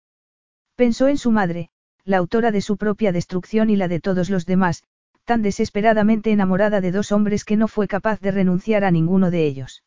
Pensó 0.76 1.08
en 1.08 1.20
su 1.20 1.30
madre, 1.30 1.70
la 2.04 2.18
autora 2.18 2.50
de 2.50 2.62
su 2.62 2.78
propia 2.78 3.12
destrucción 3.12 3.70
y 3.70 3.76
la 3.76 3.88
de 3.88 4.00
todos 4.00 4.32
los 4.32 4.48
demás, 4.48 4.86
tan 5.26 5.42
desesperadamente 5.42 6.32
enamorada 6.32 6.82
de 6.82 6.92
dos 6.92 7.12
hombres 7.12 7.46
que 7.46 7.58
no 7.58 7.68
fue 7.68 7.88
capaz 7.88 8.20
de 8.20 8.32
renunciar 8.32 8.84
a 8.84 8.92
ninguno 8.92 9.32
de 9.32 9.46
ellos. 9.46 9.84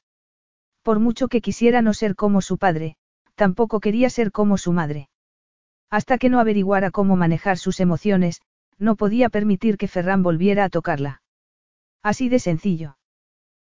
Por 0.82 0.98
mucho 1.00 1.28
que 1.28 1.40
quisiera 1.40 1.82
no 1.82 1.94
ser 1.94 2.14
como 2.14 2.40
su 2.40 2.58
padre, 2.58 2.96
tampoco 3.34 3.80
quería 3.80 4.08
ser 4.08 4.32
como 4.32 4.56
su 4.56 4.72
madre. 4.72 5.08
Hasta 5.90 6.18
que 6.18 6.28
no 6.28 6.40
averiguara 6.40 6.90
cómo 6.90 7.16
manejar 7.16 7.58
sus 7.58 7.80
emociones, 7.80 8.40
no 8.78 8.96
podía 8.96 9.28
permitir 9.28 9.78
que 9.78 9.88
Ferran 9.88 10.22
volviera 10.22 10.64
a 10.64 10.68
tocarla. 10.68 11.22
Así 12.02 12.28
de 12.28 12.38
sencillo. 12.38 12.98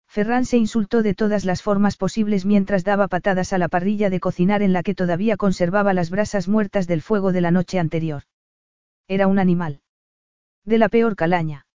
Ferran 0.09 0.45
se 0.45 0.57
insultó 0.57 1.03
de 1.03 1.15
todas 1.15 1.45
las 1.45 1.63
formas 1.63 1.97
posibles 1.97 2.45
mientras 2.45 2.85
daba 2.85 3.09
patadas 3.09 3.53
a 3.53 3.59
la 3.59 3.69
parrilla 3.69 4.11
de 4.11 4.21
cocinar 4.21 4.63
en 4.63 4.73
la 4.73 4.83
que 4.83 4.95
todavía 4.95 5.37
conservaba 5.37 5.93
las 5.93 6.11
brasas 6.11 6.47
muertas 6.47 6.87
del 6.87 7.03
fuego 7.03 7.33
de 7.33 7.41
la 7.41 7.51
noche 7.51 7.79
anterior. 7.79 8.23
Era 9.09 9.27
un 9.27 9.39
animal. 9.39 9.81
De 10.65 10.79
la 10.79 10.89
peor 10.89 11.17
calaña. 11.17 11.67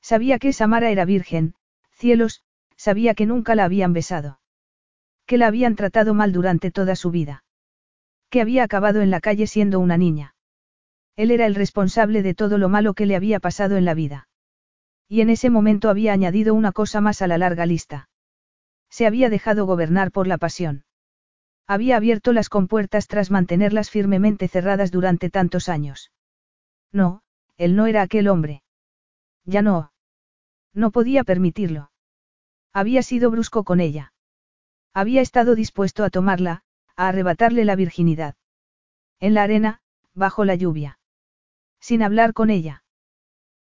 Sabía 0.00 0.38
que 0.38 0.52
Samara 0.52 0.90
era 0.90 1.04
virgen, 1.04 1.54
cielos, 1.92 2.42
sabía 2.76 3.14
que 3.14 3.26
nunca 3.26 3.54
la 3.54 3.64
habían 3.64 3.92
besado. 3.92 4.40
Que 5.26 5.38
la 5.38 5.46
habían 5.46 5.76
tratado 5.76 6.14
mal 6.14 6.32
durante 6.32 6.70
toda 6.70 6.96
su 6.96 7.10
vida. 7.10 7.44
Que 8.30 8.40
había 8.40 8.64
acabado 8.64 9.02
en 9.02 9.10
la 9.10 9.20
calle 9.20 9.46
siendo 9.46 9.80
una 9.80 9.96
niña. 9.96 10.34
Él 11.16 11.30
era 11.30 11.46
el 11.46 11.54
responsable 11.54 12.22
de 12.22 12.34
todo 12.34 12.58
lo 12.58 12.68
malo 12.68 12.94
que 12.94 13.06
le 13.06 13.16
había 13.16 13.40
pasado 13.40 13.76
en 13.76 13.84
la 13.84 13.94
vida. 13.94 14.28
Y 15.08 15.20
en 15.20 15.30
ese 15.30 15.50
momento 15.50 15.90
había 15.90 16.12
añadido 16.12 16.54
una 16.54 16.72
cosa 16.72 17.00
más 17.00 17.22
a 17.22 17.26
la 17.26 17.38
larga 17.38 17.66
lista. 17.66 18.08
Se 18.90 19.06
había 19.06 19.30
dejado 19.30 19.66
gobernar 19.66 20.12
por 20.12 20.26
la 20.26 20.38
pasión. 20.38 20.84
Había 21.66 21.96
abierto 21.96 22.32
las 22.32 22.48
compuertas 22.48 23.06
tras 23.06 23.30
mantenerlas 23.30 23.90
firmemente 23.90 24.48
cerradas 24.48 24.90
durante 24.90 25.28
tantos 25.28 25.68
años. 25.68 26.12
No, 26.92 27.22
él 27.58 27.76
no 27.76 27.86
era 27.86 28.02
aquel 28.02 28.28
hombre. 28.28 28.62
Ya 29.44 29.62
no. 29.62 29.92
No 30.72 30.90
podía 30.92 31.24
permitirlo. 31.24 31.90
Había 32.72 33.02
sido 33.02 33.30
brusco 33.30 33.64
con 33.64 33.80
ella. 33.80 34.12
Había 34.94 35.20
estado 35.20 35.54
dispuesto 35.54 36.04
a 36.04 36.10
tomarla, 36.10 36.62
a 36.96 37.08
arrebatarle 37.08 37.64
la 37.64 37.76
virginidad. 37.76 38.36
En 39.20 39.34
la 39.34 39.42
arena, 39.42 39.80
bajo 40.14 40.44
la 40.44 40.54
lluvia. 40.54 40.98
Sin 41.80 42.02
hablar 42.02 42.32
con 42.32 42.50
ella. 42.50 42.84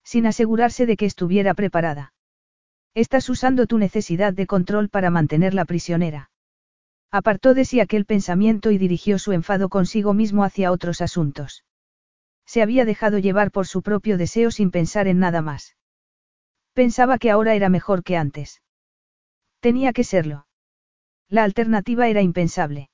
Sin 0.04 0.28
asegurarse 0.28 0.86
de 0.86 0.96
que 0.96 1.06
estuviera 1.06 1.54
preparada. 1.54 2.14
Estás 2.94 3.30
usando 3.30 3.68
tu 3.68 3.78
necesidad 3.78 4.34
de 4.34 4.48
control 4.48 4.90
para 4.90 5.10
mantenerla 5.10 5.66
prisionera. 5.66 6.32
Apartó 7.12 7.54
de 7.54 7.66
sí 7.66 7.80
aquel 7.80 8.06
pensamiento 8.06 8.72
y 8.72 8.78
dirigió 8.78 9.20
su 9.20 9.34
enfado 9.34 9.70
consigo 9.70 10.14
mismo 10.14 10.44
hacia 10.44 10.72
otros 10.72 11.02
asuntos. 11.02 11.64
Se 12.48 12.62
había 12.62 12.86
dejado 12.86 13.20
llevar 13.20 13.52
por 13.52 13.68
su 13.68 13.84
propio 13.84 14.18
deseo 14.18 14.50
sin 14.50 14.72
pensar 14.72 15.08
en 15.08 15.20
nada 15.20 15.42
más. 15.42 15.76
Pensaba 16.74 17.20
que 17.20 17.30
ahora 17.30 17.54
era 17.54 17.70
mejor 17.70 18.04
que 18.04 18.16
antes. 18.16 18.62
Tenía 19.60 19.92
que 19.92 20.06
serlo. 20.06 20.48
La 21.28 21.44
alternativa 21.44 22.08
era 22.08 22.22
impensable. 22.22 22.90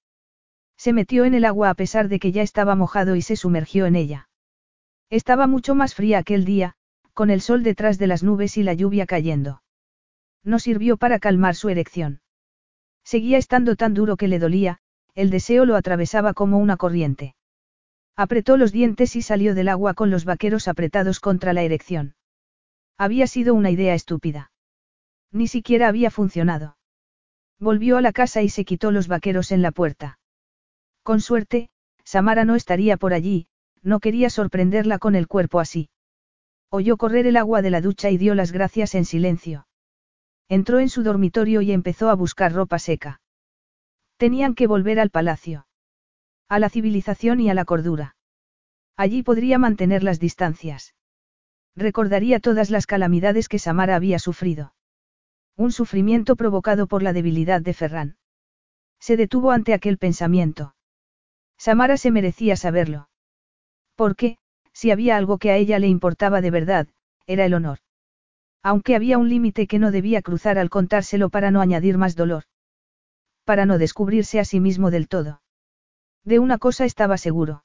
Se 0.76 0.92
metió 0.92 1.24
en 1.24 1.36
el 1.36 1.46
agua 1.46 1.70
a 1.70 1.76
pesar 1.76 2.10
de 2.10 2.20
que 2.20 2.32
ya 2.32 2.42
estaba 2.42 2.76
mojado 2.76 3.16
y 3.16 3.22
se 3.22 3.36
sumergió 3.36 3.86
en 3.86 3.96
ella. 3.96 4.28
Estaba 5.10 5.46
mucho 5.46 5.76
más 5.76 5.94
fría 5.94 6.18
aquel 6.18 6.46
día, 6.46 6.74
con 7.14 7.30
el 7.30 7.42
sol 7.42 7.62
detrás 7.62 8.00
de 8.00 8.08
las 8.08 8.24
nubes 8.24 8.58
y 8.58 8.64
la 8.64 8.74
lluvia 8.74 9.06
cayendo. 9.06 9.62
No 10.44 10.58
sirvió 10.58 10.98
para 10.98 11.20
calmar 11.20 11.56
su 11.56 11.70
erección. 11.70 12.22
Seguía 13.04 13.38
estando 13.38 13.76
tan 13.76 13.94
duro 13.94 14.18
que 14.18 14.28
le 14.28 14.40
dolía, 14.40 14.80
el 15.14 15.30
deseo 15.30 15.66
lo 15.66 15.76
atravesaba 15.76 16.34
como 16.34 16.58
una 16.58 16.76
corriente. 16.76 17.36
Apretó 18.16 18.58
los 18.58 18.72
dientes 18.72 19.16
y 19.16 19.22
salió 19.22 19.56
del 19.56 19.70
agua 19.70 19.96
con 19.96 20.12
los 20.12 20.26
vaqueros 20.26 20.68
apretados 20.68 21.20
contra 21.20 21.54
la 21.54 21.64
erección. 21.64 22.16
Había 22.98 23.26
sido 23.26 23.56
una 23.56 23.72
idea 23.72 23.96
estúpida. 23.96 24.52
Ni 25.32 25.48
siquiera 25.48 25.88
había 25.88 26.12
funcionado. 26.12 26.78
Volvió 27.60 27.98
a 27.98 28.02
la 28.02 28.12
casa 28.12 28.44
y 28.44 28.50
se 28.50 28.66
quitó 28.66 28.92
los 28.92 29.08
vaqueros 29.08 29.52
en 29.52 29.64
la 29.64 29.72
puerta. 29.72 30.20
Con 31.02 31.22
suerte, 31.22 31.70
Samara 32.04 32.46
no 32.46 32.56
estaría 32.56 32.98
por 32.98 33.14
allí, 33.14 33.48
no 33.82 34.00
quería 34.00 34.30
sorprenderla 34.30 35.00
con 35.00 35.16
el 35.16 35.28
cuerpo 35.28 35.60
así. 35.60 35.90
Oyó 36.70 36.98
correr 36.98 37.26
el 37.26 37.38
agua 37.38 37.62
de 37.62 37.72
la 37.72 37.82
ducha 37.82 38.10
y 38.10 38.18
dio 38.18 38.36
las 38.36 38.52
gracias 38.52 38.96
en 38.96 39.06
silencio. 39.06 39.68
Entró 40.50 40.80
en 40.80 40.90
su 40.90 41.04
dormitorio 41.04 41.62
y 41.62 41.72
empezó 41.72 42.10
a 42.10 42.16
buscar 42.16 42.54
ropa 42.54 42.78
seca. 42.78 43.22
Tenían 44.18 44.54
que 44.54 44.68
volver 44.68 45.00
al 45.00 45.10
palacio. 45.10 45.66
A 46.50 46.60
la 46.60 46.70
civilización 46.70 47.40
y 47.40 47.50
a 47.50 47.54
la 47.54 47.66
cordura. 47.66 48.16
Allí 48.96 49.24
podría 49.24 49.58
mantener 49.58 50.04
las 50.04 50.20
distancias. 50.20 50.94
Recordaría 51.76 52.40
todas 52.40 52.70
las 52.70 52.86
calamidades 52.86 53.50
que 53.50 53.60
Samara 53.60 53.96
había 53.96 54.20
sufrido. 54.20 54.74
Un 55.56 55.72
sufrimiento 55.72 56.36
provocado 56.36 56.88
por 56.88 57.04
la 57.04 57.14
debilidad 57.14 57.62
de 57.62 57.74
Ferran. 57.74 58.18
Se 59.00 59.18
detuvo 59.18 59.52
ante 59.52 59.74
aquel 59.74 59.98
pensamiento. 59.98 60.76
Samara 61.58 61.98
se 61.98 62.12
merecía 62.12 62.56
saberlo. 62.56 63.10
Porque, 63.96 64.38
si 64.74 64.92
había 64.92 65.18
algo 65.18 65.38
que 65.38 65.52
a 65.52 65.58
ella 65.58 65.80
le 65.80 65.88
importaba 65.88 66.42
de 66.42 66.52
verdad, 66.52 66.88
era 67.28 67.46
el 67.46 67.54
honor. 67.54 67.80
Aunque 68.64 68.96
había 68.96 69.18
un 69.18 69.30
límite 69.30 69.68
que 69.68 69.78
no 69.78 69.92
debía 69.92 70.22
cruzar 70.22 70.58
al 70.58 70.70
contárselo 70.70 71.30
para 71.30 71.52
no 71.52 71.62
añadir 71.62 71.98
más 71.98 72.16
dolor. 72.16 72.46
Para 73.44 73.66
no 73.66 73.78
descubrirse 73.78 74.40
a 74.40 74.46
sí 74.46 74.60
mismo 74.60 74.90
del 74.90 75.08
todo. 75.08 75.43
De 76.26 76.40
una 76.40 76.58
cosa 76.58 76.86
estaba 76.86 77.18
seguro. 77.18 77.64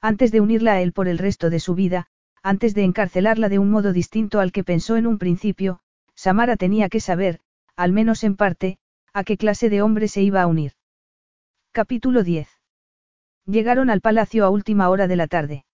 Antes 0.00 0.32
de 0.32 0.40
unirla 0.40 0.72
a 0.72 0.80
él 0.80 0.92
por 0.92 1.08
el 1.08 1.18
resto 1.18 1.50
de 1.50 1.60
su 1.60 1.74
vida, 1.74 2.08
antes 2.42 2.74
de 2.74 2.84
encarcelarla 2.84 3.48
de 3.48 3.58
un 3.58 3.70
modo 3.70 3.92
distinto 3.92 4.40
al 4.40 4.52
que 4.52 4.64
pensó 4.64 4.96
en 4.96 5.06
un 5.06 5.18
principio, 5.18 5.80
Samara 6.14 6.56
tenía 6.56 6.88
que 6.88 7.00
saber, 7.00 7.40
al 7.76 7.92
menos 7.92 8.24
en 8.24 8.36
parte, 8.36 8.78
a 9.12 9.24
qué 9.24 9.36
clase 9.36 9.70
de 9.70 9.82
hombre 9.82 10.08
se 10.08 10.22
iba 10.22 10.42
a 10.42 10.46
unir. 10.46 10.72
Capítulo 11.72 12.22
10. 12.22 12.48
Llegaron 13.46 13.90
al 13.90 14.00
palacio 14.00 14.44
a 14.44 14.50
última 14.50 14.88
hora 14.88 15.06
de 15.06 15.16
la 15.16 15.26
tarde. 15.26 15.64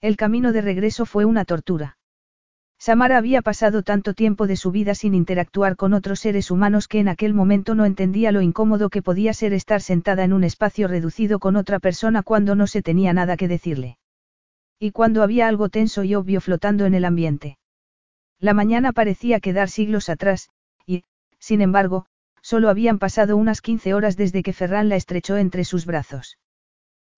El 0.00 0.16
camino 0.16 0.52
de 0.52 0.60
regreso 0.60 1.06
fue 1.06 1.24
una 1.24 1.44
tortura. 1.44 1.96
Samara 2.84 3.16
había 3.16 3.42
pasado 3.42 3.84
tanto 3.84 4.12
tiempo 4.12 4.48
de 4.48 4.56
su 4.56 4.72
vida 4.72 4.96
sin 4.96 5.14
interactuar 5.14 5.76
con 5.76 5.92
otros 5.92 6.18
seres 6.18 6.50
humanos 6.50 6.88
que 6.88 6.98
en 6.98 7.06
aquel 7.06 7.32
momento 7.32 7.76
no 7.76 7.84
entendía 7.84 8.32
lo 8.32 8.40
incómodo 8.40 8.90
que 8.90 9.02
podía 9.02 9.32
ser 9.34 9.52
estar 9.52 9.80
sentada 9.80 10.24
en 10.24 10.32
un 10.32 10.42
espacio 10.42 10.88
reducido 10.88 11.38
con 11.38 11.54
otra 11.54 11.78
persona 11.78 12.24
cuando 12.24 12.56
no 12.56 12.66
se 12.66 12.82
tenía 12.82 13.12
nada 13.12 13.36
que 13.36 13.46
decirle. 13.46 13.98
Y 14.80 14.90
cuando 14.90 15.22
había 15.22 15.46
algo 15.46 15.68
tenso 15.68 16.02
y 16.02 16.16
obvio 16.16 16.40
flotando 16.40 16.84
en 16.84 16.94
el 16.94 17.04
ambiente. 17.04 17.56
La 18.40 18.52
mañana 18.52 18.90
parecía 18.90 19.38
quedar 19.38 19.70
siglos 19.70 20.08
atrás, 20.08 20.50
y, 20.84 21.04
sin 21.38 21.60
embargo, 21.60 22.06
solo 22.40 22.68
habían 22.68 22.98
pasado 22.98 23.36
unas 23.36 23.60
15 23.60 23.94
horas 23.94 24.16
desde 24.16 24.42
que 24.42 24.52
Ferran 24.52 24.88
la 24.88 24.96
estrechó 24.96 25.36
entre 25.36 25.64
sus 25.64 25.86
brazos. 25.86 26.36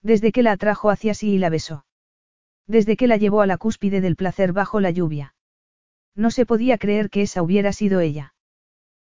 Desde 0.02 0.30
que 0.30 0.42
la 0.42 0.52
atrajo 0.52 0.90
hacia 0.90 1.14
sí 1.14 1.30
y 1.30 1.38
la 1.38 1.48
besó. 1.48 1.86
Desde 2.66 2.98
que 2.98 3.06
la 3.06 3.16
llevó 3.16 3.40
a 3.40 3.46
la 3.46 3.56
cúspide 3.56 4.02
del 4.02 4.16
placer 4.16 4.52
bajo 4.52 4.78
la 4.78 4.90
lluvia. 4.90 5.33
No 6.14 6.30
se 6.30 6.46
podía 6.46 6.78
creer 6.78 7.10
que 7.10 7.22
esa 7.22 7.42
hubiera 7.42 7.72
sido 7.72 8.00
ella. 8.00 8.34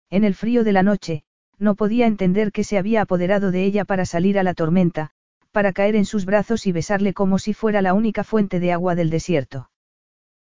En 0.10 0.24
el 0.24 0.36
frío 0.36 0.64
de 0.64 0.74
la 0.74 0.84
noche, 0.84 1.24
no 1.58 1.76
podía 1.76 2.08
entender 2.08 2.52
que 2.52 2.64
se 2.64 2.78
había 2.78 3.02
apoderado 3.02 3.52
de 3.52 3.66
ella 3.66 3.86
para 3.86 4.06
salir 4.06 4.40
a 4.40 4.44
la 4.44 4.54
tormenta, 4.54 5.12
para 5.52 5.74
caer 5.74 5.96
en 5.96 6.06
sus 6.06 6.26
brazos 6.26 6.68
y 6.68 6.72
besarle 6.72 7.14
como 7.14 7.40
si 7.40 7.54
fuera 7.54 7.82
la 7.82 7.94
única 7.94 8.24
fuente 8.24 8.60
de 8.60 8.72
agua 8.72 8.96
del 8.96 9.10
desierto. 9.10 9.70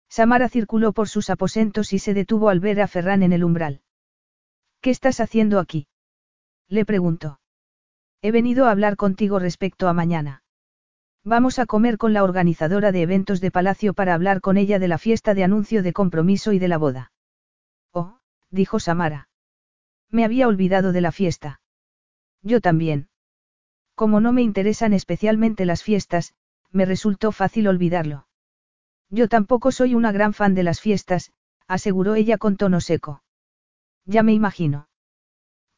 Samara 0.08 0.48
circuló 0.48 0.92
por 0.92 1.08
sus 1.08 1.30
aposentos 1.30 1.92
y 1.92 1.98
se 1.98 2.14
detuvo 2.14 2.48
al 2.48 2.60
ver 2.60 2.80
a 2.80 2.88
Ferran 2.88 3.22
en 3.22 3.32
el 3.32 3.44
umbral. 3.44 3.80
¿Qué 4.80 4.90
estás 4.90 5.20
haciendo 5.20 5.58
aquí? 5.58 5.88
Le 6.68 6.84
preguntó. 6.84 7.40
He 8.22 8.30
venido 8.30 8.66
a 8.66 8.70
hablar 8.70 8.96
contigo 8.96 9.38
respecto 9.38 9.88
a 9.88 9.92
mañana. 9.92 10.42
Vamos 11.26 11.58
a 11.58 11.66
comer 11.66 11.98
con 11.98 12.12
la 12.12 12.22
organizadora 12.22 12.92
de 12.92 13.02
eventos 13.02 13.40
de 13.40 13.50
Palacio 13.50 13.94
para 13.94 14.14
hablar 14.14 14.40
con 14.40 14.56
ella 14.56 14.78
de 14.78 14.86
la 14.86 14.96
fiesta 14.96 15.34
de 15.34 15.42
anuncio 15.42 15.82
de 15.82 15.92
compromiso 15.92 16.52
y 16.52 16.60
de 16.60 16.68
la 16.68 16.78
boda. 16.78 17.10
Oh, 17.92 18.20
dijo 18.52 18.78
Samara. 18.78 19.28
Me 20.08 20.24
había 20.24 20.46
olvidado 20.46 20.92
de 20.92 21.00
la 21.00 21.10
fiesta. 21.10 21.60
Yo 22.42 22.60
también. 22.60 23.08
Como 23.96 24.20
no 24.20 24.32
me 24.32 24.42
interesan 24.42 24.92
especialmente 24.92 25.66
las 25.66 25.82
fiestas, 25.82 26.32
me 26.70 26.84
resultó 26.84 27.32
fácil 27.32 27.66
olvidarlo. 27.66 28.28
Yo 29.10 29.28
tampoco 29.28 29.72
soy 29.72 29.96
una 29.96 30.12
gran 30.12 30.32
fan 30.32 30.54
de 30.54 30.62
las 30.62 30.80
fiestas, 30.80 31.32
aseguró 31.66 32.14
ella 32.14 32.38
con 32.38 32.56
tono 32.56 32.80
seco. 32.80 33.24
Ya 34.04 34.22
me 34.22 34.32
imagino. 34.32 34.88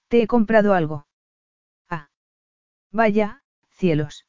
Te 0.08 0.20
he 0.20 0.26
comprado 0.26 0.74
algo. 0.74 1.06
Ah. 1.88 2.10
Vaya, 2.92 3.42
cielos. 3.70 4.27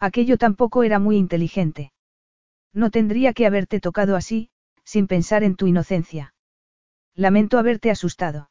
Aquello 0.00 0.38
tampoco 0.38 0.82
era 0.82 0.98
muy 0.98 1.16
inteligente. 1.16 1.92
No 2.72 2.90
tendría 2.90 3.34
que 3.34 3.46
haberte 3.46 3.80
tocado 3.80 4.16
así, 4.16 4.48
sin 4.82 5.06
pensar 5.06 5.44
en 5.44 5.56
tu 5.56 5.66
inocencia. 5.66 6.34
Lamento 7.14 7.58
haberte 7.58 7.90
asustado. 7.90 8.50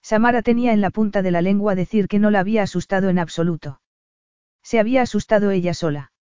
Samara 0.00 0.42
tenía 0.42 0.72
en 0.72 0.80
la 0.80 0.90
punta 0.90 1.22
de 1.22 1.32
la 1.32 1.42
lengua 1.42 1.74
decir 1.74 2.06
que 2.06 2.20
no 2.20 2.30
la 2.30 2.40
había 2.40 2.62
asustado 2.62 3.08
en 3.08 3.18
absoluto. 3.18 3.80
Se 4.62 4.78
había 4.78 5.02
asustado 5.02 5.50
ella 5.50 5.74
sola. 5.74 6.12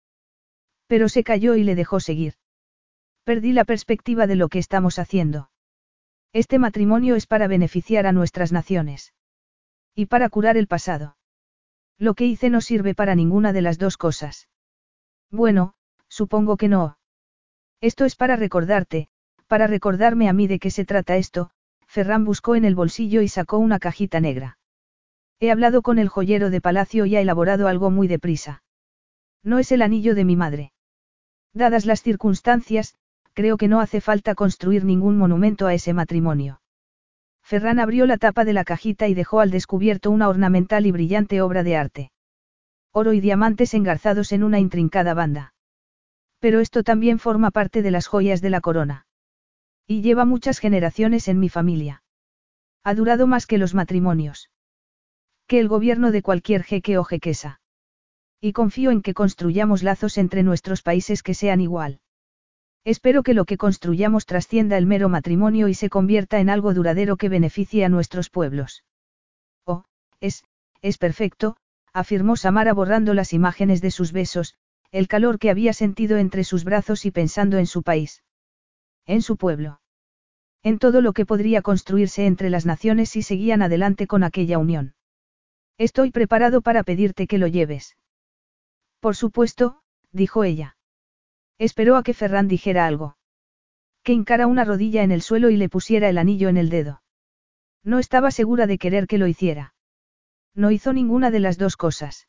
Pero 0.86 1.10
se 1.10 1.22
cayó 1.24 1.54
y 1.54 1.64
le 1.64 1.74
dejó 1.74 2.00
seguir. 2.00 2.34
Perdí 3.24 3.52
la 3.52 3.64
perspectiva 3.64 4.26
de 4.26 4.36
lo 4.36 4.48
que 4.48 4.58
estamos 4.58 4.98
haciendo. 4.98 5.50
Este 6.32 6.58
matrimonio 6.58 7.14
es 7.16 7.26
para 7.26 7.48
beneficiar 7.48 8.06
a 8.06 8.12
nuestras 8.12 8.52
naciones. 8.52 9.12
Y 9.94 10.06
para 10.06 10.30
curar 10.30 10.56
el 10.56 10.68
pasado. 10.68 11.17
Lo 11.98 12.14
que 12.14 12.26
hice 12.26 12.48
no 12.50 12.60
sirve 12.60 12.94
para 12.94 13.14
ninguna 13.14 13.52
de 13.52 13.62
las 13.62 13.78
dos 13.78 13.96
cosas. 13.96 14.48
Bueno, 15.30 15.74
supongo 16.08 16.56
que 16.56 16.68
no. 16.68 16.98
Esto 17.80 18.04
es 18.04 18.16
para 18.16 18.36
recordarte, 18.36 19.08
para 19.46 19.66
recordarme 19.66 20.28
a 20.28 20.32
mí 20.32 20.46
de 20.46 20.58
qué 20.58 20.70
se 20.70 20.84
trata 20.84 21.16
esto, 21.16 21.50
Ferran 21.86 22.24
buscó 22.24 22.54
en 22.54 22.64
el 22.64 22.74
bolsillo 22.74 23.22
y 23.22 23.28
sacó 23.28 23.58
una 23.58 23.78
cajita 23.78 24.20
negra. 24.20 24.58
He 25.40 25.50
hablado 25.50 25.82
con 25.82 25.98
el 25.98 26.08
joyero 26.08 26.50
de 26.50 26.60
palacio 26.60 27.06
y 27.06 27.16
ha 27.16 27.20
elaborado 27.20 27.68
algo 27.68 27.90
muy 27.90 28.08
deprisa. 28.08 28.62
No 29.42 29.58
es 29.58 29.72
el 29.72 29.82
anillo 29.82 30.14
de 30.14 30.24
mi 30.24 30.36
madre. 30.36 30.72
Dadas 31.54 31.86
las 31.86 32.02
circunstancias, 32.02 32.94
creo 33.32 33.56
que 33.56 33.68
no 33.68 33.80
hace 33.80 34.00
falta 34.00 34.34
construir 34.34 34.84
ningún 34.84 35.16
monumento 35.16 35.66
a 35.66 35.74
ese 35.74 35.94
matrimonio. 35.94 36.60
Ferran 37.48 37.78
abrió 37.78 38.04
la 38.04 38.18
tapa 38.18 38.44
de 38.44 38.52
la 38.52 38.62
cajita 38.62 39.08
y 39.08 39.14
dejó 39.14 39.40
al 39.40 39.50
descubierto 39.50 40.10
una 40.10 40.28
ornamental 40.28 40.84
y 40.84 40.92
brillante 40.92 41.40
obra 41.40 41.62
de 41.62 41.76
arte. 41.78 42.10
Oro 42.92 43.14
y 43.14 43.20
diamantes 43.20 43.72
engarzados 43.72 44.32
en 44.32 44.42
una 44.42 44.58
intrincada 44.58 45.14
banda. 45.14 45.54
Pero 46.40 46.60
esto 46.60 46.82
también 46.82 47.18
forma 47.18 47.50
parte 47.50 47.80
de 47.80 47.90
las 47.90 48.06
joyas 48.06 48.42
de 48.42 48.50
la 48.50 48.60
corona. 48.60 49.06
Y 49.86 50.02
lleva 50.02 50.26
muchas 50.26 50.58
generaciones 50.58 51.26
en 51.26 51.40
mi 51.40 51.48
familia. 51.48 52.02
Ha 52.84 52.94
durado 52.94 53.26
más 53.26 53.46
que 53.46 53.56
los 53.56 53.72
matrimonios. 53.72 54.50
Que 55.46 55.58
el 55.58 55.68
gobierno 55.68 56.12
de 56.12 56.20
cualquier 56.20 56.64
jeque 56.64 56.98
o 56.98 57.04
jequesa. 57.04 57.62
Y 58.42 58.52
confío 58.52 58.90
en 58.90 59.00
que 59.00 59.14
construyamos 59.14 59.82
lazos 59.82 60.18
entre 60.18 60.42
nuestros 60.42 60.82
países 60.82 61.22
que 61.22 61.32
sean 61.32 61.62
igual. 61.62 62.00
Espero 62.84 63.22
que 63.22 63.34
lo 63.34 63.44
que 63.44 63.58
construyamos 63.58 64.26
trascienda 64.26 64.78
el 64.78 64.86
mero 64.86 65.08
matrimonio 65.08 65.68
y 65.68 65.74
se 65.74 65.90
convierta 65.90 66.40
en 66.40 66.48
algo 66.48 66.74
duradero 66.74 67.16
que 67.16 67.28
beneficie 67.28 67.84
a 67.84 67.88
nuestros 67.88 68.30
pueblos. 68.30 68.84
Oh, 69.64 69.84
es, 70.20 70.44
es 70.80 70.98
perfecto, 70.98 71.56
afirmó 71.92 72.36
Samara 72.36 72.72
borrando 72.72 73.14
las 73.14 73.32
imágenes 73.32 73.80
de 73.80 73.90
sus 73.90 74.12
besos, 74.12 74.54
el 74.90 75.08
calor 75.08 75.38
que 75.38 75.50
había 75.50 75.72
sentido 75.72 76.16
entre 76.16 76.44
sus 76.44 76.64
brazos 76.64 77.04
y 77.04 77.10
pensando 77.10 77.58
en 77.58 77.66
su 77.66 77.82
país. 77.82 78.22
En 79.06 79.22
su 79.22 79.36
pueblo. 79.36 79.80
En 80.62 80.78
todo 80.78 81.00
lo 81.02 81.12
que 81.12 81.26
podría 81.26 81.62
construirse 81.62 82.26
entre 82.26 82.50
las 82.50 82.66
naciones 82.66 83.10
si 83.10 83.22
seguían 83.22 83.62
adelante 83.62 84.06
con 84.06 84.24
aquella 84.24 84.58
unión. 84.58 84.94
Estoy 85.76 86.10
preparado 86.10 86.62
para 86.62 86.82
pedirte 86.82 87.26
que 87.26 87.38
lo 87.38 87.46
lleves. 87.46 87.96
Por 89.00 89.14
supuesto, 89.14 89.82
dijo 90.10 90.42
ella. 90.42 90.77
Esperó 91.58 91.96
a 91.96 92.02
que 92.02 92.14
Ferran 92.14 92.48
dijera 92.48 92.86
algo. 92.86 93.16
Que 94.02 94.12
hincara 94.12 94.46
una 94.46 94.64
rodilla 94.64 95.02
en 95.02 95.10
el 95.10 95.22
suelo 95.22 95.50
y 95.50 95.56
le 95.56 95.68
pusiera 95.68 96.08
el 96.08 96.18
anillo 96.18 96.48
en 96.48 96.56
el 96.56 96.70
dedo. 96.70 97.02
No 97.84 97.98
estaba 97.98 98.30
segura 98.30 98.66
de 98.66 98.78
querer 98.78 99.06
que 99.06 99.18
lo 99.18 99.26
hiciera. 99.26 99.74
No 100.54 100.70
hizo 100.70 100.92
ninguna 100.92 101.30
de 101.30 101.40
las 101.40 101.58
dos 101.58 101.76
cosas. 101.76 102.28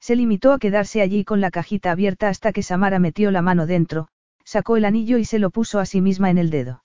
Se 0.00 0.16
limitó 0.16 0.52
a 0.52 0.58
quedarse 0.58 1.02
allí 1.02 1.24
con 1.24 1.40
la 1.40 1.50
cajita 1.50 1.90
abierta 1.90 2.28
hasta 2.28 2.52
que 2.52 2.62
Samara 2.62 2.98
metió 2.98 3.30
la 3.30 3.42
mano 3.42 3.66
dentro, 3.66 4.08
sacó 4.44 4.76
el 4.76 4.84
anillo 4.84 5.18
y 5.18 5.24
se 5.24 5.38
lo 5.38 5.50
puso 5.50 5.78
a 5.78 5.86
sí 5.86 6.00
misma 6.00 6.30
en 6.30 6.38
el 6.38 6.50
dedo. 6.50 6.84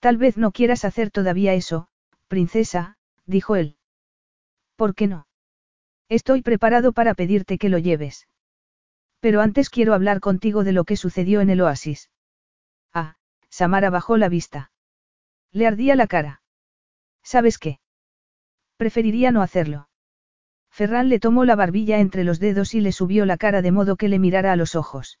Tal 0.00 0.16
vez 0.16 0.36
no 0.36 0.52
quieras 0.52 0.84
hacer 0.84 1.10
todavía 1.10 1.54
eso, 1.54 1.88
princesa, 2.28 2.96
dijo 3.26 3.56
él. 3.56 3.76
¿Por 4.76 4.94
qué 4.94 5.08
no? 5.08 5.26
Estoy 6.08 6.42
preparado 6.42 6.92
para 6.92 7.14
pedirte 7.14 7.58
que 7.58 7.68
lo 7.68 7.78
lleves. 7.78 8.28
Pero 9.20 9.40
antes 9.40 9.70
quiero 9.70 9.94
hablar 9.94 10.20
contigo 10.20 10.64
de 10.64 10.72
lo 10.72 10.84
que 10.84 10.96
sucedió 10.96 11.40
en 11.40 11.50
el 11.50 11.60
oasis. 11.60 12.10
Ah, 12.94 13.16
Samara 13.48 13.90
bajó 13.90 14.16
la 14.16 14.28
vista. 14.28 14.70
Le 15.52 15.66
ardía 15.66 15.96
la 15.96 16.06
cara. 16.06 16.42
¿Sabes 17.22 17.58
qué? 17.58 17.80
Preferiría 18.76 19.32
no 19.32 19.42
hacerlo. 19.42 19.88
Ferran 20.70 21.08
le 21.08 21.18
tomó 21.18 21.44
la 21.44 21.56
barbilla 21.56 21.98
entre 21.98 22.22
los 22.22 22.38
dedos 22.38 22.74
y 22.74 22.80
le 22.80 22.92
subió 22.92 23.26
la 23.26 23.36
cara 23.36 23.62
de 23.62 23.72
modo 23.72 23.96
que 23.96 24.08
le 24.08 24.18
mirara 24.18 24.52
a 24.52 24.56
los 24.56 24.76
ojos. 24.76 25.18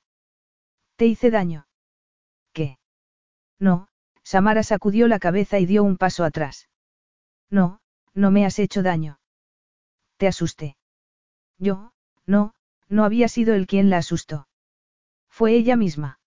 ¿Te 0.96 1.06
hice 1.06 1.30
daño? 1.30 1.66
¿Qué? 2.52 2.78
No, 3.58 3.88
Samara 4.22 4.62
sacudió 4.62 5.08
la 5.08 5.18
cabeza 5.18 5.58
y 5.58 5.66
dio 5.66 5.82
un 5.82 5.96
paso 5.96 6.24
atrás. 6.24 6.68
No, 7.50 7.80
no 8.14 8.30
me 8.30 8.44
has 8.46 8.58
hecho 8.58 8.82
daño. 8.82 9.18
Te 10.16 10.28
asusté. 10.28 10.76
Yo, 11.58 11.92
no, 12.26 12.54
no 12.88 13.04
había 13.04 13.28
sido 13.28 13.54
él 13.54 13.66
quien 13.66 13.90
la 13.90 13.98
asustó. 13.98 14.48
Fue 15.28 15.52
ella 15.54 15.76
misma. 15.76 16.18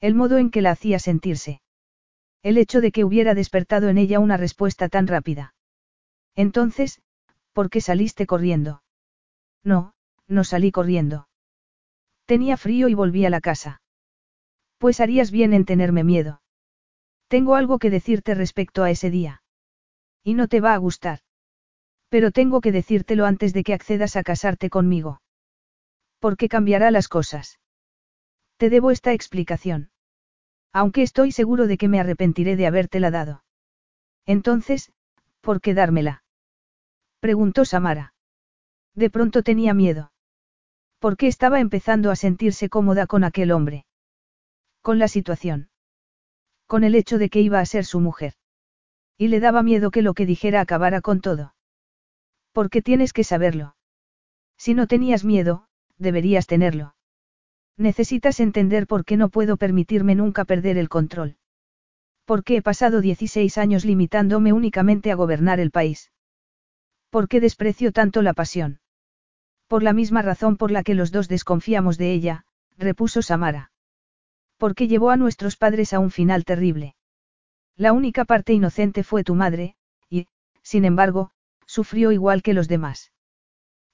El 0.00 0.14
modo 0.14 0.38
en 0.38 0.50
que 0.50 0.62
la 0.62 0.70
hacía 0.70 0.98
sentirse. 0.98 1.60
El 2.42 2.56
hecho 2.56 2.80
de 2.80 2.92
que 2.92 3.04
hubiera 3.04 3.34
despertado 3.34 3.88
en 3.88 3.98
ella 3.98 4.20
una 4.20 4.36
respuesta 4.36 4.88
tan 4.88 5.06
rápida. 5.06 5.54
Entonces, 6.36 7.02
¿por 7.52 7.68
qué 7.68 7.80
saliste 7.80 8.26
corriendo? 8.26 8.82
No, 9.64 9.94
no 10.28 10.44
salí 10.44 10.70
corriendo. 10.70 11.28
Tenía 12.26 12.56
frío 12.56 12.88
y 12.88 12.94
volví 12.94 13.24
a 13.24 13.30
la 13.30 13.40
casa. 13.40 13.80
Pues 14.78 15.00
harías 15.00 15.30
bien 15.30 15.52
en 15.52 15.64
tenerme 15.64 16.04
miedo. 16.04 16.42
Tengo 17.26 17.56
algo 17.56 17.78
que 17.78 17.90
decirte 17.90 18.34
respecto 18.34 18.84
a 18.84 18.90
ese 18.90 19.10
día. 19.10 19.42
Y 20.22 20.34
no 20.34 20.46
te 20.46 20.60
va 20.60 20.74
a 20.74 20.78
gustar. 20.78 21.20
Pero 22.08 22.30
tengo 22.30 22.60
que 22.60 22.72
decírtelo 22.72 23.26
antes 23.26 23.52
de 23.52 23.64
que 23.64 23.74
accedas 23.74 24.16
a 24.16 24.22
casarte 24.22 24.70
conmigo. 24.70 25.20
Porque 26.18 26.48
cambiará 26.48 26.90
las 26.90 27.08
cosas. 27.08 27.58
Te 28.56 28.70
debo 28.70 28.90
esta 28.90 29.12
explicación. 29.12 29.90
Aunque 30.72 31.02
estoy 31.02 31.32
seguro 31.32 31.66
de 31.66 31.78
que 31.78 31.88
me 31.88 32.00
arrepentiré 32.00 32.56
de 32.56 32.66
habértela 32.66 33.10
dado. 33.10 33.44
Entonces, 34.26 34.92
¿por 35.40 35.60
qué 35.60 35.74
dármela? 35.74 36.24
Preguntó 37.20 37.64
Samara. 37.64 38.14
De 38.94 39.10
pronto 39.10 39.42
tenía 39.42 39.74
miedo. 39.74 40.12
Porque 40.98 41.28
estaba 41.28 41.60
empezando 41.60 42.10
a 42.10 42.16
sentirse 42.16 42.68
cómoda 42.68 43.06
con 43.06 43.22
aquel 43.22 43.52
hombre. 43.52 43.86
Con 44.82 44.98
la 44.98 45.08
situación. 45.08 45.70
Con 46.66 46.82
el 46.82 46.94
hecho 46.94 47.18
de 47.18 47.30
que 47.30 47.40
iba 47.40 47.60
a 47.60 47.66
ser 47.66 47.84
su 47.84 48.00
mujer. 48.00 48.34
Y 49.16 49.28
le 49.28 49.40
daba 49.40 49.62
miedo 49.62 49.90
que 49.90 50.02
lo 50.02 50.14
que 50.14 50.26
dijera 50.26 50.60
acabara 50.60 51.00
con 51.00 51.20
todo. 51.20 51.54
Porque 52.52 52.82
tienes 52.82 53.12
que 53.12 53.24
saberlo. 53.24 53.76
Si 54.56 54.74
no 54.74 54.88
tenías 54.88 55.24
miedo, 55.24 55.67
deberías 55.98 56.46
tenerlo. 56.46 56.94
Necesitas 57.76 58.40
entender 58.40 58.86
por 58.86 59.04
qué 59.04 59.16
no 59.16 59.28
puedo 59.28 59.56
permitirme 59.56 60.14
nunca 60.14 60.44
perder 60.44 60.78
el 60.78 60.88
control. 60.88 61.36
Porque 62.24 62.56
he 62.56 62.62
pasado 62.62 63.00
16 63.00 63.56
años 63.58 63.84
limitándome 63.84 64.52
únicamente 64.52 65.12
a 65.12 65.14
gobernar 65.14 65.60
el 65.60 65.70
país. 65.70 66.12
¿Por 67.10 67.28
qué 67.28 67.40
desprecio 67.40 67.92
tanto 67.92 68.20
la 68.22 68.34
pasión? 68.34 68.80
Por 69.66 69.82
la 69.82 69.92
misma 69.92 70.22
razón 70.22 70.56
por 70.56 70.70
la 70.70 70.82
que 70.82 70.94
los 70.94 71.12
dos 71.12 71.28
desconfiamos 71.28 71.98
de 71.98 72.12
ella, 72.12 72.44
repuso 72.76 73.22
Samara. 73.22 73.70
Porque 74.56 74.88
llevó 74.88 75.10
a 75.10 75.16
nuestros 75.16 75.56
padres 75.56 75.92
a 75.92 76.00
un 76.00 76.10
final 76.10 76.44
terrible. 76.44 76.96
La 77.76 77.92
única 77.92 78.24
parte 78.24 78.52
inocente 78.52 79.04
fue 79.04 79.24
tu 79.24 79.34
madre, 79.34 79.76
y, 80.10 80.26
sin 80.62 80.84
embargo, 80.84 81.30
sufrió 81.64 82.12
igual 82.12 82.42
que 82.42 82.54
los 82.54 82.66
demás. 82.66 83.12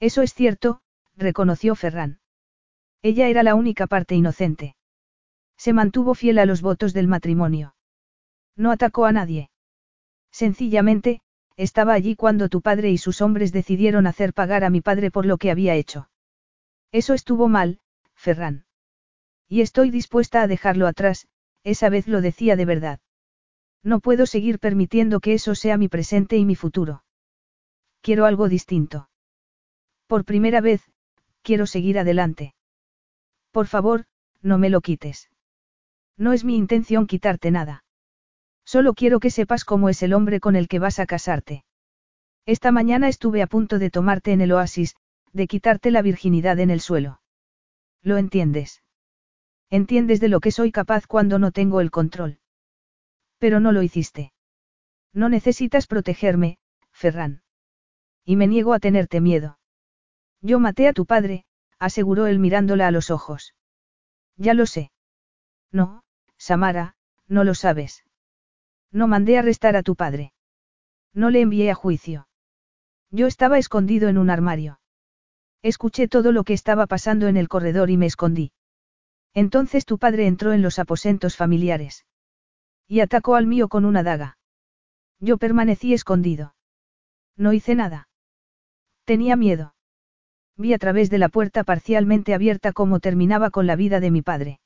Eso 0.00 0.22
es 0.22 0.32
cierto, 0.32 0.80
reconoció 1.16 1.74
Ferran. 1.74 2.20
Ella 3.02 3.28
era 3.28 3.42
la 3.42 3.54
única 3.54 3.86
parte 3.86 4.14
inocente. 4.14 4.76
Se 5.56 5.72
mantuvo 5.72 6.14
fiel 6.14 6.38
a 6.38 6.46
los 6.46 6.62
votos 6.62 6.92
del 6.92 7.08
matrimonio. 7.08 7.74
No 8.56 8.70
atacó 8.70 9.04
a 9.04 9.12
nadie. 9.12 9.50
Sencillamente, 10.30 11.20
estaba 11.56 11.92
allí 11.92 12.16
cuando 12.16 12.48
tu 12.48 12.60
padre 12.60 12.90
y 12.90 12.98
sus 12.98 13.20
hombres 13.20 13.52
decidieron 13.52 14.06
hacer 14.06 14.32
pagar 14.32 14.64
a 14.64 14.70
mi 14.70 14.80
padre 14.80 15.10
por 15.10 15.26
lo 15.26 15.38
que 15.38 15.50
había 15.50 15.74
hecho. 15.74 16.08
Eso 16.90 17.14
estuvo 17.14 17.48
mal, 17.48 17.80
Ferran. 18.14 18.66
Y 19.48 19.60
estoy 19.60 19.90
dispuesta 19.90 20.42
a 20.42 20.46
dejarlo 20.46 20.86
atrás, 20.86 21.28
esa 21.62 21.88
vez 21.88 22.08
lo 22.08 22.20
decía 22.20 22.56
de 22.56 22.64
verdad. 22.64 23.00
No 23.82 24.00
puedo 24.00 24.26
seguir 24.26 24.58
permitiendo 24.58 25.20
que 25.20 25.34
eso 25.34 25.54
sea 25.54 25.76
mi 25.76 25.88
presente 25.88 26.36
y 26.36 26.44
mi 26.44 26.56
futuro. 26.56 27.04
Quiero 28.00 28.26
algo 28.26 28.48
distinto. 28.48 29.08
Por 30.06 30.24
primera 30.24 30.60
vez, 30.60 30.82
quiero 31.44 31.66
seguir 31.66 31.98
adelante. 31.98 32.54
Por 33.52 33.68
favor, 33.68 34.06
no 34.42 34.58
me 34.58 34.70
lo 34.70 34.80
quites. 34.80 35.30
No 36.16 36.32
es 36.32 36.44
mi 36.44 36.56
intención 36.56 37.06
quitarte 37.06 37.52
nada. 37.52 37.84
Solo 38.64 38.94
quiero 38.94 39.20
que 39.20 39.30
sepas 39.30 39.64
cómo 39.64 39.88
es 39.88 40.02
el 40.02 40.14
hombre 40.14 40.40
con 40.40 40.56
el 40.56 40.66
que 40.66 40.80
vas 40.80 40.98
a 40.98 41.06
casarte. 41.06 41.64
Esta 42.46 42.72
mañana 42.72 43.08
estuve 43.08 43.42
a 43.42 43.46
punto 43.46 43.78
de 43.78 43.90
tomarte 43.90 44.32
en 44.32 44.40
el 44.40 44.52
oasis, 44.52 44.96
de 45.32 45.46
quitarte 45.46 45.90
la 45.90 46.02
virginidad 46.02 46.58
en 46.58 46.70
el 46.70 46.80
suelo. 46.80 47.20
¿Lo 48.02 48.16
entiendes? 48.16 48.82
Entiendes 49.70 50.20
de 50.20 50.28
lo 50.28 50.40
que 50.40 50.50
soy 50.50 50.72
capaz 50.72 51.06
cuando 51.06 51.38
no 51.38 51.52
tengo 51.52 51.80
el 51.80 51.90
control. 51.90 52.38
Pero 53.38 53.60
no 53.60 53.72
lo 53.72 53.82
hiciste. 53.82 54.32
No 55.12 55.28
necesitas 55.28 55.86
protegerme, 55.86 56.58
Ferran. 56.90 57.42
Y 58.24 58.36
me 58.36 58.46
niego 58.46 58.72
a 58.72 58.78
tenerte 58.78 59.20
miedo. 59.20 59.58
Yo 60.44 60.60
maté 60.60 60.88
a 60.88 60.92
tu 60.92 61.06
padre, 61.06 61.46
aseguró 61.78 62.26
él 62.26 62.38
mirándola 62.38 62.86
a 62.86 62.90
los 62.90 63.10
ojos. 63.10 63.54
Ya 64.36 64.52
lo 64.52 64.66
sé. 64.66 64.92
No, 65.72 66.04
Samara, 66.36 66.96
no 67.28 67.44
lo 67.44 67.54
sabes. 67.54 68.04
No 68.92 69.08
mandé 69.08 69.38
arrestar 69.38 69.74
a 69.74 69.82
tu 69.82 69.96
padre. 69.96 70.34
No 71.14 71.30
le 71.30 71.40
envié 71.40 71.70
a 71.70 71.74
juicio. 71.74 72.28
Yo 73.10 73.26
estaba 73.26 73.58
escondido 73.58 74.10
en 74.10 74.18
un 74.18 74.28
armario. 74.28 74.80
Escuché 75.62 76.08
todo 76.08 76.30
lo 76.30 76.44
que 76.44 76.52
estaba 76.52 76.86
pasando 76.86 77.26
en 77.26 77.38
el 77.38 77.48
corredor 77.48 77.88
y 77.88 77.96
me 77.96 78.04
escondí. 78.04 78.52
Entonces 79.32 79.86
tu 79.86 79.96
padre 79.98 80.26
entró 80.26 80.52
en 80.52 80.60
los 80.60 80.78
aposentos 80.78 81.36
familiares. 81.36 82.04
Y 82.86 83.00
atacó 83.00 83.34
al 83.34 83.46
mío 83.46 83.68
con 83.68 83.86
una 83.86 84.02
daga. 84.02 84.36
Yo 85.20 85.38
permanecí 85.38 85.94
escondido. 85.94 86.54
No 87.34 87.54
hice 87.54 87.74
nada. 87.74 88.10
Tenía 89.06 89.36
miedo. 89.36 89.73
Vi 90.56 90.72
a 90.72 90.78
través 90.78 91.10
de 91.10 91.18
la 91.18 91.28
puerta 91.28 91.64
parcialmente 91.64 92.34
abierta 92.34 92.72
cómo 92.72 93.00
terminaba 93.00 93.50
con 93.50 93.66
la 93.66 93.76
vida 93.76 94.00
de 94.00 94.10
mi 94.10 94.22
padre. 94.22 94.60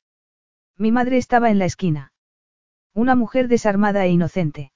Mi 0.77 0.91
madre 0.91 1.17
estaba 1.17 1.49
en 1.49 1.59
la 1.59 1.65
esquina. 1.65 2.13
Una 2.93 3.15
mujer 3.15 3.47
desarmada 3.47 4.05
e 4.05 4.09
inocente. 4.09 4.71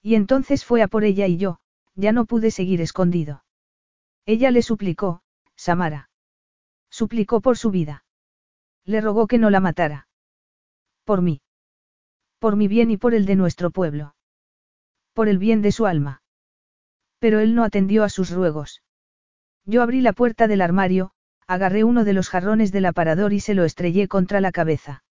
Y 0.00 0.14
entonces 0.14 0.64
fue 0.64 0.82
a 0.82 0.88
por 0.88 1.04
ella 1.04 1.26
y 1.26 1.36
yo, 1.36 1.58
ya 1.94 2.12
no 2.12 2.24
pude 2.24 2.50
seguir 2.50 2.80
escondido. 2.80 3.44
Ella 4.26 4.50
le 4.50 4.62
suplicó, 4.62 5.22
Samara. 5.56 6.10
Suplicó 6.90 7.40
por 7.40 7.58
su 7.58 7.70
vida. 7.70 8.04
Le 8.84 9.00
rogó 9.00 9.26
que 9.26 9.38
no 9.38 9.50
la 9.50 9.60
matara. 9.60 10.08
Por 11.04 11.20
mí. 11.20 11.42
Por 12.38 12.56
mi 12.56 12.68
bien 12.68 12.90
y 12.90 12.96
por 12.96 13.14
el 13.14 13.26
de 13.26 13.34
nuestro 13.34 13.70
pueblo. 13.70 14.14
Por 15.12 15.28
el 15.28 15.38
bien 15.38 15.62
de 15.62 15.72
su 15.72 15.86
alma. 15.86 16.22
Pero 17.18 17.40
él 17.40 17.54
no 17.54 17.64
atendió 17.64 18.04
a 18.04 18.08
sus 18.08 18.30
ruegos. 18.30 18.82
Yo 19.68 19.82
abrí 19.82 20.00
la 20.00 20.14
puerta 20.14 20.48
del 20.48 20.62
armario, 20.62 21.10
agarré 21.46 21.84
uno 21.84 22.04
de 22.04 22.14
los 22.14 22.30
jarrones 22.30 22.72
del 22.72 22.86
aparador 22.86 23.34
y 23.34 23.40
se 23.40 23.52
lo 23.52 23.66
estrellé 23.66 24.08
contra 24.08 24.40
la 24.40 24.50
cabeza. 24.50 25.04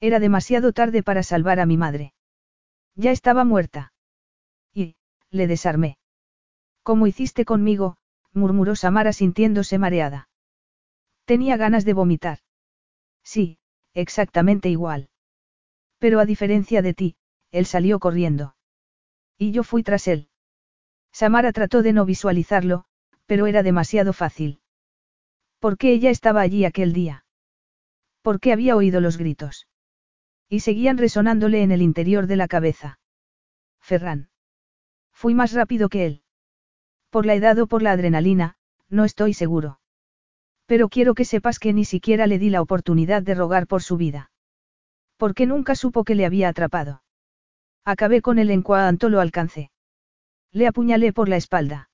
Era 0.00 0.20
demasiado 0.20 0.72
tarde 0.72 1.02
para 1.02 1.22
salvar 1.22 1.60
a 1.60 1.66
mi 1.66 1.76
madre. 1.76 2.14
Ya 2.94 3.10
estaba 3.10 3.44
muerta. 3.44 3.92
Y, 4.72 4.96
le 5.28 5.46
desarmé. 5.46 5.98
Como 6.82 7.06
hiciste 7.06 7.44
conmigo, 7.44 7.98
murmuró 8.32 8.74
Samara 8.74 9.12
sintiéndose 9.12 9.76
mareada. 9.76 10.30
Tenía 11.26 11.58
ganas 11.58 11.84
de 11.84 11.92
vomitar. 11.92 12.38
Sí, 13.22 13.58
exactamente 13.92 14.70
igual. 14.70 15.10
Pero 15.98 16.20
a 16.20 16.24
diferencia 16.24 16.80
de 16.80 16.94
ti, 16.94 17.16
él 17.50 17.66
salió 17.66 17.98
corriendo. 17.98 18.56
Y 19.36 19.52
yo 19.52 19.62
fui 19.62 19.82
tras 19.82 20.08
él. 20.08 20.30
Samara 21.12 21.52
trató 21.52 21.82
de 21.82 21.92
no 21.92 22.06
visualizarlo, 22.06 22.86
pero 23.26 23.46
era 23.46 23.62
demasiado 23.62 24.12
fácil. 24.12 24.60
¿Por 25.58 25.78
qué 25.78 25.92
ella 25.92 26.10
estaba 26.10 26.40
allí 26.40 26.64
aquel 26.64 26.92
día? 26.92 27.24
¿Por 28.22 28.40
qué 28.40 28.52
había 28.52 28.76
oído 28.76 29.00
los 29.00 29.16
gritos? 29.16 29.66
Y 30.48 30.60
seguían 30.60 30.98
resonándole 30.98 31.62
en 31.62 31.72
el 31.72 31.82
interior 31.82 32.26
de 32.26 32.36
la 32.36 32.48
cabeza. 32.48 32.98
Ferran. 33.80 34.28
Fui 35.12 35.34
más 35.34 35.52
rápido 35.52 35.88
que 35.88 36.06
él. 36.06 36.22
Por 37.10 37.26
la 37.26 37.34
edad 37.34 37.58
o 37.58 37.66
por 37.66 37.82
la 37.82 37.92
adrenalina, 37.92 38.56
no 38.88 39.04
estoy 39.04 39.34
seguro. 39.34 39.80
Pero 40.66 40.88
quiero 40.88 41.14
que 41.14 41.24
sepas 41.24 41.58
que 41.58 41.72
ni 41.72 41.84
siquiera 41.84 42.26
le 42.26 42.38
di 42.38 42.50
la 42.50 42.62
oportunidad 42.62 43.22
de 43.22 43.34
rogar 43.34 43.66
por 43.66 43.82
su 43.82 43.96
vida. 43.96 44.30
Porque 45.16 45.46
nunca 45.46 45.74
supo 45.74 46.04
que 46.04 46.14
le 46.14 46.26
había 46.26 46.48
atrapado. 46.48 47.02
Acabé 47.84 48.22
con 48.22 48.38
él 48.38 48.50
en 48.50 48.62
cuanto 48.62 49.08
lo 49.08 49.20
alcancé. 49.20 49.70
Le 50.50 50.66
apuñalé 50.66 51.12
por 51.12 51.28
la 51.28 51.36
espalda. 51.36 51.90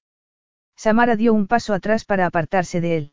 Samara 0.83 1.15
dio 1.15 1.34
un 1.34 1.47
paso 1.47 1.75
atrás 1.75 2.07
para 2.07 2.25
apartarse 2.25 2.81
de 2.81 2.97
él. 2.97 3.12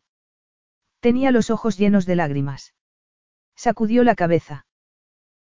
Tenía 1.00 1.30
los 1.30 1.50
ojos 1.50 1.76
llenos 1.76 2.06
de 2.06 2.16
lágrimas. 2.16 2.72
Sacudió 3.56 4.04
la 4.04 4.14
cabeza. 4.14 4.64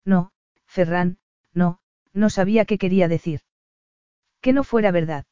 No, 0.03 0.33
Ferran, 0.65 1.19
no, 1.53 1.79
no 2.11 2.29
sabía 2.29 2.65
qué 2.65 2.77
quería 2.77 3.07
decir. 3.07 3.43
Que 4.41 4.51
no 4.51 4.65
fuera 4.65 4.91
verdad. 4.91 5.25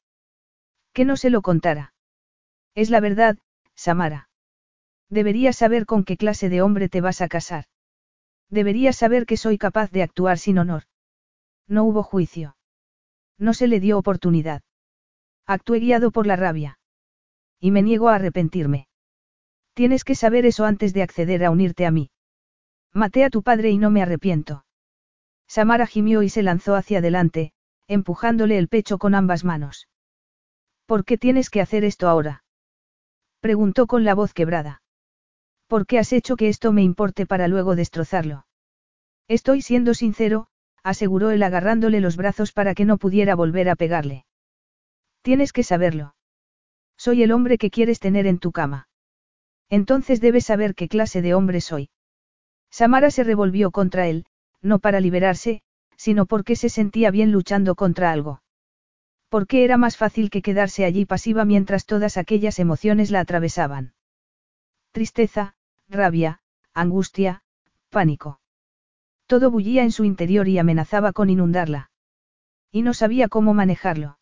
Que 0.93 1.03
no 1.03 1.17
se 1.17 1.29
lo 1.29 1.41
contara. 1.41 1.93
Es 2.75 2.89
la 2.89 3.01
verdad, 3.01 3.39
Samara. 3.75 4.29
Deberías 5.09 5.57
saber 5.57 5.85
con 5.85 6.05
qué 6.05 6.15
clase 6.15 6.47
de 6.47 6.61
hombre 6.61 6.87
te 6.87 7.01
vas 7.01 7.19
a 7.19 7.27
casar. 7.27 7.65
Deberías 8.49 8.95
saber 8.95 9.25
que 9.25 9.35
soy 9.35 9.57
capaz 9.57 9.91
de 9.91 10.01
actuar 10.01 10.37
sin 10.37 10.59
honor. 10.59 10.83
No 11.67 11.83
hubo 11.83 12.03
juicio. 12.03 12.55
No 13.37 13.53
se 13.53 13.67
le 13.67 13.81
dio 13.81 13.97
oportunidad. 13.97 14.63
Actué 15.45 15.79
guiado 15.79 16.11
por 16.11 16.25
la 16.25 16.37
rabia. 16.37 16.79
Y 17.59 17.71
me 17.71 17.81
niego 17.81 18.09
a 18.09 18.15
arrepentirme. 18.15 18.87
Tienes 19.73 20.03
que 20.03 20.15
saber 20.15 20.45
eso 20.45 20.65
antes 20.65 20.93
de 20.93 21.03
acceder 21.03 21.43
a 21.43 21.51
unirte 21.51 21.85
a 21.85 21.91
mí. 21.91 22.11
Maté 22.93 23.23
a 23.25 23.29
tu 23.29 23.43
padre 23.43 23.71
y 23.71 23.77
no 23.77 23.89
me 23.91 24.01
arrepiento. 24.01 24.65
Samara 25.47 25.85
gimió 25.85 26.23
y 26.23 26.29
se 26.29 26.43
lanzó 26.43 26.75
hacia 26.75 26.99
adelante, 26.99 27.51
empujándole 27.87 28.57
el 28.57 28.67
pecho 28.67 28.97
con 28.97 29.15
ambas 29.15 29.43
manos. 29.43 29.87
¿Por 30.85 31.03
qué 31.03 31.17
tienes 31.17 31.49
que 31.49 31.61
hacer 31.61 31.83
esto 31.83 32.07
ahora? 32.07 32.43
Preguntó 33.41 33.85
con 33.85 34.05
la 34.05 34.15
voz 34.15 34.33
quebrada. 34.33 34.81
¿Por 35.67 35.85
qué 35.85 35.99
has 35.99 36.13
hecho 36.13 36.35
que 36.35 36.47
esto 36.47 36.71
me 36.71 36.83
importe 36.83 37.25
para 37.25 37.47
luego 37.47 37.75
destrozarlo? 37.75 38.45
Estoy 39.27 39.61
siendo 39.61 39.93
sincero, 39.93 40.47
aseguró 40.83 41.31
él 41.31 41.43
agarrándole 41.43 41.99
los 41.99 42.15
brazos 42.15 42.51
para 42.51 42.75
que 42.75 42.85
no 42.85 42.97
pudiera 42.97 43.35
volver 43.35 43.69
a 43.69 43.75
pegarle. 43.75 44.25
Tienes 45.23 45.51
que 45.51 45.63
saberlo. 45.63 46.14
Soy 46.97 47.23
el 47.23 47.31
hombre 47.31 47.57
que 47.57 47.69
quieres 47.69 47.99
tener 47.99 48.27
en 48.27 48.39
tu 48.39 48.51
cama. 48.51 48.87
Entonces 49.69 50.21
debes 50.21 50.45
saber 50.45 50.75
qué 50.75 50.87
clase 50.87 51.21
de 51.21 51.33
hombre 51.33 51.61
soy. 51.61 51.89
Samara 52.69 53.11
se 53.11 53.23
revolvió 53.23 53.71
contra 53.71 54.07
él, 54.07 54.25
no 54.61 54.79
para 54.79 54.99
liberarse, 54.99 55.61
sino 55.97 56.25
porque 56.25 56.55
se 56.55 56.69
sentía 56.69 57.11
bien 57.11 57.31
luchando 57.31 57.75
contra 57.75 58.11
algo. 58.11 58.41
Porque 59.29 59.63
era 59.63 59.77
más 59.77 59.97
fácil 59.97 60.29
que 60.29 60.41
quedarse 60.41 60.85
allí 60.85 61.05
pasiva 61.05 61.45
mientras 61.45 61.85
todas 61.85 62.17
aquellas 62.17 62.59
emociones 62.59 63.11
la 63.11 63.21
atravesaban. 63.21 63.93
Tristeza, 64.91 65.55
rabia, 65.89 66.41
angustia, 66.73 67.43
pánico. 67.89 68.39
Todo 69.25 69.49
bullía 69.49 69.83
en 69.83 69.91
su 69.91 70.03
interior 70.03 70.47
y 70.47 70.59
amenazaba 70.59 71.11
con 71.11 71.29
inundarla. 71.29 71.89
Y 72.71 72.81
no 72.81 72.93
sabía 72.93 73.27
cómo 73.27 73.53
manejarlo. 73.53 74.19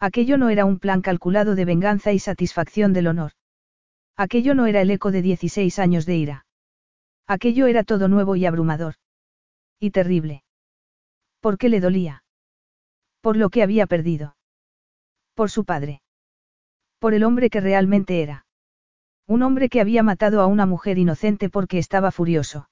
Aquello 0.00 0.38
no 0.38 0.50
era 0.50 0.64
un 0.64 0.78
plan 0.78 1.00
calculado 1.00 1.54
de 1.54 1.64
venganza 1.64 2.12
y 2.12 2.18
satisfacción 2.18 2.92
del 2.92 3.06
honor. 3.06 3.32
Aquello 4.16 4.54
no 4.54 4.66
era 4.66 4.80
el 4.80 4.90
eco 4.90 5.10
de 5.10 5.22
16 5.22 5.78
años 5.78 6.06
de 6.06 6.16
ira. 6.16 6.46
Aquello 7.26 7.66
era 7.66 7.84
todo 7.84 8.08
nuevo 8.08 8.36
y 8.36 8.46
abrumador. 8.46 8.94
Y 9.80 9.90
terrible. 9.90 10.44
¿Por 11.40 11.58
qué 11.58 11.68
le 11.68 11.80
dolía? 11.80 12.24
Por 13.20 13.36
lo 13.36 13.50
que 13.50 13.62
había 13.62 13.86
perdido. 13.86 14.36
Por 15.34 15.50
su 15.50 15.64
padre. 15.64 16.00
Por 16.98 17.12
el 17.12 17.24
hombre 17.24 17.50
que 17.50 17.60
realmente 17.60 18.22
era. 18.22 18.46
Un 19.26 19.42
hombre 19.42 19.68
que 19.68 19.80
había 19.80 20.02
matado 20.02 20.40
a 20.40 20.46
una 20.46 20.66
mujer 20.66 20.98
inocente 20.98 21.50
porque 21.50 21.78
estaba 21.78 22.10
furioso. 22.10 22.68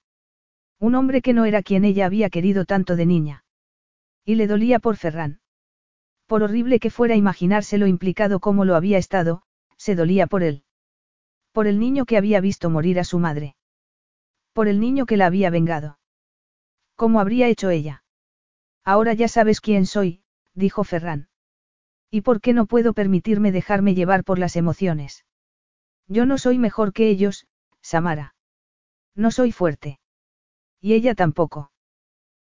Un 0.79 0.95
hombre 0.95 1.23
que 1.23 1.33
no 1.33 1.45
era 1.45 1.63
quien 1.63 1.85
ella 1.85 2.07
había 2.07 2.29
querido 2.31 2.65
tanto 2.65 2.97
de 2.97 3.07
niña. 3.07 3.45
Y 4.25 4.37
le 4.37 4.47
dolía 4.47 4.79
por 4.79 4.97
Ferran. 4.97 5.42
Por 6.33 6.45
horrible 6.45 6.81
que 6.81 6.89
fuera 6.89 7.15
imaginárselo 7.15 7.87
implicado 7.87 8.41
como 8.41 8.65
lo 8.65 8.75
había 8.75 8.97
estado, 8.97 9.43
se 9.77 9.95
dolía 9.95 10.27
por 10.27 10.43
él. 10.43 10.65
Por 11.53 11.67
el 11.67 11.79
niño 11.79 12.07
que 12.07 12.17
había 12.17 12.41
visto 12.41 12.71
morir 12.71 12.99
a 12.99 13.05
su 13.05 13.19
madre. 13.19 13.55
Por 14.55 14.67
el 14.67 14.81
niño 14.81 15.05
que 15.05 15.19
la 15.19 15.27
había 15.27 15.51
vengado. 15.51 15.99
¿Cómo 16.97 17.21
habría 17.21 17.49
hecho 17.49 17.69
ella? 17.69 18.03
Ahora 18.83 19.13
ya 19.13 19.29
sabes 19.29 19.61
quién 19.61 19.85
soy, 19.85 20.23
dijo 20.55 20.85
Ferran. 20.85 21.29
¿Y 22.11 22.23
por 22.23 22.41
qué 22.41 22.55
no 22.55 22.65
puedo 22.65 22.95
permitirme 22.95 23.53
dejarme 23.53 23.95
llevar 23.95 24.25
por 24.25 24.39
las 24.39 24.57
emociones? 24.57 25.27
Yo 26.09 26.25
no 26.25 26.39
soy 26.39 26.57
mejor 26.57 26.95
que 26.95 27.11
ellos, 27.11 27.47
Samara. 27.83 28.35
No 29.15 29.33
soy 29.33 29.53
fuerte. 29.53 30.01
Y 30.81 30.95
ella 30.95 31.15
tampoco. 31.15 31.73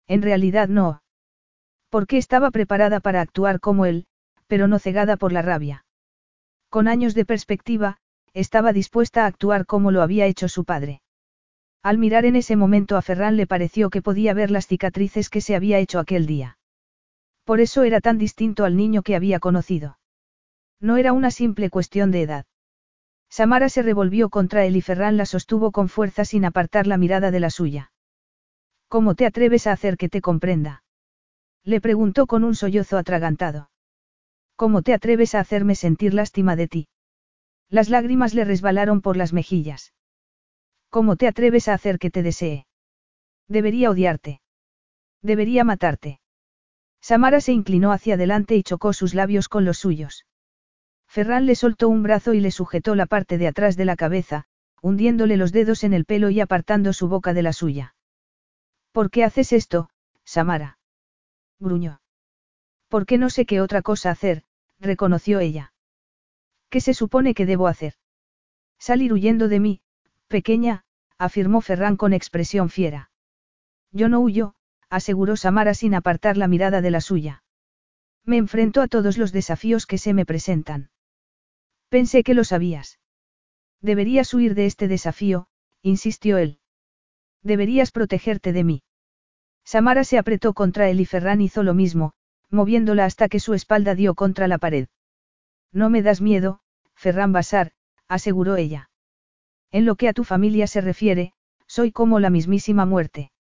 En 0.08 0.22
realidad 0.22 0.66
no. 0.66 1.02
Porque 1.88 2.18
estaba 2.18 2.50
preparada 2.50 3.00
para 3.00 3.20
actuar 3.20 3.60
como 3.60 3.86
él, 3.86 4.06
pero 4.46 4.68
no 4.68 4.78
cegada 4.78 5.16
por 5.16 5.32
la 5.32 5.42
rabia. 5.42 5.84
Con 6.68 6.88
años 6.88 7.14
de 7.14 7.24
perspectiva, 7.24 7.98
estaba 8.34 8.72
dispuesta 8.72 9.24
a 9.24 9.26
actuar 9.26 9.66
como 9.66 9.90
lo 9.90 10.02
había 10.02 10.26
hecho 10.26 10.48
su 10.48 10.64
padre. 10.64 11.00
Al 11.82 11.98
mirar 11.98 12.24
en 12.24 12.36
ese 12.36 12.56
momento 12.56 12.96
a 12.96 13.02
Ferran 13.02 13.36
le 13.36 13.46
pareció 13.46 13.90
que 13.90 14.02
podía 14.02 14.34
ver 14.34 14.50
las 14.50 14.66
cicatrices 14.66 15.30
que 15.30 15.40
se 15.40 15.54
había 15.54 15.78
hecho 15.78 16.00
aquel 16.00 16.26
día. 16.26 16.58
Por 17.44 17.60
eso 17.60 17.84
era 17.84 18.00
tan 18.00 18.18
distinto 18.18 18.64
al 18.64 18.76
niño 18.76 19.02
que 19.02 19.14
había 19.14 19.38
conocido. 19.38 19.98
No 20.80 20.96
era 20.96 21.12
una 21.12 21.30
simple 21.30 21.70
cuestión 21.70 22.10
de 22.10 22.22
edad. 22.22 22.46
Samara 23.30 23.68
se 23.68 23.82
revolvió 23.82 24.30
contra 24.30 24.64
él 24.64 24.76
y 24.76 24.82
Ferran 24.82 25.16
la 25.16 25.26
sostuvo 25.26 25.70
con 25.72 25.88
fuerza 25.88 26.24
sin 26.24 26.44
apartar 26.44 26.86
la 26.86 26.96
mirada 26.96 27.30
de 27.30 27.40
la 27.40 27.50
suya. 27.50 27.92
¿Cómo 28.88 29.14
te 29.14 29.26
atreves 29.26 29.66
a 29.66 29.72
hacer 29.72 29.96
que 29.96 30.08
te 30.08 30.20
comprenda? 30.20 30.82
Le 31.66 31.80
preguntó 31.80 32.28
con 32.28 32.44
un 32.44 32.54
sollozo 32.54 32.96
atragantado. 32.96 33.70
¿Cómo 34.54 34.82
te 34.82 34.94
atreves 34.94 35.34
a 35.34 35.40
hacerme 35.40 35.74
sentir 35.74 36.14
lástima 36.14 36.54
de 36.54 36.68
ti? 36.68 36.88
Las 37.68 37.88
lágrimas 37.90 38.34
le 38.34 38.44
resbalaron 38.44 39.00
por 39.00 39.16
las 39.16 39.32
mejillas. 39.32 39.92
¿Cómo 40.90 41.16
te 41.16 41.26
atreves 41.26 41.66
a 41.66 41.74
hacer 41.74 41.98
que 41.98 42.08
te 42.08 42.22
desee? 42.22 42.66
Debería 43.48 43.90
odiarte. 43.90 44.40
Debería 45.22 45.64
matarte. 45.64 46.20
Samara 47.00 47.40
se 47.40 47.52
inclinó 47.52 47.90
hacia 47.90 48.14
adelante 48.14 48.54
y 48.54 48.62
chocó 48.62 48.92
sus 48.92 49.12
labios 49.12 49.48
con 49.48 49.64
los 49.64 49.78
suyos. 49.78 50.24
Ferran 51.08 51.46
le 51.46 51.56
soltó 51.56 51.88
un 51.88 52.04
brazo 52.04 52.32
y 52.32 52.38
le 52.38 52.52
sujetó 52.52 52.94
la 52.94 53.06
parte 53.06 53.38
de 53.38 53.48
atrás 53.48 53.76
de 53.76 53.86
la 53.86 53.96
cabeza, 53.96 54.44
hundiéndole 54.82 55.36
los 55.36 55.50
dedos 55.50 55.82
en 55.82 55.94
el 55.94 56.04
pelo 56.04 56.30
y 56.30 56.38
apartando 56.38 56.92
su 56.92 57.08
boca 57.08 57.34
de 57.34 57.42
la 57.42 57.52
suya. 57.52 57.96
¿Por 58.92 59.10
qué 59.10 59.24
haces 59.24 59.52
esto, 59.52 59.90
Samara? 60.24 60.75
Gruñó. 61.58 62.00
¿Por 62.88 63.06
qué 63.06 63.18
no 63.18 63.30
sé 63.30 63.46
qué 63.46 63.60
otra 63.60 63.82
cosa 63.82 64.10
hacer? 64.10 64.44
reconoció 64.78 65.40
ella. 65.40 65.72
¿Qué 66.68 66.80
se 66.80 66.94
supone 66.94 67.34
que 67.34 67.46
debo 67.46 67.68
hacer? 67.68 67.94
Salir 68.78 69.12
huyendo 69.12 69.48
de 69.48 69.60
mí, 69.60 69.80
pequeña, 70.28 70.84
afirmó 71.18 71.60
Ferran 71.60 71.96
con 71.96 72.12
expresión 72.12 72.68
fiera. 72.68 73.10
Yo 73.90 74.08
no 74.08 74.20
huyo, 74.20 74.54
aseguró 74.90 75.36
Samara 75.36 75.74
sin 75.74 75.94
apartar 75.94 76.36
la 76.36 76.48
mirada 76.48 76.80
de 76.80 76.90
la 76.90 77.00
suya. 77.00 77.42
Me 78.24 78.36
enfrento 78.36 78.82
a 78.82 78.88
todos 78.88 79.18
los 79.18 79.32
desafíos 79.32 79.86
que 79.86 79.98
se 79.98 80.12
me 80.12 80.26
presentan. 80.26 80.90
Pensé 81.88 82.22
que 82.22 82.34
lo 82.34 82.44
sabías. 82.44 82.98
Deberías 83.80 84.34
huir 84.34 84.54
de 84.54 84.66
este 84.66 84.88
desafío, 84.88 85.48
insistió 85.82 86.36
él. 86.38 86.58
Deberías 87.42 87.92
protegerte 87.92 88.52
de 88.52 88.64
mí. 88.64 88.82
Samara 89.66 90.04
se 90.04 90.16
apretó 90.16 90.54
contra 90.54 90.88
él 90.88 91.00
y 91.00 91.06
Ferran 91.06 91.40
hizo 91.40 91.64
lo 91.64 91.74
mismo, 91.74 92.12
moviéndola 92.50 93.04
hasta 93.04 93.28
que 93.28 93.40
su 93.40 93.52
espalda 93.52 93.96
dio 93.96 94.14
contra 94.14 94.46
la 94.46 94.58
pared. 94.58 94.86
No 95.72 95.90
me 95.90 96.02
das 96.02 96.20
miedo, 96.20 96.60
Ferran 96.94 97.32
Basar, 97.32 97.72
aseguró 98.06 98.54
ella. 98.54 98.90
En 99.72 99.84
lo 99.84 99.96
que 99.96 100.08
a 100.08 100.12
tu 100.12 100.22
familia 100.22 100.68
se 100.68 100.80
refiere, 100.80 101.32
soy 101.66 101.90
como 101.90 102.20
la 102.20 102.30
mismísima 102.30 102.86
muerte. 102.86 103.32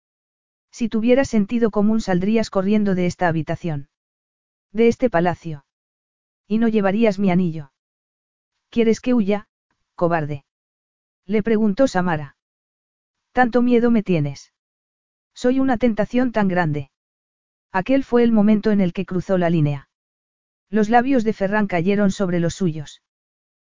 Si 0.72 0.90
tuvieras 0.90 1.30
sentido 1.30 1.70
común 1.70 2.02
saldrías 2.02 2.50
corriendo 2.50 2.95
de 2.95 3.06
esta 3.06 3.28
habitación. 3.28 3.90
De 4.72 4.88
este 4.88 5.12
palacio. 5.12 5.64
Y 6.48 6.58
no 6.58 6.68
llevarías 6.68 7.20
mi 7.20 7.30
anillo. 7.30 7.72
¿Quieres 8.72 9.00
que 9.00 9.14
huya, 9.14 9.48
cobarde? 9.94 10.44
Le 11.28 11.44
preguntó 11.44 11.88
Samara. 11.88 12.36
¿Tanto 13.32 13.62
miedo 13.62 13.92
me 13.92 14.02
tienes? 14.02 14.55
Soy 15.36 15.60
una 15.60 15.78
tentación 15.78 16.32
tan 16.32 16.48
grande. 16.48 16.90
Aquel 17.72 18.06
fue 18.06 18.24
el 18.24 18.32
momento 18.32 18.72
en 18.72 18.80
el 18.80 18.94
que 18.94 19.06
cruzó 19.06 19.38
la 19.38 19.50
línea. 19.50 19.90
Los 20.70 20.90
labios 20.90 21.26
de 21.26 21.34
Ferran 21.34 21.68
cayeron 21.68 22.10
sobre 22.10 22.40
los 22.40 22.56
suyos. 22.56 23.04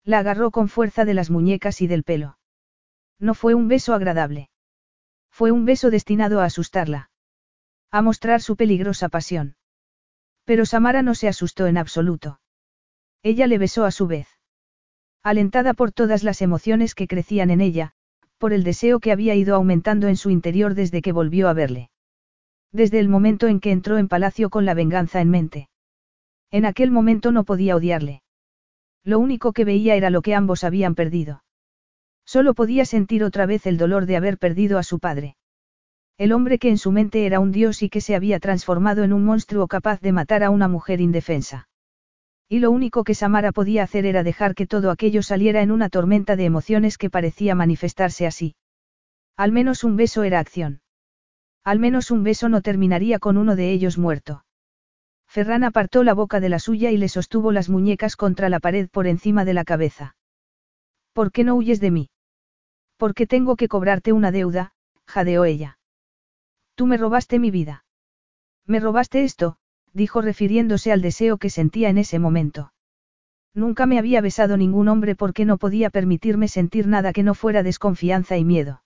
La 0.05 0.19
agarró 0.19 0.51
con 0.51 0.69
fuerza 0.69 1.07
de 1.07 1.15
las 1.15 1.31
muñecas 1.31 1.81
y 1.81 1.87
del 1.87 2.05
pelo. 2.05 2.39
No 3.19 3.35
fue 3.35 3.55
un 3.55 3.69
beso 3.69 3.95
agradable. 3.95 4.51
Fue 5.31 5.51
un 5.51 5.65
beso 5.65 5.91
destinado 5.91 6.41
a 6.41 6.45
asustarla. 6.45 7.11
A 7.91 8.03
mostrar 8.03 8.43
su 8.43 8.57
peligrosa 8.57 9.09
pasión. 9.09 9.57
Pero 10.45 10.67
Samara 10.67 11.03
no 11.03 11.15
se 11.15 11.27
asustó 11.27 11.67
en 11.67 11.79
absoluto. 11.79 12.39
Ella 13.23 13.47
le 13.47 13.59
besó 13.59 13.85
a 13.85 13.91
su 13.91 14.07
vez. 14.07 14.29
Alentada 15.23 15.75
por 15.75 15.91
todas 15.91 16.23
las 16.23 16.43
emociones 16.43 16.95
que 16.95 17.09
crecían 17.09 17.51
en 17.51 17.61
ella, 17.61 17.96
por 18.39 18.53
el 18.53 18.65
deseo 18.65 19.01
que 19.01 19.13
había 19.13 19.35
ido 19.35 19.55
aumentando 19.55 20.09
en 20.09 20.17
su 20.17 20.31
interior 20.31 20.75
desde 20.75 21.03
que 21.03 21.13
volvió 21.13 21.49
a 21.49 21.53
verle. 21.53 21.91
Desde 22.73 22.99
el 22.99 23.09
momento 23.09 23.47
en 23.47 23.61
que 23.61 23.73
entró 23.73 23.99
en 23.99 24.09
palacio 24.09 24.51
con 24.51 24.65
la 24.65 24.75
venganza 24.75 25.21
en 25.21 25.31
mente. 25.31 25.69
En 26.51 26.65
aquel 26.65 26.91
momento 26.91 27.33
no 27.33 27.45
podía 27.45 27.77
odiarle. 27.77 28.23
Lo 29.05 29.19
único 29.19 29.53
que 29.53 29.65
veía 29.65 29.95
era 29.95 30.11
lo 30.11 30.23
que 30.23 30.35
ambos 30.35 30.65
habían 30.65 30.95
perdido. 30.95 31.43
Solo 32.25 32.55
podía 32.55 32.85
sentir 32.85 33.23
otra 33.23 33.47
vez 33.47 33.67
el 33.67 33.79
dolor 33.79 34.07
de 34.07 34.17
haber 34.17 34.37
perdido 34.37 34.79
a 34.79 34.83
su 34.83 34.99
padre. 34.99 35.37
El 36.19 36.33
hombre 36.33 36.59
que 36.59 36.71
en 36.71 36.79
su 36.79 36.91
mente 36.93 37.27
era 37.27 37.41
un 37.41 37.53
dios 37.53 37.83
y 37.83 37.89
que 37.89 38.01
se 38.01 38.17
había 38.17 38.41
transformado 38.41 39.05
en 39.05 39.13
un 39.13 39.25
monstruo 39.25 39.69
capaz 39.69 40.01
de 40.01 40.13
matar 40.13 40.43
a 40.43 40.51
una 40.51 40.67
mujer 40.67 41.01
indefensa. 41.01 41.69
Y 42.49 42.61
lo 42.61 42.71
único 42.71 43.03
que 43.03 43.15
Samara 43.15 43.51
podía 43.51 43.83
hacer 43.83 44.07
era 44.07 44.23
dejar 44.23 44.55
que 44.55 44.67
todo 44.67 44.91
aquello 44.91 45.23
saliera 45.23 45.63
en 45.63 45.73
una 45.73 45.89
tormenta 45.89 46.37
de 46.37 46.45
emociones 46.45 46.97
que 46.97 47.11
parecía 47.11 47.55
manifestarse 47.55 48.27
así. 48.27 48.55
Al 49.37 49.51
menos 49.53 49.83
un 49.83 49.97
beso 49.97 50.23
era 50.23 50.39
acción. 50.39 50.81
Al 51.65 51.81
menos 51.81 52.13
un 52.13 52.23
beso 52.23 52.49
no 52.49 52.63
terminaría 52.63 53.19
con 53.19 53.37
uno 53.37 53.57
de 53.57 53.73
ellos 53.73 53.99
muerto. 53.99 54.45
Ferran 55.27 55.65
apartó 55.65 56.05
la 56.05 56.15
boca 56.15 56.39
de 56.39 56.49
la 56.49 56.61
suya 56.61 56.93
y 56.93 56.97
le 56.97 57.09
sostuvo 57.09 57.51
las 57.51 57.69
muñecas 57.69 58.15
contra 58.15 58.49
la 58.49 58.61
pared 58.61 58.89
por 58.89 59.09
encima 59.09 59.45
de 59.45 59.55
la 59.55 59.65
cabeza. 59.65 60.17
¿Por 61.13 61.33
qué 61.33 61.43
no 61.43 61.57
huyes 61.57 61.81
de 61.81 61.91
mí? 61.91 62.11
Porque 62.97 63.27
tengo 63.27 63.57
que 63.57 63.67
cobrarte 63.67 64.13
una 64.13 64.31
deuda, 64.31 64.73
jadeó 65.05 65.45
ella. 65.45 65.79
Tú 66.77 66.87
me 66.87 66.97
robaste 66.97 67.41
mi 67.41 67.51
vida. 67.51 67.85
Me 68.67 68.79
robaste 68.81 69.25
esto, 69.25 69.59
dijo 69.97 70.21
refiriéndose 70.21 70.93
al 70.93 71.01
deseo 71.01 71.39
que 71.39 71.49
sentía 71.49 71.89
en 71.89 71.97
ese 71.97 72.19
momento. 72.19 72.73
Nunca 73.55 73.87
me 73.87 73.99
había 73.99 74.21
besado 74.21 74.59
ningún 74.59 74.89
hombre 74.89 75.17
porque 75.17 75.47
no 75.47 75.57
podía 75.57 75.89
permitirme 75.89 76.49
sentir 76.49 76.87
nada 76.87 77.15
que 77.15 77.23
no 77.23 77.35
fuera 77.35 77.63
desconfianza 77.63 78.37
y 78.37 78.45
miedo. 78.45 78.83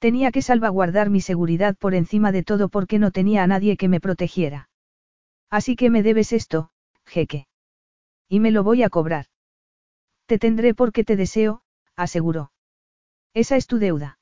Tenía 0.00 0.32
que 0.32 0.42
salvaguardar 0.42 1.08
mi 1.08 1.20
seguridad 1.20 1.76
por 1.76 1.94
encima 1.94 2.32
de 2.32 2.42
todo 2.42 2.68
porque 2.68 2.98
no 2.98 3.12
tenía 3.12 3.44
a 3.44 3.46
nadie 3.46 3.76
que 3.76 3.88
me 3.88 4.00
protegiera. 4.00 4.68
Así 5.48 5.76
que 5.76 5.90
me 5.90 6.02
debes 6.02 6.32
esto, 6.32 6.70
jeque. 7.06 7.46
Y 8.28 8.40
me 8.40 8.50
lo 8.50 8.64
voy 8.64 8.82
a 8.82 8.90
cobrar. 8.90 9.26
Te 10.26 10.40
tendré 10.40 10.74
porque 10.74 11.04
te 11.04 11.14
deseo, 11.14 11.62
aseguró. 11.94 12.50
Esa 13.32 13.54
es 13.54 13.68
tu 13.68 13.78
deuda. 13.78 14.18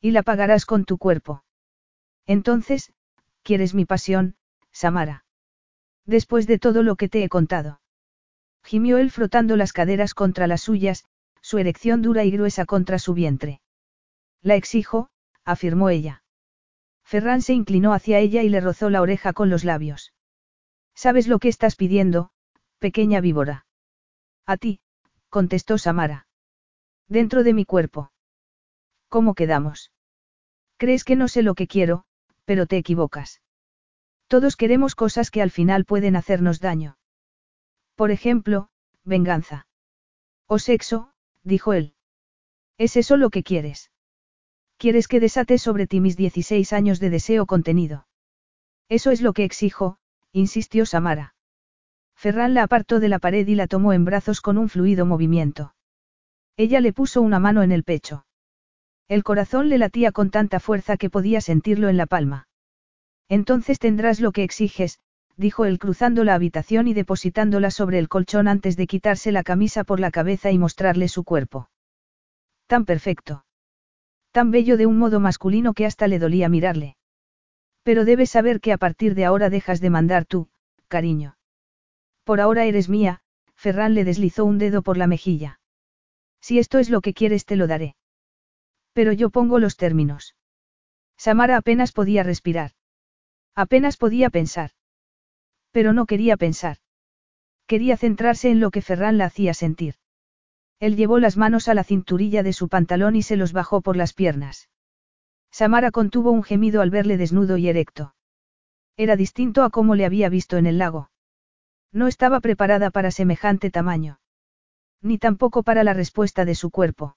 Y 0.00 0.12
la 0.12 0.22
pagarás 0.22 0.64
con 0.64 0.86
tu 0.86 0.96
cuerpo. 0.96 1.44
Entonces, 2.26 2.94
¿quieres 3.42 3.74
mi 3.74 3.84
pasión, 3.84 4.37
Samara? 4.78 5.24
Después 6.06 6.46
de 6.46 6.60
todo 6.60 6.84
lo 6.84 6.94
que 6.94 7.08
te 7.08 7.24
he 7.24 7.28
contado. 7.28 7.80
Gimió 8.62 8.98
él 8.98 9.10
frotando 9.10 9.56
las 9.56 9.72
caderas 9.72 10.14
contra 10.14 10.46
las 10.46 10.60
suyas, 10.60 11.04
su 11.40 11.58
erección 11.58 12.00
dura 12.00 12.22
y 12.22 12.30
gruesa 12.30 12.64
contra 12.64 13.00
su 13.00 13.12
vientre. 13.12 13.60
La 14.40 14.54
exijo, 14.54 15.10
afirmó 15.44 15.90
ella. 15.90 16.22
Ferran 17.02 17.42
se 17.42 17.54
inclinó 17.54 17.92
hacia 17.92 18.20
ella 18.20 18.44
y 18.44 18.50
le 18.50 18.60
rozó 18.60 18.88
la 18.88 19.02
oreja 19.02 19.32
con 19.32 19.50
los 19.50 19.64
labios. 19.64 20.12
¿Sabes 20.94 21.26
lo 21.26 21.40
que 21.40 21.48
estás 21.48 21.74
pidiendo, 21.74 22.30
pequeña 22.78 23.20
víbora? 23.20 23.66
A 24.46 24.58
ti, 24.58 24.80
contestó 25.28 25.76
Samara. 25.78 26.28
Dentro 27.08 27.42
de 27.42 27.52
mi 27.52 27.64
cuerpo. 27.64 28.12
¿Cómo 29.08 29.34
quedamos? 29.34 29.90
Crees 30.76 31.02
que 31.02 31.16
no 31.16 31.26
sé 31.26 31.42
lo 31.42 31.56
que 31.56 31.66
quiero, 31.66 32.04
pero 32.44 32.66
te 32.66 32.76
equivocas. 32.76 33.40
Todos 34.28 34.56
queremos 34.56 34.94
cosas 34.94 35.30
que 35.30 35.42
al 35.42 35.50
final 35.50 35.84
pueden 35.84 36.14
hacernos 36.14 36.60
daño. 36.60 36.98
Por 37.96 38.10
ejemplo, 38.10 38.68
venganza. 39.04 39.66
O 40.46 40.58
sexo, 40.58 41.12
dijo 41.42 41.72
él. 41.72 41.94
¿Es 42.76 42.96
eso 42.96 43.16
lo 43.16 43.30
que 43.30 43.42
quieres? 43.42 43.90
¿Quieres 44.76 45.08
que 45.08 45.18
desate 45.18 45.58
sobre 45.58 45.86
ti 45.86 46.00
mis 46.00 46.16
16 46.16 46.72
años 46.72 47.00
de 47.00 47.10
deseo 47.10 47.46
contenido? 47.46 48.06
Eso 48.88 49.10
es 49.10 49.20
lo 49.22 49.32
que 49.32 49.44
exijo, 49.44 49.98
insistió 50.32 50.86
Samara. 50.86 51.34
Ferran 52.14 52.52
la 52.52 52.64
apartó 52.64 53.00
de 53.00 53.08
la 53.08 53.18
pared 53.18 53.46
y 53.46 53.54
la 53.54 53.66
tomó 53.66 53.92
en 53.92 54.04
brazos 54.04 54.40
con 54.40 54.58
un 54.58 54.68
fluido 54.68 55.06
movimiento. 55.06 55.74
Ella 56.56 56.80
le 56.80 56.92
puso 56.92 57.22
una 57.22 57.38
mano 57.38 57.62
en 57.62 57.72
el 57.72 57.82
pecho. 57.82 58.26
El 59.08 59.24
corazón 59.24 59.68
le 59.68 59.78
latía 59.78 60.12
con 60.12 60.30
tanta 60.30 60.60
fuerza 60.60 60.96
que 60.96 61.10
podía 61.10 61.40
sentirlo 61.40 61.88
en 61.88 61.96
la 61.96 62.06
palma. 62.06 62.47
Entonces 63.28 63.78
tendrás 63.78 64.20
lo 64.20 64.32
que 64.32 64.42
exiges, 64.42 65.00
dijo 65.36 65.64
él 65.64 65.78
cruzando 65.78 66.24
la 66.24 66.34
habitación 66.34 66.88
y 66.88 66.94
depositándola 66.94 67.70
sobre 67.70 67.98
el 67.98 68.08
colchón 68.08 68.48
antes 68.48 68.76
de 68.76 68.86
quitarse 68.86 69.32
la 69.32 69.42
camisa 69.42 69.84
por 69.84 70.00
la 70.00 70.10
cabeza 70.10 70.50
y 70.50 70.58
mostrarle 70.58 71.08
su 71.08 71.24
cuerpo. 71.24 71.70
Tan 72.66 72.84
perfecto. 72.84 73.44
Tan 74.32 74.50
bello 74.50 74.76
de 74.76 74.86
un 74.86 74.98
modo 74.98 75.20
masculino 75.20 75.74
que 75.74 75.86
hasta 75.86 76.08
le 76.08 76.18
dolía 76.18 76.48
mirarle. 76.48 76.96
Pero 77.82 78.04
debes 78.04 78.30
saber 78.30 78.60
que 78.60 78.72
a 78.72 78.78
partir 78.78 79.14
de 79.14 79.24
ahora 79.24 79.48
dejas 79.48 79.80
de 79.80 79.90
mandar 79.90 80.24
tú, 80.24 80.48
cariño. 80.88 81.36
Por 82.24 82.40
ahora 82.40 82.64
eres 82.64 82.88
mía, 82.88 83.20
Ferran 83.54 83.94
le 83.94 84.04
deslizó 84.04 84.44
un 84.44 84.58
dedo 84.58 84.82
por 84.82 84.96
la 84.96 85.06
mejilla. 85.06 85.60
Si 86.40 86.58
esto 86.58 86.78
es 86.78 86.90
lo 86.90 87.00
que 87.00 87.14
quieres 87.14 87.44
te 87.44 87.56
lo 87.56 87.66
daré. 87.66 87.96
Pero 88.92 89.12
yo 89.12 89.30
pongo 89.30 89.58
los 89.58 89.76
términos. 89.76 90.34
Samara 91.16 91.56
apenas 91.56 91.92
podía 91.92 92.22
respirar. 92.22 92.72
Apenas 93.58 93.96
podía 93.96 94.30
pensar. 94.30 94.70
Pero 95.72 95.92
no 95.92 96.06
quería 96.06 96.36
pensar. 96.36 96.76
Quería 97.66 97.96
centrarse 97.96 98.52
en 98.52 98.60
lo 98.60 98.70
que 98.70 98.82
Ferran 98.82 99.18
la 99.18 99.24
hacía 99.24 99.52
sentir. 99.52 99.96
Él 100.78 100.94
llevó 100.94 101.18
las 101.18 101.36
manos 101.36 101.66
a 101.66 101.74
la 101.74 101.82
cinturilla 101.82 102.44
de 102.44 102.52
su 102.52 102.68
pantalón 102.68 103.16
y 103.16 103.22
se 103.22 103.34
los 103.34 103.52
bajó 103.52 103.80
por 103.80 103.96
las 103.96 104.12
piernas. 104.14 104.68
Samara 105.50 105.90
contuvo 105.90 106.30
un 106.30 106.44
gemido 106.44 106.82
al 106.82 106.90
verle 106.90 107.16
desnudo 107.16 107.56
y 107.56 107.66
erecto. 107.66 108.14
Era 108.96 109.16
distinto 109.16 109.64
a 109.64 109.70
cómo 109.70 109.96
le 109.96 110.04
había 110.04 110.28
visto 110.28 110.56
en 110.56 110.66
el 110.66 110.78
lago. 110.78 111.10
No 111.90 112.06
estaba 112.06 112.38
preparada 112.38 112.92
para 112.92 113.10
semejante 113.10 113.72
tamaño. 113.72 114.20
Ni 115.02 115.18
tampoco 115.18 115.64
para 115.64 115.82
la 115.82 115.94
respuesta 115.94 116.44
de 116.44 116.54
su 116.54 116.70
cuerpo. 116.70 117.16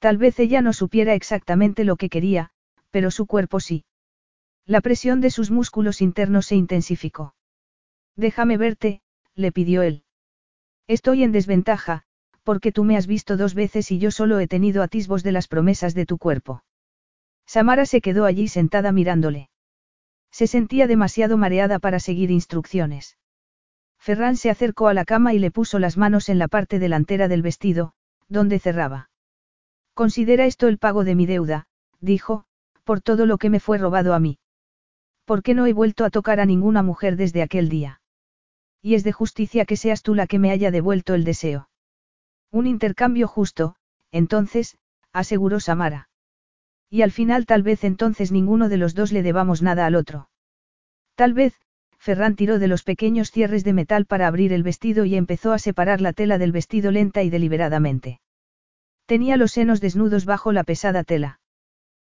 Tal 0.00 0.18
vez 0.18 0.36
ella 0.40 0.62
no 0.62 0.72
supiera 0.72 1.14
exactamente 1.14 1.84
lo 1.84 1.94
que 1.94 2.08
quería, 2.08 2.50
pero 2.90 3.12
su 3.12 3.26
cuerpo 3.26 3.60
sí. 3.60 3.84
La 4.66 4.80
presión 4.80 5.20
de 5.20 5.30
sus 5.30 5.50
músculos 5.50 6.00
internos 6.00 6.46
se 6.46 6.56
intensificó. 6.56 7.34
Déjame 8.16 8.56
verte, 8.56 9.02
le 9.34 9.52
pidió 9.52 9.82
él. 9.82 10.04
Estoy 10.86 11.22
en 11.22 11.32
desventaja, 11.32 12.04
porque 12.44 12.72
tú 12.72 12.84
me 12.84 12.96
has 12.96 13.06
visto 13.06 13.36
dos 13.36 13.54
veces 13.54 13.90
y 13.90 13.98
yo 13.98 14.10
solo 14.10 14.38
he 14.38 14.46
tenido 14.46 14.82
atisbos 14.82 15.22
de 15.22 15.32
las 15.32 15.48
promesas 15.48 15.94
de 15.94 16.06
tu 16.06 16.16
cuerpo. 16.16 16.62
Samara 17.46 17.84
se 17.84 18.00
quedó 18.00 18.24
allí 18.24 18.48
sentada 18.48 18.90
mirándole. 18.90 19.50
Se 20.30 20.46
sentía 20.46 20.86
demasiado 20.86 21.36
mareada 21.36 21.78
para 21.78 22.00
seguir 22.00 22.30
instrucciones. 22.30 23.18
Ferran 23.98 24.36
se 24.36 24.50
acercó 24.50 24.88
a 24.88 24.94
la 24.94 25.04
cama 25.04 25.34
y 25.34 25.38
le 25.38 25.50
puso 25.50 25.78
las 25.78 25.96
manos 25.96 26.28
en 26.28 26.38
la 26.38 26.48
parte 26.48 26.78
delantera 26.78 27.28
del 27.28 27.42
vestido, 27.42 27.92
donde 28.28 28.58
cerraba. 28.58 29.10
Considera 29.92 30.46
esto 30.46 30.68
el 30.68 30.78
pago 30.78 31.04
de 31.04 31.14
mi 31.14 31.26
deuda, 31.26 31.66
dijo, 32.00 32.46
por 32.84 33.00
todo 33.00 33.26
lo 33.26 33.38
que 33.38 33.50
me 33.50 33.60
fue 33.60 33.78
robado 33.78 34.14
a 34.14 34.20
mí. 34.20 34.38
¿Por 35.24 35.42
qué 35.42 35.54
no 35.54 35.66
he 35.66 35.72
vuelto 35.72 36.04
a 36.04 36.10
tocar 36.10 36.40
a 36.40 36.46
ninguna 36.46 36.82
mujer 36.82 37.16
desde 37.16 37.42
aquel 37.42 37.68
día? 37.68 38.00
Y 38.82 38.94
es 38.94 39.04
de 39.04 39.12
justicia 39.12 39.64
que 39.64 39.76
seas 39.76 40.02
tú 40.02 40.14
la 40.14 40.26
que 40.26 40.38
me 40.38 40.50
haya 40.50 40.70
devuelto 40.70 41.14
el 41.14 41.24
deseo. 41.24 41.70
Un 42.50 42.66
intercambio 42.66 43.26
justo, 43.26 43.76
entonces, 44.12 44.76
aseguró 45.12 45.60
Samara. 45.60 46.08
Y 46.90 47.02
al 47.02 47.10
final 47.10 47.46
tal 47.46 47.62
vez 47.62 47.82
entonces 47.84 48.30
ninguno 48.30 48.68
de 48.68 48.76
los 48.76 48.94
dos 48.94 49.10
le 49.10 49.22
debamos 49.22 49.62
nada 49.62 49.86
al 49.86 49.94
otro. 49.94 50.28
Tal 51.14 51.32
vez, 51.32 51.54
Ferran 51.98 52.36
tiró 52.36 52.58
de 52.58 52.68
los 52.68 52.82
pequeños 52.82 53.30
cierres 53.30 53.64
de 53.64 53.72
metal 53.72 54.04
para 54.04 54.26
abrir 54.26 54.52
el 54.52 54.62
vestido 54.62 55.06
y 55.06 55.16
empezó 55.16 55.52
a 55.52 55.58
separar 55.58 56.02
la 56.02 56.12
tela 56.12 56.36
del 56.36 56.52
vestido 56.52 56.90
lenta 56.90 57.22
y 57.22 57.30
deliberadamente. 57.30 58.20
Tenía 59.06 59.38
los 59.38 59.52
senos 59.52 59.80
desnudos 59.80 60.26
bajo 60.26 60.52
la 60.52 60.64
pesada 60.64 61.02
tela. 61.02 61.40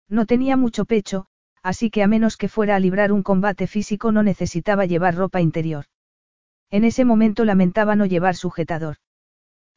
No 0.08 0.24
tenía 0.24 0.56
mucho 0.56 0.86
pecho, 0.86 1.26
así 1.62 1.90
que 1.90 2.02
a 2.02 2.06
menos 2.06 2.36
que 2.36 2.48
fuera 2.48 2.76
a 2.76 2.80
librar 2.80 3.12
un 3.12 3.22
combate 3.22 3.66
físico 3.66 4.12
no 4.12 4.22
necesitaba 4.22 4.86
llevar 4.86 5.14
ropa 5.14 5.40
interior. 5.40 5.86
En 6.70 6.84
ese 6.84 7.04
momento 7.04 7.44
lamentaba 7.44 7.96
no 7.96 8.06
llevar 8.06 8.34
sujetador. 8.34 8.96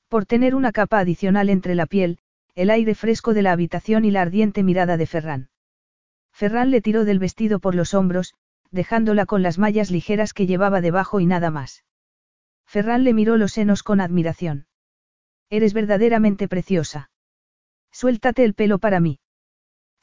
Por 0.07 0.25
tener 0.25 0.55
una 0.55 0.72
capa 0.72 0.99
adicional 0.99 1.49
entre 1.49 1.75
la 1.75 1.85
piel, 1.85 2.19
el 2.55 2.69
aire 2.69 2.95
fresco 2.95 3.33
de 3.33 3.41
la 3.41 3.51
habitación 3.51 4.05
y 4.05 4.11
la 4.11 4.22
ardiente 4.22 4.64
mirada 4.64 4.97
de 4.97 5.05
Ferran. 5.05 5.49
Ferran 6.31 6.72
le 6.72 6.81
tiró 6.81 7.05
del 7.05 7.19
vestido 7.19 7.59
por 7.59 7.75
los 7.75 7.93
hombros, 7.93 8.33
dejándola 8.72 9.25
con 9.25 9.41
las 9.41 9.57
mallas 9.57 9.91
ligeras 9.91 10.33
que 10.33 10.47
llevaba 10.47 10.81
debajo 10.81 11.19
y 11.19 11.25
nada 11.25 11.51
más. 11.51 11.83
Ferran 12.65 13.03
le 13.03 13.14
miró 13.14 13.38
los 13.38 13.53
senos 13.53 13.83
con 13.83 14.01
admiración. 14.01 14.67
Eres 15.49 15.73
verdaderamente 15.73 16.47
preciosa. 16.47 17.09
Suéltate 17.91 18.43
el 18.43 18.53
pelo 18.53 18.80
para 18.80 18.99
mí. 18.99 19.19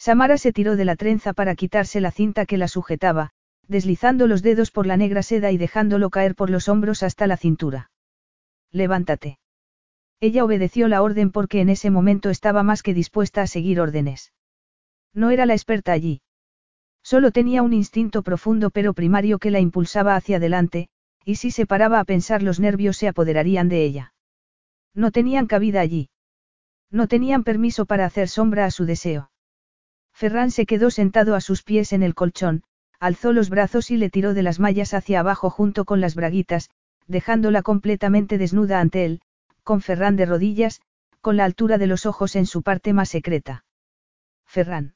Samara 0.04 0.36
se 0.36 0.52
tiró 0.52 0.74
de 0.74 0.84
la 0.84 0.96
trenza 0.96 1.32
para 1.32 1.54
quitarse 1.54 2.00
la 2.00 2.10
cinta 2.10 2.44
que 2.44 2.58
la 2.58 2.66
sujetaba, 2.66 3.30
deslizando 3.68 4.26
los 4.26 4.42
dedos 4.42 4.72
por 4.72 4.84
la 4.84 4.96
negra 4.96 5.22
seda 5.22 5.52
y 5.52 5.58
dejándolo 5.58 6.10
caer 6.10 6.34
por 6.34 6.50
los 6.50 6.68
hombros 6.68 7.04
hasta 7.04 7.28
la 7.28 7.36
cintura. 7.36 7.92
Levántate. 8.72 9.38
Ella 10.18 10.44
obedeció 10.44 10.88
la 10.88 11.02
orden 11.02 11.30
porque 11.30 11.60
en 11.60 11.68
ese 11.68 11.90
momento 11.90 12.30
estaba 12.30 12.64
más 12.64 12.82
que 12.82 12.94
dispuesta 12.94 13.42
a 13.42 13.46
seguir 13.46 13.80
órdenes. 13.80 14.32
No 15.14 15.30
era 15.30 15.46
la 15.46 15.52
experta 15.52 15.92
allí. 15.92 16.20
Solo 17.04 17.30
tenía 17.30 17.62
un 17.62 17.72
instinto 17.72 18.24
profundo 18.24 18.70
pero 18.70 18.94
primario 18.94 19.38
que 19.38 19.52
la 19.52 19.60
impulsaba 19.60 20.16
hacia 20.16 20.38
adelante, 20.38 20.88
y 21.24 21.36
si 21.36 21.52
se 21.52 21.64
paraba 21.64 22.00
a 22.00 22.04
pensar 22.04 22.42
los 22.42 22.58
nervios 22.58 22.96
se 22.96 23.06
apoderarían 23.06 23.68
de 23.68 23.84
ella. 23.84 24.14
No 24.94 25.12
tenían 25.12 25.46
cabida 25.46 25.80
allí. 25.80 26.10
No 26.90 27.06
tenían 27.06 27.44
permiso 27.44 27.86
para 27.86 28.04
hacer 28.04 28.28
sombra 28.28 28.64
a 28.64 28.72
su 28.72 28.84
deseo. 28.84 29.31
Ferran 30.22 30.52
se 30.52 30.66
quedó 30.66 30.92
sentado 30.92 31.34
a 31.34 31.40
sus 31.40 31.64
pies 31.64 31.92
en 31.92 32.04
el 32.04 32.14
colchón, 32.14 32.62
alzó 33.00 33.32
los 33.32 33.50
brazos 33.50 33.90
y 33.90 33.96
le 33.96 34.08
tiró 34.08 34.34
de 34.34 34.44
las 34.44 34.60
mallas 34.60 34.94
hacia 34.94 35.18
abajo 35.18 35.50
junto 35.50 35.84
con 35.84 36.00
las 36.00 36.14
braguitas, 36.14 36.70
dejándola 37.08 37.62
completamente 37.62 38.38
desnuda 38.38 38.78
ante 38.78 39.04
él, 39.04 39.20
con 39.64 39.80
Ferran 39.80 40.14
de 40.14 40.26
rodillas, 40.26 40.80
con 41.20 41.36
la 41.36 41.44
altura 41.44 41.76
de 41.76 41.88
los 41.88 42.06
ojos 42.06 42.36
en 42.36 42.46
su 42.46 42.62
parte 42.62 42.92
más 42.92 43.08
secreta. 43.08 43.64
Ferran. 44.46 44.94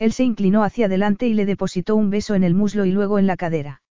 Él 0.00 0.12
se 0.12 0.24
inclinó 0.24 0.64
hacia 0.64 0.86
adelante 0.86 1.28
y 1.28 1.34
le 1.34 1.46
depositó 1.46 1.94
un 1.94 2.10
beso 2.10 2.34
en 2.34 2.42
el 2.42 2.54
muslo 2.56 2.84
y 2.84 2.90
luego 2.90 3.20
en 3.20 3.28
la 3.28 3.36
cadera. 3.36 3.82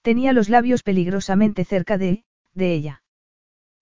Tenía 0.00 0.32
los 0.32 0.48
labios 0.48 0.82
peligrosamente 0.82 1.66
cerca 1.66 1.98
de, 1.98 2.24
de 2.54 2.72
ella. 2.72 3.02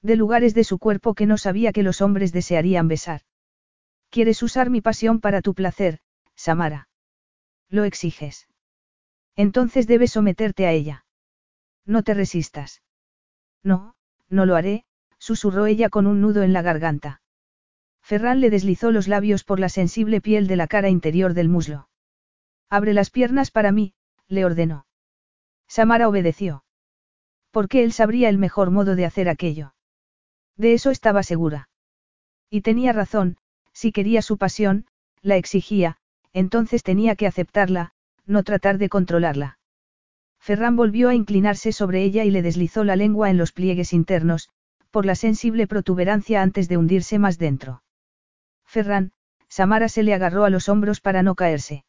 De 0.03 0.17
lugares 0.17 0.55
de 0.55 0.65
su 0.65 0.81
cuerpo 0.81 1.15
que 1.15 1.27
no 1.27 1.39
sabía 1.39 1.71
que 1.71 1.85
los 1.85 2.01
hombres 2.01 2.33
desearían 2.33 2.89
besar. 2.89 3.21
¿Quieres 4.15 4.45
usar 4.45 4.71
mi 4.71 4.81
pasión 4.81 5.19
para 5.19 5.43
tu 5.43 5.55
placer, 5.55 5.99
Samara? 6.37 6.89
Lo 7.69 7.83
exiges. 7.83 8.47
Entonces 9.35 9.89
debes 9.89 10.13
someterte 10.13 10.69
a 10.69 10.71
ella. 10.71 11.05
No 11.85 12.05
te 12.05 12.15
resistas. 12.15 12.81
No, 13.65 13.97
no 14.29 14.47
lo 14.47 14.55
haré, 14.55 14.85
susurró 15.19 15.67
ella 15.67 15.89
con 15.89 16.07
un 16.07 16.21
nudo 16.21 16.45
en 16.45 16.53
la 16.53 16.63
garganta. 16.63 17.23
Ferran 18.03 18.41
le 18.41 18.51
deslizó 18.51 18.93
los 18.93 19.09
labios 19.09 19.43
por 19.43 19.59
la 19.59 19.69
sensible 19.69 20.21
piel 20.21 20.47
de 20.47 20.55
la 20.55 20.69
cara 20.69 20.91
interior 20.91 21.35
del 21.35 21.49
muslo. 21.49 21.89
Abre 22.71 22.95
las 22.95 23.11
piernas 23.11 23.51
para 23.51 23.73
mí, 23.73 23.95
le 24.29 24.45
ordenó. 24.45 24.87
Samara 25.67 26.09
obedeció. 26.09 26.63
Porque 27.51 27.83
él 27.83 27.93
sabría 27.93 28.29
el 28.29 28.39
mejor 28.39 28.71
modo 28.71 28.95
de 28.95 29.07
hacer 29.07 29.29
aquello. 29.29 29.75
De 30.57 30.73
eso 30.73 30.93
estaba 30.93 31.25
segura. 31.25 31.69
Y 32.49 32.61
tenía 32.61 32.93
razón, 32.93 33.39
si 33.75 33.93
quería 33.93 34.23
su 34.23 34.39
pasión, 34.39 34.87
la 35.21 35.37
exigía, 35.37 35.99
entonces 36.33 36.83
tenía 36.83 37.17
que 37.17 37.27
aceptarla, 37.27 37.93
no 38.25 38.43
tratar 38.43 38.79
de 38.79 38.89
controlarla. 38.89 39.59
Ferran 40.39 40.77
volvió 40.77 41.09
a 41.09 41.15
inclinarse 41.15 41.73
sobre 41.73 42.03
ella 42.03 42.25
y 42.25 42.31
le 42.31 42.43
deslizó 42.43 42.85
la 42.85 42.97
lengua 42.97 43.31
en 43.31 43.37
los 43.37 43.53
pliegues 43.53 43.93
internos, 43.93 44.51
por 44.91 45.07
la 45.07 45.15
sensible 45.15 45.67
protuberancia 45.67 46.43
antes 46.43 46.69
de 46.69 46.77
hundirse 46.77 47.19
más 47.19 47.39
dentro. 47.39 47.83
Ferran, 48.65 49.13
Samara 49.49 49.89
se 49.89 50.03
le 50.03 50.15
agarró 50.15 50.45
a 50.45 50.51
los 50.51 50.69
hombros 50.69 51.01
para 51.01 51.23
no 51.23 51.35
caerse. 51.35 51.85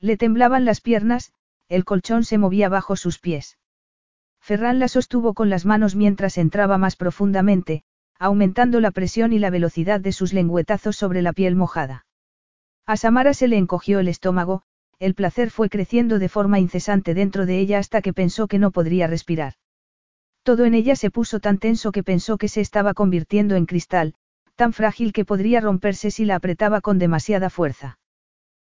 Le 0.00 0.16
temblaban 0.16 0.64
las 0.64 0.80
piernas, 0.80 1.32
el 1.68 1.84
colchón 1.84 2.24
se 2.24 2.38
movía 2.38 2.68
bajo 2.68 2.96
sus 2.96 3.18
pies. 3.18 3.58
Ferran 4.40 4.78
la 4.78 4.88
sostuvo 4.88 5.34
con 5.34 5.50
las 5.50 5.66
manos 5.66 5.94
mientras 5.94 6.38
entraba 6.38 6.78
más 6.78 6.96
profundamente, 6.96 7.82
aumentando 8.18 8.80
la 8.80 8.90
presión 8.90 9.32
y 9.32 9.38
la 9.38 9.50
velocidad 9.50 10.00
de 10.00 10.12
sus 10.12 10.32
lengüetazos 10.32 10.96
sobre 10.96 11.22
la 11.22 11.32
piel 11.32 11.56
mojada. 11.56 12.06
A 12.86 12.96
Samara 12.96 13.34
se 13.34 13.48
le 13.48 13.56
encogió 13.56 14.00
el 14.00 14.08
estómago, 14.08 14.62
el 14.98 15.14
placer 15.14 15.50
fue 15.50 15.68
creciendo 15.68 16.18
de 16.18 16.28
forma 16.28 16.58
incesante 16.58 17.14
dentro 17.14 17.46
de 17.46 17.58
ella 17.60 17.78
hasta 17.78 18.02
que 18.02 18.12
pensó 18.12 18.48
que 18.48 18.58
no 18.58 18.72
podría 18.72 19.06
respirar. 19.06 19.54
Todo 20.42 20.64
en 20.64 20.74
ella 20.74 20.96
se 20.96 21.10
puso 21.10 21.40
tan 21.40 21.58
tenso 21.58 21.92
que 21.92 22.02
pensó 22.02 22.38
que 22.38 22.48
se 22.48 22.60
estaba 22.60 22.94
convirtiendo 22.94 23.54
en 23.54 23.66
cristal, 23.66 24.14
tan 24.56 24.72
frágil 24.72 25.12
que 25.12 25.24
podría 25.24 25.60
romperse 25.60 26.10
si 26.10 26.24
la 26.24 26.36
apretaba 26.36 26.80
con 26.80 26.98
demasiada 26.98 27.50
fuerza. 27.50 27.98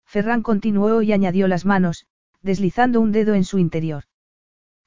Ferran 0.07 0.43
continuó 0.43 1.03
y 1.03 1.13
añadió 1.13 1.49
las 1.49 1.67
manos, 1.67 2.07
deslizando 2.41 3.01
un 3.01 3.13
dedo 3.13 3.35
en 3.35 3.45
su 3.45 3.59
interior. 3.59 4.05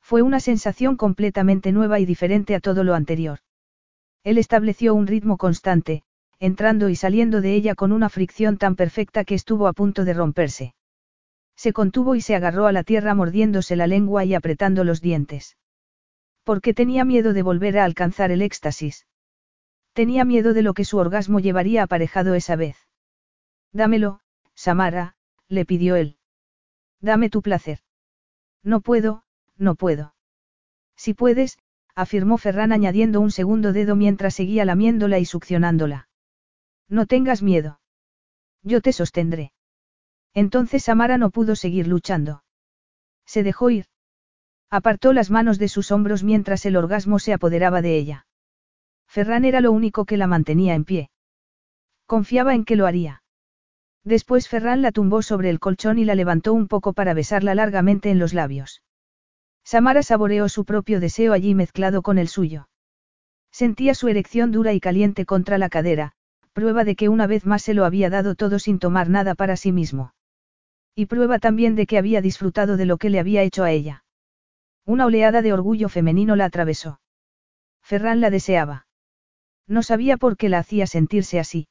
Fue 0.01 0.21
una 0.21 0.39
sensación 0.39 0.95
completamente 0.95 1.71
nueva 1.71 1.99
y 1.99 2.05
diferente 2.05 2.55
a 2.55 2.61
todo 2.61 2.83
lo 2.83 2.95
anterior. 2.95 3.39
Él 4.27 4.37
estableció 4.37 4.93
un 4.93 5.07
ritmo 5.07 5.37
constante, 5.37 6.03
entrando 6.37 6.89
y 6.89 6.97
saliendo 6.97 7.39
de 7.39 7.53
ella 7.53 7.75
con 7.75 7.93
una 7.93 8.09
fricción 8.09 8.57
tan 8.57 8.75
perfecta 8.75 9.23
que 9.23 9.35
estuvo 9.35 9.69
a 9.69 9.71
punto 9.71 10.03
de 10.03 10.13
romperse. 10.13 10.75
Se 11.55 11.71
contuvo 11.71 12.13
y 12.13 12.19
se 12.19 12.35
agarró 12.35 12.67
a 12.67 12.73
la 12.73 12.83
tierra 12.83 13.15
mordiéndose 13.15 13.77
la 13.77 13.87
lengua 13.87 14.25
y 14.25 14.33
apretando 14.33 14.83
los 14.83 14.99
dientes. 14.99 15.55
Porque 16.43 16.73
tenía 16.73 17.05
miedo 17.05 17.31
de 17.31 17.41
volver 17.41 17.79
a 17.79 17.85
alcanzar 17.85 18.31
el 18.31 18.41
éxtasis. 18.41 19.07
Tenía 19.93 20.25
miedo 20.25 20.53
de 20.53 20.61
lo 20.61 20.73
que 20.73 20.83
su 20.83 20.97
orgasmo 20.97 21.39
llevaría 21.39 21.83
aparejado 21.83 22.33
esa 22.33 22.57
vez. 22.57 22.75
Dámelo, 23.71 24.19
Samara, 24.55 25.15
le 25.47 25.63
pidió 25.63 25.95
él. 25.95 26.17
Dame 26.99 27.29
tu 27.29 27.41
placer. 27.41 27.79
No 28.61 28.81
puedo, 28.81 29.23
no 29.55 29.75
puedo. 29.75 30.15
Si 30.97 31.13
puedes, 31.13 31.59
afirmó 31.97 32.37
Ferran 32.37 32.71
añadiendo 32.71 33.19
un 33.19 33.31
segundo 33.31 33.73
dedo 33.73 33.95
mientras 33.95 34.35
seguía 34.35 34.65
lamiéndola 34.65 35.17
y 35.17 35.25
succionándola. 35.25 36.07
No 36.87 37.07
tengas 37.07 37.41
miedo. 37.41 37.79
Yo 38.61 38.81
te 38.81 38.93
sostendré. 38.93 39.51
Entonces 40.35 40.83
Samara 40.83 41.17
no 41.17 41.31
pudo 41.31 41.55
seguir 41.55 41.87
luchando. 41.87 42.43
Se 43.25 43.41
dejó 43.41 43.71
ir. 43.71 43.85
Apartó 44.69 45.11
las 45.11 45.31
manos 45.31 45.57
de 45.57 45.69
sus 45.69 45.91
hombros 45.91 46.23
mientras 46.23 46.67
el 46.67 46.75
orgasmo 46.75 47.17
se 47.17 47.33
apoderaba 47.33 47.81
de 47.81 47.97
ella. 47.97 48.27
Ferran 49.07 49.43
era 49.43 49.59
lo 49.59 49.71
único 49.71 50.05
que 50.05 50.17
la 50.17 50.27
mantenía 50.27 50.75
en 50.75 50.85
pie. 50.85 51.09
Confiaba 52.05 52.53
en 52.53 52.63
que 52.63 52.75
lo 52.75 52.85
haría. 52.85 53.23
Después 54.03 54.47
Ferran 54.47 54.83
la 54.83 54.91
tumbó 54.91 55.23
sobre 55.23 55.49
el 55.49 55.59
colchón 55.59 55.97
y 55.97 56.05
la 56.05 56.13
levantó 56.13 56.53
un 56.53 56.67
poco 56.67 56.93
para 56.93 57.15
besarla 57.15 57.55
largamente 57.55 58.11
en 58.11 58.19
los 58.19 58.35
labios. 58.35 58.83
Samara 59.67 60.01
saboreó 60.01 60.47
su 60.47 60.63
propio 60.63 61.01
deseo 61.01 61.33
allí 61.33 61.53
mezclado 61.53 62.01
con 62.01 62.17
el 62.17 62.29
suyo. 62.29 62.69
Sentía 63.51 63.95
su 63.95 64.07
erección 64.07 64.53
dura 64.53 64.71
y 64.71 64.79
caliente 64.79 65.25
contra 65.25 65.57
la 65.57 65.67
cadera, 65.67 66.13
prueba 66.53 66.85
de 66.85 66.95
que 66.95 67.09
una 67.09 67.27
vez 67.27 67.45
más 67.45 67.63
se 67.63 67.73
lo 67.73 67.83
había 67.83 68.09
dado 68.09 68.35
todo 68.35 68.59
sin 68.59 68.79
tomar 68.79 69.09
nada 69.09 69.35
para 69.35 69.57
sí 69.57 69.73
mismo. 69.73 70.13
Y 70.95 71.07
prueba 71.07 71.39
también 71.39 71.75
de 71.75 71.85
que 71.85 71.97
había 71.97 72.21
disfrutado 72.21 72.77
de 72.77 72.85
lo 72.85 72.95
que 72.95 73.09
le 73.09 73.19
había 73.19 73.41
hecho 73.41 73.65
a 73.65 73.71
ella. 73.71 74.05
Una 74.85 75.05
oleada 75.05 75.41
de 75.41 75.51
orgullo 75.51 75.89
femenino 75.89 76.37
la 76.37 76.45
atravesó. 76.45 77.01
Ferran 77.81 78.21
la 78.21 78.29
deseaba. 78.29 78.87
No 79.67 79.83
sabía 79.83 80.15
por 80.15 80.37
qué 80.37 80.47
la 80.47 80.59
hacía 80.59 80.87
sentirse 80.87 81.41
así. 81.41 81.67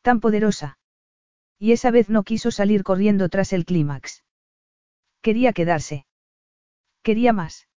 Tan 0.00 0.20
poderosa. 0.20 0.78
Y 1.58 1.72
esa 1.72 1.90
vez 1.90 2.08
no 2.08 2.22
quiso 2.22 2.50
salir 2.50 2.82
corriendo 2.82 3.28
tras 3.28 3.52
el 3.52 3.66
clímax. 3.66 4.24
Quería 5.20 5.52
quedarse. 5.52 6.06
Quería 7.04 7.34
más. 7.34 7.68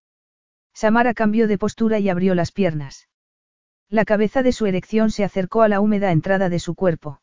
Samara 0.72 1.12
cambió 1.12 1.48
de 1.48 1.58
postura 1.58 1.98
y 1.98 2.08
abrió 2.08 2.34
las 2.34 2.50
piernas. 2.50 3.08
La 3.90 4.06
cabeza 4.06 4.42
de 4.42 4.52
su 4.52 4.64
erección 4.64 5.10
se 5.10 5.22
acercó 5.22 5.60
a 5.60 5.68
la 5.68 5.80
húmeda 5.80 6.12
entrada 6.12 6.48
de 6.48 6.58
su 6.58 6.74
cuerpo. 6.74 7.20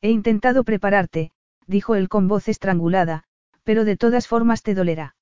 He 0.00 0.10
intentado 0.10 0.62
prepararte, 0.62 1.32
dijo 1.66 1.96
él 1.96 2.08
con 2.08 2.28
voz 2.28 2.46
estrangulada, 2.46 3.24
pero 3.64 3.84
de 3.84 3.96
todas 3.96 4.28
formas 4.28 4.62
te 4.62 4.74
dolerá. 4.74 5.16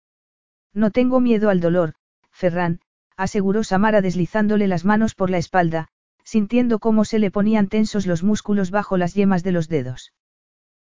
No 0.75 0.91
tengo 0.91 1.21
miedo 1.21 1.49
al 1.49 1.61
dolor, 1.61 1.95
Ferran, 2.31 2.81
aseguró 3.17 3.65
Samara 3.65 4.03
deslizándole 4.03 4.69
las 4.69 4.85
manos 4.85 5.15
por 5.15 5.31
la 5.31 5.39
espalda, 5.39 5.89
sintiendo 6.23 6.81
cómo 6.81 7.07
se 7.07 7.19
le 7.19 7.31
ponían 7.31 7.69
tensos 7.69 8.07
los 8.07 8.23
músculos 8.23 8.71
bajo 8.71 8.99
las 8.99 9.15
yemas 9.15 9.43
de 9.43 9.53
los 9.53 9.69
dedos. 9.69 10.13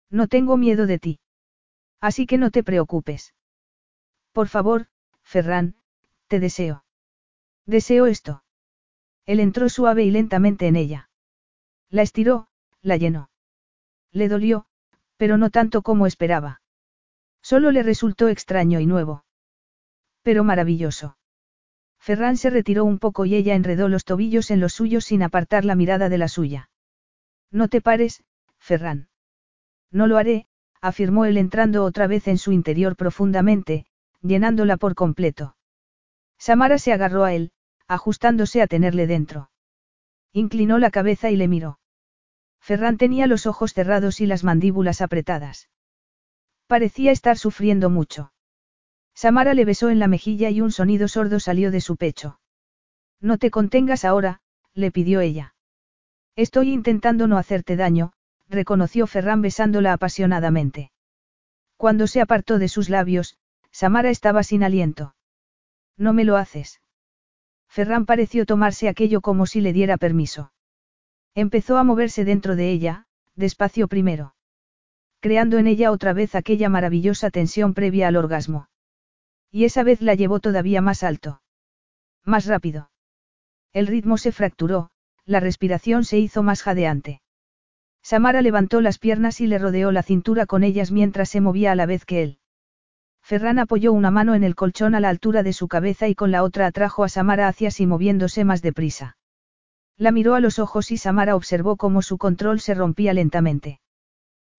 No 0.09 0.29
tengo 0.29 0.57
miedo 0.57 0.87
de 0.87 0.99
ti. 0.99 1.21
Así 2.01 2.27
que 2.27 2.39
no 2.39 2.51
te 2.51 2.65
preocupes. 2.65 3.35
Por 4.33 4.49
favor, 4.49 4.87
Ferran, 5.31 5.77
te 6.27 6.41
deseo. 6.41 6.85
Deseo 7.65 8.07
esto. 8.07 8.43
Él 9.27 9.39
entró 9.39 9.69
suave 9.69 10.03
y 10.03 10.11
lentamente 10.11 10.67
en 10.67 10.75
ella. 10.75 11.09
La 11.89 12.03
estiró, 12.03 12.49
la 12.83 12.97
llenó. 12.97 13.31
Le 14.11 14.29
dolió, 14.29 14.67
pero 15.17 15.39
no 15.39 15.51
tanto 15.51 15.83
como 15.83 16.09
esperaba. 16.09 16.63
Solo 17.43 17.71
le 17.71 17.85
resultó 17.85 18.27
extraño 18.27 18.81
y 18.81 18.87
nuevo. 18.87 19.25
Pero 20.23 20.43
maravilloso. 20.43 21.17
Ferran 22.01 22.37
se 22.37 22.51
retiró 22.51 22.85
un 22.85 22.99
poco 22.99 23.25
y 23.25 23.37
ella 23.37 23.55
enredó 23.55 23.89
los 23.89 24.05
tobillos 24.05 24.51
en 24.51 24.59
los 24.59 24.73
suyos 24.73 25.05
sin 25.05 25.23
apartar 25.23 25.65
la 25.65 25.77
mirada 25.77 26.09
de 26.09 26.19
la 26.19 26.27
suya. 26.27 26.71
No 27.53 27.69
te 27.69 27.81
pares, 27.81 28.25
Ferran. 28.59 29.11
No 29.93 30.09
lo 30.09 30.19
haré, 30.19 30.49
afirmó 30.81 31.25
él 31.25 31.37
entrando 31.37 31.85
otra 31.85 32.09
vez 32.09 32.27
en 32.27 32.37
su 32.37 32.51
interior 32.51 32.97
profundamente, 32.97 33.87
llenándola 34.23 34.77
por 34.77 34.95
completo. 34.95 35.57
Samara 36.39 36.79
se 36.79 36.93
agarró 36.93 37.25
a 37.25 37.35
él, 37.35 37.53
ajustándose 37.87 38.63
a 38.63 38.67
tenerle 38.67 39.07
dentro. 39.07 39.51
Inclinó 40.33 40.79
la 40.79 40.91
cabeza 40.91 41.31
y 41.31 41.37
le 41.37 41.49
miró. 41.49 41.79
Ferran 42.61 42.99
tenía 42.99 43.27
los 43.27 43.47
ojos 43.47 43.73
cerrados 43.73 44.21
y 44.21 44.27
las 44.27 44.45
mandíbulas 44.45 45.01
apretadas. 45.01 45.69
Parecía 46.67 47.11
estar 47.11 47.37
sufriendo 47.37 47.91
mucho. 47.91 48.33
Samara 49.15 49.55
le 49.55 49.65
besó 49.65 49.91
en 49.91 49.99
la 49.99 50.09
mejilla 50.09 50.51
y 50.51 50.61
un 50.61 50.71
sonido 50.71 51.09
sordo 51.09 51.41
salió 51.41 51.71
de 51.71 51.81
su 51.81 51.97
pecho. 51.97 52.39
No 53.21 53.39
te 53.39 53.51
contengas 53.51 54.05
ahora, 54.05 54.41
le 54.73 54.91
pidió 54.93 55.21
ella. 55.21 55.55
Estoy 56.37 56.73
intentando 56.73 57.27
no 57.27 57.39
hacerte 57.39 57.77
daño, 57.77 58.13
reconoció 58.49 59.07
Ferran 59.07 59.43
besándola 59.43 59.93
apasionadamente. 59.93 60.93
Cuando 61.77 62.07
se 62.07 62.21
apartó 62.21 62.59
de 62.59 62.69
sus 62.69 62.89
labios, 62.89 63.37
Samara 63.73 64.11
estaba 64.11 64.43
sin 64.43 64.63
aliento. 64.63 65.15
No 65.97 66.13
me 66.13 66.25
lo 66.25 66.37
haces. 66.37 66.81
Ferran 67.69 68.05
pareció 68.05 68.47
tomarse 68.47 68.89
aquello 68.89 69.21
como 69.21 69.47
si 69.47 69.61
le 69.61 69.73
diera 69.73 69.97
permiso. 69.97 70.53
Empezó 71.35 71.79
a 71.79 71.85
moverse 71.85 72.25
dentro 72.25 72.57
de 72.57 72.71
ella, 72.71 73.07
despacio 73.37 73.87
primero. 73.87 74.35
Creando 75.21 75.59
en 75.59 75.67
ella 75.67 75.93
otra 75.93 76.13
vez 76.13 76.35
aquella 76.35 76.69
maravillosa 76.69 77.31
tensión 77.31 77.75
previa 77.75 78.09
al 78.09 78.17
orgasmo. 78.17 78.69
Y 79.51 79.65
esa 79.65 79.83
vez 79.83 80.01
la 80.01 80.15
llevó 80.15 80.41
todavía 80.41 80.81
más 80.81 81.03
alto. 81.03 81.43
Más 82.25 82.47
rápido. 82.47 82.91
El 83.73 83.87
ritmo 83.87 84.19
se 84.19 84.33
fracturó, 84.33 84.91
la 85.25 85.39
respiración 85.39 86.05
se 86.05 86.19
hizo 86.19 86.43
más 86.43 86.63
jadeante. 86.63 87.23
Samara 88.03 88.43
levantó 88.43 88.81
las 88.81 88.99
piernas 88.99 89.41
y 89.41 89.47
le 89.47 89.59
rodeó 89.59 89.93
la 89.93 90.03
cintura 90.03 90.47
con 90.47 90.65
ellas 90.65 90.91
mientras 90.91 91.29
se 91.29 91.41
movía 91.41 91.71
a 91.71 91.77
la 91.77 91.87
vez 91.87 92.05
que 92.05 92.23
él. 92.23 92.40
Ferran 93.31 93.61
apoyó 93.61 93.93
una 93.93 94.11
mano 94.11 94.35
en 94.35 94.43
el 94.43 94.57
colchón 94.57 94.97
a 94.97 94.99
la 94.99 95.09
altura 95.09 95.45
de 95.45 95.53
su 95.53 95.69
cabeza 95.69 96.09
y 96.09 96.17
con 96.17 96.33
la 96.33 96.43
otra 96.43 96.67
atrajo 96.67 97.05
a 97.05 97.09
Samara 97.09 97.47
hacia 97.47 97.71
sí 97.71 97.87
moviéndose 97.87 98.43
más 98.45 98.61
deprisa. 98.61 99.17
La 99.97 100.11
miró 100.11 100.35
a 100.35 100.41
los 100.41 100.59
ojos 100.59 100.91
y 100.91 100.97
Samara 100.97 101.37
observó 101.37 101.77
cómo 101.77 102.03
su 102.03 102.19
control 102.19 102.59
se 102.59 102.75
rompía 102.75 103.15
lentamente. 103.15 103.79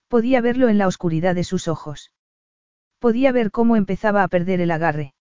Podía 0.07 0.39
verlo 0.39 0.69
en 0.69 0.77
la 0.77 0.87
oscuridad 0.87 1.35
de 1.35 1.43
sus 1.43 1.67
ojos. 1.67 2.13
Podía 2.97 3.33
ver 3.33 3.51
cómo 3.51 3.75
empezaba 3.75 4.23
a 4.23 4.29
perder 4.29 4.61
el 4.61 4.71
agarre. 4.71 5.15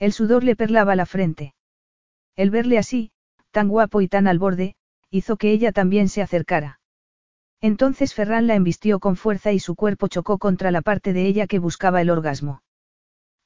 El 0.00 0.12
sudor 0.12 0.42
le 0.42 0.56
perlaba 0.56 0.96
la 0.96 1.06
frente. 1.06 1.54
El 2.34 2.50
verle 2.50 2.78
así, 2.78 3.12
tan 3.52 3.68
guapo 3.68 4.00
y 4.00 4.08
tan 4.08 4.26
al 4.26 4.40
borde, 4.40 4.74
hizo 5.10 5.36
que 5.36 5.52
ella 5.52 5.70
también 5.70 6.08
se 6.08 6.22
acercara. 6.22 6.80
Entonces 7.64 8.12
Ferran 8.12 8.46
la 8.46 8.56
embistió 8.56 9.00
con 9.00 9.16
fuerza 9.16 9.50
y 9.50 9.58
su 9.58 9.74
cuerpo 9.74 10.08
chocó 10.08 10.36
contra 10.36 10.70
la 10.70 10.82
parte 10.82 11.14
de 11.14 11.26
ella 11.26 11.46
que 11.46 11.58
buscaba 11.58 12.02
el 12.02 12.10
orgasmo. 12.10 12.62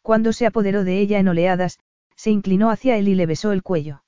Cuando 0.02 0.32
se 0.32 0.44
apoderó 0.44 0.82
de 0.82 0.98
ella 0.98 1.20
en 1.20 1.28
oleadas, 1.28 1.78
se 2.16 2.32
inclinó 2.32 2.70
hacia 2.70 2.96
él 2.96 3.06
y 3.06 3.14
le 3.14 3.26
besó 3.26 3.52
el 3.52 3.62
cuello. 3.62 4.02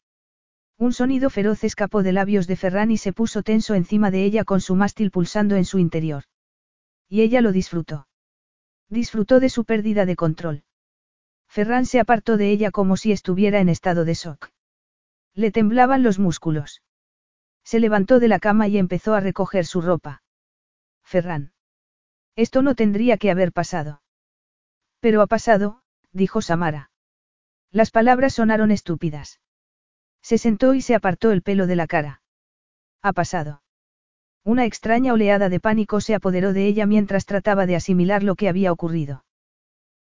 Un 0.78 0.92
sonido 0.92 1.30
feroz 1.30 1.62
escapó 1.62 2.02
de 2.02 2.10
labios 2.10 2.48
de 2.48 2.56
Ferran 2.56 2.90
y 2.90 2.96
se 2.96 3.12
puso 3.12 3.44
tenso 3.44 3.74
encima 3.74 4.10
de 4.10 4.24
ella 4.24 4.42
con 4.42 4.60
su 4.60 4.74
mástil 4.74 5.12
pulsando 5.12 5.54
en 5.54 5.64
su 5.64 5.78
interior. 5.78 6.24
Y 7.08 7.20
ella 7.20 7.40
lo 7.40 7.52
disfrutó. 7.52 8.08
Disfrutó 8.88 9.38
de 9.38 9.48
su 9.48 9.64
pérdida 9.64 10.06
de 10.06 10.16
control. 10.16 10.64
Ferran 11.46 11.86
se 11.86 12.00
apartó 12.00 12.36
de 12.36 12.50
ella 12.50 12.72
como 12.72 12.96
si 12.96 13.12
estuviera 13.12 13.60
en 13.60 13.68
estado 13.68 14.04
de 14.04 14.14
shock. 14.14 14.50
Le 15.34 15.52
temblaban 15.52 16.02
los 16.02 16.18
músculos. 16.18 16.82
Se 17.70 17.78
levantó 17.78 18.18
de 18.18 18.26
la 18.26 18.40
cama 18.40 18.66
y 18.66 18.78
empezó 18.78 19.14
a 19.14 19.20
recoger 19.20 19.64
su 19.64 19.80
ropa. 19.80 20.24
Ferran. 21.04 21.52
Esto 22.34 22.62
no 22.62 22.74
tendría 22.74 23.16
que 23.16 23.30
haber 23.30 23.52
pasado. 23.52 24.02
Pero 24.98 25.22
ha 25.22 25.28
pasado, 25.28 25.80
dijo 26.10 26.42
Samara. 26.42 26.90
Las 27.70 27.92
palabras 27.92 28.34
sonaron 28.34 28.72
estúpidas. 28.72 29.38
Se 30.20 30.36
sentó 30.36 30.74
y 30.74 30.82
se 30.82 30.96
apartó 30.96 31.30
el 31.30 31.42
pelo 31.42 31.68
de 31.68 31.76
la 31.76 31.86
cara. 31.86 32.22
Ha 33.02 33.12
pasado. 33.12 33.62
Una 34.42 34.64
extraña 34.64 35.12
oleada 35.12 35.48
de 35.48 35.60
pánico 35.60 36.00
se 36.00 36.16
apoderó 36.16 36.52
de 36.52 36.66
ella 36.66 36.86
mientras 36.86 37.24
trataba 37.24 37.66
de 37.66 37.76
asimilar 37.76 38.24
lo 38.24 38.34
que 38.34 38.48
había 38.48 38.72
ocurrido. 38.72 39.24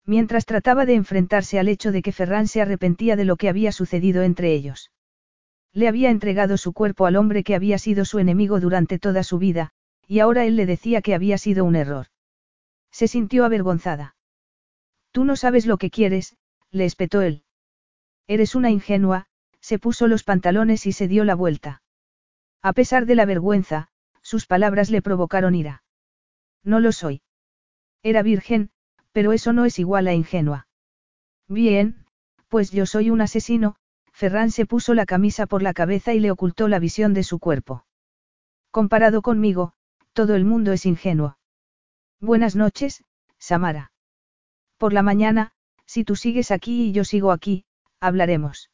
Mientras 0.07 0.47
trataba 0.47 0.87
de 0.87 0.95
enfrentarse 0.95 1.59
al 1.59 1.69
hecho 1.69 1.93
de 1.93 2.01
que 2.01 2.13
Ferran 2.13 2.49
se 2.49 2.63
arrepentía 2.63 3.15
de 3.15 3.27
lo 3.27 3.37
que 3.37 3.51
había 3.51 3.73
sucedido 3.73 4.23
entre 4.23 4.55
ellos. 4.55 4.91
Le 5.73 5.89
había 5.89 6.11
entregado 6.11 6.57
su 6.57 6.73
cuerpo 6.73 7.07
al 7.07 7.17
hombre 7.17 7.45
que 7.45 7.55
había 7.55 7.79
sido 7.79 8.05
su 8.05 8.19
enemigo 8.19 8.61
durante 8.61 8.99
toda 8.99 9.23
su 9.23 9.39
vida, 9.39 9.71
y 10.07 10.21
ahora 10.21 10.45
él 10.45 10.57
le 10.57 10.67
decía 10.67 11.03
que 11.03 11.15
había 11.15 11.39
sido 11.39 11.65
un 11.65 11.77
error. 11.77 12.07
Se 12.91 13.09
sintió 13.09 13.45
avergonzada. 13.45 14.17
Tú 15.13 15.25
no 15.25 15.37
sabes 15.37 15.67
lo 15.67 15.77
que 15.79 15.91
quieres, 15.91 16.37
le 16.71 16.85
espetó 16.85 17.23
él. 17.23 17.45
Eres 18.27 18.55
una 18.55 18.71
ingenua, 18.71 19.27
se 19.61 19.79
puso 19.79 20.07
los 20.07 20.25
pantalones 20.25 20.87
y 20.87 20.93
se 20.93 21.09
dio 21.09 21.25
la 21.25 21.35
vuelta. 21.35 21.83
A 22.63 22.73
pesar 22.73 23.07
de 23.07 23.15
la 23.15 23.27
vergüenza, 23.27 23.89
sus 24.23 24.47
palabras 24.47 24.91
le 24.91 25.03
provocaron 25.03 25.55
ira. 25.55 25.83
No 26.65 26.81
lo 26.81 26.93
soy. 26.93 27.23
Era 28.03 28.23
virgen, 28.23 28.71
pero 29.13 29.33
eso 29.33 29.53
no 29.53 29.65
es 29.65 29.79
igual 29.79 30.07
a 30.07 30.15
ingenua. 30.15 30.67
Bien, 31.49 32.05
pues 32.49 32.71
yo 32.71 32.87
soy 32.87 33.11
un 33.11 33.21
asesino, 33.21 33.77
Ferran 34.19 34.51
se 34.51 34.67
puso 34.67 34.95
la 34.95 35.07
camisa 35.07 35.47
por 35.47 35.63
la 35.63 35.73
cabeza 35.73 36.13
y 36.13 36.19
le 36.19 36.33
ocultó 36.33 36.67
la 36.67 36.81
visión 36.81 37.15
de 37.15 37.23
su 37.23 37.39
cuerpo. 37.39 37.85
Comparado 38.73 39.23
conmigo, 39.23 39.75
todo 40.13 40.35
el 40.35 40.45
mundo 40.45 40.73
es 40.73 40.87
ingenuo. 40.87 41.39
Buenas 42.19 42.57
noches, 42.57 43.05
Samara. 43.39 43.93
Por 44.77 44.93
la 44.93 45.05
mañana, 45.05 45.53
si 45.87 46.03
tú 46.03 46.17
sigues 46.17 46.51
aquí 46.51 46.89
y 46.89 46.93
yo 46.93 47.05
sigo 47.05 47.31
aquí, 47.31 47.65
hablaremos. 48.01 48.73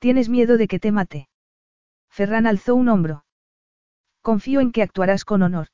¿Tienes 0.00 0.28
miedo 0.28 0.56
de 0.56 0.66
que 0.66 0.80
te 0.80 0.90
mate? 0.90 1.28
Ferran 2.08 2.48
alzó 2.48 2.74
un 2.74 2.88
hombro. 2.88 3.24
Confío 4.20 4.58
en 4.58 4.72
que 4.72 4.82
actuarás 4.82 5.24
con 5.24 5.42
honor. 5.42 5.68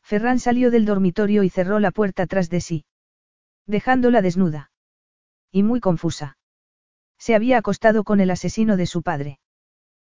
Ferran 0.00 0.38
salió 0.38 0.70
del 0.70 0.86
dormitorio 0.86 1.42
y 1.42 1.50
cerró 1.50 1.78
la 1.80 1.90
puerta 1.90 2.26
tras 2.26 2.48
de 2.48 2.62
sí. 2.62 2.86
Dejándola 3.66 4.22
desnuda. 4.22 4.72
Y 5.52 5.64
muy 5.64 5.80
confusa. 5.80 6.38
Se 7.20 7.34
había 7.34 7.58
acostado 7.58 8.02
con 8.02 8.18
el 8.20 8.30
asesino 8.30 8.78
de 8.78 8.86
su 8.86 9.02
padre. 9.02 9.38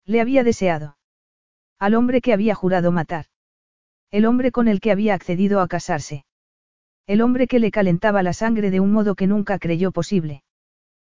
Le 0.05 0.21
había 0.21 0.43
deseado. 0.43 0.97
Al 1.77 1.93
hombre 1.93 2.19
que 2.19 2.33
había 2.33 2.55
jurado 2.55 2.91
matar. 2.91 3.27
El 4.09 4.25
hombre 4.25 4.51
con 4.51 4.67
el 4.67 4.81
que 4.81 4.91
había 4.91 5.13
accedido 5.13 5.61
a 5.61 5.67
casarse. 5.67 6.25
El 7.05 7.21
hombre 7.21 7.45
que 7.47 7.59
le 7.59 7.69
calentaba 7.69 8.23
la 8.23 8.33
sangre 8.33 8.71
de 8.71 8.79
un 8.79 8.91
modo 8.91 9.13
que 9.13 9.27
nunca 9.27 9.59
creyó 9.59 9.91
posible. 9.91 10.43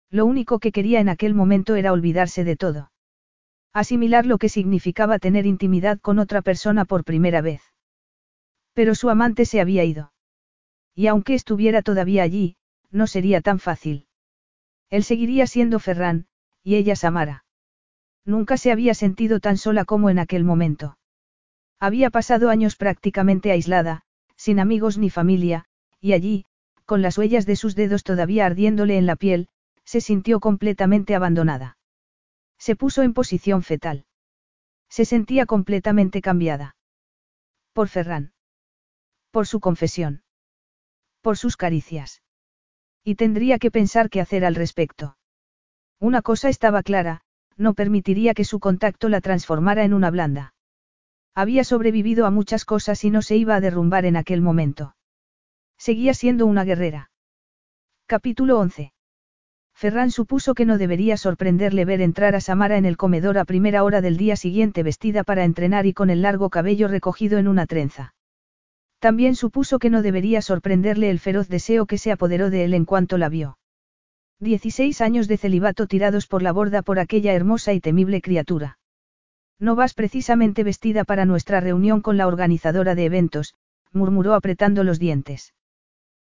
Lo 0.10 0.26
único 0.26 0.60
que 0.60 0.72
quería 0.72 1.02
en 1.02 1.10
aquel 1.10 1.34
momento 1.34 1.76
era 1.76 1.92
olvidarse 1.92 2.46
de 2.46 2.56
todo. 2.56 2.92
Asimilar 3.74 4.26
lo 4.26 4.38
que 4.38 4.48
significaba 4.48 5.20
tener 5.20 5.46
intimidad 5.46 6.00
con 6.00 6.20
otra 6.20 6.42
persona 6.42 6.86
por 6.86 7.04
primera 7.04 7.42
vez. 7.42 7.62
Pero 8.74 8.96
su 8.96 9.10
amante 9.10 9.44
se 9.46 9.60
había 9.60 9.84
ido. 9.84 10.14
Y 10.96 11.08
aunque 11.08 11.34
estuviera 11.34 11.82
todavía 11.82 12.24
allí, 12.24 12.56
no 12.92 13.08
sería 13.08 13.42
tan 13.42 13.60
fácil. 13.60 14.08
Él 14.92 15.04
seguiría 15.04 15.48
siendo 15.48 15.80
Ferran, 15.80 16.28
y 16.64 16.76
ella 16.76 16.96
Samara. 16.96 17.46
Nunca 18.26 18.58
se 18.58 18.72
había 18.72 18.94
sentido 18.94 19.40
tan 19.40 19.58
sola 19.58 19.86
como 19.86 20.12
en 20.12 20.20
aquel 20.20 20.44
momento. 20.44 20.98
Había 21.80 22.12
pasado 22.12 22.50
años 22.50 22.76
prácticamente 22.76 23.52
aislada, 23.52 24.04
sin 24.36 24.60
amigos 24.60 25.00
ni 25.00 25.10
familia, 25.10 25.66
y 26.00 26.14
allí, 26.14 26.46
con 26.86 27.02
las 27.02 27.18
huellas 27.18 27.46
de 27.46 27.56
sus 27.56 27.74
dedos 27.74 28.04
todavía 28.04 28.46
ardiéndole 28.46 28.98
en 28.98 29.06
la 29.06 29.16
piel, 29.16 29.48
se 29.86 30.02
sintió 30.02 30.40
completamente 30.40 31.16
abandonada. 31.16 31.78
Se 32.60 32.76
puso 32.76 33.02
en 33.02 33.14
posición 33.14 33.64
fetal. 33.64 34.06
Se 34.90 35.06
sentía 35.06 35.46
completamente 35.46 36.22
cambiada. 36.22 36.76
Por 37.74 37.88
Ferran. 37.88 38.34
Por 39.32 39.48
su 39.48 39.62
confesión. 39.62 40.24
Por 41.22 41.38
sus 41.38 41.56
caricias. 41.56 42.22
Y 43.04 43.16
tendría 43.16 43.58
que 43.58 43.72
pensar 43.72 44.10
qué 44.10 44.22
hacer 44.22 44.46
al 44.46 44.56
respecto. 44.56 45.18
Una 46.00 46.22
cosa 46.22 46.50
estaba 46.50 46.84
clara, 46.84 47.22
no 47.58 47.74
permitiría 47.74 48.34
que 48.34 48.46
su 48.46 48.60
contacto 48.60 49.10
la 49.10 49.22
transformara 49.22 49.84
en 49.84 49.94
una 49.94 50.12
blanda. 50.12 50.54
Había 51.34 51.64
sobrevivido 51.64 52.26
a 52.26 52.32
muchas 52.32 52.66
cosas 52.66 53.04
y 53.04 53.10
no 53.10 53.22
se 53.22 53.38
iba 53.38 53.56
a 53.56 53.62
derrumbar 53.62 54.06
en 54.06 54.18
aquel 54.18 54.42
momento. 54.42 54.96
Seguía 55.78 56.14
siendo 56.14 56.46
una 56.46 56.64
guerrera. 56.64 57.12
Capítulo 58.06 58.60
11. 58.60 58.94
Ferran 59.74 60.12
supuso 60.12 60.54
que 60.54 60.66
no 60.66 60.78
debería 60.78 61.18
sorprenderle 61.18 61.86
ver 61.86 62.02
entrar 62.02 62.36
a 62.36 62.42
Samara 62.42 62.78
en 62.78 62.86
el 62.86 62.98
comedor 62.98 63.38
a 63.38 63.46
primera 63.46 63.84
hora 63.84 64.02
del 64.02 64.18
día 64.18 64.36
siguiente 64.36 64.84
vestida 64.84 65.24
para 65.24 65.44
entrenar 65.44 65.86
y 65.86 65.94
con 65.94 66.10
el 66.10 66.22
largo 66.22 66.50
cabello 66.50 66.88
recogido 66.88 67.40
en 67.40 67.48
una 67.48 67.66
trenza. 67.66 68.14
También 69.02 69.36
supuso 69.36 69.80
que 69.80 69.90
no 69.90 70.04
debería 70.04 70.44
sorprenderle 70.44 71.10
el 71.10 71.18
feroz 71.18 71.50
deseo 71.50 71.88
que 71.88 71.98
se 71.98 72.12
apoderó 72.12 72.52
de 72.52 72.66
él 72.66 72.76
en 72.76 72.86
cuanto 72.86 73.18
la 73.18 73.30
vio. 73.30 73.58
Dieciséis 74.40 75.02
años 75.02 75.28
de 75.28 75.38
celibato 75.38 75.88
tirados 75.88 76.28
por 76.28 76.44
la 76.44 76.52
borda 76.52 76.84
por 76.84 77.00
aquella 77.00 77.34
hermosa 77.34 77.74
y 77.74 77.80
temible 77.80 78.22
criatura. 78.22 78.78
No 79.58 79.76
vas 79.76 79.96
precisamente 79.96 80.64
vestida 80.64 81.04
para 81.04 81.26
nuestra 81.26 81.60
reunión 81.62 82.02
con 82.02 82.16
la 82.16 82.28
organizadora 82.28 82.94
de 82.94 83.06
eventos, 83.06 83.56
murmuró 83.92 84.36
apretando 84.36 84.84
los 84.84 85.00
dientes. 85.00 85.56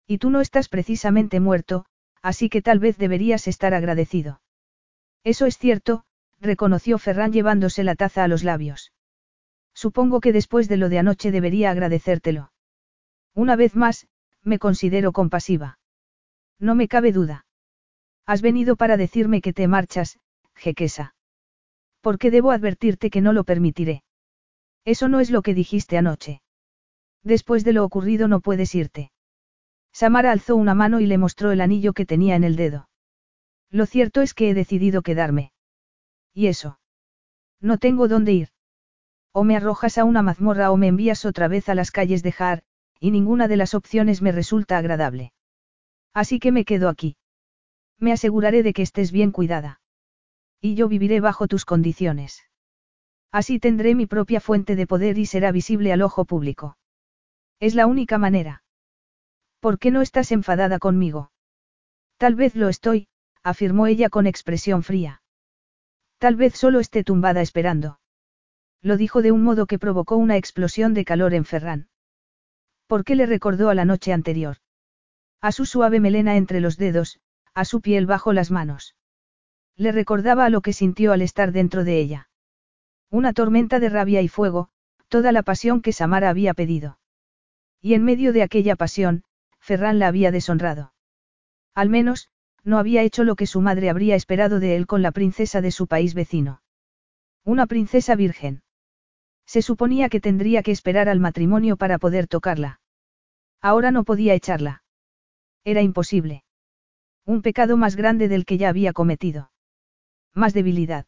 Y 0.07 0.17
tú 0.17 0.31
no 0.31 0.41
estás 0.41 0.71
precisamente 0.71 1.41
muerto, 1.41 1.85
así 2.23 2.49
que 2.49 2.63
tal 2.63 2.79
vez 2.79 2.97
deberías 2.97 3.49
estar 3.49 3.75
agradecido. 3.75 4.41
Eso 5.25 5.45
es 5.45 5.59
cierto, 5.59 6.05
reconoció 6.41 6.97
Ferran 6.97 7.33
llevándose 7.33 7.85
la 7.85 7.97
taza 7.97 8.25
a 8.25 8.29
los 8.29 8.45
labios. 8.45 8.93
Supongo 9.75 10.21
que 10.21 10.33
después 10.33 10.69
de 10.69 10.79
lo 10.79 10.89
de 10.89 11.01
anoche 11.01 11.31
debería 11.31 11.71
agradecértelo. 11.71 12.52
Una 13.35 13.57
vez 13.57 13.75
más, 13.77 14.07
me 14.43 14.59
considero 14.59 15.13
compasiva. 15.13 15.79
No 16.59 16.75
me 16.75 16.89
cabe 16.89 17.13
duda. 17.13 17.47
Has 18.27 18.43
venido 18.43 18.77
para 18.77 18.97
decirme 18.97 19.41
que 19.41 19.53
te 19.53 19.67
marchas, 19.69 20.19
Jequesa. 20.55 21.15
¿Por 22.01 22.19
qué 22.19 22.31
debo 22.31 22.51
advertirte 22.51 23.11
que 23.11 23.21
no 23.21 23.33
lo 23.33 23.45
permitiré? 23.45 24.03
Eso 24.85 25.09
no 25.09 25.21
es 25.21 25.31
lo 25.31 25.43
que 25.43 25.55
dijiste 25.55 25.97
anoche. 25.97 26.43
Después 27.23 27.65
de 27.65 27.73
lo 27.73 27.85
ocurrido 27.85 28.29
no 28.29 28.41
puedes 28.41 28.75
irte. 28.75 29.13
Samara 29.93 30.33
alzó 30.33 30.57
una 30.57 30.75
mano 30.75 31.01
y 31.01 31.07
le 31.07 31.19
mostró 31.19 31.53
el 31.53 31.61
anillo 31.61 31.93
que 31.93 32.07
tenía 32.07 32.35
en 32.35 32.45
el 32.45 32.57
dedo. 32.57 32.89
Lo 33.71 33.87
cierto 33.87 34.21
es 34.21 34.35
que 34.35 34.51
he 34.51 34.55
decidido 34.55 35.03
quedarme. 35.03 35.53
¿Y 36.35 36.49
eso? 36.49 36.79
No 37.61 37.79
tengo 37.79 38.09
dónde 38.09 38.33
ir. 38.33 38.49
O 39.33 39.45
me 39.45 39.57
arrojas 39.57 39.99
a 39.99 40.05
una 40.05 40.23
mazmorra 40.23 40.71
o 40.71 40.77
me 40.77 40.89
envías 40.89 41.25
otra 41.25 41.49
vez 41.49 41.69
a 41.69 41.75
las 41.75 41.91
calles 41.91 42.23
de 42.23 42.35
Har, 42.39 42.65
y 43.03 43.11
ninguna 43.11 43.49
de 43.49 43.57
las 43.57 43.75
opciones 43.75 44.23
me 44.23 44.31
resulta 44.31 44.79
agradable. 44.79 45.33
Así 46.15 46.39
que 46.39 46.53
me 46.53 46.65
quedo 46.65 46.89
aquí. 46.89 47.17
Me 47.99 48.13
aseguraré 48.13 48.63
de 48.63 48.73
que 48.73 48.83
estés 48.83 49.11
bien 49.11 49.33
cuidada. 49.33 49.81
Y 50.61 50.77
yo 50.77 50.87
viviré 50.87 51.19
bajo 51.19 51.49
tus 51.49 51.65
condiciones. 51.65 52.45
Así 53.33 53.59
tendré 53.59 53.97
mi 53.97 54.07
propia 54.07 54.41
fuente 54.41 54.77
de 54.77 54.87
poder 54.87 55.19
y 55.19 55.27
será 55.27 55.51
visible 55.51 55.93
al 55.93 56.01
ojo 56.01 56.25
público. 56.25 56.79
Es 57.59 57.75
la 57.75 57.89
única 57.89 58.19
manera. 58.19 58.63
¿Por 59.59 59.81
qué 59.81 59.91
no 59.91 60.01
estás 60.01 60.31
enfadada 60.31 60.79
conmigo? 60.79 61.33
Tal 62.19 62.37
vez 62.37 62.55
lo 62.55 62.69
estoy, 62.69 63.09
afirmó 63.43 63.89
ella 63.89 64.11
con 64.11 64.29
expresión 64.29 64.85
fría. 64.85 65.23
Tal 66.19 66.37
vez 66.37 66.55
solo 66.55 66.79
esté 66.79 67.03
tumbada 67.03 67.43
esperando. 67.43 67.99
Lo 68.81 68.97
dijo 68.97 69.23
de 69.23 69.33
un 69.33 69.43
modo 69.43 69.67
que 69.67 69.81
provocó 69.81 70.17
una 70.19 70.37
explosión 70.37 70.95
de 70.95 71.05
calor 71.05 71.35
en 71.35 71.45
Ferran. 71.45 71.89
¿Por 72.93 73.05
qué 73.05 73.17
le 73.17 73.25
recordó 73.25 73.71
a 73.71 73.75
la 73.75 73.87
noche 73.87 74.13
anterior? 74.13 74.59
A 75.41 75.51
su 75.51 75.65
suave 75.65 75.99
melena 75.99 76.37
entre 76.37 76.61
los 76.61 76.77
dedos, 76.77 77.21
a 77.55 77.65
su 77.65 77.81
piel 77.81 78.05
bajo 78.05 78.35
las 78.35 78.51
manos. 78.51 78.97
Le 79.77 79.93
recordaba 79.93 80.45
a 80.45 80.51
lo 80.51 80.61
que 80.61 80.75
sintió 80.75 81.13
al 81.13 81.23
estar 81.23 81.53
dentro 81.53 81.85
de 81.85 81.99
ella. 81.99 82.29
Una 83.09 83.33
tormenta 83.33 83.81
de 83.81 83.89
rabia 83.89 84.21
y 84.21 84.29
fuego, 84.29 84.69
toda 85.09 85.33
la 85.33 85.43
pasión 85.43 85.81
que 85.81 85.95
Samara 85.95 86.29
había 86.29 86.53
pedido. 86.53 86.99
Y 87.81 87.95
en 87.95 88.05
medio 88.05 88.35
de 88.35 88.43
aquella 88.43 88.77
pasión, 88.77 89.25
Ferran 89.59 89.99
la 89.99 90.09
había 90.09 90.31
deshonrado. 90.31 90.93
Al 91.75 91.89
menos, 91.89 92.29
no 92.63 92.77
había 92.77 93.01
hecho 93.01 93.25
lo 93.25 93.37
que 93.37 93.47
su 93.47 93.63
madre 93.63 93.89
habría 93.89 94.17
esperado 94.17 94.61
de 94.61 94.77
él 94.77 94.87
con 94.87 95.01
la 95.01 95.13
princesa 95.13 95.63
de 95.63 95.71
su 95.71 95.87
país 95.87 96.13
vecino. 96.13 96.61
Una 97.43 97.67
princesa 97.67 98.17
virgen. 98.17 98.63
Se 99.47 99.63
suponía 99.63 100.11
que 100.11 100.21
tendría 100.21 100.63
que 100.63 100.73
esperar 100.73 101.09
al 101.09 101.21
matrimonio 101.21 101.79
para 101.79 101.97
poder 101.97 102.29
tocarla. 102.29 102.81
Ahora 103.63 103.93
no 103.93 104.03
podía 104.03 104.35
echarla. 104.35 104.83
Era 105.65 105.83
imposible. 105.83 106.43
Un 107.25 107.43
pecado 107.43 107.77
más 107.77 107.95
grande 107.95 108.29
del 108.29 108.45
que 108.45 108.59
ya 108.59 108.69
había 108.69 108.93
cometido. 108.93 109.53
Más 110.35 110.53
debilidad. 110.53 111.07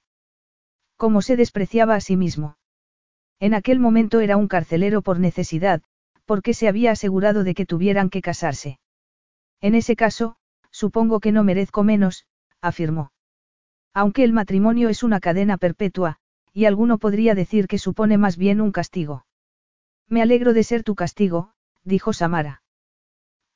Cómo 0.96 1.22
se 1.22 1.36
despreciaba 1.36 1.96
a 1.96 2.00
sí 2.00 2.16
mismo. 2.16 2.56
En 3.40 3.52
aquel 3.54 3.80
momento 3.80 4.20
era 4.20 4.36
un 4.36 4.46
carcelero 4.46 5.02
por 5.02 5.18
necesidad, 5.18 5.82
porque 6.24 6.54
se 6.54 6.68
había 6.68 6.92
asegurado 6.92 7.42
de 7.42 7.54
que 7.54 7.66
tuvieran 7.66 8.08
que 8.08 8.22
casarse. 8.22 8.78
En 9.60 9.74
ese 9.74 9.96
caso, 9.96 10.36
supongo 10.70 11.18
que 11.18 11.32
no 11.32 11.42
merezco 11.42 11.82
menos, 11.82 12.26
afirmó. 12.60 13.10
Aunque 13.92 14.22
el 14.22 14.32
matrimonio 14.32 14.88
es 14.88 15.02
una 15.02 15.18
cadena 15.18 15.56
perpetua, 15.56 16.18
y 16.52 16.66
alguno 16.66 16.98
podría 16.98 17.34
decir 17.34 17.66
que 17.66 17.78
supone 17.78 18.18
más 18.18 18.36
bien 18.36 18.60
un 18.60 18.70
castigo. 18.70 19.26
Me 20.08 20.22
alegro 20.22 20.52
de 20.52 20.62
ser 20.62 20.84
tu 20.84 20.94
castigo, 20.94 21.53
dijo 21.84 22.12
Samara. 22.12 22.62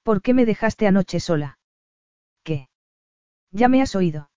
¿Por 0.03 0.23
qué 0.23 0.35
me 0.35 0.47
dejaste 0.47 0.87
anoche 0.87 1.21
sola? 1.21 1.59
¿Qué? 2.45 2.69
Ya 3.51 3.69
me 3.69 3.83
has 3.83 3.95
oído. 3.95 4.31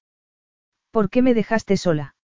¿Por 0.92 1.10
qué 1.10 1.22
me 1.22 1.34
dejaste 1.34 1.78
sola? 1.78 2.16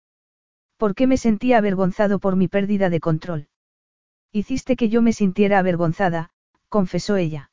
¿Por 0.78 0.96
qué 0.96 1.08
me 1.08 1.18
sentía 1.18 1.58
avergonzado 1.58 2.20
por 2.20 2.36
mi 2.36 2.48
pérdida 2.48 2.90
de 2.90 3.00
control? 3.00 3.48
Hiciste 4.32 4.76
que 4.76 4.90
yo 4.90 5.02
me 5.02 5.14
sintiera 5.14 5.60
avergonzada, 5.60 6.30
confesó 6.70 7.16
ella. 7.16 7.52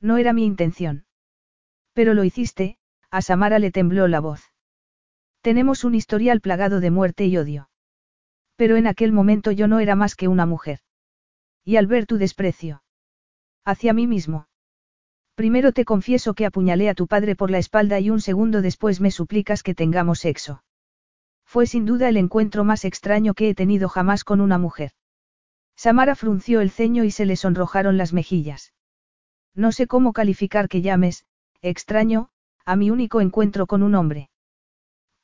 No 0.00 0.18
era 0.18 0.32
mi 0.32 0.44
intención. 0.44 1.06
Pero 1.94 2.14
lo 2.14 2.24
hiciste, 2.24 2.78
a 3.10 3.22
Samara 3.22 3.58
le 3.58 3.70
tembló 3.70 4.06
la 4.08 4.20
voz. 4.20 4.52
Tenemos 5.40 5.84
un 5.84 5.94
historial 5.94 6.40
plagado 6.40 6.80
de 6.80 6.90
muerte 6.90 7.26
y 7.26 7.36
odio. 7.38 7.70
Pero 8.56 8.76
en 8.76 8.86
aquel 8.86 9.12
momento 9.12 9.50
yo 9.52 9.68
no 9.68 9.80
era 9.80 9.94
más 9.94 10.14
que 10.14 10.28
una 10.28 10.46
mujer. 10.46 10.80
Y 11.64 11.76
al 11.76 11.86
ver 11.86 12.06
tu 12.06 12.18
desprecio. 12.18 12.82
Hacia 13.66 13.92
mí 13.92 14.06
mismo. 14.06 14.46
Primero 15.34 15.72
te 15.72 15.84
confieso 15.84 16.34
que 16.34 16.46
apuñalé 16.46 16.88
a 16.88 16.94
tu 16.94 17.08
padre 17.08 17.34
por 17.34 17.50
la 17.50 17.58
espalda 17.58 17.98
y 17.98 18.10
un 18.10 18.20
segundo 18.20 18.62
después 18.62 19.00
me 19.00 19.10
suplicas 19.10 19.64
que 19.64 19.74
tengamos 19.74 20.20
sexo. 20.20 20.62
Fue 21.44 21.66
sin 21.66 21.84
duda 21.84 22.08
el 22.08 22.16
encuentro 22.16 22.62
más 22.62 22.84
extraño 22.84 23.34
que 23.34 23.48
he 23.48 23.54
tenido 23.56 23.88
jamás 23.88 24.22
con 24.22 24.40
una 24.40 24.56
mujer. 24.56 24.92
Samara 25.74 26.14
frunció 26.14 26.60
el 26.60 26.70
ceño 26.70 27.02
y 27.02 27.10
se 27.10 27.26
le 27.26 27.34
sonrojaron 27.34 27.96
las 27.96 28.12
mejillas. 28.12 28.72
No 29.52 29.72
sé 29.72 29.88
cómo 29.88 30.12
calificar 30.12 30.68
que 30.68 30.80
llames, 30.80 31.26
extraño, 31.60 32.28
a 32.64 32.76
mi 32.76 32.92
único 32.92 33.20
encuentro 33.20 33.66
con 33.66 33.82
un 33.82 33.96
hombre. 33.96 34.30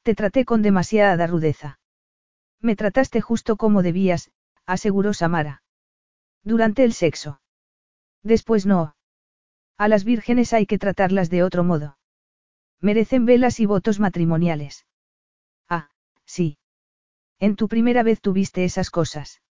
Te 0.02 0.16
traté 0.16 0.44
con 0.44 0.62
demasiada 0.62 1.28
rudeza. 1.28 1.78
Me 2.60 2.74
trataste 2.74 3.20
justo 3.20 3.56
como 3.56 3.84
debías, 3.84 4.32
aseguró 4.66 5.14
Samara. 5.14 5.62
Durante 6.42 6.82
el 6.82 6.92
sexo. 6.92 7.38
Después 8.23 8.67
no. 8.67 8.94
A 9.78 9.89
las 9.89 10.05
vírgenes 10.05 10.52
hay 10.52 10.67
que 10.67 10.78
tratarlas 10.78 11.31
de 11.31 11.42
otro 11.42 11.65
modo. 11.65 11.99
Merecen 12.81 13.26
velas 13.26 13.60
y 13.60 13.67
votos 13.67 14.01
matrimoniales. 14.01 14.86
Sí. 16.25 16.59
En 17.39 17.57
tu 17.57 17.68
primera 17.68 18.02
vez 18.02 18.20
tuviste 18.20 18.65
esas 18.65 18.91
cosas. 18.91 19.42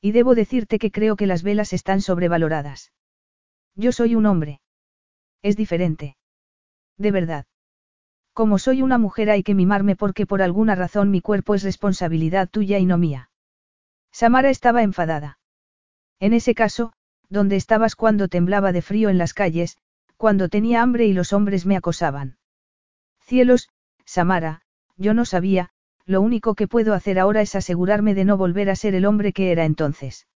Y 0.00 0.12
debo 0.12 0.34
decirte 0.34 0.78
que 0.78 0.90
creo 0.90 1.14
que 1.14 1.26
las 1.26 1.42
velas 1.42 1.72
están 1.72 2.00
sobrevaloradas. 2.00 2.92
Yo 3.74 3.92
soy 3.92 4.14
un 4.14 4.26
hombre. 4.26 4.60
Es 5.42 5.56
diferente. 5.56 6.16
De 6.96 7.12
verdad. 7.12 7.46
Como 8.32 8.58
soy 8.58 8.82
una 8.82 8.98
mujer 8.98 9.30
hay 9.30 9.42
que 9.42 9.54
mimarme 9.54 9.96
porque 9.96 10.26
por 10.26 10.42
alguna 10.42 10.74
razón 10.74 11.10
mi 11.10 11.20
cuerpo 11.20 11.54
es 11.54 11.62
responsabilidad 11.62 12.48
tuya 12.48 12.78
y 12.78 12.86
no 12.86 12.96
mía. 12.98 13.30
Samara 14.10 14.50
estaba 14.50 14.82
enfadada. 14.82 15.38
En 16.18 16.32
ese 16.32 16.54
caso, 16.54 16.92
¿dónde 17.30 17.56
estabas 17.56 17.96
cuando 17.96 18.28
temblaba 18.28 18.72
de 18.72 18.82
frío 18.82 19.08
en 19.08 19.16
las 19.16 19.32
calles, 19.32 19.78
cuando 20.16 20.48
tenía 20.48 20.82
hambre 20.82 21.06
y 21.06 21.14
los 21.14 21.32
hombres 21.32 21.64
me 21.64 21.76
acosaban? 21.76 22.36
Cielos, 23.20 23.70
Samara, 24.04 24.62
yo 24.96 25.14
no 25.14 25.24
sabía, 25.24 25.70
lo 26.04 26.20
único 26.20 26.54
que 26.54 26.68
puedo 26.68 26.92
hacer 26.92 27.18
ahora 27.18 27.40
es 27.40 27.54
asegurarme 27.54 28.14
de 28.14 28.24
no 28.24 28.36
volver 28.36 28.68
a 28.68 28.76
ser 28.76 28.94
el 28.94 29.06
hombre 29.06 29.32
que 29.32 29.52
era 29.52 29.64
entonces. 29.64 30.26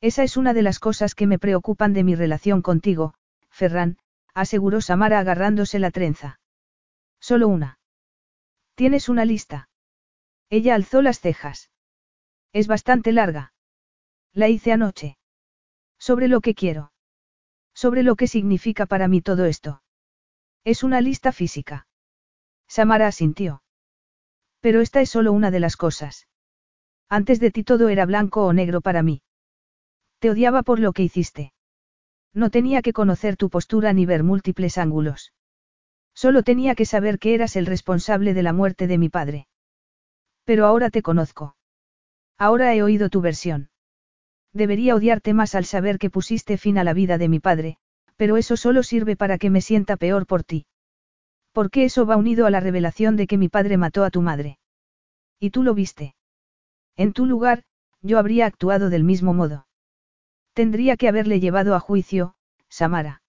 Esa 0.00 0.22
es 0.22 0.36
una 0.36 0.54
de 0.54 0.62
las 0.62 0.78
cosas 0.78 1.14
que 1.14 1.26
me 1.26 1.38
preocupan 1.38 1.92
de 1.92 2.04
mi 2.04 2.14
relación 2.14 2.62
contigo, 2.62 3.14
Ferran, 3.50 3.98
aseguró 4.32 4.80
Samara 4.80 5.18
agarrándose 5.18 5.78
la 5.78 5.90
trenza. 5.90 6.40
Solo 7.20 7.48
una. 7.48 7.78
¿Tienes 8.74 9.08
una 9.08 9.24
lista? 9.24 9.68
Ella 10.48 10.74
alzó 10.74 11.02
las 11.02 11.20
cejas. 11.20 11.70
Es 12.52 12.66
bastante 12.66 13.12
larga. 13.12 13.52
La 14.32 14.48
hice 14.48 14.72
anoche. 14.72 15.18
Sobre 16.08 16.26
lo 16.26 16.40
que 16.40 16.56
quiero. 16.56 16.90
Sobre 17.76 18.02
lo 18.02 18.16
que 18.16 18.26
significa 18.26 18.86
para 18.86 19.06
mí 19.06 19.20
todo 19.20 19.44
esto. 19.44 19.84
Es 20.64 20.82
una 20.82 21.00
lista 21.00 21.30
física. 21.30 21.86
Samara 22.66 23.06
asintió. 23.06 23.62
Pero 24.58 24.80
esta 24.80 25.00
es 25.00 25.10
solo 25.10 25.32
una 25.32 25.52
de 25.52 25.60
las 25.60 25.76
cosas. 25.76 26.26
Antes 27.08 27.38
de 27.38 27.52
ti 27.52 27.62
todo 27.62 27.88
era 27.88 28.04
blanco 28.04 28.44
o 28.44 28.52
negro 28.52 28.80
para 28.80 29.04
mí. 29.04 29.22
Te 30.18 30.30
odiaba 30.30 30.64
por 30.64 30.80
lo 30.80 30.92
que 30.92 31.04
hiciste. 31.04 31.52
No 32.34 32.50
tenía 32.50 32.82
que 32.82 32.92
conocer 32.92 33.36
tu 33.36 33.48
postura 33.48 33.92
ni 33.92 34.04
ver 34.04 34.24
múltiples 34.24 34.78
ángulos. 34.78 35.32
Solo 36.14 36.42
tenía 36.42 36.74
que 36.74 36.84
saber 36.84 37.20
que 37.20 37.34
eras 37.34 37.54
el 37.54 37.66
responsable 37.66 38.34
de 38.34 38.42
la 38.42 38.52
muerte 38.52 38.88
de 38.88 38.98
mi 38.98 39.08
padre. 39.08 39.46
Pero 40.42 40.66
ahora 40.66 40.90
te 40.90 41.00
conozco. 41.00 41.54
Ahora 42.38 42.74
he 42.74 42.82
oído 42.82 43.08
tu 43.08 43.20
versión. 43.20 43.70
Debería 44.52 44.94
odiarte 44.94 45.34
más 45.34 45.54
al 45.54 45.64
saber 45.64 45.98
que 45.98 46.10
pusiste 46.10 46.58
fin 46.58 46.78
a 46.78 46.84
la 46.84 46.92
vida 46.92 47.18
de 47.18 47.28
mi 47.28 47.40
padre, 47.40 47.78
pero 48.16 48.36
eso 48.36 48.56
solo 48.56 48.82
sirve 48.82 49.16
para 49.16 49.38
que 49.38 49.50
me 49.50 49.60
sienta 49.60 49.96
peor 49.96 50.26
por 50.26 50.44
ti. 50.44 50.66
Porque 51.52 51.84
eso 51.84 52.06
va 52.06 52.16
unido 52.16 52.46
a 52.46 52.50
la 52.50 52.60
revelación 52.60 53.16
de 53.16 53.26
que 53.26 53.38
mi 53.38 53.48
padre 53.48 53.76
mató 53.76 54.04
a 54.04 54.10
tu 54.10 54.22
madre. 54.22 54.58
Y 55.38 55.50
tú 55.50 55.62
lo 55.62 55.74
viste. 55.74 56.14
En 56.96 57.12
tu 57.12 57.26
lugar, 57.26 57.64
yo 58.02 58.18
habría 58.18 58.46
actuado 58.46 58.90
del 58.90 59.04
mismo 59.04 59.32
modo. 59.32 59.66
Tendría 60.52 60.96
que 60.96 61.08
haberle 61.08 61.40
llevado 61.40 61.74
a 61.74 61.80
juicio, 61.80 62.34
Samara. 62.68 63.22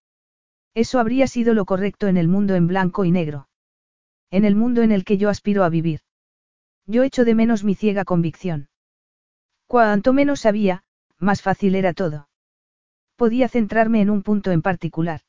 Eso 0.73 0.99
habría 0.99 1.27
sido 1.27 1.53
lo 1.53 1.65
correcto 1.65 2.07
en 2.07 2.17
el 2.17 2.27
mundo 2.27 2.55
en 2.55 2.67
blanco 2.67 3.05
y 3.05 3.11
negro. 3.11 3.47
En 4.31 4.45
el 4.45 4.55
mundo 4.55 4.81
en 4.81 4.91
el 4.91 5.05
que 5.05 5.17
yo 5.17 5.29
aspiro 5.29 5.63
a 5.63 5.69
vivir. 5.69 6.01
Yo 6.85 7.03
echo 7.03 7.23
de 7.23 7.35
menos 7.35 7.63
mi 7.63 7.75
ciega 7.75 8.03
convicción. 8.03 8.67
Cuanto 9.67 10.11
menos 10.11 10.41
sabía, 10.41 10.83
más 11.23 11.41
fácil 11.41 11.75
era 11.75 11.93
todo. 11.93 12.29
Podía 13.15 13.47
centrarme 13.47 14.01
en 14.01 14.09
un 14.09 14.23
punto 14.23 14.51
en 14.51 14.61
particular. 14.61 15.21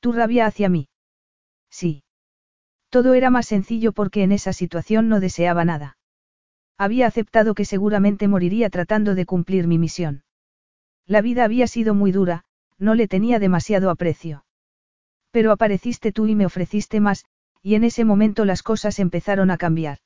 Tu 0.00 0.12
rabia 0.12 0.46
hacia 0.46 0.68
mí. 0.68 0.88
Sí. 1.70 2.04
Todo 2.90 3.14
era 3.14 3.30
más 3.30 3.46
sencillo 3.46 3.92
porque 3.92 4.22
en 4.22 4.32
esa 4.32 4.52
situación 4.52 5.08
no 5.08 5.20
deseaba 5.20 5.64
nada. 5.64 5.96
Había 6.76 7.06
aceptado 7.06 7.54
que 7.54 7.64
seguramente 7.64 8.28
moriría 8.28 8.68
tratando 8.68 9.14
de 9.14 9.26
cumplir 9.26 9.66
mi 9.66 9.78
misión. 9.78 10.24
La 11.06 11.20
vida 11.20 11.44
había 11.44 11.66
sido 11.66 11.94
muy 11.94 12.12
dura, 12.12 12.44
no 12.78 12.94
le 12.94 13.08
tenía 13.08 13.38
demasiado 13.38 13.90
aprecio. 13.90 14.44
Pero 15.30 15.52
apareciste 15.52 16.12
tú 16.12 16.26
y 16.26 16.34
me 16.34 16.46
ofreciste 16.46 17.00
más, 17.00 17.24
y 17.62 17.74
en 17.76 17.84
ese 17.84 18.04
momento 18.04 18.44
las 18.44 18.62
cosas 18.62 18.98
empezaron 18.98 19.50
a 19.50 19.56
cambiar. 19.56 19.98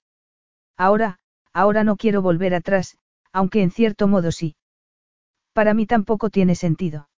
Ahora, 0.76 1.18
ahora 1.52 1.84
no 1.84 1.96
quiero 1.96 2.22
volver 2.22 2.54
atrás, 2.54 2.98
aunque 3.32 3.62
en 3.62 3.70
cierto 3.70 4.08
modo 4.08 4.30
sí. 4.30 4.56
Para 5.56 5.72
mí 5.72 5.86
tampoco 5.86 6.28
tiene 6.28 6.54
sentido. 6.54 7.08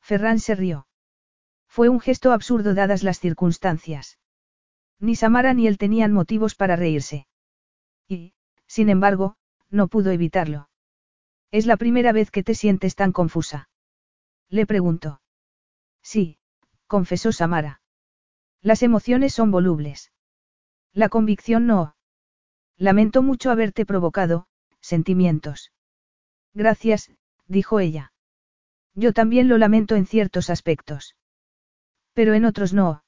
Ferran 0.00 0.38
se 0.38 0.54
rió. 0.54 0.86
Fue 1.66 1.88
un 1.88 1.98
gesto 1.98 2.30
absurdo 2.30 2.74
dadas 2.74 3.02
las 3.02 3.18
circunstancias. 3.18 4.20
Ni 5.00 5.16
Samara 5.16 5.52
ni 5.52 5.66
él 5.66 5.76
tenían 5.76 6.12
motivos 6.12 6.54
para 6.54 6.76
reírse. 6.76 7.26
Y, 8.06 8.34
sin 8.68 8.88
embargo, 8.88 9.34
no 9.68 9.88
pudo 9.88 10.12
evitarlo. 10.12 10.68
Es 11.50 11.66
la 11.66 11.76
primera 11.76 12.12
vez 12.12 12.30
que 12.30 12.44
te 12.44 12.54
sientes 12.54 12.94
tan 12.94 13.10
confusa. 13.10 13.68
Le 14.48 14.64
preguntó. 14.64 15.20
Sí, 16.02 16.38
confesó 16.86 17.32
Samara. 17.32 17.82
Las 18.62 18.84
emociones 18.84 19.34
son 19.34 19.50
volubles. 19.50 20.12
La 20.92 21.08
convicción 21.08 21.66
no. 21.66 21.96
Lamento 22.76 23.22
mucho 23.22 23.50
haberte 23.50 23.84
provocado, 23.84 24.46
sentimientos. 24.80 25.72
Gracias, 26.54 27.10
dijo 27.46 27.80
ella. 27.80 28.12
Yo 28.94 29.12
también 29.12 29.48
lo 29.48 29.58
lamento 29.58 29.94
en 29.94 30.06
ciertos 30.06 30.50
aspectos. 30.50 31.16
Pero 32.12 32.34
en 32.34 32.44
otros 32.44 32.72
no. 32.72 33.04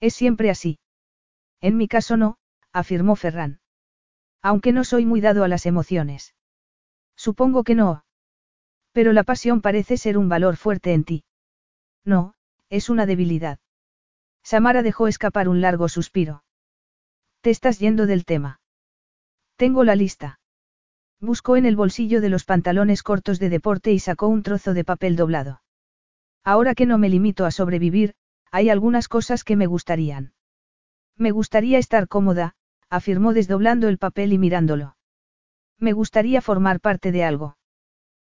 Es 0.00 0.14
siempre 0.14 0.50
así. 0.50 0.78
En 1.60 1.76
mi 1.76 1.88
caso 1.88 2.16
no, 2.16 2.38
afirmó 2.72 3.16
Ferran. 3.16 3.60
Aunque 4.40 4.72
no 4.72 4.84
soy 4.84 5.04
muy 5.04 5.20
dado 5.20 5.44
a 5.44 5.48
las 5.48 5.66
emociones. 5.66 6.34
Supongo 7.16 7.64
que 7.64 7.74
no. 7.74 8.04
Pero 8.92 9.12
la 9.12 9.24
pasión 9.24 9.60
parece 9.60 9.96
ser 9.96 10.16
un 10.16 10.28
valor 10.28 10.56
fuerte 10.56 10.94
en 10.94 11.04
ti. 11.04 11.24
No, 12.04 12.34
es 12.70 12.88
una 12.88 13.04
debilidad. 13.04 13.58
Samara 14.42 14.82
dejó 14.82 15.06
escapar 15.06 15.48
un 15.48 15.60
largo 15.60 15.88
suspiro. 15.88 16.44
Te 17.42 17.50
estás 17.50 17.78
yendo 17.78 18.06
del 18.06 18.24
tema. 18.24 18.60
Tengo 19.56 19.84
la 19.84 19.96
lista. 19.96 20.39
Buscó 21.20 21.56
en 21.56 21.66
el 21.66 21.76
bolsillo 21.76 22.20
de 22.20 22.30
los 22.30 22.44
pantalones 22.44 23.02
cortos 23.02 23.38
de 23.38 23.50
deporte 23.50 23.92
y 23.92 23.98
sacó 23.98 24.28
un 24.28 24.42
trozo 24.42 24.72
de 24.72 24.84
papel 24.84 25.16
doblado. 25.16 25.60
Ahora 26.42 26.74
que 26.74 26.86
no 26.86 26.96
me 26.96 27.10
limito 27.10 27.44
a 27.44 27.50
sobrevivir, 27.50 28.14
hay 28.50 28.70
algunas 28.70 29.08
cosas 29.08 29.44
que 29.44 29.56
me 29.56 29.66
gustarían. 29.66 30.32
Me 31.16 31.30
gustaría 31.30 31.78
estar 31.78 32.08
cómoda, 32.08 32.54
afirmó 32.88 33.34
desdoblando 33.34 33.88
el 33.88 33.98
papel 33.98 34.32
y 34.32 34.38
mirándolo. 34.38 34.96
Me 35.78 35.92
gustaría 35.92 36.40
formar 36.40 36.80
parte 36.80 37.12
de 37.12 37.24
algo. 37.24 37.58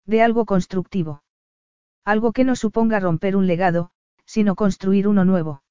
De 0.05 0.23
algo 0.23 0.45
constructivo. 0.45 1.25
Algo 2.05 2.33
que 2.33 2.45
no 2.45 2.55
suponga 2.55 3.01
romper 3.01 3.35
un 3.35 3.49
legado, 3.49 3.91
sino 4.25 4.55
construir 4.55 5.09
uno 5.09 5.25
nuevo. 5.25 5.63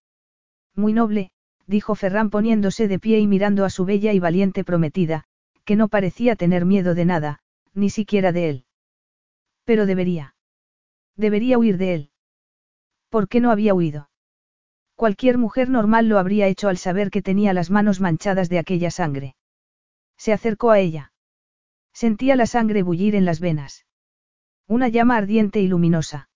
Muy 0.76 0.92
noble, 0.92 1.32
dijo 1.66 1.96
Ferran 1.96 2.30
poniéndose 2.30 2.90
de 2.90 3.00
pie 3.00 3.20
y 3.20 3.28
mirando 3.28 3.64
a 3.64 3.70
su 3.70 3.86
bella 3.86 4.12
y 4.12 4.20
valiente 4.20 4.66
prometida, 4.66 5.26
que 5.66 5.76
no 5.76 5.88
parecía 5.88 6.36
tener 6.36 6.66
miedo 6.66 6.96
de 6.96 7.06
nada, 7.06 7.40
ni 7.74 7.90
siquiera 7.90 8.32
de 8.32 8.50
él. 8.50 8.66
Pero 9.66 9.86
debería. 9.86 10.36
Debería 11.16 11.58
huir 11.58 11.78
de 11.78 11.94
él. 11.96 12.12
¿Por 13.10 13.28
qué 13.28 13.40
no 13.40 13.52
había 13.52 13.74
huido? 13.74 14.10
Cualquier 14.96 15.38
mujer 15.38 15.70
normal 15.70 16.08
lo 16.08 16.20
habría 16.20 16.48
hecho 16.48 16.70
al 16.70 16.78
saber 16.78 17.10
que 17.12 17.22
tenía 17.22 17.54
las 17.54 17.70
manos 17.70 18.00
manchadas 18.00 18.48
de 18.48 18.60
aquella 18.60 18.92
sangre. 18.92 19.36
Se 20.18 20.32
acercó 20.32 20.72
a 20.72 20.80
ella. 20.80 21.12
Sentía 21.94 22.36
la 22.36 22.46
sangre 22.46 22.84
bullir 22.84 23.16
en 23.16 23.26
las 23.26 23.40
venas. 23.40 23.86
Una 24.68 24.88
llama 24.88 25.18
ardiente 25.18 25.60
y 25.60 25.68
luminosa. 25.68 26.30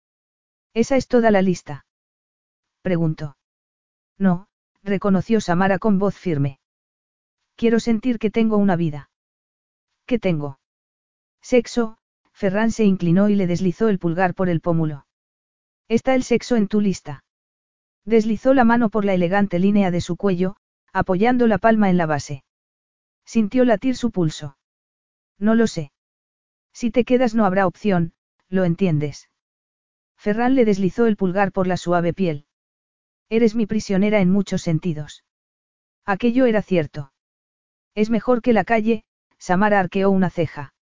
¿Esa 0.74 0.98
es 0.98 1.08
toda 1.08 1.32
la 1.32 1.42
lista? 1.42 1.86
Preguntó. 2.82 3.38
No, 4.18 4.48
reconoció 4.84 5.42
Samara 5.42 5.80
con 5.80 6.00
voz 6.00 6.16
firme. 6.18 6.60
Quiero 7.56 7.80
sentir 7.80 8.20
que 8.20 8.30
tengo 8.30 8.58
una 8.58 8.76
vida. 8.76 9.10
¿Qué 10.10 10.18
tengo? 10.18 10.60
Sexo, 11.40 12.00
Ferran 12.34 12.72
se 12.72 12.84
inclinó 12.84 13.30
y 13.30 13.36
le 13.36 13.46
deslizó 13.46 13.90
el 13.90 14.00
pulgar 14.00 14.34
por 14.34 14.50
el 14.50 14.60
pómulo. 14.60 15.06
¿Está 15.88 16.16
el 16.16 16.24
sexo 16.24 16.56
en 16.56 16.68
tu 16.68 16.82
lista? 16.82 17.24
Deslizó 18.06 18.56
la 18.56 18.64
mano 18.64 18.90
por 18.90 19.06
la 19.06 19.14
elegante 19.14 19.60
línea 19.60 19.92
de 19.92 20.02
su 20.02 20.18
cuello, 20.18 20.56
apoyando 20.94 21.46
la 21.46 21.60
palma 21.60 21.92
en 21.92 21.98
la 21.98 22.08
base. 22.08 22.44
Sintió 23.24 23.66
latir 23.66 23.96
su 23.96 24.10
pulso. 24.10 24.58
No 25.38 25.54
lo 25.54 25.68
sé. 25.68 25.92
Si 26.74 26.90
te 26.90 27.06
quedas 27.06 27.36
no 27.36 27.46
habrá 27.46 27.68
opción, 27.68 28.14
lo 28.48 28.64
entiendes. 28.64 29.30
Ferran 30.18 30.56
le 30.56 30.66
deslizó 30.66 31.06
el 31.06 31.18
pulgar 31.18 31.52
por 31.52 31.68
la 31.68 31.78
suave 31.78 32.16
piel. 32.16 32.48
Eres 33.30 33.54
mi 33.54 33.68
prisionera 33.68 34.22
en 34.22 34.32
muchos 34.32 34.64
sentidos. 34.64 35.24
Aquello 36.04 36.48
era 36.48 36.64
cierto. 36.64 37.14
Es 37.94 38.10
mejor 38.10 38.42
que 38.42 38.54
la 38.54 38.64
calle, 38.64 39.04
Samara 39.40 39.80
arqueó 39.80 40.12
una 40.12 40.30
ceja. 40.30 40.74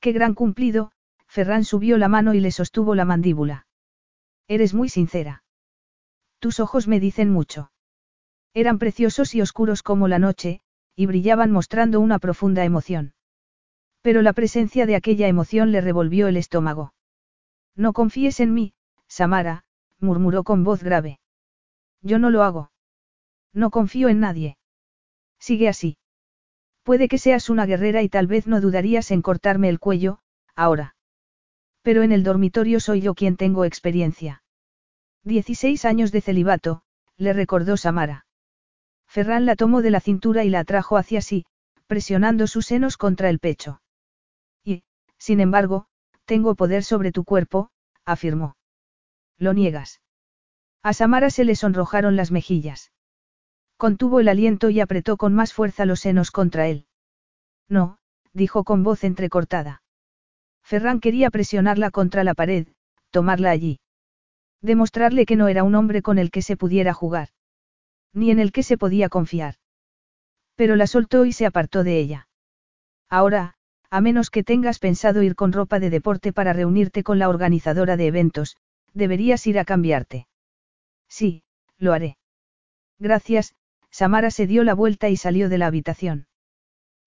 Qué 0.00 0.12
gran 0.12 0.34
cumplido, 0.34 0.92
Ferran 1.26 1.64
subió 1.64 1.98
la 1.98 2.08
mano 2.08 2.34
y 2.34 2.40
le 2.40 2.52
sostuvo 2.52 2.94
la 2.94 3.04
mandíbula. 3.04 3.66
Eres 4.48 4.74
muy 4.74 4.88
sincera. 4.88 5.44
Tus 6.38 6.60
ojos 6.60 6.88
me 6.88 7.00
dicen 7.00 7.30
mucho. 7.30 7.72
Eran 8.52 8.78
preciosos 8.78 9.34
y 9.34 9.40
oscuros 9.40 9.82
como 9.82 10.08
la 10.08 10.18
noche, 10.18 10.60
y 10.96 11.06
brillaban 11.06 11.52
mostrando 11.52 12.00
una 12.00 12.18
profunda 12.18 12.64
emoción. 12.64 13.14
Pero 14.02 14.22
la 14.22 14.32
presencia 14.32 14.86
de 14.86 14.96
aquella 14.96 15.28
emoción 15.28 15.72
le 15.72 15.80
revolvió 15.80 16.28
el 16.28 16.36
estómago. 16.36 16.94
No 17.76 17.92
confíes 17.92 18.40
en 18.40 18.52
mí, 18.54 18.74
Samara, 19.06 19.64
murmuró 20.00 20.42
con 20.44 20.64
voz 20.64 20.82
grave. 20.82 21.20
Yo 22.02 22.18
no 22.18 22.30
lo 22.30 22.42
hago. 22.42 22.72
No 23.52 23.70
confío 23.70 24.08
en 24.08 24.20
nadie. 24.20 24.56
Sigue 25.38 25.68
así. 25.68 25.96
Puede 26.90 27.06
que 27.06 27.18
seas 27.18 27.48
una 27.50 27.66
guerrera 27.66 28.02
y 28.02 28.08
tal 28.08 28.26
vez 28.26 28.48
no 28.48 28.60
dudarías 28.60 29.12
en 29.12 29.22
cortarme 29.22 29.68
el 29.68 29.78
cuello, 29.78 30.18
ahora. 30.56 30.96
Pero 31.82 32.02
en 32.02 32.10
el 32.10 32.24
dormitorio 32.24 32.80
soy 32.80 33.00
yo 33.00 33.14
quien 33.14 33.36
tengo 33.36 33.64
experiencia. 33.64 34.42
Dieciséis 35.22 35.84
años 35.84 36.10
de 36.10 36.20
celibato, 36.20 36.82
le 37.16 37.32
recordó 37.32 37.76
Samara. 37.76 38.26
Ferran 39.06 39.46
la 39.46 39.54
tomó 39.54 39.82
de 39.82 39.92
la 39.92 40.00
cintura 40.00 40.42
y 40.42 40.50
la 40.50 40.58
atrajo 40.58 40.96
hacia 40.96 41.20
sí, 41.20 41.46
presionando 41.86 42.48
sus 42.48 42.66
senos 42.66 42.96
contra 42.96 43.30
el 43.30 43.38
pecho. 43.38 43.80
Sin 45.16 45.38
embargo, 45.38 45.86
tengo 46.24 46.56
poder 46.56 46.82
sobre 46.82 47.12
tu 47.12 47.22
cuerpo, 47.22 47.70
afirmó. 48.04 48.56
Lo 49.38 49.52
niegas. 49.52 50.00
A 50.82 50.92
Samara 50.92 51.30
se 51.30 51.44
le 51.44 51.54
sonrojaron 51.54 52.16
las 52.16 52.32
mejillas. 52.32 52.90
Contuvo 53.80 54.20
el 54.20 54.28
aliento 54.28 54.68
y 54.68 54.78
apretó 54.78 55.16
con 55.16 55.34
más 55.34 55.54
fuerza 55.54 55.86
los 55.86 56.00
senos 56.00 56.30
contra 56.30 56.68
él. 56.68 56.84
No, 57.66 57.96
dijo 58.34 58.62
con 58.62 58.82
voz 58.82 59.04
entrecortada. 59.04 59.82
Ferran 60.62 61.00
quería 61.00 61.30
presionarla 61.30 61.90
contra 61.90 62.22
la 62.22 62.34
pared, 62.34 62.66
tomarla 63.08 63.50
allí. 63.50 63.80
Demostrarle 64.60 65.24
que 65.24 65.36
no 65.36 65.48
era 65.48 65.64
un 65.64 65.74
hombre 65.74 66.02
con 66.02 66.18
el 66.18 66.30
que 66.30 66.42
se 66.42 66.58
pudiera 66.58 66.92
jugar. 66.92 67.30
Ni 68.12 68.30
en 68.30 68.38
el 68.38 68.52
que 68.52 68.62
se 68.62 68.76
podía 68.76 69.08
confiar. 69.08 69.54
Pero 70.56 70.76
la 70.76 70.86
soltó 70.86 71.24
y 71.24 71.32
se 71.32 71.46
apartó 71.46 71.82
de 71.82 71.98
ella. 72.00 72.28
Ahora, 73.08 73.54
a 73.88 74.02
menos 74.02 74.28
que 74.28 74.44
tengas 74.44 74.78
pensado 74.78 75.22
ir 75.22 75.34
con 75.34 75.54
ropa 75.54 75.80
de 75.80 75.88
deporte 75.88 76.34
para 76.34 76.52
reunirte 76.52 77.02
con 77.02 77.18
la 77.18 77.30
organizadora 77.30 77.96
de 77.96 78.08
eventos, 78.08 78.58
deberías 78.92 79.46
ir 79.46 79.58
a 79.58 79.64
cambiarte. 79.64 80.26
Sí, 81.08 81.44
lo 81.78 81.94
haré. 81.94 82.18
Gracias, 82.98 83.54
Samara 83.90 84.30
se 84.30 84.46
dio 84.46 84.64
la 84.64 84.74
vuelta 84.74 85.08
y 85.08 85.16
salió 85.16 85.48
de 85.48 85.58
la 85.58 85.66
habitación. 85.66 86.28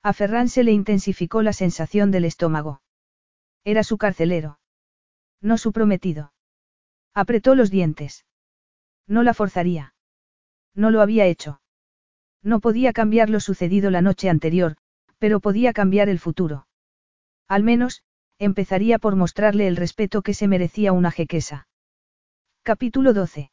A 0.02 0.14
Ferran 0.14 0.50
se 0.50 0.64
le 0.64 0.72
intensificó 0.72 1.42
la 1.42 1.54
sensación 1.54 2.12
del 2.12 2.26
estómago. 2.26 2.82
Era 3.64 3.84
su 3.84 3.98
carcelero. 3.98 4.60
No 5.42 5.58
su 5.58 5.72
prometido. 5.72 6.34
Apretó 7.14 7.56
los 7.56 7.72
dientes. 7.72 8.26
No 9.08 9.24
la 9.24 9.34
forzaría. 9.34 9.96
No 10.76 10.92
lo 10.92 11.02
había 11.02 11.26
hecho. 11.26 11.62
No 12.42 12.60
podía 12.60 12.92
cambiar 12.92 13.30
lo 13.30 13.40
sucedido 13.40 13.90
la 13.90 14.02
noche 14.02 14.30
anterior, 14.30 14.76
pero 15.20 15.40
podía 15.40 15.72
cambiar 15.72 16.10
el 16.10 16.20
futuro. 16.20 16.68
Al 17.48 17.64
menos, 17.64 18.04
empezaría 18.40 19.00
por 19.00 19.16
mostrarle 19.16 19.68
el 19.68 19.78
respeto 19.78 20.22
que 20.22 20.34
se 20.34 20.50
merecía 20.50 20.92
una 20.92 21.12
jequesa. 21.12 21.68
Capítulo 22.64 23.14
12. 23.14 23.53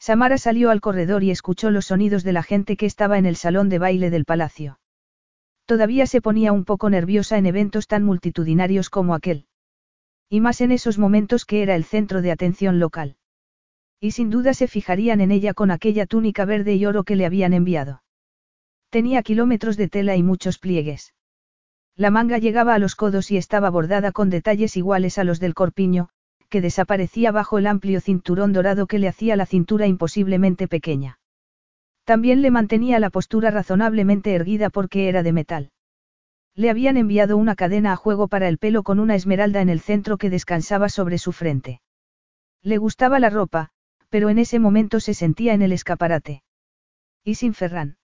Samara 0.00 0.38
salió 0.38 0.70
al 0.70 0.80
corredor 0.80 1.22
y 1.22 1.30
escuchó 1.30 1.70
los 1.70 1.86
sonidos 1.86 2.24
de 2.24 2.32
la 2.32 2.42
gente 2.42 2.78
que 2.78 2.86
estaba 2.86 3.18
en 3.18 3.26
el 3.26 3.36
salón 3.36 3.68
de 3.68 3.78
baile 3.78 4.08
del 4.08 4.24
palacio. 4.24 4.80
Todavía 5.66 6.06
se 6.06 6.22
ponía 6.22 6.52
un 6.52 6.64
poco 6.64 6.88
nerviosa 6.88 7.36
en 7.36 7.44
eventos 7.44 7.86
tan 7.86 8.02
multitudinarios 8.02 8.88
como 8.88 9.14
aquel. 9.14 9.44
Y 10.30 10.40
más 10.40 10.62
en 10.62 10.72
esos 10.72 10.98
momentos 10.98 11.44
que 11.44 11.62
era 11.62 11.76
el 11.76 11.84
centro 11.84 12.22
de 12.22 12.32
atención 12.32 12.80
local. 12.80 13.16
Y 14.00 14.12
sin 14.12 14.30
duda 14.30 14.54
se 14.54 14.68
fijarían 14.68 15.20
en 15.20 15.30
ella 15.30 15.52
con 15.52 15.70
aquella 15.70 16.06
túnica 16.06 16.46
verde 16.46 16.74
y 16.74 16.86
oro 16.86 17.04
que 17.04 17.14
le 17.14 17.26
habían 17.26 17.52
enviado. 17.52 18.02
Tenía 18.88 19.22
kilómetros 19.22 19.76
de 19.76 19.88
tela 19.88 20.16
y 20.16 20.22
muchos 20.22 20.58
pliegues. 20.58 21.12
La 21.94 22.10
manga 22.10 22.38
llegaba 22.38 22.74
a 22.74 22.78
los 22.78 22.94
codos 22.94 23.30
y 23.30 23.36
estaba 23.36 23.68
bordada 23.68 24.12
con 24.12 24.30
detalles 24.30 24.78
iguales 24.78 25.18
a 25.18 25.24
los 25.24 25.38
del 25.40 25.52
corpiño, 25.52 26.08
que 26.50 26.60
desaparecía 26.60 27.32
bajo 27.32 27.58
el 27.58 27.66
amplio 27.66 28.00
cinturón 28.00 28.52
dorado 28.52 28.86
que 28.86 28.98
le 28.98 29.08
hacía 29.08 29.36
la 29.36 29.46
cintura 29.46 29.86
imposiblemente 29.86 30.68
pequeña. 30.68 31.18
También 32.04 32.42
le 32.42 32.50
mantenía 32.50 32.98
la 32.98 33.08
postura 33.08 33.50
razonablemente 33.50 34.34
erguida 34.34 34.68
porque 34.68 35.08
era 35.08 35.22
de 35.22 35.32
metal. 35.32 35.70
Le 36.54 36.68
habían 36.68 36.96
enviado 36.96 37.36
una 37.36 37.54
cadena 37.54 37.92
a 37.92 37.96
juego 37.96 38.26
para 38.28 38.48
el 38.48 38.58
pelo 38.58 38.82
con 38.82 38.98
una 38.98 39.14
esmeralda 39.14 39.60
en 39.62 39.68
el 39.68 39.80
centro 39.80 40.18
que 40.18 40.28
descansaba 40.28 40.88
sobre 40.88 41.18
su 41.18 41.32
frente. 41.32 41.80
Le 42.62 42.78
gustaba 42.78 43.20
la 43.20 43.30
ropa, 43.30 43.70
pero 44.08 44.28
en 44.28 44.38
ese 44.38 44.58
momento 44.58 44.98
se 45.00 45.14
sentía 45.14 45.54
en 45.54 45.62
el 45.62 45.72
escaparate. 45.72 46.42
Y 47.24 47.36
sin 47.36 47.54
Ferran. 47.54 47.96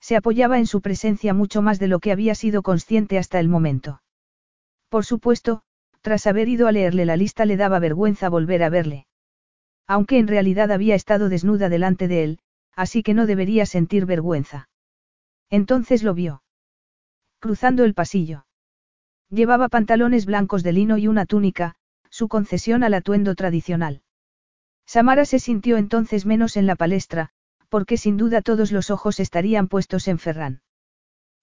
Se 0.00 0.16
apoyaba 0.16 0.58
en 0.58 0.66
su 0.66 0.80
presencia 0.80 1.34
mucho 1.34 1.62
más 1.62 1.78
de 1.78 1.86
lo 1.86 2.00
que 2.00 2.10
había 2.10 2.34
sido 2.34 2.62
consciente 2.62 3.16
hasta 3.16 3.38
el 3.38 3.48
momento. 3.48 4.02
Por 4.88 5.04
supuesto, 5.04 5.62
tras 6.00 6.26
haber 6.26 6.48
ido 6.48 6.66
a 6.66 6.72
leerle 6.72 7.04
la 7.04 7.16
lista 7.16 7.44
le 7.44 7.56
daba 7.56 7.78
vergüenza 7.78 8.28
volver 8.28 8.62
a 8.62 8.70
verle. 8.70 9.06
Aunque 9.86 10.18
en 10.18 10.28
realidad 10.28 10.70
había 10.70 10.94
estado 10.94 11.28
desnuda 11.28 11.68
delante 11.68 12.08
de 12.08 12.24
él, 12.24 12.38
así 12.74 13.02
que 13.02 13.14
no 13.14 13.26
debería 13.26 13.66
sentir 13.66 14.06
vergüenza. 14.06 14.68
Entonces 15.50 16.02
lo 16.02 16.14
vio. 16.14 16.42
Cruzando 17.40 17.84
el 17.84 17.94
pasillo. 17.94 18.46
Llevaba 19.30 19.68
pantalones 19.68 20.26
blancos 20.26 20.62
de 20.62 20.72
lino 20.72 20.98
y 20.98 21.08
una 21.08 21.26
túnica, 21.26 21.74
su 22.08 22.28
concesión 22.28 22.82
al 22.84 22.94
atuendo 22.94 23.34
tradicional. 23.34 24.02
Samara 24.86 25.24
se 25.24 25.38
sintió 25.38 25.76
entonces 25.76 26.26
menos 26.26 26.56
en 26.56 26.66
la 26.66 26.76
palestra, 26.76 27.30
porque 27.68 27.96
sin 27.96 28.16
duda 28.16 28.42
todos 28.42 28.72
los 28.72 28.90
ojos 28.90 29.20
estarían 29.20 29.68
puestos 29.68 30.08
en 30.08 30.18
Ferran. 30.18 30.62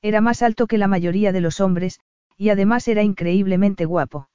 Era 0.01 0.21
más 0.21 0.41
alto 0.41 0.67
que 0.67 0.77
la 0.77 0.87
mayoría 0.87 1.31
de 1.31 1.41
los 1.41 1.59
hombres, 1.59 1.99
y 2.37 2.49
además 2.49 2.87
era 2.87 3.03
increíblemente 3.03 3.85
guapo. 3.85 4.29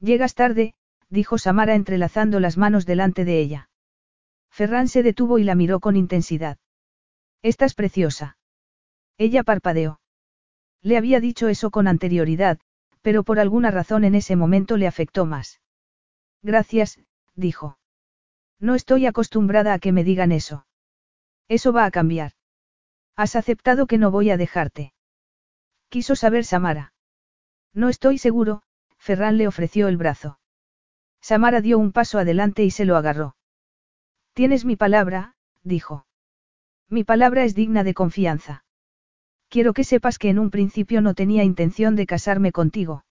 Llegas 0.00 0.34
tarde, 0.34 0.74
dijo 1.08 1.38
Samara 1.38 1.74
entrelazando 1.74 2.40
las 2.40 2.56
manos 2.56 2.86
delante 2.86 3.24
de 3.24 3.38
ella. 3.40 3.70
Ferran 4.50 4.88
se 4.88 5.02
detuvo 5.02 5.38
y 5.38 5.44
la 5.44 5.54
miró 5.54 5.80
con 5.80 5.96
intensidad. 5.96 6.58
Estás 7.42 7.74
preciosa. 7.74 8.36
Ella 9.18 9.42
parpadeó. 9.42 10.00
Le 10.82 10.96
había 10.96 11.20
dicho 11.20 11.48
eso 11.48 11.70
con 11.70 11.88
anterioridad, 11.88 12.58
pero 13.00 13.22
por 13.22 13.38
alguna 13.38 13.70
razón 13.70 14.04
en 14.04 14.14
ese 14.14 14.36
momento 14.36 14.76
le 14.76 14.86
afectó 14.86 15.26
más. 15.26 15.60
Gracias, 16.42 17.00
dijo. 17.34 17.78
No 18.60 18.74
estoy 18.74 19.06
acostumbrada 19.06 19.74
a 19.74 19.78
que 19.78 19.92
me 19.92 20.04
digan 20.04 20.32
eso. 20.32 20.66
Eso 21.48 21.72
va 21.72 21.84
a 21.84 21.90
cambiar. 21.90 22.32
Has 23.16 23.36
aceptado 23.36 23.86
que 23.86 23.98
no 23.98 24.10
voy 24.10 24.30
a 24.30 24.36
dejarte. 24.36 24.92
Quiso 25.88 26.16
saber 26.16 26.44
Samara. 26.44 26.92
No 27.72 27.88
estoy 27.88 28.18
seguro, 28.18 28.62
Ferran 29.04 29.36
le 29.36 29.46
ofreció 29.46 29.88
el 29.88 29.98
brazo. 29.98 30.38
Samara 31.20 31.60
dio 31.60 31.78
un 31.78 31.92
paso 31.92 32.18
adelante 32.18 32.64
y 32.64 32.70
se 32.70 32.86
lo 32.86 32.96
agarró. 32.96 33.36
Tienes 34.32 34.64
mi 34.64 34.76
palabra, 34.76 35.34
dijo. 35.62 36.06
Mi 36.88 37.04
palabra 37.04 37.44
es 37.44 37.54
digna 37.54 37.84
de 37.84 37.92
confianza. 37.92 38.64
Quiero 39.50 39.74
que 39.74 39.84
sepas 39.84 40.18
que 40.18 40.30
en 40.30 40.38
un 40.38 40.50
principio 40.50 41.02
no 41.02 41.12
tenía 41.12 41.44
intención 41.44 41.96
de 41.96 42.06
casarme 42.06 42.50
contigo. 42.50 43.04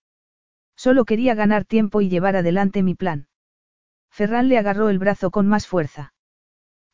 Solo 0.76 1.06
quería 1.06 1.36
ganar 1.36 1.64
tiempo 1.64 2.02
y 2.02 2.10
llevar 2.10 2.38
adelante 2.38 2.82
mi 2.82 2.96
plan. 2.96 3.28
Ferran 4.10 4.50
le 4.50 4.58
agarró 4.58 4.90
el 4.90 4.98
brazo 4.98 5.30
con 5.30 5.48
más 5.48 5.68
fuerza. 5.68 6.16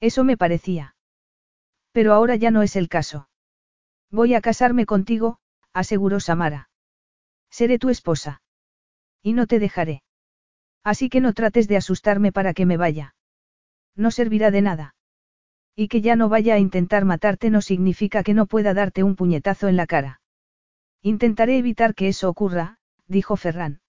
Eso 0.02 0.26
me 0.26 0.36
parecía. 0.36 0.98
Pero 1.94 2.12
ahora 2.12 2.36
ya 2.36 2.52
no 2.52 2.64
es 2.64 2.76
el 2.76 2.90
caso. 2.90 3.30
Voy 4.12 4.34
a 4.34 4.42
casarme 4.42 4.86
contigo, 4.86 5.40
aseguró 5.72 6.20
Samara. 6.20 6.70
Seré 7.50 7.80
tu 7.80 7.88
esposa. 7.88 8.42
Y 9.22 9.34
no 9.34 9.48
te 9.48 9.60
dejaré. 9.60 10.04
Así 10.84 11.10
que 11.10 11.22
no 11.22 11.34
trates 11.34 11.68
de 11.68 11.78
asustarme 11.78 12.32
para 12.32 12.54
que 12.54 12.66
me 12.66 12.78
vaya. 12.78 13.16
No 13.96 14.12
servirá 14.12 14.52
de 14.52 14.62
nada. 14.62 14.96
Y 15.76 15.88
que 15.88 16.02
ya 16.02 16.16
no 16.16 16.30
vaya 16.30 16.56
a 16.56 16.60
intentar 16.60 17.06
matarte 17.06 17.50
no 17.50 17.62
significa 17.62 18.24
que 18.24 18.34
no 18.34 18.46
pueda 18.46 18.74
darte 18.74 19.04
un 19.04 19.16
puñetazo 19.16 19.68
en 19.68 19.76
la 19.76 19.88
cara. 19.88 20.22
Intentaré 21.02 21.58
evitar 21.58 21.96
que 21.96 22.08
eso 22.10 22.30
ocurra, 22.30 22.80
dijo 23.08 23.38
Ferran. 23.38 23.82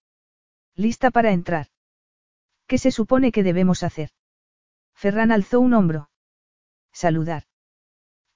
¿Lista 0.75 1.11
para 1.11 1.31
entrar? 1.31 1.67
¿Qué 2.67 2.77
se 2.77 2.91
supone 2.91 3.31
que 3.31 3.43
debemos 3.43 3.83
hacer? 3.83 4.09
Ferran 4.93 5.31
alzó 5.31 5.59
un 5.59 5.73
hombro. 5.73 6.09
Saludar. 6.93 7.43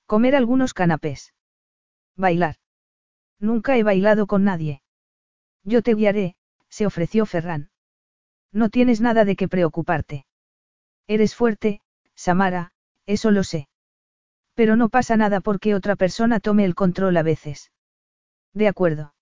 Comer 0.06 0.35
algunos 0.35 0.74
canapés. 0.74 1.33
Bailar. 2.15 2.56
Nunca 3.40 3.77
he 3.77 3.83
bailado 3.83 4.27
con 4.27 4.43
nadie. 4.43 4.82
Yo 5.64 5.82
te 5.82 5.95
guiaré, 5.95 6.35
se 6.75 6.85
ofreció 6.85 7.25
Ferran. 7.25 7.69
No 8.51 8.69
tienes 8.69 8.99
nada 8.99 9.23
de 9.23 9.37
qué 9.37 9.47
preocuparte. 9.47 10.25
Eres 11.07 11.33
fuerte, 11.33 11.79
Samara, 12.15 12.73
eso 13.05 13.31
lo 13.31 13.45
sé. 13.45 13.69
Pero 14.55 14.75
no 14.75 14.89
pasa 14.89 15.15
nada 15.15 15.39
porque 15.39 15.73
otra 15.73 15.95
persona 15.95 16.41
tome 16.41 16.65
el 16.65 16.75
control 16.75 17.15
a 17.15 17.23
veces. 17.23 17.71
De 18.53 18.67
acuerdo. 18.67 19.13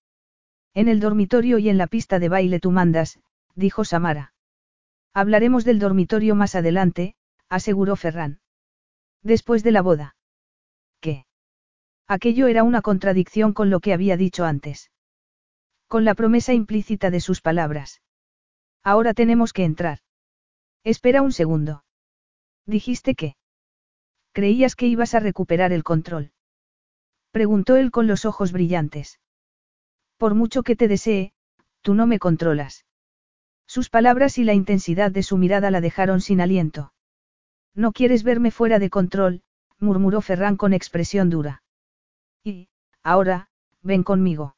En 0.73 0.87
el 0.87 0.99
dormitorio 0.99 1.59
y 1.59 1.69
en 1.69 1.77
la 1.77 1.85
pista 1.85 2.17
de 2.17 2.27
baile 2.27 2.59
tú 2.59 2.71
mandas, 2.71 3.19
dijo 3.53 3.85
Samara. 3.85 4.33
Hablaremos 5.13 5.63
del 5.63 5.77
dormitorio 5.77 6.33
más 6.33 6.55
adelante, 6.55 7.13
aseguró 7.49 7.95
Ferran. 7.95 8.39
Después 9.21 9.61
de 9.61 9.71
la 9.73 9.83
boda. 9.83 10.15
¿Qué? 11.01 11.27
Aquello 12.07 12.47
era 12.47 12.63
una 12.63 12.81
contradicción 12.81 13.53
con 13.53 13.69
lo 13.69 13.79
que 13.79 13.93
había 13.93 14.17
dicho 14.17 14.43
antes. 14.43 14.89
Con 15.87 16.05
la 16.05 16.15
promesa 16.15 16.53
implícita 16.53 17.11
de 17.11 17.19
sus 17.19 17.41
palabras. 17.41 18.01
Ahora 18.83 19.13
tenemos 19.13 19.53
que 19.53 19.63
entrar. 19.63 19.99
Espera 20.83 21.21
un 21.21 21.31
segundo. 21.31 21.83
Dijiste 22.65 23.15
que. 23.15 23.35
¿Creías 24.33 24.75
que 24.75 24.87
ibas 24.87 25.13
a 25.13 25.19
recuperar 25.19 25.71
el 25.71 25.83
control? 25.83 26.31
Preguntó 27.31 27.77
él 27.77 27.91
con 27.91 28.07
los 28.07 28.25
ojos 28.25 28.51
brillantes. 28.51 29.19
Por 30.17 30.35
mucho 30.35 30.63
que 30.63 30.75
te 30.75 30.87
desee, 30.87 31.33
tú 31.81 31.93
no 31.93 32.07
me 32.07 32.19
controlas. 32.19 32.85
Sus 33.67 33.89
palabras 33.89 34.37
y 34.37 34.43
la 34.43 34.53
intensidad 34.53 35.11
de 35.11 35.23
su 35.23 35.37
mirada 35.37 35.71
la 35.71 35.81
dejaron 35.81 36.21
sin 36.21 36.41
aliento. 36.41 36.93
No 37.75 37.91
quieres 37.91 38.23
verme 38.23 38.51
fuera 38.51 38.79
de 38.79 38.89
control, 38.89 39.41
murmuró 39.79 40.21
Ferran 40.21 40.57
con 40.57 40.73
expresión 40.73 41.29
dura. 41.29 41.63
Y, 42.43 42.69
ahora, 43.03 43.49
ven 43.81 44.03
conmigo. 44.03 44.55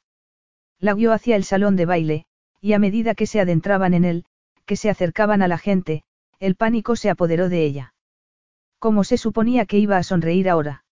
La 0.86 0.94
guió 0.94 1.14
hacia 1.14 1.36
el 1.36 1.44
salón 1.44 1.76
de 1.78 1.88
baile, 1.88 2.26
y 2.62 2.74
a 2.74 2.78
medida 2.78 3.16
que 3.16 3.26
se 3.26 3.40
adentraban 3.40 3.96
en 3.96 4.06
él, 4.06 4.26
que 4.68 4.76
se 4.76 4.92
acercaban 4.92 5.42
a 5.42 5.48
la 5.48 5.58
gente, 5.58 6.04
el 6.40 6.54
pánico 6.54 6.96
se 6.96 7.10
apoderó 7.10 7.50
de 7.50 7.66
ella. 7.66 7.96
¿Cómo 8.78 9.04
se 9.04 9.18
suponía 9.18 9.66
que 9.66 9.80
iba 9.80 9.98
a 9.98 10.04
sonreír 10.04 10.48
ahora? 10.48 10.84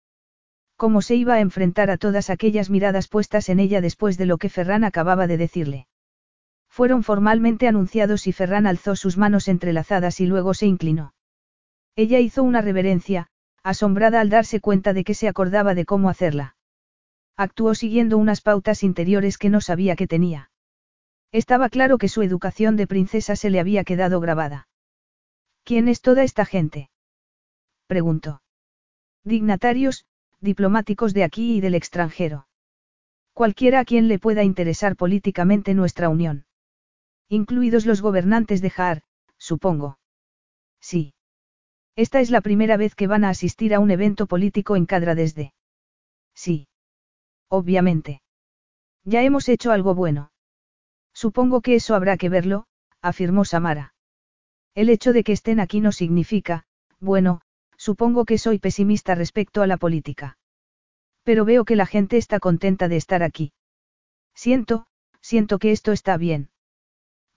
¿Cómo 0.77 1.03
se 1.03 1.13
iba 1.13 1.35
a 1.35 1.41
enfrentar 1.41 1.91
a 1.91 1.97
todas 1.97 2.31
aquellas 2.31 2.71
miradas 2.71 3.07
puestas 3.07 3.49
en 3.49 3.59
ella 3.59 3.81
después 3.81 4.17
de 4.17 4.25
lo 4.25 4.39
que 4.39 4.49
Ferran 4.49 4.83
acababa 4.83 5.27
de 5.27 5.37
decirle? 5.37 5.85
Fueron 6.69 7.03
formalmente 7.03 7.67
anunciados 7.67 8.25
y 8.25 8.31
Ferran 8.31 8.65
alzó 8.65 8.95
sus 8.95 9.19
manos 9.19 9.47
entrelazadas 9.47 10.19
y 10.19 10.25
luego 10.25 10.55
se 10.55 10.65
inclinó. 10.65 11.13
Ella 11.95 12.17
hizo 12.17 12.41
una 12.41 12.61
reverencia, 12.61 13.27
asombrada 13.61 14.21
al 14.21 14.31
darse 14.31 14.59
cuenta 14.59 14.91
de 14.93 15.03
que 15.03 15.13
se 15.13 15.27
acordaba 15.27 15.75
de 15.75 15.85
cómo 15.85 16.09
hacerla. 16.09 16.55
Actuó 17.35 17.73
siguiendo 17.73 18.17
unas 18.17 18.41
pautas 18.41 18.83
interiores 18.83 19.37
que 19.37 19.49
no 19.49 19.61
sabía 19.61 19.95
que 19.95 20.07
tenía. 20.07 20.51
Estaba 21.31 21.69
claro 21.69 21.97
que 21.97 22.09
su 22.09 22.21
educación 22.21 22.75
de 22.75 22.85
princesa 22.85 23.35
se 23.35 23.49
le 23.49 23.59
había 23.59 23.83
quedado 23.83 24.19
grabada. 24.19 24.67
¿Quién 25.63 25.87
es 25.87 26.01
toda 26.01 26.23
esta 26.23 26.45
gente? 26.45 26.89
preguntó. 27.87 28.41
Dignatarios, 29.23 30.05
diplomáticos 30.41 31.13
de 31.13 31.23
aquí 31.23 31.55
y 31.55 31.61
del 31.61 31.73
extranjero. 31.73 32.47
Cualquiera 33.33 33.79
a 33.79 33.85
quien 33.85 34.07
le 34.07 34.19
pueda 34.19 34.43
interesar 34.43 34.95
políticamente 34.95 35.73
nuestra 35.73 36.09
unión. 36.09 36.45
Incluidos 37.29 37.87
los 37.87 38.01
gobernantes 38.01 38.61
de 38.61 38.69
Jaar, 38.69 39.01
supongo. 39.37 39.97
Sí. 40.79 41.15
Esta 41.95 42.19
es 42.19 42.29
la 42.29 42.41
primera 42.41 42.77
vez 42.77 42.93
que 42.93 43.07
van 43.07 43.23
a 43.23 43.29
asistir 43.29 43.73
a 43.73 43.79
un 43.79 43.89
evento 43.89 44.27
político 44.27 44.75
en 44.75 44.85
Cadra 44.85 45.15
desde. 45.15 45.53
Sí. 46.35 46.67
Obviamente. 47.55 48.23
Ya 49.05 49.21
hemos 49.21 49.47
hecho 49.47 49.71
algo 49.71 49.93
bueno. 49.93 50.31
Supongo 51.13 51.61
que 51.61 51.75
eso 51.75 51.93
habrá 51.93 52.17
que 52.17 52.27
verlo, 52.27 52.65
afirmó 52.99 53.45
Samara. 53.45 53.93
El 54.73 54.89
hecho 54.89 55.13
de 55.13 55.23
que 55.23 55.33
estén 55.33 55.59
aquí 55.59 55.79
no 55.79 55.91
significa, 55.91 56.63
bueno, 56.99 57.41
supongo 57.77 58.25
que 58.25 58.39
soy 58.39 58.57
pesimista 58.57 59.13
respecto 59.13 59.61
a 59.61 59.67
la 59.67 59.77
política. 59.77 60.39
Pero 61.21 61.45
veo 61.45 61.63
que 61.63 61.75
la 61.75 61.85
gente 61.85 62.17
está 62.17 62.39
contenta 62.39 62.87
de 62.87 62.97
estar 62.97 63.21
aquí. 63.21 63.53
Siento, 64.33 64.87
siento 65.21 65.59
que 65.59 65.71
esto 65.71 65.91
está 65.91 66.17
bien. 66.17 66.49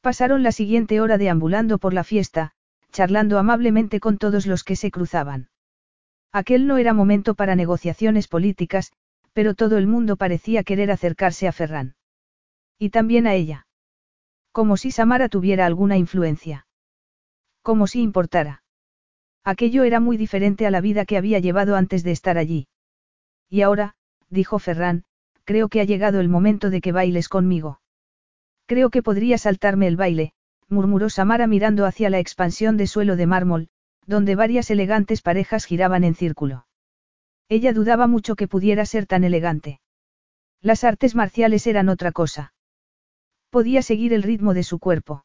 Pasaron 0.00 0.42
la 0.42 0.52
siguiente 0.52 1.02
hora 1.02 1.18
deambulando 1.18 1.76
por 1.76 1.92
la 1.92 2.04
fiesta, 2.04 2.52
charlando 2.90 3.38
amablemente 3.38 4.00
con 4.00 4.16
todos 4.16 4.46
los 4.46 4.64
que 4.64 4.76
se 4.76 4.90
cruzaban. 4.90 5.50
Aquel 6.32 6.66
no 6.66 6.78
era 6.78 6.94
momento 6.94 7.34
para 7.34 7.54
negociaciones 7.54 8.28
políticas, 8.28 8.92
pero 9.36 9.54
todo 9.54 9.76
el 9.76 9.86
mundo 9.86 10.16
parecía 10.16 10.64
querer 10.64 10.90
acercarse 10.90 11.46
a 11.46 11.52
Ferran. 11.52 11.94
Y 12.78 12.88
también 12.88 13.26
a 13.26 13.34
ella. 13.34 13.66
Como 14.50 14.78
si 14.78 14.90
Samara 14.90 15.28
tuviera 15.28 15.66
alguna 15.66 15.98
influencia. 15.98 16.66
Como 17.60 17.86
si 17.86 18.00
importara. 18.00 18.62
Aquello 19.44 19.84
era 19.84 20.00
muy 20.00 20.16
diferente 20.16 20.66
a 20.66 20.70
la 20.70 20.80
vida 20.80 21.04
que 21.04 21.18
había 21.18 21.38
llevado 21.38 21.76
antes 21.76 22.02
de 22.02 22.12
estar 22.12 22.38
allí. 22.38 22.68
Y 23.50 23.60
ahora, 23.60 23.94
dijo 24.30 24.58
Ferran, 24.58 25.04
creo 25.44 25.68
que 25.68 25.82
ha 25.82 25.84
llegado 25.84 26.20
el 26.20 26.30
momento 26.30 26.70
de 26.70 26.80
que 26.80 26.92
bailes 26.92 27.28
conmigo. 27.28 27.82
Creo 28.64 28.88
que 28.88 29.02
podría 29.02 29.36
saltarme 29.36 29.86
el 29.86 29.98
baile, 29.98 30.32
murmuró 30.70 31.10
Samara 31.10 31.46
mirando 31.46 31.84
hacia 31.84 32.08
la 32.08 32.20
expansión 32.20 32.78
de 32.78 32.86
suelo 32.86 33.16
de 33.16 33.26
mármol, 33.26 33.68
donde 34.06 34.34
varias 34.34 34.70
elegantes 34.70 35.20
parejas 35.20 35.66
giraban 35.66 36.04
en 36.04 36.14
círculo. 36.14 36.64
Ella 37.48 37.72
dudaba 37.72 38.06
mucho 38.06 38.34
que 38.34 38.48
pudiera 38.48 38.84
ser 38.86 39.06
tan 39.06 39.24
elegante. 39.24 39.80
Las 40.60 40.84
artes 40.84 41.14
marciales 41.14 41.66
eran 41.66 41.88
otra 41.88 42.12
cosa. 42.12 42.52
Podía 43.50 43.82
seguir 43.82 44.12
el 44.12 44.22
ritmo 44.22 44.52
de 44.52 44.64
su 44.64 44.78
cuerpo. 44.78 45.24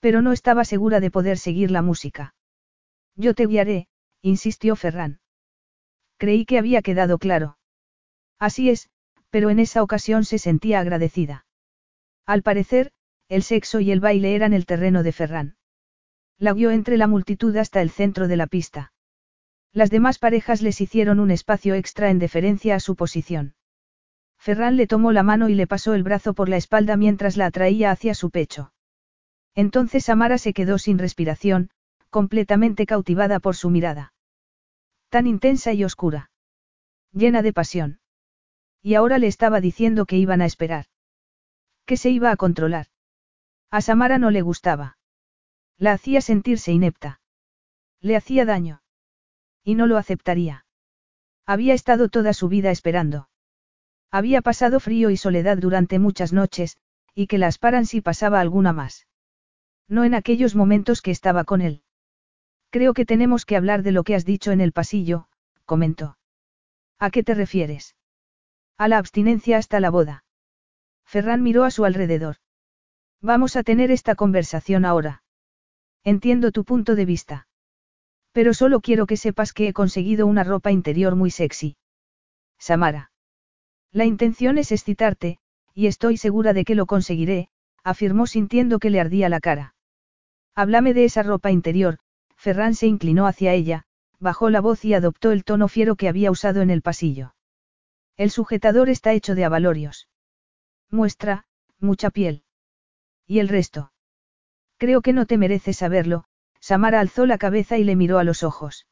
Pero 0.00 0.22
no 0.22 0.32
estaba 0.32 0.64
segura 0.64 1.00
de 1.00 1.10
poder 1.10 1.38
seguir 1.38 1.70
la 1.70 1.82
música. 1.82 2.34
Yo 3.16 3.34
te 3.34 3.46
guiaré, 3.46 3.88
insistió 4.22 4.76
Ferran. 4.76 5.20
Creí 6.16 6.46
que 6.46 6.58
había 6.58 6.82
quedado 6.82 7.18
claro. 7.18 7.58
Así 8.38 8.70
es, 8.70 8.88
pero 9.30 9.50
en 9.50 9.58
esa 9.58 9.82
ocasión 9.82 10.24
se 10.24 10.38
sentía 10.38 10.80
agradecida. 10.80 11.46
Al 12.24 12.42
parecer, 12.42 12.92
el 13.28 13.42
sexo 13.42 13.80
y 13.80 13.90
el 13.90 14.00
baile 14.00 14.34
eran 14.34 14.52
el 14.52 14.66
terreno 14.66 15.02
de 15.02 15.12
Ferran. 15.12 15.56
La 16.38 16.52
guió 16.52 16.70
entre 16.70 16.96
la 16.96 17.06
multitud 17.06 17.56
hasta 17.56 17.82
el 17.82 17.90
centro 17.90 18.28
de 18.28 18.36
la 18.36 18.46
pista. 18.46 18.92
Las 19.74 19.90
demás 19.90 20.20
parejas 20.20 20.62
les 20.62 20.80
hicieron 20.80 21.18
un 21.18 21.32
espacio 21.32 21.74
extra 21.74 22.08
en 22.08 22.20
deferencia 22.20 22.76
a 22.76 22.80
su 22.80 22.94
posición. 22.94 23.56
Ferran 24.38 24.76
le 24.76 24.86
tomó 24.86 25.10
la 25.10 25.24
mano 25.24 25.48
y 25.48 25.54
le 25.54 25.66
pasó 25.66 25.94
el 25.94 26.04
brazo 26.04 26.32
por 26.32 26.48
la 26.48 26.56
espalda 26.56 26.96
mientras 26.96 27.36
la 27.36 27.46
atraía 27.46 27.90
hacia 27.90 28.14
su 28.14 28.30
pecho. 28.30 28.72
Entonces 29.56 30.08
Amara 30.08 30.38
se 30.38 30.52
quedó 30.52 30.78
sin 30.78 30.96
respiración, 31.00 31.70
completamente 32.08 32.86
cautivada 32.86 33.40
por 33.40 33.56
su 33.56 33.68
mirada. 33.68 34.14
Tan 35.08 35.26
intensa 35.26 35.72
y 35.72 35.82
oscura. 35.82 36.30
Llena 37.10 37.42
de 37.42 37.52
pasión. 37.52 37.98
Y 38.80 38.94
ahora 38.94 39.18
le 39.18 39.26
estaba 39.26 39.60
diciendo 39.60 40.06
que 40.06 40.18
iban 40.18 40.40
a 40.40 40.46
esperar. 40.46 40.86
Que 41.84 41.96
se 41.96 42.10
iba 42.10 42.30
a 42.30 42.36
controlar. 42.36 42.86
A 43.72 43.80
Samara 43.80 44.18
no 44.18 44.30
le 44.30 44.42
gustaba. 44.42 44.98
La 45.78 45.92
hacía 45.94 46.20
sentirse 46.20 46.70
inepta. 46.70 47.20
Le 48.00 48.14
hacía 48.14 48.44
daño. 48.44 48.83
Y 49.64 49.74
no 49.74 49.86
lo 49.86 49.96
aceptaría. 49.96 50.66
Había 51.46 51.74
estado 51.74 52.08
toda 52.08 52.32
su 52.34 52.48
vida 52.48 52.70
esperando. 52.70 53.28
Había 54.10 54.42
pasado 54.42 54.78
frío 54.78 55.10
y 55.10 55.16
soledad 55.16 55.58
durante 55.58 55.98
muchas 55.98 56.32
noches, 56.32 56.76
y 57.14 57.26
que 57.26 57.38
la 57.38 57.48
asparan 57.48 57.86
si 57.86 58.00
pasaba 58.00 58.40
alguna 58.40 58.72
más. 58.72 59.06
No 59.88 60.04
en 60.04 60.14
aquellos 60.14 60.54
momentos 60.54 61.02
que 61.02 61.10
estaba 61.10 61.44
con 61.44 61.60
él. 61.60 61.82
Creo 62.70 62.94
que 62.94 63.04
tenemos 63.04 63.44
que 63.44 63.56
hablar 63.56 63.82
de 63.82 63.92
lo 63.92 64.04
que 64.04 64.14
has 64.14 64.24
dicho 64.24 64.52
en 64.52 64.60
el 64.60 64.72
pasillo, 64.72 65.28
comentó. 65.64 66.18
¿A 66.98 67.10
qué 67.10 67.22
te 67.22 67.34
refieres? 67.34 67.96
A 68.76 68.88
la 68.88 68.98
abstinencia 68.98 69.58
hasta 69.58 69.80
la 69.80 69.90
boda. 69.90 70.24
Ferran 71.04 71.42
miró 71.42 71.64
a 71.64 71.70
su 71.70 71.84
alrededor. 71.84 72.36
Vamos 73.20 73.56
a 73.56 73.62
tener 73.62 73.90
esta 73.90 74.14
conversación 74.14 74.84
ahora. 74.84 75.22
Entiendo 76.02 76.52
tu 76.52 76.64
punto 76.64 76.94
de 76.94 77.04
vista. 77.04 77.48
Pero 78.34 78.52
solo 78.52 78.80
quiero 78.80 79.06
que 79.06 79.16
sepas 79.16 79.52
que 79.52 79.68
he 79.68 79.72
conseguido 79.72 80.26
una 80.26 80.42
ropa 80.42 80.72
interior 80.72 81.14
muy 81.14 81.30
sexy. 81.30 81.76
Samara. 82.58 83.12
La 83.92 84.06
intención 84.06 84.58
es 84.58 84.72
excitarte, 84.72 85.38
y 85.72 85.86
estoy 85.86 86.16
segura 86.16 86.52
de 86.52 86.64
que 86.64 86.74
lo 86.74 86.86
conseguiré, 86.86 87.48
afirmó 87.84 88.26
sintiendo 88.26 88.80
que 88.80 88.90
le 88.90 88.98
ardía 88.98 89.28
la 89.28 89.38
cara. 89.38 89.76
Háblame 90.56 90.94
de 90.94 91.04
esa 91.04 91.22
ropa 91.22 91.52
interior, 91.52 91.98
Ferran 92.34 92.74
se 92.74 92.88
inclinó 92.88 93.28
hacia 93.28 93.52
ella, 93.52 93.84
bajó 94.18 94.50
la 94.50 94.60
voz 94.60 94.84
y 94.84 94.94
adoptó 94.94 95.30
el 95.30 95.44
tono 95.44 95.68
fiero 95.68 95.94
que 95.94 96.08
había 96.08 96.32
usado 96.32 96.60
en 96.60 96.70
el 96.70 96.82
pasillo. 96.82 97.36
El 98.16 98.32
sujetador 98.32 98.88
está 98.88 99.12
hecho 99.12 99.36
de 99.36 99.44
abalorios. 99.44 100.08
Muestra, 100.90 101.46
mucha 101.78 102.10
piel. 102.10 102.42
¿Y 103.28 103.38
el 103.38 103.48
resto? 103.48 103.92
Creo 104.76 105.02
que 105.02 105.12
no 105.12 105.24
te 105.24 105.38
mereces 105.38 105.76
saberlo, 105.76 106.24
Samara 106.64 107.00
alzó 107.00 107.26
la 107.26 107.36
cabeza 107.36 107.76
y 107.76 107.84
le 107.84 107.94
miró 107.94 108.18
a 108.18 108.24
los 108.24 108.42
ojos. 108.42 108.86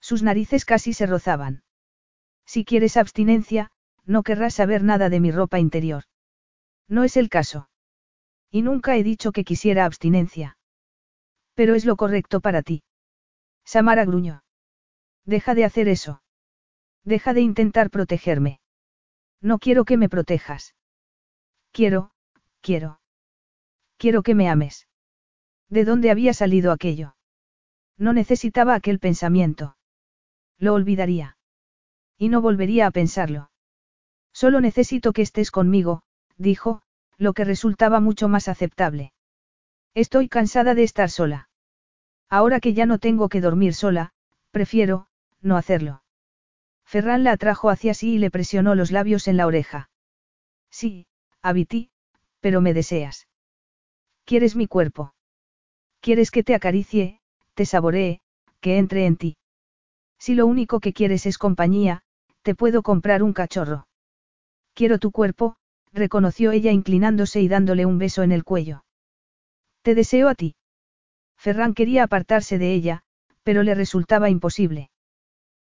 Sus 0.00 0.22
narices 0.22 0.64
casi 0.64 0.94
se 0.94 1.04
rozaban. 1.04 1.62
Si 2.46 2.64
quieres 2.64 2.96
abstinencia, 2.96 3.70
no 4.06 4.22
querrás 4.22 4.54
saber 4.54 4.82
nada 4.82 5.10
de 5.10 5.20
mi 5.20 5.30
ropa 5.30 5.58
interior. 5.58 6.04
No 6.88 7.04
es 7.04 7.18
el 7.18 7.28
caso. 7.28 7.68
Y 8.50 8.62
nunca 8.62 8.96
he 8.96 9.02
dicho 9.02 9.32
que 9.32 9.44
quisiera 9.44 9.84
abstinencia. 9.84 10.56
Pero 11.52 11.74
es 11.74 11.84
lo 11.84 11.96
correcto 11.96 12.40
para 12.40 12.62
ti. 12.62 12.82
Samara 13.62 14.06
gruñó. 14.06 14.42
Deja 15.26 15.54
de 15.54 15.66
hacer 15.66 15.88
eso. 15.88 16.22
Deja 17.04 17.34
de 17.34 17.42
intentar 17.42 17.90
protegerme. 17.90 18.58
No 19.42 19.58
quiero 19.58 19.84
que 19.84 19.98
me 19.98 20.08
protejas. 20.08 20.74
Quiero, 21.72 22.12
quiero. 22.62 23.02
Quiero 23.98 24.22
que 24.22 24.34
me 24.34 24.48
ames. 24.48 24.88
¿De 25.68 25.84
dónde 25.84 26.10
había 26.10 26.32
salido 26.32 26.72
aquello? 26.72 27.16
No 27.98 28.12
necesitaba 28.12 28.74
aquel 28.74 28.98
pensamiento. 28.98 29.76
Lo 30.58 30.74
olvidaría. 30.74 31.36
Y 32.18 32.28
no 32.28 32.40
volvería 32.40 32.86
a 32.86 32.90
pensarlo. 32.90 33.50
Solo 34.32 34.60
necesito 34.60 35.12
que 35.12 35.22
estés 35.22 35.50
conmigo, 35.50 36.02
dijo, 36.36 36.82
lo 37.18 37.32
que 37.32 37.44
resultaba 37.44 38.00
mucho 38.00 38.28
más 38.28 38.48
aceptable. 38.48 39.12
Estoy 39.94 40.28
cansada 40.28 40.74
de 40.74 40.82
estar 40.82 41.10
sola. 41.10 41.48
Ahora 42.28 42.60
que 42.60 42.74
ya 42.74 42.86
no 42.86 42.98
tengo 42.98 43.28
que 43.28 43.40
dormir 43.40 43.74
sola, 43.74 44.12
prefiero, 44.50 45.08
no 45.40 45.56
hacerlo. 45.56 46.02
Ferran 46.84 47.24
la 47.24 47.32
atrajo 47.32 47.70
hacia 47.70 47.94
sí 47.94 48.14
y 48.14 48.18
le 48.18 48.30
presionó 48.30 48.74
los 48.74 48.90
labios 48.90 49.26
en 49.26 49.36
la 49.36 49.46
oreja. 49.46 49.90
Sí, 50.70 51.06
Abiti, 51.42 51.90
pero 52.40 52.60
me 52.60 52.74
deseas. 52.74 53.26
¿Quieres 54.24 54.54
mi 54.54 54.66
cuerpo? 54.66 55.15
¿Quieres 56.06 56.30
que 56.30 56.44
te 56.44 56.54
acaricie, 56.54 57.18
te 57.54 57.66
saboree, 57.66 58.20
que 58.60 58.78
entre 58.78 59.06
en 59.06 59.16
ti? 59.16 59.38
Si 60.20 60.36
lo 60.36 60.46
único 60.46 60.78
que 60.78 60.92
quieres 60.92 61.26
es 61.26 61.36
compañía, 61.36 62.02
te 62.42 62.54
puedo 62.54 62.84
comprar 62.84 63.24
un 63.24 63.32
cachorro. 63.32 63.88
Quiero 64.72 65.00
tu 65.00 65.10
cuerpo, 65.10 65.56
reconoció 65.92 66.52
ella 66.52 66.70
inclinándose 66.70 67.40
y 67.40 67.48
dándole 67.48 67.86
un 67.86 67.98
beso 67.98 68.22
en 68.22 68.30
el 68.30 68.44
cuello. 68.44 68.84
Te 69.82 69.96
deseo 69.96 70.28
a 70.28 70.36
ti. 70.36 70.54
Ferran 71.36 71.74
quería 71.74 72.04
apartarse 72.04 72.56
de 72.56 72.72
ella, 72.72 73.02
pero 73.42 73.64
le 73.64 73.74
resultaba 73.74 74.30
imposible. 74.30 74.90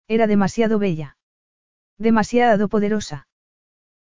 Era 0.08 0.26
demasiado 0.26 0.80
bella. 0.80 1.18
Demasiado 1.98 2.68
poderosa. 2.68 3.28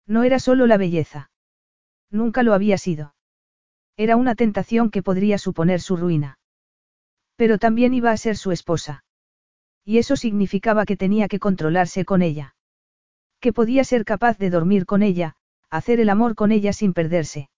No 0.08 0.24
era 0.24 0.40
solo 0.40 0.66
la 0.66 0.78
belleza. 0.78 1.30
Nunca 2.10 2.42
lo 2.42 2.56
había 2.56 2.80
sido. 2.80 3.14
Era 3.98 4.16
una 4.16 4.36
tentación 4.36 4.90
que 4.90 5.04
podría 5.04 5.38
suponer 5.38 5.82
su 5.82 5.96
ruina. 5.96 6.40
Pero 7.36 7.58
también 7.58 7.94
iba 7.94 8.12
a 8.12 8.18
ser 8.18 8.38
su 8.38 8.52
esposa. 8.52 9.04
Y 9.84 9.98
eso 9.98 10.16
significaba 10.16 10.86
que 10.86 10.98
tenía 10.98 11.28
que 11.28 11.40
controlarse 11.40 12.06
con 12.06 12.22
ella. 12.22 12.56
Que 13.40 13.54
podía 13.54 13.84
ser 13.84 14.06
capaz 14.06 14.38
de 14.38 14.50
dormir 14.50 14.86
con 14.86 15.02
ella, 15.02 15.36
hacer 15.70 16.00
el 16.00 16.10
amor 16.10 16.36
con 16.36 16.52
ella 16.52 16.74
sin 16.74 16.94
perderse. 16.94 17.50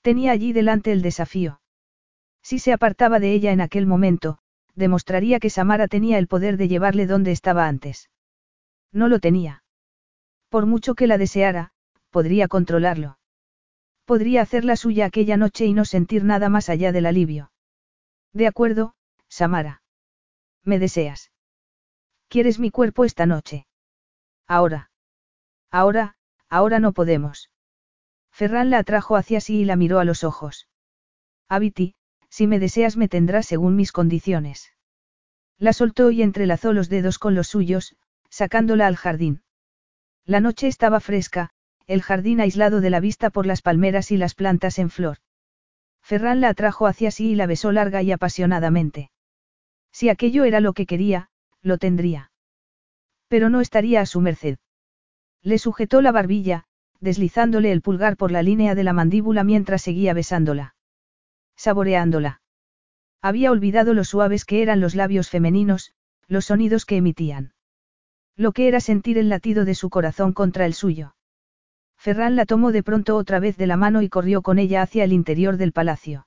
Tenía 0.00 0.32
allí 0.32 0.52
delante 0.52 0.92
el 0.92 1.02
desafío. 1.02 1.60
Si 2.42 2.58
se 2.58 2.72
apartaba 2.72 3.18
de 3.18 3.32
ella 3.32 3.52
en 3.52 3.60
aquel 3.60 3.86
momento, 3.86 4.38
demostraría 4.76 5.40
que 5.40 5.50
Samara 5.50 5.88
tenía 5.88 6.18
el 6.18 6.28
poder 6.28 6.56
de 6.56 6.68
llevarle 6.68 7.06
donde 7.06 7.32
estaba 7.32 7.66
antes. 7.66 8.08
No 8.92 9.08
lo 9.08 9.18
tenía. 9.18 9.64
Por 10.48 10.64
mucho 10.64 10.94
que 10.94 11.06
la 11.06 11.18
deseara, 11.18 11.72
podría 12.10 12.46
controlarlo. 12.48 13.18
Podría 14.06 14.40
hacerla 14.40 14.76
suya 14.76 15.06
aquella 15.06 15.36
noche 15.36 15.66
y 15.66 15.72
no 15.72 15.84
sentir 15.84 16.22
nada 16.22 16.48
más 16.48 16.68
allá 16.68 16.92
del 16.92 17.06
alivio. 17.06 17.50
De 18.32 18.46
acuerdo, 18.46 18.94
Samara. 19.28 19.82
¿Me 20.62 20.78
deseas? 20.78 21.32
¿Quieres 22.28 22.60
mi 22.60 22.70
cuerpo 22.70 23.04
esta 23.04 23.26
noche? 23.26 23.66
Ahora. 24.46 24.90
Ahora, 25.72 26.16
ahora 26.48 26.78
no 26.78 26.92
podemos. 26.92 27.50
Ferran 28.30 28.70
la 28.70 28.78
atrajo 28.78 29.16
hacia 29.16 29.40
sí 29.40 29.60
y 29.60 29.64
la 29.64 29.74
miró 29.74 29.98
a 29.98 30.04
los 30.04 30.22
ojos. 30.22 30.68
Abiti, 31.48 31.96
si 32.28 32.46
me 32.46 32.60
deseas 32.60 32.96
me 32.96 33.08
tendrás 33.08 33.46
según 33.46 33.74
mis 33.74 33.90
condiciones. 33.90 34.72
La 35.58 35.72
soltó 35.72 36.12
y 36.12 36.22
entrelazó 36.22 36.72
los 36.72 36.88
dedos 36.88 37.18
con 37.18 37.34
los 37.34 37.48
suyos, 37.48 37.96
sacándola 38.28 38.86
al 38.86 38.96
jardín. 38.96 39.42
La 40.24 40.40
noche 40.40 40.68
estaba 40.68 41.00
fresca, 41.00 41.50
el 41.86 42.02
jardín 42.02 42.40
aislado 42.40 42.80
de 42.80 42.90
la 42.90 43.00
vista 43.00 43.30
por 43.30 43.46
las 43.46 43.62
palmeras 43.62 44.10
y 44.10 44.16
las 44.16 44.34
plantas 44.34 44.78
en 44.78 44.90
flor. 44.90 45.18
Ferran 46.02 46.40
la 46.40 46.50
atrajo 46.50 46.86
hacia 46.86 47.10
sí 47.10 47.30
y 47.30 47.34
la 47.34 47.46
besó 47.46 47.72
larga 47.72 48.02
y 48.02 48.12
apasionadamente. 48.12 49.10
Si 49.92 50.08
aquello 50.08 50.44
era 50.44 50.60
lo 50.60 50.72
que 50.72 50.86
quería, 50.86 51.30
lo 51.62 51.78
tendría. 51.78 52.30
Pero 53.28 53.50
no 53.50 53.60
estaría 53.60 54.00
a 54.00 54.06
su 54.06 54.20
merced. 54.20 54.58
Le 55.42 55.58
sujetó 55.58 56.02
la 56.02 56.12
barbilla, 56.12 56.64
deslizándole 57.00 57.72
el 57.72 57.82
pulgar 57.82 58.16
por 58.16 58.30
la 58.30 58.42
línea 58.42 58.74
de 58.74 58.84
la 58.84 58.92
mandíbula 58.92 59.42
mientras 59.42 59.82
seguía 59.82 60.14
besándola. 60.14 60.74
Saboreándola. 61.56 62.40
Había 63.22 63.50
olvidado 63.50 63.94
lo 63.94 64.04
suaves 64.04 64.44
que 64.44 64.62
eran 64.62 64.80
los 64.80 64.94
labios 64.94 65.30
femeninos, 65.30 65.92
los 66.28 66.44
sonidos 66.44 66.84
que 66.84 66.96
emitían. 66.96 67.54
Lo 68.36 68.52
que 68.52 68.68
era 68.68 68.80
sentir 68.80 69.18
el 69.18 69.28
latido 69.28 69.64
de 69.64 69.74
su 69.74 69.90
corazón 69.90 70.32
contra 70.32 70.66
el 70.66 70.74
suyo. 70.74 71.15
Ferran 71.98 72.36
la 72.36 72.46
tomó 72.46 72.72
de 72.72 72.82
pronto 72.82 73.16
otra 73.16 73.40
vez 73.40 73.56
de 73.56 73.66
la 73.66 73.76
mano 73.76 74.02
y 74.02 74.08
corrió 74.08 74.42
con 74.42 74.58
ella 74.58 74.82
hacia 74.82 75.04
el 75.04 75.12
interior 75.12 75.56
del 75.56 75.72
palacio. 75.72 76.26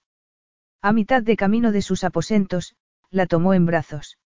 A 0.81 0.93
mitad 0.93 1.23
de 1.23 1.35
camino 1.35 1.71
de 1.71 1.81
sus 1.81 2.03
aposentos, 2.03 2.75
la 3.11 3.25
tomó 3.25 3.53
en 3.53 3.65
brazos. 3.65 4.17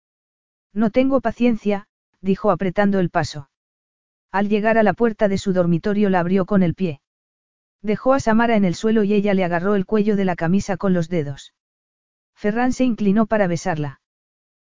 No 0.73 0.89
tengo 0.89 1.21
paciencia, 1.21 1.87
dijo 2.21 2.51
apretando 2.51 2.99
el 2.99 3.09
paso. 3.09 3.49
Al 4.31 4.49
llegar 4.49 4.77
a 4.77 4.83
la 4.83 4.93
puerta 4.93 5.27
de 5.27 5.37
su 5.37 5.53
dormitorio 5.53 6.09
la 6.09 6.19
abrió 6.19 6.45
con 6.45 6.63
el 6.63 6.73
pie. 6.73 7.01
Dejó 7.83 8.13
a 8.13 8.19
Samara 8.19 8.55
en 8.55 8.65
el 8.65 8.75
suelo 8.75 9.03
y 9.03 9.13
ella 9.13 9.33
le 9.33 9.43
agarró 9.43 9.75
el 9.75 9.85
cuello 9.85 10.15
de 10.15 10.25
la 10.25 10.35
camisa 10.35 10.77
con 10.77 10.93
los 10.93 11.09
dedos. 11.09 11.53
Ferran 12.33 12.71
se 12.71 12.85
inclinó 12.85 13.25
para 13.27 13.47
besarla. 13.47 13.99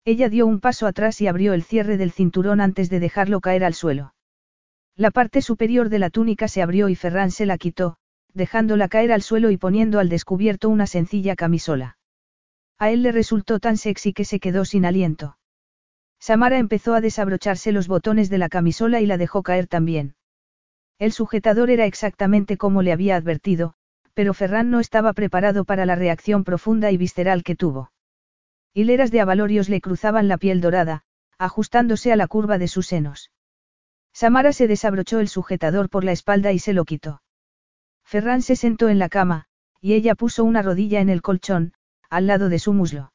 Ella 0.05 0.29
dio 0.29 0.47
un 0.47 0.61
paso 0.61 0.87
atrás 0.87 1.21
y 1.21 1.27
abrió 1.27 1.55
el 1.55 1.63
cierre 1.63 1.97
del 1.97 2.11
cinturón 2.11 2.61
antes 2.61 2.91
de 2.91 3.01
dejarlo 3.01 3.41
caer 3.41 3.65
al 3.65 3.75
suelo. 3.75 4.16
La 4.99 5.11
parte 5.11 5.43
superior 5.43 5.91
de 5.91 5.99
la 5.99 6.09
túnica 6.09 6.49
se 6.49 6.63
abrió 6.63 6.89
y 6.89 6.95
Ferran 6.95 7.31
se 7.31 7.45
la 7.45 7.59
quitó, 7.59 7.99
dejándola 8.33 8.89
caer 8.89 9.13
al 9.13 9.21
suelo 9.21 9.51
y 9.51 9.59
poniendo 9.59 9.99
al 9.99 10.09
descubierto 10.09 10.71
una 10.71 10.87
sencilla 10.87 11.37
camisola. 11.37 11.99
A 12.79 12.91
él 12.91 13.03
le 13.03 13.13
resultó 13.13 13.61
tan 13.61 13.77
sexy 13.77 14.15
que 14.15 14.25
se 14.25 14.41
quedó 14.41 14.65
sin 14.65 14.87
aliento. 14.87 15.37
Samara 16.19 16.59
empezó 16.59 16.95
a 16.95 17.03
desabrocharse 17.03 17.73
los 17.73 17.89
botones 17.89 18.31
de 18.31 18.39
la 18.39 18.49
camisola 18.49 19.01
y 19.01 19.07
la 19.07 19.19
dejó 19.19 19.43
caer 19.43 19.67
también. 19.67 20.15
El 20.99 21.13
sujetador 21.13 21.69
era 21.69 21.85
exactamente 21.85 22.57
como 22.57 22.81
le 22.81 22.93
había 22.93 23.17
advertido, 23.17 23.75
pero 24.15 24.33
Ferran 24.33 24.71
no 24.71 24.81
estaba 24.81 25.13
preparado 25.13 25.67
para 25.67 25.85
la 25.85 25.95
reacción 25.95 26.43
profunda 26.43 26.91
y 26.91 26.97
visceral 26.97 27.43
que 27.43 27.55
tuvo. 27.55 27.93
Hileras 28.73 29.11
de 29.11 29.21
abalorios 29.21 29.69
le 29.69 29.83
cruzaban 29.83 30.27
la 30.27 30.39
piel 30.39 30.63
dorada, 30.63 31.03
ajustándose 31.37 32.13
a 32.13 32.17
la 32.17 32.27
curva 32.27 32.57
de 32.57 32.69
sus 32.69 32.87
senos. 32.87 33.31
Samara 34.17 34.55
se 34.55 34.67
desabrochó 34.67 35.21
el 35.21 35.29
sujetador 35.29 35.91
por 35.91 36.03
la 36.03 36.13
espalda 36.13 36.51
y 36.51 36.59
se 36.59 36.73
lo 36.73 36.87
quitó. 36.87 37.21
Ferran 38.03 38.41
se 38.41 38.57
sentó 38.57 38.89
en 38.89 38.99
la 38.99 39.11
cama, 39.11 39.45
y 39.79 39.93
ella 39.93 40.15
puso 40.15 40.43
una 40.43 40.63
rodilla 40.63 41.03
en 41.03 41.11
el 41.11 41.21
colchón, 41.21 41.75
al 42.09 42.27
lado 42.27 42.49
de 42.49 42.59
su 42.59 42.73
muslo. 42.73 43.13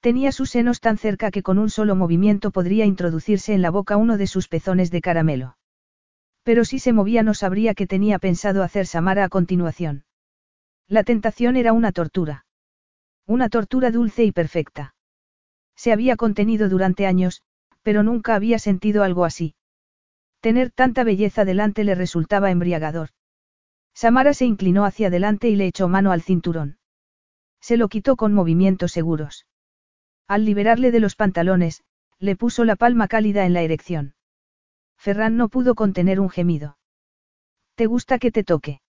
Tenía 0.00 0.30
sus 0.30 0.50
senos 0.50 0.80
tan 0.80 0.98
cerca 0.98 1.30
que 1.30 1.42
con 1.42 1.58
un 1.58 1.70
solo 1.70 1.96
movimiento 1.96 2.50
podría 2.50 2.84
introducirse 2.84 3.54
en 3.54 3.62
la 3.62 3.70
boca 3.70 3.96
uno 3.96 4.18
de 4.18 4.26
sus 4.26 4.48
pezones 4.48 4.90
de 4.90 5.00
caramelo. 5.00 5.56
Pero 6.42 6.66
si 6.66 6.78
se 6.78 6.92
movía 6.92 7.22
no 7.22 7.32
sabría 7.32 7.72
qué 7.72 7.86
tenía 7.86 8.18
pensado 8.18 8.62
hacer 8.62 8.86
Samara 8.86 9.24
a 9.24 9.30
continuación. 9.30 10.04
La 10.88 11.04
tentación 11.04 11.56
era 11.56 11.72
una 11.72 11.90
tortura. 11.90 12.44
Una 13.26 13.48
tortura 13.48 13.90
dulce 13.90 14.24
y 14.24 14.32
perfecta. 14.32 14.94
Se 15.74 15.90
había 15.90 16.16
contenido 16.16 16.68
durante 16.68 17.06
años, 17.06 17.40
pero 17.80 18.02
nunca 18.02 18.34
había 18.34 18.58
sentido 18.58 19.04
algo 19.04 19.24
así. 19.24 19.54
Tener 20.42 20.72
tanta 20.72 21.04
belleza 21.04 21.44
delante 21.44 21.84
le 21.84 21.94
resultaba 21.94 22.50
embriagador. 22.50 23.10
Samara 23.94 24.34
se 24.34 24.44
inclinó 24.44 24.84
hacia 24.84 25.06
adelante 25.06 25.48
y 25.48 25.54
le 25.54 25.68
echó 25.68 25.86
mano 25.86 26.10
al 26.10 26.20
cinturón. 26.20 26.78
Se 27.60 27.76
lo 27.76 27.88
quitó 27.88 28.16
con 28.16 28.34
movimientos 28.34 28.90
seguros. 28.90 29.46
Al 30.26 30.44
liberarle 30.44 30.90
de 30.90 30.98
los 30.98 31.14
pantalones, 31.14 31.84
le 32.18 32.34
puso 32.34 32.64
la 32.64 32.74
palma 32.74 33.06
cálida 33.06 33.46
en 33.46 33.52
la 33.52 33.62
erección. 33.62 34.16
Ferran 34.98 35.36
no 35.36 35.48
pudo 35.48 35.76
contener 35.76 36.18
un 36.18 36.28
gemido. 36.28 36.76
¿Te 37.76 37.86
gusta 37.86 38.18
que 38.18 38.32
te 38.32 38.42
toque? 38.42 38.80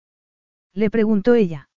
Le 0.74 0.90
preguntó 0.90 1.36
ella. 1.36 1.70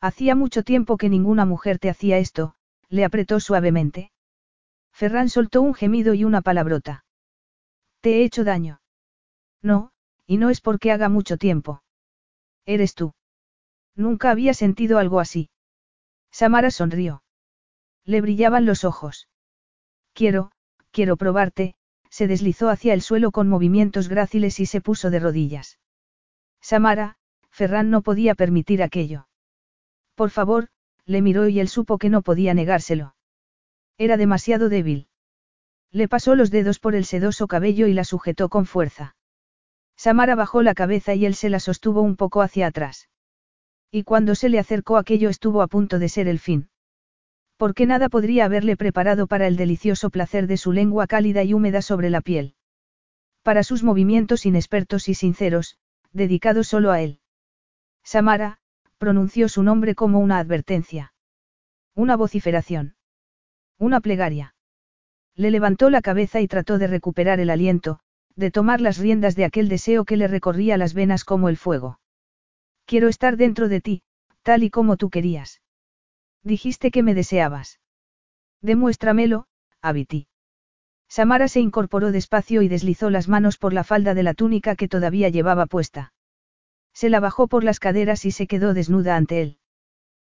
Hacía 0.00 0.34
mucho 0.34 0.62
tiempo 0.62 0.96
que 0.96 1.10
ninguna 1.10 1.44
mujer 1.44 1.78
te 1.78 1.90
hacía 1.90 2.16
esto, 2.16 2.54
le 2.88 3.04
apretó 3.04 3.38
suavemente. 3.38 4.12
Ferran 4.92 5.28
soltó 5.28 5.60
un 5.60 5.74
gemido 5.74 6.14
y 6.14 6.24
una 6.24 6.40
palabrota. 6.40 7.04
¿Te 8.00 8.20
he 8.20 8.24
hecho 8.24 8.44
daño? 8.44 8.80
No, 9.64 9.92
y 10.26 10.36
no 10.36 10.50
es 10.50 10.60
porque 10.60 10.92
haga 10.92 11.08
mucho 11.08 11.38
tiempo. 11.38 11.82
Eres 12.66 12.94
tú. 12.94 13.14
Nunca 13.96 14.30
había 14.30 14.52
sentido 14.52 14.98
algo 14.98 15.20
así. 15.20 15.48
Samara 16.30 16.70
sonrió. 16.70 17.22
Le 18.04 18.20
brillaban 18.20 18.66
los 18.66 18.84
ojos. 18.84 19.26
Quiero, 20.12 20.52
quiero 20.90 21.16
probarte, 21.16 21.76
se 22.10 22.26
deslizó 22.26 22.68
hacia 22.68 22.92
el 22.92 23.00
suelo 23.00 23.32
con 23.32 23.48
movimientos 23.48 24.08
gráciles 24.08 24.60
y 24.60 24.66
se 24.66 24.82
puso 24.82 25.10
de 25.10 25.20
rodillas. 25.20 25.78
Samara, 26.60 27.16
Ferran 27.50 27.88
no 27.88 28.02
podía 28.02 28.34
permitir 28.34 28.82
aquello. 28.82 29.28
Por 30.14 30.28
favor, 30.28 30.68
le 31.06 31.22
miró 31.22 31.48
y 31.48 31.58
él 31.58 31.68
supo 31.68 31.96
que 31.96 32.10
no 32.10 32.20
podía 32.20 32.52
negárselo. 32.52 33.16
Era 33.96 34.18
demasiado 34.18 34.68
débil. 34.68 35.08
Le 35.90 36.06
pasó 36.06 36.34
los 36.34 36.50
dedos 36.50 36.80
por 36.80 36.94
el 36.94 37.06
sedoso 37.06 37.46
cabello 37.46 37.86
y 37.86 37.94
la 37.94 38.04
sujetó 38.04 38.50
con 38.50 38.66
fuerza. 38.66 39.16
Samara 39.96 40.34
bajó 40.34 40.62
la 40.62 40.74
cabeza 40.74 41.14
y 41.14 41.26
él 41.26 41.34
se 41.34 41.50
la 41.50 41.60
sostuvo 41.60 42.02
un 42.02 42.16
poco 42.16 42.42
hacia 42.42 42.66
atrás. 42.66 43.08
Y 43.90 44.02
cuando 44.02 44.34
se 44.34 44.48
le 44.48 44.58
acercó 44.58 44.96
aquello 44.96 45.28
estuvo 45.28 45.62
a 45.62 45.68
punto 45.68 45.98
de 45.98 46.08
ser 46.08 46.28
el 46.28 46.40
fin. 46.40 46.68
Porque 47.56 47.86
nada 47.86 48.08
podría 48.08 48.44
haberle 48.44 48.76
preparado 48.76 49.26
para 49.26 49.46
el 49.46 49.56
delicioso 49.56 50.10
placer 50.10 50.46
de 50.46 50.56
su 50.56 50.72
lengua 50.72 51.06
cálida 51.06 51.44
y 51.44 51.54
húmeda 51.54 51.82
sobre 51.82 52.10
la 52.10 52.20
piel. 52.20 52.54
Para 53.42 53.62
sus 53.62 53.82
movimientos 53.82 54.46
inexpertos 54.46 55.08
y 55.08 55.14
sinceros, 55.14 55.78
dedicados 56.12 56.66
solo 56.66 56.90
a 56.90 57.00
él. 57.00 57.20
Samara, 58.02 58.58
pronunció 58.98 59.48
su 59.48 59.62
nombre 59.62 59.94
como 59.94 60.18
una 60.18 60.38
advertencia. 60.38 61.12
Una 61.94 62.16
vociferación. 62.16 62.96
Una 63.78 64.00
plegaria. 64.00 64.54
Le 65.36 65.50
levantó 65.50 65.90
la 65.90 66.02
cabeza 66.02 66.40
y 66.40 66.48
trató 66.48 66.78
de 66.78 66.86
recuperar 66.86 67.38
el 67.38 67.50
aliento, 67.50 68.00
de 68.36 68.50
tomar 68.50 68.80
las 68.80 68.98
riendas 68.98 69.36
de 69.36 69.44
aquel 69.44 69.68
deseo 69.68 70.04
que 70.04 70.16
le 70.16 70.28
recorría 70.28 70.76
las 70.76 70.94
venas 70.94 71.24
como 71.24 71.48
el 71.48 71.56
fuego. 71.56 72.00
Quiero 72.86 73.08
estar 73.08 73.36
dentro 73.36 73.68
de 73.68 73.80
ti, 73.80 74.02
tal 74.42 74.62
y 74.62 74.70
como 74.70 74.96
tú 74.96 75.10
querías. 75.10 75.62
Dijiste 76.42 76.90
que 76.90 77.02
me 77.02 77.14
deseabas. 77.14 77.80
Demuéstramelo, 78.60 79.46
Abiti. 79.80 80.26
Samara 81.08 81.48
se 81.48 81.60
incorporó 81.60 82.12
despacio 82.12 82.62
y 82.62 82.68
deslizó 82.68 83.10
las 83.10 83.28
manos 83.28 83.56
por 83.56 83.72
la 83.72 83.84
falda 83.84 84.14
de 84.14 84.22
la 84.22 84.34
túnica 84.34 84.74
que 84.74 84.88
todavía 84.88 85.28
llevaba 85.28 85.66
puesta. 85.66 86.12
Se 86.92 87.08
la 87.08 87.20
bajó 87.20 87.48
por 87.48 87.64
las 87.64 87.80
caderas 87.80 88.24
y 88.24 88.30
se 88.30 88.46
quedó 88.46 88.74
desnuda 88.74 89.16
ante 89.16 89.40
él. 89.40 89.58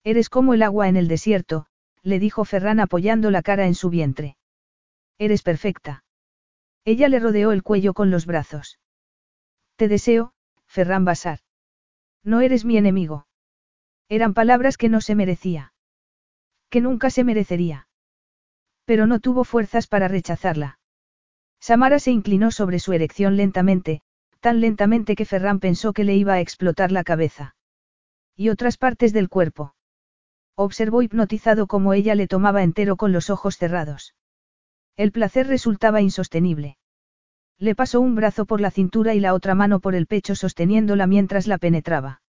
Eres 0.05 0.29
como 0.29 0.55
el 0.55 0.63
agua 0.63 0.89
en 0.89 0.97
el 0.97 1.09
desierto, 1.09 1.67
le 2.03 2.19
dijo 2.19 2.45
Ferran 2.45 2.81
apoyando 2.81 3.31
la 3.31 3.43
cara 3.43 3.67
en 3.67 3.75
su 3.75 3.91
vientre. 3.91 4.37
Eres 5.19 5.43
perfecta. 5.43 6.05
Ella 6.87 7.09
le 7.09 7.19
rodeó 7.19 7.51
el 7.51 7.65
cuello 7.65 7.95
con 7.95 8.13
los 8.13 8.27
brazos. 8.27 8.79
Te 9.75 9.89
deseo, 9.89 10.33
Ferran 10.67 11.05
Basar. 11.05 11.41
No 12.23 12.41
eres 12.41 12.65
mi 12.65 12.77
enemigo. 12.77 13.27
Eran 14.09 14.35
palabras 14.35 14.77
que 14.79 14.89
no 14.89 15.01
se 15.01 15.17
merecía. 15.17 15.73
Que 16.71 16.81
nunca 16.81 17.11
se 17.11 17.25
merecería. 17.25 17.89
Pero 18.85 19.09
no 19.09 19.19
tuvo 19.19 19.43
fuerzas 19.43 19.89
para 19.89 20.07
rechazarla. 20.07 20.79
Samara 21.59 21.99
se 21.99 22.13
inclinó 22.13 22.53
sobre 22.53 22.79
su 22.79 22.93
erección 22.93 23.37
lentamente, 23.37 24.01
tan 24.39 24.61
lentamente 24.61 25.17
que 25.17 25.25
Ferran 25.25 25.59
pensó 25.59 25.93
que 25.93 26.05
le 26.05 26.15
iba 26.15 26.35
a 26.35 26.41
explotar 26.41 26.93
la 26.93 27.03
cabeza. 27.03 27.57
Y 28.37 28.51
otras 28.51 28.77
partes 28.77 29.13
del 29.13 29.29
cuerpo. 29.29 29.75
Observó 30.55 31.03
hipnotizado 31.03 31.67
cómo 31.67 31.95
ella 31.95 32.15
le 32.15 32.29
tomaba 32.29 32.63
entero 32.63 32.97
con 32.97 33.11
los 33.11 33.29
ojos 33.29 33.57
cerrados. 33.57 34.15
El 34.97 35.13
placer 35.13 35.47
resultaba 35.47 36.01
insostenible. 36.01 36.79
Le 37.59 37.75
pasó 37.75 38.01
un 38.01 38.15
brazo 38.15 38.47
por 38.47 38.61
la 38.61 38.71
cintura 38.71 39.15
y 39.15 39.21
la 39.21 39.35
otra 39.35 39.55
mano 39.55 39.81
por 39.81 39.95
el 39.95 40.07
pecho 40.07 40.35
sosteniéndola 40.35 41.07
mientras 41.07 41.47
la 41.47 41.59
penetraba. 41.59 42.23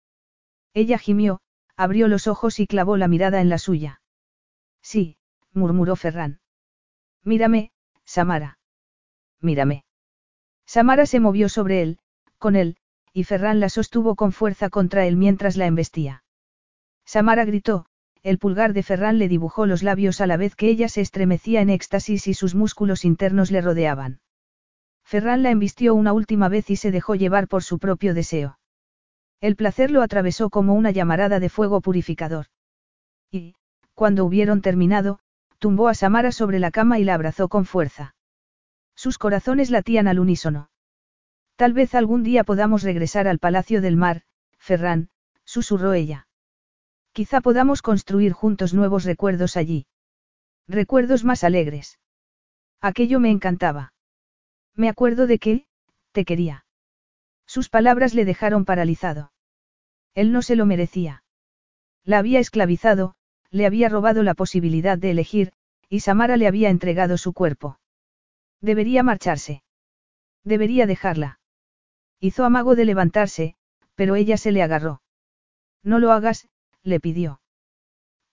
Ella 0.73 0.97
gimió, 0.97 1.41
abrió 1.75 2.07
los 2.07 2.27
ojos 2.27 2.59
y 2.59 2.67
clavó 2.67 2.97
la 2.97 3.07
mirada 3.07 3.41
en 3.41 3.49
la 3.49 3.57
suya. 3.57 4.01
Sí, 4.81 5.17
murmuró 5.53 5.95
Ferran. 5.95 6.39
Mírame, 7.23 7.71
Samara. 8.05 8.59
Mírame. 9.41 9.83
Samara 10.65 11.05
se 11.05 11.19
movió 11.19 11.49
sobre 11.49 11.81
él, 11.81 11.99
con 12.37 12.55
él, 12.55 12.77
y 13.13 13.23
Ferran 13.23 13.59
la 13.59 13.69
sostuvo 13.69 14.15
con 14.15 14.31
fuerza 14.31 14.69
contra 14.69 15.05
él 15.05 15.17
mientras 15.17 15.57
la 15.57 15.65
embestía. 15.65 16.23
Samara 17.05 17.45
gritó, 17.45 17.85
el 18.27 18.39
pulgar 18.39 18.73
de 18.73 18.83
Ferran 18.83 19.19
le 19.19 19.29
dibujó 19.29 19.65
los 19.65 19.83
labios 19.83 20.19
a 20.19 20.27
la 20.27 20.35
vez 20.35 20.53
que 20.53 20.67
ella 20.67 20.89
se 20.89 20.99
estremecía 20.99 21.61
en 21.61 21.69
éxtasis 21.69 22.27
y 22.27 22.33
sus 22.33 22.55
músculos 22.55 23.05
internos 23.05 23.51
le 23.51 23.61
rodeaban. 23.61 24.19
Ferran 25.05 25.43
la 25.43 25.49
embistió 25.49 25.95
una 25.95 26.11
última 26.11 26.49
vez 26.49 26.69
y 26.69 26.75
se 26.75 26.91
dejó 26.91 27.15
llevar 27.15 27.47
por 27.47 27.63
su 27.63 27.79
propio 27.79 28.13
deseo. 28.13 28.59
El 29.39 29.55
placer 29.55 29.91
lo 29.91 30.01
atravesó 30.01 30.49
como 30.49 30.73
una 30.73 30.91
llamarada 30.91 31.39
de 31.39 31.47
fuego 31.47 31.79
purificador. 31.79 32.47
Y, 33.31 33.55
cuando 33.93 34.25
hubieron 34.25 34.61
terminado, 34.61 35.19
tumbó 35.57 35.87
a 35.87 35.93
Samara 35.93 36.33
sobre 36.33 36.59
la 36.59 36.71
cama 36.71 36.99
y 36.99 37.05
la 37.05 37.13
abrazó 37.13 37.47
con 37.47 37.63
fuerza. 37.63 38.13
Sus 38.93 39.17
corazones 39.17 39.69
latían 39.69 40.09
al 40.09 40.19
unísono. 40.19 40.69
Tal 41.55 41.71
vez 41.71 41.95
algún 41.95 42.23
día 42.23 42.43
podamos 42.43 42.83
regresar 42.83 43.29
al 43.29 43.39
Palacio 43.39 43.79
del 43.79 43.95
Mar, 43.95 44.23
Ferran, 44.57 45.11
susurró 45.45 45.93
ella. 45.93 46.26
Quizá 47.17 47.41
podamos 47.41 47.81
construir 47.81 48.31
juntos 48.31 48.75
nuevos 48.75 49.03
recuerdos 49.03 49.57
allí. 49.57 49.87
Recuerdos 50.67 51.23
más 51.23 51.43
alegres. 51.43 51.97
Aquello 52.79 53.19
me 53.19 53.31
encantaba. 53.31 53.91
Me 54.75 54.87
acuerdo 54.87 55.25
de 55.25 55.39
que, 55.39 55.65
te 56.11 56.25
quería. 56.25 56.67
Sus 57.47 57.69
palabras 57.69 58.13
le 58.13 58.23
dejaron 58.23 58.65
paralizado. 58.65 59.31
Él 60.13 60.31
no 60.31 60.43
se 60.43 60.55
lo 60.55 60.67
merecía. 60.67 61.23
La 62.03 62.19
había 62.19 62.39
esclavizado, 62.39 63.15
le 63.49 63.65
había 63.65 63.89
robado 63.89 64.21
la 64.21 64.35
posibilidad 64.35 64.99
de 64.99 65.09
elegir, 65.09 65.53
y 65.89 66.01
Samara 66.01 66.37
le 66.37 66.45
había 66.45 66.69
entregado 66.69 67.17
su 67.17 67.33
cuerpo. 67.33 67.79
Debería 68.61 69.01
marcharse. 69.01 69.63
Debería 70.43 70.85
dejarla. 70.85 71.39
Hizo 72.19 72.45
amago 72.45 72.75
de 72.75 72.85
levantarse, 72.85 73.55
pero 73.95 74.15
ella 74.15 74.37
se 74.37 74.51
le 74.51 74.61
agarró. 74.61 75.01
No 75.81 75.97
lo 75.97 76.11
hagas, 76.11 76.47
le 76.87 76.99
pidió. 76.99 77.41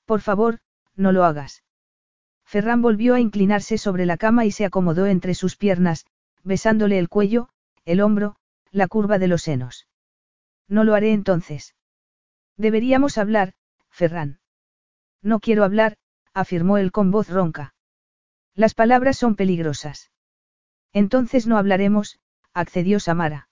Por 0.06 0.20
favor, 0.20 0.60
no 0.94 1.12
lo 1.12 1.24
hagas. 1.24 1.64
Ferran 2.44 2.82
volvió 2.82 3.14
a 3.14 3.20
inclinarse 3.20 3.78
sobre 3.78 4.06
la 4.06 4.16
cama 4.16 4.44
y 4.44 4.52
se 4.52 4.64
acomodó 4.64 5.06
entre 5.06 5.34
sus 5.34 5.56
piernas, 5.56 6.06
besándole 6.44 6.98
el 6.98 7.08
cuello, 7.08 7.48
el 7.84 8.00
hombro, 8.00 8.36
la 8.70 8.86
curva 8.86 9.18
de 9.18 9.28
los 9.28 9.42
senos. 9.42 9.88
No 10.68 10.84
lo 10.84 10.94
haré 10.94 11.12
entonces. 11.12 11.74
Deberíamos 12.56 13.18
hablar, 13.18 13.54
Ferran. 13.90 14.38
No 15.20 15.40
quiero 15.40 15.64
hablar, 15.64 15.96
afirmó 16.32 16.78
él 16.78 16.92
con 16.92 17.10
voz 17.10 17.28
ronca. 17.28 17.74
Las 18.54 18.74
palabras 18.74 19.16
son 19.16 19.34
peligrosas. 19.34 20.12
Entonces 20.92 21.46
no 21.48 21.58
hablaremos, 21.58 22.20
accedió 22.52 23.00
Samara. 23.00 23.48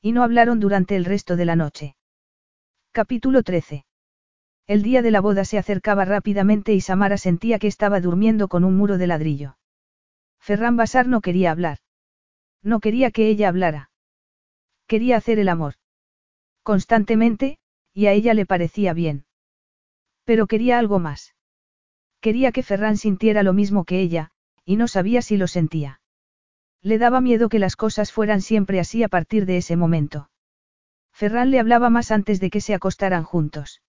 Y 0.00 0.12
no 0.12 0.24
hablaron 0.24 0.58
durante 0.58 0.96
el 0.96 1.04
resto 1.04 1.36
de 1.36 1.44
la 1.44 1.54
noche. 1.54 1.96
Capítulo 2.92 3.42
13. 3.42 3.85
El 4.66 4.82
día 4.82 5.00
de 5.00 5.12
la 5.12 5.20
boda 5.20 5.44
se 5.44 5.58
acercaba 5.58 6.04
rápidamente 6.04 6.74
y 6.74 6.80
Samara 6.80 7.18
sentía 7.18 7.60
que 7.60 7.68
estaba 7.68 8.00
durmiendo 8.00 8.48
con 8.48 8.64
un 8.64 8.76
muro 8.76 8.98
de 8.98 9.06
ladrillo. 9.06 9.58
Ferran 10.40 10.76
Basar 10.76 11.06
no 11.06 11.20
quería 11.20 11.52
hablar. 11.52 11.78
No 12.62 12.80
quería 12.80 13.12
que 13.12 13.28
ella 13.28 13.48
hablara. 13.48 13.90
Quería 14.88 15.16
hacer 15.16 15.38
el 15.38 15.48
amor. 15.48 15.74
Constantemente, 16.64 17.58
y 17.92 18.06
a 18.06 18.12
ella 18.12 18.34
le 18.34 18.44
parecía 18.44 18.92
bien. 18.92 19.24
Pero 20.24 20.48
quería 20.48 20.80
algo 20.80 20.98
más. 20.98 21.36
Quería 22.20 22.50
que 22.50 22.64
Ferran 22.64 22.96
sintiera 22.96 23.44
lo 23.44 23.52
mismo 23.52 23.84
que 23.84 24.00
ella, 24.00 24.32
y 24.64 24.74
no 24.74 24.88
sabía 24.88 25.22
si 25.22 25.36
lo 25.36 25.46
sentía. 25.46 26.00
Le 26.82 26.98
daba 26.98 27.20
miedo 27.20 27.48
que 27.48 27.60
las 27.60 27.76
cosas 27.76 28.10
fueran 28.10 28.40
siempre 28.40 28.80
así 28.80 29.04
a 29.04 29.08
partir 29.08 29.46
de 29.46 29.58
ese 29.58 29.76
momento. 29.76 30.28
Ferran 31.12 31.52
le 31.52 31.60
hablaba 31.60 31.88
más 31.88 32.10
antes 32.10 32.40
de 32.40 32.50
que 32.50 32.60
se 32.60 32.74
acostaran 32.74 33.22
juntos. 33.22 33.80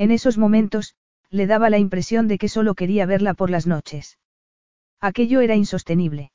En 0.00 0.12
esos 0.12 0.38
momentos, 0.38 0.94
le 1.28 1.46
daba 1.46 1.68
la 1.68 1.76
impresión 1.76 2.26
de 2.26 2.38
que 2.38 2.48
solo 2.48 2.74
quería 2.74 3.04
verla 3.04 3.34
por 3.34 3.50
las 3.50 3.66
noches. 3.66 4.18
Aquello 4.98 5.42
era 5.42 5.56
insostenible. 5.56 6.32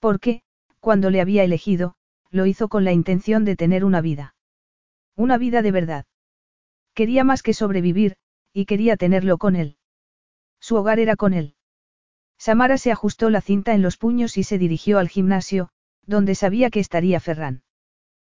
Porque, 0.00 0.42
cuando 0.80 1.08
le 1.08 1.20
había 1.20 1.44
elegido, 1.44 1.94
lo 2.30 2.44
hizo 2.44 2.66
con 2.66 2.84
la 2.84 2.90
intención 2.90 3.44
de 3.44 3.54
tener 3.54 3.84
una 3.84 4.00
vida. 4.00 4.34
Una 5.14 5.38
vida 5.38 5.62
de 5.62 5.70
verdad. 5.70 6.06
Quería 6.92 7.22
más 7.22 7.44
que 7.44 7.54
sobrevivir, 7.54 8.16
y 8.52 8.64
quería 8.64 8.96
tenerlo 8.96 9.38
con 9.38 9.54
él. 9.54 9.76
Su 10.58 10.74
hogar 10.74 10.98
era 10.98 11.14
con 11.14 11.34
él. 11.34 11.54
Samara 12.36 12.78
se 12.78 12.90
ajustó 12.90 13.30
la 13.30 13.42
cinta 13.42 13.74
en 13.74 13.82
los 13.82 13.96
puños 13.96 14.36
y 14.36 14.42
se 14.42 14.58
dirigió 14.58 14.98
al 14.98 15.08
gimnasio, 15.08 15.68
donde 16.04 16.34
sabía 16.34 16.68
que 16.68 16.80
estaría 16.80 17.20
Ferran. 17.20 17.62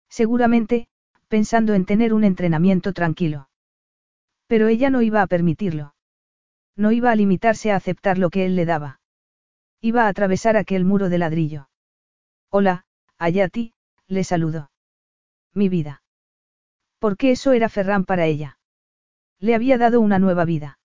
Seguramente, 0.08 0.88
pensando 1.30 1.74
en 1.74 1.86
tener 1.86 2.14
un 2.14 2.24
entrenamiento 2.24 2.94
tranquilo. 2.94 3.50
Pero 4.48 4.68
ella 4.68 4.90
no 4.90 5.02
iba 5.02 5.22
a 5.22 5.28
permitirlo. 5.28 5.96
No 6.76 6.92
iba 6.92 7.12
a 7.12 7.16
limitarse 7.16 7.72
a 7.72 7.78
aceptar 7.78 8.18
lo 8.18 8.30
que 8.30 8.46
él 8.46 8.56
le 8.56 8.66
daba. 8.66 9.00
Iba 9.82 10.06
a 10.06 10.08
atravesar 10.08 10.58
aquel 10.58 10.86
muro 10.86 11.10
de 11.10 11.18
ladrillo. 11.18 11.70
Hola, 12.50 12.86
Ayati, 13.18 13.74
le 14.08 14.24
saludó. 14.24 14.72
Mi 15.54 15.70
vida. 15.70 16.04
Porque 17.00 17.32
eso 17.32 17.54
era 17.54 17.70
Ferran 17.70 18.06
para 18.06 18.26
ella. 18.26 18.58
Le 19.40 19.56
había 19.56 19.78
dado 19.78 20.02
una 20.02 20.20
nueva 20.20 20.46
vida. 20.46 20.80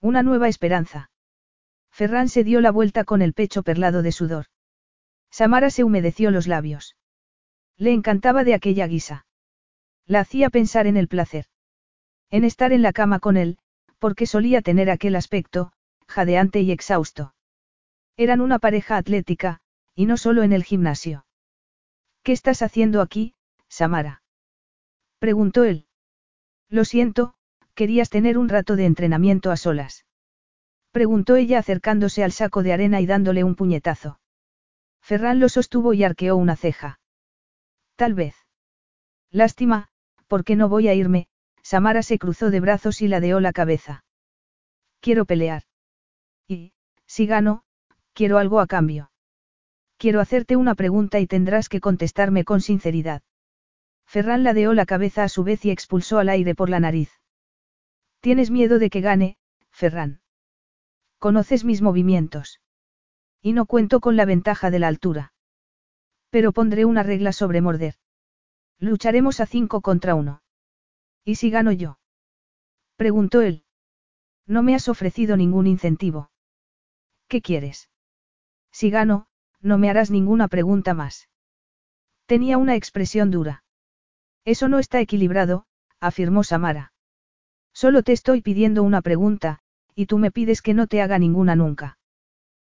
Una 0.00 0.22
nueva 0.22 0.48
esperanza. 0.48 1.10
Ferran 1.90 2.28
se 2.28 2.44
dio 2.44 2.60
la 2.60 2.70
vuelta 2.70 3.04
con 3.04 3.22
el 3.22 3.32
pecho 3.32 3.62
perlado 3.62 4.02
de 4.02 4.12
sudor. 4.12 4.46
Samara 5.30 5.70
se 5.70 5.82
humedeció 5.82 6.30
los 6.30 6.46
labios. 6.46 6.96
Le 7.76 7.92
encantaba 7.92 8.44
de 8.44 8.54
aquella 8.54 8.86
guisa. 8.86 9.26
La 10.06 10.20
hacía 10.20 10.50
pensar 10.50 10.86
en 10.86 10.96
el 10.96 11.08
placer. 11.08 11.46
En 12.30 12.44
estar 12.44 12.72
en 12.72 12.82
la 12.82 12.92
cama 12.92 13.20
con 13.20 13.36
él, 13.36 13.58
porque 13.98 14.26
solía 14.26 14.62
tener 14.62 14.90
aquel 14.90 15.16
aspecto, 15.16 15.72
jadeante 16.06 16.60
y 16.60 16.72
exhausto. 16.72 17.34
Eran 18.16 18.40
una 18.40 18.58
pareja 18.58 18.96
atlética, 18.96 19.60
y 19.94 20.06
no 20.06 20.16
solo 20.16 20.42
en 20.42 20.52
el 20.52 20.64
gimnasio. 20.64 21.26
¿Qué 22.22 22.32
estás 22.32 22.62
haciendo 22.62 23.00
aquí, 23.00 23.34
Samara? 23.68 24.22
preguntó 25.18 25.64
él. 25.64 25.86
Lo 26.68 26.84
siento, 26.84 27.34
querías 27.74 28.10
tener 28.10 28.38
un 28.38 28.48
rato 28.48 28.76
de 28.76 28.86
entrenamiento 28.86 29.50
a 29.50 29.56
solas. 29.56 30.06
Preguntó 30.90 31.36
ella 31.36 31.58
acercándose 31.58 32.24
al 32.24 32.32
saco 32.32 32.62
de 32.62 32.72
arena 32.72 33.00
y 33.00 33.06
dándole 33.06 33.44
un 33.44 33.54
puñetazo. 33.54 34.18
Ferran 35.00 35.38
lo 35.38 35.48
sostuvo 35.48 35.92
y 35.92 36.02
arqueó 36.02 36.36
una 36.36 36.56
ceja. 36.56 37.00
Tal 37.96 38.14
vez. 38.14 38.34
Lástima, 39.30 39.88
porque 40.26 40.56
no 40.56 40.68
voy 40.68 40.88
a 40.88 40.94
irme, 40.94 41.28
Samara 41.68 42.04
se 42.04 42.16
cruzó 42.16 42.52
de 42.52 42.60
brazos 42.60 43.02
y 43.02 43.08
ladeó 43.08 43.40
la 43.40 43.52
cabeza. 43.52 44.04
Quiero 45.00 45.24
pelear. 45.24 45.64
Y, 46.46 46.72
si 47.06 47.26
gano, 47.26 47.64
quiero 48.12 48.38
algo 48.38 48.60
a 48.60 48.68
cambio. 48.68 49.10
Quiero 49.96 50.20
hacerte 50.20 50.54
una 50.54 50.76
pregunta 50.76 51.18
y 51.18 51.26
tendrás 51.26 51.68
que 51.68 51.80
contestarme 51.80 52.44
con 52.44 52.60
sinceridad. 52.60 53.22
Ferran 54.06 54.44
ladeó 54.44 54.74
la 54.74 54.86
cabeza 54.86 55.24
a 55.24 55.28
su 55.28 55.42
vez 55.42 55.64
y 55.64 55.72
expulsó 55.72 56.20
al 56.20 56.28
aire 56.28 56.54
por 56.54 56.70
la 56.70 56.78
nariz. 56.78 57.10
¿Tienes 58.20 58.52
miedo 58.52 58.78
de 58.78 58.88
que 58.88 59.00
gane, 59.00 59.36
Ferran? 59.72 60.20
Conoces 61.18 61.64
mis 61.64 61.82
movimientos. 61.82 62.60
Y 63.42 63.54
no 63.54 63.66
cuento 63.66 63.98
con 63.98 64.14
la 64.14 64.24
ventaja 64.24 64.70
de 64.70 64.78
la 64.78 64.86
altura. 64.86 65.32
Pero 66.30 66.52
pondré 66.52 66.84
una 66.84 67.02
regla 67.02 67.32
sobre 67.32 67.60
morder. 67.60 67.96
Lucharemos 68.78 69.40
a 69.40 69.46
cinco 69.46 69.80
contra 69.80 70.14
uno. 70.14 70.42
¿Y 71.26 71.34
si 71.34 71.50
gano 71.50 71.72
yo? 71.72 71.98
Preguntó 72.94 73.42
él. 73.42 73.64
No 74.46 74.62
me 74.62 74.76
has 74.76 74.88
ofrecido 74.88 75.36
ningún 75.36 75.66
incentivo. 75.66 76.30
¿Qué 77.26 77.42
quieres? 77.42 77.90
Si 78.70 78.90
gano, 78.90 79.26
no 79.60 79.76
me 79.76 79.90
harás 79.90 80.12
ninguna 80.12 80.46
pregunta 80.46 80.94
más. 80.94 81.28
Tenía 82.26 82.58
una 82.58 82.76
expresión 82.76 83.32
dura. 83.32 83.64
Eso 84.44 84.68
no 84.68 84.78
está 84.78 85.00
equilibrado, 85.00 85.66
afirmó 85.98 86.44
Samara. 86.44 86.92
Solo 87.72 88.04
te 88.04 88.12
estoy 88.12 88.40
pidiendo 88.40 88.84
una 88.84 89.02
pregunta, 89.02 89.58
y 89.96 90.06
tú 90.06 90.18
me 90.18 90.30
pides 90.30 90.62
que 90.62 90.74
no 90.74 90.86
te 90.86 91.02
haga 91.02 91.18
ninguna 91.18 91.56
nunca. 91.56 91.98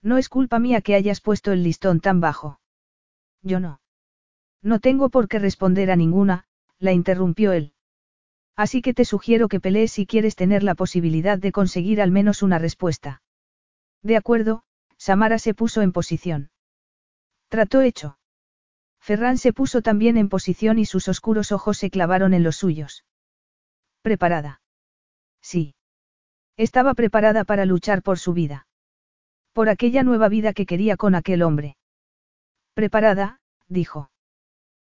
No 0.02 0.18
es 0.18 0.28
culpa 0.28 0.58
mía 0.58 0.80
que 0.80 0.96
hayas 0.96 1.20
puesto 1.20 1.52
el 1.52 1.62
listón 1.62 2.00
tan 2.00 2.20
bajo. 2.20 2.58
Yo 3.42 3.60
no. 3.60 3.80
No 4.60 4.80
tengo 4.80 5.08
por 5.08 5.28
qué 5.28 5.38
responder 5.38 5.92
a 5.92 5.96
ninguna, 5.96 6.46
la 6.80 6.90
interrumpió 6.92 7.52
él. 7.52 7.74
Así 8.56 8.82
que 8.82 8.94
te 8.94 9.04
sugiero 9.04 9.48
que 9.48 9.60
pelees 9.60 9.92
si 9.92 10.06
quieres 10.06 10.36
tener 10.36 10.62
la 10.62 10.74
posibilidad 10.74 11.38
de 11.38 11.52
conseguir 11.52 12.00
al 12.00 12.10
menos 12.10 12.42
una 12.42 12.58
respuesta. 12.58 13.22
De 14.02 14.16
acuerdo, 14.16 14.64
Samara 14.96 15.38
se 15.38 15.54
puso 15.54 15.82
en 15.82 15.92
posición. 15.92 16.50
Trató 17.48 17.80
hecho. 17.80 18.18
Ferran 19.00 19.38
se 19.38 19.52
puso 19.52 19.82
también 19.82 20.16
en 20.16 20.28
posición 20.28 20.78
y 20.78 20.84
sus 20.84 21.08
oscuros 21.08 21.52
ojos 21.52 21.78
se 21.78 21.90
clavaron 21.90 22.34
en 22.34 22.42
los 22.42 22.56
suyos. 22.56 23.04
¿Preparada? 24.02 24.60
Sí. 25.40 25.74
Estaba 26.56 26.94
preparada 26.94 27.44
para 27.44 27.64
luchar 27.64 28.02
por 28.02 28.18
su 28.18 28.34
vida. 28.34 28.66
Por 29.52 29.68
aquella 29.68 30.02
nueva 30.02 30.28
vida 30.28 30.52
que 30.52 30.66
quería 30.66 30.96
con 30.96 31.14
aquel 31.14 31.42
hombre. 31.42 31.76
Preparada, 32.74 33.40
dijo. 33.68 34.10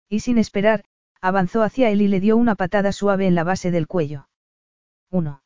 Y 0.08 0.20
sin 0.20 0.38
esperar, 0.38 0.84
avanzó 1.20 1.62
hacia 1.62 1.90
él 1.90 2.02
y 2.02 2.08
le 2.08 2.20
dio 2.20 2.36
una 2.36 2.54
patada 2.54 2.92
suave 2.92 3.26
en 3.26 3.34
la 3.34 3.44
base 3.44 3.70
del 3.70 3.86
cuello. 3.86 4.28
1. 5.10 5.42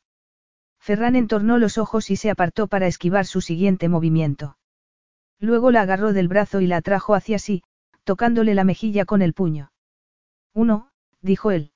Ferran 0.79 1.15
entornó 1.15 1.57
los 1.57 1.77
ojos 1.77 2.09
y 2.09 2.15
se 2.15 2.29
apartó 2.29 2.67
para 2.67 2.87
esquivar 2.87 3.25
su 3.25 3.41
siguiente 3.41 3.87
movimiento. 3.87 4.57
Luego 5.39 5.71
la 5.71 5.81
agarró 5.81 6.13
del 6.13 6.27
brazo 6.27 6.61
y 6.61 6.67
la 6.67 6.77
atrajo 6.77 7.15
hacia 7.15 7.39
sí, 7.39 7.63
tocándole 8.03 8.55
la 8.55 8.63
mejilla 8.63 9.05
con 9.05 9.21
el 9.21 9.33
puño. 9.33 9.71
Uno, 10.53 10.89
dijo 11.21 11.51
él. 11.51 11.71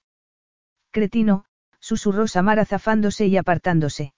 Cretino, 0.91 1.45
susurró 1.79 2.27
Samara 2.27 2.65
zafándose 2.65 3.27
y 3.27 3.37
apartándose. 3.37 4.13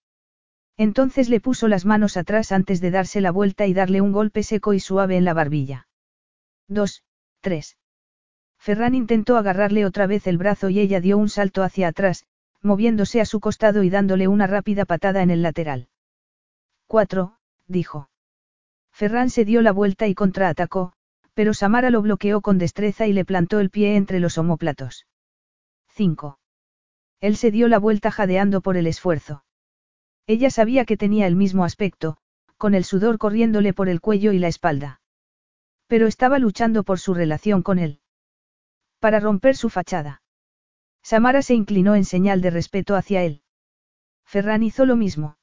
Entonces 0.78 1.28
le 1.28 1.42
puso 1.42 1.68
las 1.68 1.86
manos 1.86 2.16
atrás 2.18 2.52
antes 2.52 2.82
de 2.82 2.92
darse 2.92 3.20
la 3.20 3.32
vuelta 3.32 3.66
y 3.66 3.74
darle 3.74 4.00
un 4.00 4.12
golpe 4.12 4.44
seco 4.44 4.74
y 4.74 4.80
suave 4.80 5.18
en 5.18 5.26
la 5.26 5.34
barbilla. 5.34 5.88
Dos, 6.68 7.04
tres. 7.42 7.78
Ferran 8.60 8.96
intentó 8.96 9.38
agarrarle 9.38 9.86
otra 9.86 10.08
vez 10.08 10.28
el 10.28 10.38
brazo 10.38 10.70
y 10.70 10.80
ella 10.80 11.00
dio 11.00 11.18
un 11.18 11.30
salto 11.30 11.64
hacia 11.64 11.88
atrás, 11.88 12.26
moviéndose 12.62 13.22
a 13.22 13.26
su 13.26 13.40
costado 13.40 13.84
y 13.84 13.90
dándole 13.90 14.28
una 14.28 14.48
rápida 14.48 14.86
patada 14.86 15.22
en 15.22 15.30
el 15.30 15.42
lateral. 15.42 15.88
Cuatro, 16.88 17.38
dijo. 17.68 18.10
Ferran 18.92 19.30
se 19.30 19.46
dio 19.46 19.62
la 19.62 19.72
vuelta 19.72 20.08
y 20.08 20.16
contraatacó, 20.16 20.94
pero 21.34 21.54
Samara 21.54 21.92
lo 21.92 22.02
bloqueó 22.02 22.42
con 22.42 22.58
destreza 22.58 23.06
y 23.06 23.14
le 23.14 23.24
plantó 23.24 23.60
el 23.60 23.70
pie 23.70 23.96
entre 23.96 24.20
los 24.20 24.38
omóplatos. 24.38 25.06
5. 25.90 26.40
Él 27.20 27.38
se 27.38 27.52
dio 27.52 27.68
la 27.68 27.80
vuelta 27.80 28.12
jadeando 28.12 28.62
por 28.62 28.78
el 28.78 28.88
esfuerzo. 28.88 29.44
Ella 30.26 30.50
sabía 30.50 30.84
que 30.84 30.98
tenía 30.98 31.28
el 31.28 31.36
mismo 31.36 31.64
aspecto, 31.64 32.18
con 32.58 32.74
el 32.74 32.84
sudor 32.84 33.18
corriéndole 33.18 33.74
por 33.74 33.88
el 33.88 34.02
cuello 34.02 34.32
y 34.32 34.40
la 34.40 34.48
espalda. 34.48 35.00
Pero 35.88 36.08
estaba 36.08 36.40
luchando 36.40 36.84
por 36.84 37.00
su 37.00 37.14
relación 37.14 37.62
con 37.64 37.80
él. 37.80 38.00
Para 39.00 39.20
romper 39.20 39.56
su 39.56 39.70
fachada. 39.70 40.22
Samara 41.04 41.42
se 41.42 41.54
inclinó 41.54 41.96
en 41.96 42.06
señal 42.06 42.42
de 42.42 42.50
respeto 42.50 42.96
hacia 42.96 43.24
él. 43.24 43.42
Ferran 44.26 44.64
hizo 44.64 44.86
lo 44.86 44.96
mismo. 44.96 45.38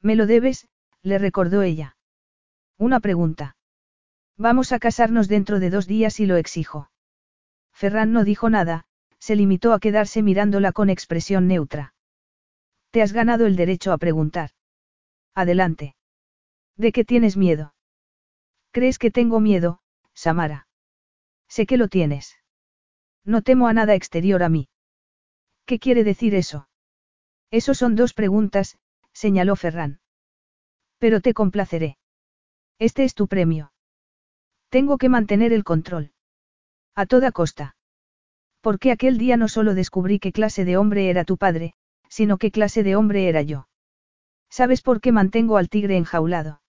Me 0.00 0.16
lo 0.16 0.26
debes, 0.26 0.68
le 1.02 1.18
recordó 1.18 1.62
ella. 1.62 1.96
Una 2.78 3.00
pregunta. 3.00 3.56
Vamos 4.36 4.72
a 4.72 4.78
casarnos 4.78 5.28
dentro 5.28 5.58
de 5.58 5.70
dos 5.70 5.86
días 5.86 6.20
y 6.20 6.26
lo 6.26 6.36
exijo. 6.36 6.90
Ferran 7.72 8.12
no 8.12 8.24
dijo 8.24 8.48
nada, 8.48 8.86
se 9.18 9.36
limitó 9.36 9.72
a 9.72 9.80
quedarse 9.80 10.22
mirándola 10.22 10.72
con 10.72 10.90
expresión 10.90 11.48
neutra. 11.48 11.94
Te 12.90 13.02
has 13.02 13.12
ganado 13.12 13.46
el 13.46 13.56
derecho 13.56 13.92
a 13.92 13.98
preguntar. 13.98 14.50
Adelante. 15.34 15.96
¿De 16.76 16.92
qué 16.92 17.04
tienes 17.04 17.36
miedo? 17.36 17.74
¿Crees 18.70 18.98
que 18.98 19.10
tengo 19.10 19.40
miedo, 19.40 19.80
Samara? 20.14 20.68
Sé 21.48 21.66
que 21.66 21.76
lo 21.76 21.88
tienes. 21.88 22.37
No 23.32 23.42
temo 23.42 23.68
a 23.68 23.74
nada 23.74 23.94
exterior 23.94 24.42
a 24.42 24.48
mí. 24.48 24.68
¿Qué 25.66 25.78
quiere 25.78 26.02
decir 26.02 26.34
eso? 26.34 26.66
Eso 27.50 27.74
son 27.74 27.94
dos 27.94 28.14
preguntas, 28.14 28.78
señaló 29.12 29.54
Ferran. 29.54 30.00
Pero 30.96 31.20
te 31.20 31.34
complaceré. 31.34 31.98
Este 32.78 33.04
es 33.04 33.14
tu 33.14 33.28
premio. 33.28 33.70
Tengo 34.70 34.96
que 34.96 35.10
mantener 35.10 35.52
el 35.52 35.62
control. 35.62 36.12
A 36.94 37.04
toda 37.04 37.30
costa. 37.30 37.76
Porque 38.62 38.92
aquel 38.92 39.18
día 39.18 39.36
no 39.36 39.48
solo 39.48 39.74
descubrí 39.74 40.18
qué 40.20 40.32
clase 40.32 40.64
de 40.64 40.78
hombre 40.78 41.10
era 41.10 41.24
tu 41.24 41.36
padre, 41.36 41.74
sino 42.08 42.38
qué 42.38 42.50
clase 42.50 42.82
de 42.82 42.96
hombre 42.96 43.28
era 43.28 43.42
yo. 43.42 43.68
¿Sabes 44.48 44.80
por 44.80 45.02
qué 45.02 45.12
mantengo 45.12 45.58
al 45.58 45.68
tigre 45.68 45.98
enjaulado? 45.98 46.62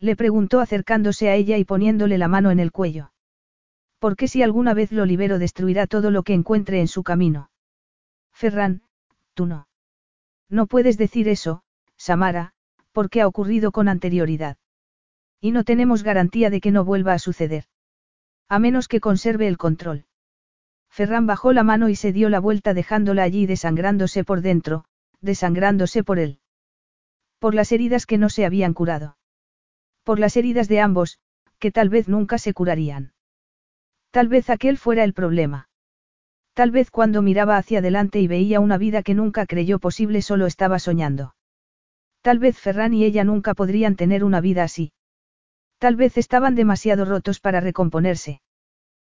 Le 0.00 0.16
preguntó 0.16 0.60
acercándose 0.60 1.28
a 1.28 1.34
ella 1.34 1.58
y 1.58 1.66
poniéndole 1.66 2.16
la 2.16 2.28
mano 2.28 2.50
en 2.50 2.58
el 2.58 2.72
cuello. 2.72 3.13
Porque 4.04 4.28
si 4.28 4.42
alguna 4.42 4.74
vez 4.74 4.92
lo 4.92 5.06
libero 5.06 5.38
destruirá 5.38 5.86
todo 5.86 6.10
lo 6.10 6.24
que 6.24 6.34
encuentre 6.34 6.78
en 6.78 6.88
su 6.88 7.02
camino. 7.02 7.48
Ferran, 8.34 8.82
tú 9.32 9.46
no. 9.46 9.66
No 10.50 10.66
puedes 10.66 10.98
decir 10.98 11.26
eso, 11.26 11.62
Samara, 11.96 12.52
porque 12.92 13.22
ha 13.22 13.26
ocurrido 13.26 13.72
con 13.72 13.88
anterioridad. 13.88 14.58
Y 15.40 15.52
no 15.52 15.64
tenemos 15.64 16.02
garantía 16.02 16.50
de 16.50 16.60
que 16.60 16.70
no 16.70 16.84
vuelva 16.84 17.14
a 17.14 17.18
suceder. 17.18 17.64
A 18.46 18.58
menos 18.58 18.88
que 18.88 19.00
conserve 19.00 19.48
el 19.48 19.56
control. 19.56 20.04
Ferran 20.90 21.26
bajó 21.26 21.54
la 21.54 21.62
mano 21.62 21.88
y 21.88 21.96
se 21.96 22.12
dio 22.12 22.28
la 22.28 22.40
vuelta 22.40 22.74
dejándola 22.74 23.22
allí 23.22 23.46
desangrándose 23.46 24.22
por 24.22 24.42
dentro, 24.42 24.84
desangrándose 25.22 26.04
por 26.04 26.18
él. 26.18 26.40
Por 27.38 27.54
las 27.54 27.72
heridas 27.72 28.04
que 28.04 28.18
no 28.18 28.28
se 28.28 28.44
habían 28.44 28.74
curado. 28.74 29.16
Por 30.02 30.18
las 30.18 30.36
heridas 30.36 30.68
de 30.68 30.80
ambos, 30.82 31.20
que 31.58 31.72
tal 31.72 31.88
vez 31.88 32.06
nunca 32.06 32.36
se 32.36 32.52
curarían. 32.52 33.13
Tal 34.14 34.28
vez 34.28 34.48
aquel 34.48 34.78
fuera 34.78 35.02
el 35.02 35.12
problema. 35.12 35.68
Tal 36.52 36.70
vez 36.70 36.92
cuando 36.92 37.20
miraba 37.20 37.56
hacia 37.56 37.80
adelante 37.80 38.20
y 38.20 38.28
veía 38.28 38.60
una 38.60 38.78
vida 38.78 39.02
que 39.02 39.12
nunca 39.12 39.44
creyó 39.44 39.80
posible 39.80 40.22
solo 40.22 40.46
estaba 40.46 40.78
soñando. 40.78 41.34
Tal 42.22 42.38
vez 42.38 42.56
Ferran 42.56 42.94
y 42.94 43.04
ella 43.04 43.24
nunca 43.24 43.54
podrían 43.54 43.96
tener 43.96 44.22
una 44.22 44.40
vida 44.40 44.62
así. 44.62 44.92
Tal 45.78 45.96
vez 45.96 46.16
estaban 46.16 46.54
demasiado 46.54 47.04
rotos 47.04 47.40
para 47.40 47.58
recomponerse. 47.58 48.40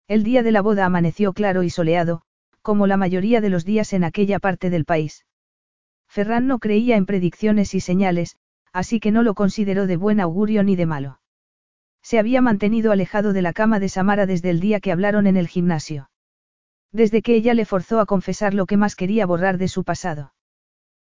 El 0.09 0.23
día 0.23 0.43
de 0.43 0.51
la 0.51 0.61
boda 0.61 0.85
amaneció 0.85 1.31
claro 1.31 1.63
y 1.63 1.69
soleado, 1.69 2.23
como 2.61 2.85
la 2.85 2.97
mayoría 2.97 3.39
de 3.39 3.49
los 3.51 3.63
días 3.63 3.93
en 3.93 4.03
aquella 4.03 4.39
parte 4.39 4.69
del 4.69 4.83
país. 4.83 5.25
Ferran 6.09 6.45
no 6.45 6.59
creía 6.59 6.97
en 6.97 7.05
predicciones 7.05 7.73
y 7.73 7.79
señales, 7.79 8.35
así 8.73 8.99
que 8.99 9.11
no 9.11 9.23
lo 9.23 9.33
consideró 9.33 9.87
de 9.87 9.95
buen 9.95 10.19
augurio 10.19 10.61
ni 10.65 10.75
de 10.75 10.85
malo. 10.85 11.18
Se 12.01 12.19
había 12.19 12.41
mantenido 12.41 12.91
alejado 12.91 13.33
de 13.33 13.41
la 13.41 13.53
cama 13.53 13.79
de 13.79 13.89
Samara 13.89 14.25
desde 14.25 14.49
el 14.49 14.59
día 14.59 14.79
que 14.79 14.91
hablaron 14.91 15.27
en 15.27 15.37
el 15.37 15.47
gimnasio. 15.47 16.09
Desde 16.91 17.21
que 17.21 17.35
ella 17.35 17.53
le 17.53 17.65
forzó 17.65 17.99
a 17.99 18.05
confesar 18.05 18.53
lo 18.53 18.65
que 18.65 18.77
más 18.77 18.95
quería 18.95 19.25
borrar 19.25 19.57
de 19.57 19.67
su 19.67 19.83
pasado. 19.83 20.33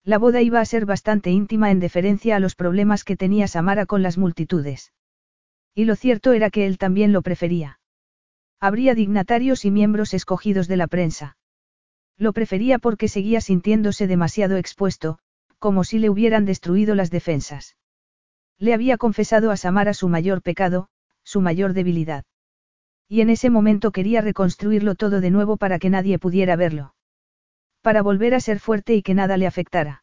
La 0.04 0.18
boda 0.18 0.40
iba 0.40 0.60
a 0.60 0.64
ser 0.64 0.86
bastante 0.86 1.30
íntima 1.30 1.70
en 1.70 1.80
deferencia 1.80 2.36
a 2.36 2.40
los 2.40 2.54
problemas 2.54 3.04
que 3.04 3.16
tenía 3.16 3.46
Samara 3.46 3.86
con 3.86 4.02
las 4.02 4.18
multitudes. 4.18 4.92
Y 5.74 5.84
lo 5.84 5.96
cierto 5.96 6.32
era 6.32 6.50
que 6.50 6.66
él 6.66 6.78
también 6.78 7.12
lo 7.12 7.22
prefería. 7.22 7.78
Habría 8.58 8.94
dignatarios 8.94 9.64
y 9.64 9.70
miembros 9.70 10.14
escogidos 10.14 10.66
de 10.66 10.76
la 10.76 10.88
prensa. 10.88 11.36
Lo 12.16 12.32
prefería 12.32 12.78
porque 12.80 13.06
seguía 13.06 13.40
sintiéndose 13.40 14.08
demasiado 14.08 14.56
expuesto, 14.56 15.18
como 15.60 15.84
si 15.84 15.98
le 16.00 16.10
hubieran 16.10 16.44
destruido 16.44 16.96
las 16.96 17.10
defensas. 17.10 17.76
Le 18.58 18.74
había 18.74 18.98
confesado 18.98 19.50
a 19.50 19.56
Samara 19.56 19.94
su 19.94 20.08
mayor 20.08 20.42
pecado, 20.42 20.88
su 21.22 21.40
mayor 21.40 21.74
debilidad. 21.74 22.24
Y 23.08 23.20
en 23.20 23.30
ese 23.30 23.50
momento 23.50 23.92
quería 23.92 24.20
reconstruirlo 24.20 24.94
todo 24.94 25.20
de 25.20 25.30
nuevo 25.30 25.56
para 25.56 25.78
que 25.78 25.90
nadie 25.90 26.18
pudiera 26.18 26.56
verlo. 26.56 26.94
Para 27.82 28.02
volver 28.02 28.34
a 28.34 28.40
ser 28.40 28.58
fuerte 28.58 28.94
y 28.94 29.02
que 29.02 29.14
nada 29.14 29.36
le 29.36 29.46
afectara. 29.46 30.02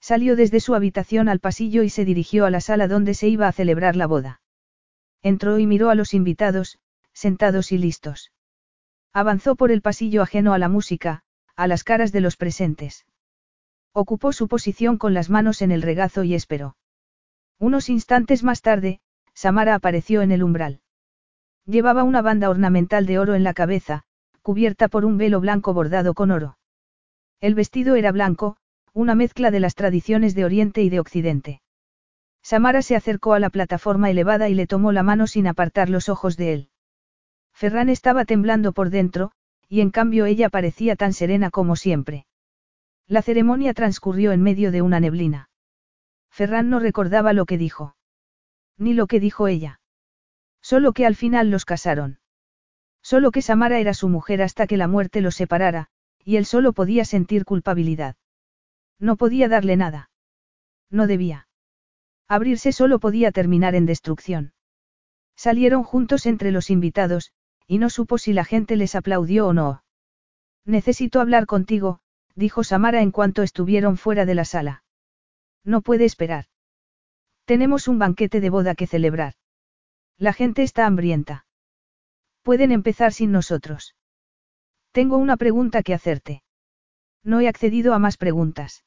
Salió 0.00 0.36
desde 0.36 0.60
su 0.60 0.74
habitación 0.74 1.28
al 1.28 1.40
pasillo 1.40 1.82
y 1.82 1.90
se 1.90 2.04
dirigió 2.04 2.46
a 2.46 2.50
la 2.50 2.60
sala 2.60 2.88
donde 2.88 3.14
se 3.14 3.28
iba 3.28 3.48
a 3.48 3.52
celebrar 3.52 3.96
la 3.96 4.06
boda. 4.06 4.40
Entró 5.22 5.58
y 5.58 5.66
miró 5.66 5.90
a 5.90 5.94
los 5.94 6.14
invitados, 6.14 6.78
sentados 7.12 7.72
y 7.72 7.78
listos. 7.78 8.30
Avanzó 9.12 9.56
por 9.56 9.70
el 9.70 9.80
pasillo 9.80 10.22
ajeno 10.22 10.52
a 10.52 10.58
la 10.58 10.68
música, 10.68 11.22
a 11.56 11.66
las 11.66 11.84
caras 11.84 12.12
de 12.12 12.20
los 12.20 12.36
presentes. 12.36 13.06
Ocupó 13.92 14.32
su 14.32 14.48
posición 14.48 14.98
con 14.98 15.14
las 15.14 15.30
manos 15.30 15.62
en 15.62 15.72
el 15.72 15.82
regazo 15.82 16.24
y 16.24 16.34
esperó. 16.34 16.76
Unos 17.58 17.88
instantes 17.88 18.42
más 18.42 18.62
tarde, 18.62 19.00
Samara 19.32 19.74
apareció 19.74 20.22
en 20.22 20.32
el 20.32 20.42
umbral. 20.42 20.80
Llevaba 21.66 22.02
una 22.02 22.22
banda 22.22 22.50
ornamental 22.50 23.06
de 23.06 23.18
oro 23.18 23.34
en 23.34 23.44
la 23.44 23.54
cabeza, 23.54 24.02
cubierta 24.42 24.88
por 24.88 25.04
un 25.04 25.16
velo 25.16 25.40
blanco 25.40 25.72
bordado 25.72 26.14
con 26.14 26.30
oro. 26.30 26.58
El 27.40 27.54
vestido 27.54 27.96
era 27.96 28.12
blanco, 28.12 28.56
una 28.92 29.14
mezcla 29.14 29.50
de 29.50 29.60
las 29.60 29.74
tradiciones 29.74 30.34
de 30.34 30.44
Oriente 30.44 30.82
y 30.82 30.90
de 30.90 31.00
Occidente. 31.00 31.62
Samara 32.42 32.82
se 32.82 32.94
acercó 32.94 33.32
a 33.32 33.40
la 33.40 33.50
plataforma 33.50 34.10
elevada 34.10 34.48
y 34.50 34.54
le 34.54 34.66
tomó 34.66 34.92
la 34.92 35.02
mano 35.02 35.26
sin 35.26 35.46
apartar 35.46 35.88
los 35.88 36.08
ojos 36.08 36.36
de 36.36 36.52
él. 36.52 36.68
Ferran 37.54 37.88
estaba 37.88 38.24
temblando 38.24 38.72
por 38.72 38.90
dentro, 38.90 39.32
y 39.68 39.80
en 39.80 39.90
cambio 39.90 40.26
ella 40.26 40.50
parecía 40.50 40.94
tan 40.94 41.12
serena 41.14 41.50
como 41.50 41.74
siempre. 41.74 42.26
La 43.06 43.22
ceremonia 43.22 43.72
transcurrió 43.74 44.32
en 44.32 44.42
medio 44.42 44.70
de 44.70 44.82
una 44.82 45.00
neblina. 45.00 45.48
Ferran 46.34 46.68
no 46.68 46.80
recordaba 46.80 47.32
lo 47.32 47.46
que 47.46 47.58
dijo. 47.58 47.94
Ni 48.76 48.92
lo 48.92 49.06
que 49.06 49.20
dijo 49.20 49.46
ella. 49.46 49.78
Solo 50.60 50.92
que 50.92 51.06
al 51.06 51.14
final 51.14 51.48
los 51.48 51.64
casaron. 51.64 52.18
Solo 53.02 53.30
que 53.30 53.40
Samara 53.40 53.78
era 53.78 53.94
su 53.94 54.08
mujer 54.08 54.42
hasta 54.42 54.66
que 54.66 54.76
la 54.76 54.88
muerte 54.88 55.20
los 55.20 55.36
separara, 55.36 55.90
y 56.24 56.34
él 56.34 56.44
solo 56.44 56.72
podía 56.72 57.04
sentir 57.04 57.44
culpabilidad. 57.44 58.16
No 58.98 59.14
podía 59.14 59.46
darle 59.46 59.76
nada. 59.76 60.10
No 60.90 61.06
debía. 61.06 61.46
Abrirse 62.26 62.72
solo 62.72 62.98
podía 62.98 63.30
terminar 63.30 63.76
en 63.76 63.86
destrucción. 63.86 64.54
Salieron 65.36 65.84
juntos 65.84 66.26
entre 66.26 66.50
los 66.50 66.68
invitados, 66.68 67.32
y 67.68 67.78
no 67.78 67.90
supo 67.90 68.18
si 68.18 68.32
la 68.32 68.44
gente 68.44 68.74
les 68.74 68.96
aplaudió 68.96 69.46
o 69.46 69.52
no. 69.52 69.84
Necesito 70.64 71.20
hablar 71.20 71.46
contigo, 71.46 72.00
dijo 72.34 72.64
Samara 72.64 73.02
en 73.02 73.12
cuanto 73.12 73.44
estuvieron 73.44 73.96
fuera 73.96 74.26
de 74.26 74.34
la 74.34 74.44
sala. 74.44 74.83
No 75.64 75.80
puede 75.80 76.04
esperar. 76.04 76.46
Tenemos 77.46 77.88
un 77.88 77.98
banquete 77.98 78.40
de 78.40 78.50
boda 78.50 78.74
que 78.74 78.86
celebrar. 78.86 79.34
La 80.18 80.32
gente 80.32 80.62
está 80.62 80.86
hambrienta. 80.86 81.46
Pueden 82.42 82.72
empezar 82.72 83.12
sin 83.12 83.32
nosotros. 83.32 83.96
Tengo 84.92 85.16
una 85.16 85.36
pregunta 85.36 85.82
que 85.82 85.94
hacerte. 85.94 86.42
No 87.22 87.40
he 87.40 87.48
accedido 87.48 87.94
a 87.94 87.98
más 87.98 88.16
preguntas. 88.16 88.84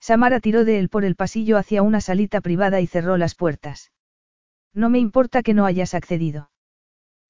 Samara 0.00 0.38
tiró 0.38 0.64
de 0.64 0.78
él 0.78 0.88
por 0.88 1.04
el 1.04 1.16
pasillo 1.16 1.58
hacia 1.58 1.82
una 1.82 2.00
salita 2.00 2.40
privada 2.40 2.80
y 2.80 2.86
cerró 2.86 3.16
las 3.16 3.34
puertas. 3.34 3.90
No 4.72 4.90
me 4.90 5.00
importa 5.00 5.42
que 5.42 5.54
no 5.54 5.66
hayas 5.66 5.94
accedido. 5.94 6.50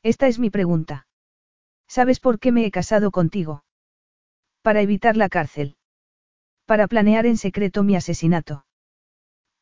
Esta 0.02 0.26
es 0.28 0.38
mi 0.38 0.50
pregunta. 0.50 1.06
¿Sabes 1.88 2.20
por 2.20 2.38
qué 2.38 2.52
me 2.52 2.66
he 2.66 2.70
casado 2.70 3.10
contigo? 3.10 3.64
Para 4.60 4.82
evitar 4.82 5.16
la 5.16 5.30
cárcel. 5.30 5.77
Para 6.68 6.86
planear 6.86 7.24
en 7.24 7.38
secreto 7.38 7.82
mi 7.82 7.96
asesinato. 7.96 8.66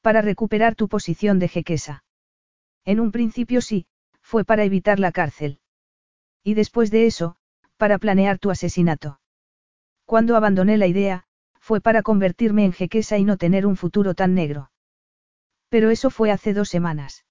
Para 0.00 0.22
recuperar 0.22 0.74
tu 0.74 0.88
posición 0.88 1.38
de 1.38 1.46
jequesa. 1.46 2.02
En 2.84 2.98
un 2.98 3.12
principio 3.12 3.60
sí, 3.60 3.86
fue 4.22 4.44
para 4.44 4.64
evitar 4.64 4.98
la 4.98 5.12
cárcel. 5.12 5.60
Y 6.42 6.54
después 6.54 6.90
de 6.90 7.06
eso, 7.06 7.36
para 7.76 7.98
planear 7.98 8.40
tu 8.40 8.50
asesinato. 8.50 9.20
Cuando 10.04 10.34
abandoné 10.34 10.78
la 10.78 10.88
idea, 10.88 11.28
fue 11.60 11.80
para 11.80 12.02
convertirme 12.02 12.64
en 12.64 12.72
jequesa 12.72 13.18
y 13.18 13.22
no 13.22 13.36
tener 13.36 13.66
un 13.66 13.76
futuro 13.76 14.14
tan 14.14 14.34
negro. 14.34 14.72
Pero 15.68 15.90
eso 15.90 16.10
fue 16.10 16.32
hace 16.32 16.54
dos 16.54 16.68
semanas. 16.68 17.24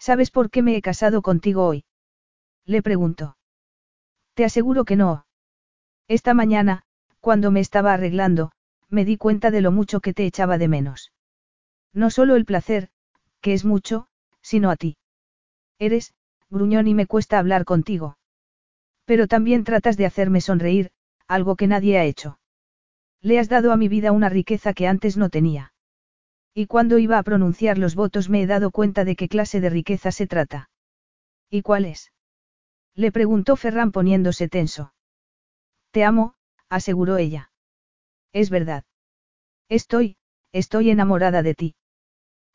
¿Sabes 0.00 0.32
por 0.32 0.50
qué 0.50 0.60
me 0.60 0.74
he 0.74 0.82
casado 0.82 1.22
contigo 1.22 1.64
hoy? 1.64 1.84
Le 2.64 2.82
preguntó. 2.82 3.36
Te 4.34 4.44
aseguro 4.44 4.84
que 4.84 4.96
no. 4.96 5.24
Esta 6.08 6.34
mañana, 6.34 6.82
cuando 7.20 7.52
me 7.52 7.60
estaba 7.60 7.92
arreglando, 7.92 8.50
me 8.90 9.04
di 9.04 9.16
cuenta 9.16 9.50
de 9.50 9.60
lo 9.60 9.72
mucho 9.72 10.00
que 10.00 10.14
te 10.14 10.26
echaba 10.26 10.58
de 10.58 10.68
menos. 10.68 11.12
No 11.92 12.10
solo 12.10 12.36
el 12.36 12.44
placer, 12.44 12.88
que 13.40 13.52
es 13.52 13.64
mucho, 13.64 14.08
sino 14.40 14.70
a 14.70 14.76
ti. 14.76 14.96
Eres, 15.78 16.14
gruñón 16.50 16.88
y 16.88 16.94
me 16.94 17.06
cuesta 17.06 17.38
hablar 17.38 17.64
contigo. 17.64 18.18
Pero 19.04 19.26
también 19.26 19.64
tratas 19.64 19.96
de 19.96 20.06
hacerme 20.06 20.40
sonreír, 20.40 20.90
algo 21.26 21.56
que 21.56 21.66
nadie 21.66 21.98
ha 21.98 22.04
hecho. 22.04 22.38
Le 23.20 23.38
has 23.38 23.48
dado 23.48 23.72
a 23.72 23.76
mi 23.76 23.88
vida 23.88 24.12
una 24.12 24.28
riqueza 24.28 24.72
que 24.72 24.86
antes 24.86 25.16
no 25.16 25.28
tenía. 25.28 25.72
Y 26.54 26.66
cuando 26.66 26.98
iba 26.98 27.18
a 27.18 27.22
pronunciar 27.22 27.78
los 27.78 27.94
votos 27.94 28.28
me 28.28 28.42
he 28.42 28.46
dado 28.46 28.70
cuenta 28.70 29.04
de 29.04 29.16
qué 29.16 29.28
clase 29.28 29.60
de 29.60 29.70
riqueza 29.70 30.12
se 30.12 30.26
trata. 30.26 30.70
¿Y 31.50 31.62
cuál 31.62 31.84
es? 31.84 32.12
Le 32.94 33.12
preguntó 33.12 33.56
Ferran 33.56 33.92
poniéndose 33.92 34.48
tenso. 34.48 34.92
Te 35.90 36.04
amo, 36.04 36.34
aseguró 36.68 37.16
ella. 37.16 37.50
Es 38.32 38.50
verdad. 38.50 38.84
Estoy, 39.68 40.16
estoy 40.52 40.90
enamorada 40.90 41.42
de 41.42 41.54
ti. 41.54 41.74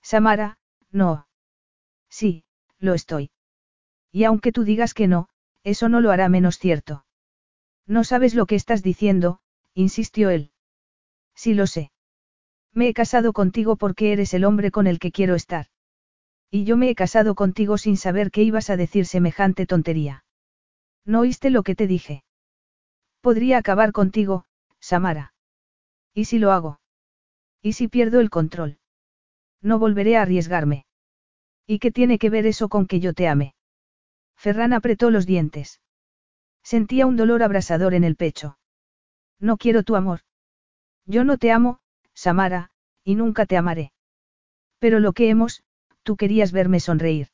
Samara, 0.02 0.58
no. 0.92 1.28
Sí, 2.10 2.44
lo 2.80 2.94
estoy. 2.94 3.32
Y 4.12 4.26
aunque 4.26 4.52
tú 4.52 4.64
digas 4.64 4.94
que 4.94 5.08
no, 5.08 5.30
eso 5.64 5.90
no 5.90 6.02
lo 6.02 6.12
hará 6.12 6.30
menos 6.30 6.58
cierto. 6.60 7.06
No 7.88 8.04
sabes 8.04 8.36
lo 8.36 8.46
que 8.46 8.56
estás 8.56 8.84
diciendo, 8.84 9.40
insistió 9.74 10.30
él. 10.30 10.52
Sí 11.36 11.54
lo 11.54 11.68
sé. 11.68 11.92
Me 12.74 12.88
he 12.88 12.94
casado 12.94 13.34
contigo 13.34 13.76
porque 13.76 14.14
eres 14.14 14.34
el 14.34 14.46
hombre 14.46 14.72
con 14.72 14.88
el 14.88 15.00
que 15.00 15.12
quiero 15.12 15.36
estar. 15.36 15.68
Y 16.50 16.66
yo 16.66 16.78
me 16.78 16.90
he 16.90 16.96
casado 16.96 17.36
contigo 17.36 17.78
sin 17.78 17.98
saber 17.98 18.30
que 18.30 18.44
ibas 18.44 18.70
a 18.70 18.78
decir 18.78 19.06
semejante 19.06 19.66
tontería. 19.66 20.24
¿No 21.06 21.22
oíste 21.22 21.50
lo 21.50 21.64
que 21.64 21.76
te 21.76 21.88
dije? 21.88 22.24
Podría 23.22 23.58
acabar 23.58 23.92
contigo, 23.92 24.46
Samara. 24.80 25.33
¿Y 26.14 26.26
si 26.26 26.40
lo 26.40 26.52
hago? 26.52 26.80
¿Y 27.62 27.74
si 27.74 27.88
pierdo 27.88 28.20
el 28.20 28.30
control? 28.30 28.78
No 29.62 29.80
volveré 29.80 30.18
a 30.18 30.22
arriesgarme. 30.24 30.86
¿Y 31.66 31.80
qué 31.80 31.92
tiene 31.92 32.20
que 32.20 32.30
ver 32.30 32.46
eso 32.46 32.70
con 32.70 32.86
que 32.86 33.00
yo 33.00 33.14
te 33.14 33.28
ame? 33.28 33.56
Ferran 34.36 34.74
apretó 34.74 35.10
los 35.10 35.26
dientes. 35.26 35.80
Sentía 36.62 37.06
un 37.06 37.16
dolor 37.16 37.44
abrasador 37.44 37.94
en 37.94 38.04
el 38.04 38.16
pecho. 38.16 38.58
No 39.40 39.58
quiero 39.58 39.84
tu 39.84 39.96
amor. 39.96 40.22
Yo 41.06 41.24
no 41.24 41.38
te 41.38 41.52
amo, 41.52 41.80
Samara, 42.14 42.72
y 43.04 43.16
nunca 43.16 43.46
te 43.46 43.58
amaré. 43.58 43.94
Pero 44.80 45.00
lo 45.00 45.14
que 45.14 45.30
hemos, 45.30 45.64
tú 46.04 46.18
querías 46.18 46.52
verme 46.52 46.80
sonreír. 46.80 47.30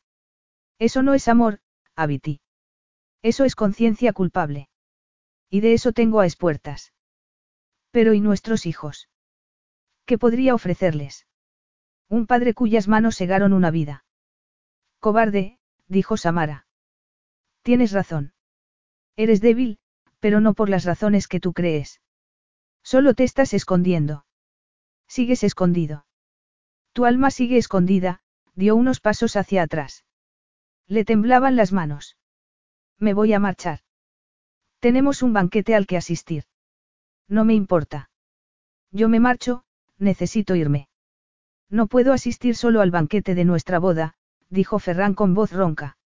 Eso 0.78 1.04
no 1.04 1.14
es 1.14 1.28
amor, 1.28 1.60
Abiti. 1.96 2.42
Eso 3.22 3.44
es 3.44 3.56
conciencia 3.56 4.14
culpable. 4.14 4.70
Y 5.50 5.62
de 5.62 5.74
eso 5.74 5.92
tengo 5.92 6.20
a 6.22 6.26
espuertas. 6.26 6.94
Pero 7.92 8.14
¿y 8.14 8.22
nuestros 8.22 8.66
hijos? 8.66 9.10
¿Qué 10.06 10.18
podría 10.18 10.56
ofrecerles? 10.56 11.28
Un 12.08 12.28
padre 12.28 12.54
cuyas 12.54 12.88
manos 12.88 13.16
segaron 13.16 13.54
una 13.54 13.72
vida. 13.72 14.06
Cobarde, 15.00 15.60
dijo 15.88 16.18
Samara. 16.18 16.68
Tienes 17.62 17.92
razón. 17.92 18.34
Eres 19.16 19.42
débil, 19.42 19.80
pero 20.20 20.40
no 20.40 20.54
por 20.54 20.70
las 20.70 20.86
razones 20.86 21.28
que 21.28 21.40
tú 21.40 21.54
crees. 21.54 22.02
Solo 22.84 23.14
te 23.14 23.24
estás 23.24 23.54
escondiendo. 23.54 24.26
Sigues 25.08 25.44
escondido. 25.44 26.06
Tu 26.94 27.06
alma 27.06 27.32
sigue 27.32 27.58
escondida, 27.58 28.22
dio 28.56 28.76
unos 28.76 29.00
pasos 29.00 29.36
hacia 29.36 29.64
atrás. 29.64 30.06
Le 30.88 31.06
temblaban 31.06 31.56
las 31.56 31.72
manos. 31.72 32.18
Me 32.98 33.14
voy 33.14 33.34
a 33.34 33.40
marchar. 33.40 33.82
Tenemos 34.80 35.22
un 35.22 35.34
banquete 35.34 35.76
al 35.76 35.86
que 35.86 35.98
asistir. 35.98 36.46
No 37.30 37.46
me 37.46 37.54
importa. 37.54 38.10
Yo 38.92 39.08
me 39.08 39.20
marcho, 39.20 39.64
necesito 40.00 40.56
irme. 40.56 40.90
No 41.70 41.88
puedo 41.88 42.12
asistir 42.12 42.56
solo 42.56 42.82
al 42.82 42.90
banquete 42.90 43.36
de 43.36 43.46
nuestra 43.46 43.78
boda, 43.78 44.16
dijo 44.50 44.80
Ferran 44.80 45.14
con 45.14 45.36
voz 45.36 45.52
ronca. 45.52 45.98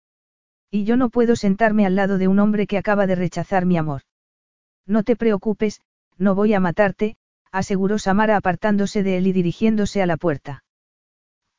Y 0.70 0.84
yo 0.84 0.96
no 0.96 1.10
puedo 1.10 1.36
sentarme 1.36 1.86
al 1.86 1.94
lado 1.94 2.18
de 2.18 2.26
un 2.26 2.40
hombre 2.40 2.66
que 2.66 2.78
acaba 2.78 3.06
de 3.06 3.14
rechazar 3.14 3.66
mi 3.66 3.76
amor. 3.78 4.02
No 4.84 5.04
te 5.04 5.14
preocupes, 5.14 5.80
no 6.18 6.34
voy 6.34 6.54
a 6.54 6.60
matarte, 6.60 7.16
aseguró 7.52 7.98
Samara 7.98 8.36
apartándose 8.36 9.04
de 9.04 9.18
él 9.18 9.28
y 9.28 9.32
dirigiéndose 9.32 10.02
a 10.02 10.06
la 10.06 10.16
puerta. 10.16 10.64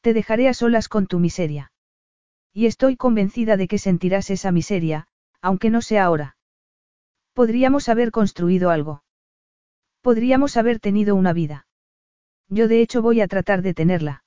Te 0.01 0.13
dejaré 0.13 0.49
a 0.49 0.53
solas 0.53 0.89
con 0.89 1.07
tu 1.07 1.19
miseria. 1.19 1.71
Y 2.51 2.65
estoy 2.65 2.97
convencida 2.97 3.55
de 3.55 3.67
que 3.67 3.77
sentirás 3.77 4.29
esa 4.29 4.51
miseria, 4.51 5.07
aunque 5.41 5.69
no 5.69 5.81
sea 5.81 6.03
ahora. 6.03 6.35
Podríamos 7.33 7.87
haber 7.87 8.11
construido 8.11 8.69
algo. 8.69 9.03
Podríamos 10.03 10.57
haber 10.57 10.81
tenido 10.81 11.15
una 11.15 11.31
vida. 11.31 11.65
Yo 12.49 12.67
de 12.67 12.81
hecho 12.81 13.01
voy 13.01 13.21
a 13.21 13.27
tratar 13.27 13.61
de 13.61 13.73
tenerla. 13.73 14.25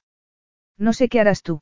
No 0.78 0.94
sé 0.94 1.10
qué 1.10 1.20
harás 1.20 1.42
tú. 1.42 1.60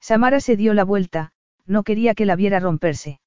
Samara 0.00 0.38
se 0.40 0.54
dio 0.54 0.74
la 0.74 0.84
vuelta, 0.84 1.32
no 1.64 1.82
quería 1.82 2.14
que 2.14 2.26
la 2.26 2.36
viera 2.36 2.60
romperse. 2.60 3.20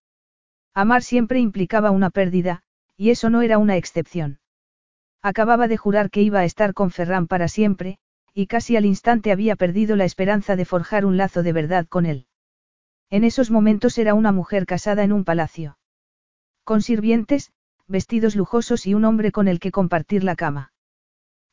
Amar 0.75 1.01
siempre 1.01 1.39
implicaba 1.39 1.89
una 1.89 2.11
pérdida, 2.11 2.61
y 2.95 3.09
eso 3.09 3.31
no 3.31 3.41
era 3.41 3.57
una 3.57 3.77
excepción. 3.77 4.39
Acababa 5.23 5.67
de 5.67 5.77
jurar 5.77 6.11
que 6.11 6.21
iba 6.21 6.41
a 6.41 6.45
estar 6.45 6.75
con 6.75 6.91
Ferran 6.91 7.25
para 7.25 7.47
siempre, 7.47 7.97
y 8.31 8.45
casi 8.45 8.77
al 8.77 8.85
instante 8.85 9.31
había 9.31 9.55
perdido 9.55 9.95
la 9.95 10.05
esperanza 10.05 10.55
de 10.55 10.65
forjar 10.65 11.05
un 11.05 11.17
lazo 11.17 11.41
de 11.41 11.51
verdad 11.51 11.87
con 11.87 12.05
él. 12.05 12.27
En 13.09 13.23
esos 13.23 13.49
momentos 13.49 13.97
era 13.97 14.13
una 14.13 14.31
mujer 14.31 14.67
casada 14.67 15.03
en 15.03 15.13
un 15.13 15.23
palacio. 15.23 15.79
Con 16.63 16.83
sirvientes, 16.83 17.53
vestidos 17.87 18.35
lujosos 18.35 18.85
y 18.85 18.93
un 18.93 19.05
hombre 19.05 19.31
con 19.31 19.47
el 19.47 19.59
que 19.59 19.71
compartir 19.71 20.23
la 20.23 20.35
cama. 20.35 20.73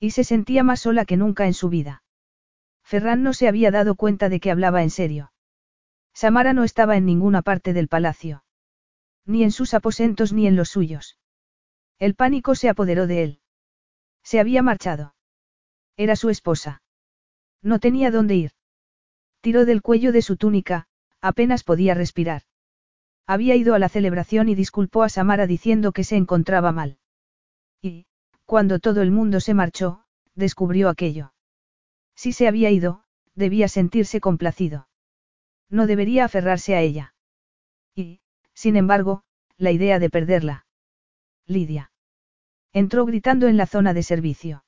Y 0.00 0.10
se 0.10 0.24
sentía 0.24 0.62
más 0.64 0.80
sola 0.80 1.04
que 1.04 1.16
nunca 1.16 1.46
en 1.46 1.54
su 1.54 1.68
vida. 1.68 2.02
Ferran 2.82 3.22
no 3.22 3.32
se 3.32 3.48
había 3.48 3.70
dado 3.70 3.94
cuenta 3.94 4.28
de 4.28 4.40
que 4.40 4.50
hablaba 4.50 4.82
en 4.82 4.90
serio. 4.90 5.32
Samara 6.14 6.52
no 6.52 6.64
estaba 6.64 6.96
en 6.96 7.06
ninguna 7.06 7.42
parte 7.42 7.72
del 7.72 7.88
palacio. 7.88 8.44
Ni 9.24 9.44
en 9.44 9.52
sus 9.52 9.74
aposentos 9.74 10.32
ni 10.32 10.46
en 10.46 10.56
los 10.56 10.68
suyos. 10.68 11.18
El 11.98 12.14
pánico 12.14 12.54
se 12.54 12.68
apoderó 12.68 13.06
de 13.06 13.22
él. 13.22 13.40
Se 14.22 14.40
había 14.40 14.62
marchado. 14.62 15.14
Era 15.96 16.16
su 16.16 16.30
esposa. 16.30 16.82
No 17.62 17.78
tenía 17.78 18.10
dónde 18.10 18.34
ir. 18.34 18.52
Tiró 19.40 19.64
del 19.64 19.82
cuello 19.82 20.12
de 20.12 20.22
su 20.22 20.36
túnica, 20.36 20.86
apenas 21.20 21.64
podía 21.64 21.94
respirar. 21.94 22.42
Había 23.26 23.54
ido 23.54 23.74
a 23.74 23.78
la 23.78 23.88
celebración 23.88 24.48
y 24.48 24.54
disculpó 24.54 25.02
a 25.02 25.08
Samara 25.08 25.46
diciendo 25.46 25.92
que 25.92 26.04
se 26.04 26.16
encontraba 26.16 26.72
mal. 26.72 26.98
Y, 27.80 28.06
cuando 28.46 28.78
todo 28.78 29.02
el 29.02 29.10
mundo 29.10 29.40
se 29.40 29.54
marchó, 29.54 30.04
descubrió 30.34 30.88
aquello. 30.88 31.32
Si 32.14 32.32
se 32.32 32.48
había 32.48 32.70
ido, 32.70 33.04
debía 33.34 33.68
sentirse 33.68 34.20
complacido. 34.20 34.88
No 35.70 35.86
debería 35.86 36.24
aferrarse 36.24 36.74
a 36.74 36.80
ella. 36.80 37.14
Y, 37.94 38.20
sin 38.54 38.76
embargo, 38.76 39.22
la 39.56 39.70
idea 39.70 39.98
de 39.98 40.10
perderla. 40.10 40.66
Lidia. 41.46 41.92
Entró 42.72 43.06
gritando 43.06 43.48
en 43.48 43.56
la 43.56 43.66
zona 43.66 43.94
de 43.94 44.02
servicio. 44.02 44.64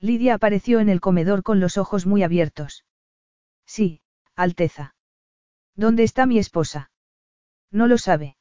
Lidia 0.00 0.34
apareció 0.34 0.80
en 0.80 0.88
el 0.88 1.00
comedor 1.00 1.42
con 1.42 1.60
los 1.60 1.78
ojos 1.78 2.06
muy 2.06 2.22
abiertos. 2.22 2.84
Sí, 3.66 4.00
Alteza. 4.34 4.94
¿Dónde 5.74 6.02
está 6.02 6.26
mi 6.26 6.38
esposa? 6.38 6.90
No 7.70 7.86
lo 7.86 7.98
sabe. 7.98 8.36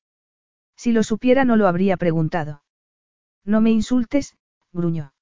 Si 0.76 0.92
lo 0.92 1.04
supiera 1.04 1.46
no 1.46 1.56
lo 1.56 1.68
habría 1.68 1.98
preguntado. 1.98 2.64
No 3.44 3.62
me 3.62 3.72
insultes, 3.72 4.38
gruñó. 4.72 5.14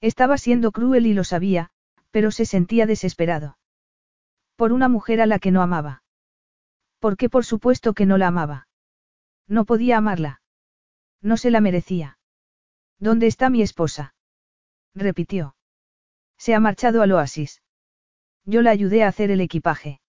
Estaba 0.00 0.38
siendo 0.38 0.72
cruel 0.72 1.06
y 1.06 1.14
lo 1.14 1.24
sabía, 1.24 1.70
pero 2.10 2.30
se 2.30 2.46
sentía 2.46 2.86
desesperado. 2.86 3.58
Por 4.56 4.72
una 4.72 4.88
mujer 4.88 5.20
a 5.20 5.26
la 5.26 5.38
que 5.38 5.50
no 5.50 5.62
amaba. 5.62 6.02
Porque 6.98 7.28
por 7.28 7.44
supuesto 7.44 7.92
que 7.94 8.06
no 8.06 8.18
la 8.18 8.28
amaba. 8.28 8.68
No 9.46 9.64
podía 9.64 9.98
amarla. 9.98 10.42
No 11.22 11.36
se 11.36 11.50
la 11.50 11.60
merecía. 11.60 12.18
¿Dónde 12.98 13.26
está 13.26 13.50
mi 13.50 13.62
esposa? 13.62 14.14
repitió. 14.94 15.56
Se 16.38 16.54
ha 16.54 16.60
marchado 16.60 17.02
al 17.02 17.12
oasis. 17.12 17.62
Yo 18.44 18.62
la 18.62 18.70
ayudé 18.70 19.04
a 19.04 19.08
hacer 19.08 19.30
el 19.30 19.40
equipaje. 19.40 20.00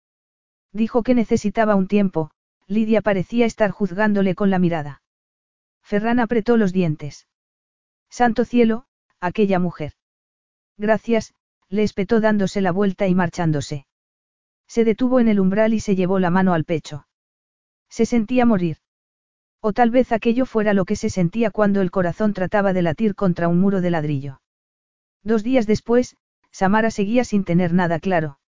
Dijo 0.72 1.04
que 1.04 1.16
necesitaba 1.16 1.76
un 1.76 1.88
tiempo, 1.88 2.32
Lidia 2.72 3.02
parecía 3.02 3.46
estar 3.46 3.70
juzgándole 3.72 4.34
con 4.34 4.50
la 4.50 4.58
mirada. 4.58 5.02
Ferran 5.84 6.22
apretó 6.22 6.56
los 6.56 6.72
dientes. 6.72 7.28
Santo 8.10 8.46
cielo, 8.46 8.86
aquella 9.20 9.60
mujer. 9.60 9.92
Gracias, 10.78 11.34
le 11.68 11.84
espetó 11.84 12.22
dándose 12.22 12.62
la 12.62 12.72
vuelta 12.72 13.08
y 13.08 13.14
marchándose. 13.14 13.88
Se 14.68 14.86
detuvo 14.86 15.20
en 15.20 15.28
el 15.28 15.42
umbral 15.42 15.74
y 15.74 15.82
se 15.82 15.98
llevó 15.98 16.18
la 16.20 16.30
mano 16.30 16.54
al 16.54 16.64
pecho. 16.64 17.08
Se 17.90 18.06
sentía 18.06 18.46
morir. 18.46 18.78
O 19.60 19.74
tal 19.74 19.92
vez 19.92 20.14
aquello 20.14 20.46
fuera 20.46 20.74
lo 20.74 20.86
que 20.86 20.96
se 20.96 21.10
sentía 21.10 21.52
cuando 21.52 21.82
el 21.82 21.92
corazón 21.92 22.34
trataba 22.34 22.72
de 22.72 22.84
latir 22.84 23.16
contra 23.16 23.50
un 23.50 23.60
muro 23.60 23.82
de 23.82 23.92
ladrillo. 23.92 24.42
Dos 25.24 25.44
días 25.44 25.68
después, 25.68 26.16
Samara 26.52 26.90
seguía 26.90 27.26
sin 27.26 27.44
tener 27.44 27.74
nada 27.74 28.00
claro. 28.00 28.40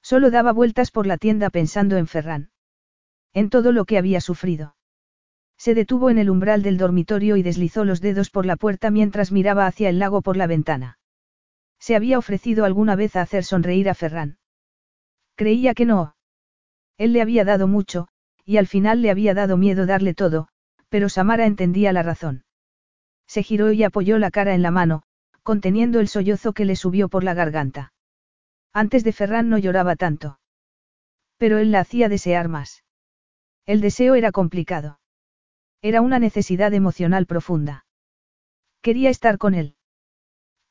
Solo 0.00 0.30
daba 0.30 0.52
vueltas 0.52 0.90
por 0.90 1.06
la 1.06 1.18
tienda 1.18 1.50
pensando 1.50 1.98
en 1.98 2.06
Ferran. 2.06 2.52
En 3.34 3.50
todo 3.50 3.72
lo 3.72 3.84
que 3.84 3.98
había 3.98 4.20
sufrido. 4.20 4.76
Se 5.56 5.74
detuvo 5.74 6.10
en 6.10 6.18
el 6.18 6.28
umbral 6.28 6.62
del 6.62 6.76
dormitorio 6.76 7.36
y 7.36 7.42
deslizó 7.42 7.84
los 7.84 8.00
dedos 8.00 8.30
por 8.30 8.46
la 8.46 8.56
puerta 8.56 8.90
mientras 8.90 9.32
miraba 9.32 9.66
hacia 9.66 9.88
el 9.88 9.98
lago 9.98 10.20
por 10.20 10.36
la 10.36 10.46
ventana. 10.46 10.98
¿Se 11.78 11.96
había 11.96 12.18
ofrecido 12.18 12.64
alguna 12.64 12.96
vez 12.96 13.16
a 13.16 13.22
hacer 13.22 13.44
sonreír 13.44 13.88
a 13.88 13.94
Ferran? 13.94 14.38
Creía 15.34 15.74
que 15.74 15.86
no. 15.86 16.16
Él 16.98 17.12
le 17.12 17.22
había 17.22 17.44
dado 17.44 17.68
mucho, 17.68 18.08
y 18.44 18.56
al 18.56 18.66
final 18.66 19.02
le 19.02 19.10
había 19.10 19.34
dado 19.34 19.56
miedo 19.56 19.86
darle 19.86 20.14
todo, 20.14 20.48
pero 20.88 21.08
Samara 21.08 21.46
entendía 21.46 21.92
la 21.92 22.02
razón. 22.02 22.44
Se 23.26 23.42
giró 23.42 23.72
y 23.72 23.82
apoyó 23.82 24.18
la 24.18 24.30
cara 24.30 24.54
en 24.54 24.62
la 24.62 24.70
mano, 24.70 25.04
conteniendo 25.42 26.00
el 26.00 26.08
sollozo 26.08 26.52
que 26.52 26.64
le 26.64 26.76
subió 26.76 27.08
por 27.08 27.24
la 27.24 27.34
garganta. 27.34 27.92
Antes 28.72 29.04
de 29.04 29.12
Ferran 29.12 29.48
no 29.48 29.58
lloraba 29.58 29.96
tanto. 29.96 30.38
Pero 31.38 31.58
él 31.58 31.72
la 31.72 31.80
hacía 31.80 32.08
desear 32.08 32.48
más. 32.48 32.84
El 33.64 33.80
deseo 33.80 34.14
era 34.16 34.32
complicado. 34.32 34.98
Era 35.82 36.00
una 36.00 36.18
necesidad 36.18 36.74
emocional 36.74 37.26
profunda. 37.26 37.86
Quería 38.80 39.10
estar 39.10 39.38
con 39.38 39.54
él. 39.54 39.76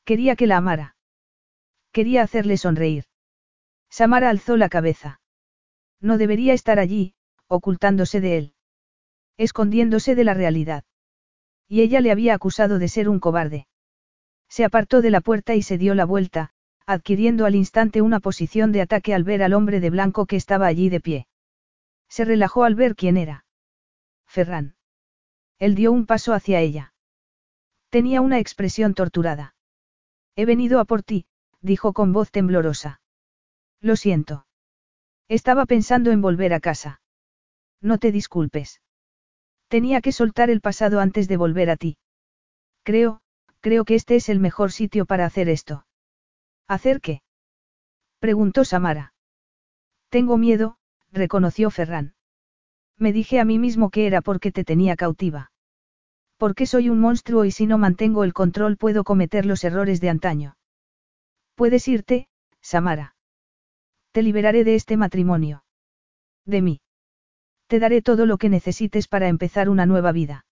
Quería 0.04 0.36
que 0.36 0.46
la 0.46 0.58
amara. 0.58 0.96
Quería 1.92 2.22
hacerle 2.22 2.56
sonreír. 2.56 3.04
Samara 3.88 4.30
alzó 4.30 4.56
la 4.56 4.68
cabeza. 4.68 5.20
No 6.00 6.18
debería 6.18 6.52
estar 6.52 6.78
allí, 6.78 7.14
ocultándose 7.46 8.20
de 8.20 8.38
él. 8.38 8.54
Escondiéndose 9.36 10.14
de 10.14 10.24
la 10.24 10.34
realidad. 10.34 10.84
Y 11.68 11.80
ella 11.80 12.00
le 12.00 12.10
había 12.10 12.34
acusado 12.34 12.78
de 12.78 12.88
ser 12.88 13.08
un 13.08 13.20
cobarde. 13.20 13.66
Se 14.48 14.64
apartó 14.64 15.00
de 15.00 15.10
la 15.10 15.22
puerta 15.22 15.54
y 15.54 15.62
se 15.62 15.78
dio 15.78 15.94
la 15.94 16.04
vuelta, 16.04 16.50
adquiriendo 16.84 17.46
al 17.46 17.54
instante 17.54 18.02
una 18.02 18.20
posición 18.20 18.72
de 18.72 18.82
ataque 18.82 19.14
al 19.14 19.24
ver 19.24 19.42
al 19.42 19.54
hombre 19.54 19.80
de 19.80 19.88
blanco 19.88 20.26
que 20.26 20.36
estaba 20.36 20.66
allí 20.66 20.90
de 20.90 21.00
pie. 21.00 21.26
Se 22.12 22.26
relajó 22.26 22.64
al 22.64 22.74
ver 22.74 22.94
quién 22.94 23.16
era. 23.16 23.46
Ferran. 24.26 24.76
Él 25.58 25.74
dio 25.74 25.90
un 25.92 26.04
paso 26.04 26.34
hacia 26.34 26.60
ella. 26.60 26.92
Tenía 27.88 28.20
una 28.20 28.38
expresión 28.38 28.92
torturada. 28.92 29.54
He 30.36 30.44
venido 30.44 30.78
a 30.78 30.84
por 30.84 31.02
ti, 31.02 31.24
dijo 31.62 31.94
con 31.94 32.12
voz 32.12 32.30
temblorosa. 32.30 33.00
Lo 33.80 33.96
siento. 33.96 34.46
Estaba 35.26 35.64
pensando 35.64 36.10
en 36.10 36.20
volver 36.20 36.52
a 36.52 36.60
casa. 36.60 37.00
No 37.80 37.96
te 37.96 38.12
disculpes. 38.12 38.82
Tenía 39.68 40.02
que 40.02 40.12
soltar 40.12 40.50
el 40.50 40.60
pasado 40.60 41.00
antes 41.00 41.28
de 41.28 41.38
volver 41.38 41.70
a 41.70 41.78
ti. 41.78 41.96
Creo, 42.82 43.22
creo 43.60 43.86
que 43.86 43.94
este 43.94 44.16
es 44.16 44.28
el 44.28 44.38
mejor 44.38 44.70
sitio 44.70 45.06
para 45.06 45.24
hacer 45.24 45.48
esto. 45.48 45.86
¿Hacer 46.68 47.00
qué? 47.00 47.22
preguntó 48.18 48.66
Samara. 48.66 49.14
Tengo 50.10 50.36
miedo, 50.36 50.76
reconoció 51.12 51.70
Ferran. 51.70 52.14
Me 52.98 53.12
dije 53.12 53.40
a 53.40 53.44
mí 53.44 53.58
mismo 53.58 53.90
que 53.90 54.06
era 54.06 54.22
porque 54.22 54.52
te 54.52 54.64
tenía 54.64 54.96
cautiva. 54.96 55.52
Porque 56.36 56.66
soy 56.66 56.88
un 56.88 56.98
monstruo 57.00 57.44
y 57.44 57.50
si 57.50 57.66
no 57.66 57.78
mantengo 57.78 58.24
el 58.24 58.32
control 58.32 58.76
puedo 58.76 59.04
cometer 59.04 59.46
los 59.46 59.62
errores 59.64 60.00
de 60.00 60.08
antaño. 60.10 60.56
Puedes 61.54 61.86
irte, 61.88 62.28
Samara. 62.60 63.14
Te 64.12 64.22
liberaré 64.22 64.64
de 64.64 64.74
este 64.74 64.96
matrimonio. 64.96 65.64
De 66.44 66.62
mí. 66.62 66.80
Te 67.66 67.78
daré 67.78 68.02
todo 68.02 68.26
lo 68.26 68.38
que 68.38 68.48
necesites 68.48 69.08
para 69.08 69.28
empezar 69.28 69.68
una 69.68 69.86
nueva 69.86 70.12
vida. 70.12 70.44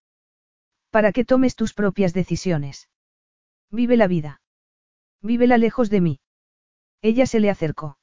Para 0.91 1.13
que 1.13 1.25
tomes 1.25 1.57
tus 1.57 1.75
propias 1.75 2.15
decisiones. 2.15 2.89
Vive 3.71 3.97
la 3.97 4.07
vida. 4.07 4.41
Vívela 5.23 5.59
lejos 5.59 5.91
de 5.91 6.01
mí. 6.01 6.21
Ella 7.03 7.27
se 7.27 7.41
le 7.41 7.51
acercó. 7.51 8.00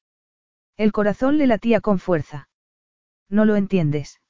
El 0.78 0.92
corazón 0.92 1.38
le 1.38 1.48
latía 1.48 1.82
con 1.82 1.98
fuerza. 1.98 2.50
No 3.30 3.46
lo 3.46 3.56
entiendes. 3.56 4.22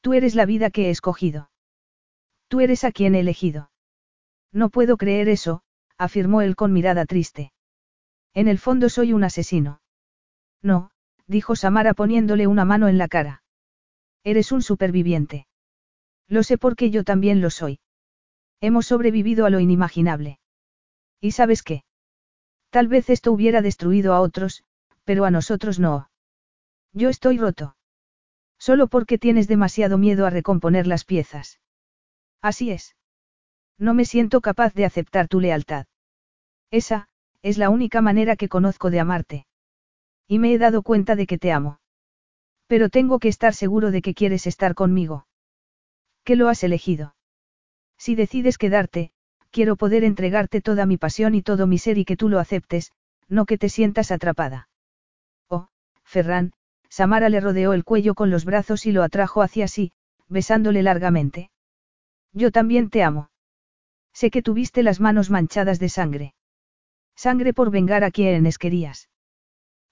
Tú 0.00 0.12
eres 0.12 0.34
la 0.34 0.46
vida 0.46 0.70
que 0.70 0.86
he 0.86 0.90
escogido. 0.90 1.50
Tú 2.48 2.60
eres 2.60 2.84
a 2.84 2.92
quien 2.92 3.14
he 3.14 3.20
elegido. 3.20 3.70
No 4.52 4.68
puedo 4.68 4.96
creer 4.96 5.28
eso, 5.28 5.62
afirmó 5.96 6.42
él 6.42 6.56
con 6.56 6.72
mirada 6.72 7.06
triste. 7.06 7.52
En 8.34 8.48
el 8.48 8.58
fondo 8.58 8.88
soy 8.88 9.12
un 9.12 9.24
asesino. 9.24 9.80
No, 10.60 10.90
dijo 11.26 11.56
Samara 11.56 11.94
poniéndole 11.94 12.46
una 12.46 12.64
mano 12.64 12.88
en 12.88 12.98
la 12.98 13.08
cara. 13.08 13.42
Eres 14.24 14.52
un 14.52 14.62
superviviente. 14.62 15.46
Lo 16.28 16.42
sé 16.42 16.58
porque 16.58 16.90
yo 16.90 17.04
también 17.04 17.40
lo 17.40 17.50
soy. 17.50 17.80
Hemos 18.60 18.86
sobrevivido 18.86 19.46
a 19.46 19.50
lo 19.50 19.60
inimaginable. 19.60 20.38
¿Y 21.20 21.32
sabes 21.32 21.62
qué? 21.62 21.84
Tal 22.70 22.88
vez 22.88 23.08
esto 23.08 23.30
hubiera 23.30 23.62
destruido 23.62 24.14
a 24.14 24.20
otros, 24.20 24.64
pero 25.04 25.24
a 25.24 25.30
nosotros 25.30 25.78
no. 25.78 26.10
Yo 26.92 27.08
estoy 27.08 27.38
roto. 27.38 27.76
Solo 28.58 28.86
porque 28.86 29.18
tienes 29.18 29.48
demasiado 29.48 29.98
miedo 29.98 30.26
a 30.26 30.30
recomponer 30.30 30.86
las 30.86 31.04
piezas. 31.04 31.60
Así 32.40 32.70
es. 32.70 32.96
No 33.78 33.94
me 33.94 34.04
siento 34.04 34.40
capaz 34.40 34.74
de 34.74 34.84
aceptar 34.84 35.28
tu 35.28 35.40
lealtad. 35.40 35.86
Esa, 36.70 37.08
es 37.42 37.58
la 37.58 37.70
única 37.70 38.00
manera 38.00 38.36
que 38.36 38.48
conozco 38.48 38.90
de 38.90 39.00
amarte. 39.00 39.46
Y 40.26 40.38
me 40.38 40.52
he 40.52 40.58
dado 40.58 40.82
cuenta 40.82 41.16
de 41.16 41.26
que 41.26 41.38
te 41.38 41.52
amo. 41.52 41.80
Pero 42.66 42.88
tengo 42.88 43.18
que 43.18 43.28
estar 43.28 43.54
seguro 43.54 43.90
de 43.90 44.00
que 44.00 44.14
quieres 44.14 44.46
estar 44.46 44.74
conmigo. 44.74 45.26
Que 46.24 46.36
lo 46.36 46.48
has 46.48 46.64
elegido. 46.64 47.14
Si 47.98 48.14
decides 48.14 48.56
quedarte, 48.56 49.12
quiero 49.50 49.76
poder 49.76 50.04
entregarte 50.04 50.60
toda 50.60 50.86
mi 50.86 50.96
pasión 50.96 51.34
y 51.34 51.42
todo 51.42 51.66
mi 51.66 51.78
ser 51.78 51.98
y 51.98 52.04
que 52.04 52.16
tú 52.16 52.28
lo 52.28 52.38
aceptes, 52.38 52.92
no 53.28 53.44
que 53.44 53.58
te 53.58 53.68
sientas 53.68 54.10
atrapada. 54.10 54.68
Ferran, 56.04 56.52
Samara 56.88 57.28
le 57.28 57.40
rodeó 57.40 57.72
el 57.72 57.84
cuello 57.84 58.14
con 58.14 58.30
los 58.30 58.44
brazos 58.44 58.86
y 58.86 58.92
lo 58.92 59.02
atrajo 59.02 59.42
hacia 59.42 59.66
sí, 59.68 59.92
besándole 60.28 60.82
largamente. 60.82 61.50
Yo 62.32 62.50
también 62.50 62.90
te 62.90 63.02
amo. 63.02 63.30
Sé 64.12 64.30
que 64.30 64.42
tuviste 64.42 64.82
las 64.82 65.00
manos 65.00 65.30
manchadas 65.30 65.78
de 65.80 65.88
sangre. 65.88 66.34
Sangre 67.16 67.52
por 67.52 67.70
vengar 67.70 68.04
a 68.04 68.10
quienes 68.10 68.58
querías. 68.58 69.08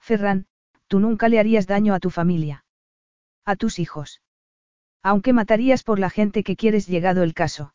Ferran, 0.01 0.47
tú 0.87 1.01
nunca 1.01 1.29
le 1.29 1.39
harías 1.39 1.67
daño 1.67 1.95
a 1.95 2.01
tu 2.01 2.11
familia. 2.11 2.65
A 3.45 3.57
tus 3.57 3.79
hijos. 3.79 4.23
Aunque 5.03 5.33
matarías 5.33 5.83
por 5.83 5.99
la 5.99 6.11
gente 6.11 6.45
que 6.45 6.57
quieres 6.57 6.87
llegado 6.87 7.23
el 7.23 7.35
caso. 7.35 7.75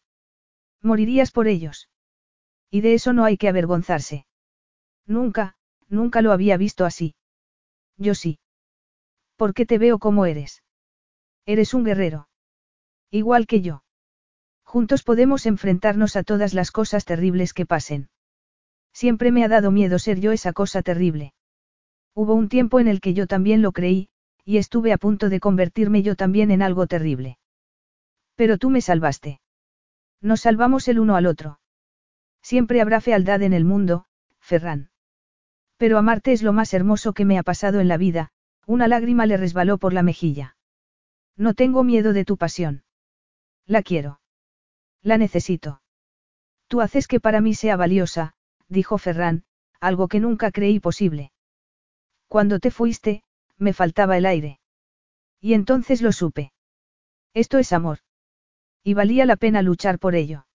Morirías 0.81 1.31
por 1.31 1.47
ellos. 1.47 1.89
Y 2.69 2.81
de 2.81 2.93
eso 2.93 3.11
no 3.13 3.25
hay 3.25 3.37
que 3.37 3.49
avergonzarse. 3.49 4.25
Nunca, 5.05 5.55
nunca 5.89 6.21
lo 6.21 6.31
había 6.31 6.57
visto 6.57 6.85
así. 6.85 7.15
Yo 7.97 8.15
sí. 8.15 8.39
¿Por 9.35 9.53
qué 9.53 9.65
te 9.65 9.77
veo 9.77 9.99
como 9.99 10.25
eres? 10.25 10.63
Eres 11.45 11.73
un 11.73 11.83
guerrero. 11.83 12.27
Igual 13.11 13.47
que 13.47 13.61
yo. 13.61 13.83
Juntos 14.63 15.03
podemos 15.03 15.45
enfrentarnos 15.45 16.15
a 16.15 16.23
todas 16.23 16.53
las 16.53 16.71
cosas 16.71 17.05
terribles 17.05 17.53
que 17.53 17.65
pasen. 17.65 18.09
Siempre 18.93 19.31
me 19.31 19.43
ha 19.43 19.47
dado 19.47 19.71
miedo 19.71 19.99
ser 19.99 20.19
yo 20.19 20.31
esa 20.31 20.53
cosa 20.53 20.81
terrible. 20.81 21.33
Hubo 22.13 22.33
un 22.33 22.49
tiempo 22.49 22.79
en 22.79 22.87
el 22.87 22.99
que 22.99 23.13
yo 23.13 23.27
también 23.27 23.61
lo 23.61 23.71
creí, 23.71 24.09
y 24.43 24.57
estuve 24.57 24.91
a 24.91 24.97
punto 24.97 25.29
de 25.29 25.39
convertirme 25.39 26.01
yo 26.01 26.15
también 26.15 26.51
en 26.51 26.61
algo 26.61 26.87
terrible. 26.87 27.37
Pero 28.35 28.57
tú 28.57 28.69
me 28.69 28.81
salvaste. 28.81 29.39
Nos 30.21 30.41
salvamos 30.41 30.87
el 30.87 30.99
uno 30.99 31.15
al 31.15 31.27
otro. 31.27 31.59
Siempre 32.41 32.81
habrá 32.81 33.01
fealdad 33.01 33.41
en 33.43 33.53
el 33.53 33.65
mundo, 33.65 34.05
Ferran. 34.39 34.89
Pero 35.77 35.97
amarte 35.97 36.33
es 36.33 36.43
lo 36.43 36.53
más 36.53 36.73
hermoso 36.73 37.13
que 37.13 37.25
me 37.25 37.37
ha 37.37 37.43
pasado 37.43 37.79
en 37.79 37.87
la 37.87 37.97
vida, 37.97 38.31
una 38.65 38.87
lágrima 38.87 39.25
le 39.25 39.37
resbaló 39.37 39.77
por 39.77 39.93
la 39.93 40.03
mejilla. 40.03 40.57
No 41.37 41.53
tengo 41.53 41.83
miedo 41.83 42.13
de 42.13 42.25
tu 42.25 42.37
pasión. 42.37 42.83
La 43.65 43.83
quiero. 43.83 44.19
La 45.03 45.17
necesito. 45.17 45.81
Tú 46.67 46.81
haces 46.81 47.07
que 47.07 47.19
para 47.19 47.41
mí 47.41 47.53
sea 47.53 47.77
valiosa, 47.77 48.33
dijo 48.67 48.97
Ferran, 48.97 49.43
algo 49.79 50.07
que 50.07 50.19
nunca 50.19 50.51
creí 50.51 50.79
posible. 50.79 51.31
Cuando 52.27 52.59
te 52.59 52.71
fuiste, 52.71 53.23
me 53.57 53.73
faltaba 53.73 54.17
el 54.17 54.25
aire. 54.25 54.59
Y 55.39 55.53
entonces 55.53 56.01
lo 56.01 56.11
supe. 56.11 56.51
Esto 57.33 57.59
es 57.59 57.71
amor. 57.71 57.99
Y 58.83 58.95
valía 58.95 59.25
la 59.25 59.35
pena 59.35 59.61
luchar 59.61 59.99
por 59.99 60.15
ello. 60.15 60.46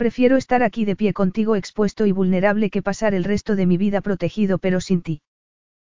Prefiero 0.00 0.38
estar 0.38 0.62
aquí 0.62 0.86
de 0.86 0.96
pie 0.96 1.12
contigo 1.12 1.56
expuesto 1.56 2.06
y 2.06 2.12
vulnerable 2.12 2.70
que 2.70 2.80
pasar 2.80 3.12
el 3.12 3.22
resto 3.22 3.54
de 3.54 3.66
mi 3.66 3.76
vida 3.76 4.00
protegido 4.00 4.56
pero 4.56 4.80
sin 4.80 5.02
ti. 5.02 5.20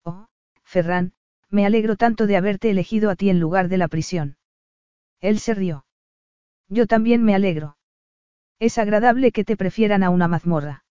Oh, 0.03 0.25
Ferran, 0.63 1.13
me 1.51 1.67
alegro 1.67 1.97
tanto 1.97 2.25
de 2.25 2.35
haberte 2.35 2.71
elegido 2.71 3.11
a 3.11 3.15
ti 3.15 3.29
en 3.29 3.39
lugar 3.39 3.67
de 3.67 3.77
la 3.77 3.87
prisión. 3.87 4.37
Él 5.19 5.37
se 5.37 5.53
rió. 5.53 5.85
Yo 6.67 6.87
también 6.87 7.23
me 7.23 7.35
alegro. 7.35 7.77
Es 8.57 8.79
agradable 8.79 9.31
que 9.31 9.43
te 9.43 9.55
prefieran 9.55 10.01
a 10.01 10.09
una 10.09 10.27
mazmorra. 10.27 10.83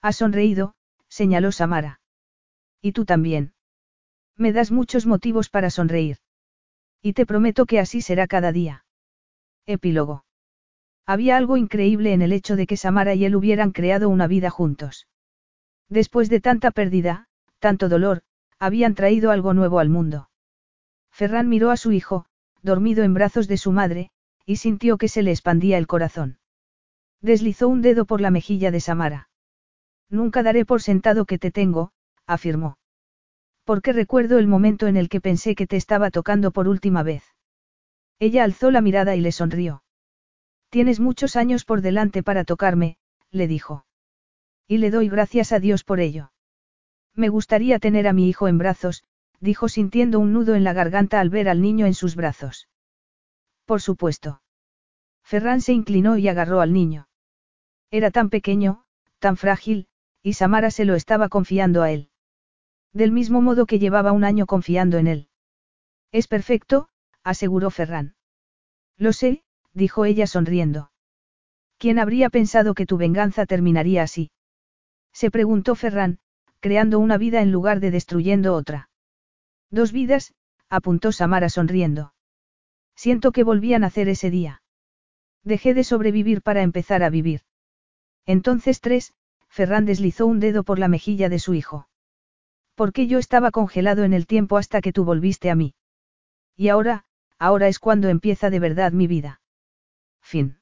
Ha 0.00 0.12
sonreído, 0.12 0.76
señaló 1.08 1.50
Samara. 1.50 2.00
Y 2.80 2.92
tú 2.92 3.04
también. 3.04 3.52
Me 4.36 4.52
das 4.52 4.70
muchos 4.70 5.06
motivos 5.06 5.50
para 5.50 5.70
sonreír. 5.70 6.18
Y 7.02 7.14
te 7.14 7.26
prometo 7.26 7.66
que 7.66 7.80
así 7.80 8.00
será 8.00 8.28
cada 8.28 8.52
día. 8.52 8.84
Epílogo. 9.66 10.24
Había 11.08 11.38
algo 11.38 11.56
increíble 11.56 12.12
en 12.12 12.20
el 12.20 12.34
hecho 12.34 12.54
de 12.54 12.66
que 12.66 12.76
Samara 12.76 13.14
y 13.14 13.24
él 13.24 13.34
hubieran 13.34 13.72
creado 13.72 14.10
una 14.10 14.26
vida 14.26 14.50
juntos. 14.50 15.08
Después 15.88 16.28
de 16.28 16.42
tanta 16.42 16.70
pérdida, 16.70 17.28
tanto 17.60 17.88
dolor, 17.88 18.20
habían 18.58 18.94
traído 18.94 19.30
algo 19.30 19.54
nuevo 19.54 19.78
al 19.78 19.88
mundo. 19.88 20.28
Ferran 21.10 21.48
miró 21.48 21.70
a 21.70 21.78
su 21.78 21.92
hijo, 21.92 22.26
dormido 22.60 23.04
en 23.04 23.14
brazos 23.14 23.48
de 23.48 23.56
su 23.56 23.72
madre, 23.72 24.10
y 24.44 24.56
sintió 24.56 24.98
que 24.98 25.08
se 25.08 25.22
le 25.22 25.30
expandía 25.30 25.78
el 25.78 25.86
corazón. 25.86 26.40
Deslizó 27.22 27.68
un 27.68 27.80
dedo 27.80 28.04
por 28.04 28.20
la 28.20 28.30
mejilla 28.30 28.70
de 28.70 28.80
Samara. 28.80 29.30
Nunca 30.10 30.42
daré 30.42 30.66
por 30.66 30.82
sentado 30.82 31.24
que 31.24 31.38
te 31.38 31.50
tengo, 31.50 31.90
afirmó. 32.26 32.76
Porque 33.64 33.94
recuerdo 33.94 34.36
el 34.36 34.46
momento 34.46 34.86
en 34.86 34.98
el 34.98 35.08
que 35.08 35.22
pensé 35.22 35.54
que 35.54 35.66
te 35.66 35.76
estaba 35.76 36.10
tocando 36.10 36.50
por 36.50 36.68
última 36.68 37.02
vez. 37.02 37.24
Ella 38.18 38.44
alzó 38.44 38.70
la 38.70 38.82
mirada 38.82 39.16
y 39.16 39.22
le 39.22 39.32
sonrió. 39.32 39.82
Tienes 40.70 41.00
muchos 41.00 41.36
años 41.36 41.64
por 41.64 41.80
delante 41.80 42.22
para 42.22 42.44
tocarme, 42.44 42.98
le 43.30 43.46
dijo. 43.46 43.86
Y 44.66 44.78
le 44.78 44.90
doy 44.90 45.08
gracias 45.08 45.52
a 45.52 45.60
Dios 45.60 45.82
por 45.82 46.00
ello. 46.00 46.32
Me 47.14 47.30
gustaría 47.30 47.78
tener 47.78 48.06
a 48.06 48.12
mi 48.12 48.28
hijo 48.28 48.48
en 48.48 48.58
brazos, 48.58 49.04
dijo 49.40 49.68
sintiendo 49.68 50.20
un 50.20 50.32
nudo 50.32 50.54
en 50.54 50.64
la 50.64 50.72
garganta 50.72 51.20
al 51.20 51.30
ver 51.30 51.48
al 51.48 51.62
niño 51.62 51.86
en 51.86 51.94
sus 51.94 52.16
brazos. 52.16 52.68
Por 53.64 53.80
supuesto. 53.80 54.42
Ferran 55.22 55.60
se 55.60 55.72
inclinó 55.72 56.16
y 56.16 56.28
agarró 56.28 56.60
al 56.60 56.72
niño. 56.72 57.08
Era 57.90 58.10
tan 58.10 58.28
pequeño, 58.28 58.84
tan 59.18 59.36
frágil, 59.36 59.88
y 60.22 60.34
Samara 60.34 60.70
se 60.70 60.84
lo 60.84 60.94
estaba 60.94 61.28
confiando 61.28 61.82
a 61.82 61.90
él. 61.90 62.10
Del 62.92 63.12
mismo 63.12 63.40
modo 63.40 63.66
que 63.66 63.78
llevaba 63.78 64.12
un 64.12 64.24
año 64.24 64.46
confiando 64.46 64.98
en 64.98 65.06
él. 65.06 65.28
Es 66.12 66.28
perfecto, 66.28 66.88
aseguró 67.22 67.70
Ferran. 67.70 68.16
Lo 68.96 69.12
sé, 69.12 69.44
dijo 69.74 70.04
ella 70.04 70.26
sonriendo. 70.26 70.90
¿Quién 71.78 71.98
habría 71.98 72.30
pensado 72.30 72.74
que 72.74 72.86
tu 72.86 72.96
venganza 72.96 73.46
terminaría 73.46 74.02
así? 74.02 74.30
Se 75.12 75.30
preguntó 75.30 75.74
Ferran, 75.74 76.18
creando 76.60 76.98
una 76.98 77.18
vida 77.18 77.40
en 77.40 77.52
lugar 77.52 77.80
de 77.80 77.90
destruyendo 77.90 78.54
otra. 78.54 78.90
Dos 79.70 79.92
vidas, 79.92 80.34
apuntó 80.68 81.12
Samara 81.12 81.48
sonriendo. 81.48 82.14
Siento 82.96 83.30
que 83.32 83.44
volví 83.44 83.74
a 83.74 83.78
nacer 83.78 84.08
ese 84.08 84.30
día. 84.30 84.62
Dejé 85.44 85.72
de 85.74 85.84
sobrevivir 85.84 86.42
para 86.42 86.62
empezar 86.62 87.02
a 87.02 87.10
vivir. 87.10 87.42
Entonces 88.26 88.80
tres, 88.80 89.14
Ferran 89.48 89.86
deslizó 89.86 90.26
un 90.26 90.40
dedo 90.40 90.64
por 90.64 90.78
la 90.78 90.88
mejilla 90.88 91.28
de 91.28 91.38
su 91.38 91.54
hijo. 91.54 91.88
Porque 92.74 93.06
yo 93.06 93.18
estaba 93.18 93.50
congelado 93.50 94.04
en 94.04 94.12
el 94.12 94.26
tiempo 94.26 94.56
hasta 94.56 94.80
que 94.80 94.92
tú 94.92 95.04
volviste 95.04 95.50
a 95.50 95.54
mí. 95.54 95.74
Y 96.56 96.68
ahora, 96.68 97.04
ahora 97.38 97.68
es 97.68 97.78
cuando 97.78 98.08
empieza 98.08 98.50
de 98.50 98.58
verdad 98.58 98.92
mi 98.92 99.06
vida. 99.06 99.40
Fin. 100.28 100.56